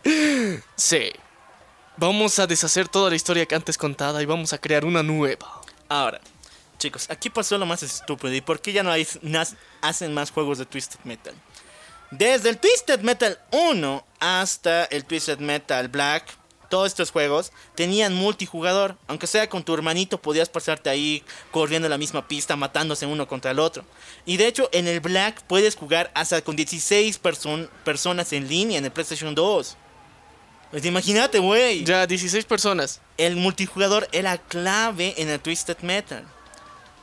Sí. 0.76 1.12
Vamos 1.98 2.38
a 2.40 2.46
deshacer 2.48 2.88
toda 2.88 3.10
la 3.10 3.16
historia 3.16 3.46
que 3.46 3.56
antes 3.56 3.78
contada 3.78 4.22
y 4.22 4.26
vamos 4.26 4.54
a 4.54 4.60
crear 4.60 4.86
una 4.86 5.02
nueva. 5.02 5.62
Ahora, 5.90 6.22
chicos, 6.78 7.08
aquí 7.10 7.30
pasó 7.30 7.58
lo 7.58 7.66
más 7.66 7.82
estúpido. 7.82 8.34
¿Y 8.34 8.42
por 8.42 8.62
qué 8.62 8.72
ya 8.72 8.84
no 8.84 8.92
hay, 8.92 9.08
hacen 9.82 10.14
más 10.14 10.30
juegos 10.32 10.60
de 10.60 10.66
Twisted 10.66 11.00
Metal? 11.04 11.34
Desde 12.12 12.50
el 12.50 12.58
Twisted 12.60 13.02
Metal 13.02 13.40
1 13.52 14.06
hasta 14.20 14.86
el 14.86 15.06
Twisted 15.06 15.40
Metal 15.40 15.88
Black, 15.88 16.38
todos 16.70 16.88
estos 16.88 17.10
juegos 17.12 17.52
tenían 17.76 18.14
multijugador. 18.14 18.96
Aunque 19.08 19.26
sea 19.26 19.50
con 19.50 19.64
tu 19.64 19.74
hermanito, 19.74 20.22
podías 20.22 20.50
pasarte 20.50 20.90
ahí 20.92 21.24
corriendo 21.52 21.88
en 21.88 21.92
la 21.92 21.98
misma 21.98 22.28
pista, 22.28 22.56
matándose 22.56 23.08
uno 23.08 23.28
contra 23.28 23.52
el 23.52 23.60
otro. 23.60 23.84
Y 24.26 24.38
de 24.38 24.48
hecho, 24.48 24.70
en 24.72 24.88
el 24.88 25.00
Black 25.00 25.42
puedes 25.48 25.76
jugar 25.76 26.12
hasta 26.14 26.42
con 26.44 26.56
16 26.56 27.20
person- 27.24 27.70
personas 27.84 28.32
en 28.34 28.48
línea 28.48 28.78
en 28.78 28.86
el 28.86 28.92
PlayStation 28.92 29.34
2. 29.34 29.78
Pues 30.72 30.84
imagínate, 30.86 31.40
güey. 31.40 31.84
Ya, 31.86 32.06
16 32.06 32.46
personas. 32.46 33.00
El 33.18 33.36
multijugador 33.38 34.08
era 34.12 34.38
clave 34.38 35.14
en 35.18 35.30
el 35.30 35.40
Twisted 35.40 35.78
Metal. 35.82 36.24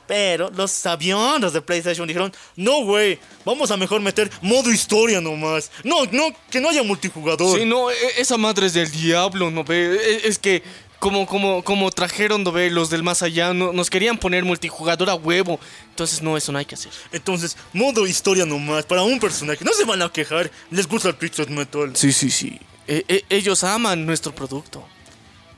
Pero 0.07 0.51
los 0.55 0.69
sabiones 0.69 1.51
de 1.51 1.61
PlayStation 1.61 2.07
dijeron, 2.07 2.31
no, 2.55 2.83
güey, 2.83 3.17
vamos 3.43 3.71
a 3.71 3.77
mejor 3.77 4.01
meter 4.01 4.29
modo 4.41 4.71
historia 4.71 5.19
nomás. 5.19 5.71
No, 5.83 6.05
no, 6.11 6.27
que 6.51 6.61
no 6.61 6.69
haya 6.69 6.83
multijugador. 6.83 7.57
Sí, 7.57 7.65
no, 7.65 7.89
e- 7.89 7.95
esa 8.19 8.37
madre 8.37 8.67
es 8.67 8.73
del 8.73 8.91
diablo, 8.91 9.49
¿no 9.49 9.63
ve? 9.63 9.95
E- 9.95 10.27
Es 10.27 10.37
que 10.37 10.61
como, 10.99 11.25
como, 11.25 11.63
como 11.63 11.89
trajeron, 11.89 12.43
¿no 12.43 12.51
ve? 12.51 12.69
Los 12.69 12.91
del 12.91 13.01
más 13.01 13.23
allá, 13.23 13.51
no, 13.55 13.73
nos 13.73 13.89
querían 13.89 14.19
poner 14.19 14.43
multijugador 14.45 15.09
a 15.09 15.15
huevo. 15.15 15.59
Entonces, 15.89 16.21
no, 16.21 16.37
eso 16.37 16.51
no 16.51 16.59
hay 16.59 16.65
que 16.65 16.75
hacer. 16.75 16.91
Entonces, 17.11 17.57
modo 17.73 18.05
historia 18.05 18.45
nomás, 18.45 18.85
para 18.85 19.01
un 19.01 19.19
personaje. 19.19 19.65
No 19.65 19.73
se 19.73 19.85
van 19.85 20.03
a 20.03 20.11
quejar, 20.11 20.51
les 20.69 20.87
gusta 20.87 21.09
el 21.09 21.15
Twisted 21.15 21.47
Metal. 21.49 21.95
Sí, 21.95 22.13
sí, 22.13 22.29
sí. 22.29 22.59
E, 22.87 23.25
ellos 23.29 23.63
aman 23.63 24.05
nuestro 24.05 24.33
producto. 24.33 24.85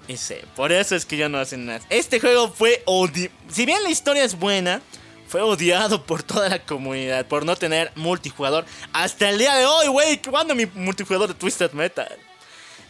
Y 0.08 0.16
por 0.56 0.72
eso 0.72 0.95
es 0.95 1.06
que 1.06 1.18
ya 1.18 1.28
no 1.28 1.38
hacen 1.38 1.66
nada. 1.66 1.82
Este 1.90 2.20
juego 2.20 2.49
fue 2.49 2.82
odiado. 2.86 3.34
Si 3.49 3.66
bien 3.66 3.84
la 3.84 3.90
historia 3.90 4.24
es 4.24 4.40
buena, 4.40 4.82
fue 5.28 5.41
odiado 5.41 6.06
por 6.06 6.24
toda 6.24 6.48
la 6.48 6.60
comunidad 6.60 7.26
por 7.26 7.45
no 7.45 7.56
tener 7.56 7.91
multijugador. 7.95 8.66
Hasta 8.94 9.30
el 9.30 9.38
día 9.38 9.56
de 9.56 9.66
hoy, 9.66 9.88
güey, 9.88 10.22
¿cuándo 10.22 10.56
mi 10.56 10.66
multijugador 10.66 11.28
de 11.30 11.34
Twisted 11.34 11.72
Metal? 11.74 12.08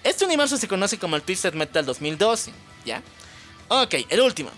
Este 0.04 0.26
universo 0.26 0.58
se 0.58 0.68
conoce 0.68 1.00
como 1.00 1.16
el 1.16 1.24
Twisted 1.24 1.54
Metal 1.54 1.86
2012, 1.86 2.52
¿ya? 2.86 3.02
Ok, 3.68 3.96
el 4.10 4.22
último. 4.22 4.52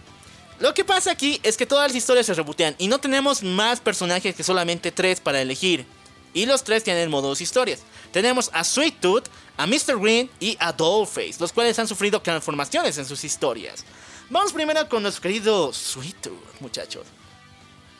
Lo 0.60 0.74
que 0.74 0.84
pasa 0.84 1.12
aquí 1.12 1.40
es 1.42 1.56
que 1.56 1.66
todas 1.66 1.88
las 1.88 1.96
historias 1.96 2.26
se 2.26 2.34
rebotean 2.34 2.76
y 2.78 2.90
no 2.90 3.00
tenemos 3.00 3.42
más 3.42 3.80
personajes 3.80 4.36
que 4.36 4.44
solamente 4.44 4.92
tres 4.92 5.22
para 5.22 5.42
elegir. 5.42 5.86
Y 6.34 6.46
los 6.46 6.64
tres 6.64 6.84
tienen 6.84 7.10
modos 7.10 7.42
historias. 7.42 7.80
Tenemos 8.12 8.50
a 8.54 8.64
Sweet 8.64 9.00
Tooth, 9.00 9.26
a 9.58 9.68
Mr. 9.68 10.00
Green 10.00 10.30
y 10.40 10.58
a 10.60 10.72
Dollface, 10.72 11.36
los 11.40 11.54
cuales 11.54 11.78
han 11.80 11.88
sufrido 11.88 12.22
transformaciones 12.22 12.98
en 12.98 13.06
sus 13.06 13.24
historias. 13.24 13.86
Vamos 14.30 14.54
primero 14.54 14.88
con 14.88 15.04
nuestro 15.04 15.24
querido 15.24 15.74
Sweet 15.74 16.22
Tooth, 16.22 16.62
muchachos. 16.62 17.06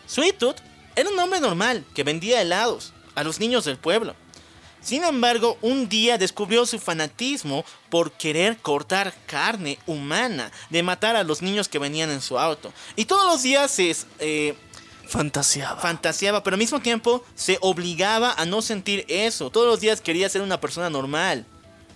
Sweet 0.08 0.38
Tooth 0.38 0.58
era 0.96 1.10
un 1.10 1.20
hombre 1.20 1.40
normal 1.40 1.86
que 1.94 2.04
vendía 2.04 2.42
helados 2.42 2.94
a 3.16 3.24
los 3.24 3.40
niños 3.40 3.66
del 3.66 3.78
pueblo. 3.78 4.16
Sin 4.82 5.04
embargo, 5.04 5.58
un 5.62 5.90
día 5.90 6.18
descubrió 6.18 6.66
su 6.66 6.80
fanatismo 6.80 7.66
por 7.90 8.14
querer 8.14 8.58
cortar 8.58 9.14
carne 9.26 9.78
humana, 9.86 10.52
de 10.70 10.84
matar 10.84 11.16
a 11.18 11.24
los 11.24 11.42
niños 11.42 11.68
que 11.68 11.80
venían 11.80 12.10
en 12.12 12.22
su 12.22 12.40
auto. 12.40 12.72
Y 12.96 13.06
todos 13.06 13.26
los 13.26 13.44
días 13.44 13.72
se 13.72 13.94
eh, 14.20 14.56
fantaseaba. 15.10 15.82
fantaseaba, 15.82 16.44
pero 16.44 16.56
al 16.56 16.60
mismo 16.60 16.80
tiempo 16.80 17.24
se 17.36 17.58
obligaba 17.62 18.34
a 18.34 18.46
no 18.46 18.62
sentir 18.62 19.06
eso. 19.08 19.50
Todos 19.50 19.68
los 19.68 19.80
días 19.80 20.02
quería 20.02 20.30
ser 20.30 20.42
una 20.42 20.62
persona 20.62 20.90
normal. 20.90 21.46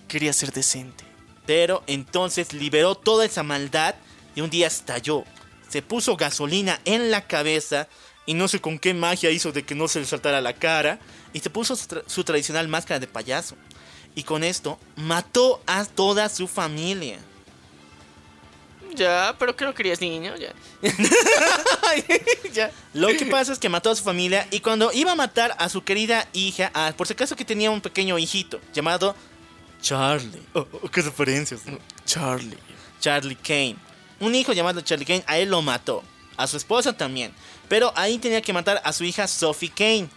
Quería 0.08 0.32
ser 0.32 0.52
decente. 0.52 1.04
Pero 1.46 1.82
entonces 1.86 2.52
liberó 2.52 2.94
toda 2.94 3.24
esa 3.24 3.42
maldad 3.42 3.94
y 4.34 4.40
un 4.40 4.50
día 4.50 4.66
estalló. 4.66 5.24
Se 5.68 5.82
puso 5.82 6.16
gasolina 6.16 6.80
en 6.84 7.10
la 7.10 7.26
cabeza 7.26 7.88
y 8.26 8.34
no 8.34 8.48
sé 8.48 8.60
con 8.60 8.78
qué 8.78 8.94
magia 8.94 9.30
hizo 9.30 9.52
de 9.52 9.64
que 9.64 9.74
no 9.74 9.88
se 9.88 10.00
le 10.00 10.06
saltara 10.06 10.40
la 10.40 10.54
cara 10.54 10.98
y 11.32 11.40
se 11.40 11.50
puso 11.50 11.76
su, 11.76 12.24
tradicional 12.24 12.68
máscara 12.68 13.00
de 13.00 13.06
payaso. 13.06 13.56
Y 14.14 14.22
con 14.22 14.44
esto 14.44 14.78
mató 14.96 15.60
a 15.66 15.84
toda 15.84 16.28
su 16.28 16.46
familia. 16.46 17.18
Ya, 18.94 19.34
pero 19.38 19.56
que 19.56 19.64
no 19.64 19.74
querías 19.74 20.00
niño, 20.00 20.34
ya. 20.36 20.52
ya. 22.52 22.70
Lo 22.92 23.08
que 23.08 23.26
pasa 23.26 23.52
es 23.52 23.58
que 23.58 23.68
mató 23.68 23.90
a 23.90 23.96
su 23.96 24.04
familia 24.04 24.46
y 24.50 24.60
cuando 24.60 24.92
iba 24.92 25.12
a 25.12 25.14
matar 25.16 25.54
a 25.58 25.68
su 25.68 25.82
querida 25.82 26.28
hija, 26.32 26.70
ah, 26.74 26.92
por 26.96 27.06
si 27.06 27.14
acaso 27.14 27.34
que 27.36 27.44
tenía 27.44 27.70
un 27.70 27.80
pequeño 27.80 28.18
hijito 28.18 28.60
llamado 28.72 29.16
Charlie. 29.82 30.42
Oh, 30.54 30.66
oh, 30.82 30.88
qué 30.88 31.02
referencias. 31.02 31.62
Charlie. 32.04 32.58
Charlie 33.00 33.36
Kane. 33.36 33.76
Un 34.20 34.34
hijo 34.34 34.52
llamado 34.52 34.80
Charlie 34.80 35.04
Kane, 35.04 35.24
a 35.26 35.38
él 35.38 35.50
lo 35.50 35.60
mató. 35.60 36.02
A 36.36 36.46
su 36.46 36.56
esposa 36.56 36.92
también. 36.92 37.32
Pero 37.68 37.92
ahí 37.96 38.18
tenía 38.18 38.40
que 38.42 38.52
matar 38.52 38.80
a 38.84 38.92
su 38.92 39.04
hija 39.04 39.28
Sophie 39.28 39.70
Kane. 39.70 40.08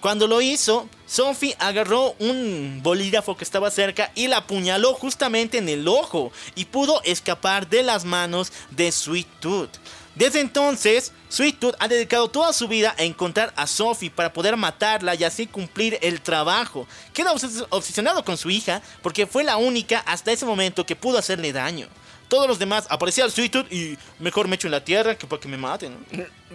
Cuando 0.00 0.26
lo 0.26 0.40
hizo, 0.40 0.88
Sophie 1.06 1.54
agarró 1.58 2.14
un 2.18 2.80
bolígrafo 2.82 3.36
que 3.36 3.44
estaba 3.44 3.70
cerca 3.70 4.10
y 4.14 4.28
la 4.28 4.38
apuñaló 4.38 4.94
justamente 4.94 5.58
en 5.58 5.68
el 5.68 5.86
ojo 5.86 6.32
y 6.54 6.64
pudo 6.64 7.02
escapar 7.04 7.68
de 7.68 7.82
las 7.82 8.06
manos 8.06 8.50
de 8.70 8.90
Sweet 8.92 9.28
Tooth. 9.40 9.76
Desde 10.14 10.40
entonces, 10.40 11.12
Sweet 11.28 11.58
Tooth 11.58 11.74
ha 11.78 11.86
dedicado 11.86 12.28
toda 12.28 12.54
su 12.54 12.66
vida 12.66 12.94
a 12.98 13.02
encontrar 13.02 13.52
a 13.56 13.66
Sophie 13.66 14.10
para 14.10 14.32
poder 14.32 14.56
matarla 14.56 15.14
y 15.14 15.24
así 15.24 15.46
cumplir 15.46 15.98
el 16.00 16.22
trabajo. 16.22 16.86
Queda 17.12 17.34
obsesionado 17.68 18.24
con 18.24 18.38
su 18.38 18.48
hija 18.48 18.80
porque 19.02 19.26
fue 19.26 19.44
la 19.44 19.58
única 19.58 19.98
hasta 20.06 20.32
ese 20.32 20.46
momento 20.46 20.86
que 20.86 20.96
pudo 20.96 21.18
hacerle 21.18 21.52
daño. 21.52 21.88
Todos 22.30 22.46
los 22.46 22.60
demás 22.60 22.86
aparecía 22.88 23.24
el 23.24 23.32
Sweet 23.32 23.50
Tooth 23.50 23.72
y 23.72 23.98
mejor 24.20 24.46
me 24.46 24.54
echo 24.54 24.68
en 24.68 24.70
la 24.70 24.84
tierra 24.84 25.18
que 25.18 25.26
para 25.26 25.40
que 25.40 25.48
me 25.48 25.56
maten. 25.56 25.98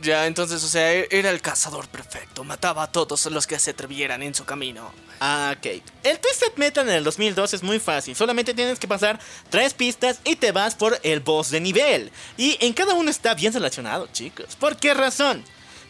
Ya, 0.02 0.26
entonces, 0.26 0.64
o 0.64 0.68
sea, 0.69 0.89
era 0.93 1.30
el 1.30 1.41
cazador 1.41 1.89
perfecto. 1.89 2.45
Mataba 2.45 2.84
a 2.84 2.91
todos 2.91 3.26
los 3.26 3.45
que 3.45 3.60
se 3.60 3.72
atrevieran 3.72 4.23
en 4.23 4.34
su 4.34 4.45
camino. 4.45 4.93
Ah, 5.19 5.53
ok. 5.57 5.84
El 6.03 6.18
Twisted 6.19 6.56
Metal 6.56 6.88
en 6.88 6.95
el 6.95 7.03
2002 7.03 7.56
es 7.56 7.61
muy 7.61 7.80
fácil. 7.80 8.15
Solamente 8.15 8.53
tienes 8.53 8.80
que 8.80 8.88
pasar 8.88 9.19
tres 9.49 9.73
pistas 9.73 10.22
y 10.23 10.38
te 10.38 10.53
vas 10.53 10.76
por 10.76 10.97
el 11.03 11.19
boss 11.19 11.49
de 11.49 11.60
nivel. 11.60 12.10
Y 12.38 12.57
en 12.61 12.72
cada 12.72 12.93
uno 12.93 13.11
está 13.11 13.34
bien 13.35 13.52
relacionado, 13.52 14.07
chicos. 14.14 14.56
¿Por 14.56 14.77
qué 14.77 14.93
razón? 14.93 15.43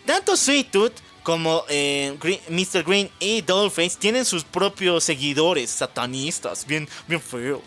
Tanto 0.07 0.36
Sweet 0.36 0.72
Tooth 0.72 0.94
como 1.22 1.64
eh, 1.70 2.18
Mr. 2.49 2.84
Green 2.84 3.10
y 3.20 3.41
Dollface 3.41 3.98
tienen 3.99 4.26
sus 4.26 4.44
propios 4.44 5.03
seguidores 5.03 5.70
satanistas. 5.70 6.66
Bien, 6.68 6.88
bien 7.07 7.22
feo. 7.22 7.62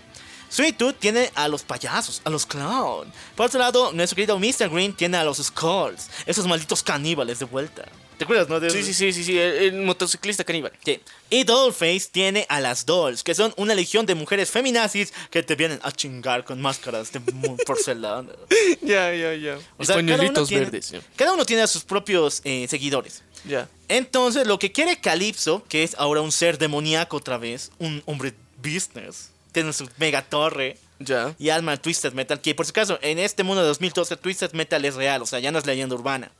Sweet 0.48 0.76
Tooth 0.76 0.96
tiene 0.98 1.30
a 1.34 1.48
los 1.48 1.62
payasos, 1.62 2.22
a 2.24 2.30
los 2.30 2.46
clowns. 2.46 3.12
Por 3.36 3.46
otro 3.46 3.60
lado, 3.60 3.92
nuestro 3.92 4.16
querido 4.16 4.38
Mr. 4.38 4.68
Green 4.70 4.92
tiene 4.92 5.16
a 5.16 5.24
los 5.24 5.38
Skulls, 5.38 6.08
esos 6.26 6.46
malditos 6.46 6.82
caníbales 6.82 7.38
de 7.38 7.44
vuelta. 7.44 7.84
¿Te 8.18 8.24
acuerdas, 8.24 8.48
no? 8.48 8.58
Sí, 8.68 8.82
sí, 8.82 8.92
sí, 8.92 9.12
sí, 9.12 9.22
sí, 9.22 9.38
el, 9.38 9.74
motociclista 9.74 10.42
caníbal. 10.42 10.72
Sí. 10.84 11.00
Y 11.30 11.44
Dollface 11.44 12.08
tiene 12.10 12.46
a 12.48 12.60
las 12.60 12.84
Dolls, 12.84 13.22
que 13.22 13.32
son 13.32 13.54
una 13.56 13.76
legión 13.76 14.06
de 14.06 14.16
mujeres 14.16 14.50
feminazis 14.50 15.12
que 15.30 15.44
te 15.44 15.54
vienen 15.54 15.78
a 15.84 15.92
chingar 15.92 16.44
con 16.44 16.60
máscaras 16.60 17.12
de 17.12 17.20
porcelana. 17.64 18.32
Ya, 18.82 19.14
ya, 19.14 19.34
ya. 19.34 19.58
O 19.76 19.84
sea, 19.84 19.96
cada 20.04 20.22
uno, 20.22 20.44
tiene, 20.44 20.64
verdes, 20.64 20.92
cada 21.14 21.32
uno 21.32 21.44
tiene 21.44 21.62
a 21.62 21.66
sus 21.66 21.84
propios 21.84 22.40
eh, 22.44 22.66
seguidores. 22.68 23.22
Ya. 23.44 23.68
Entonces, 23.86 24.46
lo 24.46 24.58
que 24.58 24.72
quiere 24.72 25.00
Calypso, 25.00 25.62
que 25.68 25.84
es 25.84 25.94
ahora 25.98 26.20
un 26.20 26.32
ser 26.32 26.58
demoníaco 26.58 27.16
otra 27.16 27.38
vez, 27.38 27.70
un 27.78 28.02
hombre 28.06 28.34
business, 28.56 29.30
tiene 29.58 29.72
su 29.72 29.88
mega 29.98 30.22
torre. 30.22 30.76
Ya. 31.00 31.34
Y 31.38 31.50
alma 31.50 31.76
Twisted 31.76 32.12
Metal. 32.12 32.40
Que 32.40 32.54
por 32.54 32.66
si 32.66 32.70
acaso, 32.70 32.98
en 33.02 33.18
este 33.18 33.44
mundo 33.44 33.62
de 33.62 33.68
2012, 33.68 34.16
Twisted 34.16 34.52
Metal 34.52 34.84
es 34.84 34.94
real. 34.94 35.22
O 35.22 35.26
sea, 35.26 35.38
ya 35.38 35.52
no 35.52 35.58
es 35.58 35.66
leyenda 35.66 35.94
urbana. 35.94 36.30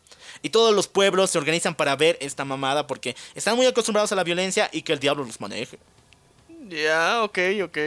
Y 0.43 0.51
todos 0.51 0.75
los 0.75 0.89
pueblos 0.89 1.31
se 1.31 1.39
organizan 1.39 1.75
para 1.75 1.97
ver 1.97 2.19
esta 2.21 2.45
mamada 2.45 2.87
porque 2.87 3.17
están 3.35 3.57
muy 3.57 3.67
acostumbrados 3.67 4.13
a 4.13 4.15
la 4.17 4.25
violencia 4.25 4.69
y 4.73 4.83
que 4.83 4.93
el 4.93 4.99
diablo 4.99 5.25
los 5.25 5.41
maneje. 5.41 5.79
Ya, 6.69 7.23
ok, 7.23 7.39
ok. 7.65 7.79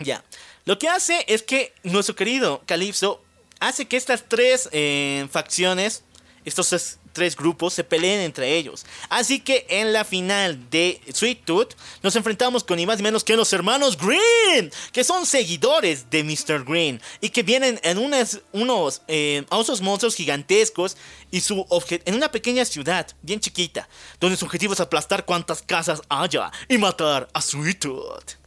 Ya. 0.00 0.24
Lo 0.64 0.78
que 0.78 0.88
hace 0.88 1.24
es 1.28 1.42
que 1.42 1.72
nuestro 1.84 2.16
querido 2.16 2.62
Calypso 2.66 3.22
hace 3.60 3.86
que 3.86 3.96
estas 3.96 4.24
tres 4.28 4.68
eh, 4.72 5.26
facciones, 5.30 6.02
estos 6.44 6.98
tres 7.16 7.34
grupos 7.34 7.72
se 7.72 7.82
peleen 7.82 8.20
entre 8.20 8.56
ellos. 8.58 8.84
Así 9.08 9.40
que 9.40 9.66
en 9.70 9.94
la 9.94 10.04
final 10.04 10.68
de 10.68 11.00
Sweet 11.14 11.46
Tooth 11.46 11.72
nos 12.02 12.14
enfrentamos 12.14 12.62
con 12.62 12.76
ni 12.76 12.84
más 12.84 12.98
ni 12.98 13.04
menos 13.04 13.24
que 13.24 13.36
los 13.36 13.50
hermanos 13.54 13.96
Green, 13.96 14.70
que 14.92 15.02
son 15.02 15.24
seguidores 15.24 16.10
de 16.10 16.22
Mr. 16.22 16.62
Green 16.64 17.00
y 17.22 17.30
que 17.30 17.42
vienen 17.42 17.80
en 17.82 17.96
unos, 17.96 18.42
unos 18.52 19.00
eh, 19.08 19.46
osos 19.48 19.80
monstruos 19.80 20.14
gigantescos 20.14 20.98
y 21.30 21.40
su 21.40 21.66
en 22.04 22.14
una 22.14 22.30
pequeña 22.30 22.66
ciudad 22.66 23.06
bien 23.22 23.40
chiquita, 23.40 23.88
donde 24.20 24.36
su 24.36 24.44
objetivo 24.44 24.74
es 24.74 24.80
aplastar 24.80 25.24
cuantas 25.24 25.62
casas 25.62 26.02
haya 26.10 26.52
y 26.68 26.76
matar 26.76 27.28
a 27.32 27.40
Sweet 27.40 27.80
Tooth. 27.80 28.46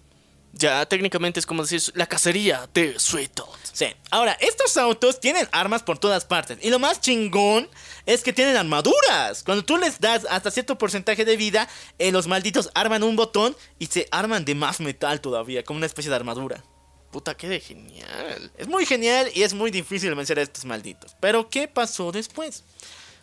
Ya, 0.54 0.86
técnicamente 0.86 1.40
es 1.40 1.46
como 1.46 1.64
decir 1.64 1.82
la 1.96 2.06
cacería 2.06 2.70
de 2.74 3.00
Sweet 3.00 3.34
Tooth. 3.34 3.60
Sí. 3.72 3.88
Ahora, 4.10 4.34
estos 4.42 4.76
autos 4.78 5.20
tienen 5.20 5.48
armas 5.52 5.84
por 5.84 5.98
todas 6.00 6.26
partes. 6.26 6.58
Y 6.62 6.70
lo 6.70 6.80
más 6.80 7.00
chingón 7.00 7.70
es 8.10 8.24
que 8.24 8.34
tienen 8.34 8.58
armaduras. 8.58 9.44
Cuando 9.44 9.64
tú 9.64 9.78
les 9.78 10.00
das 10.00 10.26
hasta 10.32 10.50
cierto 10.50 10.80
porcentaje 10.80 11.26
de 11.26 11.38
vida, 11.38 11.70
eh, 12.00 12.12
los 12.12 12.26
malditos 12.26 12.72
arman 12.74 13.04
un 13.04 13.16
botón 13.16 13.56
y 13.78 13.86
se 13.86 14.08
arman 14.10 14.46
de 14.46 14.56
más 14.56 14.80
metal 14.80 15.22
todavía, 15.22 15.64
como 15.64 15.78
una 15.78 15.86
especie 15.86 16.10
de 16.10 16.16
armadura. 16.16 16.64
Puta, 17.12 17.38
qué 17.38 17.60
genial. 17.60 18.52
Es 18.58 18.68
muy 18.68 18.88
genial 18.88 19.30
y 19.36 19.44
es 19.44 19.54
muy 19.54 19.70
difícil 19.70 20.16
vencer 20.16 20.40
a 20.40 20.42
estos 20.42 20.66
malditos. 20.66 21.16
Pero, 21.20 21.50
¿qué 21.50 21.68
pasó 21.68 22.12
después? 22.12 22.64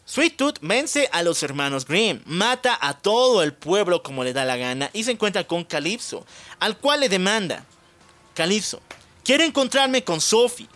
Sweet 0.04 0.36
Tooth 0.36 0.58
vence 0.60 1.08
a 1.10 1.24
los 1.24 1.42
hermanos 1.42 1.84
Grimm, 1.84 2.20
mata 2.24 2.78
a 2.80 2.94
todo 2.94 3.42
el 3.42 3.54
pueblo 3.54 4.04
como 4.04 4.22
le 4.22 4.32
da 4.32 4.44
la 4.44 4.56
gana 4.56 4.88
y 4.92 5.02
se 5.02 5.10
encuentra 5.10 5.48
con 5.48 5.64
Calypso, 5.64 6.24
al 6.60 6.78
cual 6.78 7.00
le 7.00 7.08
demanda: 7.08 7.64
Calypso, 8.34 8.80
quiero 9.24 9.42
encontrarme 9.42 10.04
con 10.04 10.20
Sophie, 10.20 10.68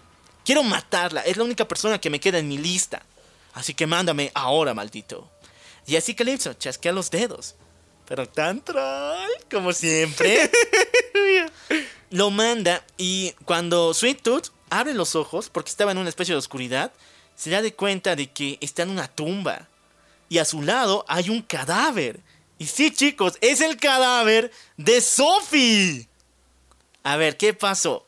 quiero 0.45 0.65
matarla, 0.65 1.21
es 1.21 1.37
la 1.37 1.45
única 1.45 1.69
persona 1.69 2.01
que 2.01 2.11
me 2.11 2.19
queda 2.19 2.39
en 2.39 2.49
mi 2.49 2.59
lista. 2.59 3.05
Así 3.53 3.75
que 3.75 3.87
mándame 3.87 4.31
ahora, 4.35 4.75
maldito. 4.75 5.31
Y 5.87 5.97
así 5.97 6.15
Calypso 6.15 6.55
chasquea 6.55 6.93
los 6.93 7.11
dedos. 7.11 7.57
Pero 8.07 8.29
tan 8.29 8.63
troll, 8.65 9.31
como 9.51 9.73
siempre. 9.73 10.51
lo 12.11 12.31
manda 12.31 12.85
y 12.99 13.33
cuando 13.45 13.95
Sweet 13.95 14.23
Tooth 14.23 14.49
abre 14.69 14.95
los 14.95 15.15
ojos, 15.15 15.49
porque 15.49 15.71
estaba 15.71 15.93
en 15.93 15.99
una 15.99 16.09
especie 16.09 16.35
de 16.35 16.39
oscuridad, 16.39 16.93
se 17.35 17.51
da 17.51 17.63
de 17.63 17.75
cuenta 17.75 18.17
de 18.17 18.31
que 18.31 18.59
está 18.61 18.83
en 18.83 18.91
una 18.91 19.09
tumba. 19.09 19.69
Y 20.29 20.39
a 20.39 20.45
su 20.45 20.63
lado 20.63 21.05
hay 21.09 21.31
un 21.31 21.43
cadáver. 21.43 22.21
Y 22.59 22.67
sí, 22.67 22.91
chicos, 22.91 23.39
es 23.41 23.61
el 23.61 23.77
cadáver 23.77 24.53
de 24.77 25.01
Sophie. 25.01 26.09
A 27.03 27.17
ver, 27.17 27.37
¿qué 27.37 27.55
pasó? 27.55 28.07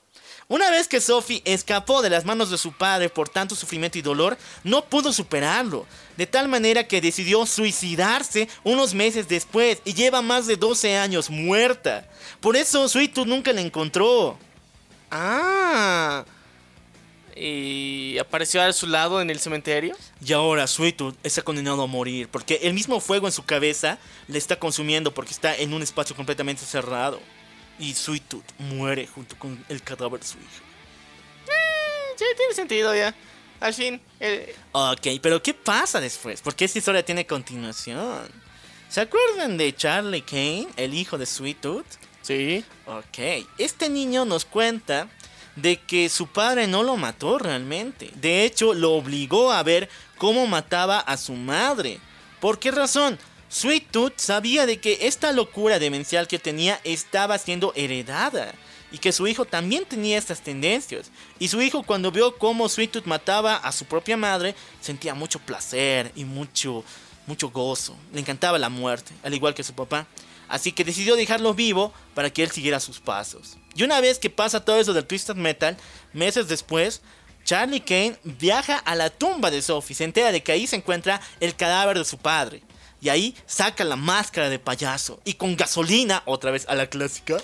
Una 0.52 0.70
vez 0.70 0.86
que 0.86 1.00
Sophie 1.00 1.40
escapó 1.46 2.02
de 2.02 2.10
las 2.10 2.26
manos 2.26 2.50
de 2.50 2.58
su 2.58 2.72
padre 2.72 3.08
por 3.08 3.26
tanto 3.26 3.54
sufrimiento 3.54 3.96
y 3.96 4.02
dolor, 4.02 4.36
no 4.64 4.84
pudo 4.84 5.10
superarlo, 5.10 5.86
de 6.18 6.26
tal 6.26 6.46
manera 6.46 6.86
que 6.86 7.00
decidió 7.00 7.46
suicidarse 7.46 8.50
unos 8.62 8.92
meses 8.92 9.28
después 9.28 9.80
y 9.86 9.94
lleva 9.94 10.20
más 10.20 10.46
de 10.46 10.56
12 10.56 10.98
años 10.98 11.30
muerta. 11.30 12.06
Por 12.40 12.54
eso 12.54 12.86
Sweet 12.86 13.14
Tooth 13.14 13.26
nunca 13.26 13.54
la 13.54 13.62
encontró. 13.62 14.36
Ah. 15.10 16.26
¿Y 17.34 18.18
apareció 18.18 18.60
a 18.60 18.74
su 18.74 18.86
lado 18.86 19.22
en 19.22 19.30
el 19.30 19.40
cementerio? 19.40 19.96
Y 20.22 20.34
ahora 20.34 20.66
Sweet 20.66 20.96
Tooth 20.98 21.16
está 21.22 21.40
condenado 21.40 21.80
a 21.80 21.86
morir 21.86 22.28
porque 22.28 22.60
el 22.64 22.74
mismo 22.74 23.00
fuego 23.00 23.26
en 23.26 23.32
su 23.32 23.42
cabeza 23.46 23.96
le 24.28 24.36
está 24.36 24.58
consumiendo 24.58 25.14
porque 25.14 25.32
está 25.32 25.56
en 25.56 25.72
un 25.72 25.80
espacio 25.80 26.14
completamente 26.14 26.62
cerrado. 26.66 27.22
Y 27.82 27.94
Sweet 27.94 28.22
Tooth 28.28 28.44
muere 28.59 29.06
junto 29.06 29.36
con 29.38 29.64
el 29.68 29.82
cadáver 29.82 30.20
de 30.20 30.26
su 30.26 30.38
hija. 30.38 30.62
Sí, 32.16 32.24
tiene 32.36 32.54
sentido 32.54 32.94
ya. 32.94 33.14
Al 33.60 33.74
fin. 33.74 34.00
eh, 34.20 34.54
Ok, 34.72 35.06
pero 35.20 35.42
¿qué 35.42 35.54
pasa 35.54 36.00
después? 36.00 36.40
Porque 36.40 36.64
esta 36.64 36.78
historia 36.78 37.04
tiene 37.04 37.26
continuación. 37.26 38.28
¿Se 38.88 39.00
acuerdan 39.00 39.56
de 39.56 39.74
Charlie 39.74 40.22
Kane, 40.22 40.68
el 40.76 40.94
hijo 40.94 41.18
de 41.18 41.26
Sweet 41.26 41.60
Tooth? 41.60 41.86
sí. 42.22 42.64
Ok, 42.86 43.46
este 43.59 43.88
niño 43.88 44.24
nos 44.24 44.44
cuenta 44.44 45.09
de 45.56 45.80
que 45.80 46.09
su 46.09 46.26
padre 46.28 46.66
no 46.66 46.82
lo 46.82 46.96
mató 46.96 47.38
realmente. 47.38 48.10
De 48.14 48.44
hecho, 48.44 48.74
lo 48.74 48.92
obligó 48.92 49.50
a 49.52 49.62
ver 49.62 49.88
cómo 50.18 50.46
mataba 50.46 51.00
a 51.00 51.16
su 51.16 51.32
madre. 51.34 51.98
¿Por 52.40 52.59
qué 52.59 52.70
razón? 52.70 53.18
Sweet 53.52 53.90
Tooth 53.90 54.14
sabía 54.16 54.64
de 54.64 54.80
que 54.80 55.00
esta 55.02 55.30
locura 55.30 55.78
demencial 55.78 56.26
que 56.26 56.38
tenía 56.38 56.80
estaba 56.84 57.36
siendo 57.36 57.74
heredada. 57.76 58.54
Y 58.90 58.96
que 58.96 59.12
su 59.12 59.26
hijo 59.26 59.44
también 59.44 59.84
tenía 59.84 60.16
estas 60.16 60.40
tendencias. 60.40 61.10
Y 61.38 61.48
su 61.48 61.60
hijo 61.60 61.82
cuando 61.82 62.10
vio 62.10 62.38
cómo 62.38 62.70
Sweet 62.70 62.92
Tooth 62.92 63.04
mataba 63.04 63.56
a 63.56 63.70
su 63.72 63.84
propia 63.84 64.16
madre, 64.16 64.54
sentía 64.80 65.14
mucho 65.14 65.38
placer 65.38 66.12
y 66.16 66.24
mucho, 66.24 66.82
mucho 67.26 67.50
gozo. 67.50 67.94
Le 68.14 68.20
encantaba 68.20 68.58
la 68.58 68.70
muerte, 68.70 69.12
al 69.22 69.34
igual 69.34 69.52
que 69.52 69.62
su 69.62 69.74
papá. 69.74 70.06
Así 70.48 70.72
que 70.72 70.82
decidió 70.82 71.14
dejarlo 71.14 71.52
vivo 71.52 71.92
para 72.14 72.30
que 72.30 72.42
él 72.42 72.50
siguiera 72.50 72.80
sus 72.80 73.00
pasos. 73.00 73.58
Y 73.74 73.82
una 73.82 74.00
vez 74.00 74.18
que 74.18 74.30
pasa 74.30 74.64
todo 74.64 74.80
eso 74.80 74.94
del 74.94 75.04
Twisted 75.04 75.36
Metal, 75.36 75.76
meses 76.14 76.48
después, 76.48 77.02
Charlie 77.44 77.80
Kane 77.80 78.16
viaja 78.24 78.78
a 78.78 78.94
la 78.94 79.10
tumba 79.10 79.50
de 79.50 79.60
Sophie. 79.60 79.94
Se 79.94 80.04
entera 80.04 80.32
de 80.32 80.42
que 80.42 80.52
ahí 80.52 80.66
se 80.66 80.76
encuentra 80.76 81.20
el 81.38 81.54
cadáver 81.54 81.98
de 81.98 82.06
su 82.06 82.16
padre. 82.16 82.62
Y 83.02 83.08
ahí 83.10 83.34
saca 83.46 83.84
la 83.84 83.96
máscara 83.96 84.48
de 84.48 84.58
payaso. 84.58 85.20
Y 85.24 85.34
con 85.34 85.56
gasolina, 85.56 86.22
otra 86.24 86.50
vez 86.52 86.64
a 86.68 86.74
la 86.76 86.86
clásica, 86.86 87.36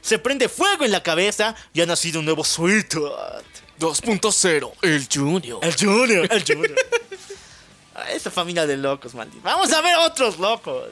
se 0.00 0.18
prende 0.18 0.48
fuego 0.48 0.84
en 0.84 0.90
la 0.90 1.02
cabeza 1.02 1.54
y 1.74 1.82
ha 1.82 1.86
nacido 1.86 2.18
un 2.20 2.24
nuevo 2.24 2.42
Sweet 2.42 2.88
Tooth. 2.88 3.44
2.0, 3.78 4.72
el 4.82 5.06
Junior. 5.12 5.58
El 5.62 5.74
Junior, 5.76 6.26
el 6.30 6.44
Junior. 6.44 6.74
Esta 8.10 8.30
familia 8.30 8.66
de 8.66 8.76
locos, 8.76 9.14
maldito. 9.14 9.42
Vamos 9.42 9.70
a 9.72 9.80
ver 9.82 9.96
otros 9.98 10.38
locos. 10.38 10.88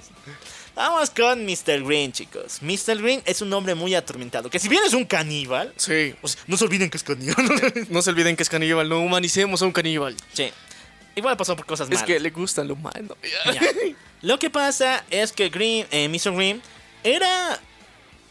Vamos 0.74 1.10
con 1.10 1.44
Mr. 1.46 1.82
Green, 1.82 2.12
chicos. 2.12 2.58
Mr. 2.62 3.00
Green 3.00 3.22
es 3.24 3.40
un 3.40 3.52
hombre 3.52 3.74
muy 3.74 3.94
atormentado. 3.94 4.50
Que 4.50 4.58
si 4.58 4.68
bien 4.68 4.82
es 4.86 4.92
un 4.92 5.04
caníbal, 5.04 5.72
Sí. 5.76 6.14
o 6.22 6.28
sea, 6.28 6.40
no 6.46 6.56
se 6.58 6.64
olviden 6.64 6.90
que 6.90 6.96
es 6.98 7.02
caníbal. 7.04 7.86
No 7.88 8.02
se 8.02 8.10
olviden 8.10 8.36
que 8.36 8.42
es 8.42 8.48
caníbal, 8.50 8.88
no 8.88 9.00
humanicemos 9.00 9.62
a 9.62 9.64
un 9.66 9.72
caníbal. 9.72 10.14
sí. 10.34 10.52
Igual 11.16 11.36
pasó 11.36 11.56
por 11.56 11.66
cosas 11.66 11.88
Es 11.88 11.94
malas. 11.94 12.06
que 12.06 12.20
le 12.20 12.30
gusta 12.30 12.62
lo 12.62 12.74
humano. 12.74 13.16
Ya. 13.52 13.60
Lo 14.22 14.38
que 14.38 14.50
pasa 14.50 15.04
es 15.10 15.32
que 15.32 15.48
Green, 15.48 15.86
eh, 15.90 16.08
Mr. 16.08 16.34
Green 16.34 16.62
era. 17.02 17.58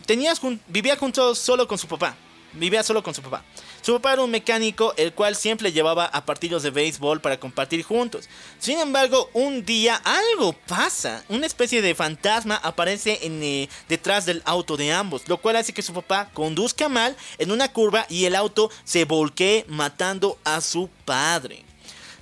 Tenías 0.06 0.40
jun- 0.40 0.60
vivía 0.68 0.96
junto 0.98 1.36
solo 1.36 1.68
con 1.68 1.78
su 1.78 1.88
papá. 1.88 2.16
Vivía 2.54 2.82
solo 2.82 3.04
con 3.04 3.14
su 3.14 3.22
papá. 3.22 3.44
Su 3.82 3.94
papá 3.94 4.14
era 4.14 4.24
un 4.24 4.32
mecánico 4.32 4.94
el 4.98 5.14
cual 5.14 5.36
siempre 5.36 5.72
llevaba 5.72 6.06
a 6.06 6.26
partidos 6.26 6.64
de 6.64 6.72
béisbol 6.72 7.22
para 7.22 7.40
compartir 7.40 7.84
juntos. 7.84 8.28
Sin 8.58 8.80
embargo, 8.80 9.30
un 9.34 9.64
día 9.66 10.02
algo 10.04 10.54
pasa. 10.68 11.24
Una 11.30 11.46
especie 11.46 11.84
de 11.84 11.94
fantasma 11.94 12.56
aparece 12.56 13.20
eh, 13.22 13.70
detrás 13.88 14.26
del 14.26 14.42
auto 14.46 14.78
de 14.78 14.92
ambos, 14.92 15.28
lo 15.28 15.38
cual 15.38 15.58
hace 15.58 15.74
que 15.74 15.84
su 15.84 15.94
papá 15.94 16.30
conduzca 16.34 16.90
mal 16.90 17.16
en 17.38 17.52
una 17.52 17.72
curva 17.72 18.08
y 18.10 18.26
el 18.26 18.36
auto 18.36 18.72
se 18.84 19.06
volquee 19.06 19.66
matando 19.68 20.40
a 20.44 20.60
su 20.62 20.90
padre. 21.06 21.64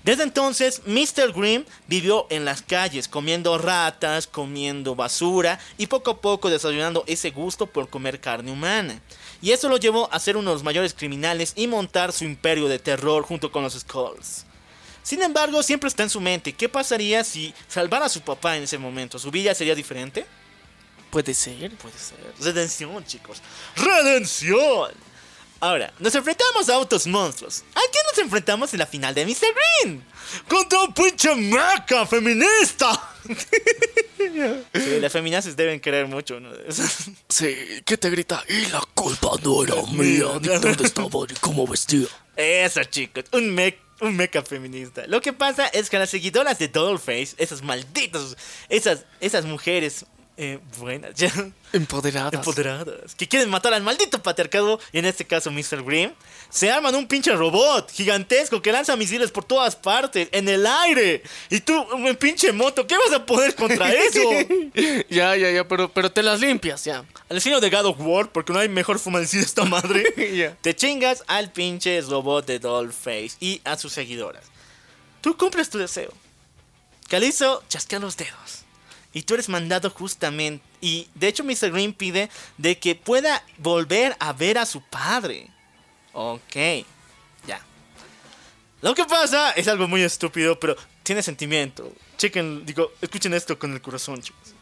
Desde 0.07 0.23
entonces, 0.23 0.83
Mr. 0.85 1.33
Green 1.33 1.65
vivió 1.85 2.27
en 2.29 2.45
las 2.45 2.61
calles, 2.61 3.09
comiendo 3.09 3.57
ratas, 3.57 4.25
comiendo 4.25 4.95
basura 4.95 5.59
y 5.77 5.87
poco 5.87 6.11
a 6.11 6.21
poco 6.21 6.49
desarrollando 6.49 7.03
ese 7.07 7.31
gusto 7.31 7.67
por 7.67 7.89
comer 7.89 8.21
carne 8.21 8.49
humana. 8.53 9.01
Y 9.41 9.51
eso 9.51 9.67
lo 9.67 9.75
llevó 9.75 10.07
a 10.13 10.19
ser 10.21 10.37
uno 10.37 10.51
de 10.51 10.55
los 10.55 10.63
mayores 10.63 10.93
criminales 10.93 11.51
y 11.57 11.67
montar 11.67 12.13
su 12.13 12.23
imperio 12.23 12.69
de 12.69 12.79
terror 12.79 13.25
junto 13.25 13.51
con 13.51 13.63
los 13.63 13.73
Skulls. 13.73 14.45
Sin 15.03 15.21
embargo, 15.21 15.61
siempre 15.61 15.89
está 15.89 16.03
en 16.03 16.09
su 16.09 16.21
mente, 16.21 16.53
¿qué 16.53 16.69
pasaría 16.69 17.25
si 17.25 17.53
salvara 17.67 18.05
a 18.05 18.09
su 18.09 18.21
papá 18.21 18.55
en 18.55 18.63
ese 18.63 18.77
momento? 18.77 19.19
¿Su 19.19 19.29
vida 19.29 19.53
sería 19.53 19.75
diferente? 19.75 20.25
Puede 21.11 21.33
ser. 21.33 21.75
Puede 21.75 21.99
ser. 21.99 22.17
Redención, 22.39 23.05
chicos. 23.05 23.41
¡Redención! 23.75 25.06
Ahora, 25.59 25.91
nos 25.99 26.13
enfrentamos 26.13 26.69
a 26.69 26.75
autos 26.75 27.07
monstruos. 27.07 27.63
¿A 27.73 27.81
quién 27.91 28.03
nos 28.09 28.17
enfrentamos 28.19 28.73
en 28.73 28.79
la 28.79 28.85
final 28.85 29.13
de 29.15 29.25
Mr. 29.25 29.47
Green? 29.81 30.03
¡Contra 30.47 30.81
un 30.83 30.93
pinche 30.93 31.35
meca 31.35 32.05
feminista! 32.05 33.15
sí, 34.17 34.99
las 34.99 35.11
feministas 35.11 35.55
deben 35.55 35.79
querer 35.79 36.07
mucho, 36.07 36.39
¿no? 36.39 36.51
Sí, 37.29 37.55
¿qué 37.85 37.97
te 37.97 38.09
grita? 38.09 38.43
Y 38.47 38.67
la 38.67 38.81
culpa 38.93 39.31
no 39.43 39.63
era 39.63 39.75
mía, 39.91 40.25
ni 40.41 40.47
dónde 40.47 40.83
estaba, 40.83 41.25
ni 41.27 41.35
cómo 41.39 41.65
vestía. 41.65 42.07
Eso, 42.35 42.83
chicos, 42.83 43.25
un 43.31 43.53
meca. 43.53 43.87
Un 43.99 44.15
meca 44.15 44.43
feminista. 44.43 45.07
Lo 45.07 45.21
que 45.21 45.33
pasa 45.33 45.65
es 45.69 45.89
que 45.89 45.97
las 45.97 46.11
seguidoras 46.11 46.59
de 46.59 46.67
Dollface, 46.67 47.33
esas 47.39 47.63
malditas, 47.63 48.37
esas, 48.69 49.05
esas 49.19 49.45
mujeres 49.45 50.05
eh, 50.37 50.59
buenas, 50.77 51.15
ya, 51.15 51.31
Empoderadas. 51.73 52.33
empoderadas, 52.33 53.15
que 53.15 53.27
quieren 53.27 53.49
matar 53.49 53.73
al 53.73 53.81
maldito 53.81 54.21
patriarcado, 54.21 54.79
y 54.93 54.99
en 54.99 55.05
este 55.05 55.25
caso 55.25 55.49
Mr. 55.51 55.83
Green, 55.83 56.13
se 56.49 56.71
arman 56.71 56.93
un 56.95 57.07
pinche 57.07 57.31
robot 57.33 57.91
gigantesco 57.91 58.61
que 58.61 58.71
lanza 58.71 58.95
misiles 58.95 59.31
por 59.31 59.43
todas 59.43 59.75
partes, 59.75 60.29
en 60.31 60.47
el 60.47 60.65
aire. 60.65 61.23
Y 61.49 61.59
tú, 61.59 61.75
un 61.91 62.15
pinche 62.15 62.51
moto, 62.51 62.85
¿qué 62.85 62.95
vas 62.97 63.11
a 63.13 63.25
poder 63.25 63.55
contra 63.55 63.91
eso? 63.93 64.21
ya, 65.09 65.35
ya, 65.35 65.51
ya, 65.51 65.67
pero, 65.67 65.91
pero 65.91 66.11
te 66.11 66.21
las 66.23 66.39
limpias, 66.39 66.85
ya. 66.85 67.03
Al 67.29 67.37
estilo 67.37 67.59
de 67.59 67.69
God 67.69 67.85
of 67.87 67.97
War, 67.99 68.31
porque 68.31 68.53
no 68.53 68.59
hay 68.59 68.69
mejor 68.69 68.99
fumacida 68.99 69.41
esta 69.41 69.65
madre. 69.65 70.55
Te 70.61 70.75
chingas 70.75 71.23
al 71.27 71.51
pinche 71.51 71.99
robot 72.01 72.45
de 72.45 72.59
Dollface 72.59 73.31
y 73.39 73.59
a 73.65 73.75
sus 73.75 73.91
seguidoras. 73.91 74.45
Tú 75.21 75.35
cumples 75.35 75.69
tu 75.69 75.77
deseo. 75.77 76.13
Calizo 77.09 77.63
chasquea 77.67 77.99
los 77.99 78.15
dedos. 78.17 78.63
Y 79.13 79.23
tú 79.23 79.33
eres 79.33 79.49
mandado 79.49 79.89
justamente. 79.89 80.63
Y 80.81 81.07
de 81.15 81.27
hecho, 81.27 81.43
Mr. 81.43 81.71
Green 81.71 81.93
pide 81.93 82.29
de 82.57 82.77
que 82.77 82.95
pueda 82.95 83.43
volver 83.57 84.15
a 84.19 84.33
ver 84.33 84.57
a 84.57 84.65
su 84.65 84.81
padre. 84.81 85.49
Ok, 86.13 86.55
ya. 87.47 87.61
Lo 88.81 88.93
que 88.93 89.05
pasa 89.05 89.51
es 89.51 89.67
algo 89.67 89.87
muy 89.87 90.01
estúpido, 90.01 90.59
pero 90.59 90.75
tiene 91.03 91.23
sentimiento. 91.23 91.91
Chequen, 92.17 92.65
digo, 92.65 92.91
escuchen 93.01 93.33
esto 93.33 93.57
con 93.57 93.73
el 93.73 93.81
corazón, 93.81 94.21
chicos. 94.21 94.53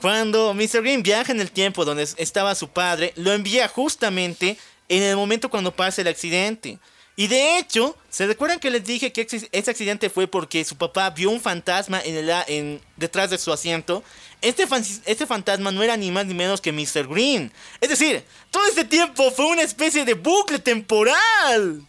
Cuando 0.00 0.54
Mr. 0.54 0.82
Green 0.82 1.02
viaja 1.02 1.32
en 1.32 1.40
el 1.40 1.50
tiempo 1.50 1.84
donde 1.84 2.04
estaba 2.16 2.54
su 2.54 2.68
padre, 2.68 3.12
lo 3.16 3.32
envía 3.32 3.66
justamente 3.68 4.56
en 4.88 5.02
el 5.02 5.16
momento 5.16 5.50
cuando 5.50 5.74
pasa 5.74 6.02
el 6.02 6.08
accidente. 6.08 6.78
Y 7.20 7.26
de 7.26 7.58
hecho, 7.58 7.96
¿se 8.10 8.28
recuerdan 8.28 8.60
que 8.60 8.70
les 8.70 8.84
dije 8.84 9.12
que 9.12 9.26
ese 9.50 9.70
accidente 9.72 10.08
fue 10.08 10.28
porque 10.28 10.64
su 10.64 10.76
papá 10.76 11.10
vio 11.10 11.30
un 11.30 11.40
fantasma 11.40 12.00
en 12.00 12.14
el, 12.16 12.30
en, 12.46 12.80
detrás 12.96 13.28
de 13.30 13.38
su 13.38 13.52
asiento? 13.52 14.04
Este, 14.40 14.68
fan- 14.68 14.84
este 15.04 15.26
fantasma 15.26 15.72
no 15.72 15.82
era 15.82 15.96
ni 15.96 16.12
más 16.12 16.26
ni 16.26 16.34
menos 16.34 16.60
que 16.60 16.70
Mr. 16.70 17.08
Green. 17.08 17.52
Es 17.80 17.88
decir, 17.88 18.22
todo 18.52 18.64
este 18.66 18.84
tiempo 18.84 19.32
fue 19.32 19.46
una 19.46 19.62
especie 19.62 20.04
de 20.04 20.14
bucle 20.14 20.60
temporal. 20.60 21.84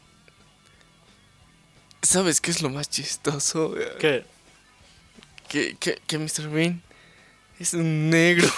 ¿Sabes 2.02 2.42
qué 2.42 2.50
es 2.50 2.64
lo 2.64 2.72
más 2.72 2.90
chistoso? 2.90 3.76
¿Qué? 4.00 4.26
Que, 5.48 5.76
que, 5.78 6.02
que 6.08 6.18
Mr. 6.18 6.50
Green 6.50 6.82
es 7.60 7.76
un 7.76 8.10
negro. 8.10 8.50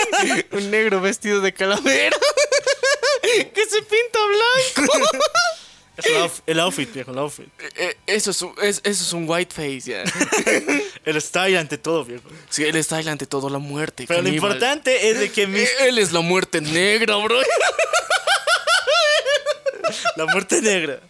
un 0.50 0.70
negro 0.72 1.00
vestido 1.00 1.40
de 1.40 1.54
calavera. 1.54 2.16
que 3.22 3.64
se 3.64 3.80
pinta 3.82 4.18
blanco. 4.74 4.92
Es 5.96 6.06
el, 6.06 6.16
outf- 6.16 6.42
el 6.46 6.60
outfit, 6.60 6.92
viejo, 6.92 7.10
el 7.12 7.18
outfit. 7.18 7.46
Eh, 7.76 7.96
eso, 8.06 8.30
es 8.30 8.42
un, 8.42 8.54
es- 8.62 8.80
eso 8.84 9.04
es 9.04 9.12
un 9.12 9.28
white 9.28 9.54
face, 9.54 9.80
ya. 9.80 10.04
El 11.06 11.20
style 11.22 11.56
ante 11.56 11.78
todo, 11.78 12.04
viejo. 12.04 12.24
Sí, 12.50 12.64
está 12.64 12.96
ahí 12.96 13.06
ante 13.08 13.26
todo 13.26 13.48
la 13.48 13.58
muerte. 13.58 14.04
Pero 14.08 14.22
lo 14.22 14.28
importante 14.28 15.08
es 15.08 15.20
de 15.20 15.30
que. 15.30 15.44
Eh, 15.44 15.68
Él 15.88 15.98
es 15.98 16.12
la 16.12 16.20
muerte 16.20 16.60
negra, 16.60 17.16
bro. 17.16 17.38
La 20.16 20.26
muerte 20.26 20.60
negra. 20.60 21.00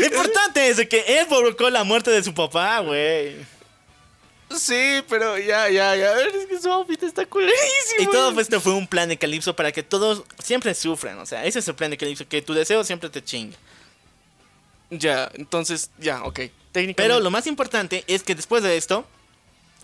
Lo 0.00 0.06
importante 0.06 0.68
es 0.68 0.76
de 0.76 0.88
que 0.88 1.04
él 1.18 1.26
provocó 1.28 1.68
la 1.70 1.84
muerte 1.84 2.10
de 2.10 2.22
su 2.22 2.32
papá, 2.32 2.80
güey. 2.80 3.36
Sí, 4.56 5.02
pero 5.08 5.36
ya, 5.38 5.68
ya, 5.68 5.96
ya. 5.96 6.12
Es 6.20 6.46
que 6.46 6.60
su 6.60 6.70
outfit 6.70 7.02
está 7.02 7.26
culerísimo. 7.26 7.64
Y 7.98 8.06
todo 8.06 8.38
esto 8.40 8.60
fue 8.60 8.74
un 8.74 8.86
plan 8.86 9.08
de 9.08 9.16
Calipso 9.16 9.56
para 9.56 9.72
que 9.72 9.82
todos 9.82 10.22
siempre 10.42 10.74
sufran. 10.74 11.18
O 11.18 11.26
sea, 11.26 11.44
ese 11.44 11.58
es 11.58 11.68
el 11.68 11.74
plan 11.74 11.90
de 11.90 11.96
Calipso, 11.96 12.26
que 12.28 12.40
tu 12.40 12.54
deseo 12.54 12.84
siempre 12.84 13.10
te 13.10 13.22
chingue. 13.24 13.56
Ya, 14.98 15.30
entonces, 15.34 15.90
ya, 15.98 16.22
ok. 16.24 16.34
Técnicamente. 16.72 16.94
Pero 16.96 17.20
lo 17.20 17.30
más 17.30 17.46
importante 17.46 18.04
es 18.06 18.22
que 18.22 18.34
después 18.34 18.62
de 18.62 18.76
esto, 18.76 19.06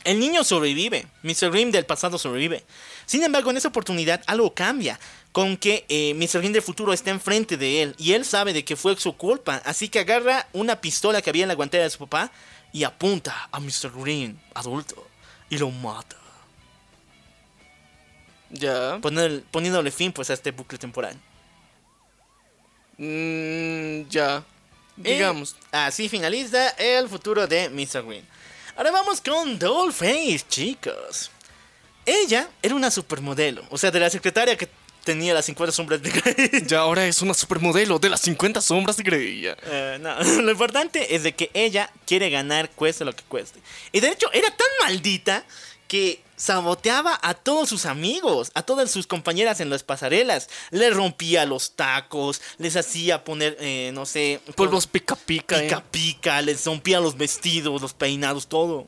el 0.05 0.19
niño 0.19 0.45
sobrevive. 0.45 1.07
Mr. 1.23 1.51
Grimm 1.51 1.71
del 1.71 1.87
pasado 1.87 2.19
sobrevive. 2.19 2.65
Sin 3.07 3.23
embargo, 3.23 3.51
en 3.51 3.57
esa 3.59 3.69
oportunidad 3.69 4.23
algo 4.27 4.55
cambia. 4.55 4.99
Con 5.33 5.57
que 5.57 5.85
eh, 5.89 6.13
Mr. 6.15 6.41
Grimm 6.41 6.53
del 6.53 6.63
futuro 6.63 6.93
está 6.93 7.11
enfrente 7.11 7.57
de 7.57 7.83
él. 7.83 7.95
Y 7.99 8.13
él 8.15 8.25
sabe 8.25 8.53
de 8.53 8.65
que 8.65 8.75
fue 8.77 8.97
su 8.97 9.17
culpa. 9.17 9.63
Así 9.65 9.89
que 9.89 10.01
agarra 10.01 10.49
una 10.53 10.81
pistola 10.81 11.23
que 11.23 11.31
había 11.31 11.45
en 11.45 11.49
la 11.49 11.55
guantera 11.55 11.85
de 11.85 11.91
su 11.91 11.99
papá. 11.99 12.33
Y 12.73 12.83
apunta 12.85 13.49
a 13.53 13.61
Mr. 13.61 13.93
Green, 13.97 14.41
adulto. 14.55 15.07
Y 15.49 15.59
lo 15.59 15.71
mata. 15.71 16.17
Ya. 18.51 18.99
poner- 19.01 19.43
poniéndole 19.53 19.91
fin 19.93 20.11
pues 20.13 20.29
a 20.31 20.35
este 20.35 20.51
bucle 20.51 20.79
temporal. 20.79 21.17
Mm, 22.99 24.09
ya. 24.09 24.43
Y 24.97 25.03
Digamos. 25.03 25.57
así 25.73 26.09
finaliza 26.09 26.71
el 26.71 27.09
futuro 27.09 27.47
de 27.47 27.69
Mr. 27.71 28.05
Green. 28.05 28.27
Ahora 28.77 28.91
vamos 28.91 29.21
con 29.21 29.59
Dollface, 29.59 30.41
chicos. 30.49 31.31
Ella 32.07 32.49
era 32.63 32.75
una 32.75 32.91
supermodelo, 32.91 33.63
o 33.71 33.79
sea, 33.79 33.91
de 33.91 34.01
la 34.01 34.11
secretaria 34.11 34.57
que 34.57 34.69
tenía 35.05 35.35
las 35.35 35.45
50 35.47 35.73
sombras 35.73 36.03
de 36.03 36.11
Grey. 36.11 36.65
Ya 36.67 36.81
ahora 36.81 37.07
es 37.07 37.23
una 37.23 37.35
supermodelo 37.35 37.99
de 37.99 38.11
las 38.11 38.21
50 38.21 38.61
sombras 38.61 38.97
de 38.97 39.03
Grey. 39.03 39.47
Eh, 39.47 39.99
no, 40.01 40.23
lo 40.43 40.51
importante 40.51 41.15
es 41.15 41.23
de 41.23 41.35
que 41.35 41.51
ella 41.55 41.91
quiere 42.07 42.31
ganar 42.31 42.71
cueste 42.71 43.05
lo 43.05 43.15
que 43.15 43.23
cueste. 43.25 43.61
Y 43.93 44.01
de 44.01 44.09
hecho 44.09 44.31
era 44.33 44.49
tan 44.49 44.69
maldita 44.83 45.45
que 45.89 46.21
saboteaba 46.41 47.19
a 47.23 47.35
todos 47.35 47.69
sus 47.69 47.85
amigos, 47.85 48.51
a 48.55 48.63
todas 48.63 48.91
sus 48.91 49.07
compañeras 49.07 49.61
en 49.61 49.69
las 49.69 49.83
pasarelas. 49.83 50.49
Les 50.71 50.95
rompía 50.97 51.45
los 51.45 51.73
tacos, 51.77 52.41
les 52.57 52.77
hacía 52.77 53.25
poner, 53.25 53.57
eh, 53.61 53.91
no 53.93 54.07
sé, 54.07 54.41
Polvos 54.57 54.87
pica 54.87 55.15
pica. 55.17 55.59
eh. 55.59 55.65
pica 55.65 55.85
pica, 55.91 56.43
les 56.43 56.65
rompía 56.65 56.99
los 57.01 57.17
vestidos, 57.19 57.83
los 57.83 57.93
peinados, 57.93 58.47
todo. 58.49 58.87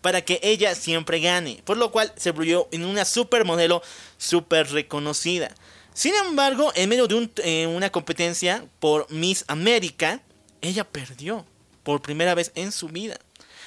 Para 0.00 0.22
que 0.22 0.40
ella 0.42 0.74
siempre 0.74 1.20
gane. 1.20 1.62
Por 1.64 1.76
lo 1.76 1.92
cual 1.92 2.12
se 2.16 2.32
volvió 2.32 2.68
en 2.72 2.84
una 2.84 3.04
supermodelo 3.04 3.82
super 4.18 4.68
reconocida. 4.72 5.54
Sin 5.94 6.14
embargo, 6.14 6.72
en 6.74 6.88
medio 6.88 7.06
de 7.06 7.14
un- 7.14 7.32
eh, 7.44 7.66
una 7.66 7.90
competencia 7.90 8.64
por 8.80 9.08
Miss 9.12 9.44
América, 9.46 10.22
ella 10.60 10.84
perdió 10.84 11.44
por 11.84 12.02
primera 12.02 12.34
vez 12.34 12.50
en 12.56 12.72
su 12.72 12.88
vida. 12.88 13.18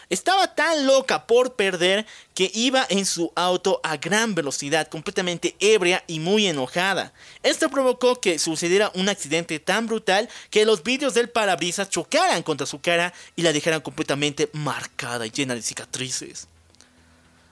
Estaba 0.09 0.53
tan 0.53 0.85
loca 0.85 1.25
por 1.25 1.55
perder 1.55 2.05
que 2.33 2.51
iba 2.53 2.85
en 2.89 3.05
su 3.05 3.31
auto 3.35 3.79
a 3.83 3.97
gran 3.97 4.35
velocidad, 4.35 4.87
completamente 4.87 5.55
ebria 5.59 6.03
y 6.07 6.19
muy 6.19 6.47
enojada. 6.47 7.13
Esto 7.41 7.69
provocó 7.69 8.19
que 8.19 8.37
sucediera 8.39 8.91
un 8.95 9.09
accidente 9.09 9.59
tan 9.59 9.87
brutal 9.87 10.29
que 10.49 10.65
los 10.65 10.83
vidrios 10.83 11.13
del 11.13 11.29
parabrisas 11.29 11.89
chocaran 11.89 12.43
contra 12.43 12.65
su 12.67 12.79
cara 12.81 13.13
y 13.35 13.41
la 13.41 13.53
dejaran 13.53 13.81
completamente 13.81 14.49
marcada 14.53 15.25
y 15.25 15.31
llena 15.31 15.55
de 15.55 15.61
cicatrices. 15.61 16.47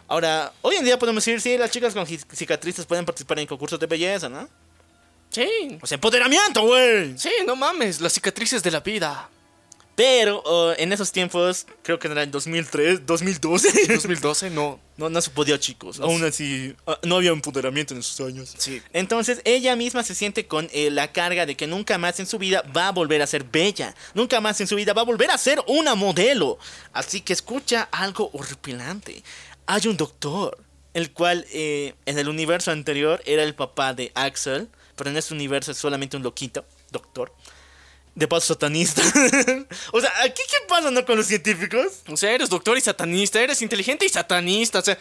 Ahora, 0.08 0.52
hoy 0.62 0.76
en 0.76 0.84
día 0.84 1.00
podemos 1.00 1.24
decir, 1.24 1.40
sí, 1.40 1.58
las 1.58 1.72
chicas 1.72 1.94
con 1.94 2.06
ci- 2.06 2.26
cicatrices 2.34 2.86
pueden 2.86 3.06
participar 3.06 3.40
en 3.40 3.48
concursos 3.48 3.80
de 3.80 3.88
belleza, 3.88 4.28
¿no? 4.28 4.50
Sí. 5.30 5.80
O 5.82 5.88
sea, 5.88 5.96
empoderamiento, 5.96 6.62
güey. 6.64 7.18
Sí, 7.18 7.32
no 7.48 7.56
mames. 7.56 8.02
Las 8.02 8.12
cicatrices 8.12 8.62
de 8.62 8.72
la 8.72 8.82
vida. 8.82 9.30
Pero 10.02 10.42
oh, 10.46 10.74
en 10.80 10.92
esos 10.92 11.12
tiempos, 11.12 11.68
creo 11.84 12.00
que 12.00 12.08
era 12.08 12.24
en 12.24 12.32
2003, 12.32 13.06
2012. 13.06 13.86
2012, 13.88 14.50
no. 14.50 14.80
No, 14.98 15.12
no 15.12 15.22
se 15.22 15.30
podía, 15.30 15.60
chicos. 15.60 16.00
Aún 16.00 16.24
así, 16.24 16.76
ah, 16.88 16.98
no 17.04 17.18
había 17.18 17.30
empoderamiento 17.30 17.94
en 17.94 18.00
esos 18.00 18.20
años. 18.28 18.52
Sí. 18.58 18.82
Entonces, 18.94 19.42
ella 19.46 19.76
misma 19.76 20.02
se 20.02 20.16
siente 20.16 20.48
con 20.48 20.68
eh, 20.74 20.90
la 20.90 21.12
carga 21.12 21.46
de 21.46 21.56
que 21.56 21.68
nunca 21.68 22.00
más 22.00 22.20
en 22.20 22.26
su 22.26 22.40
vida 22.40 22.64
va 22.76 22.88
a 22.88 22.92
volver 22.92 23.22
a 23.22 23.28
ser 23.28 23.44
bella. 23.44 23.94
Nunca 24.16 24.42
más 24.42 24.60
en 24.60 24.66
su 24.66 24.76
vida 24.76 24.94
va 24.94 25.04
a 25.04 25.06
volver 25.06 25.30
a 25.30 25.38
ser 25.38 25.62
una 25.68 25.94
modelo. 25.94 26.58
Así 26.94 27.22
que 27.22 27.34
escucha 27.34 27.88
algo 27.92 28.32
horripilante. 28.34 29.22
Hay 29.68 29.86
un 29.86 29.98
doctor, 29.98 30.58
el 30.96 31.12
cual 31.12 31.46
eh, 31.54 31.94
en 32.08 32.18
el 32.18 32.28
universo 32.28 32.72
anterior 32.72 33.22
era 33.28 33.44
el 33.44 33.54
papá 33.54 33.94
de 33.94 34.12
Axel, 34.16 34.68
pero 34.96 35.12
en 35.12 35.18
este 35.18 35.36
universo 35.36 35.72
es 35.72 35.78
solamente 35.78 36.18
un 36.18 36.24
loquito, 36.24 36.66
doctor. 36.90 37.32
De 38.14 38.28
paso 38.28 38.54
satanista. 38.54 39.02
o 39.94 40.02
sea, 40.02 40.12
¿aquí 40.24 40.42
qué 40.50 40.58
pasa 40.68 40.92
no 40.92 41.06
con 41.06 41.18
los 41.18 41.28
científicos? 41.28 42.02
O 42.08 42.18
sea, 42.18 42.32
eres 42.32 42.50
doctor 42.50 42.78
y 42.78 42.82
satanista. 42.82 43.42
Eres 43.42 43.62
inteligente 43.62 44.06
y 44.06 44.10
satanista. 44.10 44.80
O 44.80 44.82
sea, 44.82 44.98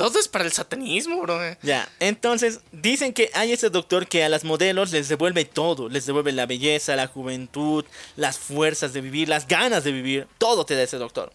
todo 0.00 0.18
es 0.18 0.28
para 0.28 0.44
el 0.46 0.52
satanismo, 0.52 1.20
bro. 1.20 1.38
Ya, 1.62 1.86
entonces 2.00 2.60
dicen 2.72 3.12
que 3.12 3.30
hay 3.34 3.52
ese 3.52 3.68
doctor 3.68 4.06
que 4.06 4.24
a 4.24 4.30
las 4.30 4.44
modelos 4.44 4.92
les 4.92 5.10
devuelve 5.10 5.44
todo, 5.44 5.90
les 5.90 6.06
devuelve 6.06 6.32
la 6.32 6.46
belleza, 6.46 6.96
la 6.96 7.06
juventud, 7.06 7.84
las 8.16 8.38
fuerzas 8.38 8.94
de 8.94 9.02
vivir, 9.02 9.28
las 9.28 9.46
ganas 9.46 9.84
de 9.84 9.92
vivir, 9.92 10.26
todo 10.38 10.64
te 10.64 10.74
da 10.74 10.84
ese 10.84 10.96
doctor. 10.96 11.30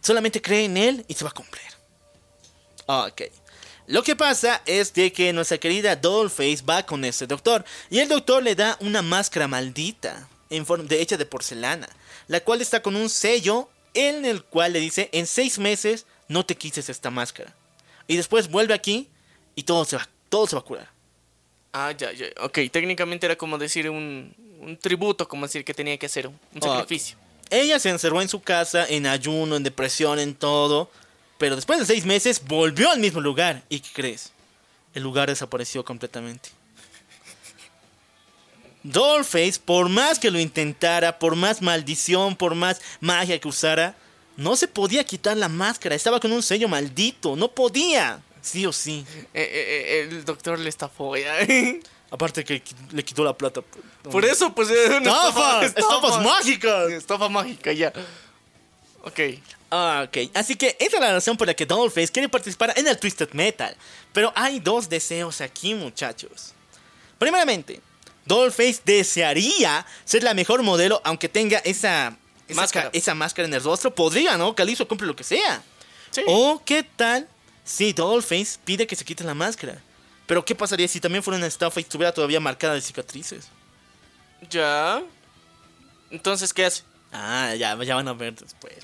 Solamente 0.00 0.40
cree 0.40 0.64
en 0.64 0.78
él 0.78 1.04
y 1.06 1.12
se 1.12 1.24
va 1.24 1.30
a 1.30 1.34
cumplir. 1.34 1.66
Ok. 2.86 3.22
Lo 3.88 4.02
que 4.02 4.16
pasa 4.16 4.62
es 4.64 4.94
de 4.94 5.12
que 5.12 5.32
nuestra 5.34 5.58
querida 5.58 5.94
Dollface 5.94 6.62
va 6.66 6.86
con 6.86 7.04
ese 7.04 7.26
doctor 7.26 7.62
y 7.90 7.98
el 7.98 8.08
doctor 8.08 8.42
le 8.42 8.54
da 8.54 8.78
una 8.80 9.02
máscara 9.02 9.48
maldita 9.48 10.30
en 10.52 10.66
forma 10.66 10.84
de 10.84 11.00
hecha 11.00 11.16
de 11.16 11.26
porcelana, 11.26 11.88
la 12.28 12.40
cual 12.40 12.60
está 12.60 12.82
con 12.82 12.96
un 12.96 13.08
sello 13.08 13.68
en 13.94 14.24
el 14.24 14.42
cual 14.44 14.72
le 14.72 14.80
dice 14.80 15.08
en 15.12 15.26
seis 15.26 15.58
meses 15.58 16.06
no 16.28 16.46
te 16.46 16.56
quites 16.56 16.88
esta 16.88 17.10
máscara. 17.10 17.54
Y 18.06 18.16
después 18.16 18.50
vuelve 18.50 18.74
aquí 18.74 19.08
y 19.54 19.64
todo 19.64 19.84
se 19.84 19.96
va, 19.96 20.08
todo 20.28 20.46
se 20.46 20.56
va 20.56 20.60
a 20.60 20.64
curar. 20.64 20.90
Ah, 21.72 21.92
ya, 21.92 22.12
ya. 22.12 22.26
Ok, 22.40 22.58
técnicamente 22.70 23.26
era 23.26 23.36
como 23.36 23.58
decir 23.58 23.88
un, 23.88 24.34
un 24.60 24.76
tributo, 24.76 25.26
como 25.26 25.46
decir 25.46 25.64
que 25.64 25.74
tenía 25.74 25.96
que 25.98 26.06
hacer 26.06 26.26
un, 26.26 26.38
sacrificio. 26.60 27.16
Ella 27.50 27.78
se 27.78 27.90
encerró 27.90 28.22
en 28.22 28.28
su 28.28 28.40
casa, 28.40 28.86
en 28.88 29.06
ayuno, 29.06 29.56
en 29.56 29.62
depresión, 29.62 30.18
en 30.18 30.34
todo. 30.34 30.90
Pero 31.38 31.56
después 31.56 31.78
de 31.78 31.86
seis 31.86 32.04
meses 32.04 32.42
volvió 32.44 32.90
al 32.90 33.00
mismo 33.00 33.20
lugar. 33.20 33.62
¿Y 33.68 33.80
qué 33.80 33.88
crees? 33.92 34.32
El 34.94 35.02
lugar 35.02 35.28
desapareció 35.28 35.84
completamente. 35.84 36.50
Dollface, 38.82 39.60
por 39.64 39.88
más 39.88 40.18
que 40.18 40.30
lo 40.30 40.38
intentara, 40.40 41.18
por 41.18 41.36
más 41.36 41.62
maldición, 41.62 42.34
por 42.36 42.54
más 42.54 42.80
magia 43.00 43.38
que 43.38 43.48
usara, 43.48 43.94
no 44.36 44.56
se 44.56 44.66
podía 44.68 45.04
quitar 45.04 45.36
la 45.36 45.48
máscara. 45.48 45.94
Estaba 45.94 46.18
con 46.20 46.32
un 46.32 46.42
sello 46.42 46.68
maldito. 46.68 47.36
No 47.36 47.48
podía. 47.52 48.20
Sí 48.40 48.66
o 48.66 48.72
sí. 48.72 49.04
Eh, 49.16 49.24
eh, 49.34 49.84
eh, 49.86 50.08
el 50.10 50.24
doctor 50.24 50.58
le 50.58 50.68
estafó 50.68 51.16
ya. 51.16 51.32
Aparte 52.10 52.44
que 52.44 52.62
le 52.90 53.04
quitó 53.04 53.24
la 53.24 53.32
plata. 53.36 53.62
Por 54.10 54.24
eso, 54.24 54.52
pues. 54.54 54.68
era 54.70 54.98
una 54.98 55.10
estafa- 55.10 55.64
¡Estafas 55.64 56.22
mágicas! 56.22 56.90
Estafa 56.90 57.28
mágica, 57.28 57.72
ya. 57.72 57.92
Ok. 59.02 59.20
Ah, 59.70 60.04
ok. 60.06 60.30
Así 60.34 60.56
que 60.56 60.76
esa 60.78 60.96
es 60.96 61.00
la 61.00 61.12
razón 61.12 61.36
por 61.36 61.46
la 61.46 61.54
que 61.54 61.64
Dollface 61.64 62.12
quiere 62.12 62.28
participar 62.28 62.74
en 62.76 62.86
el 62.86 62.98
Twisted 62.98 63.30
Metal. 63.32 63.74
Pero 64.12 64.30
hay 64.34 64.60
dos 64.60 64.88
deseos 64.88 65.40
aquí, 65.40 65.74
muchachos. 65.74 66.52
Primeramente, 67.18 67.80
Dollface 68.26 68.80
desearía 68.84 69.84
ser 70.04 70.22
la 70.22 70.34
mejor 70.34 70.62
modelo 70.62 71.00
aunque 71.04 71.28
tenga 71.28 71.58
esa, 71.58 72.16
esa 72.48 72.60
Máscara. 72.60 72.90
ca- 72.90 72.96
esa 72.98 73.14
máscara 73.14 73.48
en 73.48 73.54
el 73.54 73.62
rostro. 73.62 73.94
Podría, 73.94 74.36
¿no? 74.38 74.54
Calizo 74.54 74.86
cumple 74.86 75.06
lo 75.06 75.16
que 75.16 75.24
sea. 75.24 75.62
Sí. 76.10 76.22
O 76.26 76.62
qué 76.64 76.82
tal 76.82 77.28
si 77.64 77.92
Dollface 77.92 78.58
pide 78.64 78.86
que 78.86 78.94
se 78.96 79.04
quite 79.04 79.24
la 79.24 79.34
máscara. 79.34 79.80
Pero 80.26 80.44
¿qué 80.44 80.54
pasaría 80.54 80.86
si 80.88 81.00
también 81.00 81.22
fuera 81.22 81.36
una 81.38 81.46
estafa 81.46 81.80
y 81.80 81.82
estuviera 81.82 82.12
todavía 82.12 82.38
marcada 82.40 82.74
de 82.74 82.80
cicatrices? 82.80 83.46
Ya. 84.50 85.02
Entonces, 86.10 86.52
¿qué 86.52 86.64
hace? 86.66 86.82
Ah, 87.12 87.54
ya, 87.56 87.76
ya 87.82 87.94
van 87.94 88.08
a 88.08 88.12
ver 88.12 88.34
después. 88.34 88.74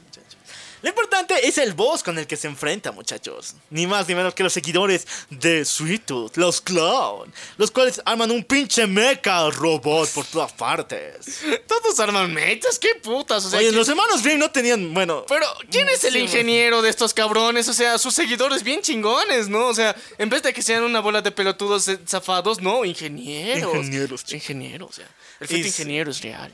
Lo 0.83 0.89
importante 0.89 1.47
es 1.47 1.59
el 1.59 1.73
boss 1.75 2.03
con 2.03 2.19
el 2.19 2.27
que 2.27 2.37
se 2.37 2.47
enfrenta, 2.47 2.93
muchachos. 2.93 3.55
Ni 3.71 3.87
más 3.87 4.09
ni 4.09 4.15
menos 4.15 4.35
que 4.35 4.43
los 4.43 4.53
seguidores 4.53 5.07
de 5.31 5.65
Sweet 5.65 6.07
Tooth, 6.07 6.37
los 6.37 6.61
Clown, 6.61 7.33
los 7.57 7.71
cuales 7.71 8.01
arman 8.05 8.31
un 8.31 8.45
pinche 8.45 8.87
mecha 8.87 9.51
robot 9.51 10.09
por 10.11 10.25
todas 10.27 10.53
partes. 10.53 11.41
Todos 11.67 11.99
arman 12.01 12.33
mechas, 12.33 12.79
qué 12.79 12.95
putas. 13.03 13.45
O 13.45 13.51
sea, 13.51 13.59
Oye, 13.59 13.69
¿quién- 13.69 13.79
los 13.79 13.89
hermanos 13.89 14.23
Grimm 14.23 14.39
no 14.39 14.51
tenían, 14.51 14.95
bueno. 14.95 15.25
Pero, 15.29 15.47
¿quién 15.71 15.89
es 15.89 16.05
el 16.05 16.17
ingeniero 16.17 16.81
de 16.83 16.91
estos 16.91 17.13
cabrones? 17.15 17.69
O 17.69 17.73
sea, 17.75 17.99
sus 17.99 18.15
seguidores 18.15 18.63
bien 18.63 18.81
chingones, 18.83 19.49
¿no? 19.49 19.67
O 19.67 19.75
sea, 19.75 19.97
en 20.19 20.29
vez 20.29 20.43
de 20.43 20.53
que 20.53 20.63
sean 20.63 20.83
una 20.85 21.01
bola 21.01 21.23
de 21.23 21.31
pelotudos 21.33 21.89
eh, 21.89 21.99
zafados, 22.07 22.61
no, 22.61 22.85
ingenieros. 22.85 23.75
Ingenieros, 23.75 24.25
chico. 24.25 24.37
Ingenieros, 24.37 24.91
o 24.91 24.93
sea. 24.93 25.09
El 25.41 25.49
sí. 25.49 25.57
ingeniero 25.67 26.11
es 26.11 26.21
real. 26.23 26.53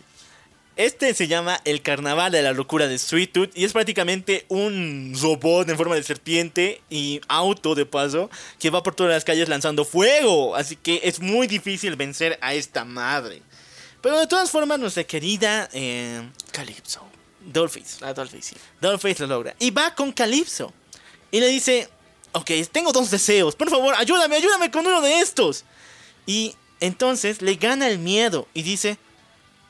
Este 0.76 1.14
se 1.14 1.28
llama 1.28 1.60
el 1.64 1.82
Carnaval 1.82 2.32
de 2.32 2.42
la 2.42 2.52
Locura 2.52 2.88
de 2.88 2.98
Sweet 2.98 3.32
Tooth 3.32 3.50
y 3.54 3.64
es 3.64 3.72
prácticamente 3.72 4.44
un 4.48 5.16
robot 5.22 5.68
en 5.68 5.76
forma 5.76 5.94
de 5.94 6.02
serpiente 6.02 6.80
y 6.90 7.20
auto 7.28 7.76
de 7.76 7.86
paso 7.86 8.28
que 8.58 8.70
va 8.70 8.82
por 8.82 8.96
todas 8.96 9.12
las 9.12 9.24
calles 9.24 9.48
lanzando 9.48 9.84
fuego. 9.84 10.56
Así 10.56 10.74
que 10.74 11.00
es 11.04 11.20
muy 11.20 11.46
difícil 11.46 11.94
vencer 11.94 12.38
a 12.40 12.54
esta 12.54 12.84
madre. 12.84 13.40
Pero 14.00 14.18
de 14.18 14.26
todas 14.26 14.50
formas, 14.50 14.80
nuestra 14.80 15.04
querida 15.04 15.68
eh, 15.72 16.28
Calypso. 16.50 17.02
Dollface, 17.40 18.04
Adolfo, 18.04 18.36
sí. 18.40 18.56
Dollface 18.80 19.20
lo 19.20 19.28
logra. 19.28 19.54
Y 19.60 19.70
va 19.70 19.94
con 19.94 20.10
Calypso. 20.10 20.72
Y 21.30 21.38
le 21.38 21.46
dice, 21.48 21.88
ok, 22.32 22.50
tengo 22.72 22.92
dos 22.92 23.12
deseos. 23.12 23.54
Por 23.54 23.70
favor, 23.70 23.94
ayúdame, 23.96 24.36
ayúdame 24.36 24.72
con 24.72 24.84
uno 24.84 25.00
de 25.00 25.20
estos. 25.20 25.64
Y 26.26 26.56
entonces 26.80 27.42
le 27.42 27.54
gana 27.54 27.86
el 27.86 28.00
miedo 28.00 28.48
y 28.54 28.62
dice, 28.62 28.98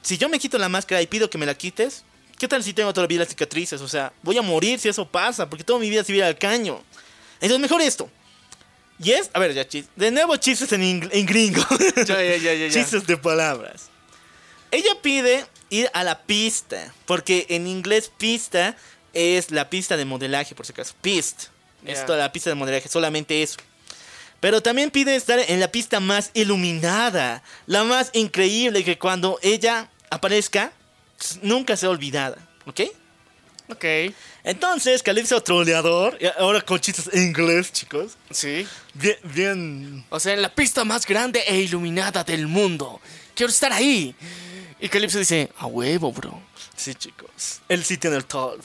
si 0.05 0.17
yo 0.19 0.29
me 0.29 0.39
quito 0.39 0.57
la 0.59 0.69
máscara 0.69 1.03
y 1.03 1.07
pido 1.09 1.29
que 1.29 1.39
me 1.39 1.47
la 1.47 1.55
quites, 1.57 2.05
¿qué 2.39 2.47
tal 2.47 2.63
si 2.63 2.73
tengo 2.73 2.93
todavía 2.93 3.19
las 3.19 3.29
cicatrices? 3.29 3.81
O 3.81 3.89
sea, 3.89 4.13
voy 4.23 4.39
a 4.39 4.43
morir 4.43 4.79
si 4.79 4.89
eso 4.89 5.09
pasa, 5.09 5.49
porque 5.51 5.65
toda 5.65 5.81
mi 5.81 5.91
vida 5.91 6.05
se 6.05 6.13
viene 6.13 6.29
al 6.29 6.39
caño. 6.39 6.81
Entonces 7.41 7.59
mejor 7.59 7.81
esto. 7.81 8.09
Y 8.99 9.11
es, 9.11 9.29
a 9.33 9.41
ver, 9.41 9.53
ya 9.55 9.67
chis- 9.69 9.89
de 9.97 10.13
nuevo 10.13 10.37
chistes 10.37 10.71
en, 10.73 10.83
en 11.11 11.27
gringo. 11.27 11.65
Ya, 12.07 12.23
ya, 12.23 12.55
ya. 12.55 12.71
Chistes 12.71 13.07
de 13.09 13.17
palabras. 13.17 13.89
Ella 14.71 14.91
pide 15.03 15.47
ir 15.71 15.91
a 15.95 16.05
la 16.05 16.23
pista, 16.23 16.93
porque 17.07 17.47
en 17.49 17.67
inglés 17.67 18.11
pista 18.17 18.77
es 19.13 19.51
la 19.51 19.71
pista 19.71 19.97
de 19.97 20.05
modelaje, 20.05 20.55
por 20.55 20.67
si 20.67 20.73
acaso. 20.73 20.95
Pist. 21.01 21.45
Es 21.85 22.05
toda 22.07 22.19
la 22.19 22.33
pista 22.33 22.51
de 22.51 22.55
modelaje, 22.57 22.89
solamente 22.89 23.43
eso. 23.43 23.57
Pero 24.41 24.63
también 24.63 24.91
pide 24.91 25.17
estar 25.17 25.39
en 25.39 25.59
la 25.61 25.71
pista 25.71 26.01
más 26.01 26.31
iluminada, 26.35 27.43
la 27.67 27.85
más 27.85 28.11
increíble, 28.15 28.85
que 28.85 28.99
cuando 28.99 29.39
ella 29.43 29.91
aparezca, 30.15 30.73
nunca 31.43 31.77
sea 31.77 31.91
olvidada. 31.91 32.37
¿Ok? 32.67 32.81
Ok. 33.69 33.85
Entonces, 34.43 35.03
Calypso 35.03 35.43
troleador, 35.43 36.19
ahora 36.39 36.61
con 36.61 36.79
chistes 36.79 37.09
en 37.13 37.23
inglés, 37.25 37.73
chicos. 37.73 38.17
Sí. 38.31 38.67
Bien, 38.93 39.17
bien. 39.23 40.05
O 40.11 40.21
sea, 40.21 40.35
en 40.35 40.43
la 40.43 40.55
pista 40.55 40.85
más 40.85 41.07
grande 41.07 41.43
e 41.47 41.61
iluminada 41.61 42.25
del 42.25 42.47
mundo. 42.47 43.01
Quiero 43.35 43.51
estar 43.51 43.73
ahí. 43.73 44.15
Y 44.81 44.89
Calypso 44.89 45.19
dice, 45.19 45.51
a 45.59 45.67
huevo, 45.67 46.13
bro. 46.13 46.43
Sí, 46.77 46.95
chicos. 46.95 47.61
Él 47.69 47.85
sí 47.85 47.97
tiene 47.97 48.17
el 48.17 48.27
top. 48.27 48.61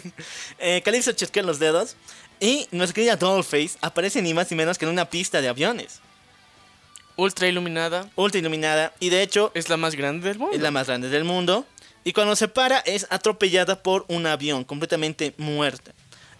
eh, 0.58 0.82
Calypso 0.84 1.12
chasquea 1.12 1.42
los 1.42 1.58
dedos 1.58 1.96
y 2.40 2.68
nuestra 2.72 2.94
querida 2.94 3.16
Dollface 3.16 3.78
aparece 3.80 4.20
ni 4.20 4.34
más 4.34 4.50
ni 4.50 4.56
menos 4.56 4.76
que 4.76 4.84
en 4.84 4.90
una 4.90 5.08
pista 5.08 5.40
de 5.40 5.48
aviones. 5.48 6.00
Ultra 7.16 7.46
iluminada. 7.48 8.10
Ultra 8.16 8.40
iluminada 8.40 8.92
y 9.00 9.08
de 9.10 9.22
hecho 9.22 9.50
Es 9.54 9.68
la 9.68 9.76
más 9.76 9.94
grande 9.94 10.28
del 10.28 10.38
mundo. 10.38 10.54
es 10.56 10.60
la 10.62 10.70
más 10.70 10.86
grande 10.86 11.08
del 11.08 11.24
mundo. 11.24 11.64
Y 12.02 12.12
cuando 12.12 12.36
se 12.36 12.48
para 12.48 12.78
es 12.80 13.06
atropellada 13.10 13.82
por 13.82 14.04
un 14.08 14.26
avión, 14.26 14.64
completamente 14.64 15.34
muerta. 15.38 15.92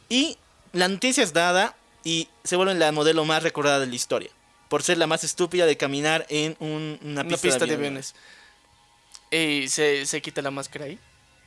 Y 0.08 0.36
la 0.72 0.88
noticia 0.88 1.22
es 1.22 1.32
dada 1.32 1.74
y 2.04 2.28
se 2.44 2.56
vuelve 2.56 2.74
la 2.74 2.92
modelo 2.92 3.24
más 3.24 3.42
recordada 3.42 3.80
de 3.80 3.86
la 3.86 3.94
historia. 3.94 4.30
Por 4.68 4.82
ser 4.82 4.98
la 4.98 5.06
más 5.06 5.24
estúpida 5.24 5.64
de 5.66 5.76
caminar 5.76 6.26
en 6.28 6.56
un- 6.58 6.98
una 7.02 7.20
Una 7.20 7.24
pista, 7.24 7.48
pista 7.48 7.66
de 7.66 7.74
aviones. 7.74 8.14
Y 9.30 9.68
se, 9.68 10.04
se 10.06 10.20
quita 10.20 10.42
la 10.42 10.50
máscara 10.50 10.84
ahí. 10.86 10.98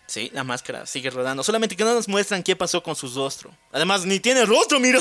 Sí, 0.08 0.30
la 0.34 0.44
máscara 0.44 0.86
sigue 0.86 1.10
rodando. 1.10 1.44
Solamente 1.44 1.76
que 1.76 1.84
no 1.84 1.94
nos 1.94 2.08
muestran 2.08 2.42
qué 2.42 2.56
pasó 2.56 2.82
con 2.82 2.96
su 2.96 3.08
rostro. 3.14 3.52
Además, 3.74 4.06
ni 4.06 4.20
tiene 4.20 4.46
rostro, 4.46 4.80
mira. 4.80 5.00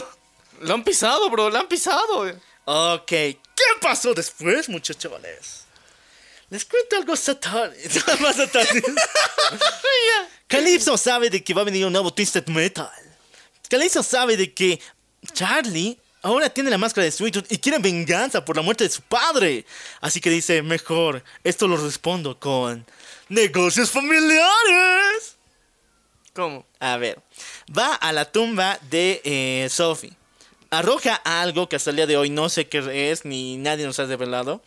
Lo 0.61 0.75
han 0.75 0.83
pisado, 0.83 1.31
bro. 1.31 1.49
Lo 1.49 1.59
han 1.59 1.69
pisado. 1.69 2.27
Ok, 2.65 3.13
¿qué 3.57 3.65
pasó 3.81 4.15
después, 4.15 4.69
muchachones? 4.69 5.65
Les 6.51 6.65
cuento 6.65 6.97
algo 6.97 7.17
satánico. 7.17 7.79
Más 8.21 8.37
satánico. 8.37 8.93
Calypso 10.47 10.97
sabe 10.97 11.29
de 11.29 11.43
que 11.43 11.55
va 11.55 11.63
a 11.63 11.65
venir 11.65 11.85
un 11.87 11.93
nuevo 11.93 12.15
Twisted 12.15 12.47
Metal. 12.47 12.89
Calypso 13.69 14.03
sabe 14.03 14.37
de 14.37 14.55
que 14.55 14.81
Charlie 15.33 15.99
ahora 16.23 16.49
tiene 16.51 16.71
la 16.71 16.79
máscara 16.79 17.05
de 17.05 17.11
Sweet 17.11 17.47
y 17.51 17.59
quiere 17.59 17.79
venganza 17.79 18.45
por 18.45 18.57
la 18.57 18.63
muerte 18.63 18.85
de 18.85 18.91
su 18.91 19.03
padre. 19.03 19.65
Así 20.01 20.21
que 20.21 20.31
dice, 20.31 20.63
mejor, 20.63 21.25
esto 21.43 21.67
lo 21.67 21.77
respondo 21.77 22.39
con 22.39 22.87
negocios 23.29 23.91
familiares. 23.91 25.37
¿Cómo? 26.33 26.67
A 26.79 26.97
ver, 26.97 27.21
va 27.77 27.95
a 27.95 28.13
la 28.13 28.31
tumba 28.31 28.79
de 28.91 29.21
eh, 29.25 29.69
Sophie. 29.71 30.13
Arroja 30.71 31.15
algo 31.15 31.69
que 31.69 31.77
hasta 31.77 31.91
el 31.91 31.97
día 31.97 32.07
de 32.07 32.17
hoy 32.17 32.31
no 32.31 32.49
sé 32.49 32.69
qué 32.69 33.11
es, 33.11 33.25
ni 33.25 33.57
nadie 33.57 33.87
nos 33.87 33.99
ha 33.99 34.07
revelado, 34.07 34.63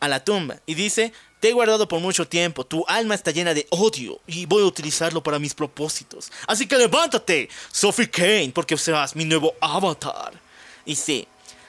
a 0.00 0.08
la 0.08 0.24
tumba. 0.24 0.60
Y 0.66 0.74
dice, 0.74 1.12
te 1.40 1.50
he 1.50 1.52
guardado 1.52 1.86
por 1.88 2.00
mucho 2.00 2.26
tiempo, 2.26 2.64
tu 2.64 2.84
alma 2.88 3.14
está 3.14 3.30
llena 3.30 3.54
de 3.54 3.66
odio 3.70 4.20
y 4.26 4.46
voy 4.46 4.62
a 4.62 4.66
utilizarlo 4.66 5.22
para 5.22 5.38
mis 5.38 5.54
propósitos. 5.54 6.32
Así 6.46 6.66
que 6.66 6.76
levántate, 6.76 7.48
Sophie 7.70 8.10
Kane, 8.10 8.52
porque 8.54 8.76
serás 8.76 9.14
mi 9.14 9.24
nuevo 9.24 9.54
avatar. 9.60 10.32
Y 10.86 10.96
sí, 10.96 11.26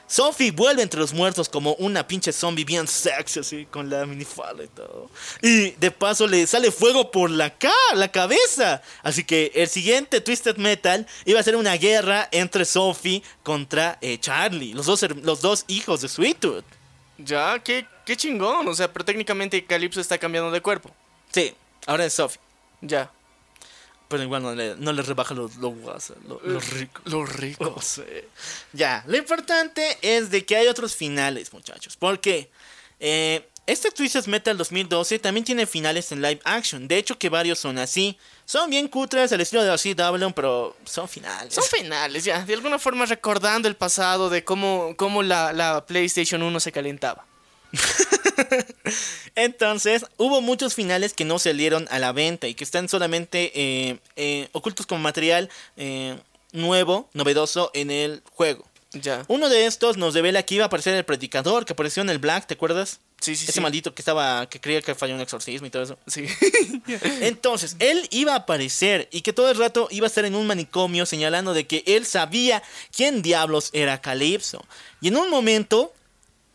Sophie 0.08 0.52
vuelve 0.52 0.82
entre 0.82 1.00
los 1.00 1.12
muertos 1.12 1.48
como 1.48 1.74
una 1.74 2.06
pinche 2.06 2.32
zombie 2.32 2.64
bien 2.64 2.86
sexy, 2.86 3.40
así, 3.40 3.66
con 3.66 3.90
la 3.90 4.06
minifalda 4.06 4.64
y 4.64 4.68
todo. 4.68 5.10
Y 5.42 5.70
de 5.72 5.90
paso 5.90 6.26
le 6.26 6.46
sale 6.46 6.70
fuego 6.70 7.10
por 7.10 7.30
la 7.30 7.50
cara, 7.50 7.74
la 7.94 8.10
cabeza. 8.10 8.82
Así 9.02 9.24
que 9.24 9.50
el 9.54 9.68
siguiente 9.68 10.20
Twisted 10.20 10.56
Metal 10.56 11.06
iba 11.24 11.40
a 11.40 11.42
ser 11.42 11.56
una 11.56 11.76
guerra 11.76 12.28
entre 12.30 12.64
Sophie 12.64 13.22
contra 13.42 13.98
eh, 14.00 14.18
Charlie, 14.18 14.74
los 14.74 14.86
dos, 14.86 15.04
los 15.22 15.40
dos 15.40 15.64
hijos 15.68 16.00
de 16.00 16.08
Sweet 16.08 16.38
Tooth. 16.38 16.64
Ya, 17.18 17.58
qué, 17.58 17.86
qué 18.04 18.16
chingón. 18.16 18.68
O 18.68 18.74
sea, 18.74 18.92
pero 18.92 19.04
técnicamente 19.04 19.64
Calypso 19.64 20.00
está 20.00 20.18
cambiando 20.18 20.50
de 20.50 20.60
cuerpo. 20.60 20.90
Sí, 21.32 21.54
ahora 21.86 22.04
es 22.04 22.14
Sophie. 22.14 22.40
Ya. 22.80 23.10
Pero 24.08 24.22
igual 24.22 24.42
no 24.42 24.54
le, 24.54 24.76
no 24.76 24.92
le 24.92 25.02
rebaja 25.02 25.34
lo, 25.34 25.50
lo 25.58 25.70
guasa, 25.70 26.14
lo, 26.28 26.40
lo 26.44 26.60
rico. 26.60 27.02
Lo 27.06 27.26
rico. 27.26 27.72
No 27.76 27.80
sé. 27.82 28.28
Ya, 28.72 29.04
lo 29.06 29.16
importante 29.16 29.98
es 30.00 30.30
de 30.30 30.44
que 30.44 30.56
hay 30.56 30.68
otros 30.68 30.94
finales, 30.94 31.52
muchachos. 31.52 31.96
Porque 31.96 32.50
eh, 33.00 33.48
este 33.66 33.90
Twisted 33.90 34.26
Metal 34.26 34.56
2012 34.56 35.18
también 35.18 35.44
tiene 35.44 35.66
finales 35.66 36.12
en 36.12 36.22
live 36.22 36.40
action. 36.44 36.86
De 36.86 36.98
hecho, 36.98 37.18
que 37.18 37.28
varios 37.28 37.58
son 37.58 37.78
así. 37.78 38.16
Son 38.44 38.70
bien 38.70 38.86
cutres 38.86 39.32
al 39.32 39.40
estilo 39.40 39.64
de 39.64 39.70
la 39.70 39.76
CW, 39.76 40.32
pero 40.34 40.76
son 40.84 41.08
finales. 41.08 41.52
Son 41.52 41.64
finales, 41.64 42.24
ya. 42.24 42.44
De 42.44 42.54
alguna 42.54 42.78
forma 42.78 43.06
recordando 43.06 43.66
el 43.66 43.74
pasado 43.74 44.30
de 44.30 44.44
cómo, 44.44 44.94
cómo 44.96 45.24
la, 45.24 45.52
la 45.52 45.84
PlayStation 45.84 46.44
1 46.44 46.60
se 46.60 46.70
calentaba. 46.70 47.26
Entonces, 49.34 50.04
hubo 50.16 50.40
muchos 50.40 50.74
finales 50.74 51.12
que 51.12 51.24
no 51.24 51.38
salieron 51.38 51.86
a 51.90 51.98
la 51.98 52.12
venta 52.12 52.48
y 52.48 52.54
que 52.54 52.64
están 52.64 52.88
solamente 52.88 53.52
eh, 53.54 53.98
eh, 54.16 54.48
ocultos 54.52 54.86
como 54.86 55.00
material 55.00 55.50
eh, 55.76 56.16
nuevo, 56.52 57.08
novedoso 57.12 57.70
en 57.74 57.90
el 57.90 58.22
juego. 58.32 58.64
Ya. 58.92 59.24
Uno 59.28 59.48
de 59.48 59.66
estos 59.66 59.96
nos 59.96 60.14
revela 60.14 60.42
que 60.42 60.54
iba 60.54 60.64
a 60.64 60.68
aparecer 60.68 60.94
el 60.94 61.04
predicador 61.04 61.66
que 61.66 61.74
apareció 61.74 62.02
en 62.02 62.08
el 62.08 62.18
Black, 62.18 62.46
¿te 62.46 62.54
acuerdas? 62.54 63.00
Sí, 63.20 63.34
sí, 63.34 63.44
Ese 63.44 63.54
sí. 63.54 63.60
maldito 63.60 63.94
que 63.94 64.00
estaba, 64.00 64.48
que 64.48 64.60
creía 64.60 64.80
que 64.80 64.94
falló 64.94 65.14
un 65.14 65.20
exorcismo 65.20 65.66
y 65.66 65.70
todo 65.70 65.82
eso. 65.82 65.98
Sí. 66.06 66.26
Entonces, 67.20 67.76
él 67.78 68.06
iba 68.10 68.32
a 68.32 68.36
aparecer 68.36 69.08
y 69.10 69.22
que 69.22 69.32
todo 69.32 69.50
el 69.50 69.58
rato 69.58 69.88
iba 69.90 70.06
a 70.06 70.08
estar 70.08 70.24
en 70.24 70.34
un 70.34 70.46
manicomio 70.46 71.04
señalando 71.04 71.52
de 71.52 71.66
que 71.66 71.82
él 71.86 72.06
sabía 72.06 72.62
quién 72.94 73.22
diablos 73.22 73.70
era 73.72 74.00
Calypso. 74.00 74.64
Y 75.00 75.08
en 75.08 75.16
un 75.16 75.30
momento 75.30 75.92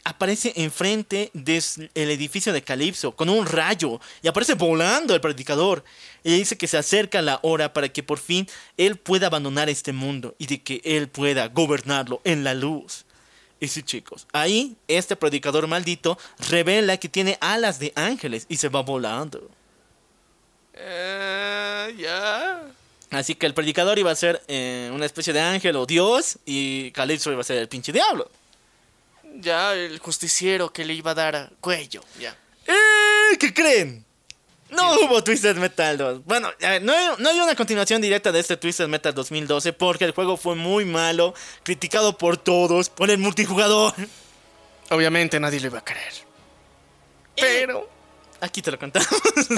aparece 0.04 0.54
enfrente 0.56 1.30
del 1.34 1.92
edificio 1.94 2.54
de 2.54 2.64
Calypso 2.64 3.16
con 3.16 3.30
un 3.30 3.46
rayo 3.46 4.00
y 4.22 4.28
aparece 4.28 4.56
volando 4.56 5.14
el 5.14 5.22
predicador. 5.22 5.84
Y 6.24 6.36
dice 6.36 6.58
que 6.58 6.68
se 6.68 6.78
acerca 6.78 7.22
la 7.22 7.40
hora 7.44 7.74
para 7.74 7.90
que 7.90 8.04
por 8.04 8.20
fin 8.20 8.48
él 8.78 8.98
pueda 8.98 9.28
abandonar 9.28 9.70
este 9.70 9.94
mundo 9.94 10.36
y 10.38 10.48
de 10.48 10.62
que 10.62 10.82
él 10.84 11.08
pueda 11.08 11.48
gobernarlo 11.48 12.22
en 12.24 12.44
la 12.44 12.54
luz. 12.54 13.06
Y 13.60 13.68
sí, 13.68 13.84
chicos, 13.84 14.28
ahí 14.34 14.76
este 14.88 15.16
predicador 15.16 15.68
maldito 15.68 16.18
revela 16.50 16.98
que 16.98 17.10
tiene 17.10 17.38
alas 17.42 17.78
de 17.78 17.94
ángeles 17.96 18.48
y 18.50 18.58
se 18.58 18.70
va 18.70 18.82
volando. 18.82 19.50
Eh, 20.74 21.96
ya. 21.98 22.64
Así 23.12 23.36
que 23.36 23.46
el 23.46 23.54
predicador 23.54 24.00
iba 24.00 24.10
a 24.10 24.16
ser 24.16 24.42
eh, 24.48 24.90
una 24.94 25.06
especie 25.06 25.34
de 25.34 25.42
ángel 25.42 25.76
o 25.76 25.86
dios 25.86 26.40
y 26.46 26.92
Calypso 26.92 27.32
iba 27.32 27.42
a 27.42 27.44
ser 27.44 27.58
el 27.58 27.68
pinche 27.68 27.92
diablo. 27.92 28.32
Ya, 29.36 29.74
el 29.74 30.00
justiciero 30.00 30.72
que 30.72 30.86
le 30.86 30.94
iba 30.94 31.12
a 31.12 31.16
dar 31.16 31.52
cuello. 31.60 32.04
Ya. 32.20 32.36
¿Eh? 32.68 33.38
¿Qué 33.40 33.54
creen? 33.54 34.06
No 34.70 34.96
hubo 35.02 35.24
Twisted 35.24 35.58
Metal 35.58 35.98
2. 35.98 36.26
Bueno, 36.26 36.50
eh, 36.60 36.80
no, 36.82 36.94
hay, 36.94 37.08
no 37.18 37.30
hay 37.30 37.40
una 37.40 37.56
continuación 37.56 38.02
directa 38.02 38.32
de 38.32 38.40
este 38.40 38.56
Twisted 38.56 38.88
Metal 38.88 39.14
2012 39.14 39.74
porque 39.74 40.06
el 40.06 40.12
juego 40.12 40.38
fue 40.38 40.56
muy 40.56 40.86
malo, 40.86 41.34
criticado 41.64 42.18
por 42.18 42.38
todos, 42.38 42.90
por 42.90 43.10
el 43.10 43.18
multijugador. 43.18 43.94
Obviamente 44.90 45.40
nadie 45.40 45.60
lo 45.60 45.68
iba 45.68 45.80
a 45.80 45.84
querer. 45.84 46.14
Pero 47.36 47.90
Aquí 48.42 48.64
te 48.64 48.72
lo 48.72 48.80
contamos. 48.80 49.08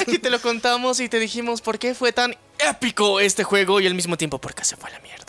aquí 0.02 0.20
te 0.20 0.30
lo 0.30 0.42
contamos 0.42 1.00
y 1.00 1.08
te 1.08 1.18
dijimos 1.18 1.62
por 1.62 1.80
qué 1.80 1.96
fue 1.96 2.12
tan 2.12 2.36
épico 2.60 3.22
este 3.22 3.46
juego 3.46 3.80
y 3.80 3.88
al 3.88 3.96
mismo 3.96 4.18
tiempo 4.18 4.40
por 4.40 4.54
qué 4.54 4.66
se 4.66 4.76
fue 4.76 4.90
a 4.90 4.94
la 4.94 5.00
mierda. 5.00 5.23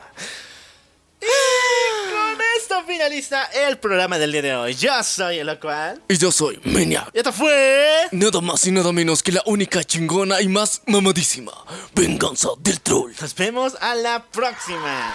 Finaliza 2.87 3.45
el 3.47 3.79
programa 3.79 4.19
del 4.19 4.33
día 4.33 4.43
de 4.43 4.55
hoy. 4.55 4.75
Yo 4.75 5.03
soy 5.03 5.39
el 5.39 5.59
cual. 5.59 6.03
Y 6.09 6.19
yo 6.19 6.31
soy 6.31 6.61
Maniac. 6.65 7.11
Y 7.15 7.19
esto 7.19 7.33
fue. 7.33 8.09
Nada 8.13 8.41
más 8.41 8.67
y 8.67 8.73
nada 8.73 8.93
menos 8.93 9.23
que 9.23 9.33
la 9.33 9.43
única 9.47 9.83
chingona 9.83 10.43
y 10.43 10.49
más 10.49 10.83
mamadísima. 10.87 11.53
Venganza 11.95 12.49
del 12.59 12.81
troll. 12.81 13.13
Nos 13.21 13.35
vemos 13.35 13.77
a 13.81 13.95
la 13.95 14.25
próxima. 14.25 15.13